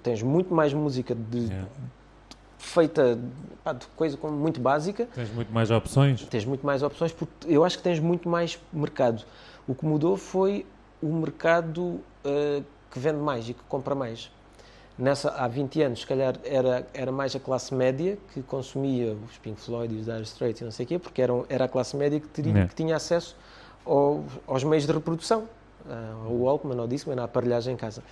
Tens 0.02 0.24
muito 0.24 0.52
mais 0.52 0.74
música 0.74 1.14
de- 1.14 1.52
É. 1.54 1.64
feita 2.58 3.20
pá, 3.64 3.74
de 3.74 3.86
coisa 3.96 4.18
como 4.18 4.36
muito 4.36 4.60
básica, 4.60 5.08
Tens 5.14 5.30
muito 5.32 5.52
mais 5.54 5.70
opções. 5.70 6.26
tens 6.26 6.46
muito 6.46 6.66
mais 6.66 6.82
opções, 6.82 7.12
porque 7.12 7.32
eu 7.48 7.64
acho 7.64 7.78
que 7.78 7.84
tens 7.84 8.00
muito 8.00 8.28
mais 8.28 8.58
mercado. 8.72 9.24
O 9.68 9.74
que 9.76 9.86
mudou 9.86 10.18
foi 10.18 10.66
o 11.02 11.08
mercado 11.14 12.00
eh, 12.24 12.62
que 12.92 13.00
vende 13.00 13.20
mais 13.20 13.48
e 13.50 13.54
que 13.54 13.64
compra 13.64 13.96
mais. 13.96 14.32
Nessa, 14.98 15.30
há 15.32 15.48
20 15.48 15.82
anos, 15.82 16.02
se 16.02 16.08
calhar, 16.08 16.36
era, 16.44 16.88
era 16.94 17.12
mais 17.12 17.36
a 17.36 17.40
classe 17.40 17.74
média 17.74 18.18
que 18.34 18.44
consumia 18.44 19.16
os 19.28 19.38
Pink 19.40 19.60
Floyd 19.60 19.94
e 19.94 20.00
os 20.00 20.06
Dire 20.06 20.22
Straits 20.22 20.62
e 20.62 20.64
não 20.64 20.72
sei 20.72 20.86
o 20.86 20.90
quê, 20.90 21.00
porque 21.00 21.22
eram, 21.22 21.46
era 21.50 21.66
a 21.66 21.68
classe 21.68 21.96
média 21.96 22.20
que, 22.20 22.28
teria, 22.28 22.60
É. 22.60 22.68
que 22.68 22.76
tinha 22.76 22.96
acesso 22.96 23.36
ao- 23.86 24.24
aos 24.46 24.64
meios 24.64 24.86
de 24.86 24.92
reprodução, 24.94 25.48
ah, 25.90 26.14
ao 26.26 26.34
Walkman, 26.34 26.78
ao 26.80 26.88
Discman, 26.88 27.20
à 27.20 27.24
aparelhagem 27.24 27.74
em 27.74 27.78
casa. 27.78 28.04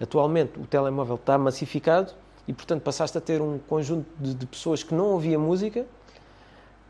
Atualmente, 0.00 0.58
o 0.58 0.64
telemóvel 0.66 1.16
está 1.16 1.36
massificado 1.36 2.12
e, 2.48 2.54
portanto, 2.54 2.82
passaste 2.82 3.18
a 3.18 3.20
ter 3.20 3.42
um 3.42 3.58
conjunto 3.58 4.06
de, 4.18 4.32
de 4.32 4.46
pessoas 4.46 4.82
que 4.82 4.94
não 4.94 5.06
ouvia 5.12 5.38
música 5.38 5.84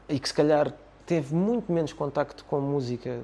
e 0.08 0.20
que, 0.20 0.28
se 0.28 0.34
calhar, 0.34 0.72
teve 1.04 1.34
muito 1.34 1.72
menos 1.72 1.92
contacto 1.92 2.44
com 2.44 2.60
música 2.60 3.18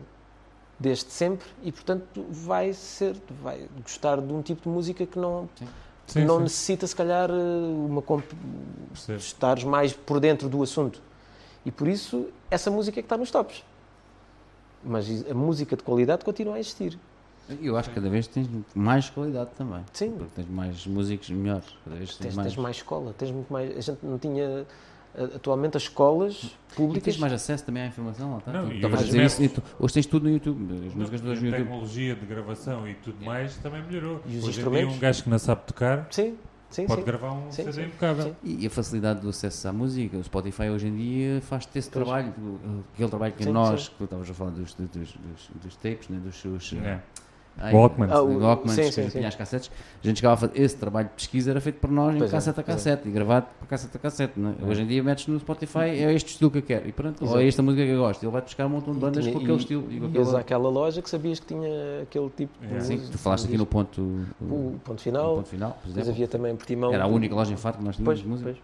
desde 0.79 1.11
sempre 1.11 1.47
e, 1.63 1.73
portanto, 1.73 2.25
vai 2.31 2.73
ser, 2.73 3.17
vai 3.43 3.69
gostar 3.83 4.21
de 4.21 4.33
um 4.33 4.43
tipo 4.43 4.63
de 4.63 4.69
música 4.69 5.07
que 5.07 5.19
não, 5.19 5.49
que 5.57 5.65
Sim, 6.07 6.25
não 6.25 6.37
sim, 6.37 6.43
necessita, 6.45 6.87
se 6.87 6.95
calhar, 6.95 7.31
eh, 7.31 7.35
uma 7.35 8.03
estares 9.19 9.65
mais 9.65 9.93
por 9.93 10.21
dentro 10.21 10.49
do 10.49 10.63
assunto. 10.63 11.01
E 11.65 11.71
por 11.71 11.89
isso, 11.89 12.29
essa 12.51 12.71
música 12.71 13.01
é 13.01 13.03
que 13.03 13.07
está 13.07 13.17
nos 13.17 13.31
tops. 13.31 13.65
Mas 14.85 15.09
a 15.29 15.35
música 15.35 15.77
de 15.77 15.83
qualidade 15.83 16.25
continua 16.25 16.55
a 16.55 16.61
existir. 16.61 16.97
Eu 17.61 17.77
acho 17.77 17.89
que 17.89 17.95
cada 17.95 18.09
vez 18.09 18.27
tens 18.27 18.49
mais 18.75 19.09
qualidade 19.09 19.51
também. 19.57 19.85
Sim. 19.93 20.11
Porque 20.13 20.33
tens 20.37 20.49
mais 20.49 20.87
músicos 20.87 21.31
melhores. 21.31 21.65
Cada 21.85 21.97
vez 21.97 22.11
tens, 22.11 22.19
Tens, 22.19 22.35
mais. 22.37 22.49
tens 22.49 22.63
mais 22.63 22.77
escola, 22.77 23.15
tens 23.17 23.31
muito 23.31 23.53
mais. 23.53 23.77
A 23.77 23.81
gente 23.81 23.99
não 24.05 24.19
tinha. 24.19 24.67
Atualmente 25.35 25.77
as 25.79 25.85
escolas 25.85 26.43
E 26.43 26.75
públicas. 26.77 27.03
tens 27.05 27.19
mais 27.19 27.33
acesso 27.33 27.65
também 27.65 27.83
à 27.85 27.87
informação, 27.87 28.33
lá 28.33 28.39
está. 28.39 28.53
Não, 28.53 28.67
Tu 28.67 28.73
e 28.73 28.77
estavas 28.77 28.99
a 28.99 29.03
hoje 29.03 29.11
dizer 29.13 29.25
isso, 29.25 29.41
mesmo- 29.41 29.57
e 29.59 29.61
tu- 29.63 29.67
hoje 29.79 29.95
tens 29.95 30.07
tudo 30.07 30.23
no 30.25 30.31
YouTube. 30.31 30.87
As 30.87 30.95
músicas 30.95 31.21
E 31.21 31.23
todas 31.23 31.39
a 31.39 31.41
no 31.41 31.47
YouTube. 31.47 31.63
tecnologia 31.65 32.15
de 32.15 32.27
gravação 32.27 32.89
e 32.89 32.95
tudo 32.95 33.25
mais 33.25 33.57
também 33.57 33.83
melhorou. 33.83 34.21
E 34.27 34.37
os 34.37 34.45
Hoje 34.45 34.59
instrumentos? 34.59 34.95
um 34.95 34.99
gajo 34.99 35.23
que 35.23 35.31
não 35.31 35.39
sabe 35.39 35.63
tocar 35.67 36.07
Sim, 36.11 36.37
sim, 36.69 36.87
pode 36.87 37.01
sim. 37.01 37.07
gravar 37.07 37.33
um 37.33 37.51
Sim, 37.51 37.63
CD 37.65 37.73
sim, 37.73 37.83
impecável. 37.85 38.25
sim. 38.25 38.59
E 38.61 38.67
a 38.67 38.71
facilidade 38.71 39.21
do 39.21 39.29
acesso 39.31 39.67
à 39.69 39.73
música, 39.73 40.19
o 40.19 40.23
Spotify 40.25 40.65
hoje 40.69 40.89
em 40.89 40.95
dia 40.97 41.41
faz-te 41.41 41.79
esse 41.79 41.91
Pois. 41.91 42.05
trabalho, 42.05 42.35
aquele 42.93 43.09
trabalho 43.09 43.33
que 43.33 43.45
Sim, 43.45 43.53
nós, 43.53 43.85
sim. 43.85 43.91
que 43.93 43.97
tu 43.97 44.05
estavas 44.05 44.29
a 44.31 44.35
falar 44.35 44.51
dos, 44.51 44.75
dos, 44.75 44.89
dos, 44.91 45.19
dos 45.63 45.77
tapes, 45.77 46.09
né, 46.11 46.19
dos 46.23 46.37
seus 46.39 46.75
É. 46.75 47.01
ai, 47.59 47.73
Walkmans. 47.75 48.13
Ah, 48.13 48.23
o- 48.23 48.39
Walkmans, 48.41 48.75
sim, 48.77 48.83
que 48.83 48.93
sim, 48.93 49.09
tinha 49.09 49.29
as 49.29 49.35
cassetes, 49.35 49.71
a 50.03 50.07
gente 50.07 50.17
chegava 50.17 50.35
a 50.35 50.37
fazer 50.49 50.61
esse 50.63 50.77
trabalho 50.77 51.09
de 51.09 51.15
pesquisa 51.15 51.51
era 51.51 51.61
feito 51.61 51.81
por 51.81 51.91
nós 51.91 52.15
em 52.15 52.19
Pois 52.19 52.31
é, 52.31 52.33
cassete 52.35 52.61
a 52.61 52.63
pois 52.63 52.69
é. 52.69 52.73
cassete 52.91 53.09
e 53.09 53.13
gravado 53.13 53.47
por 53.59 53.67
cassete 53.69 53.97
a 53.97 54.01
cassete. 54.01 54.39
né? 54.41 54.55
É. 54.61 54.65
Hoje 54.65 54.83
em 54.83 54.87
dia 54.87 55.03
metes 55.03 55.27
no 55.27 55.39
Spotify, 55.41 55.79
é 55.79 56.13
este 56.15 56.33
estilo 56.33 56.51
que 56.51 56.59
eu 56.59 56.63
quero 56.63 56.89
e 56.89 56.93
pronto, 56.93 57.25
ou 57.25 57.41
é 57.41 57.47
esta 57.47 57.63
música 57.63 57.85
que 57.85 57.91
eu 57.91 57.99
gosto. 58.01 58.23
Ele 58.23 58.33
vai 58.33 58.43
buscar 58.43 58.67
um 58.67 58.69
montão 58.71 58.95
de 58.95 59.01
bandas 59.01 59.25
tinha- 59.25 59.33
com 59.35 59.41
aquele 59.41 59.53
e- 59.55 59.61
estilo 59.61 59.85
e 59.93 60.01
com 60.01 60.07
Ias 60.07 60.29
aquele. 60.29 60.41
àquela 60.41 60.69
loja 60.69 61.01
que 61.03 61.11
sabias 61.11 61.41
que 61.41 61.47
tinha 61.47 62.03
aquele 62.03 62.31
tipo 62.31 62.67
de. 62.67 62.75
É. 62.77 62.81
Sim, 62.81 62.99
tu 63.11 63.19
falaste 63.19 63.47
aqui 63.47 63.57
no 63.57 63.67
ponto, 63.67 64.01
O 64.01 64.45
o, 64.45 64.81
ponto 64.85 64.93
no 64.95 64.99
final. 64.99 65.37
ponto 65.37 65.49
final, 65.49 65.71
Depois 65.71 65.93
exemplo. 65.97 66.11
havia 66.13 66.29
também 66.29 66.53
em 66.53 66.57
Portimão. 66.57 66.93
Era 66.93 67.05
a 67.05 67.07
única 67.09 67.35
loja 67.35 67.53
em 67.53 67.57
fato 67.57 67.79
que 67.79 67.85
nós 67.85 67.97
tínhamos 67.97 68.15
Pois, 68.15 68.23
de 68.23 68.29
música. 68.29 68.51
pois. 68.51 68.63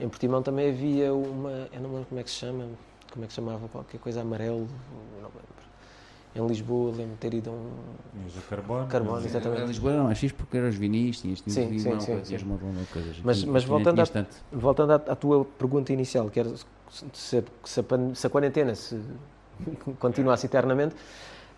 Em 0.00 0.08
Portimão 0.08 0.42
também 0.42 0.70
havia 0.70 1.14
uma. 1.14 1.50
Eu 1.72 1.80
não 1.80 1.88
me 1.88 1.94
lembro 1.96 2.06
como 2.08 2.20
é 2.20 2.24
que 2.24 2.30
se 2.30 2.36
chama. 2.36 2.64
Como 3.12 3.24
é 3.24 3.26
que 3.28 3.32
se 3.32 3.36
chamava? 3.36 3.68
Qualquer 3.68 3.98
coisa 4.00 4.22
amarelo. 4.22 4.66
Não 5.20 5.28
lembro. 5.28 5.63
Em 6.36 6.44
Lisboa, 6.46 6.90
lembro 6.90 7.12
de 7.12 7.18
ter 7.18 7.32
ido 7.34 7.50
a 7.50 7.52
um. 7.52 7.70
Tinhas 8.12 8.36
o 8.36 8.48
carbono. 8.48 8.86
Carbono, 8.88 9.14
mas- 9.16 9.26
exatamente. 9.26 9.62
A 9.62 9.66
Lisboa 9.66 9.92
era 9.92 10.02
mais 10.02 10.18
fixe 10.18 10.34
porque 10.34 10.56
eram 10.56 10.68
os 10.68 10.74
vinis, 10.74 11.20
tinhas, 11.20 11.40
tinhas 11.40 11.54
Sim, 11.54 11.68
vinho, 11.68 11.80
sim, 11.80 11.90
não, 11.90 12.00
sim, 12.00 12.24
sim. 12.24 12.36
uma 12.44 12.80
de 12.80 12.86
coisas. 12.92 13.20
Mas- 13.22 13.38
Aqui- 13.42 13.50
mas 13.50 13.64
voltando 13.64 14.06
tanto. 14.08 14.36
Voltando 14.50 14.90
à, 14.92 14.96
à 14.96 15.14
tua 15.16 15.44
pergunta 15.44 15.92
inicial, 15.92 16.28
que 16.30 16.40
era 16.40 16.50
se, 16.90 17.36
a- 17.36 17.42
se 17.62 17.78
a, 17.80 17.84
se 18.14 18.26
a 18.26 18.30
quarentena 18.30 18.74
se 18.74 19.00
continuasse 20.00 20.46
eternamente, 20.46 20.96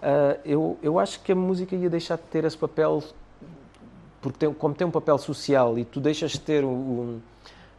ah, 0.02 0.36
eu, 0.44 0.78
eu 0.82 0.98
acho 0.98 1.20
que 1.22 1.32
a 1.32 1.36
música 1.36 1.74
ia 1.74 1.88
deixar 1.88 2.16
de 2.16 2.24
ter 2.24 2.44
esse 2.44 2.58
papel, 2.58 3.02
porque 4.20 4.38
tem, 4.38 4.52
como 4.52 4.74
tem 4.74 4.86
um 4.86 4.90
papel 4.90 5.16
social 5.16 5.78
e 5.78 5.86
tu 5.86 6.00
deixas 6.00 6.32
de 6.32 6.40
ter 6.40 6.62
o- 6.64 7.18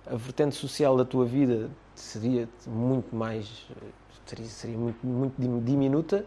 a 0.09 0.15
vertente 0.15 0.55
social 0.55 0.97
da 0.97 1.05
tua 1.05 1.25
vida, 1.25 1.69
seria 1.93 2.49
muito 2.65 3.15
mais, 3.15 3.67
eh, 3.69 3.85
seria, 4.25 4.45
seria 4.47 4.77
muito, 4.77 5.05
muito 5.05 5.33
dim- 5.37 5.59
diminuta, 5.59 6.25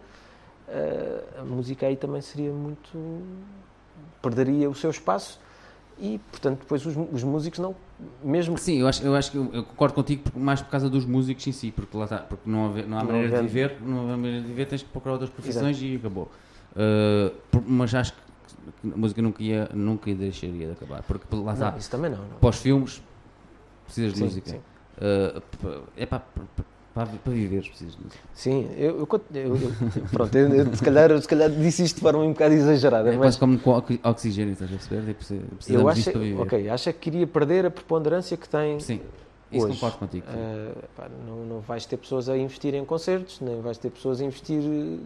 a 1.41 1.45
música 1.45 1.87
aí 1.87 1.97
também 1.97 2.21
seria 2.21 2.53
muito, 2.53 3.23
perderia 4.23 4.69
o 4.71 4.75
seu 4.75 4.91
espaço 4.91 5.41
e, 5.99 6.19
portanto, 6.31 6.61
depois 6.61 6.85
os, 6.87 6.97
os 7.13 7.23
músicos 7.23 7.59
não, 7.59 7.75
mesmo 8.23 8.57
Sim, 8.57 8.79
eu 8.79 8.89
acho, 8.89 9.03
eu 9.05 9.15
acho 9.15 9.31
que 9.31 9.37
eu, 9.37 9.51
eu 9.53 9.65
concordo 9.65 9.95
contigo 9.95 10.23
porque- 10.23 10.39
mais 10.39 10.63
por 10.63 10.71
causa 10.71 10.89
dos 10.89 11.05
músicos 11.05 11.47
em 11.47 11.53
si, 11.53 11.71
porque 11.71 11.97
lá 11.97 12.05
está, 12.05 12.19
porque 12.19 12.49
não, 12.49 12.67
haver- 12.67 12.87
não 12.87 12.97
há 12.99 13.01
Não 13.01 13.07
maneira 13.09 13.29
de 13.29 13.35
havendo- 13.35 13.49
viver, 13.49 13.77
não 13.83 14.01
há 14.13 14.17
maneira 14.17 14.41
de 14.41 14.47
viver, 14.47 14.67
tens 14.67 14.83
que 14.83 14.89
procurar 14.89 15.13
outras 15.15 15.31
profissões 15.31 15.81
e 15.83 15.97
acabou. 15.97 16.31
Uh, 16.73 17.35
por- 17.51 17.63
mas 17.67 17.95
acho 17.95 18.13
que 18.13 18.91
a 18.93 18.97
música 18.97 19.21
nunca 19.21 19.43
ia, 19.43 19.69
nunca 19.75 20.15
deixaria 20.15 20.67
de 20.69 20.73
acabar, 20.73 21.03
porque 21.03 21.27
lá 21.37 21.53
está, 21.53 21.73
Não, 21.73 21.79
isso 21.79 21.91
também 21.91 22.11
não. 22.11 22.19
não. 22.19 22.49
os 22.49 22.57
filmes 22.57 23.03
precisas 23.85 24.13
de 24.13 24.19
Sim, 24.19 24.25
música. 24.25 24.51
sim. 24.51 24.57
Uh, 24.97 25.41
p- 25.41 25.83
é 25.97 26.07
para, 26.95 27.07
para, 27.07 27.33
viver 27.33 27.63
precisas 27.69 27.97
música. 27.97 28.21
Sim, 28.35 28.69
eu, 28.77 28.99
eu, 28.99 29.09
eu- 29.35 29.57
eu- 29.57 29.73
pronto, 30.11 30.37
eu, 30.37 30.75
se, 30.77 30.83
calhar, 30.83 31.21
se 31.21 31.29
calhar 31.29 31.51
disse 31.51 31.85
isto 31.85 31.97
de 31.97 32.03
forma 32.03 32.21
um 32.21 32.33
bocado 32.33 32.55
exagerada, 32.55 33.09
É 33.11 33.13
mas 33.13 33.37
quase 33.37 33.39
como 33.39 33.59
com 33.59 33.71
oxi- 33.71 34.01
oxigênio, 34.03 34.53
estás 34.53 34.71
a 34.71 34.75
perceber? 34.77 35.17
Se- 35.61 35.73
eu 35.73 35.89
acho, 35.89 36.11
para 36.11 36.21
viver. 36.21 36.41
ok, 36.43 36.69
acho 36.69 36.93
que 36.93 36.99
queria 36.99 37.27
perder 37.27 37.67
a 37.67 37.71
preponderância 37.71 38.37
que 38.37 38.49
tem. 38.49 38.81
Sim, 38.81 39.01
isso 39.53 39.67
Hoje, 39.67 39.75
concordo 39.75 39.99
contigo. 39.99 40.27
eh, 40.29 40.73
pá, 40.97 41.09
não, 41.27 41.45
não 41.45 41.61
vais 41.61 41.87
ter 41.87 41.97
pessoas 41.97 42.29
a 42.29 42.37
investir 42.37 42.75
em 42.75 42.85
concertos, 42.85 43.41
nem 43.41 43.61
vais 43.61 43.79
ter 43.79 43.91
pessoas 43.91 44.21
a 44.21 44.25
investir 44.25 44.61
eh, 44.61 44.99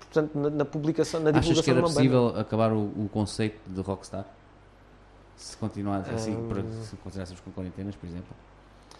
portanto, 0.00 0.30
na, 0.34 0.48
na 0.50 0.64
publicação, 0.64 1.20
na 1.20 1.30
divulgação 1.30 1.52
Achas 1.52 1.64
que 1.64 1.70
era 1.70 1.82
possível 1.82 2.28
acabar 2.40 2.72
o, 2.72 2.78
o 2.84 3.08
conceito 3.12 3.58
de 3.68 3.80
rockstar? 3.82 4.24
Se 5.36 5.56
continuar 5.56 6.00
assim, 6.10 6.34
Hum. 6.36 6.46
por- 6.48 6.64
se 6.84 6.96
continuássemos 6.96 7.40
com 7.42 7.50
quarentenas, 7.52 7.94
por 7.94 8.06
exemplo? 8.08 8.34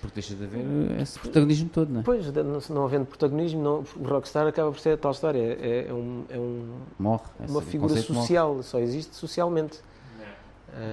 Porque 0.00 0.14
deixa 0.14 0.34
de 0.34 0.44
haver 0.44 1.00
esse 1.00 1.18
protagonismo 1.18 1.68
todo, 1.70 1.92
não 1.92 2.00
é? 2.00 2.02
Pois, 2.04 2.32
não, 2.32 2.60
não 2.70 2.84
havendo 2.84 3.06
protagonismo, 3.06 3.60
não, 3.62 3.84
o 3.96 4.08
Rockstar 4.08 4.46
acaba 4.46 4.70
por 4.70 4.78
ser 4.78 4.90
a 4.90 4.96
tal 4.96 5.10
história. 5.10 5.40
É, 5.60 5.86
é 5.88 5.92
um- 5.92 6.24
é 6.28 6.38
um- 6.38 6.76
Morre. 6.98 7.22
esse 7.42 7.52
uma 7.52 7.62
figura 7.62 7.88
conceito 7.90 8.12
morre. 8.12 8.26
social, 8.26 8.62
só 8.62 8.78
existe 8.78 9.16
socialmente. 9.16 9.80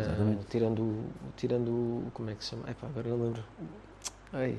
Exatamente. 0.02 0.46
tirando, 0.50 0.82
o- 0.82 1.04
tirando. 1.36 2.04
Como 2.14 2.30
é 2.30 2.34
que 2.34 2.44
se 2.44 2.52
chama? 2.52 2.64
Epá, 2.70 2.88
agora 2.88 3.08
eu 3.08 3.16
lembro. 3.22 3.44
Ai, 4.34 4.58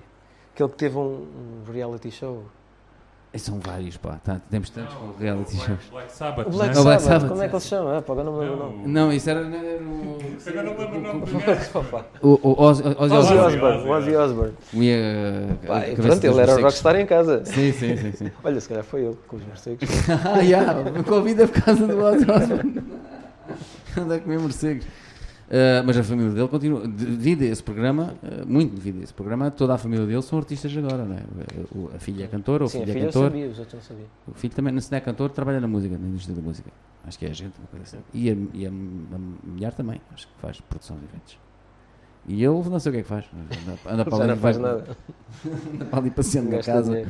aquele 0.54 0.68
que 0.68 0.76
teve 0.76 0.96
um, 0.96 1.26
um 1.66 1.72
reality 1.72 2.10
show. 2.10 2.44
São 3.34 3.60
vários, 3.60 3.98
pá. 3.98 4.18
Tá, 4.24 4.40
temos 4.50 4.70
tantos 4.70 4.94
com 4.94 5.12
reality 5.22 5.56
shows. 5.56 5.66
Black, 5.68 5.90
Black 5.92 6.12
Sabbath. 6.12 6.46
O 6.46 6.50
Black 6.50 6.74
né? 6.74 6.80
O 6.80 6.84
Black 6.84 7.02
Sabbath, 7.02 7.20
Sabbath. 7.20 7.28
como 7.28 7.42
é 7.42 7.48
que 7.48 7.54
ele 7.54 7.60
se 7.60 7.68
chama? 7.68 7.98
Epá, 7.98 8.12
agora 8.14 8.24
não 8.24 8.32
me 8.32 8.38
lembro 8.40 8.54
o 8.54 8.58
Não, 8.58 8.70
nome. 8.72 8.88
Não, 8.88 9.12
isso 9.12 9.28
era, 9.30 9.44
não. 9.44 9.58
Agora 10.46 10.62
não 10.62 10.78
lembro 10.78 10.98
o 10.98 11.02
nome 11.02 11.20
do 11.26 11.38
gajo. 11.44 11.70
Ozzy, 12.22 12.82
Osbourne. 13.36 13.90
Ozzy 13.90 14.16
Osbourne. 14.16 14.54
Eh, 14.74 15.48
Pá, 15.66 15.80
pronto, 15.80 16.24
ele 16.24 16.26
era 16.28 16.34
morcegos. 16.36 16.62
rockstar 16.62 16.96
em 16.96 17.04
casa. 17.06 17.44
Sim, 17.44 17.72
sim, 17.72 17.96
sim. 17.98 18.12
sim. 18.12 18.30
Olha, 18.42 18.58
se 18.58 18.68
calhar 18.70 18.84
foi 18.84 19.02
ele 19.04 19.18
com 19.28 19.36
os 19.36 19.44
morcegos. 19.44 19.88
ah, 20.24 20.42
já, 20.42 20.74
me 20.74 21.02
convida 21.04 21.46
por 21.46 21.60
causa 21.62 21.86
do 21.86 21.98
Ozzy 22.02 22.30
Osbourne. 22.30 22.82
Anda 23.98 24.14
a 24.16 24.20
comer 24.20 24.38
morcegos. 24.38 24.86
Uh, 25.48 25.86
mas 25.86 25.96
a 25.96 26.02
família 26.02 26.32
dele 26.32 26.48
continua, 26.48 26.88
devido 26.88 27.42
a 27.42 27.44
esse 27.46 27.62
programa, 27.62 28.14
uh, 28.20 28.44
muito 28.46 28.74
devido 28.74 28.98
a 29.00 29.04
esse 29.04 29.14
programa, 29.14 29.48
toda 29.48 29.74
a 29.74 29.78
família 29.78 30.04
dele 30.04 30.20
são 30.22 30.40
artistas 30.40 30.76
agora, 30.76 31.04
não 31.04 31.14
é? 31.14 31.20
O- 31.72 31.90
A 31.94 32.00
filha 32.00 32.24
é 32.24 32.26
cantora, 32.26 32.64
o 32.64 32.68
Sim, 32.68 32.82
a 32.82 32.86
filho 32.86 32.98
é 32.98 33.04
cantor, 33.06 33.30
sabia, 33.30 33.46
os 33.46 33.58
outros 33.60 33.74
não 33.74 33.82
sabia. 33.82 34.06
o 34.26 34.34
filho 34.34 34.54
também, 34.54 34.80
se 34.80 34.90
não 34.90 34.98
é 34.98 35.00
cantor, 35.00 35.30
trabalha 35.30 35.60
na 35.60 35.68
música, 35.68 35.96
na 35.96 36.08
indústria 36.08 36.34
da 36.34 36.42
música. 36.42 36.68
Acho 37.06 37.16
que 37.16 37.26
é 37.26 37.30
agente, 37.30 37.52
uma 37.60 37.68
coisa 37.68 37.84
assim. 37.84 37.98
E 38.12 38.28
a, 38.28 38.36
e 38.54 38.66
a, 38.66 38.68
a 38.70 39.48
mulher 39.48 39.72
também, 39.72 40.00
acho 40.12 40.26
que 40.26 40.32
faz 40.40 40.60
produção 40.62 40.96
de 40.96 41.04
eventos. 41.04 41.38
E 42.26 42.42
ele 42.44 42.68
não 42.68 42.80
sei 42.80 42.90
o 42.90 42.92
que 42.94 42.98
é 42.98 43.02
que 43.02 43.08
faz, 43.08 43.24
anda, 43.32 43.78
anda 43.88 44.04
para 44.10 44.18
ali, 44.24 44.28
não 44.32 44.36
faz 44.38 44.56
vai- 44.56 44.72
nada. 44.72 44.96
anda 45.74 45.84
para 45.84 45.98
ali 46.00 46.10
passeando 46.10 46.50
na 46.50 46.60
casa. 46.60 47.02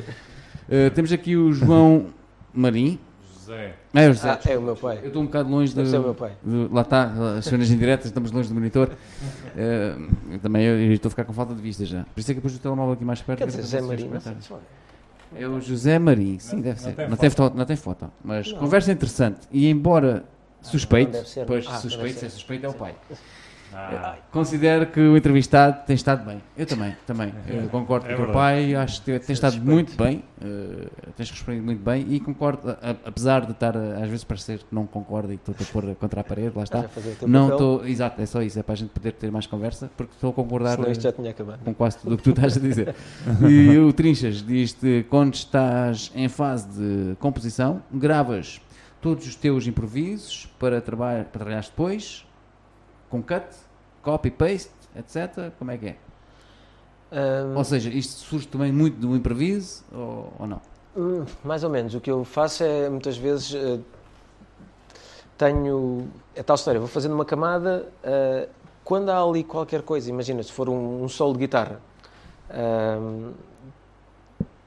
Uh, 0.68 0.90
temos 0.94 1.10
aqui 1.10 1.36
o 1.36 1.54
João 1.54 2.08
Marim. 2.52 2.98
José. 3.46 3.74
É, 3.94 4.08
o 4.08 4.12
José. 4.12 4.30
Ah, 4.30 4.40
é 4.50 4.58
o 4.58 4.62
meu 4.62 4.70
Eu 4.72 4.76
pai. 4.76 5.00
estou 5.04 5.22
um 5.22 5.26
bocado 5.26 5.48
longe 5.50 5.70
de, 5.70 5.76
Deve 5.76 5.90
ser 5.90 5.98
o 5.98 6.02
meu 6.02 6.14
pai. 6.14 6.32
de- 6.42 6.68
Lá 6.72 6.82
está, 6.82 7.12
as 7.38 7.44
cenas 7.44 7.70
indiretas, 7.70 8.06
estamos 8.06 8.30
longe 8.32 8.48
do 8.48 8.54
monitor. 8.54 8.90
Eu 9.56 10.38
também 10.40 10.64
eu, 10.64 10.78
eu 10.78 10.92
estou 10.92 11.08
a 11.08 11.10
ficar 11.10 11.24
com 11.24 11.32
falta 11.32 11.54
de 11.54 11.62
vista 11.62 11.84
já. 11.86 12.04
Por 12.04 12.20
isso 12.20 12.30
é 12.30 12.34
que 12.34 12.40
depois 12.40 12.54
o 12.54 12.58
telemóvel 12.58 12.92
aqui 12.94 13.04
mais 13.04 13.22
perto. 13.22 13.38
Quer 13.38 13.46
que 13.50 13.56
dizer, 13.56 13.76
é 13.76 13.80
para 13.80 13.88
Marinho. 13.88 14.10
não. 14.50 14.58
É 15.40 15.48
o 15.48 15.60
José 15.60 15.98
Marim, 15.98 16.38
sim, 16.38 16.56
Não- 16.56 16.62
deve 16.62 16.76
não 16.80 16.84
ser. 16.90 16.94
tem 16.96 17.08
Não 17.08 17.16
tem, 17.16 17.30
foto. 17.30 17.56
não 17.56 17.64
tem 17.64 17.76
foto. 17.76 18.10
Mas 18.24 18.52
Não. 18.52 18.58
conversa 18.58 18.92
interessante. 18.92 19.40
E 19.50 19.68
embora 19.68 20.24
suspeito, 20.62 21.12
não 21.12 21.18
deve 21.18 21.28
ser. 21.28 21.46
pois 21.46 21.66
Ah, 21.66 21.72
não 21.72 21.80
suspeito, 21.80 22.18
se 22.20 22.26
é 22.26 22.28
suspeito 22.28 22.66
é 22.66 22.68
o 22.68 22.74
pai. 22.74 22.94
Ah, 23.78 24.16
Considero 24.32 24.86
que 24.86 24.98
o 24.98 25.16
entrevistado 25.16 25.84
tem 25.86 25.94
estado 25.94 26.24
bem. 26.24 26.40
Eu 26.56 26.64
também, 26.64 26.96
também. 27.06 27.32
Eu 27.46 27.68
concordo 27.68 28.06
É 28.06 28.14
com 28.14 28.22
o 28.22 28.24
teu 28.24 28.32
pai, 28.34 28.74
acho 28.74 29.02
que 29.02 29.18
tem 29.18 29.34
estado 29.34 29.52
suspeito. 29.52 29.70
muito 29.74 29.96
bem, 30.02 30.24
eh, 30.42 30.88
tens 31.14 31.30
respondido 31.30 31.62
muito 31.64 31.82
bem 31.82 32.06
e 32.08 32.18
concordo, 32.18 32.70
a- 32.70 32.90
a- 32.90 32.96
apesar 33.04 33.44
de 33.44 33.52
estar 33.52 33.76
a- 33.76 33.98
às 34.02 34.08
vezes 34.08 34.24
parecer 34.24 34.58
que 34.60 34.74
não 34.74 34.86
concordo 34.86 35.30
e 35.30 35.34
estou-te 35.34 35.62
a 35.62 35.66
pôr 35.66 35.94
contra 35.96 36.22
a 36.22 36.24
parede, 36.24 36.52
lá 36.56 36.64
está. 36.64 36.86
Não 37.26 37.50
estou, 37.52 37.86
exato, 37.86 38.20
é 38.22 38.24
só 38.26 38.40
isso, 38.40 38.58
é 38.58 38.62
para 38.62 38.72
a 38.72 38.76
gente 38.76 38.90
poder 38.90 39.12
ter 39.12 39.30
mais 39.30 39.46
conversa, 39.46 39.90
porque 39.94 40.14
estou 40.14 40.30
a 40.30 40.32
concordar 40.32 40.78
eh, 40.88 40.94
já 40.94 41.12
tinha 41.12 41.30
acabado. 41.30 41.60
com 41.62 41.74
quase 41.74 41.98
tudo 41.98 42.14
o 42.14 42.16
que 42.16 42.22
tu 42.24 42.30
estás 42.30 42.56
a 42.56 42.60
dizer. 42.60 42.94
e 43.46 43.76
o 43.78 43.92
Trinchas 43.92 44.42
diz-te 44.42 45.04
quando 45.10 45.34
estás 45.34 46.10
em 46.14 46.28
fase 46.28 46.66
de 46.68 47.14
composição, 47.16 47.82
gravas 47.92 48.58
todos 49.02 49.26
os 49.26 49.34
teus 49.36 49.66
improvisos 49.66 50.46
para, 50.58 50.80
traba 50.80 51.06
para 51.06 51.24
trabalhar 51.24 51.60
depois, 51.62 52.26
com 53.08 53.22
cut, 53.22 53.44
copy, 54.06 54.30
paste, 54.30 54.70
etc. 54.96 55.50
Como 55.58 55.72
é 55.72 55.76
que 55.76 55.86
é? 55.88 55.96
Ahm, 57.10 57.56
Ou 57.56 57.64
seja, 57.64 57.90
isto 57.90 58.20
surge 58.20 58.46
também 58.46 58.70
muito 58.70 58.96
do 58.98 59.16
improviso 59.16 59.82
ou, 59.92 60.32
ou 60.38 60.46
não? 60.46 60.60
Hum, 60.96 61.24
Mais 61.44 61.64
ou 61.64 61.70
menos. 61.70 61.92
O 61.94 62.00
que 62.00 62.10
eu 62.10 62.24
faço 62.24 62.62
é, 62.62 62.88
muitas 62.88 63.16
vezes, 63.16 63.52
eh, 63.52 63.80
tenho. 65.36 66.08
É 66.36 66.42
tal 66.42 66.54
história, 66.54 66.78
vou 66.78 66.88
fazendo 66.88 67.14
uma 67.14 67.24
camada. 67.24 67.88
eh, 68.04 68.48
quando 68.84 69.10
há 69.10 69.20
ali 69.20 69.42
qualquer 69.42 69.82
coisa, 69.82 70.08
imagina, 70.08 70.40
se 70.44 70.52
for 70.52 70.68
um, 70.68 71.02
um 71.02 71.08
solo 71.08 71.32
de 71.32 71.40
guitarra, 71.40 71.80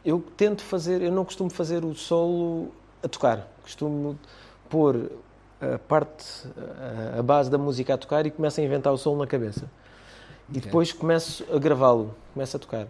eu 0.04 0.22
tento 0.36 0.62
fazer, 0.62 1.02
eu 1.02 1.10
não 1.12 1.24
costumo 1.24 1.50
fazer 1.50 1.86
o 1.86 1.96
solo 1.96 2.68
a 3.02 3.08
tocar, 3.08 3.48
costumo 3.64 4.20
pôr 4.70 5.10
a 5.62 5.78
parte, 5.78 6.26
a, 7.18 7.22
base 7.22 7.50
da 7.50 7.58
música 7.58 7.94
a 7.94 7.98
tocar 7.98 8.26
e 8.26 8.32
começo 8.32 8.60
a 8.60 8.64
inventar 8.64 8.94
o 8.94 8.98
solo 8.98 9.18
na 9.20 9.28
cabeça. 9.28 9.66
E 10.48 10.52
Ok. 10.54 10.62
depois 10.62 10.92
começo 10.94 11.46
a 11.54 11.60
gravá-lo, 11.60 12.16
começo 12.34 12.56
a 12.58 12.60
tocar. 12.60 12.88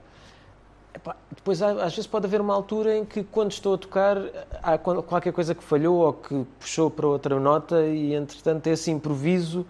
Epá, 0.94 1.16
depois 1.36 1.62
às 1.62 1.94
vezes 1.94 2.08
pode 2.08 2.26
haver 2.26 2.42
uma 2.42 2.54
altura 2.54 2.98
em 2.98 3.06
que 3.06 3.24
quando 3.24 3.52
estou 3.52 3.76
a 3.76 3.78
tocar 3.78 4.18
há 4.64 4.78
qual- 4.78 5.04
qualquer 5.04 5.32
coisa 5.32 5.54
que 5.54 5.64
falhou 5.64 5.98
ou 6.00 6.14
que 6.14 6.46
puxou 6.60 6.90
para 6.90 7.06
outra 7.08 7.40
nota 7.40 7.86
e 7.86 8.14
entretanto 8.16 8.66
esse 8.68 8.90
improviso 8.90 9.66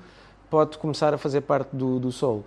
pode 0.50 0.78
começar 0.78 1.14
a 1.14 1.18
fazer 1.18 1.42
parte 1.42 1.76
do, 1.76 2.00
do 2.00 2.12
solo. 2.12 2.44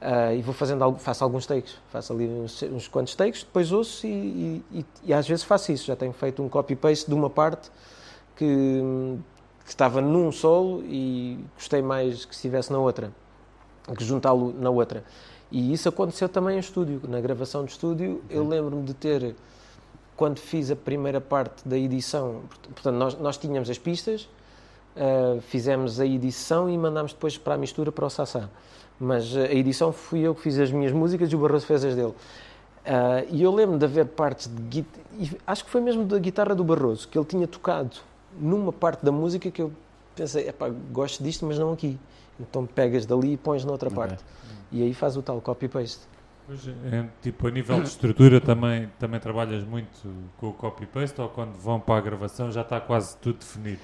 Ah, 0.00 0.32
e 0.34 0.40
vou 0.42 0.54
fazendo 0.54 0.82
algo, 0.84 0.98
faço 0.98 1.22
alguns 1.24 1.44
takes, 1.46 1.76
faço 1.90 2.12
ali 2.12 2.26
uns, 2.26 2.62
uns 2.62 2.88
quantos 2.88 3.14
takes, 3.14 3.42
depois 3.42 3.70
ouço 3.72 4.06
e, 4.06 4.10
e- 4.10 4.64
e- 4.80 4.86
e 5.06 5.12
às 5.14 5.26
vezes 5.28 5.44
faço 5.44 5.72
isso. 5.72 5.86
Já 5.86 5.96
tenho 5.96 6.12
feito 6.12 6.42
um 6.42 6.48
copy-paste 6.48 7.06
de 7.08 7.14
uma 7.14 7.28
parte 7.30 7.70
que, 8.36 9.16
que 9.70 9.74
estava 9.74 10.00
num 10.00 10.32
solo 10.32 10.82
e 10.82 11.38
gostei 11.54 11.80
mais 11.80 12.24
que 12.24 12.34
estivesse 12.34 12.72
na 12.72 12.78
outra, 12.80 13.12
que 13.96 14.04
juntá-lo 14.04 14.52
na 14.52 14.68
outra. 14.68 15.04
E 15.48 15.72
isso 15.72 15.88
aconteceu 15.88 16.28
também 16.28 16.56
em 16.56 16.58
estúdio, 16.58 17.00
na 17.08 17.20
gravação 17.20 17.64
de 17.64 17.70
estúdio. 17.70 18.20
Eu 18.28 18.44
lembro-me 18.48 18.82
de 18.82 18.94
ter, 18.94 19.36
quando 20.16 20.40
fiz 20.40 20.72
a 20.72 20.76
primeira 20.76 21.20
parte 21.20 21.66
da 21.68 21.78
edição, 21.78 22.40
portanto, 22.62 22.96
nós, 22.96 23.18
nós 23.20 23.38
tínhamos 23.38 23.70
as 23.70 23.78
pistas, 23.78 24.28
Uh, 24.90 25.40
fizemos 25.42 26.00
a 26.00 26.04
edição 26.04 26.68
e 26.68 26.76
mandámos 26.76 27.12
depois 27.12 27.38
para 27.38 27.54
a 27.54 27.56
mistura 27.56 27.92
para 27.92 28.04
o 28.04 28.10
Sassá. 28.10 28.50
Mas 28.98 29.36
a 29.36 29.44
edição 29.44 29.92
fui 29.92 30.18
eu 30.18 30.34
que 30.34 30.42
fiz 30.42 30.58
as 30.58 30.72
minhas 30.72 30.90
músicas 30.90 31.30
e 31.30 31.36
o 31.36 31.38
Barroso 31.38 31.64
fez 31.64 31.84
as 31.84 31.94
dele. 31.94 32.08
Uh, 32.08 33.24
e 33.30 33.40
eu 33.40 33.54
lembro 33.54 33.78
de 33.78 33.84
haver 33.84 34.06
partes 34.06 34.48
de 34.48 34.60
guitarra, 34.60 35.04
acho 35.46 35.64
que 35.64 35.70
foi 35.70 35.80
mesmo 35.80 36.04
da 36.04 36.18
guitarra 36.18 36.56
do 36.56 36.64
Barroso, 36.64 37.06
que 37.06 37.16
ele 37.16 37.24
tinha 37.24 37.46
tocado 37.46 37.98
numa 38.38 38.72
parte 38.72 39.04
da 39.04 39.12
música 39.12 39.50
que 39.50 39.62
eu 39.62 39.72
pensei, 40.14 40.48
epá, 40.48 40.68
gosto 40.92 41.22
disto, 41.22 41.46
mas 41.46 41.58
não 41.58 41.72
aqui. 41.72 41.98
Então 42.38 42.66
pegas 42.66 43.04
dali 43.06 43.34
e 43.34 43.36
pões 43.36 43.64
noutra 43.64 43.88
Ok. 43.88 43.96
parte. 43.96 44.24
E 44.72 44.82
aí 44.82 44.94
faz 44.94 45.16
o 45.16 45.22
tal 45.22 45.40
copy-paste. 45.40 46.00
Pois, 46.46 46.66
é, 46.66 47.08
tipo, 47.22 47.46
a 47.46 47.50
nível 47.50 47.80
de 47.80 47.88
estrutura 47.88 48.40
também, 48.40 48.88
também 48.98 49.20
trabalhas 49.20 49.62
muito 49.64 50.08
com 50.38 50.48
o 50.48 50.52
copy-paste 50.52 51.20
ou 51.20 51.28
quando 51.28 51.52
vão 51.52 51.78
para 51.78 51.98
a 51.98 52.00
gravação 52.00 52.50
já 52.50 52.62
está 52.62 52.80
quase 52.80 53.16
tudo 53.18 53.38
definido? 53.38 53.80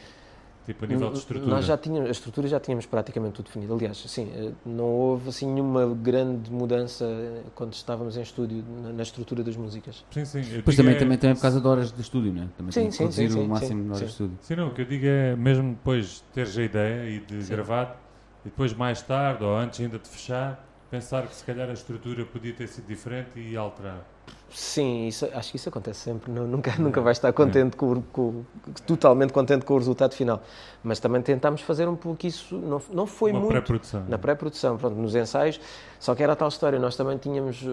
Tipo, 0.66 0.84
a 0.84 0.88
nível 0.88 1.10
de 1.10 1.18
estrutura. 1.18 1.54
Nós 1.54 1.64
já 1.64 1.78
tínhamos, 1.78 2.08
a 2.08 2.10
estrutura 2.12 2.48
já 2.48 2.58
tínhamos 2.58 2.86
praticamente 2.86 3.34
tudo 3.34 3.46
definido. 3.46 3.72
Aliás, 3.74 4.02
assim, 4.04 4.32
eh, 4.34 4.52
não 4.64 4.84
houve 4.84 5.28
assim 5.28 5.46
nenhuma 5.46 5.86
grande 5.94 6.50
mudança 6.50 7.04
eh, 7.04 7.42
quando 7.54 7.72
estávamos 7.72 8.16
em 8.16 8.22
estúdio 8.22 8.64
na, 8.82 8.92
na 8.92 9.02
estrutura 9.04 9.44
das 9.44 9.56
músicas. 9.56 10.04
Sim, 10.10 10.24
sim. 10.24 10.40
digo 10.40 10.62
também, 10.74 10.94
é- 10.94 10.98
também, 10.98 11.18
também 11.18 11.30
é 11.30 11.34
por 11.36 11.42
causa 11.42 11.60
de 11.60 11.66
horas 11.68 11.92
de 11.92 12.00
estúdio, 12.00 12.32
não 12.32 12.42
é? 12.42 12.46
Também 12.56 12.72
Sim, 12.72 12.80
tem 12.80 12.90
que 12.90 12.96
sim, 12.96 13.02
reduzir 13.04 13.28
sim, 13.28 13.34
o 13.34 13.42
sim, 13.42 13.48
máximo 13.48 13.80
sim, 13.80 13.84
de 13.84 13.88
horas 13.90 14.00
de 14.00 14.06
sim. 14.06 14.12
estúdio. 14.24 14.38
Sim, 14.42 14.56
não, 14.56 14.68
o 14.68 14.74
que 14.74 14.80
eu 14.80 14.86
digo 14.86 15.06
é 15.06 15.36
mesmo 15.36 15.70
depois 15.74 16.20
teres 16.32 16.58
a 16.58 16.62
ideia 16.64 17.08
e 17.10 17.20
de 17.20 17.42
Sim. 17.44 17.50
gravar 17.52 17.96
e 18.44 18.48
depois 18.48 18.74
mais 18.74 19.00
tarde 19.02 19.44
ou 19.44 19.56
antes 19.56 19.80
ainda 19.80 19.98
de 20.00 20.08
fechar, 20.08 20.64
pensar 20.90 21.26
que 21.26 21.34
se 21.34 21.44
calhar 21.44 21.68
a 21.68 21.72
estrutura 21.72 22.24
podia 22.24 22.52
ter 22.52 22.68
sido 22.68 22.86
diferente 22.86 23.38
e 23.38 23.56
alterar. 23.56 24.04
Sim, 24.50 25.06
isso- 25.08 25.28
acho 25.34 25.50
que 25.50 25.56
isso 25.56 25.68
acontece 25.68 26.00
sempre. 26.00 26.30
Não- 26.32 26.46
nunca, 26.46 26.74
nunca 26.78 27.00
vais 27.00 27.16
estar 27.18 27.32
contente 27.32 27.76
com, 27.76 27.92
o- 27.94 28.02
com- 28.12 28.44
totalmente 28.86 29.32
contente 29.32 29.64
com 29.64 29.74
o 29.74 29.78
resultado 29.78 30.14
final. 30.14 30.42
Mas 30.82 31.00
também 31.00 31.20
tentámos 31.20 31.60
fazer 31.60 31.88
um 31.88 31.96
pouco 31.96 32.26
isso. 32.26 32.56
Não, 32.56 32.80
não 32.92 33.06
foi 33.06 33.30
Uma 33.32 33.40
muito 33.40 33.52
pré-produção. 33.52 34.04
na 34.08 34.16
pré-produção, 34.18 34.76
pronto, 34.78 34.96
nos 34.96 35.14
ensaios. 35.14 35.60
Só 35.98 36.14
que 36.14 36.22
era 36.22 36.32
a 36.32 36.36
tal 36.36 36.48
história. 36.48 36.78
Nós 36.78 36.96
também 36.96 37.18
tínhamos 37.18 37.64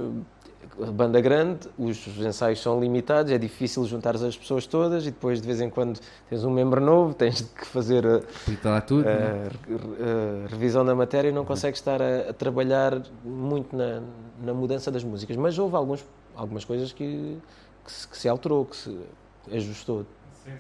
banda 0.92 1.20
grande, 1.22 1.68
os 1.78 2.06
ensaios 2.20 2.62
são 2.62 2.80
limitados, 2.80 3.32
é 3.32 3.38
difícil 3.38 3.86
juntar 3.86 4.16
as 4.16 4.36
pessoas 4.38 4.66
todas 4.66 5.06
e 5.06 5.12
depois 5.12 5.42
de 5.42 5.48
vez 5.48 5.60
em 5.62 5.70
quando 5.70 6.00
tens 6.30 6.44
um 6.44 6.52
membro 6.52 6.80
novo, 6.82 7.14
tens 7.14 7.42
que 7.42 7.66
fazer 7.66 8.06
eh, 8.06 8.22
lá 8.64 8.82
tudo. 8.82 9.08
a 9.08 9.12
re- 9.12 9.76
re- 9.78 10.48
revisão 10.50 10.84
da 10.86 10.96
matéria 10.96 11.30
e 11.30 11.32
não 11.32 11.46
consegues 11.46 11.80
estar 11.80 12.02
a, 12.02 12.30
a 12.30 12.34
trabalhar 12.34 13.02
muito 13.24 13.76
na, 13.76 14.02
na 14.42 14.54
mudança 14.54 14.90
das 14.92 15.04
músicas. 15.04 15.36
Mas 15.38 15.58
houve 15.60 15.76
alguns, 15.76 16.06
algumas 16.36 16.64
coisas 16.66 16.92
que, 16.92 17.38
que, 17.86 17.92
se, 17.92 18.08
que 18.08 18.18
se 18.18 18.28
alterou, 18.30 18.66
que 18.66 18.76
se 18.78 18.98
ajustou. 19.52 20.06
Sim, 20.44 20.52
sim. 20.52 20.58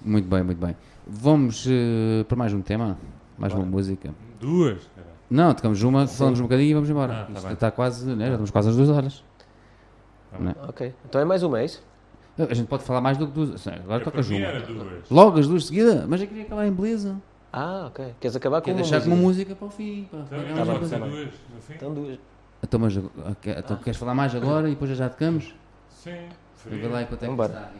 Muito 0.00 0.28
bem, 0.28 0.42
muito 0.42 0.58
bem. 0.58 0.76
Vamos 1.06 1.66
eh, 1.68 2.24
para 2.24 2.36
mais 2.36 2.52
um 2.52 2.60
tema, 2.62 2.98
mais 3.38 3.52
uma 3.52 3.60
Bora. 3.60 3.70
música. 3.70 4.14
Duas? 4.40 4.78
caralho. 4.94 5.15
Não, 5.28 5.52
tocamos 5.54 5.82
uma, 5.82 6.06
Sim. 6.06 6.16
falamos 6.18 6.40
um 6.40 6.44
bocadinho 6.44 6.70
e 6.70 6.74
vamos 6.74 6.88
embora. 6.90 7.12
Ah, 7.22 7.24
tá 7.26 7.32
Isto 7.38 7.52
está 7.52 7.70
quase, 7.70 8.06
né, 8.06 8.24
já 8.26 8.30
estamos 8.32 8.50
quase 8.50 8.68
às 8.68 8.76
duas 8.76 8.88
horas. 8.88 9.24
Não 10.38 10.50
é? 10.50 10.54
Ok. 10.68 10.94
Então 11.08 11.20
é 11.20 11.24
mais 11.24 11.42
uma, 11.42 11.60
é 11.60 11.64
isso? 11.64 11.82
A 12.38 12.52
gente 12.54 12.66
pode 12.68 12.82
falar 12.84 13.00
mais 13.00 13.16
do 13.16 13.26
que 13.26 13.32
duas. 13.32 13.66
Agora 13.66 14.00
Eu, 14.02 14.04
tocas 14.04 14.28
uma. 14.28 14.46
Logo 15.10 15.38
as 15.38 15.48
duas 15.48 15.62
de 15.62 15.68
seguida, 15.68 16.04
mas 16.06 16.20
eu 16.20 16.26
queria 16.28 16.42
acabar 16.44 16.66
em 16.66 16.72
beleza. 16.72 17.16
Ah, 17.52 17.86
ok. 17.86 18.14
Queres 18.20 18.36
acabar 18.36 18.60
com 18.60 18.66
Quer 18.66 18.72
uma 18.72 18.82
deixar 18.82 18.96
música? 18.96 19.10
com 19.10 19.16
uma 19.16 19.22
música 19.28 19.54
para 19.56 19.66
o 19.66 19.70
fim. 19.70 20.08
Para 20.10 20.18
Então, 20.20 20.56
Tá 20.66 20.72
tá 20.74 20.78
duas 20.78 20.90
no 20.92 21.60
fim? 21.62 21.74
Então 21.74 21.94
duas. 21.94 22.18
Então, 22.62 22.80
mas, 22.80 22.96
ok, 22.96 23.54
então 23.58 23.76
queres 23.78 23.98
falar 23.98 24.14
mais 24.14 24.34
agora 24.34 24.66
e 24.68 24.72
depois 24.72 24.90
já 24.96 25.08
tocamos? 25.08 25.54
Sim. 25.88 26.28
Vou 26.66 26.90
lá 26.90 27.02
enquanto 27.02 27.22
é 27.22 27.24
que 27.24 27.30
Vambora. 27.30 27.48
está. 27.52 27.70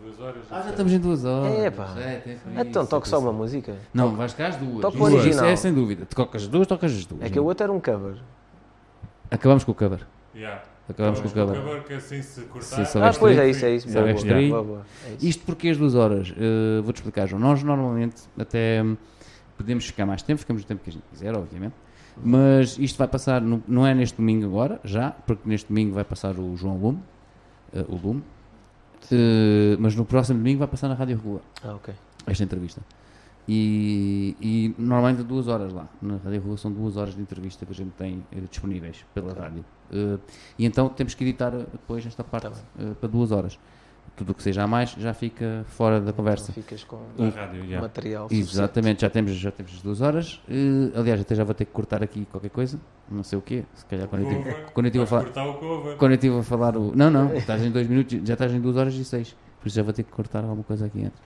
Duas 0.00 0.20
horas. 0.20 0.42
Ah, 0.50 0.62
já 0.62 0.70
estamos 0.70 0.92
em 0.92 0.98
duas 1.00 1.24
horas. 1.24 1.58
É, 1.58 1.70
pá. 1.70 1.94
É, 1.98 2.16
tem 2.18 2.36
Então 2.60 2.82
é 3.02 3.04
só 3.04 3.18
uma 3.18 3.32
música. 3.32 3.76
Não, 3.92 4.14
vais 4.14 4.32
cá 4.32 4.48
as 4.48 4.56
duas. 4.56 4.80
Toca 4.80 4.96
Isso 4.96 5.04
o 5.04 5.18
original. 5.18 5.44
é 5.46 5.56
sem 5.56 5.74
dúvida. 5.74 6.06
Tocas 6.06 6.42
as 6.42 6.48
duas, 6.48 6.66
tocas 6.66 6.92
as 6.92 7.04
duas. 7.06 7.22
É 7.22 7.28
que 7.30 7.38
o 7.40 7.44
outro 7.44 7.64
era 7.64 7.72
um 7.72 7.80
cover. 7.80 8.16
Acabamos 9.30 9.64
com 9.64 9.72
o 9.72 9.74
cover. 9.74 10.06
Yeah. 10.34 10.62
Acabamos 10.88 11.20
com 11.20 11.28
o 11.28 11.30
cover. 11.32 11.60
cover 11.60 11.84
que 11.84 11.94
assim 11.94 12.22
se 12.22 12.42
cortar. 12.42 12.84
Se 12.86 12.98
Ah, 12.98 13.12
pois 13.18 13.36
é 13.36 13.50
isso, 13.50 13.64
é 13.64 13.74
isso. 13.74 13.88
Boa, 13.90 14.04
boa, 14.48 14.62
boa. 14.64 14.86
É 15.06 15.14
isso. 15.14 15.26
Isto 15.26 15.44
porque 15.44 15.68
as 15.68 15.76
duas 15.76 15.94
horas, 15.94 16.32
eh, 16.36 16.80
vou-te 16.82 16.96
explicar, 16.96 17.26
João. 17.26 17.40
Nós 17.42 17.62
normalmente 17.62 18.22
até 18.38 18.82
hum, 18.82 18.96
podemos 19.56 19.84
ficar 19.84 20.06
mais 20.06 20.22
tempo, 20.22 20.38
ficamos 20.40 20.62
o 20.62 20.66
tempo 20.66 20.82
que 20.82 20.90
a 20.90 20.92
gente 20.92 21.04
quiser, 21.10 21.34
obviamente. 21.36 21.74
Mas 22.22 22.78
isto 22.78 22.96
vai 22.96 23.06
passar, 23.08 23.40
no- 23.40 23.62
não 23.68 23.86
é 23.86 23.94
neste 23.94 24.16
domingo 24.16 24.46
agora, 24.46 24.80
já, 24.82 25.10
porque 25.10 25.42
neste 25.48 25.68
domingo 25.68 25.94
vai 25.94 26.04
passar 26.04 26.38
o 26.38 26.56
João 26.56 26.76
Lume, 26.78 27.00
eh, 27.74 27.84
o 27.88 27.94
Lume, 27.96 28.24
Eh, 29.10 29.76
mas 29.78 29.94
no 29.94 30.04
próximo 30.04 30.38
domingo 30.38 30.58
vai 30.60 30.68
passar 30.68 30.88
na 30.88 30.94
Rádio 30.94 31.16
Rua 31.18 31.40
Ah, 31.64 31.74
ok. 31.74 31.94
esta 32.26 32.44
entrevista. 32.44 32.80
E, 33.50 34.36
e 34.40 34.74
normalmente 34.78 35.22
duas 35.22 35.48
horas 35.48 35.72
lá. 35.72 35.88
Na 36.02 36.16
Rádio 36.18 36.42
Rua 36.42 36.56
são 36.58 36.70
duas 36.70 36.96
horas 36.98 37.14
de 37.14 37.22
entrevista 37.22 37.64
que 37.64 37.72
a 37.72 37.74
gente 37.74 37.92
tem 37.92 38.22
eh, 38.30 38.40
disponíveis 38.50 39.04
pela 39.14 39.30
Ok. 39.32 39.42
rádio. 39.42 39.64
Eh, 39.90 40.18
e 40.58 40.66
então 40.66 40.88
temos 40.90 41.14
que 41.14 41.24
editar 41.24 41.50
depois 41.50 42.04
esta 42.04 42.22
parte 42.22 42.48
Tá 42.50 42.54
para 43.00 43.08
duas 43.08 43.32
horas. 43.32 43.58
Tudo 44.18 44.30
o 44.32 44.34
que 44.34 44.42
seja 44.42 44.64
a 44.64 44.66
mais 44.66 44.90
já 44.98 45.14
fica 45.14 45.64
fora 45.68 46.00
da 46.00 46.12
conversa. 46.12 46.52
Ficas 46.52 46.82
com 46.82 47.00
Na 47.16 47.28
rádio, 47.28 47.62
yeah. 47.64 47.80
material 47.80 48.24
suficiente. 48.24 48.50
Exatamente, 48.52 49.00
já 49.02 49.08
temos, 49.10 49.32
já 49.36 49.50
temos 49.52 49.72
as 49.74 49.80
duas 49.80 50.00
horas. 50.00 50.42
Eh, 50.48 50.90
aliás, 50.98 51.20
até 51.20 51.36
já 51.36 51.44
vou 51.44 51.54
ter 51.54 51.64
que 51.66 51.70
cortar 51.70 52.02
aqui 52.02 52.26
qualquer 52.28 52.50
coisa, 52.50 52.80
não 53.08 53.22
sei 53.22 53.38
o 53.38 53.42
quê. 53.42 53.62
Se 53.74 53.84
calhar 53.86 54.08
quando 54.08 54.22
eu 54.22 54.28
tive, 54.28 54.42
Cover. 54.42 54.66
quando 54.74 54.86
eu 54.86 54.90
tive 54.92 55.04
a 55.04 55.06
falar. 55.06 55.22
cortar 55.22 55.46
o 55.48 55.54
cover. 55.54 55.96
Quando 55.96 56.12
eu 56.12 56.18
tive 56.18 56.36
a 56.38 56.42
falar 56.42 56.76
o. 56.76 56.92
Não, 56.96 57.08
não, 57.10 57.32
estás 57.34 57.62
em 57.62 57.70
dois 57.70 57.86
minutos, 57.86 58.18
já 58.26 58.32
estás 58.34 58.52
em 58.52 58.60
duas 58.60 58.76
horas 58.76 58.92
e 58.94 59.04
seis. 59.04 59.36
Por 59.60 59.68
isso 59.68 59.76
já 59.76 59.82
vou 59.84 59.92
ter 59.92 60.02
que 60.02 60.10
cortar 60.10 60.42
alguma 60.42 60.64
coisa 60.64 60.86
aqui 60.86 61.04
antes. 61.04 61.20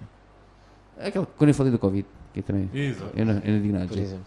Aquela, 1.01 1.25
quando 1.25 1.49
eu 1.49 1.55
falei 1.55 1.73
do 1.73 1.79
Covid, 1.79 2.07
que 2.35 2.43
também. 2.43 2.69
Exato. 2.75 3.11
Eu 3.17 3.25
não, 3.25 3.35
eu 3.43 3.53
não 3.55 3.63
digo 3.63 3.73
nada, 3.73 3.87
Por 3.87 3.97
gente. 3.97 4.05
exemplo. 4.07 4.25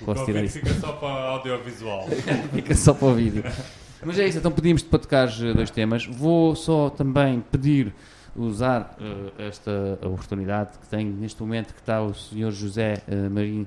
O 0.00 0.04
Posso 0.04 0.24
tirar 0.24 0.40
Covid 0.40 0.44
isso. 0.46 0.58
fica 0.58 0.74
só 0.80 0.92
para 0.92 1.08
audiovisual. 1.30 2.06
Fica 2.52 2.74
só 2.74 2.94
para 2.94 3.06
o 3.08 3.14
vídeo. 3.14 3.44
Mas 4.04 4.18
é 4.18 4.28
isso, 4.28 4.38
então 4.38 4.52
pedimos 4.52 4.82
para 4.82 4.98
tocar 4.98 5.28
eh, 5.28 5.52
dois 5.52 5.70
temas. 5.70 6.06
Vou 6.06 6.54
só 6.54 6.88
também 6.88 7.42
pedir, 7.50 7.92
usar 8.38 8.96
eh, 9.00 9.48
esta 9.48 9.98
oportunidade 10.02 10.78
que 10.78 10.86
tenho 10.88 11.12
neste 11.12 11.40
momento 11.40 11.74
que 11.74 11.80
está 11.80 12.00
o 12.02 12.14
Sr. 12.14 12.50
José 12.50 13.02
eh, 13.08 13.28
Marinho 13.28 13.66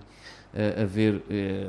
eh, 0.54 0.82
a 0.82 0.86
ver 0.86 1.24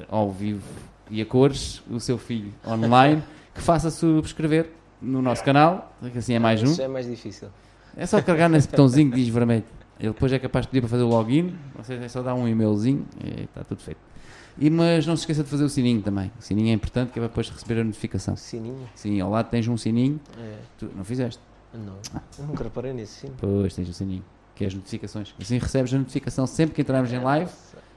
ao 0.09 0.31
vivo 0.31 0.63
e 1.11 1.21
a 1.21 1.27
cores 1.27 1.83
o 1.91 2.01
seu 2.01 2.17
filho 2.17 2.53
online, 2.67 3.23
que 3.55 3.61
faça 3.61 3.91
subscrever 3.91 4.71
no 5.01 5.21
nosso 5.21 5.45
canal, 5.45 5.95
que 6.13 6.19
assim 6.19 6.35
é 6.35 6.39
mais 6.39 6.63
um. 6.63 6.67
Isso 6.67 6.83
é 6.83 6.89
mais 6.89 7.07
difícil. 7.07 7.49
É 7.97 8.07
só 8.07 8.23
carregar 8.23 8.49
nesse 8.49 8.69
botãozinho 8.69 9.11
que 9.11 9.17
diz 9.17 9.29
vermelho. 9.29 9.65
Ele 10.01 10.13
depois 10.13 10.33
é 10.33 10.39
capaz 10.39 10.65
de 10.65 10.71
pedir 10.71 10.81
para 10.81 10.89
fazer 10.89 11.03
o 11.03 11.09
login. 11.09 11.55
Vocês 11.77 12.01
é 12.01 12.09
só 12.09 12.23
dar 12.23 12.35
um 12.35 12.49
e-mailzinho 12.49 13.07
e 13.23 13.43
está 13.43 13.63
tudo 13.63 13.83
feito. 13.83 14.12
E, 14.59 14.69
mas 14.69 15.07
não 15.07 15.17
se 15.17 15.23
esqueça 15.23 15.43
de 15.43 15.49
fazer 15.49 15.65
o 15.65 15.69
sininho 15.69 16.03
também. 16.03 16.31
O 16.39 16.43
sininho 16.43 16.69
é 16.71 16.73
importante 16.73 17.11
que 17.13 17.19
é 17.19 17.23
para 17.23 17.29
depois 17.29 17.49
receber 17.49 17.81
a 17.81 17.85
notificação. 17.85 18.37
Sininho? 18.37 18.89
Sim, 18.95 19.21
ao 19.21 19.31
lado 19.31 19.49
tens 19.49 19.67
um 19.67 19.77
sininho. 19.77 20.21
É. 20.39 20.57
Tu 20.79 20.91
não 20.95 21.05
fizeste? 21.05 21.41
Não. 21.73 21.97
Eu 22.39 22.47
nunca 22.47 22.65
reparei 22.65 22.93
nisso, 22.93 23.21
sim. 23.21 23.33
Pois 23.39 23.75
tens 23.75 23.89
o 23.89 23.93
sininho. 23.95 24.25
Que 24.55 24.65
é 24.65 24.67
as 24.67 24.75
notificações. 24.75 25.35
Assim 25.41 25.57
recebes 25.59 25.95
a 25.95 25.99
notificação 25.99 26.47
sempre 26.47 26.75
que 26.75 26.83
entrarmos 26.83 27.11
em 27.13 27.19
live. 27.19 27.51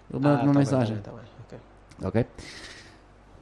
Ele 0.10 0.24
manda 0.24 0.30
Ah, 0.30 0.32
uma 0.32 0.38
tá 0.40 0.46
bem, 0.46 0.54
mensagem. 0.60 0.98
tá 0.98 1.12
bem, 1.12 1.20
tá 1.50 1.58
bem, 1.58 2.10
ok. 2.10 2.22
Ok? 2.22 2.26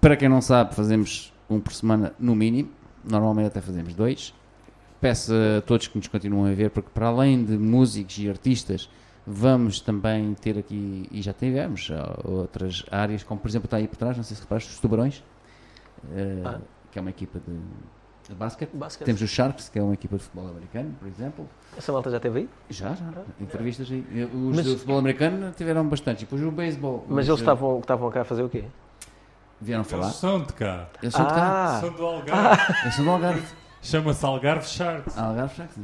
Para 0.02 0.18
quem 0.18 0.28
não 0.28 0.42
sabe, 0.42 0.74
fazemos 0.76 1.32
um 1.50 1.60
por 1.60 1.72
semana 1.74 2.14
no 2.20 2.36
mínimo. 2.36 2.70
Normalmente 3.04 3.48
até 3.48 3.62
fazemos 3.62 3.94
dois. 3.94 4.34
Peço 5.00 5.34
a 5.58 5.62
todos 5.62 5.88
que 5.88 5.98
nos 5.98 6.08
continuam 6.08 6.46
a 6.50 6.54
ver, 6.54 6.70
porque 6.72 6.90
para 6.94 7.08
além 7.08 7.44
de 7.44 7.58
músicos 7.58 8.18
e 8.18 8.30
artistas, 8.30 8.90
vamos 9.26 9.80
também 9.80 10.34
ter 10.36 10.58
aqui, 10.58 11.08
e 11.12 11.22
já 11.22 11.34
tivemos, 11.34 11.90
ah, 11.94 12.20
outras 12.24 12.84
áreas, 12.92 13.24
como 13.24 13.40
por 13.40 13.48
exemplo 13.48 13.66
está 13.68 13.78
aí 13.78 13.88
por 13.88 13.96
trás, 13.98 14.18
não 14.18 14.24
sei 14.24 14.36
se 14.36 14.42
reparaste, 14.44 14.70
os 14.72 14.80
Tubarões, 14.80 15.24
eh, 16.14 16.42
Ah. 16.46 16.60
que 16.92 17.00
é 17.00 17.02
uma 17.02 17.10
equipa 17.12 17.40
de 17.40 17.60
De 18.30 18.34
basquete. 18.36 18.70
Basquete. 18.74 19.06
Temos 19.06 19.22
os 19.22 19.30
Sharks, 19.30 19.68
que 19.68 19.78
é 19.78 19.84
uma 19.84 19.94
equipa 19.96 20.16
de 20.18 20.24
futebol 20.24 20.48
americano, 20.50 20.96
por 20.98 21.08
exemplo. 21.10 21.46
Essa 21.78 21.92
malta 21.92 22.10
já 22.10 22.22
teve 22.22 22.40
aí? 22.40 22.50
Já, 22.70 22.94
já. 22.96 23.06
Entrevistas 23.40 23.92
aí. 23.92 24.30
Os 24.34 24.56
Mas- 24.56 24.66
do 24.66 24.72
futebol 24.78 24.98
americano 25.00 25.52
tiveram 25.52 25.86
bastante. 25.90 26.22
E 26.22 26.26
depois 26.26 26.42
o 26.42 26.50
beisebol. 26.50 27.06
Mas 27.10 27.28
eles 27.28 27.42
estavam, 27.42 27.80
estavam 27.80 28.10
cá 28.10 28.22
a 28.22 28.24
fazer 28.24 28.42
o 28.44 28.48
quê? 28.50 28.64
Vieram 29.60 29.84
falar. 29.84 30.06
Eles 30.06 30.16
são 30.16 30.42
de 30.42 30.54
cá. 30.54 30.88
Eles 31.02 31.14
são 31.14 31.26
de 31.28 31.34
cá. 31.34 31.76
Ah, 31.76 31.80
São 31.82 31.90
do 31.92 32.04
Algarve. 32.06 32.74
Eles 32.84 32.96
são 32.96 33.04
do 33.06 33.12
Algarve. 33.12 33.44
Chama-se 33.82 34.26
Algarve 34.26 34.66
Sharks. 34.70 35.18
Algarve 35.18 35.56
Sharks. 35.56 35.78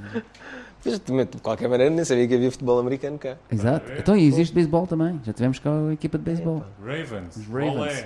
De 0.83 1.37
qualquer 1.41 1.67
maneira 1.67 1.93
nem 1.93 2.05
sabia 2.05 2.27
que 2.27 2.35
havia 2.35 2.51
futebol 2.51 2.79
americano 2.79 3.17
cá. 3.19 3.35
Exato. 3.51 3.91
Então 3.97 4.15
e 4.15 4.25
existe 4.25 4.53
beisebol 4.53 4.87
também. 4.87 5.19
Já 5.23 5.33
tivemos 5.33 5.59
cá 5.59 5.69
a 5.89 5.93
equipa 5.93 6.17
de 6.17 6.23
beisebol. 6.23 6.63
Ravens. 6.81 7.35
Os 7.35 7.45
Ravens. 7.47 8.05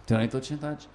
Estão 0.00 0.18
aí 0.18 0.28
todos 0.28 0.46
sentados. 0.48 0.88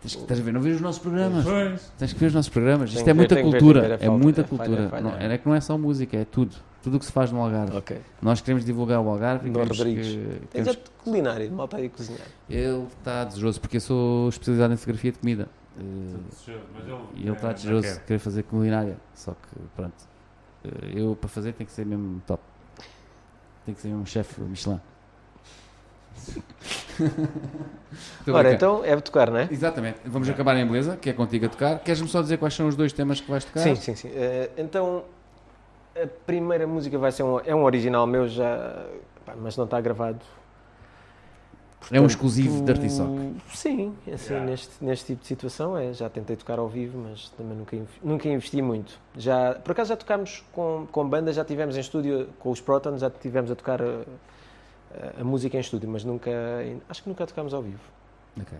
Tens 0.00 0.14
que 0.14 0.22
estás 0.22 0.40
a 0.40 0.42
ver, 0.42 0.52
não 0.52 0.60
vês 0.60 0.76
os 0.76 0.80
nossos 0.82 1.00
programas. 1.00 1.44
Pois. 1.44 1.92
Tens 1.98 2.12
que 2.12 2.18
ver 2.18 2.26
os 2.26 2.34
nossos 2.34 2.48
programas. 2.48 2.90
Isto 2.90 3.00
é 3.02 3.04
ver, 3.04 3.14
muita 3.14 3.42
cultura. 3.42 3.80
ver, 3.82 4.02
É 4.02 4.06
é 4.06 4.10
muita 4.10 4.40
é 4.40 4.44
falha, 4.44 4.58
cultura. 4.64 4.88
falha. 4.88 5.02
Não, 5.02 5.16
é 5.18 5.38
que 5.38 5.46
não 5.46 5.54
é 5.54 5.60
só 5.60 5.76
música, 5.76 6.16
é 6.16 6.24
tudo. 6.24 6.56
Tudo 6.82 6.96
o 6.96 7.00
que 7.00 7.04
se 7.06 7.12
faz 7.12 7.32
no 7.32 7.40
Algarve. 7.42 7.76
Ok. 7.76 7.98
Nós 8.22 8.40
queremos 8.40 8.64
divulgar 8.64 9.00
o 9.00 9.08
Algarve. 9.08 9.48
e 9.48 9.50
Dom 9.50 9.64
Rodrigues. 9.64 10.06
que- 10.06 10.16
Tem 10.50 10.62
queremos 10.62 10.72
já 10.74 10.78
culinária, 11.02 11.50
malta 11.50 11.76
aí 11.76 11.86
a 11.86 11.90
cozinhar. 11.90 12.26
Ele 12.48 12.86
está 12.98 13.24
desejoso 13.24 13.60
porque 13.60 13.76
eu 13.76 13.80
sou 13.80 14.28
especializado 14.28 14.72
em 14.72 14.76
fotografia 14.76 15.12
de 15.12 15.18
comida. 15.18 15.48
Eh, 15.78 15.82
e 17.16 17.22
ele 17.22 17.32
está 17.32 17.50
é, 17.50 17.54
desejoso 17.54 17.82
de 17.88 17.94
quer. 17.94 18.04
querer 18.04 18.18
fazer 18.20 18.42
culinária. 18.44 18.96
Só 19.14 19.32
que, 19.32 19.60
pronto. 19.74 19.94
Eh, 20.66 20.92
Eu, 21.00 21.16
para 21.16 21.28
fazer, 21.28 21.52
tem 21.52 21.66
que 21.66 21.72
ser 21.72 21.86
mesmo 21.86 22.20
top. 22.26 22.42
Tem 23.64 23.74
que 23.74 23.80
ser 23.80 23.88
um 23.88 24.06
chefe 24.06 24.40
Michelin. 24.40 24.80
Ora, 28.32 28.52
então 28.52 28.84
é 28.84 28.96
tocar, 28.96 29.30
não 29.30 29.38
é? 29.38 29.48
Exatamente. 29.50 29.98
Vamos 30.04 30.28
acabar 30.28 30.56
em 30.56 30.66
beleza, 30.66 30.96
que 30.96 31.10
é 31.10 31.12
contigo 31.12 31.46
a 31.46 31.48
tocar. 31.48 31.78
Queres-me 31.80 32.08
só 32.08 32.22
dizer 32.22 32.38
quais 32.38 32.54
são 32.54 32.66
os 32.68 32.76
dois 32.76 32.92
temas 32.92 33.20
que 33.20 33.30
vais 33.30 33.44
tocar? 33.44 33.60
Sim, 33.60 33.74
sim, 33.74 33.94
sim. 33.94 34.10
Eh, 34.14 34.50
então, 34.56 35.04
a 35.94 36.06
primeira 36.26 36.66
música 36.66 36.98
vai 36.98 37.12
ser 37.12 37.22
um, 37.22 37.40
é 37.44 37.54
um 37.54 37.64
original 37.64 38.06
meu 38.06 38.28
já, 38.28 38.86
mas 39.38 39.56
não 39.56 39.64
está 39.64 39.80
gravado. 39.80 40.20
É 41.78 41.84
um 41.84 41.88
Portanto, 42.02 42.10
exclusivo 42.10 42.64
de 42.64 42.72
Artisoc. 42.72 43.08
Sim, 43.54 43.94
assim, 44.12 44.32
Yeah. 44.32 44.50
neste, 44.50 44.84
neste 44.84 45.06
tipo 45.06 45.20
de 45.22 45.26
situação 45.28 45.76
é. 45.78 45.92
Já 45.92 46.08
tentei 46.10 46.34
tocar 46.34 46.58
ao 46.58 46.68
vivo, 46.68 46.98
mas 46.98 47.28
também 47.30 47.56
nunca, 47.56 47.76
nunca 48.02 48.28
investi 48.28 48.60
muito. 48.60 48.98
Já, 49.16 49.54
por 49.54 49.70
acaso 49.72 49.90
já 49.90 49.96
tocámos 49.96 50.42
com, 50.52 50.86
com 50.90 51.08
banda, 51.08 51.32
já 51.32 51.44
tivemos 51.44 51.76
em 51.76 51.80
estúdio 51.80 52.28
com 52.40 52.50
os 52.50 52.60
Protons, 52.60 53.00
já 53.00 53.10
tivemos 53.10 53.50
a 53.50 53.54
tocar 53.54 53.80
a, 53.80 53.84
a- 53.86 55.20
a 55.20 55.24
música 55.24 55.56
em 55.56 55.60
estúdio, 55.60 55.88
mas 55.88 56.02
nunca, 56.02 56.30
acho 56.88 57.02
que 57.04 57.08
nunca 57.08 57.24
tocámos 57.26 57.54
ao 57.54 57.62
vivo. 57.62 57.80
Ok. 58.40 58.58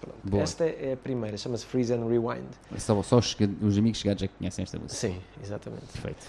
Pronto. 0.00 0.36
Esta 0.42 0.64
é 0.66 0.92
a 0.92 0.96
primeira, 0.98 1.38
chama-se 1.38 1.64
Freeze 1.64 1.94
and 1.94 2.06
Rewind. 2.06 2.46
Só, 2.76 3.02
só 3.02 3.16
os, 3.18 3.34
os 3.62 3.78
amigos 3.78 4.00
chegados 4.00 4.20
já 4.20 4.28
conhecem 4.28 4.62
esta 4.64 4.78
música. 4.78 4.94
Sim, 4.94 5.18
exatamente. 5.42 5.86
Perfeito. 5.92 6.26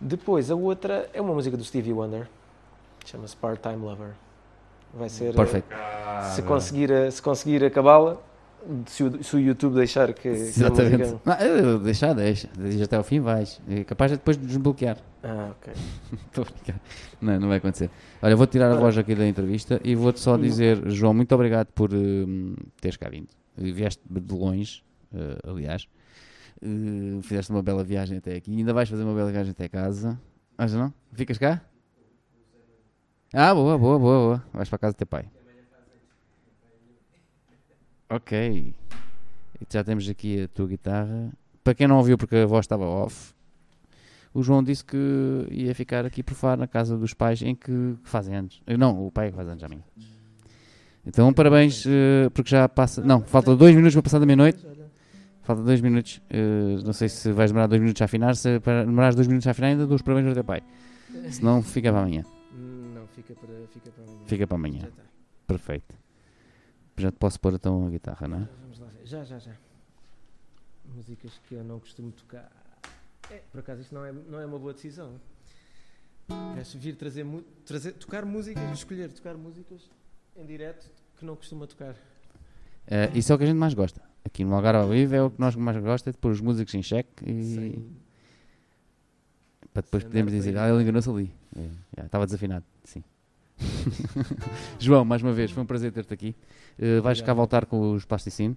Depois, 0.00 0.50
a 0.50 0.56
outra 0.56 1.08
é 1.14 1.20
uma 1.20 1.32
música 1.32 1.56
do 1.56 1.62
Stevie 1.62 1.92
Wonder, 1.92 2.26
chama-se 3.06 3.36
Part-Time 3.36 3.76
Lover. 3.76 4.10
Vai 4.96 5.08
ser, 5.08 5.30
eh, 5.30 5.32
Perfeito. 5.32 5.66
se 6.34 6.42
conseguir, 6.42 6.90
eh, 6.90 7.10
se 7.10 7.20
conseguir 7.20 7.64
acabá-la, 7.64 8.16
se 8.86 9.04
o, 9.04 9.22
se 9.22 9.36
o 9.36 9.38
YouTube 9.38 9.74
deixar 9.74 10.12
que, 10.14 10.28
Exatamente. 10.28 11.16
Não, 11.24 11.34
eu- 11.34 11.78
deixa, 11.78 12.14
deixa. 12.14 12.48
Deixa 12.56 12.84
até 12.84 12.96
ao 12.96 13.02
fim, 13.04 13.20
vais. 13.20 13.60
É 13.68 13.84
capaz 13.84 14.10
de 14.10 14.16
depois 14.18 14.36
de 14.38 14.46
desbloquear. 14.46 14.96
Ah, 15.22 15.50
ok. 15.52 15.72
Estou 16.12 16.44
a 16.44 16.50
brincar. 16.50 16.80
Não, 17.20 17.40
não 17.40 17.48
vai 17.48 17.58
acontecer. 17.58 17.90
Olha, 18.22 18.36
vou 18.36 18.46
tirar 18.46 18.70
a 18.70 18.76
voz 18.76 18.96
aqui 18.96 19.14
da 19.14 19.26
entrevista 19.26 19.80
e 19.84 19.94
vou-te 19.94 20.20
só 20.20 20.36
dizer, 20.36 20.80
João, 20.90 21.12
muito 21.12 21.34
obrigado 21.34 21.66
por 21.68 21.92
hum, 21.92 22.54
teres 22.80 22.96
cá 22.96 23.08
vindo. 23.08 23.28
Vieste 23.56 24.02
de 24.08 24.34
longe, 24.34 24.82
eh, 25.14 25.38
aliás. 25.46 25.86
Eh, 26.62 27.20
fizeste 27.22 27.50
uma 27.52 27.62
bela 27.62 27.84
viagem 27.84 28.18
até 28.18 28.34
aqui. 28.36 28.56
Ainda 28.56 28.72
vais 28.72 28.88
fazer 28.88 29.02
uma 29.02 29.14
bela 29.14 29.30
viagem 29.30 29.50
até 29.50 29.68
casa. 29.68 30.18
Mas 30.56 30.72
não? 30.72 30.92
Ficas 31.12 31.36
cá? 31.36 31.60
Ah, 33.34 33.52
boa, 33.52 33.76
boa, 33.76 33.98
boa, 33.98 34.18
boa. 34.18 34.44
Vais 34.52 34.68
para 34.68 34.78
casa 34.78 34.92
do 34.94 34.96
teu 34.98 35.06
pai. 35.06 35.24
Ok. 38.08 38.72
Já 39.70 39.82
temos 39.82 40.08
aqui 40.08 40.42
a 40.44 40.48
tua 40.48 40.66
guitarra. 40.68 41.32
Para 41.64 41.74
quem 41.74 41.88
não 41.88 41.96
ouviu 41.96 42.16
porque 42.18 42.36
a 42.36 42.46
voz 42.46 42.64
estava 42.64 42.84
off, 42.84 43.32
o 44.32 44.42
João 44.42 44.62
disse 44.62 44.84
que 44.84 44.96
ia 45.50 45.74
ficar 45.74 46.04
aqui 46.04 46.22
por 46.22 46.34
fora 46.34 46.56
na 46.58 46.66
casa 46.68 46.96
dos 46.96 47.14
pais 47.14 47.40
em 47.42 47.54
que 47.54 47.94
fazem 48.04 48.36
anos. 48.36 48.62
Eh, 48.66 48.76
Não, 48.76 49.06
o 49.06 49.10
pai 49.10 49.28
é 49.28 49.30
que 49.30 49.36
faz 49.36 49.48
anos 49.48 49.64
a 49.64 49.68
mim. 49.68 49.82
Então, 51.06 51.32
parabéns, 51.32 51.84
eh, 51.86 52.28
porque 52.34 52.50
já 52.50 52.68
passa. 52.68 53.02
Não, 53.02 53.20
falta 53.22 53.56
dois 53.56 53.74
minutos 53.74 53.94
para 53.94 54.02
passar 54.02 54.18
da 54.18 54.26
meia-noite. 54.26 54.64
Falta 55.42 55.62
dois 55.62 55.80
minutos. 55.80 56.20
eh, 56.30 56.76
não 56.84 56.92
sei 56.92 57.08
se 57.08 57.32
vais 57.32 57.50
demorar 57.50 57.66
dois 57.66 57.80
minutos 57.80 58.00
a 58.02 58.04
afinar. 58.04 58.36
Se 58.36 58.58
demorares 58.60 59.14
dois 59.16 59.26
minutos 59.26 59.46
a 59.46 59.50
afinar, 59.50 59.68
ainda 59.68 59.86
dou 59.86 59.96
os 59.96 60.02
parabéns 60.02 60.28
ao 60.28 60.34
teu 60.34 60.44
pai. 60.44 60.62
Se 61.30 61.42
não, 61.42 61.62
fica 61.62 61.90
para 61.90 62.02
amanhã. 62.02 62.22
Fica 64.26 64.46
para, 64.46 64.56
amanhã. 64.56 64.86
Está. 64.88 65.02
Perfeito. 65.46 65.94
Já 66.96 67.10
te 67.10 67.16
posso 67.18 67.40
pôr 67.40 67.54
então 67.54 67.86
a 67.86 67.90
guitarra, 67.90 68.28
não 68.28 68.38
é? 68.38 68.48
Vamos 68.62 68.78
lá. 68.78 68.88
Já, 69.04 69.24
já, 69.24 69.38
já. 69.38 69.52
Músicas 70.94 71.40
que 71.48 71.54
eu 71.54 71.64
não 71.64 71.80
costumo 71.80 72.12
tocar. 72.12 72.50
É, 73.30 73.38
por 73.50 73.60
acaso 73.60 73.80
isto 73.82 73.94
não 73.94 74.04
é, 74.04 74.12
não 74.12 74.38
é 74.40 74.46
uma 74.46 74.58
boa 74.58 74.72
decisão. 74.72 75.20
Vais 76.28 76.72
vir 76.74 76.96
trazer, 76.96 77.26
trazer, 77.66 77.92
tocar 77.92 78.24
músicas, 78.24 78.62
escolher 78.72 79.10
tocar 79.12 79.34
músicas 79.36 79.90
em 80.36 80.46
direto 80.46 80.90
que 81.18 81.24
não 81.24 81.36
costuma 81.36 81.66
tocar. 81.66 81.94
Eh, 82.86 83.10
isso 83.14 83.32
é 83.32 83.34
o 83.34 83.38
que 83.38 83.44
a 83.44 83.46
gente 83.46 83.56
mais 83.58 83.74
gosta. 83.74 84.00
Aqui 84.24 84.44
no 84.44 84.54
Algarve 84.54 84.80
ao 84.82 84.88
vivo 84.88 85.14
é 85.14 85.22
o 85.22 85.30
que 85.30 85.40
nós 85.40 85.54
mais 85.56 85.76
gosta, 85.82 86.10
é 86.10 86.12
de 86.12 86.18
pôr 86.18 86.32
os 86.32 86.40
músicos 86.40 86.74
em 86.74 86.82
xeque 86.82 87.30
e 87.30 87.44
Sem- 87.54 87.96
para 89.72 89.82
depois 89.82 90.02
sem 90.02 90.10
podermos 90.10 90.32
dizer, 90.32 90.56
ah, 90.56 90.68
ele 90.68 90.82
enganou-se 90.82 91.10
ali. 91.10 91.34
É, 91.96 92.04
estava 92.04 92.24
desafinado, 92.24 92.64
sim. 92.84 93.02
João, 94.78 95.04
mais 95.04 95.22
uma 95.22 95.32
vez, 95.32 95.50
foi 95.50 95.62
um 95.62 95.66
prazer 95.66 95.92
ter-te 95.92 96.12
aqui. 96.12 96.34
Eh, 96.78 97.00
vais 97.00 97.20
cá 97.20 97.32
voltar 97.32 97.66
com 97.66 97.92
os 97.92 98.04
Plasticine. 98.04 98.56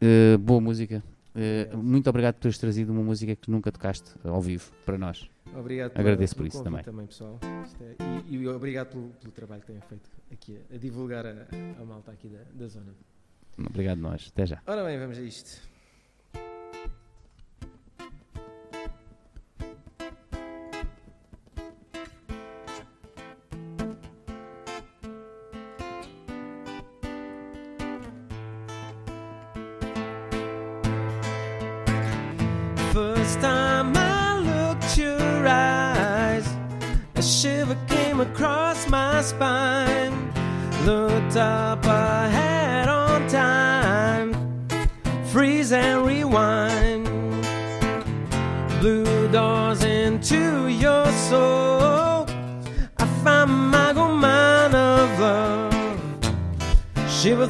Eh, 0.00 0.36
boa 0.38 0.60
música. 0.60 1.02
Obrigado. 1.34 1.76
muito 1.82 2.08
obrigado 2.08 2.34
por 2.36 2.40
teres 2.40 2.56
trazido 2.56 2.92
uma 2.92 3.02
música 3.02 3.36
que 3.36 3.50
nunca 3.50 3.70
tocaste 3.70 4.10
ao 4.24 4.40
vivo 4.40 4.72
para 4.86 4.96
nós. 4.96 5.28
Obrigado 5.54 5.92
Agradeço 5.94 6.34
por 6.34 6.46
isso 6.46 6.62
convite 6.62 6.84
também. 6.84 7.06
pessoal. 7.06 7.38
É- 7.42 8.22
e, 8.26 8.36
e 8.36 8.48
obrigado 8.48 8.88
pelo, 8.88 9.08
pelo 9.20 9.32
trabalho 9.32 9.60
que 9.60 9.66
têm 9.66 9.80
feito 9.82 10.10
aqui 10.32 10.58
a, 10.70 10.74
a 10.74 10.78
divulgar 10.78 11.26
a, 11.26 11.46
a 11.78 11.84
malta 11.84 12.10
aqui 12.10 12.28
da, 12.28 12.38
da 12.54 12.66
zona. 12.68 12.94
Obrigado 13.58 13.98
nós. 13.98 14.30
Até 14.32 14.46
já. 14.46 14.62
Ora 14.66 14.82
bem, 14.84 14.98
vamos 14.98 15.18
a 15.18 15.22
isto. 15.22 15.60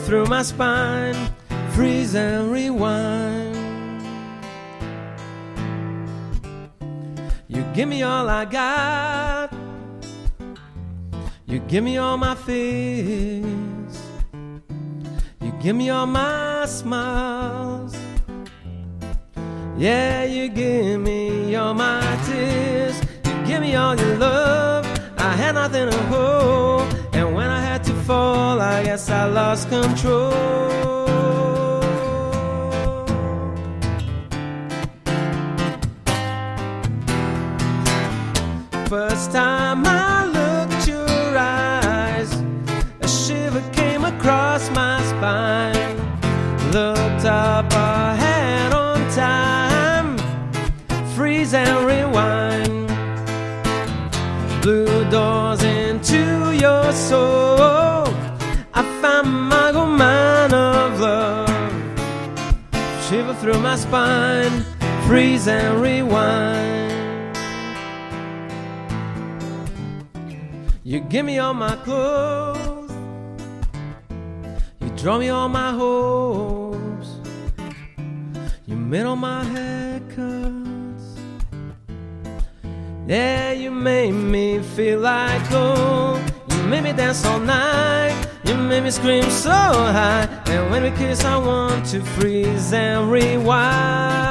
Through 0.07 0.27
my 0.27 0.41
spine, 0.41 1.17
freeze 1.73 2.15
and 2.15 2.53
rewind. 2.53 3.57
You 7.49 7.65
give 7.75 7.89
me 7.89 8.05
all 8.05 8.29
I 8.29 8.45
got. 8.45 9.53
You 11.45 11.59
give 11.59 11.83
me 11.83 11.99
all 11.99 12.17
my 12.17 12.37
fears. 12.37 14.01
You 15.41 15.53
give 15.61 15.75
me 15.75 15.91
all 15.91 16.07
my 16.07 16.67
smiles. 16.67 17.97
Yeah, 19.77 20.23
you 20.23 20.49
give 20.49 21.01
me 21.01 21.57
all 21.57 21.75
my 21.75 22.01
tears. 22.27 22.97
You 23.25 23.45
give 23.45 23.61
me 23.61 23.75
all 23.75 23.97
your 23.97 24.19
love. 24.19 24.87
I 25.19 25.33
had 25.33 25.57
nothing 25.57 25.91
to 25.91 25.99
hold. 26.05 26.96
Fall, 28.07 28.61
I 28.61 28.85
guess 28.85 29.11
I 29.11 29.25
lost 29.27 29.69
control. 29.69 30.31
First 38.89 39.33
time 39.33 39.85
I 39.85 40.27
looked 40.39 40.87
your 40.87 41.37
eyes, 41.37 42.31
a 43.01 43.09
shiver 43.09 43.65
came 43.73 44.05
across 44.05 44.71
my 44.71 45.03
spine. 45.11 45.97
Looked 46.71 47.25
up 47.25 47.73
ahead 47.73 48.73
on 48.73 48.99
time. 49.11 50.17
freeze 51.17 51.55
and 51.55 51.77
rewind. 51.85 52.87
Blue 54.63 55.11
doors 55.11 55.63
into 55.65 56.53
your 56.53 56.93
soul. 56.93 57.36
Shiver 63.09 63.35
through 63.35 63.61
my 63.61 63.77
spine, 63.77 64.65
freeze 65.07 65.47
and 65.47 65.81
rewind. 65.81 67.37
You 70.83 70.99
give 71.01 71.25
me 71.25 71.39
all 71.39 71.55
my 71.55 71.77
clothes, 71.77 72.91
you 74.81 74.89
draw 74.97 75.19
me 75.19 75.29
all 75.29 75.49
my 75.49 75.71
hopes, 75.71 77.21
you 78.67 78.75
made 78.75 79.05
all 79.05 79.15
my 79.15 79.45
haircuts. 79.45 81.17
Yeah, 83.07 83.53
you 83.53 83.71
made 83.71 84.15
me 84.15 84.59
feel 84.59 84.99
like 84.99 85.49
gold. 85.49 86.21
You 86.51 86.63
made 86.65 86.83
me 86.83 86.93
dance 86.93 87.25
all 87.25 87.39
night. 87.39 88.26
You 88.47 88.57
made 88.57 88.85
me 88.85 88.91
scream 88.91 89.29
so 89.31 89.51
high. 89.51 90.29
And 90.47 90.71
when 90.71 90.85
we 90.85 90.91
kiss, 90.93 91.25
I 91.25 91.37
want 91.37 91.87
to 91.87 92.01
freeze 92.01 92.73
and 92.73 93.11
rewind. 93.11 94.27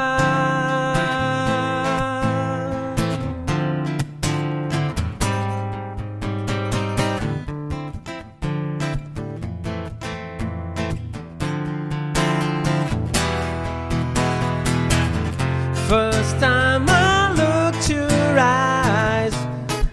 First 15.88 16.40
time 16.40 16.86
I 16.88 17.32
looked 17.32 17.88
your 17.90 18.38
eyes, 18.38 19.34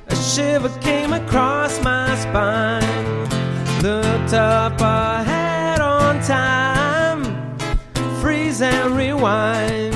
a 0.07 0.15
shiver 0.15 0.69
came 0.79 1.13
across 1.13 1.79
my 1.83 2.15
spine. 2.15 2.72
Up 4.33 4.81
ahead 4.81 5.79
on 5.79 6.19
time, 6.23 7.21
freeze 8.19 8.63
and 8.63 8.97
rewind. 8.97 9.93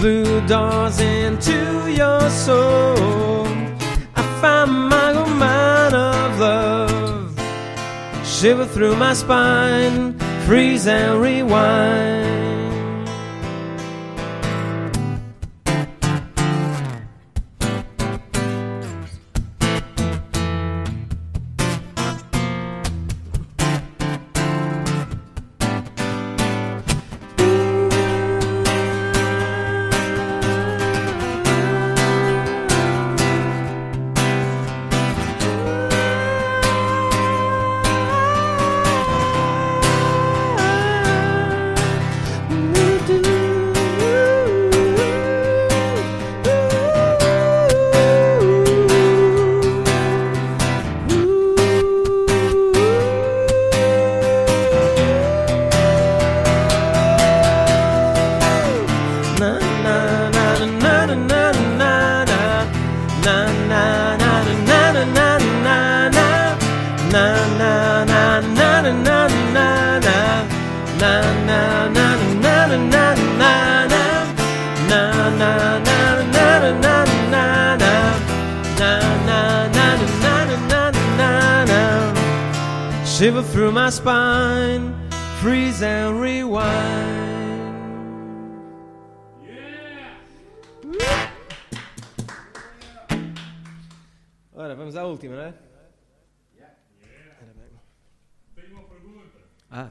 Blue 0.00 0.46
doors 0.46 1.00
into 1.00 1.90
your 1.90 2.28
soul. 2.28 3.46
I 4.14 4.22
found 4.42 4.90
my 4.90 5.12
mine 5.12 5.94
of 5.94 6.38
love. 6.38 7.40
Shiver 8.26 8.66
through 8.66 8.96
my 8.96 9.14
spine, 9.14 10.18
freeze 10.44 10.86
and 10.86 11.22
rewind. 11.22 12.37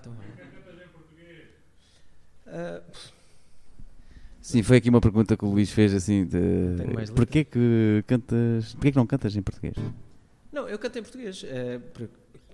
Ah, 0.08 0.24
então 0.34 0.48
vai. 0.52 1.48
Ah, 2.48 2.82
Sim, 4.42 4.64
foi 4.64 4.78
aqui 4.78 4.90
uma 4.90 5.02
pergunta 5.02 5.36
que 5.36 5.44
o 5.44 5.50
Luís 5.50 5.72
fez 5.72 5.94
assim 5.94 6.26
de 6.26 6.78
porquê 7.14 7.44
que 7.44 8.04
cantas, 8.08 8.74
porquê 8.76 8.92
que 8.92 8.98
não 8.98 9.06
cantas 9.06 9.36
em 9.36 9.42
português? 9.42 9.76
Não, 10.54 10.70
eu 10.70 10.80
canto 10.80 10.98
em 11.00 11.02
português. 11.02 11.44
eh, 11.46 11.82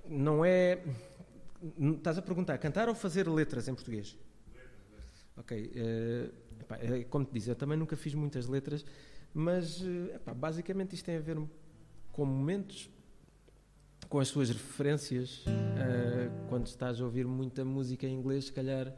não 0.09 0.43
é. 0.43 0.83
Estás 1.79 2.17
a 2.17 2.21
perguntar, 2.21 2.57
cantar 2.57 2.89
ou 2.89 2.95
fazer 2.95 3.27
letras 3.29 3.67
em 3.67 3.75
português? 3.75 4.17
Ok. 5.37 5.71
epá, 6.59 6.77
é 6.77 7.03
como 7.03 7.25
te 7.25 7.33
disse, 7.33 7.49
eu 7.49 7.55
também 7.55 7.77
nunca 7.77 7.95
fiz 7.95 8.13
muitas 8.15 8.47
letras, 8.47 8.83
mas 9.33 9.81
epá, 10.15 10.33
basicamente 10.33 10.93
isto 10.95 11.05
tem 11.05 11.17
a 11.17 11.21
ver 11.21 11.37
com 12.11 12.25
momentos, 12.25 12.89
com 14.13 14.19
as 14.19 14.27
suas 14.27 14.49
referências. 14.51 15.43
eh, 15.47 16.29
quando 16.47 16.67
estás 16.67 17.01
a 17.01 17.03
ouvir 17.03 17.25
muita 17.25 17.65
música 17.65 18.05
em 18.05 18.13
inglês, 18.13 18.45
se 18.45 18.53
calhar. 18.53 18.93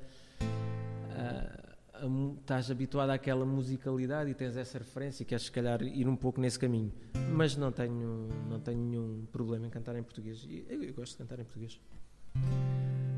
mu- 2.09 2.35
estás 2.41 2.69
habituado 2.69 3.09
àquela 3.11 3.45
musicalidade 3.45 4.29
e 4.29 4.33
tens 4.33 4.57
essa 4.57 4.77
referência 4.77 5.23
e 5.23 5.25
queres 5.25 5.45
se 5.45 5.51
calhar 5.53 5.81
ir 5.81 6.05
um 6.09 6.15
pouco 6.17 6.41
nesse 6.41 6.59
caminho 6.59 6.91
mas 7.31 7.55
não 7.55 7.71
tenho, 7.71 8.27
não 8.49 8.59
tenho 8.59 8.77
nenhum 8.77 9.25
problema 9.31 9.65
em 9.65 9.69
cantar 9.69 9.95
em 9.95 10.03
português. 10.03 10.45
Eu, 10.69 10.83
eu 10.83 10.93
gosto 10.93 11.13
de 11.13 11.17
cantar 11.19 11.39
em 11.39 11.45
português. 11.45 11.79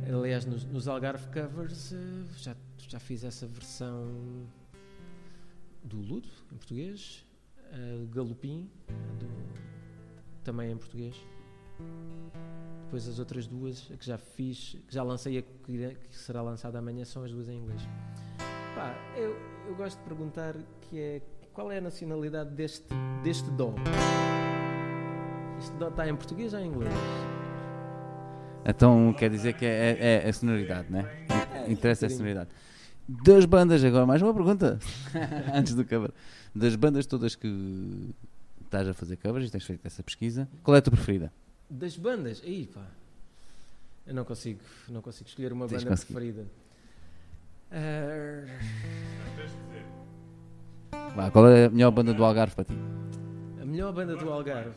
Aliás, 0.07 0.45
nos, 0.45 0.63
nos 0.65 0.87
Algarve 0.87 1.25
Covers 1.33 1.91
eh, 1.91 1.97
já, 2.37 2.55
já 2.87 2.99
fiz 2.99 3.23
essa 3.23 3.47
versão 3.47 4.45
do 5.83 5.97
Ludo, 5.97 6.29
em 6.53 6.57
português, 6.57 7.25
eh, 7.71 8.05
Galopim, 8.11 8.69
do- 9.19 10.43
também 10.43 10.71
em 10.71 10.77
português. 10.77 11.15
Depois 12.85 13.07
as 13.07 13.19
outras 13.19 13.47
duas 13.47 13.81
que 13.99 14.05
já 14.05 14.17
fiz, 14.17 14.77
que 14.87 14.93
já 14.93 15.03
lancei 15.03 15.37
a 15.37 15.41
que, 15.41 15.95
será 16.11 16.41
lançada 16.41 16.79
amanhã, 16.79 17.03
são 17.03 17.23
as 17.23 17.31
duas 17.31 17.49
em 17.49 17.57
inglês. 17.59 17.81
Pá, 18.75 18.95
eu, 19.17 19.35
eu 19.67 19.75
gosto 19.75 19.97
de 19.97 20.03
perguntar 20.05 20.55
que 20.81 20.99
é 20.99 21.21
qual 21.53 21.71
é 21.71 21.79
a 21.79 21.81
nacionalidade 21.81 22.51
deste, 22.51 22.87
deste 23.23 23.49
dó? 23.51 23.73
Este 25.59 25.75
dó 25.77 25.89
está 25.89 26.07
em 26.07 26.15
português 26.15 26.53
ou 26.53 26.59
em 26.59 26.67
inglês? 26.67 26.93
Então 28.65 29.13
quer 29.17 29.29
dizer 29.29 29.53
que 29.53 29.65
é, 29.65 29.97
é- 29.99 30.25
é 30.25 30.29
a 30.29 30.33
sonoridade, 30.33 30.91
né? 30.91 31.05
Interessa 31.67 32.05
a 32.05 32.09
sonoridade. 32.09 32.49
Das 33.07 33.45
bandas, 33.45 33.83
agora 33.83 34.05
mais 34.05 34.21
uma 34.21 34.33
pergunta 34.33 34.79
antes 35.53 35.73
do 35.73 35.83
cover. 35.85 36.11
Das 36.53 36.75
bandas 36.75 37.05
todas 37.05 37.35
que 37.35 38.13
estás 38.63 38.87
a 38.87 38.93
fazer 38.93 39.17
covers 39.17 39.47
e 39.47 39.51
tens 39.51 39.63
feito 39.65 39.85
essa 39.85 40.03
pesquisa, 40.03 40.47
qual 40.63 40.75
é 40.75 40.79
a 40.79 40.81
tua 40.81 40.91
preferida? 40.91 41.31
Das 41.69 41.97
bandas? 41.97 42.41
Aí 42.43 42.67
pá. 42.67 42.85
Eu 44.05 44.13
não 44.13 44.23
consigo, 44.23 44.61
não 44.87 45.01
consigo 45.01 45.27
escolher 45.29 45.51
uma 45.51 45.67
Tens 45.67 45.83
banda 45.83 45.95
conseguir. 45.95 46.13
preferida. 46.13 46.45
Vá, 51.15 51.29
qual 51.31 51.47
é 51.49 51.65
a 51.65 51.69
melhor 51.69 51.91
banda 51.91 52.13
do 52.13 52.23
Algarve 52.23 52.55
para 52.55 52.63
ti? 52.65 52.73
a 53.61 53.65
melhor 53.65 53.91
banda 53.91 54.15
do 54.15 54.31
Algarve. 54.31 54.73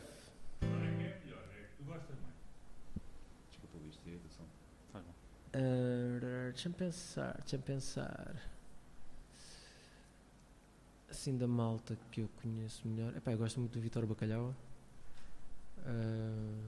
Ah, 5.53 6.49
Deixa-me 6.51 6.75
pensar, 6.75 7.33
deixa-me 7.39 7.63
pensar. 7.63 8.35
Assim 11.09 11.37
da 11.37 11.47
malta 11.47 11.97
que 12.11 12.21
eu 12.21 12.29
conheço 12.41 12.87
melhor. 12.87 13.15
Epá, 13.15 13.31
eu 13.31 13.37
gosto 13.37 13.59
muito 13.59 13.73
do 13.73 13.81
Vitor 13.81 14.05
Bacalhau. 14.05 14.55
Ah, 15.85 16.65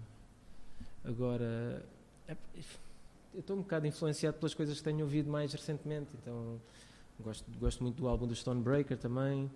agora, 1.04 1.86
ep- 2.28 2.38
eu 3.34 3.40
estou 3.40 3.58
um 3.58 3.62
bocado 3.62 3.88
influenciado 3.88 4.38
pelas 4.38 4.54
coisas 4.54 4.78
que 4.78 4.84
tenho 4.84 5.02
ouvido 5.02 5.30
mais 5.30 5.52
recentemente. 5.54 6.10
Então 6.22 6.60
Gosto, 7.20 7.46
gosto 7.60 7.84
muito 7.84 7.96
do 7.98 8.08
álbum 8.08 8.26
do 8.28 8.36
Stonebreaker 8.36 8.98
também. 8.98 9.50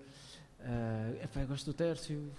Epá, 1.23 1.41
eu 1.41 1.47
gosto 1.47 1.65
do 1.65 1.73
Tércio. 1.73 2.29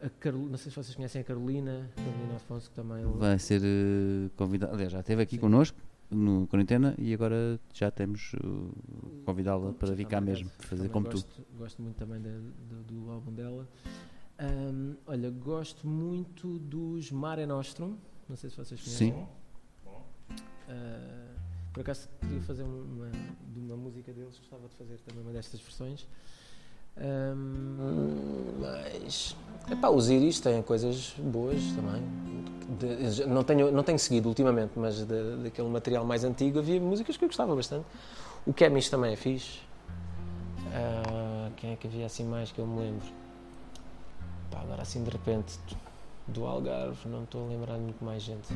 a 0.00 0.08
Carol- 0.20 0.46
não 0.46 0.56
sei 0.56 0.70
se 0.70 0.76
vocês 0.76 0.94
conhecem 0.94 1.20
a 1.20 1.24
Carolina, 1.24 1.90
Carolina 1.96 2.36
Afonso, 2.36 2.68
que 2.70 2.76
também. 2.76 3.04
Vai 3.04 3.38
ser 3.38 3.60
eh, 3.64 4.30
convidado. 4.36 4.74
Aliás, 4.74 4.92
já 4.92 5.00
esteve 5.00 5.22
aqui 5.22 5.34
Sim. 5.36 5.40
connosco 5.40 5.76
no 6.10 6.46
quarentena 6.46 6.94
e 6.98 7.12
agora 7.12 7.58
já 7.74 7.90
temos 7.90 8.32
uh, 8.34 8.70
convidá-la 9.24 9.72
para 9.72 9.92
vir 9.94 10.06
cá 10.06 10.20
mesmo, 10.20 10.48
gosto- 10.48 10.66
fazer 10.68 10.88
como 10.90 11.06
tu. 11.08 11.12
gosto, 11.16 11.42
Gosto 11.58 11.82
muito 11.82 11.96
também 11.96 12.20
da- 12.20 12.28
do, 12.30 12.82
do 12.84 13.10
álbum 13.10 13.32
dela. 13.32 13.66
Ahm, 14.38 14.94
olha, 15.06 15.30
gosto 15.30 15.86
muito 15.86 16.58
dos 16.60 17.10
Mare 17.10 17.44
Nostrum. 17.46 17.96
Não 18.28 18.36
sei 18.36 18.50
se 18.50 18.56
vocês 18.56 18.80
conhecem. 18.80 19.12
Sim. 19.12 19.26
Ah, 20.68 21.28
por 21.72 21.80
acaso 21.80 22.08
queria 22.20 22.40
fazer 22.42 22.62
uma, 22.62 23.10
de 23.10 23.58
uma 23.60 23.76
música 23.76 24.12
deles, 24.12 24.38
gostava 24.38 24.68
de 24.68 24.74
fazer 24.74 24.98
também 25.06 25.22
uma 25.22 25.32
destas 25.32 25.60
versões. 25.60 26.06
Ahm, 26.96 27.76
Mas, 28.60 29.34
epá, 29.70 29.88
os 29.88 30.08
Iris 30.10 30.40
têm 30.40 30.62
coisas 30.62 31.14
boas 31.18 31.60
também. 31.72 32.02
De- 32.78 33.26
não, 33.26 33.42
tenho, 33.42 33.72
não 33.72 33.82
tenho 33.82 33.98
seguido 33.98 34.28
ultimamente, 34.28 34.72
mas 34.76 35.04
da- 35.04 35.36
daquele 35.42 35.68
material 35.68 36.04
mais 36.04 36.22
antigo 36.22 36.58
havia 36.58 36.80
músicas 36.80 37.16
que 37.16 37.24
eu 37.24 37.28
gostava 37.28 37.56
bastante. 37.56 37.86
O 38.46 38.52
Chemist 38.56 38.90
também 38.90 39.12
é 39.12 39.16
fixe. 39.16 39.60
Ah, 40.72 41.50
quem 41.56 41.72
é 41.72 41.76
que 41.76 41.86
havia 41.86 42.06
assim 42.06 42.24
mais 42.24 42.52
que 42.52 42.58
eu 42.60 42.66
me 42.66 42.78
lembro? 42.80 43.06
Pá, 44.50 44.60
agora 44.60 44.82
assim 44.82 45.02
de 45.04 45.10
repente 45.10 45.58
do 46.26 46.44
Algarve, 46.46 47.08
não 47.08 47.24
estou 47.24 47.46
a 47.46 47.48
lembrar 47.48 47.74
de 47.76 47.80
muito 47.82 48.04
mais 48.04 48.22
gente. 48.22 48.48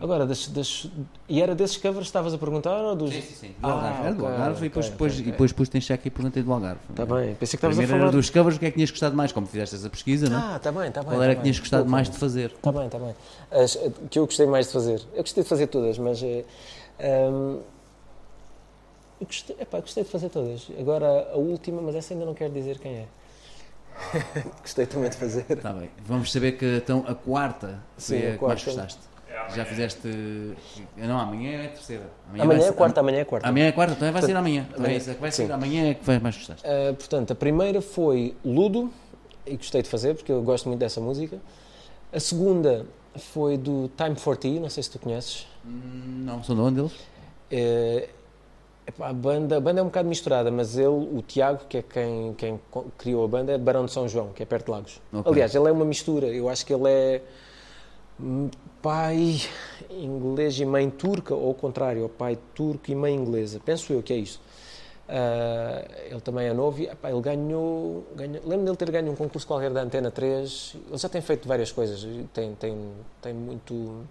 Agora, 0.00 0.26
das, 0.26 0.48
das- 0.48 0.88
e 1.28 1.40
era 1.40 1.54
desses 1.54 1.76
covers 1.76 1.98
que 1.98 2.08
estavas 2.08 2.34
a 2.34 2.38
perguntar 2.38 2.76
ou 2.82 2.96
dos. 2.96 3.14
Sim, 3.14 3.20
sim, 3.22 3.34
sim. 3.34 3.54
Do 3.60 3.68
Ah, 3.68 3.72
Algarve, 3.72 4.00
era 4.06 4.14
do 4.14 4.24
ok, 4.24 4.34
Algarve 4.34 4.66
e 4.66 4.68
depois, 4.68 4.86
ok, 4.86 4.92
depois, 4.92 5.12
ok, 5.14 5.22
e 5.22 5.30
depois 5.30 5.52
pus 5.52 5.68
cheque 5.84 6.08
e 6.08 6.10
perguntei 6.10 6.42
do 6.42 6.52
Algarve. 6.52 6.80
Está 6.90 7.06
Tá 7.06 7.14
bem, 7.14 7.34
pensei 7.36 7.50
que 7.50 7.54
estavas 7.66 7.78
a 7.78 7.86
falar. 7.86 8.02
era 8.02 8.10
dos 8.10 8.30
covers, 8.30 8.56
o 8.56 8.58
que 8.58 8.66
é 8.66 8.70
que 8.70 8.74
tinhas 8.74 8.90
gostado 8.90 9.14
mais? 9.14 9.30
Como 9.30 9.46
fizeste 9.46 9.76
essa 9.76 9.88
pesquisa, 9.88 10.28
não 10.28 10.36
é? 10.38 10.40
Ah, 10.40 10.56
está 10.56 10.72
bem, 10.72 10.88
está 10.88 11.00
bem. 11.02 11.08
Qual 11.10 11.18
tá 11.20 11.24
era 11.24 11.34
que 11.34 11.36
bem. 11.36 11.42
tinhas 11.44 11.58
gostado 11.60 11.88
mais 11.88 12.10
de 12.10 12.18
fazer? 12.18 12.50
Está 12.50 12.72
bem, 12.72 12.86
está 12.86 12.98
bem. 12.98 13.14
As 13.52 13.78
que 14.10 14.18
eu 14.18 14.26
gostei 14.26 14.46
mais 14.46 14.66
de 14.66 14.72
fazer. 14.72 15.00
Eu 15.14 15.22
gostei 15.22 15.42
de 15.44 15.48
fazer 15.48 15.66
todas, 15.68 15.98
mas. 15.98 16.20
eh, 16.20 16.44
ahm, 16.98 17.60
eu 19.20 19.26
gostei, 19.26 19.56
epá, 19.60 19.78
gostei 19.78 20.02
de 20.02 20.10
fazer 20.10 20.30
todas. 20.30 20.66
Agora 20.80 21.30
a 21.32 21.36
última, 21.36 21.80
mas 21.80 21.94
essa 21.94 22.12
ainda 22.12 22.26
não 22.26 22.34
quero 22.34 22.52
dizer 22.52 22.78
quem 22.80 22.92
é. 22.92 23.06
gostei 24.60 24.86
também 24.86 25.10
de 25.10 25.16
fazer. 25.16 25.40
Está 25.48 25.56
Tá 25.56 25.72
bem. 25.72 25.90
Vamos 26.04 26.30
saber 26.32 26.52
que 26.52 26.76
então 26.76 27.04
a 27.06 27.14
quarta 27.14 27.78
foi 27.98 28.18
Sim, 28.18 28.26
a 28.26 28.34
a 28.34 28.38
que 28.38 28.44
mais 28.44 28.64
gostaste. 28.64 28.98
Já 29.54 29.64
fizeste. 29.64 30.08
Não, 30.96 31.18
amanhã 31.18 31.50
é 31.62 31.66
a 31.66 31.68
terceira. 31.70 32.04
Amanhã 32.28 32.46
vai 32.46 32.56
é 32.56 32.60
ser- 32.60 32.68
a 32.68 32.72
quarta, 32.72 33.00
amanhã 33.00 33.18
é 33.18 33.22
a 33.22 33.24
quarta. 33.24 33.48
Amanhã 33.48 33.66
é 33.66 33.68
a 33.68 33.72
quarta, 33.72 33.94
então 33.94 34.12
vai 34.12 34.22
ser 34.22 34.36
amanhã. 34.36 34.66
Então 34.70 34.84
é 34.84 34.88
amanhã, 34.88 35.16
vai 35.18 35.30
ser 35.32 35.50
amanhã 35.52 35.90
é 35.90 35.94
que 35.94 36.04
vai 36.04 36.18
mais 36.18 36.36
gostaste. 36.36 36.64
Ah, 36.66 36.94
portanto, 36.94 37.32
a 37.32 37.34
primeira 37.34 37.80
foi 37.82 38.36
Ludo, 38.44 38.92
e 39.46 39.56
gostei 39.56 39.82
de 39.82 39.88
fazer 39.88 40.14
porque 40.14 40.30
eu 40.30 40.42
gosto 40.42 40.68
muito 40.68 40.78
dessa 40.80 41.00
música. 41.00 41.38
A 42.12 42.20
segunda 42.20 42.86
foi 43.16 43.56
do 43.56 43.90
Time 43.96 44.14
for 44.16 44.36
Tea, 44.36 44.60
não 44.60 44.70
sei 44.70 44.82
se 44.82 44.90
tu 44.90 44.98
conheces. 44.98 45.46
Hum, 45.66 46.22
Não, 46.24 46.44
são 46.44 46.54
de 46.54 46.60
onde 46.60 46.80
eles? 46.80 46.92
É, 47.50 48.08
epá, 48.08 48.12
a, 49.00 49.12
banda, 49.12 49.56
a 49.56 49.60
banda 49.60 49.80
é 49.80 49.82
um 49.82 49.86
bocado 49.86 50.08
misturada, 50.08 50.50
mas 50.50 50.76
ele, 50.76 50.88
o 50.88 51.22
Tiago, 51.26 51.64
que 51.68 51.78
é 51.78 51.82
quem, 51.82 52.34
quem 52.34 52.60
criou 52.98 53.24
a 53.24 53.28
banda, 53.28 53.52
é 53.52 53.58
de 53.58 53.64
Barão 53.64 53.84
de 53.84 53.92
São 53.92 54.08
João, 54.08 54.28
que 54.32 54.42
é 54.42 54.46
perto 54.46 54.66
de 54.66 54.70
Lagos. 54.72 55.00
Ok. 55.12 55.32
Aliás, 55.32 55.54
ele 55.54 55.68
é 55.68 55.72
uma 55.72 55.84
mistura. 55.84 56.26
Eu 56.26 56.48
acho 56.48 56.66
que 56.66 56.74
ele 56.74 56.88
é 56.88 57.22
pai 58.80 59.40
inglês 59.90 60.58
e 60.58 60.64
mãe 60.64 60.90
turca, 60.90 61.34
ou 61.34 61.48
ao 61.48 61.54
contrário, 61.54 62.04
é 62.04 62.08
pai 62.08 62.38
turco 62.54 62.90
e 62.90 62.94
mãe 62.94 63.14
inglesa. 63.14 63.60
Penso 63.64 63.92
eu 63.92 64.02
que 64.02 64.12
é 64.12 64.16
isso. 64.16 64.40
Ah, 65.08 65.84
ele 66.06 66.20
também 66.20 66.46
é 66.46 66.54
novo 66.54 66.80
e 66.80 66.86
epá, 66.86 67.10
ele 67.10 67.20
ganhou, 67.20 68.04
ganhou. 68.14 68.42
Lembro 68.46 68.64
dele 68.64 68.76
ter 68.76 68.90
ganho 68.90 69.12
um 69.12 69.16
concurso 69.16 69.46
qualquer 69.46 69.70
da 69.70 69.82
Antena 69.82 70.10
3. 70.10 70.76
Ele 70.88 70.98
já 70.98 71.08
tem 71.08 71.20
feito 71.20 71.46
várias 71.46 71.70
coisas. 71.70 72.06
Tem, 72.32 72.54
tem, 72.54 72.92
tem 73.20 73.34
muito. 73.34 74.04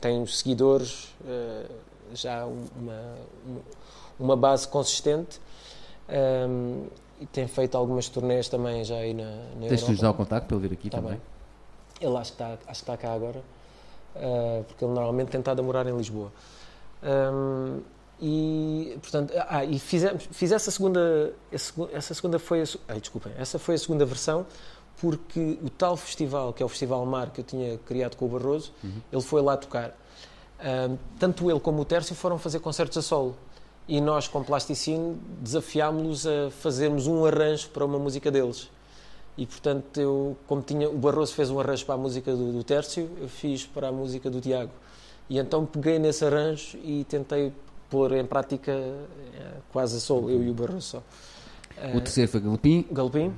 Tem 0.00 0.24
seguidores, 0.26 1.14
ah, 1.26 1.64
já 2.12 2.44
uma, 2.44 3.16
uma 3.46 3.60
base 4.18 4.66
consistente. 4.68 5.40
Ahm, 6.08 6.86
e 7.20 7.26
tem 7.26 7.46
feito 7.46 7.76
algumas 7.76 8.08
turnês 8.08 8.48
também 8.48 8.84
já 8.84 8.96
aí 8.96 9.14
na, 9.14 9.24
na 9.60 9.68
Tens 9.68 9.84
de 9.84 9.90
nos 9.92 10.00
dar 10.00 10.10
o 10.10 10.14
contacto 10.14 10.48
para 10.48 10.56
ele 10.56 10.68
vir 10.68 10.74
aqui 10.74 10.90
Tá 10.90 10.98
também. 10.98 11.12
bem. 11.12 11.20
Ele 12.08 12.16
acho 12.18 12.32
que 12.32 12.42
está, 12.42 12.58
está 12.72 12.96
cá 12.96 13.12
agora, 13.12 13.40
ah, 14.16 14.62
porque 14.66 14.84
ele 14.84 14.92
normalmente 14.92 15.28
tem 15.30 15.38
estado 15.38 15.60
a 15.60 15.62
morar 15.62 15.86
em 15.86 15.96
Lisboa. 15.96 16.32
Ahm, 17.02 17.80
e, 18.20 18.96
portanto, 19.00 19.32
ah, 19.48 19.64
e 19.64 19.78
fizemos, 19.78 20.28
fiz 20.30 20.52
essa 20.52 20.70
segunda, 20.70 21.32
essa 21.92 22.14
segunda 22.14 22.38
foi 22.38 22.62
a, 22.62 22.64
ai, 22.88 23.00
desculpem, 23.00 23.32
essa 23.38 23.58
foi 23.58 23.74
a 23.74 23.78
segunda 23.78 24.04
versão, 24.04 24.46
porque 25.00 25.58
o 25.62 25.70
tal 25.70 25.96
festival, 25.96 26.52
que 26.52 26.62
é 26.62 26.66
o 26.66 26.68
Festival 26.68 27.04
Mar, 27.06 27.30
que 27.30 27.40
eu 27.40 27.44
tinha 27.44 27.78
criado 27.78 28.16
com 28.16 28.26
o 28.26 28.28
Barroso, 28.28 28.72
ele 29.12 29.22
foi 29.22 29.40
lá 29.42 29.56
tocar. 29.56 29.96
Ahm, 30.60 30.96
tanto 31.18 31.50
ele 31.50 31.60
como 31.60 31.82
o 31.82 31.84
Tércio 31.84 32.14
foram 32.14 32.38
fazer 32.38 32.60
concertos 32.60 32.96
a 32.98 33.02
solo. 33.02 33.36
E 33.86 34.00
nós, 34.00 34.26
com 34.26 34.42
Plasticine, 34.42 35.16
desafiámos-los 35.40 36.26
a 36.26 36.50
fazermos 36.50 37.06
um 37.06 37.24
arranjo 37.24 37.68
para 37.68 37.84
uma 37.84 37.98
música 37.98 38.30
deles. 38.30 38.70
E 39.36 39.44
portanto, 39.46 40.00
eu, 40.00 40.36
como 40.46 40.62
tinha, 40.62 40.88
o 40.88 40.96
Barroso 40.96 41.34
fez 41.34 41.50
um 41.50 41.60
arranjo 41.60 41.84
para 41.84 41.96
a 41.96 41.98
música 41.98 42.34
do, 42.34 42.52
do 42.52 42.64
Tércio, 42.64 43.10
eu 43.20 43.28
fiz 43.28 43.66
para 43.66 43.88
a 43.88 43.92
música 43.92 44.30
do 44.30 44.40
Tiago. 44.40 44.70
E 45.28 45.38
então 45.38 45.66
peguei 45.66 45.98
nesse 45.98 46.24
arranjo 46.24 46.78
e 46.82 47.04
tentei 47.04 47.52
pôr 47.90 48.12
em 48.12 48.24
prática 48.24 48.72
eh, 48.72 49.56
quase 49.72 50.00
solo, 50.00 50.30
eu 50.30 50.42
e 50.42 50.50
o 50.50 50.54
Barroso 50.54 50.80
só. 50.80 51.02
O 51.94 52.00
terceiro 52.00 52.30
foi 52.30 52.40
Galopim. 52.40 52.86
Uh, 52.90 52.94
Galpim 52.94 53.34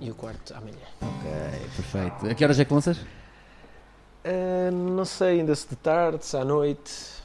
e 0.00 0.10
o 0.10 0.14
quarto 0.14 0.54
amanhã. 0.54 0.76
Ok, 1.00 1.30
perfeito. 1.76 2.26
A 2.30 2.34
que 2.34 2.44
horas 2.44 2.60
é 2.60 2.64
que 2.64 2.72
lanças? 2.72 2.98
Eh, 4.22 4.70
não 4.70 5.04
sei 5.04 5.40
ainda 5.40 5.54
se 5.54 5.68
de 5.68 5.76
tarde, 5.76 6.24
se 6.24 6.36
à 6.36 6.44
noite. 6.44 7.15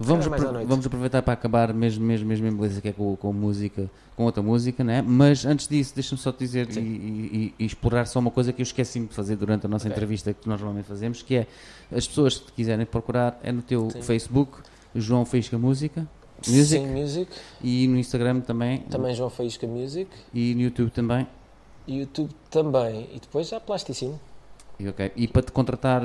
Vamos, 0.00 0.26
apro- 0.28 0.64
vamos 0.66 0.86
aproveitar 0.86 1.22
para 1.22 1.32
acabar 1.34 1.74
mesmo, 1.74 2.04
mesmo, 2.04 2.28
mesmo 2.28 2.46
em 2.46 2.52
beleza 2.54 2.80
que 2.80 2.88
é 2.88 2.92
com, 2.92 3.16
com 3.16 3.32
música, 3.32 3.90
com 4.16 4.24
outra 4.24 4.40
música, 4.42 4.84
né? 4.84 5.02
Mas 5.02 5.44
antes 5.44 5.66
disso, 5.66 5.92
deixa-me 5.94 6.20
só 6.20 6.30
te 6.30 6.38
dizer 6.38 6.68
e, 6.76 6.78
e- 6.80 7.54
e 7.58 7.64
explorar 7.64 8.06
só 8.06 8.20
uma 8.20 8.30
coisa 8.30 8.52
que 8.52 8.60
eu 8.60 8.64
esqueci 8.64 9.00
de 9.00 9.12
fazer 9.12 9.34
durante 9.34 9.66
a 9.66 9.68
nossa 9.68 9.86
Ok. 9.88 9.96
entrevista 9.96 10.32
que 10.32 10.48
nós 10.48 10.60
normalmente 10.60 10.86
fazemos, 10.86 11.20
que 11.22 11.34
é 11.34 11.46
as 11.90 12.06
pessoas 12.06 12.38
que 12.38 12.46
te 12.46 12.52
quiserem 12.52 12.86
procurar 12.86 13.40
é 13.42 13.50
no 13.50 13.60
teu 13.60 13.90
Sim. 13.90 14.00
Facebook, 14.02 14.58
João 14.94 15.24
Faísca 15.24 15.58
Música, 15.58 16.06
Music, 16.46 16.80
Sim, 16.80 16.86
Music. 16.86 17.32
e 17.60 17.88
no 17.88 17.96
Instagram 17.98 18.40
também, 18.40 18.78
Também 18.82 19.12
João 19.16 19.30
Faísca 19.30 19.66
Music. 19.66 20.08
e 20.32 20.54
no 20.54 20.60
YouTube 20.60 20.90
também. 20.90 21.26
YouTube 21.88 22.30
também. 22.50 23.08
E 23.14 23.18
depois 23.18 23.48
já 23.48 23.58
Plasticine. 23.58 24.14
E, 24.78 24.86
ok. 24.88 25.10
e 25.16 25.26
para 25.26 25.42
te 25.42 25.50
contratar 25.50 26.02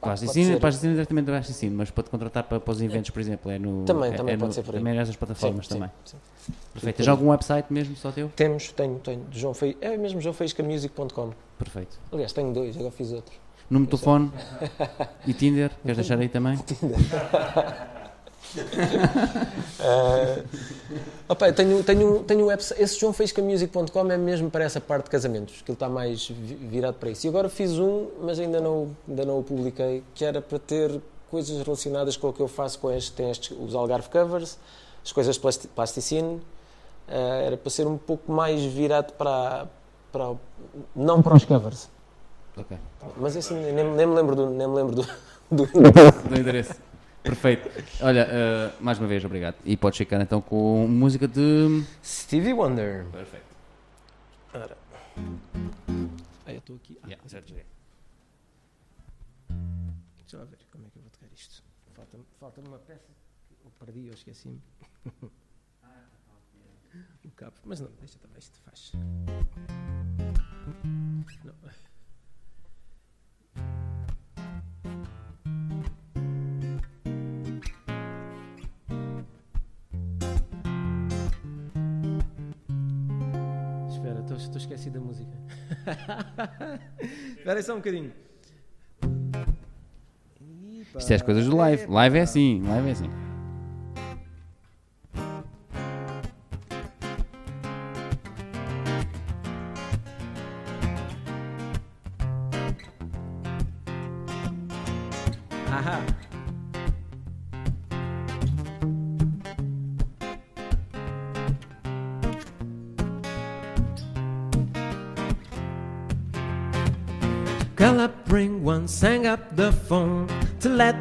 plasticina, 0.00 0.46
pode 0.46 0.54
ser. 0.54 0.60
plasticina 0.60 0.92
é 0.92 0.94
diretamente 0.94 1.26
da 1.26 1.32
plasticina, 1.32 1.74
mas 1.76 1.90
para 1.90 2.04
te 2.04 2.10
contratar 2.10 2.44
para, 2.44 2.60
para 2.60 2.70
os 2.72 2.80
eventos, 2.80 3.10
por 3.10 3.20
exemplo, 3.20 3.50
é 3.50 3.58
no. 3.58 3.84
Também, 3.84 4.12
é, 4.12 4.16
também 4.16 4.34
é 4.34 4.38
pode 4.38 4.48
no- 4.48 4.52
ser 4.54 4.62
por 4.62 4.74
aí. 4.74 4.80
Também 4.80 4.92
é 4.94 4.96
nessas 4.96 5.16
plataformas 5.16 5.66
Sim, 5.66 5.74
também. 5.74 5.90
sim, 6.04 6.16
Perfeito. 6.72 6.96
Tens 6.96 7.08
algum 7.08 7.28
website 7.30 7.72
mesmo 7.72 7.96
só 7.96 8.10
teu? 8.12 8.30
Temos, 8.36 8.72
tenho, 8.72 8.98
tenho. 8.98 9.24
João 9.30 9.54
Fei... 9.54 9.76
É 9.80 9.96
mesmo 9.96 10.20
joãofaíscamusic.com. 10.20 11.30
Perfeito. 11.58 11.98
Aliás, 12.12 12.32
tenho 12.32 12.52
dois, 12.52 12.76
agora 12.76 12.90
fiz 12.90 13.12
outro. 13.12 13.34
Número 13.70 13.90
de 13.90 13.96
telefone 13.96 14.30
e 15.26 15.32
Tinder, 15.32 15.70
queres 15.82 15.96
deixar 15.96 16.18
aí 16.18 16.28
também? 16.28 16.58
Uh, 19.84 20.44
opa, 21.28 21.48
eu 21.48 21.52
tenho, 21.54 21.82
tenho, 21.84 22.22
tenho 22.24 22.44
um 22.44 22.46
website. 22.46 22.80
Esse 22.80 22.98
joãofaíscamusic.com 22.98 24.10
é 24.10 24.16
mesmo 24.16 24.50
para 24.50 24.64
essa 24.64 24.80
parte 24.80 25.04
de 25.04 25.10
casamentos, 25.10 25.60
que 25.60 25.70
ele 25.70 25.76
está 25.76 25.88
mais 25.88 26.26
vi- 26.28 26.54
virado 26.54 26.94
para 26.94 27.10
isso. 27.10 27.26
E 27.26 27.28
agora 27.28 27.48
fiz 27.50 27.72
um, 27.72 28.06
mas 28.22 28.38
ainda 28.38 28.60
não, 28.60 28.96
ainda 29.06 29.24
não 29.26 29.40
o 29.40 29.42
publiquei, 29.42 30.02
que 30.14 30.24
era 30.24 30.40
para 30.40 30.58
ter 30.58 31.00
coisas 31.30 31.60
relacionadas 31.62 32.16
com 32.16 32.28
o 32.28 32.32
que 32.32 32.40
eu 32.40 32.48
faço 32.48 32.78
com 32.78 32.90
este, 32.90 33.12
tem 33.12 33.30
estes, 33.30 33.54
os 33.60 33.74
Algarve 33.74 34.08
Covers, 34.08 34.56
as 35.04 35.12
coisas 35.12 35.36
plasti- 35.36 35.68
plasticine. 35.68 36.36
Uh, 37.06 37.44
era 37.46 37.56
para 37.58 37.70
ser 37.70 37.86
um 37.86 37.98
pouco 37.98 38.32
mais 38.32 38.62
virado 38.64 39.12
para, 39.14 39.66
para 40.10 40.32
não 40.96 41.20
para 41.20 41.34
os 41.34 41.44
covers. 41.44 41.90
Ok. 42.56 42.74
Mas 43.18 43.36
esse 43.36 43.52
nem, 43.52 43.84
nem 43.84 44.06
me 44.06 44.14
lembro 44.14 44.34
do. 44.34 44.48
Nem 44.48 44.66
me 44.66 44.74
lembro 44.76 44.94
do, 44.96 45.02
do- 45.50 45.66
Do 46.30 46.38
endereço. 46.38 46.72
Perfeito. 47.24 47.70
Olha, 48.02 48.28
uh, 48.28 48.84
mais 48.84 48.98
uma 48.98 49.08
vez, 49.08 49.24
obrigado. 49.24 49.56
E 49.64 49.78
podes 49.78 49.96
ficar 49.96 50.20
então 50.20 50.42
com 50.42 50.86
música 50.86 51.26
de. 51.26 51.82
Stevie 52.04 52.52
Wonder. 52.52 53.06
Perfeito. 53.06 53.46
Ora. 54.52 54.76
Ah, 56.44 56.52
eu 56.52 56.58
estou 56.58 56.76
aqui. 56.76 56.98
Ah, 57.02 57.06
Yeah, 57.06 57.26
certo. 57.26 57.54
Deixa 60.18 60.36
lá 60.36 60.44
ver 60.44 60.58
como 60.70 60.86
é 60.86 60.90
que 60.90 60.98
eu 60.98 61.02
vou 61.02 61.10
tocar 61.10 61.28
isto. 61.34 61.64
Falta-me 61.94 62.24
falta 62.38 62.60
uma 62.60 62.78
peça 62.78 63.08
que 63.48 63.66
eu 63.66 63.70
perdi 63.70 64.08
ou 64.08 64.14
esqueci-me. 64.14 64.60
o 67.24 67.30
cabo. 67.30 67.54
Mas 67.64 67.80
não, 67.80 67.90
deixa 68.00 68.18
também, 68.18 68.38
isto 68.38 68.60
faz. 68.60 68.92
Não. 71.42 71.54
Estou 84.46 84.60
esquecido 84.60 84.94
da 84.94 85.00
música. 85.00 85.32
Espera 87.36 87.58
aí 87.58 87.62
só 87.62 87.74
um 87.74 87.78
bocadinho. 87.78 88.12
Isto 90.96 91.12
é 91.12 91.16
as 91.16 91.22
coisas 91.22 91.46
do 91.46 91.56
live. 91.56 91.86
Live 91.86 92.18
é 92.18 92.22
assim, 92.22 92.62
live 92.62 92.88
é 92.88 92.92
assim. 92.92 93.10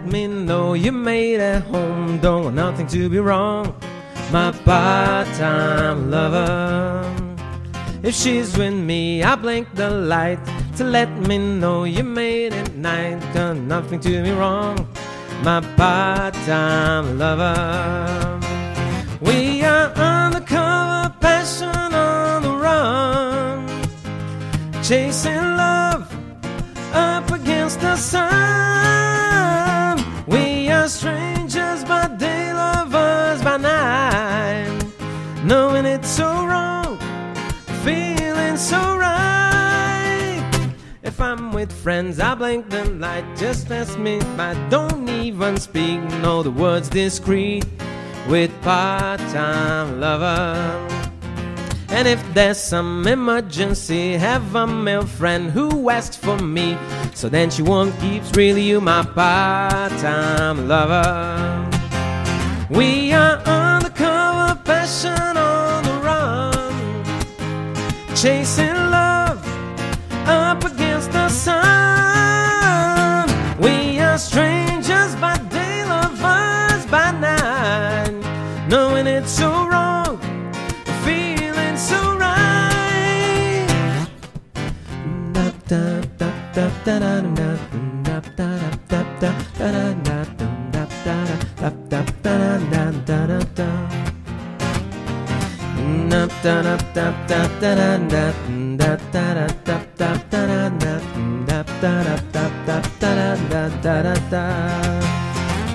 Let 0.03 0.11
me 0.11 0.27
know 0.27 0.73
you 0.73 0.91
made 0.91 1.40
it 1.40 1.64
home. 1.64 2.19
Don't 2.19 2.43
want 2.43 2.56
nothing 2.56 2.88
to 2.88 3.09
be 3.09 3.19
wrong, 3.19 3.73
my 4.33 4.51
part-time 4.51 6.11
lover. 6.11 7.09
If 8.03 8.14
she's 8.14 8.57
with 8.57 8.73
me, 8.73 9.23
I 9.23 9.35
blink 9.35 9.73
the 9.75 9.90
light 9.90 10.40
to 10.75 10.83
let 10.83 11.09
me 11.09 11.38
know 11.38 11.85
you 11.85 12.03
made 12.03 12.51
it 12.51 12.75
night. 12.75 13.22
Done 13.33 13.67
nothing 13.69 14.01
to 14.01 14.23
be 14.23 14.32
wrong, 14.32 14.75
my 15.41 15.61
part-time 15.77 17.17
lover. 17.17 18.40
We 19.22 19.64
are 19.64 19.90
undercover, 19.95 21.15
passion 21.22 21.93
on 21.93 22.41
the 22.43 22.51
run, 22.51 23.67
chasing 24.83 25.56
love 25.56 26.14
up 26.93 27.32
against 27.32 27.80
the 27.80 27.95
sun. 27.95 29.32
Strangers 30.85 31.85
by 31.85 32.07
day, 32.17 32.53
lovers 32.53 33.41
by 33.41 33.57
night, 33.57 34.83
knowing 35.43 35.85
it's 35.85 36.09
so 36.09 36.45
wrong 36.45 36.97
feeling 37.83 38.57
so 38.57 38.97
right. 38.97 40.43
If 41.01 41.19
I'm 41.19 41.51
with 41.51 41.71
friends, 41.71 42.19
I 42.19 42.35
blink 42.35 42.69
the 42.69 42.85
light. 42.85 43.25
Just 43.35 43.67
pass 43.67 43.97
me 43.97 44.19
by. 44.37 44.55
Don't 44.69 45.07
even 45.09 45.57
speak. 45.57 46.01
No, 46.21 46.43
the 46.43 46.51
words 46.51 46.89
discreet 46.89 47.65
with 48.27 48.51
part-time 48.61 49.99
lover. 49.99 51.02
And 51.93 52.07
if 52.07 52.22
there's 52.33 52.57
some 52.57 53.07
emergency, 53.07 54.13
have 54.13 54.55
a 54.55 54.65
male 54.65 55.05
friend 55.05 55.51
who 55.51 55.89
asks 55.89 56.15
for 56.15 56.38
me. 56.38 56.77
So 57.13 57.30
then 57.30 57.51
she 57.51 57.61
won't 57.61 57.97
keep 57.99 58.23
really 58.35 58.63
you 58.63 58.81
my 58.81 59.03
part-time 59.03 60.67
lover. 60.67 61.69
We 62.69 63.13
are 63.13 63.38
undercover, 63.45 64.59
passion 64.65 65.38
on 65.38 65.83
the 65.83 65.93
run 66.07 66.53
chasing 68.15 68.73
love 68.73 69.43
up 70.25 70.63
against 70.63 71.11
the 71.11 71.27
sun. 71.27 71.53
We 73.59 73.99
are 73.99 74.17
strangers 74.17 75.15
by 75.15 75.38
day, 75.49 75.83
lovers 75.85 76.85
by 76.88 77.11
night, 77.11 78.13
knowing 78.69 79.07
it's 79.07 79.31
so 79.31 79.62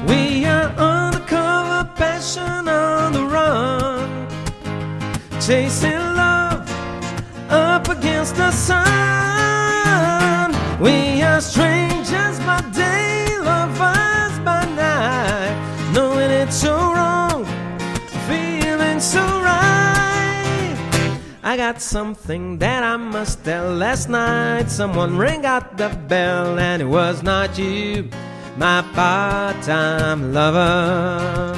We 0.06 0.44
are 0.44 0.68
undercover, 0.76 1.90
passion 1.96 2.68
on 2.68 3.12
the 3.12 3.24
run, 3.24 4.28
chasing 5.40 5.98
love 6.16 6.68
up 7.50 7.88
against 7.88 8.36
the 8.36 8.50
sun. 8.50 9.57
We 10.81 11.23
are 11.23 11.40
strangers 11.40 12.39
by 12.47 12.60
day, 12.73 13.36
lovers 13.40 14.39
by 14.44 14.65
night, 14.76 15.90
knowing 15.92 16.31
it's 16.31 16.55
so 16.55 16.76
wrong, 16.76 17.44
feeling 18.28 19.00
so 19.00 19.18
right. 19.18 20.76
I 21.42 21.57
got 21.57 21.82
something 21.82 22.58
that 22.58 22.84
I 22.84 22.97
must 22.97 23.44
tell. 23.44 23.74
Last 23.74 24.08
night, 24.08 24.70
someone 24.70 25.18
rang 25.18 25.44
out 25.44 25.76
the 25.76 25.89
bell, 26.07 26.60
and 26.60 26.81
it 26.81 26.86
was 26.86 27.24
not 27.24 27.58
you, 27.58 28.08
my 28.57 28.82
part 28.94 29.60
time 29.65 30.32
lover. 30.32 31.57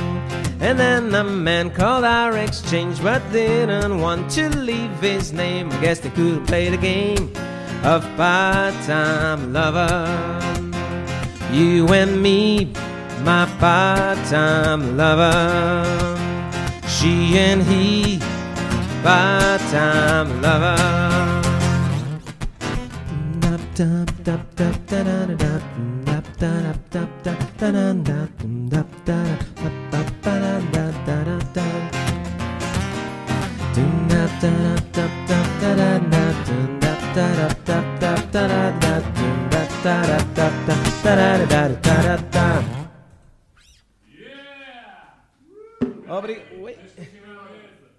And 0.60 0.78
then 0.78 1.15
a 1.15 1.24
man 1.24 1.68
called 1.68 2.05
our 2.05 2.39
exchange, 2.39 3.02
but 3.02 3.20
didn't 3.32 4.00
want 4.00 4.31
to 4.31 4.49
leave 4.57 4.99
his 5.00 5.31
name. 5.31 5.70
I 5.70 5.81
Guess 5.82 6.00
they 6.00 6.10
could 6.10 6.47
play 6.47 6.70
the 6.70 6.78
game 6.78 7.31
of 7.84 8.02
part 8.17 8.75
time 8.84 9.52
lover. 9.52 10.41
You 11.52 11.89
and 11.89 12.23
me, 12.23 12.73
my 13.23 13.47
part 13.59 14.18
time 14.26 14.97
lover. 14.97 16.17
She 16.89 17.39
and 17.39 17.62
he, 17.62 18.18
part 19.02 19.60
time 19.73 20.41
Obrigado. 46.10 46.59